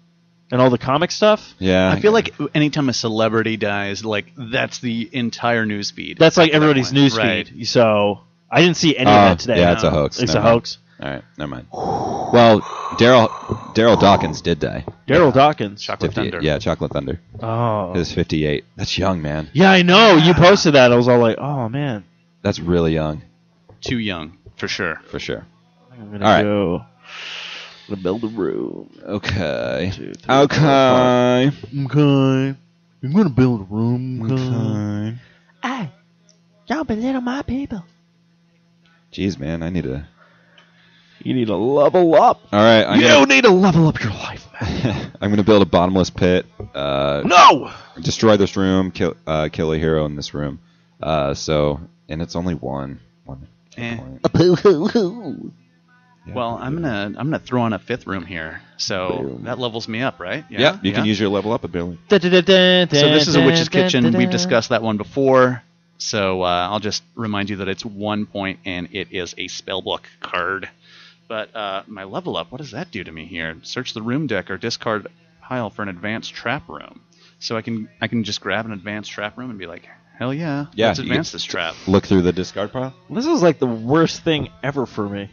and 0.52 0.62
all 0.62 0.70
the 0.70 0.78
comic 0.78 1.12
stuff. 1.12 1.54
Yeah, 1.60 1.92
I 1.92 2.00
feel 2.00 2.12
like 2.12 2.34
anytime 2.54 2.90
a 2.90 2.94
celebrity 2.94 3.58
dies, 3.58 4.04
like 4.06 4.26
that's 4.38 4.80
the 4.80 5.10
entire 5.12 5.66
news 5.66 5.92
feed. 5.92 6.18
That's 6.20 6.38
like 6.38 6.52
everybody's 6.52 6.92
news 6.94 7.18
Right. 7.18 7.48
feed. 7.48 7.68
So 7.68 8.20
I 8.50 8.62
didn't 8.62 8.78
see 8.78 8.96
any 8.98 9.10
Oh, 9.10 9.14
of 9.14 9.20
that 9.30 9.40
today. 9.40 9.60
yeah, 9.60 9.74
it's 9.74 9.84
a 9.84 9.90
hoax. 9.90 10.20
It's 10.20 10.34
Never 10.34 10.40
a 10.40 10.44
mind. 10.44 10.54
hoax. 10.56 10.78
All 11.02 11.10
right, 11.10 11.24
never 11.38 11.50
mind. 11.50 11.68
Well, 12.32 12.62
Darryl 12.98 13.28
Darryl 13.76 14.00
Dawkins 14.00 14.40
did 14.42 14.60
die. 14.60 14.86
Darryl 15.06 15.34
Dawkins. 15.34 15.82
Chocolate 15.82 16.14
58. 16.14 16.32
Thunder. 16.32 16.46
Yeah, 16.48 16.60
Chocolate 16.60 16.92
Thunder. 16.94 17.20
Oh. 17.42 17.92
He 17.92 18.00
was 18.00 18.14
58. 18.14 18.64
That's 18.78 18.98
young, 18.98 19.22
man. 19.22 19.50
Yeah, 19.52 19.70
I 19.70 19.82
know. 19.82 20.16
You 20.16 20.34
posted 20.34 20.76
that. 20.76 20.94
I 20.94 20.96
was 20.96 21.10
all 21.10 21.20
like, 21.20 21.38
oh 21.40 21.68
man. 21.68 22.06
That's 22.42 22.60
really 22.62 22.94
young 22.94 23.22
Too 23.82 24.00
young 24.00 24.38
for 24.56 24.70
sure. 24.70 25.02
for 25.10 25.20
sure. 25.20 25.46
I'm 25.92 26.10
gonna 26.12 26.26
All 26.26 26.32
right. 26.32 26.44
go. 26.44 26.86
I'm 27.92 27.96
gonna 27.96 28.04
build 28.04 28.24
a 28.24 28.28
room. 28.28 28.90
Okay. 29.04 29.92
Two, 29.94 30.14
three, 30.14 30.34
Okay. 30.34 31.52
Okay. 31.86 32.56
I'm 33.04 33.12
gonna 33.14 33.30
build 33.30 33.62
a 33.62 33.64
room. 33.66 34.32
Okay. 34.32 35.18
Hey, 35.62 35.92
y'all 36.68 36.86
belittle 36.86 37.20
my 37.20 37.42
people. 37.42 37.84
Jeez, 39.12 39.38
man, 39.38 39.62
I 39.62 39.70
need 39.70 39.84
to. 39.84 40.08
You 41.20 41.34
need 41.34 41.48
to 41.48 41.58
level 41.58 42.16
up. 42.16 42.40
All 42.54 42.60
right, 42.64 42.86
I'm 42.86 43.02
you 43.02 43.08
gonna, 43.08 43.26
need 43.26 43.44
to 43.44 43.52
level 43.52 43.90
up 43.90 44.02
your 44.02 44.14
life, 44.14 44.48
man. 44.62 45.12
I'm 45.22 45.30
gonna 45.30 45.44
build 45.44 45.62
a 45.62 45.66
bottomless 45.66 46.12
pit. 46.12 46.46
Uh, 46.74 47.24
No! 47.26 47.74
destroy 48.00 48.38
this 48.38 48.56
room. 48.56 48.92
Kill 48.92 49.18
uh, 49.28 49.50
kill 49.52 49.74
a 49.74 49.78
hero 49.78 50.06
in 50.06 50.16
this 50.16 50.34
room. 50.34 50.62
Uh, 51.04 51.34
so 51.34 51.82
and 52.08 52.22
it's 52.22 52.38
only 52.38 52.56
one. 52.56 53.02
One. 53.26 53.50
Eh. 53.76 53.98
point. 56.24 56.28
Yeah. 56.28 56.34
Well, 56.36 56.58
I'm 56.62 56.76
gonna 56.76 57.06
I'm 57.18 57.28
gonna 57.28 57.40
throw 57.40 57.62
on 57.62 57.74
a 57.74 57.80
fifth 57.80 58.06
room 58.08 58.26
here, 58.26 58.62
so 58.78 59.40
that 59.44 59.58
levels 59.60 59.88
me 59.88 60.02
up, 60.02 60.20
right? 60.20 60.46
Yeah, 60.50 60.60
you 60.84 60.92
can 60.94 61.06
use 61.06 61.20
your 61.20 61.30
level 61.30 61.52
up 61.52 61.64
ability. 61.64 62.00
So 63.00 63.10
this 63.12 63.28
is 63.28 63.36
a 63.36 63.40
witch's 63.46 63.70
kitchen. 63.70 64.04
We've 64.18 64.30
discussed 64.32 64.70
that 64.70 64.82
one 64.84 64.98
before. 64.98 65.64
So 65.98 66.42
uh, 66.44 66.68
I'll 66.72 66.80
just 66.80 67.04
remind 67.16 67.50
you 67.50 67.58
that 67.58 67.68
it's 67.68 67.86
one 67.86 68.26
point 68.26 68.60
and 68.66 68.90
it 68.92 69.10
is 69.12 69.34
a 69.38 69.48
spellbook 69.48 70.02
card. 70.20 70.68
But 71.28 71.56
uh, 71.56 71.84
my 71.88 72.04
level 72.06 72.38
up, 72.38 72.52
what 72.52 72.58
does 72.60 72.72
that 72.72 72.92
do 72.92 73.04
to 73.04 73.12
me 73.12 73.26
here? 73.26 73.56
Search 73.64 73.94
the 73.94 74.02
room 74.02 74.28
deck 74.28 74.50
or 74.50 74.58
discard 74.58 75.08
pile 75.42 75.70
for 75.70 75.82
an 75.84 75.90
advanced 75.90 76.34
trap 76.34 76.68
room. 76.68 77.02
So 77.40 77.56
I 77.58 77.62
can 77.62 77.88
I 78.02 78.08
can 78.08 78.24
just 78.24 78.42
grab 78.42 78.66
an 78.66 78.72
advanced 78.72 79.12
trap 79.12 79.38
room 79.38 79.50
and 79.50 79.58
be 79.60 79.66
like, 79.68 79.88
hell 80.18 80.34
yeah, 80.34 80.68
Yeah, 80.74 80.88
let's 80.88 81.00
advance 81.00 81.32
this 81.32 81.44
trap. 81.44 81.76
Look 81.88 82.06
through 82.06 82.22
the 82.24 82.34
discard 82.34 82.72
pile. 82.72 82.94
This 83.10 83.26
is 83.26 83.42
like 83.42 83.60
the 83.60 83.68
worst 83.68 84.24
thing 84.24 84.50
ever 84.64 84.86
for 84.86 85.08
me. 85.08 85.30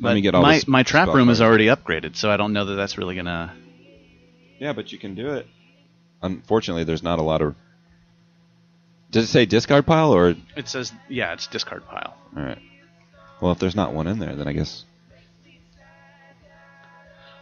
Let 0.00 0.14
me 0.14 0.20
get 0.20 0.34
all 0.34 0.42
my 0.42 0.56
this 0.56 0.68
my 0.68 0.82
trap 0.82 1.08
room 1.08 1.28
is 1.28 1.40
already 1.40 1.66
upgraded, 1.66 2.16
so 2.16 2.30
I 2.30 2.36
don't 2.36 2.52
know 2.52 2.66
that 2.66 2.74
that's 2.74 2.98
really 2.98 3.16
gonna. 3.16 3.54
Yeah, 4.58 4.72
but 4.72 4.92
you 4.92 4.98
can 4.98 5.14
do 5.14 5.34
it. 5.34 5.46
Unfortunately, 6.22 6.84
there's 6.84 7.02
not 7.02 7.18
a 7.18 7.22
lot 7.22 7.42
of. 7.42 7.54
Does 9.10 9.24
it 9.24 9.28
say 9.28 9.46
discard 9.46 9.86
pile 9.86 10.14
or? 10.14 10.36
It 10.56 10.68
says 10.68 10.92
yeah, 11.08 11.32
it's 11.32 11.46
discard 11.46 11.86
pile. 11.86 12.16
All 12.36 12.42
right. 12.42 12.58
Well, 13.40 13.52
if 13.52 13.58
there's 13.58 13.76
not 13.76 13.92
one 13.92 14.06
in 14.06 14.18
there, 14.18 14.34
then 14.34 14.48
I 14.48 14.52
guess. 14.52 14.84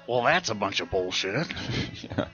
Well, 0.06 0.22
that's 0.22 0.50
a 0.50 0.54
bunch 0.54 0.80
of 0.80 0.90
bullshit. 0.90 1.46
yeah. 2.02 2.28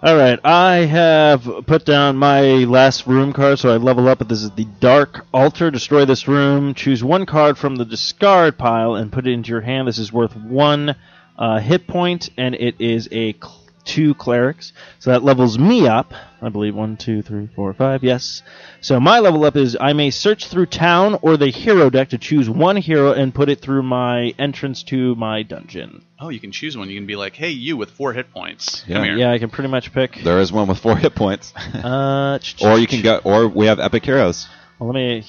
All 0.00 0.16
right, 0.16 0.38
I 0.44 0.76
have 0.84 1.42
put 1.66 1.84
down 1.84 2.16
my 2.16 2.40
last 2.62 3.08
room 3.08 3.32
card, 3.32 3.58
so 3.58 3.74
I 3.74 3.78
level 3.78 4.06
up. 4.06 4.20
This 4.28 4.44
is 4.44 4.52
the 4.52 4.64
Dark 4.78 5.26
Altar. 5.34 5.72
Destroy 5.72 6.04
this 6.04 6.28
room. 6.28 6.74
Choose 6.74 7.02
one 7.02 7.26
card 7.26 7.58
from 7.58 7.74
the 7.74 7.84
discard 7.84 8.56
pile 8.56 8.94
and 8.94 9.10
put 9.10 9.26
it 9.26 9.32
into 9.32 9.50
your 9.50 9.60
hand. 9.60 9.88
This 9.88 9.98
is 9.98 10.12
worth 10.12 10.36
one 10.36 10.94
uh, 11.36 11.58
hit 11.58 11.88
point, 11.88 12.30
and 12.36 12.54
it 12.54 12.76
is 12.78 13.08
a 13.10 13.32
cl- 13.32 13.60
two 13.84 14.14
clerics. 14.14 14.72
So 15.00 15.10
that 15.10 15.24
levels 15.24 15.58
me 15.58 15.88
up. 15.88 16.14
I 16.40 16.48
believe 16.48 16.76
one, 16.76 16.96
two, 16.96 17.20
three, 17.20 17.48
four, 17.56 17.74
five. 17.74 18.04
Yes. 18.04 18.44
So 18.80 19.00
my 19.00 19.18
level 19.18 19.44
up 19.44 19.56
is 19.56 19.76
I 19.80 19.94
may 19.94 20.10
search 20.10 20.46
through 20.46 20.66
town 20.66 21.18
or 21.22 21.36
the 21.36 21.50
hero 21.50 21.90
deck 21.90 22.10
to 22.10 22.18
choose 22.18 22.48
one 22.48 22.76
hero 22.76 23.14
and 23.14 23.34
put 23.34 23.48
it 23.48 23.60
through 23.60 23.82
my 23.82 24.32
entrance 24.38 24.84
to 24.84 25.16
my 25.16 25.42
dungeon. 25.42 26.04
Oh, 26.20 26.30
you 26.30 26.40
can 26.40 26.50
choose 26.50 26.76
one. 26.76 26.88
You 26.90 26.96
can 26.98 27.06
be 27.06 27.14
like, 27.16 27.36
hey, 27.36 27.50
you 27.50 27.76
with 27.76 27.90
four 27.90 28.12
hit 28.12 28.32
points. 28.32 28.84
Yeah. 28.88 28.96
Come 28.96 29.04
here. 29.04 29.16
Yeah, 29.16 29.30
I 29.32 29.38
can 29.38 29.50
pretty 29.50 29.68
much 29.70 29.92
pick. 29.92 30.16
There 30.24 30.40
is 30.40 30.50
one 30.50 30.66
with 30.66 30.78
four 30.80 30.96
hit 30.96 31.14
points. 31.14 31.52
Uh, 31.74 32.38
or 32.62 32.78
you 32.78 32.86
can 32.88 33.02
go, 33.02 33.20
or 33.24 33.46
we 33.48 33.66
have 33.66 33.78
epic 33.78 34.04
heroes. 34.04 34.48
Well, 34.78 34.88
let 34.88 34.94
me. 34.96 35.24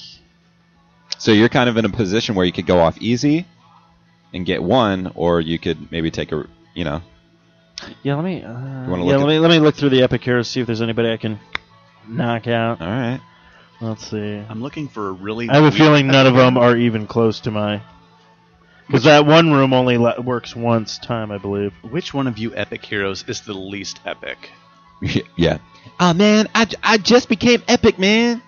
So 1.20 1.32
you're 1.32 1.50
kind 1.50 1.70
of 1.70 1.78
in 1.78 1.86
a 1.86 1.90
position 1.90 2.34
where 2.36 2.46
you 2.46 2.52
could 2.52 2.66
go 2.66 2.80
off 2.80 2.98
easy 3.00 3.46
and 4.34 4.46
get 4.46 4.64
one, 4.64 5.12
or 5.16 5.42
you 5.42 5.60
could 5.60 5.92
maybe 5.92 6.10
take 6.12 6.32
a, 6.32 6.48
you 6.74 6.86
know, 6.86 7.02
Yeah, 8.04 8.16
let 8.16 8.24
me. 8.26 8.44
Uh, 8.44 8.52
wanna 8.90 9.06
yeah, 9.06 9.18
look 9.18 9.18
let 9.18 9.22
at- 9.22 9.28
me 9.28 9.40
let 9.40 9.52
me 9.52 9.60
look 9.60 9.76
through 9.76 9.90
the 9.90 10.02
epic 10.04 10.24
heroes 10.24 10.48
see 10.50 10.62
if 10.62 10.68
there's 10.68 10.82
anybody 10.82 11.12
I 11.12 11.18
can 11.18 11.40
knock 12.08 12.48
out. 12.48 12.82
all 12.82 12.88
right. 12.88 13.20
Let's 13.82 14.08
see. 14.10 14.44
I'm 14.50 14.62
looking 14.62 14.88
for 14.90 15.10
a 15.10 15.12
really. 15.12 15.50
I 15.50 15.56
have 15.56 15.64
a 15.64 15.68
weak- 15.68 15.76
feeling 15.78 16.08
none 16.08 16.26
of 16.28 16.36
them 16.36 16.58
are 16.58 16.76
even 16.76 17.06
close 17.08 17.42
to 17.42 17.52
my. 17.52 17.82
Because 18.90 19.04
that 19.04 19.26
one 19.26 19.52
room 19.54 19.72
only 19.72 19.98
le- 19.98 20.20
works 20.22 20.56
once 20.56 20.98
time, 20.98 21.32
I 21.32 21.38
believe. 21.38 21.74
Which 21.84 22.12
one 22.14 22.26
of 22.26 22.38
you 22.40 22.56
epic 22.56 22.84
heroes 22.84 23.24
is 23.28 23.42
the 23.42 23.54
least 23.54 24.00
epic? 24.06 24.50
yeah. 25.38 25.60
Oh 26.00 26.14
man, 26.14 26.48
I, 26.56 26.68
I 26.82 26.98
just 26.98 27.30
became 27.30 27.62
epic, 27.68 28.00
man. 28.00 28.42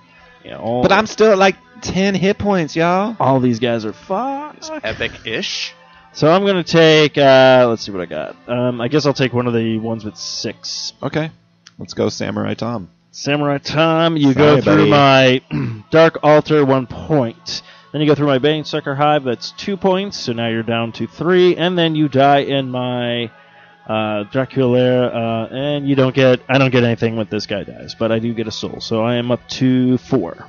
Yeah, 0.44 0.58
all, 0.58 0.82
But 0.82 0.92
I'm 0.92 1.06
still 1.06 1.32
at 1.32 1.38
like 1.38 1.56
ten 1.82 2.16
hit 2.16 2.38
points, 2.40 2.76
y'all. 2.76 3.16
all 3.20 3.40
these 3.40 3.60
guys 3.60 3.86
are 3.86 3.94
fucked. 3.94 4.70
Epic-ish. 4.84 5.74
So 6.14 6.30
I'm 6.32 6.46
gonna 6.46 6.64
take. 6.64 7.18
Uh, 7.18 7.68
let's 7.70 7.84
see 7.84 7.92
what 7.92 8.02
I 8.02 8.06
got. 8.06 8.36
Um, 8.50 8.82
I 8.82 8.88
guess 8.88 9.06
I'll 9.06 9.14
take 9.14 9.34
one 9.34 9.48
of 9.48 9.54
the 9.54 9.78
ones 9.78 10.04
with 10.04 10.18
six. 10.18 10.94
Okay. 11.04 11.30
Let's 11.78 11.94
go, 11.94 12.10
Samurai 12.10 12.54
Tom. 12.56 12.90
Samurai 13.12 13.58
Tom, 13.60 14.18
you 14.18 14.34
Sorry, 14.34 14.36
go 14.36 14.62
through 14.62 14.90
buddy. 14.90 15.40
my 15.50 15.84
Dark 15.92 16.20
Altar, 16.24 16.66
one 16.66 16.88
point. 16.88 17.62
Then 17.92 18.02
you 18.02 18.08
go 18.08 18.16
through 18.16 18.28
my 18.28 18.38
Brain 18.38 18.64
Sucker 18.64 18.96
Hive, 18.96 19.24
that's 19.24 19.52
two 19.52 19.76
points, 19.76 20.18
so 20.18 20.34
now 20.34 20.48
you're 20.48 20.64
down 20.64 20.94
to 20.94 21.08
three. 21.08 21.56
And 21.58 21.78
then 21.78 21.96
you 21.96 22.08
die 22.08 22.40
in 22.40 22.70
my 22.70 23.32
uh, 23.88 24.24
Draculaire, 24.24 25.14
uh, 25.14 25.48
and 25.48 25.88
you 25.88 25.96
don't 25.96 26.16
get, 26.16 26.40
I 26.48 26.58
don't 26.58 26.72
get 26.72 26.84
anything 26.84 27.18
when 27.18 27.28
this 27.30 27.46
guy 27.46 27.64
dies, 27.64 27.96
but 27.96 28.12
I 28.12 28.20
do 28.20 28.34
get 28.34 28.48
a 28.48 28.52
soul, 28.52 28.80
so 28.80 29.04
I 29.04 29.16
am 29.16 29.32
up 29.32 29.48
to 29.50 29.98
four. 29.98 30.46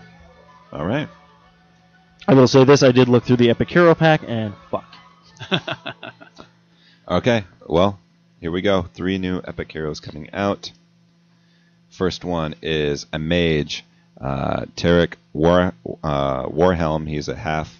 All 0.72 0.86
right. 0.86 1.08
I 2.28 2.34
will 2.34 2.46
say 2.46 2.64
this, 2.64 2.82
I 2.84 2.92
did 2.92 3.08
look 3.08 3.24
through 3.24 3.38
the 3.38 3.50
Epic 3.50 3.68
Hero 3.70 3.94
pack, 3.94 4.22
and 4.26 4.54
fuck. 4.70 4.94
Okay, 7.08 7.44
well, 7.66 7.98
here 8.40 8.52
we 8.52 8.62
go. 8.62 8.86
Three 8.94 9.18
new 9.18 9.42
epic 9.44 9.72
heroes 9.72 9.98
coming 9.98 10.30
out. 10.32 10.70
First 11.90 12.24
one 12.24 12.54
is 12.62 13.06
a 13.12 13.18
mage, 13.18 13.84
uh, 14.22 14.66
Tarek 14.76 15.14
War 15.32 15.74
uh, 16.02 16.46
Warhelm. 16.46 17.08
He's 17.08 17.28
a 17.28 17.34
half 17.36 17.76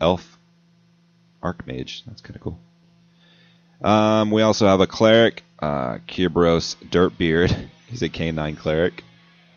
elf 0.00 0.38
archmage. 1.42 2.02
That's 2.06 2.20
kind 2.22 2.36
of 2.36 2.42
cool. 2.42 2.58
Um, 3.82 4.30
we 4.30 4.42
also 4.42 4.66
have 4.66 4.80
a 4.80 4.86
cleric, 4.86 5.42
uh, 5.58 5.98
Kibros 6.08 6.76
Dirtbeard. 6.90 7.68
He's 7.88 8.02
a 8.02 8.08
canine 8.08 8.56
cleric. 8.56 9.04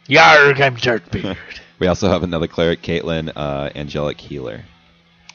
Yarg, 0.07 0.59
I'm 0.61 0.75
Dirtbeard. 0.75 1.37
We 1.79 1.85
also 1.85 2.09
have 2.09 2.23
another 2.23 2.47
cleric, 2.47 2.81
Caitlin, 2.81 3.31
uh, 3.35 3.69
Angelic 3.75 4.19
Healer. 4.19 4.63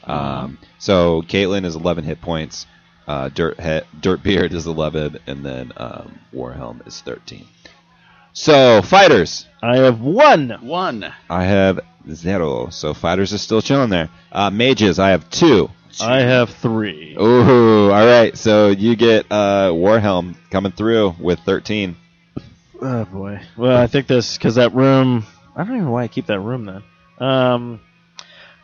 Um, 0.03 0.57
so 0.77 1.21
Caitlin 1.21 1.63
is 1.63 1.75
11 1.77 2.03
hit 2.03 2.19
points. 2.19 2.65
Uh, 3.07 3.29
Dirt 3.29 3.57
he- 3.61 3.99
Dirtbeard 4.01 4.51
is 4.51 4.67
11, 4.67 5.19
and 5.25 5.45
then 5.45 5.71
um, 5.77 6.19
Warhelm 6.33 6.85
is 6.85 6.99
13. 6.99 7.47
So 8.33 8.81
fighters, 8.81 9.47
I 9.61 9.77
have 9.77 10.01
one. 10.01 10.49
One. 10.61 11.13
I 11.29 11.43
have 11.45 11.79
zero. 12.11 12.69
So 12.69 12.93
fighters 12.93 13.33
are 13.33 13.37
still 13.37 13.61
chilling 13.61 13.89
there. 13.89 14.09
Uh, 14.31 14.49
mages, 14.49 14.99
I 14.99 15.09
have 15.09 15.29
two. 15.29 15.69
I 16.01 16.21
have 16.21 16.49
three. 16.49 17.15
Ooh, 17.19 17.91
all 17.91 18.05
right. 18.05 18.35
So 18.35 18.69
you 18.69 18.95
get 18.95 19.27
uh, 19.29 19.69
Warhelm 19.69 20.35
coming 20.49 20.71
through 20.71 21.15
with 21.19 21.39
13. 21.41 21.95
Oh 22.81 23.05
boy. 23.05 23.39
Well, 23.55 23.77
I 23.77 23.87
think 23.87 24.07
this 24.07 24.37
because 24.37 24.55
that 24.55 24.73
room. 24.73 25.25
I 25.55 25.63
don't 25.63 25.75
even 25.75 25.85
know 25.85 25.91
why 25.91 26.03
I 26.03 26.07
keep 26.07 26.25
that 26.25 26.39
room 26.39 26.65
then. 26.65 26.83
Um, 27.25 27.79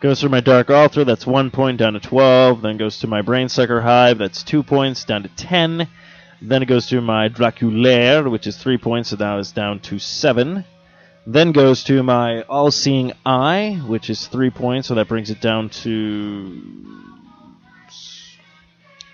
goes 0.02 0.20
through 0.20 0.30
my 0.30 0.41
dark 0.41 0.70
altar. 0.70 1.06
That's 1.06 1.26
one 1.26 1.52
point 1.52 1.78
down 1.78 1.94
to 1.94 2.00
twelve. 2.02 2.62
Then 2.62 2.76
goes 2.78 3.00
to 3.00 3.08
my 3.08 3.22
brain 3.22 3.48
sucker 3.48 3.80
hive. 3.80 4.18
That's 4.18 4.44
two 4.44 4.64
points 4.64 5.06
down 5.06 5.24
to 5.24 5.30
ten. 5.30 5.88
Then 6.41 6.64
it 6.64 6.68
goes 6.68 6.88
to 6.88 7.02
my 7.02 7.28
draculaire, 7.28 8.30
which 8.30 8.48
is 8.48 8.57
three 8.57 8.78
points. 8.78 9.10
So 9.10 9.18
now 9.18 9.40
it's 9.40 9.52
down 9.52 9.80
to 9.82 9.99
seven. 9.99 10.66
Then 11.28 11.52
goes 11.52 11.84
to 11.86 12.02
my 12.02 12.44
all-seeing 12.44 13.11
eye, 13.26 13.82
which 13.86 14.10
is 14.10 14.28
three 14.28 14.49
points. 14.49 14.88
So 14.88 14.95
that 14.95 15.07
brings 15.07 15.30
it 15.30 15.41
down 15.41 15.70
to 15.70 16.61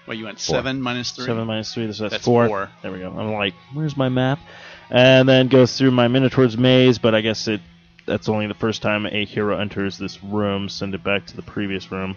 Well, 0.07 0.15
you 0.15 0.25
went 0.25 0.39
Four. 0.39 0.55
seven 0.55 0.81
minus 0.81 1.11
three. 1.11 1.25
Seven 1.25 1.47
minus 1.47 1.73
three, 1.73 1.91
so 1.91 2.03
that's, 2.03 2.13
That's 2.13 2.25
four. 2.25 2.47
four. 2.47 2.69
There 2.83 2.91
we 2.91 2.99
go. 2.99 3.09
I'm 3.09 3.33
like, 3.33 3.55
where's 3.73 3.97
my 3.97 4.09
map? 4.09 4.39
And 4.91 5.27
then 5.27 5.47
goes 5.47 5.75
through 5.77 5.91
my 5.91 6.07
Minotaur's 6.07 6.57
maze, 6.57 6.99
but 6.99 7.15
I 7.15 7.21
guess 7.21 7.47
it 7.47 7.59
that's 8.05 8.29
only 8.29 8.45
the 8.45 8.53
first 8.53 8.83
time 8.83 9.07
a 9.07 9.25
hero 9.25 9.57
enters 9.59 9.97
this 9.97 10.23
room. 10.23 10.69
Send 10.69 10.93
it 10.93 11.03
back 11.03 11.25
to 11.25 11.35
the 11.35 11.41
previous 11.41 11.91
room. 11.91 12.15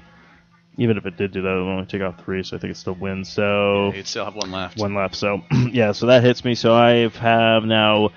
Even 0.80 0.96
if 0.96 1.06
it 1.06 1.16
did 1.16 1.32
do 1.32 1.42
that, 1.42 1.48
it 1.48 1.54
would 1.62 1.70
only 1.70 1.86
take 1.86 2.02
off 2.02 2.22
three, 2.24 2.42
so 2.44 2.56
I 2.56 2.60
think 2.60 2.70
it 2.70 2.76
still 2.76 2.94
wins. 2.94 3.28
So 3.28 3.92
You'd 3.92 4.06
still 4.06 4.24
have 4.24 4.36
one 4.36 4.52
left. 4.52 4.78
one 4.78 4.94
left. 4.94 5.16
So 5.16 5.42
yeah, 5.72 5.90
so 5.92 6.06
that 6.06 6.22
hits 6.22 6.44
me. 6.44 6.54
So 6.54 6.72
I 6.72 7.08
have 7.08 7.64
now, 7.64 8.10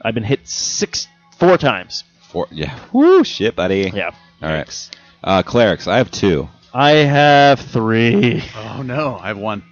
I've 0.00 0.14
been 0.14 0.22
hit 0.22 0.46
six, 0.46 1.08
four 1.38 1.58
times. 1.58 2.04
Four. 2.30 2.46
Yeah. 2.52 2.78
Woo, 2.92 3.24
shit, 3.24 3.56
buddy. 3.56 3.90
Yeah, 3.92 4.12
All 4.40 4.48
right. 4.48 4.90
Uh, 5.24 5.42
clerics, 5.42 5.88
I 5.88 5.98
have 5.98 6.10
two. 6.12 6.48
I 6.72 6.90
have 6.90 7.58
three. 7.58 8.42
Oh 8.56 8.82
no, 8.82 9.16
I 9.20 9.28
have 9.28 9.38
one. 9.38 9.64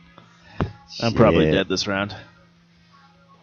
I'm 1.00 1.14
probably 1.14 1.50
dead 1.50 1.68
this 1.68 1.86
round. 1.86 2.14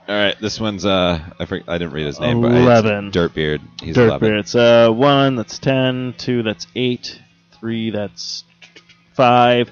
All 0.07 0.15
right, 0.15 0.35
this 0.41 0.59
one's 0.59 0.85
uh, 0.85 1.19
I 1.39 1.45
for, 1.45 1.61
I 1.68 1.77
didn't 1.77 1.93
read 1.93 2.07
his 2.07 2.19
name, 2.19 2.41
but 2.41 2.51
Eleven. 2.51 3.07
it's 3.07 3.15
Dirtbeard. 3.18 3.61
He's 3.81 3.95
Dirt 3.95 4.07
eleven. 4.09 4.27
Bear. 4.30 4.38
It's 4.39 4.55
uh 4.55 4.89
one 4.91 5.35
that's 5.38 5.59
ten, 5.59 6.13
two 6.18 6.43
that's 6.43 6.68
eight, 6.76 7.22
three 7.59 7.91
that's 7.91 8.43
five, 9.13 9.69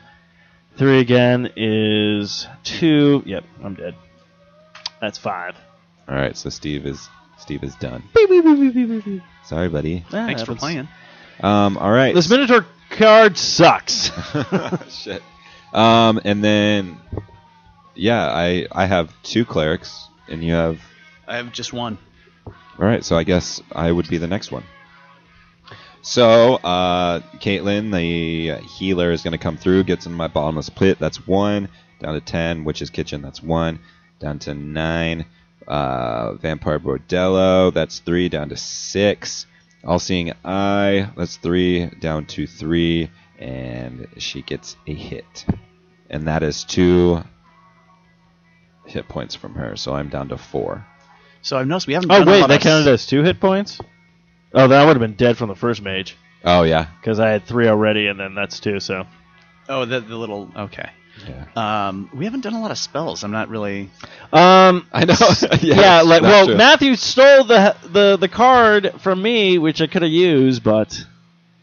three 0.77 0.99
again 0.99 1.51
is 1.55 2.47
two. 2.63 3.23
Yep, 3.25 3.43
I'm 3.63 3.75
dead. 3.75 3.95
That's 5.01 5.17
five. 5.17 5.55
All 6.07 6.15
right, 6.15 6.35
so 6.35 6.49
Steve 6.49 6.85
is 6.85 7.07
Steve 7.37 7.63
is 7.63 7.75
done. 7.75 8.03
Sorry, 9.45 9.69
buddy. 9.69 10.03
Ah, 10.07 10.11
Thanks 10.11 10.41
for 10.41 10.53
happens. 10.53 10.59
playing. 10.59 10.87
Um, 11.41 11.77
all 11.77 11.91
right. 11.91 12.13
This 12.13 12.29
Minotaur 12.29 12.65
card 12.89 13.37
sucks. 13.37 14.11
Shit. 14.89 15.23
Um, 15.73 16.19
and 16.25 16.43
then 16.43 16.97
yeah, 17.95 18.27
I 18.27 18.67
I 18.71 18.85
have 18.85 19.13
two 19.23 19.45
clerics, 19.45 20.07
and 20.27 20.43
you 20.43 20.53
have. 20.53 20.79
I 21.27 21.37
have 21.37 21.51
just 21.51 21.73
one. 21.73 21.97
All 22.45 22.85
right, 22.85 23.03
so 23.03 23.17
I 23.17 23.23
guess 23.23 23.61
I 23.71 23.91
would 23.91 24.07
be 24.09 24.17
the 24.17 24.27
next 24.27 24.51
one. 24.51 24.63
So, 26.01 26.55
uh, 26.55 27.19
Caitlin, 27.39 27.91
the 27.93 28.65
healer, 28.65 29.11
is 29.11 29.21
going 29.21 29.33
to 29.33 29.37
come 29.37 29.57
through, 29.57 29.83
gets 29.83 30.05
in 30.05 30.13
my 30.13 30.27
bottomless 30.27 30.69
pit. 30.69 30.97
That's 30.99 31.27
one. 31.27 31.69
Down 31.99 32.13
to 32.13 32.21
10, 32.21 32.63
Witch's 32.63 32.89
Kitchen. 32.89 33.21
That's 33.21 33.43
one. 33.43 33.79
Down 34.19 34.39
to 34.39 34.53
nine. 34.53 35.25
Uh, 35.67 36.33
Vampire 36.35 36.79
Bordello. 36.79 37.73
That's 37.73 37.99
three. 37.99 38.29
Down 38.29 38.49
to 38.49 38.57
six. 38.57 39.45
All 39.83 39.99
Seeing 39.99 40.33
Eye. 40.43 41.09
That's 41.15 41.37
three. 41.37 41.87
Down 41.87 42.25
to 42.27 42.47
three. 42.47 43.11
And 43.37 44.07
she 44.17 44.41
gets 44.41 44.77
a 44.87 44.93
hit. 44.93 45.45
And 46.09 46.27
that 46.27 46.43
is 46.43 46.63
two 46.63 47.23
hit 48.85 49.07
points 49.07 49.35
from 49.35 49.55
her. 49.55 49.75
So 49.75 49.93
I'm 49.93 50.09
down 50.09 50.29
to 50.29 50.37
four. 50.37 50.85
So 51.41 51.57
I've 51.57 51.67
noticed 51.67 51.87
we 51.87 51.93
haven't. 51.93 52.11
oh 52.11 52.25
wait, 52.25 52.41
lot 52.41 52.49
that 52.49 52.61
counted 52.61 52.89
as 52.89 53.05
two 53.05 53.23
hit 53.23 53.39
points. 53.39 53.79
Oh, 54.53 54.67
then 54.67 54.79
I 54.81 54.85
would 54.85 54.95
have 54.95 55.01
been 55.01 55.15
dead 55.15 55.37
from 55.37 55.49
the 55.49 55.55
first 55.55 55.81
mage 55.81 56.15
Oh, 56.43 56.63
yeah. 56.63 56.87
because 56.99 57.19
I 57.19 57.29
had 57.29 57.45
three 57.45 57.67
already, 57.67 58.07
and 58.07 58.19
then 58.19 58.33
that's 58.35 58.59
two. 58.59 58.79
So 58.79 59.05
Oh, 59.67 59.85
the, 59.85 59.99
the 59.99 60.15
little. 60.15 60.49
Okay. 60.55 60.89
Yeah. 61.27 61.87
Um, 61.89 62.09
we 62.13 62.23
haven't 62.25 62.41
done 62.41 62.53
a 62.53 62.61
lot 62.61 62.71
of 62.71 62.77
spells. 62.77 63.23
I'm 63.23 63.31
not 63.31 63.49
really. 63.49 63.89
um, 64.31 64.87
I 64.93 65.05
know. 65.05 65.15
yeah, 65.61 66.01
like 66.01 66.21
that's 66.21 66.23
well, 66.23 66.45
true. 66.47 66.55
Matthew 66.55 66.95
stole 66.95 67.43
the 67.43 67.75
the 67.91 68.17
the 68.17 68.29
card 68.29 68.93
from 69.01 69.21
me, 69.21 69.57
which 69.57 69.81
I 69.81 69.87
could 69.87 70.01
have 70.01 70.11
used, 70.11 70.63
but 70.63 70.97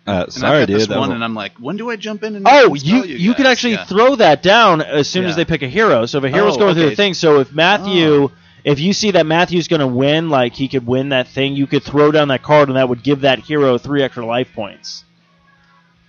Uh, 0.07 0.23
And 0.25 0.33
sorry, 0.33 0.59
I've 0.59 0.61
got 0.63 0.67
dude. 0.67 0.81
this 0.81 0.87
that 0.89 0.99
one, 0.99 1.09
will- 1.09 1.15
and 1.17 1.25
I'm 1.25 1.35
like, 1.35 1.55
when 1.59 1.77
do 1.79 1.91
I 1.91 1.97
jump 1.97 2.23
in 2.23 2.37
and? 2.37 2.47
oh, 2.47 2.67
and 2.75 2.83
you 2.83 2.99
spell 2.99 3.07
you, 3.11 3.35
could 3.35 3.45
guys? 3.45 3.53
actually 3.53 3.73
Yeah. 3.75 3.85
throw 3.87 4.15
that 4.17 4.43
down 4.43 4.83
as 4.83 5.09
soon 5.09 5.25
as 5.25 5.31
Yeah. 5.31 5.37
they 5.37 5.45
pick 5.47 5.63
a 5.63 5.69
hero. 5.69 6.05
So 6.07 6.19
if 6.19 6.25
a 6.25 6.29
hero's 6.29 6.57
Oh, 6.57 6.59
going 6.61 6.75
through 6.75 6.83
okay. 6.85 6.91
the 6.91 6.97
thing, 6.97 7.15
so 7.15 7.41
if 7.41 7.53
Matthew. 7.53 8.31
If 8.67 8.81
you 8.81 8.93
see 8.93 9.13
that 9.13 9.25
Matthew's 9.27 9.69
going 9.69 9.81
to 9.81 9.87
win, 9.87 10.29
like 10.29 10.53
he 10.55 10.67
could 10.69 10.87
win 10.87 11.11
that 11.11 11.29
thing, 11.29 11.55
you 11.55 11.67
could 11.69 11.85
throw 11.85 12.11
down 12.11 12.29
that 12.29 12.43
card, 12.43 12.69
and 12.69 12.77
that 12.77 12.89
would 12.89 13.03
give 13.03 13.21
that 13.21 13.39
hero 13.39 13.79
three 13.79 14.03
extra 14.03 14.27
life 14.27 14.49
points. 14.55 15.05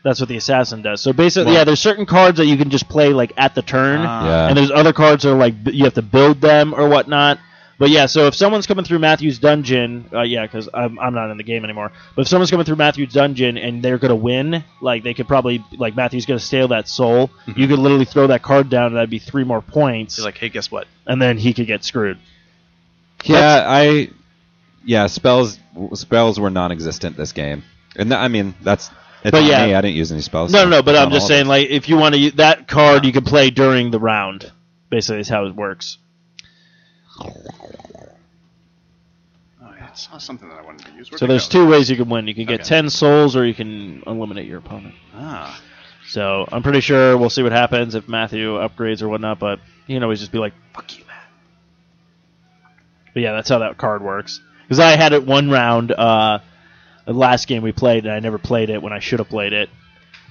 That's 0.03 0.19
what 0.19 0.27
the 0.29 0.37
assassin 0.37 0.81
does. 0.81 1.01
So 1.01 1.13
basically, 1.13 1.47
Well- 1.51 1.55
yeah, 1.55 1.63
there's 1.65 1.79
certain 1.79 2.05
cards 2.05 2.37
that 2.37 2.45
you 2.45 2.57
can 2.57 2.69
just 2.69 2.87
play 2.89 3.09
like 3.13 3.31
at 3.37 3.55
the 3.55 3.61
turn, 3.61 3.99
Ah. 4.01 4.25
Yeah. 4.25 4.47
and 4.47 4.57
there's 4.57 4.71
other 4.71 4.91
cards 4.93 5.23
that 5.23 5.31
are 5.33 5.37
like 5.37 5.53
you 5.65 5.83
have 5.83 5.93
to 5.95 6.01
build 6.01 6.41
them 6.41 6.73
or 6.73 6.89
whatnot. 6.89 7.39
But 7.79 7.91
yeah, 7.91 8.07
so 8.07 8.25
if 8.25 8.33
someone's 8.33 8.65
coming 8.65 8.85
through 8.85 8.97
Matthew's 8.97 9.37
dungeon, 9.37 10.05
uh, 10.11 10.23
yeah, 10.23 10.41
because 10.47 10.67
I'm, 10.73 10.97
I'm 10.97 11.13
not 11.13 11.29
in 11.29 11.37
the 11.37 11.43
game 11.43 11.63
anymore. 11.63 11.91
But 12.15 12.23
if 12.23 12.27
someone's 12.27 12.49
coming 12.49 12.65
through 12.65 12.77
Matthew's 12.77 13.13
dungeon 13.13 13.55
and 13.59 13.83
they're 13.83 13.99
gonna 13.99 14.15
win, 14.15 14.63
like 14.81 15.03
they 15.03 15.13
could 15.13 15.27
probably 15.27 15.63
like 15.77 15.95
Matthew's 15.95 16.25
gonna 16.25 16.39
steal 16.39 16.69
that 16.69 16.87
soul. 16.87 17.29
You 17.45 17.67
could 17.67 17.77
literally 17.77 18.05
throw 18.05 18.25
that 18.27 18.41
card 18.41 18.69
down, 18.69 18.87
and 18.87 18.95
that'd 18.95 19.11
be 19.11 19.19
three 19.19 19.43
more 19.43 19.61
points, 19.61 20.15
He's 20.15 20.25
like, 20.25 20.39
hey, 20.39 20.49
guess 20.49 20.71
what? 20.71 20.87
and 21.05 21.21
then 21.21 21.37
he 21.37 21.53
could 21.53 21.67
get 21.67 21.83
screwed. 21.83 22.17
Yeah, 23.29 23.63
I. 23.67 24.09
Yeah, 24.85 25.07
spells 25.07 25.59
spells 25.95 26.39
were 26.39 26.49
non-existent 26.49 27.17
this 27.17 27.33
game, 27.33 27.63
and 27.97 28.09
th- 28.09 28.19
I 28.19 28.27
mean 28.29 28.53
that's. 28.61 28.89
It's 29.23 29.31
But 29.31 29.41
on 29.43 29.47
yeah. 29.49 29.65
me. 29.65 29.73
I 29.73 29.81
didn't 29.81 29.95
use 29.97 30.11
any 30.11 30.21
spells. 30.21 30.51
No, 30.53 30.59
so 30.59 30.65
no, 30.65 30.77
no, 30.77 30.81
but 30.83 30.95
I'm 30.95 31.11
just 31.11 31.27
saying, 31.27 31.47
like, 31.47 31.69
if 31.69 31.89
you 31.89 31.97
want 31.97 32.13
to 32.15 32.19
use 32.21 32.33
that 32.33 32.67
card, 32.67 33.03
you 33.03 33.11
can 33.11 33.23
play 33.25 33.49
during 33.49 33.89
the 33.91 33.99
round. 33.99 34.51
Basically, 34.89 35.19
is 35.19 35.27
how 35.27 35.45
it 35.47 35.55
works. 35.55 35.97
Oh, 37.19 37.33
yeah, 39.77 39.87
it's 39.89 40.09
not 40.11 40.21
something 40.21 40.47
that 40.49 40.59
I 40.59 40.61
wanted 40.61 40.85
to 40.85 40.91
use. 40.93 41.09
Where'd 41.11 41.19
So 41.19 41.27
there's 41.27 41.47
go? 41.47 41.59
two 41.65 41.67
ways 41.69 41.89
you 41.89 41.95
can 41.97 42.09
win. 42.09 42.27
You 42.27 42.35
can 42.35 42.45
get 42.45 42.61
Okay. 42.61 42.69
ten 42.69 42.89
souls, 42.89 43.35
or 43.35 43.45
you 43.45 43.53
can 43.55 44.03
eliminate 44.05 44.45
your 44.47 44.59
opponent. 44.59 44.95
Ah, 45.15 45.59
So 46.07 46.47
I'm 46.51 46.63
pretty 46.63 46.79
sure 46.81 47.17
we'll 47.17 47.29
see 47.31 47.43
what 47.43 47.51
happens 47.51 47.95
if 47.95 48.07
Matthew 48.07 48.53
upgrades 48.53 49.01
or 49.01 49.09
whatnot. 49.09 49.39
But 49.39 49.59
he 49.87 49.93
can 49.95 50.03
always 50.03 50.19
just 50.19 50.31
be 50.31 50.37
like, 50.37 50.53
"Fuck 50.73 50.97
you, 50.97 51.03
Matt." 51.05 51.06
But 53.17 53.23
yeah, 53.23 53.31
that's 53.31 53.49
how 53.49 53.57
that 53.57 53.77
card 53.79 54.03
works. 54.03 54.39
Because 54.61 54.77
I 54.79 54.95
had 54.95 55.11
it 55.11 55.25
one 55.25 55.49
round, 55.49 55.91
uh, 55.91 56.37
the 57.07 57.13
last 57.13 57.47
game 57.47 57.63
we 57.63 57.71
played, 57.71 58.05
and 58.05 58.13
I 58.13 58.19
never 58.19 58.37
played 58.37 58.69
it 58.69 58.79
when 58.79 58.93
I 58.93 58.99
should 58.99 59.17
have 59.17 59.27
played 59.27 59.53
it. 59.53 59.71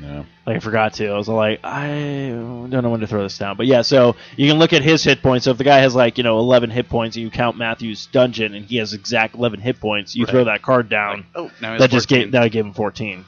Yeah. 0.00 0.22
Like 0.46 0.58
I 0.58 0.60
forgot 0.60 0.92
to. 0.94 1.08
I 1.08 1.16
was 1.16 1.26
like, 1.26 1.58
I 1.64 1.88
don't 2.28 2.70
know 2.70 2.90
when 2.90 3.00
to 3.00 3.08
throw 3.08 3.24
this 3.24 3.36
down. 3.38 3.56
But 3.56 3.66
yeah, 3.66 3.82
so 3.82 4.14
you 4.36 4.48
can 4.48 4.60
look 4.60 4.72
at 4.72 4.82
his 4.82 5.02
hit 5.02 5.20
points. 5.20 5.46
So 5.46 5.50
if 5.50 5.58
the 5.58 5.64
guy 5.64 5.78
has 5.78 5.96
like 5.96 6.16
you 6.16 6.22
know 6.22 6.38
11 6.38 6.70
hit 6.70 6.88
points, 6.88 7.16
and 7.16 7.24
you 7.24 7.30
count 7.30 7.56
Matthew's 7.58 8.06
dungeon, 8.06 8.54
and 8.54 8.64
he 8.64 8.76
has 8.76 8.92
exact 8.92 9.34
11 9.34 9.58
hit 9.58 9.80
points, 9.80 10.14
you 10.14 10.24
Right. 10.26 10.30
throw 10.30 10.44
that 10.44 10.62
card 10.62 10.88
down. 10.88 11.26
Oh, 11.34 11.50
now 11.60 11.72
it's 11.74 11.80
that 11.82 11.90
just 11.90 12.08
14. 12.08 12.26
gave 12.26 12.32
that 12.40 12.52
gave 12.52 12.66
him 12.66 12.72
14. 12.72 13.24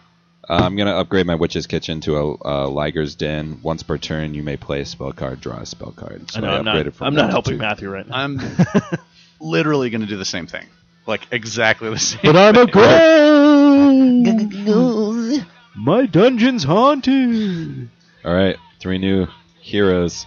Uh, 0.48 0.60
I'm 0.62 0.76
gonna 0.76 0.94
upgrade 0.96 1.26
my 1.26 1.34
witch's 1.34 1.66
kitchen 1.66 2.00
to 2.02 2.16
a, 2.16 2.36
a 2.66 2.68
Liger's 2.68 3.16
Den. 3.16 3.58
Once 3.62 3.82
per 3.82 3.98
turn, 3.98 4.34
you 4.34 4.44
may 4.44 4.56
play 4.56 4.82
a 4.82 4.86
spell 4.86 5.12
card, 5.12 5.40
draw 5.40 5.56
a 5.58 5.66
spell 5.66 5.90
card. 5.92 6.30
So 6.30 6.38
I 6.38 6.42
know 6.42 6.50
I'm 6.50 6.64
not. 6.64 6.94
from 6.94 7.06
I'm 7.08 7.14
not 7.14 7.30
helping 7.30 7.54
two. 7.54 7.58
Matthew 7.58 7.90
right 7.90 8.08
now. 8.08 8.16
I'm 8.16 8.38
literally 9.40 9.90
going 9.90 10.00
to 10.02 10.06
do 10.06 10.16
the 10.16 10.24
same 10.24 10.46
thing. 10.46 10.66
Like 11.06 11.22
exactly 11.30 11.90
the 11.90 11.98
same. 11.98 12.20
But 12.22 12.36
I'm 12.36 12.56
a 12.56 12.66
thing. 12.66 14.64
ghost. 14.64 15.44
My 15.76 16.06
dungeon's 16.06 16.64
haunted. 16.64 17.88
All 18.24 18.34
right, 18.34 18.56
three 18.80 18.98
new 18.98 19.26
heroes. 19.60 20.26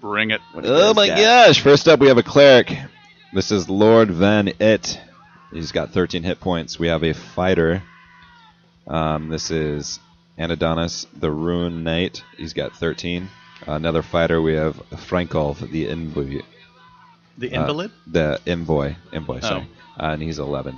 Bring 0.00 0.30
it. 0.30 0.40
Oh 0.54 0.94
my 0.94 1.08
gosh! 1.08 1.60
First 1.60 1.88
up, 1.88 2.00
we 2.00 2.08
have 2.08 2.18
a 2.18 2.22
cleric. 2.22 2.76
This 3.32 3.50
is 3.50 3.68
Lord 3.68 4.10
Van 4.10 4.52
It. 4.58 5.00
He's 5.52 5.72
got 5.72 5.92
13 5.92 6.22
hit 6.22 6.40
points. 6.40 6.78
We 6.78 6.88
have 6.88 7.02
a 7.02 7.12
fighter. 7.12 7.82
Um, 8.86 9.28
this 9.28 9.50
is 9.50 10.00
Anadonis, 10.38 11.06
the 11.18 11.30
Rune 11.30 11.82
Knight. 11.84 12.22
He's 12.36 12.52
got 12.54 12.72
13. 12.76 13.28
another 13.66 14.02
fighter, 14.02 14.40
we 14.40 14.54
have 14.54 14.76
Frankolf, 14.90 15.58
the 15.70 15.88
Envoy. 15.90 16.40
The 17.40 17.52
Uh, 17.56 17.60
invalid? 17.60 17.90
the 18.06 18.38
envoy, 18.46 18.94
envoy, 19.12 19.38
Oh. 19.38 19.40
sorry, 19.40 19.66
uh, 19.98 20.04
and 20.12 20.22
he's 20.22 20.38
11. 20.38 20.76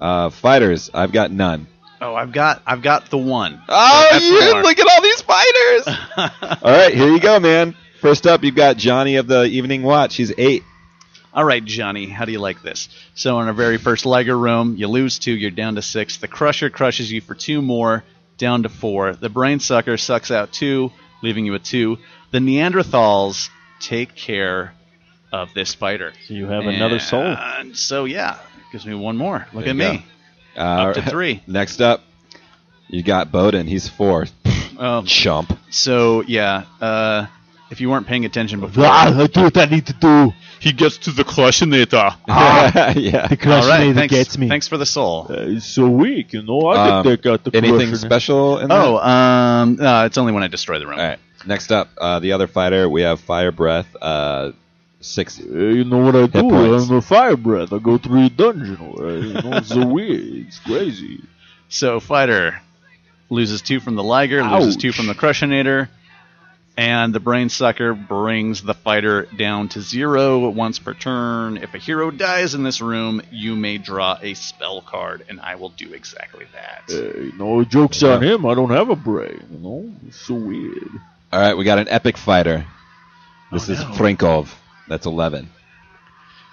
Uh, 0.00 0.30
fighters, 0.30 0.90
I've 0.92 1.12
got 1.12 1.30
none. 1.30 1.66
oh, 2.02 2.14
I've 2.14 2.32
got 2.32 2.60
I've 2.66 2.82
got 2.82 3.08
the 3.08 3.16
one. 3.18 3.60
Oh, 3.68 4.08
That's 4.12 4.24
you 4.24 4.62
look 4.62 4.78
at 4.78 4.86
all 4.86 5.00
these 5.02 5.22
fighters! 5.22 5.86
all 6.62 6.70
right, 6.72 6.92
here 6.92 7.08
you 7.08 7.20
go, 7.20 7.40
man. 7.40 7.74
First 8.02 8.26
up, 8.26 8.44
you've 8.44 8.54
got 8.54 8.76
Johnny 8.76 9.16
of 9.16 9.26
the 9.26 9.44
Evening 9.44 9.82
Watch. 9.82 10.16
He's 10.16 10.32
eight. 10.36 10.62
All 11.32 11.44
right, 11.44 11.64
Johnny, 11.64 12.06
how 12.06 12.24
do 12.26 12.32
you 12.32 12.38
like 12.40 12.62
this? 12.62 12.88
So, 13.14 13.40
in 13.40 13.46
our 13.46 13.52
very 13.54 13.78
first 13.78 14.04
Liger 14.06 14.36
room, 14.36 14.76
you 14.76 14.88
lose 14.88 15.18
two, 15.18 15.32
you're 15.32 15.50
down 15.50 15.74
to 15.76 15.82
six. 15.82 16.16
The 16.18 16.28
Crusher 16.28 16.68
crushes 16.70 17.10
you 17.12 17.20
for 17.20 17.34
two 17.34 17.62
more, 17.62 18.04
down 18.38 18.62
to 18.64 18.68
four. 18.68 19.12
The 19.14 19.28
Brain 19.28 19.60
Sucker 19.60 19.96
sucks 19.96 20.30
out 20.30 20.52
two, 20.52 20.92
leaving 21.22 21.46
you 21.46 21.52
with 21.52 21.62
two. 21.62 21.98
The 22.32 22.38
Neanderthals 22.38 23.48
take 23.80 24.14
care 24.14 24.72
of 25.32 25.52
this 25.54 25.74
fighter. 25.74 26.12
So 26.26 26.34
you 26.34 26.46
have 26.48 26.64
another 26.64 26.98
soul. 26.98 27.24
And 27.24 27.76
so, 27.76 28.04
yeah, 28.04 28.38
gives 28.72 28.86
me 28.86 28.94
one 28.94 29.16
more. 29.16 29.46
Look 29.52 29.64
There 29.64 29.74
at 29.74 29.76
you 29.76 29.98
me. 29.98 30.06
Uh, 30.56 30.60
Up 30.60 30.94
to 30.94 31.02
three. 31.02 31.42
Next 31.46 31.80
up, 31.80 32.02
you 32.88 33.02
got 33.02 33.30
Bowden. 33.32 33.66
He's 33.66 33.88
fourth. 33.88 34.32
Um, 34.78 35.04
Chump. 35.06 35.52
so, 35.70 36.22
yeah, 36.22 36.64
uh, 36.80 37.26
if 37.70 37.80
you 37.80 37.90
weren't 37.90 38.06
paying 38.06 38.24
attention 38.24 38.60
before, 38.60 38.84
Ah, 38.86 39.18
I 39.22 39.26
do 39.26 39.42
what 39.42 39.56
I 39.58 39.64
need 39.66 39.86
to 39.86 39.92
do. 39.92 40.32
he 40.60 40.72
gets 40.72 40.98
to 40.98 41.10
the 41.10 41.24
Crushinator. 41.24 42.16
yeah. 42.28 43.26
The 43.26 43.50
All 43.50 43.68
right, 43.68 43.80
Crushinator 43.90 43.94
thanks, 43.96 44.14
gets 44.14 44.38
me. 44.38 44.48
thanks 44.48 44.68
for 44.68 44.76
the 44.78 44.86
soul. 44.86 45.26
Uh, 45.28 45.34
it's 45.56 45.66
so 45.66 45.88
weak, 45.88 46.32
you 46.32 46.42
know. 46.42 46.60
I 46.68 46.98
Um, 46.98 47.04
can 47.04 47.16
take 47.16 47.26
out 47.26 47.44
the 47.44 47.54
Anything 47.56 47.88
Crusher. 47.88 47.96
special 47.96 48.58
in 48.58 48.70
Oh, 48.70 48.94
that? 48.98 49.06
um, 49.08 49.78
uh, 49.80 50.04
it's 50.06 50.16
only 50.16 50.32
when 50.32 50.42
I 50.44 50.46
destroy 50.46 50.78
the 50.78 50.86
room. 50.86 50.98
All 51.00 51.04
right. 51.06 51.18
Next 51.46 51.70
up, 51.72 51.88
uh, 51.98 52.18
the 52.20 52.32
other 52.32 52.46
fighter, 52.46 52.88
we 52.88 53.02
have 53.02 53.20
Fire 53.20 53.52
Breath. 53.52 53.86
Uh, 54.00 54.52
six. 55.00 55.40
Uh, 55.40 55.44
you 55.44 55.84
know 55.84 55.98
what 55.98 56.16
I 56.16 56.26
do? 56.26 56.42
points. 56.42 56.88
I'm 56.88 56.96
a 56.96 57.02
fire 57.02 57.36
breath. 57.36 57.72
I 57.72 57.78
go 57.78 57.98
through 57.98 58.26
a 58.26 58.30
dungeon. 58.30 58.78
You 58.80 59.32
know, 59.34 59.52
it's 59.58 59.68
so 59.68 59.86
weird. 59.92 60.46
It's 60.46 60.58
crazy. 60.60 61.22
So 61.68 62.00
fighter 62.00 62.60
loses 63.30 63.62
two 63.62 63.80
from 63.80 63.96
the 63.96 64.04
Liger, 64.04 64.42
loses 64.44 64.76
two 64.76 64.92
from 64.92 65.06
the 65.08 65.14
Crushinator, 65.14 65.88
and 66.76 67.12
the 67.14 67.18
Brain 67.20 67.48
Sucker 67.48 67.92
brings 67.94 68.62
the 68.62 68.74
fighter 68.74 69.24
down 69.36 69.68
to 69.70 69.80
zero 69.80 70.48
once 70.48 70.78
per 70.78 70.94
turn. 70.94 71.56
If 71.56 71.74
a 71.74 71.78
hero 71.78 72.10
dies 72.12 72.54
in 72.54 72.62
this 72.62 72.80
room, 72.80 73.22
you 73.32 73.56
may 73.56 73.78
draw 73.78 74.16
a 74.22 74.34
spell 74.34 74.80
card, 74.80 75.24
and 75.28 75.40
I 75.40 75.56
will 75.56 75.70
do 75.70 75.92
exactly 75.92 76.46
that. 76.52 76.82
Uh, 76.88 77.18
you 77.18 77.32
know, 77.36 77.64
joke's 77.64 78.02
on 78.04 78.22
him. 78.22 78.46
I 78.46 78.54
don't 78.54 78.70
have 78.70 78.90
a 78.90 78.96
brain. 78.96 79.42
You 79.50 79.58
know, 79.58 79.92
it's 80.06 80.20
so 80.20 80.34
weird. 80.34 80.88
All 81.32 81.40
right, 81.40 81.54
we 81.56 81.64
got 81.64 81.78
an 81.78 81.88
epic 81.88 82.16
fighter. 82.16 82.64
This 83.50 83.68
Oh, 83.68 83.72
is 83.72 83.80
no. 83.80 83.86
Frankov. 83.90 84.48
That's 84.88 85.06
11. 85.06 85.48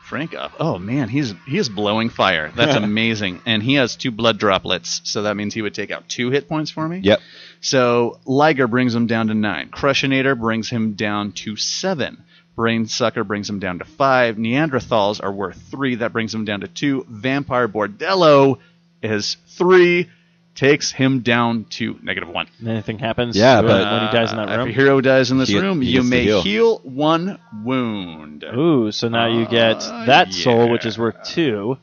Frank. 0.04 0.36
Uh, 0.36 0.50
oh 0.60 0.78
man, 0.78 1.10
he's 1.10 1.34
he 1.48 1.58
is 1.58 1.70
blowing 1.70 2.10
fire. 2.10 2.52
That's 2.56 2.76
amazing. 2.84 3.42
And 3.46 3.64
he 3.64 3.76
has 3.76 3.96
two 3.96 4.12
blood 4.12 4.38
droplets, 4.38 5.02
so 5.06 5.24
that 5.24 5.36
means 5.36 5.54
he 5.54 5.62
would 5.62 5.74
take 5.74 5.92
out 5.92 6.08
two 6.08 6.30
hit 6.30 6.48
points 6.48 6.70
for 6.70 6.88
me. 6.88 7.00
Yep. 7.00 7.20
So 7.62 8.20
Liger 8.26 8.68
brings 8.68 8.94
him 8.94 9.08
down 9.08 9.28
to 9.28 9.34
nine. 9.34 9.70
Crushinator 9.70 10.40
brings 10.40 10.70
him 10.70 10.94
down 10.94 11.32
to 11.32 11.56
seven. 11.56 12.24
Brain 12.56 12.86
Sucker 12.86 13.24
brings 13.24 13.50
him 13.50 13.60
down 13.60 13.80
to 13.80 13.86
five. 13.86 14.36
Neanderthals 14.36 15.24
are 15.24 15.32
worth 15.32 15.60
three. 15.72 15.96
That 15.96 16.14
brings 16.14 16.36
him 16.36 16.46
down 16.46 16.62
to 16.62 16.68
two. 16.68 17.06
Vampire 17.10 17.68
Bordello 17.68 18.60
is 19.02 19.38
three. 19.48 20.10
Takes 20.56 20.92
him 20.92 21.22
down 21.22 21.66
to 21.72 21.98
negative 22.04 22.30
one. 22.30 22.46
Anything 22.66 23.00
happens 23.00 23.36
Yeah, 23.36 23.60
uh, 23.60 23.62
but- 23.64 23.92
when 23.92 24.06
he 24.08 24.12
dies 24.14 24.32
in 24.32 24.38
that 24.38 24.50
Uh, 24.50 24.58
room. 24.58 24.70
If 24.70 24.76
a 24.76 24.80
hero 24.80 25.02
dies 25.02 25.32
in 25.32 25.40
this 25.40 25.50
He- 25.50 25.58
room, 25.60 25.82
he 25.82 25.90
you 25.92 26.04
may 26.04 26.24
heal. 26.26 26.42
heal. 26.44 26.78
one 26.84 27.40
wound. 27.64 28.44
Ooh, 28.56 28.92
so 28.92 29.08
now 29.10 29.26
you 29.28 29.46
get 29.48 29.78
Uh, 29.78 30.06
that 30.06 30.32
soul, 30.32 30.70
which 30.70 30.86
is 30.86 30.98
worth 30.98 31.16
two. 31.24 31.78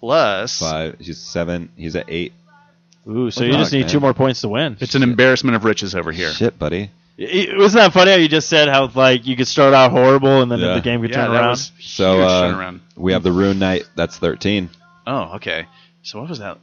Plus, 0.00 0.58
Five. 0.58 0.96
He's 1.00 1.18
seven. 1.18 1.68
He's 1.76 1.96
at 1.96 2.06
eight. 2.08 2.32
Ooh, 3.08 3.30
so 3.30 3.40
Fuck, 3.42 3.46
you 3.52 3.52
just 3.56 3.72
need 3.72 3.80
man. 3.82 3.88
two 3.88 4.00
more 4.00 4.14
points 4.14 4.40
to 4.40 4.48
win. 4.48 4.76
it's 4.80 4.94
an 4.96 5.02
embarrassment 5.04 5.54
of 5.56 5.64
riches 5.64 5.94
over 5.94 6.10
here. 6.12 6.32
Shit, 6.32 6.58
buddy. 6.58 6.90
I- 7.20 7.48
I- 7.54 7.56
Wasn't 7.56 7.80
that 7.80 7.92
funny 7.92 8.10
how 8.10 8.16
you 8.18 8.28
just 8.28 8.48
said 8.48 8.68
how 8.68 8.90
like 8.94 9.26
you 9.26 9.36
could 9.36 9.46
start 9.48 9.72
out 9.74 9.90
horrible 9.92 10.42
and 10.42 10.50
then 10.50 10.58
Yeah. 10.58 10.74
the 10.74 10.80
game 10.80 11.00
could 11.00 11.10
Yeah, 11.10 11.16
turn 11.24 11.32
that 11.32 11.38
around? 11.40 11.50
was 11.50 11.72
So 11.80 12.20
uh, 12.22 12.52
turnaround. 12.52 12.80
we 12.96 13.12
have 13.12 13.22
the 13.22 13.32
Rune 13.32 13.58
Knight. 13.58 13.84
That's 13.94 14.18
13. 14.18 14.68
Oh, 15.06 15.34
okay. 15.36 15.66
So 16.02 16.20
what 16.20 16.28
was 16.28 16.40
that? 16.40 16.58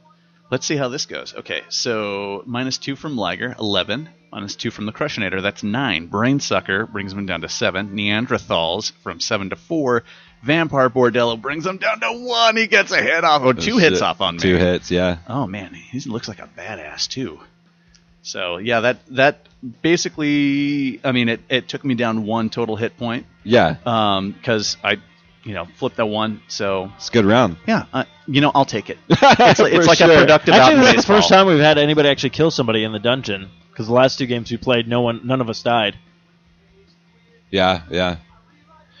Let's 0.50 0.66
see 0.66 0.76
how 0.76 0.88
this 0.88 1.06
goes. 1.06 1.34
Okay, 1.34 1.62
so 1.68 2.42
minus 2.46 2.78
two 2.78 2.96
from 2.96 3.16
Liger, 3.16 3.54
eleven. 3.58 4.08
Minus 4.30 4.56
two 4.56 4.70
from 4.70 4.84
the 4.86 4.92
Crushinator, 4.92 5.40
that's 5.42 5.62
nine. 5.62 6.06
Brain 6.06 6.40
Sucker 6.40 6.86
brings 6.86 7.12
him 7.12 7.24
down 7.24 7.40
to 7.42 7.48
seven. 7.48 7.90
Neanderthals 7.96 8.90
from 9.02 9.20
seven 9.20 9.50
to 9.50 9.56
four. 9.56 10.02
Vampire 10.42 10.90
Bordello 10.90 11.40
brings 11.40 11.64
him 11.64 11.78
down 11.78 12.00
to 12.00 12.08
one. 12.12 12.56
He 12.56 12.66
gets 12.66 12.92
a 12.92 13.00
hit 13.00 13.24
off, 13.24 13.42
or 13.42 13.54
two 13.54 13.74
Oh, 13.74 13.78
hits 13.78 14.02
off 14.02 14.20
on 14.20 14.34
me. 14.34 14.40
Two 14.40 14.56
hits, 14.56 14.90
yeah. 14.90 15.18
Oh 15.28 15.46
man, 15.46 15.72
he 15.72 16.00
looks 16.08 16.28
like 16.28 16.40
a 16.40 16.48
badass 16.58 17.08
too. 17.08 17.40
So 18.22 18.58
yeah, 18.58 18.80
that 18.80 18.98
that 19.10 19.46
basically, 19.82 21.00
I 21.04 21.12
mean, 21.12 21.28
it, 21.28 21.40
it 21.48 21.68
took 21.68 21.84
me 21.84 21.94
down 21.94 22.26
one 22.26 22.50
total 22.50 22.76
hit 22.76 22.96
point 22.96 23.26
Yeah. 23.44 23.76
um 23.86 24.32
because 24.32 24.76
I, 24.84 24.98
you 25.44 25.54
know, 25.54 25.66
flip 25.76 25.94
that 25.96 26.06
one. 26.06 26.40
So 26.48 26.90
It's 26.96 27.08
a 27.08 27.12
good 27.12 27.24
round. 27.24 27.56
yeah, 27.66 27.84
uh, 27.92 28.04
you 28.26 28.40
know, 28.40 28.50
I'll 28.54 28.64
take 28.64 28.90
it. 28.90 28.98
It's, 29.08 29.58
like- 29.60 29.72
it's 29.72 29.86
like 29.86 29.98
sure. 29.98 30.10
a 30.12 30.18
productive 30.20 30.54
out 30.54 30.60
Actually, 30.72 30.76
in 30.78 30.94
that's 30.96 31.06
the 31.06 31.12
first 31.14 31.28
time 31.28 31.46
we've 31.46 31.58
had 31.58 31.78
anybody 31.78 32.08
actually 32.08 32.30
kill 32.30 32.50
somebody 32.50 32.84
in 32.84 32.92
the 32.92 32.98
dungeon. 32.98 33.50
Because 33.70 33.86
the 33.88 33.92
last 33.92 34.18
two 34.18 34.26
games 34.26 34.50
we 34.52 34.56
played, 34.56 34.86
no 34.86 35.00
one, 35.00 35.20
none 35.24 35.40
of 35.40 35.48
us 35.50 35.62
died. 35.62 35.96
Yeah, 37.50 37.82
yeah. 37.90 38.16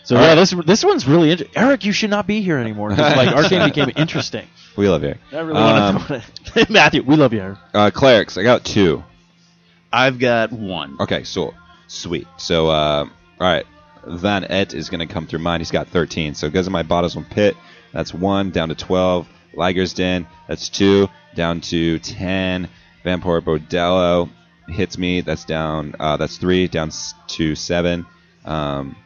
So 0.04 0.16
All 0.16 0.22
yeah, 0.22 0.28
right. 0.30 0.34
this 0.34 0.54
this 0.66 0.84
one's 0.84 1.06
really 1.08 1.30
interesting. 1.30 1.56
Eric, 1.56 1.84
you 1.84 1.92
should 1.92 2.10
not 2.10 2.26
be 2.26 2.42
here 2.42 2.58
anymore. 2.58 2.90
like 2.90 3.28
our 3.28 3.48
game 3.48 3.66
became 3.68 3.90
interesting. 3.96 4.46
We 4.76 4.88
love 4.88 5.02
Eric. 5.02 5.18
I 5.32 5.38
really 5.38 5.58
Um, 5.60 5.94
want 5.94 6.08
to. 6.08 6.66
Matthew, 6.70 7.02
we 7.04 7.16
love 7.16 7.32
you, 7.32 7.40
Eric. 7.40 7.58
Uh, 7.72 7.90
clerics, 7.90 8.36
I 8.36 8.42
got 8.42 8.64
two. 8.64 9.02
I've 9.92 10.18
got 10.18 10.52
one. 10.52 10.96
Okay, 11.00 11.24
so 11.24 11.54
sweet. 11.86 12.26
So, 12.36 12.66
uh, 12.68 13.04
all 13.04 13.08
right, 13.40 13.64
Van 14.06 14.44
Et 14.44 14.74
is 14.74 14.90
going 14.90 15.06
to 15.06 15.12
come 15.12 15.26
through 15.26 15.40
mine. 15.40 15.60
He's 15.60 15.70
got 15.70 15.88
13. 15.88 16.34
So, 16.34 16.50
goes 16.50 16.66
in 16.66 16.72
my 16.72 16.82
bottom 16.82 17.24
pit. 17.24 17.56
That's 17.92 18.12
one 18.12 18.50
down 18.50 18.68
to 18.68 18.74
12. 18.74 19.28
Liger's 19.54 19.94
Den. 19.94 20.26
That's 20.48 20.68
two 20.68 21.08
down 21.34 21.60
to 21.62 21.98
10. 21.98 22.68
Vampire 23.02 23.40
Bordello 23.40 24.30
hits 24.68 24.98
me. 24.98 25.20
That's 25.20 25.44
down. 25.44 25.94
Uh, 25.98 26.16
that's 26.16 26.38
three 26.38 26.68
down 26.68 26.90
to 27.28 27.54
seven. 27.54 28.06
Um, 28.44 28.96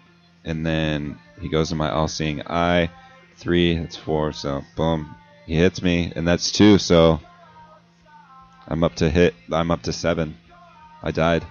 and 0.45 0.65
then 0.65 1.19
he 1.41 1.49
goes 1.49 1.73
in 1.73 1.79
my 1.79 1.91
all-seeing 1.91 2.47
eye. 2.47 2.91
Three. 3.37 3.77
That's 3.77 3.97
four. 3.97 4.33
So, 4.33 4.63
boom. 4.77 5.15
He 5.47 5.55
hits 5.55 5.83
me, 5.83 6.13
and 6.15 6.27
that's 6.27 6.53
two. 6.53 6.79
So, 6.79 7.21
I'm 8.67 8.85
up 8.85 8.97
to 8.97 9.09
hit. 9.09 9.35
I'm 9.53 9.71
up 9.71 9.83
to 9.83 9.93
seven. 9.93 10.37
I 11.03 11.11
died. 11.11 11.45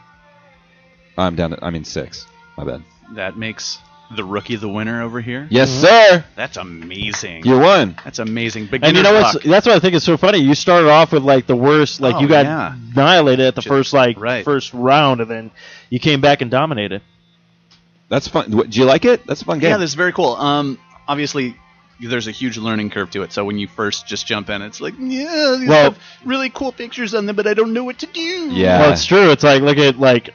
I'm 1.18 1.36
down 1.36 1.52
to, 1.52 1.66
I 1.66 1.72
mean, 1.72 1.84
six. 1.84 2.28
My 2.58 2.64
bad. 2.64 2.84
That 3.14 3.38
makes 3.38 3.80
the 4.16 4.24
rookie 4.24 4.56
the 4.56 4.70
winner 4.70 5.02
over 5.04 5.20
here. 5.20 5.48
Yes, 5.50 5.70
sir. 5.70 6.24
That's 6.36 6.56
amazing. 6.58 7.46
You 7.46 7.60
won. 7.60 7.98
That's 8.06 8.20
amazing. 8.20 8.70
And 8.72 8.96
you 8.96 9.04
know 9.04 9.14
what? 9.14 9.44
that's 9.44 9.66
what 9.68 9.76
I 9.76 9.80
think 9.80 9.96
is 9.96 10.04
so 10.04 10.16
funny. 10.18 10.38
You 10.40 10.56
started 10.56 10.90
off 10.90 11.12
with 11.12 11.24
like 11.24 11.46
the 11.46 11.56
worst, 11.56 12.00
like 12.00 12.16
Oh, 12.16 12.20
you 12.20 12.28
got 12.28 12.46
yeah. 12.46 12.76
annihilated 12.94 13.46
at 13.46 13.56
the 13.56 13.62
Just- 13.62 13.68
first 13.70 13.94
like 13.94 14.18
right. 14.20 14.46
first 14.46 14.74
round, 14.74 15.20
and 15.22 15.30
then 15.30 15.52
you 15.90 16.00
came 16.00 16.22
back 16.22 16.42
and 16.42 16.50
dominated. 16.50 17.02
That's 18.10 18.28
fun. 18.28 18.52
What- 18.56 18.70
Do 18.70 18.80
you 18.80 18.86
like 18.86 19.04
it? 19.04 19.26
That's 19.28 19.42
a 19.42 19.46
fun 19.46 19.60
game. 19.60 19.72
Yeah, 19.72 19.78
this 19.78 19.90
is 19.90 19.96
very 19.96 20.14
cool. 20.14 20.36
Um, 20.38 20.78
obviously, 21.08 21.58
there's 22.00 22.28
a 22.28 22.32
huge 22.32 22.58
learning 22.58 22.92
curve 22.92 23.12
to 23.12 23.24
it. 23.24 23.34
So 23.34 23.44
when 23.44 23.58
you 23.58 23.68
first 23.68 24.08
just 24.08 24.26
jump 24.26 24.50
in, 24.50 24.62
it's 24.62 24.80
like, 24.80 24.94
yeah, 24.98 25.56
these 25.60 25.68
Well- 25.68 25.84
have 25.92 25.98
really 26.24 26.50
cool 26.50 26.72
pictures 26.72 27.14
on 27.14 27.26
them, 27.26 27.36
but 27.36 27.46
I 27.48 27.54
don't 27.54 27.74
know 27.74 27.84
what 27.84 28.00
to 28.00 28.06
do. 28.06 28.22
Yeah. 28.54 28.80
Well, 28.82 28.94
it's 28.94 29.06
true. 29.06 29.32
It's 29.32 29.44
like 29.44 29.62
look 29.62 29.78
at 29.78 30.00
like 30.00 30.30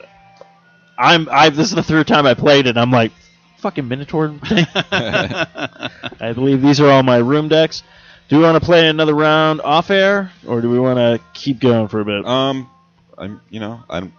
I'm 0.98 1.28
I 1.30 1.50
this 1.50 1.68
is 1.68 1.74
the 1.74 1.82
third 1.82 2.06
time 2.06 2.26
I 2.26 2.34
played 2.34 2.66
it. 2.66 2.76
I'm 2.76 2.90
like 2.90 3.12
fucking 3.58 3.86
Minotaur 3.88 4.28
thing. 4.48 4.66
I 4.90 6.32
believe 6.34 6.62
these 6.62 6.80
are 6.80 6.90
all 6.90 7.02
my 7.02 7.16
room 7.16 7.48
decks. 7.48 7.82
Do 8.28 8.38
we 8.38 8.44
want 8.44 8.60
to 8.60 8.64
play 8.64 8.88
another 8.88 9.14
round 9.14 9.60
off 9.60 9.90
air, 9.90 10.32
or 10.46 10.60
do 10.60 10.70
we 10.70 10.78
want 10.78 10.98
to 10.98 11.20
keep 11.34 11.60
going 11.60 11.88
for 11.88 12.00
a 12.00 12.04
bit? 12.04 12.24
Um, 12.26 12.70
I'm, 13.18 13.40
you 13.50 13.60
know, 13.60 13.82
I'm. 13.90 14.12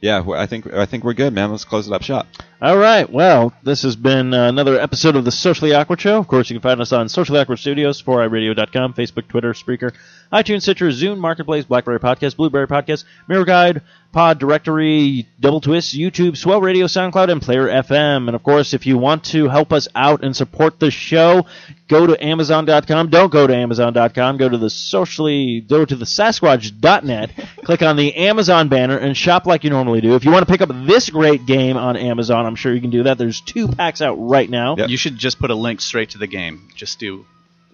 Yeah, 0.00 0.24
I 0.34 0.46
think 0.46 0.72
I 0.72 0.86
think 0.86 1.04
we're 1.04 1.12
good, 1.12 1.32
man. 1.32 1.50
Let's 1.50 1.64
close 1.64 1.86
it 1.86 1.92
up 1.92 2.02
shop. 2.02 2.26
All 2.60 2.76
right. 2.76 3.08
Well, 3.08 3.52
this 3.62 3.82
has 3.82 3.94
been 3.94 4.34
uh, 4.34 4.48
another 4.48 4.80
episode 4.80 5.16
of 5.16 5.24
the 5.24 5.30
Socially 5.30 5.74
Awkward 5.74 6.00
Show. 6.00 6.18
Of 6.18 6.26
course, 6.28 6.50
you 6.50 6.54
can 6.58 6.62
find 6.62 6.80
us 6.80 6.92
on 6.92 7.08
Socially 7.08 7.38
Awkward 7.38 7.58
Studios, 7.58 8.02
4iRadio.com, 8.02 8.94
Facebook, 8.94 9.28
Twitter, 9.28 9.52
Spreaker, 9.52 9.92
iTunes, 10.32 10.62
Stitcher, 10.62 10.88
Zune, 10.88 11.18
Marketplace, 11.18 11.64
BlackBerry 11.64 12.00
Podcast, 12.00 12.36
Blueberry 12.36 12.66
Podcast, 12.66 13.04
Miro 13.28 13.44
Guide, 13.44 13.82
Pod 14.12 14.38
Directory, 14.38 15.26
Double 15.40 15.60
Twist, 15.60 15.94
YouTube, 15.94 16.36
Swell 16.36 16.60
Radio, 16.60 16.86
SoundCloud, 16.86 17.30
and 17.30 17.40
Player 17.40 17.66
FM. 17.66 18.26
And 18.28 18.34
of 18.34 18.42
course, 18.42 18.74
if 18.74 18.86
you 18.86 18.98
want 18.98 19.24
to 19.24 19.48
help 19.48 19.72
us 19.72 19.88
out 19.94 20.22
and 20.22 20.36
support 20.36 20.78
the 20.78 20.90
show, 20.90 21.46
go 21.88 22.06
to 22.06 22.24
Amazon.com. 22.24 23.08
Don't 23.08 23.32
go 23.32 23.46
to 23.46 23.54
Amazon.com. 23.54 24.36
Go 24.36 24.48
to 24.48 24.58
the 24.58 24.68
socially, 24.70 25.60
go 25.60 25.84
to 25.84 25.96
the 25.96 26.04
Sasquatch.net. 26.04 27.30
click 27.64 27.82
on 27.82 27.96
the 27.96 28.14
Amazon 28.14 28.68
banner 28.68 28.98
and 28.98 29.16
shop 29.16 29.46
like 29.46 29.64
you 29.64 29.70
normally 29.70 30.00
do. 30.00 30.14
If 30.14 30.24
you 30.24 30.30
want 30.30 30.46
to 30.46 30.52
pick 30.52 30.60
up 30.60 30.70
this 30.86 31.08
great 31.10 31.46
game 31.46 31.76
on 31.76 31.96
Amazon, 31.96 32.44
I'm 32.44 32.56
sure 32.56 32.74
you 32.74 32.80
can 32.80 32.90
do 32.90 33.04
that. 33.04 33.16
There's 33.16 33.40
two 33.40 33.68
packs 33.68 34.02
out 34.02 34.14
right 34.14 34.48
now. 34.48 34.76
Yep. 34.76 34.90
You 34.90 34.96
should 34.96 35.16
just 35.16 35.38
put 35.38 35.50
a 35.50 35.54
link 35.54 35.80
straight 35.80 36.10
to 36.10 36.18
the 36.18 36.26
game. 36.26 36.68
Just 36.74 36.98
do 36.98 37.24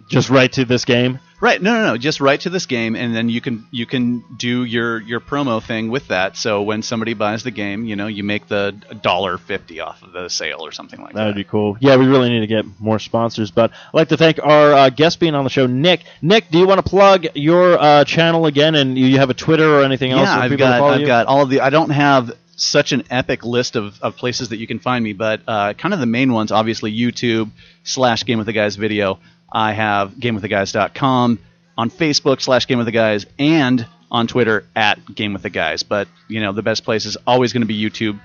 Just 0.08 0.30
right 0.30 0.50
to 0.52 0.64
this 0.64 0.84
game. 0.84 1.20
right. 1.40 1.60
No, 1.60 1.74
no, 1.74 1.86
no. 1.92 1.96
Just 1.98 2.20
right 2.20 2.40
to 2.40 2.50
this 2.50 2.66
game, 2.66 2.96
and 2.96 3.14
then 3.14 3.28
you 3.28 3.40
can 3.40 3.66
you 3.70 3.86
can 3.86 4.24
do 4.36 4.64
your 4.64 5.00
your 5.00 5.20
promo 5.20 5.62
thing 5.62 5.90
with 5.90 6.08
that. 6.08 6.36
So 6.36 6.62
when 6.62 6.82
somebody 6.82 7.14
buys 7.14 7.42
the 7.42 7.50
game, 7.50 7.84
you 7.84 7.94
know, 7.94 8.06
you 8.06 8.24
make 8.24 8.48
the 8.48 8.72
dollar 9.02 9.38
fifty 9.38 9.80
off 9.80 10.02
of 10.02 10.12
the 10.12 10.28
sale 10.28 10.64
or 10.64 10.72
something 10.72 11.00
like 11.00 11.12
That 11.14 11.20
that. 11.20 11.26
would 11.26 11.34
be 11.36 11.44
cool. 11.44 11.76
Yeah, 11.80 11.96
we 11.96 12.06
really 12.06 12.30
need 12.30 12.40
to 12.40 12.46
get 12.46 12.64
more 12.80 12.98
sponsors. 12.98 13.50
But 13.50 13.70
I'd 13.70 13.94
like 13.94 14.08
to 14.08 14.16
thank 14.16 14.38
our 14.42 14.72
uh, 14.72 14.90
guest 14.90 15.20
being 15.20 15.34
on 15.34 15.44
the 15.44 15.50
show, 15.50 15.66
Nick. 15.66 16.04
Nick, 16.22 16.50
do 16.50 16.58
you 16.58 16.66
want 16.66 16.82
to 16.84 16.88
plug 16.88 17.26
your 17.34 17.78
uh, 17.78 18.04
channel 18.04 18.46
again? 18.46 18.74
And 18.74 18.96
you 18.98 19.18
have 19.18 19.30
a 19.30 19.34
Twitter 19.34 19.78
or 19.80 19.84
anything 19.84 20.10
else? 20.12 20.22
yeah, 20.28 20.38
I've 20.38 20.56
got 20.58 20.82
I've 20.82 21.00
you? 21.00 21.06
got 21.06 21.26
all 21.26 21.42
of 21.42 21.50
the. 21.50 21.60
I 21.60 21.70
don't 21.70 21.90
have 21.90 22.32
such 22.60 22.90
an 22.90 23.04
epic 23.08 23.44
list 23.44 23.76
of, 23.76 24.02
of 24.02 24.16
places 24.16 24.48
that 24.48 24.56
you 24.56 24.66
can 24.66 24.80
find 24.80 25.04
me, 25.04 25.12
but 25.12 25.40
uh, 25.46 25.74
kind 25.74 25.94
of 25.94 26.00
the 26.00 26.06
main 26.06 26.32
ones, 26.32 26.50
obviously 26.50 26.92
YouTube 26.92 27.50
slash 27.84 28.24
Game 28.24 28.38
with 28.38 28.48
the 28.48 28.52
Guys 28.52 28.74
video. 28.74 29.20
I 29.50 29.72
have 29.72 30.12
GameWithTheGuys.com 30.12 31.38
on 31.76 31.90
Facebook 31.90 32.40
slash 32.40 32.66
Game 32.66 32.78
with 32.78 32.86
the 32.86 32.92
Guys 32.92 33.26
and 33.38 33.86
on 34.10 34.26
Twitter 34.26 34.64
at 34.74 35.14
Game 35.14 35.32
with 35.32 35.42
the 35.42 35.50
Guys. 35.50 35.82
But 35.82 36.08
you 36.28 36.40
know 36.40 36.52
the 36.52 36.62
best 36.62 36.84
place 36.84 37.06
is 37.06 37.16
always 37.26 37.52
going 37.52 37.62
to 37.62 37.66
be 37.66 37.78
YouTube. 37.80 38.20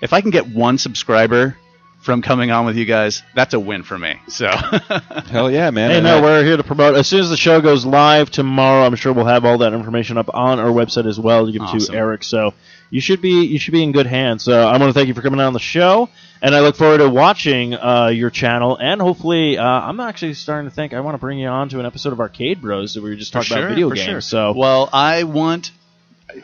If 0.00 0.12
I 0.12 0.20
can 0.20 0.30
get 0.30 0.46
one 0.48 0.78
subscriber 0.78 1.56
from 2.02 2.20
coming 2.20 2.50
on 2.50 2.66
with 2.66 2.76
you 2.76 2.84
guys, 2.84 3.22
that's 3.34 3.54
a 3.54 3.60
win 3.60 3.82
for 3.82 3.98
me. 3.98 4.16
So 4.28 4.48
Hell 5.30 5.50
yeah, 5.50 5.70
man. 5.70 5.90
Hey, 5.90 5.96
And 5.98 6.04
no, 6.04 6.18
I- 6.18 6.22
we're 6.22 6.44
here 6.44 6.56
to 6.58 6.62
promote. 6.64 6.96
As 6.96 7.06
soon 7.06 7.20
as 7.20 7.30
the 7.30 7.36
show 7.36 7.60
goes 7.62 7.86
live 7.86 8.30
tomorrow, 8.30 8.84
I'm 8.84 8.94
sure 8.96 9.12
we'll 9.12 9.24
have 9.24 9.44
all 9.46 9.58
that 9.58 9.72
information 9.72 10.18
up 10.18 10.28
on 10.34 10.58
our 10.58 10.68
website 10.68 11.06
as 11.06 11.18
well 11.18 11.46
to 11.46 11.52
give 11.52 11.62
Awesome. 11.62 11.80
to 11.80 11.94
Eric. 11.98 12.22
So 12.24 12.52
you 12.94 13.00
should 13.00 13.20
be 13.20 13.44
you 13.44 13.58
should 13.58 13.72
be 13.72 13.82
in 13.82 13.90
good 13.90 14.06
hands. 14.06 14.44
So 14.44 14.52
I 14.68 14.78
want 14.78 14.88
to 14.90 14.92
thank 14.92 15.08
you 15.08 15.14
for 15.14 15.20
coming 15.22 15.40
on 15.40 15.52
the 15.52 15.58
show, 15.58 16.08
and 16.40 16.54
I 16.54 16.60
look 16.60 16.76
forward 16.76 16.98
to 16.98 17.08
watching 17.08 17.74
uh, 17.74 18.06
your 18.14 18.30
channel. 18.30 18.78
And 18.80 19.00
hopefully, 19.00 19.58
uh, 19.58 19.64
I'm 19.64 19.98
actually 19.98 20.34
starting 20.34 20.70
to 20.70 20.74
think 20.74 20.94
I 20.94 21.00
want 21.00 21.14
to 21.14 21.18
bring 21.18 21.40
you 21.40 21.48
on 21.48 21.68
to 21.70 21.80
an 21.80 21.86
episode 21.86 22.12
of 22.12 22.20
Arcade 22.20 22.62
Bros 22.62 22.94
that 22.94 23.02
we 23.02 23.10
were 23.10 23.16
just 23.16 23.32
For 23.32 23.40
talking 23.42 23.58
about 23.58 23.68
video 23.70 23.88
for 23.88 23.96
games. 23.96 24.06
sure. 24.08 24.20
So 24.20 24.52
well, 24.56 24.88
I 24.92 25.24
want, 25.24 25.72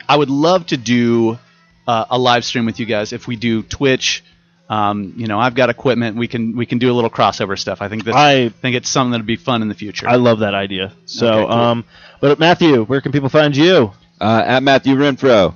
I 0.09 0.17
would 0.17 0.29
love 0.29 0.65
to 0.67 0.77
do 0.77 1.39
uh, 1.87 2.05
a 2.09 2.17
live 2.19 2.43
stream 2.43 2.65
with 2.65 2.81
you 2.81 2.85
guys 2.85 3.13
if 3.13 3.27
we 3.27 3.37
do 3.37 3.63
Twitch. 3.63 4.21
Um, 4.69 5.13
you 5.15 5.27
know, 5.27 5.39
I've 5.39 5.55
got 5.55 5.69
equipment. 5.69 6.17
We 6.17 6.27
can 6.27 6.57
we 6.57 6.65
can 6.65 6.79
do 6.79 6.91
a 6.91 6.95
little 6.95 7.09
crossover 7.09 7.57
stuff. 7.57 7.81
I 7.81 7.87
think 7.87 8.03
this. 8.03 8.13
I 8.15 8.49
think 8.49 8.75
it's 8.75 8.89
something 8.89 9.11
that'd 9.11 9.25
be 9.25 9.37
fun 9.37 9.61
in 9.61 9.69
the 9.69 9.73
future. 9.75 10.07
I 10.07 10.15
love 10.15 10.39
that 10.39 10.53
idea. 10.53 10.91
So, 11.05 11.27
Okay, 11.27 11.43
cool. 11.45 11.51
um, 11.53 11.85
but 12.19 12.39
Matthew, 12.39 12.83
where 12.83 12.99
can 12.99 13.11
people 13.13 13.29
find 13.29 13.55
you? 13.55 13.91
uh, 14.21 14.43
at 14.45 14.63
Matthew 14.63 14.95
Renfro. 14.95 15.55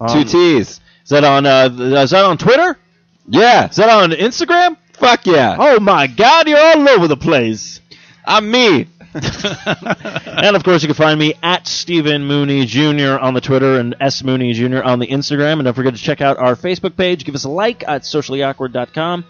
Um, 0.00 0.08
Two 0.08 0.24
T's. 0.24 0.80
Is 1.04 1.10
that 1.10 1.24
on? 1.24 1.46
Uh, 1.46 1.68
is 2.02 2.10
that 2.10 2.24
on 2.24 2.38
Twitter? 2.38 2.78
Yeah. 3.28 3.68
Is 3.68 3.76
that 3.76 3.88
on 3.88 4.10
Instagram? 4.10 4.76
Fuck 4.94 5.26
yeah. 5.26 5.56
Oh 5.58 5.80
my 5.80 6.06
God, 6.06 6.48
you're 6.48 6.58
all 6.58 6.88
over 6.88 7.08
the 7.08 7.16
place. 7.16 7.80
I'm 8.24 8.50
me. 8.50 8.88
and 9.14 10.56
of 10.56 10.64
course, 10.64 10.82
you 10.82 10.88
can 10.88 10.94
find 10.94 11.20
me 11.20 11.34
at 11.42 11.66
Stephen 11.68 12.24
Mooney 12.24 12.66
Jr. 12.66 13.18
on 13.20 13.34
the 13.34 13.40
Twitter 13.40 13.78
and 13.78 13.94
S 14.00 14.24
Mooney 14.24 14.52
Jr. 14.54 14.82
on 14.82 14.98
the 14.98 15.06
Instagram. 15.06 15.54
And 15.54 15.64
don't 15.64 15.74
forget 15.74 15.94
to 15.94 16.00
check 16.00 16.20
out 16.20 16.38
our 16.38 16.56
Facebook 16.56 16.96
page. 16.96 17.24
Give 17.24 17.34
us 17.34 17.44
a 17.44 17.48
like 17.48 17.86
at 17.86 18.02
sociallyawkward.com 18.02 19.24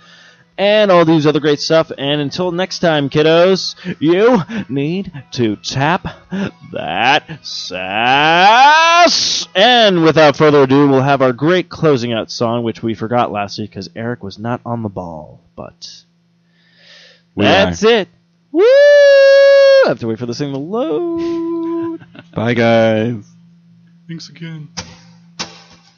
and 0.56 0.90
all 0.90 1.04
these 1.04 1.26
other 1.26 1.40
great 1.40 1.60
stuff. 1.60 1.90
And 1.96 2.20
until 2.20 2.52
next 2.52 2.78
time, 2.78 3.10
kiddos, 3.10 3.74
you 4.00 4.38
need 4.68 5.12
to 5.32 5.56
tap 5.56 6.06
that 6.72 7.44
sass. 7.44 9.48
And 9.54 10.04
without 10.04 10.36
further 10.36 10.62
ado, 10.62 10.88
we'll 10.88 11.02
have 11.02 11.22
our 11.22 11.32
great 11.32 11.68
closing 11.68 12.12
out 12.12 12.30
song, 12.30 12.64
which 12.64 12.82
we 12.82 12.94
forgot 12.94 13.32
last 13.32 13.58
week 13.58 13.70
because 13.70 13.90
Eric 13.96 14.22
was 14.22 14.38
not 14.38 14.60
on 14.64 14.82
the 14.82 14.88
ball. 14.88 15.40
But 15.56 16.04
We 17.34 17.44
that's 17.44 17.82
it. 17.82 18.08
Woo! 18.52 18.62
I 18.62 19.84
have 19.88 19.98
to 19.98 20.06
wait 20.06 20.18
for 20.18 20.26
this 20.26 20.38
thing 20.38 20.52
to 20.52 20.58
load. 20.58 22.00
Bye, 22.34 22.54
guys. 22.54 23.24
Thanks 24.08 24.28
again. 24.28 24.68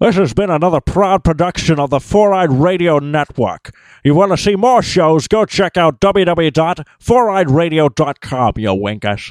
This 0.00 0.16
has 0.16 0.32
been 0.32 0.48
another 0.48 0.80
proud 0.80 1.24
production 1.24 1.78
of 1.78 1.90
the 1.90 2.00
Four 2.00 2.32
Eyed 2.32 2.50
Radio 2.50 3.00
Network. 3.00 3.76
You 4.02 4.14
want 4.14 4.32
to 4.32 4.38
see 4.38 4.56
more 4.56 4.80
shows? 4.80 5.28
Go 5.28 5.44
check 5.44 5.76
out 5.76 6.00
www.foureyedradio.com, 6.00 8.52
you 8.56 8.74
winkers. 8.74 9.28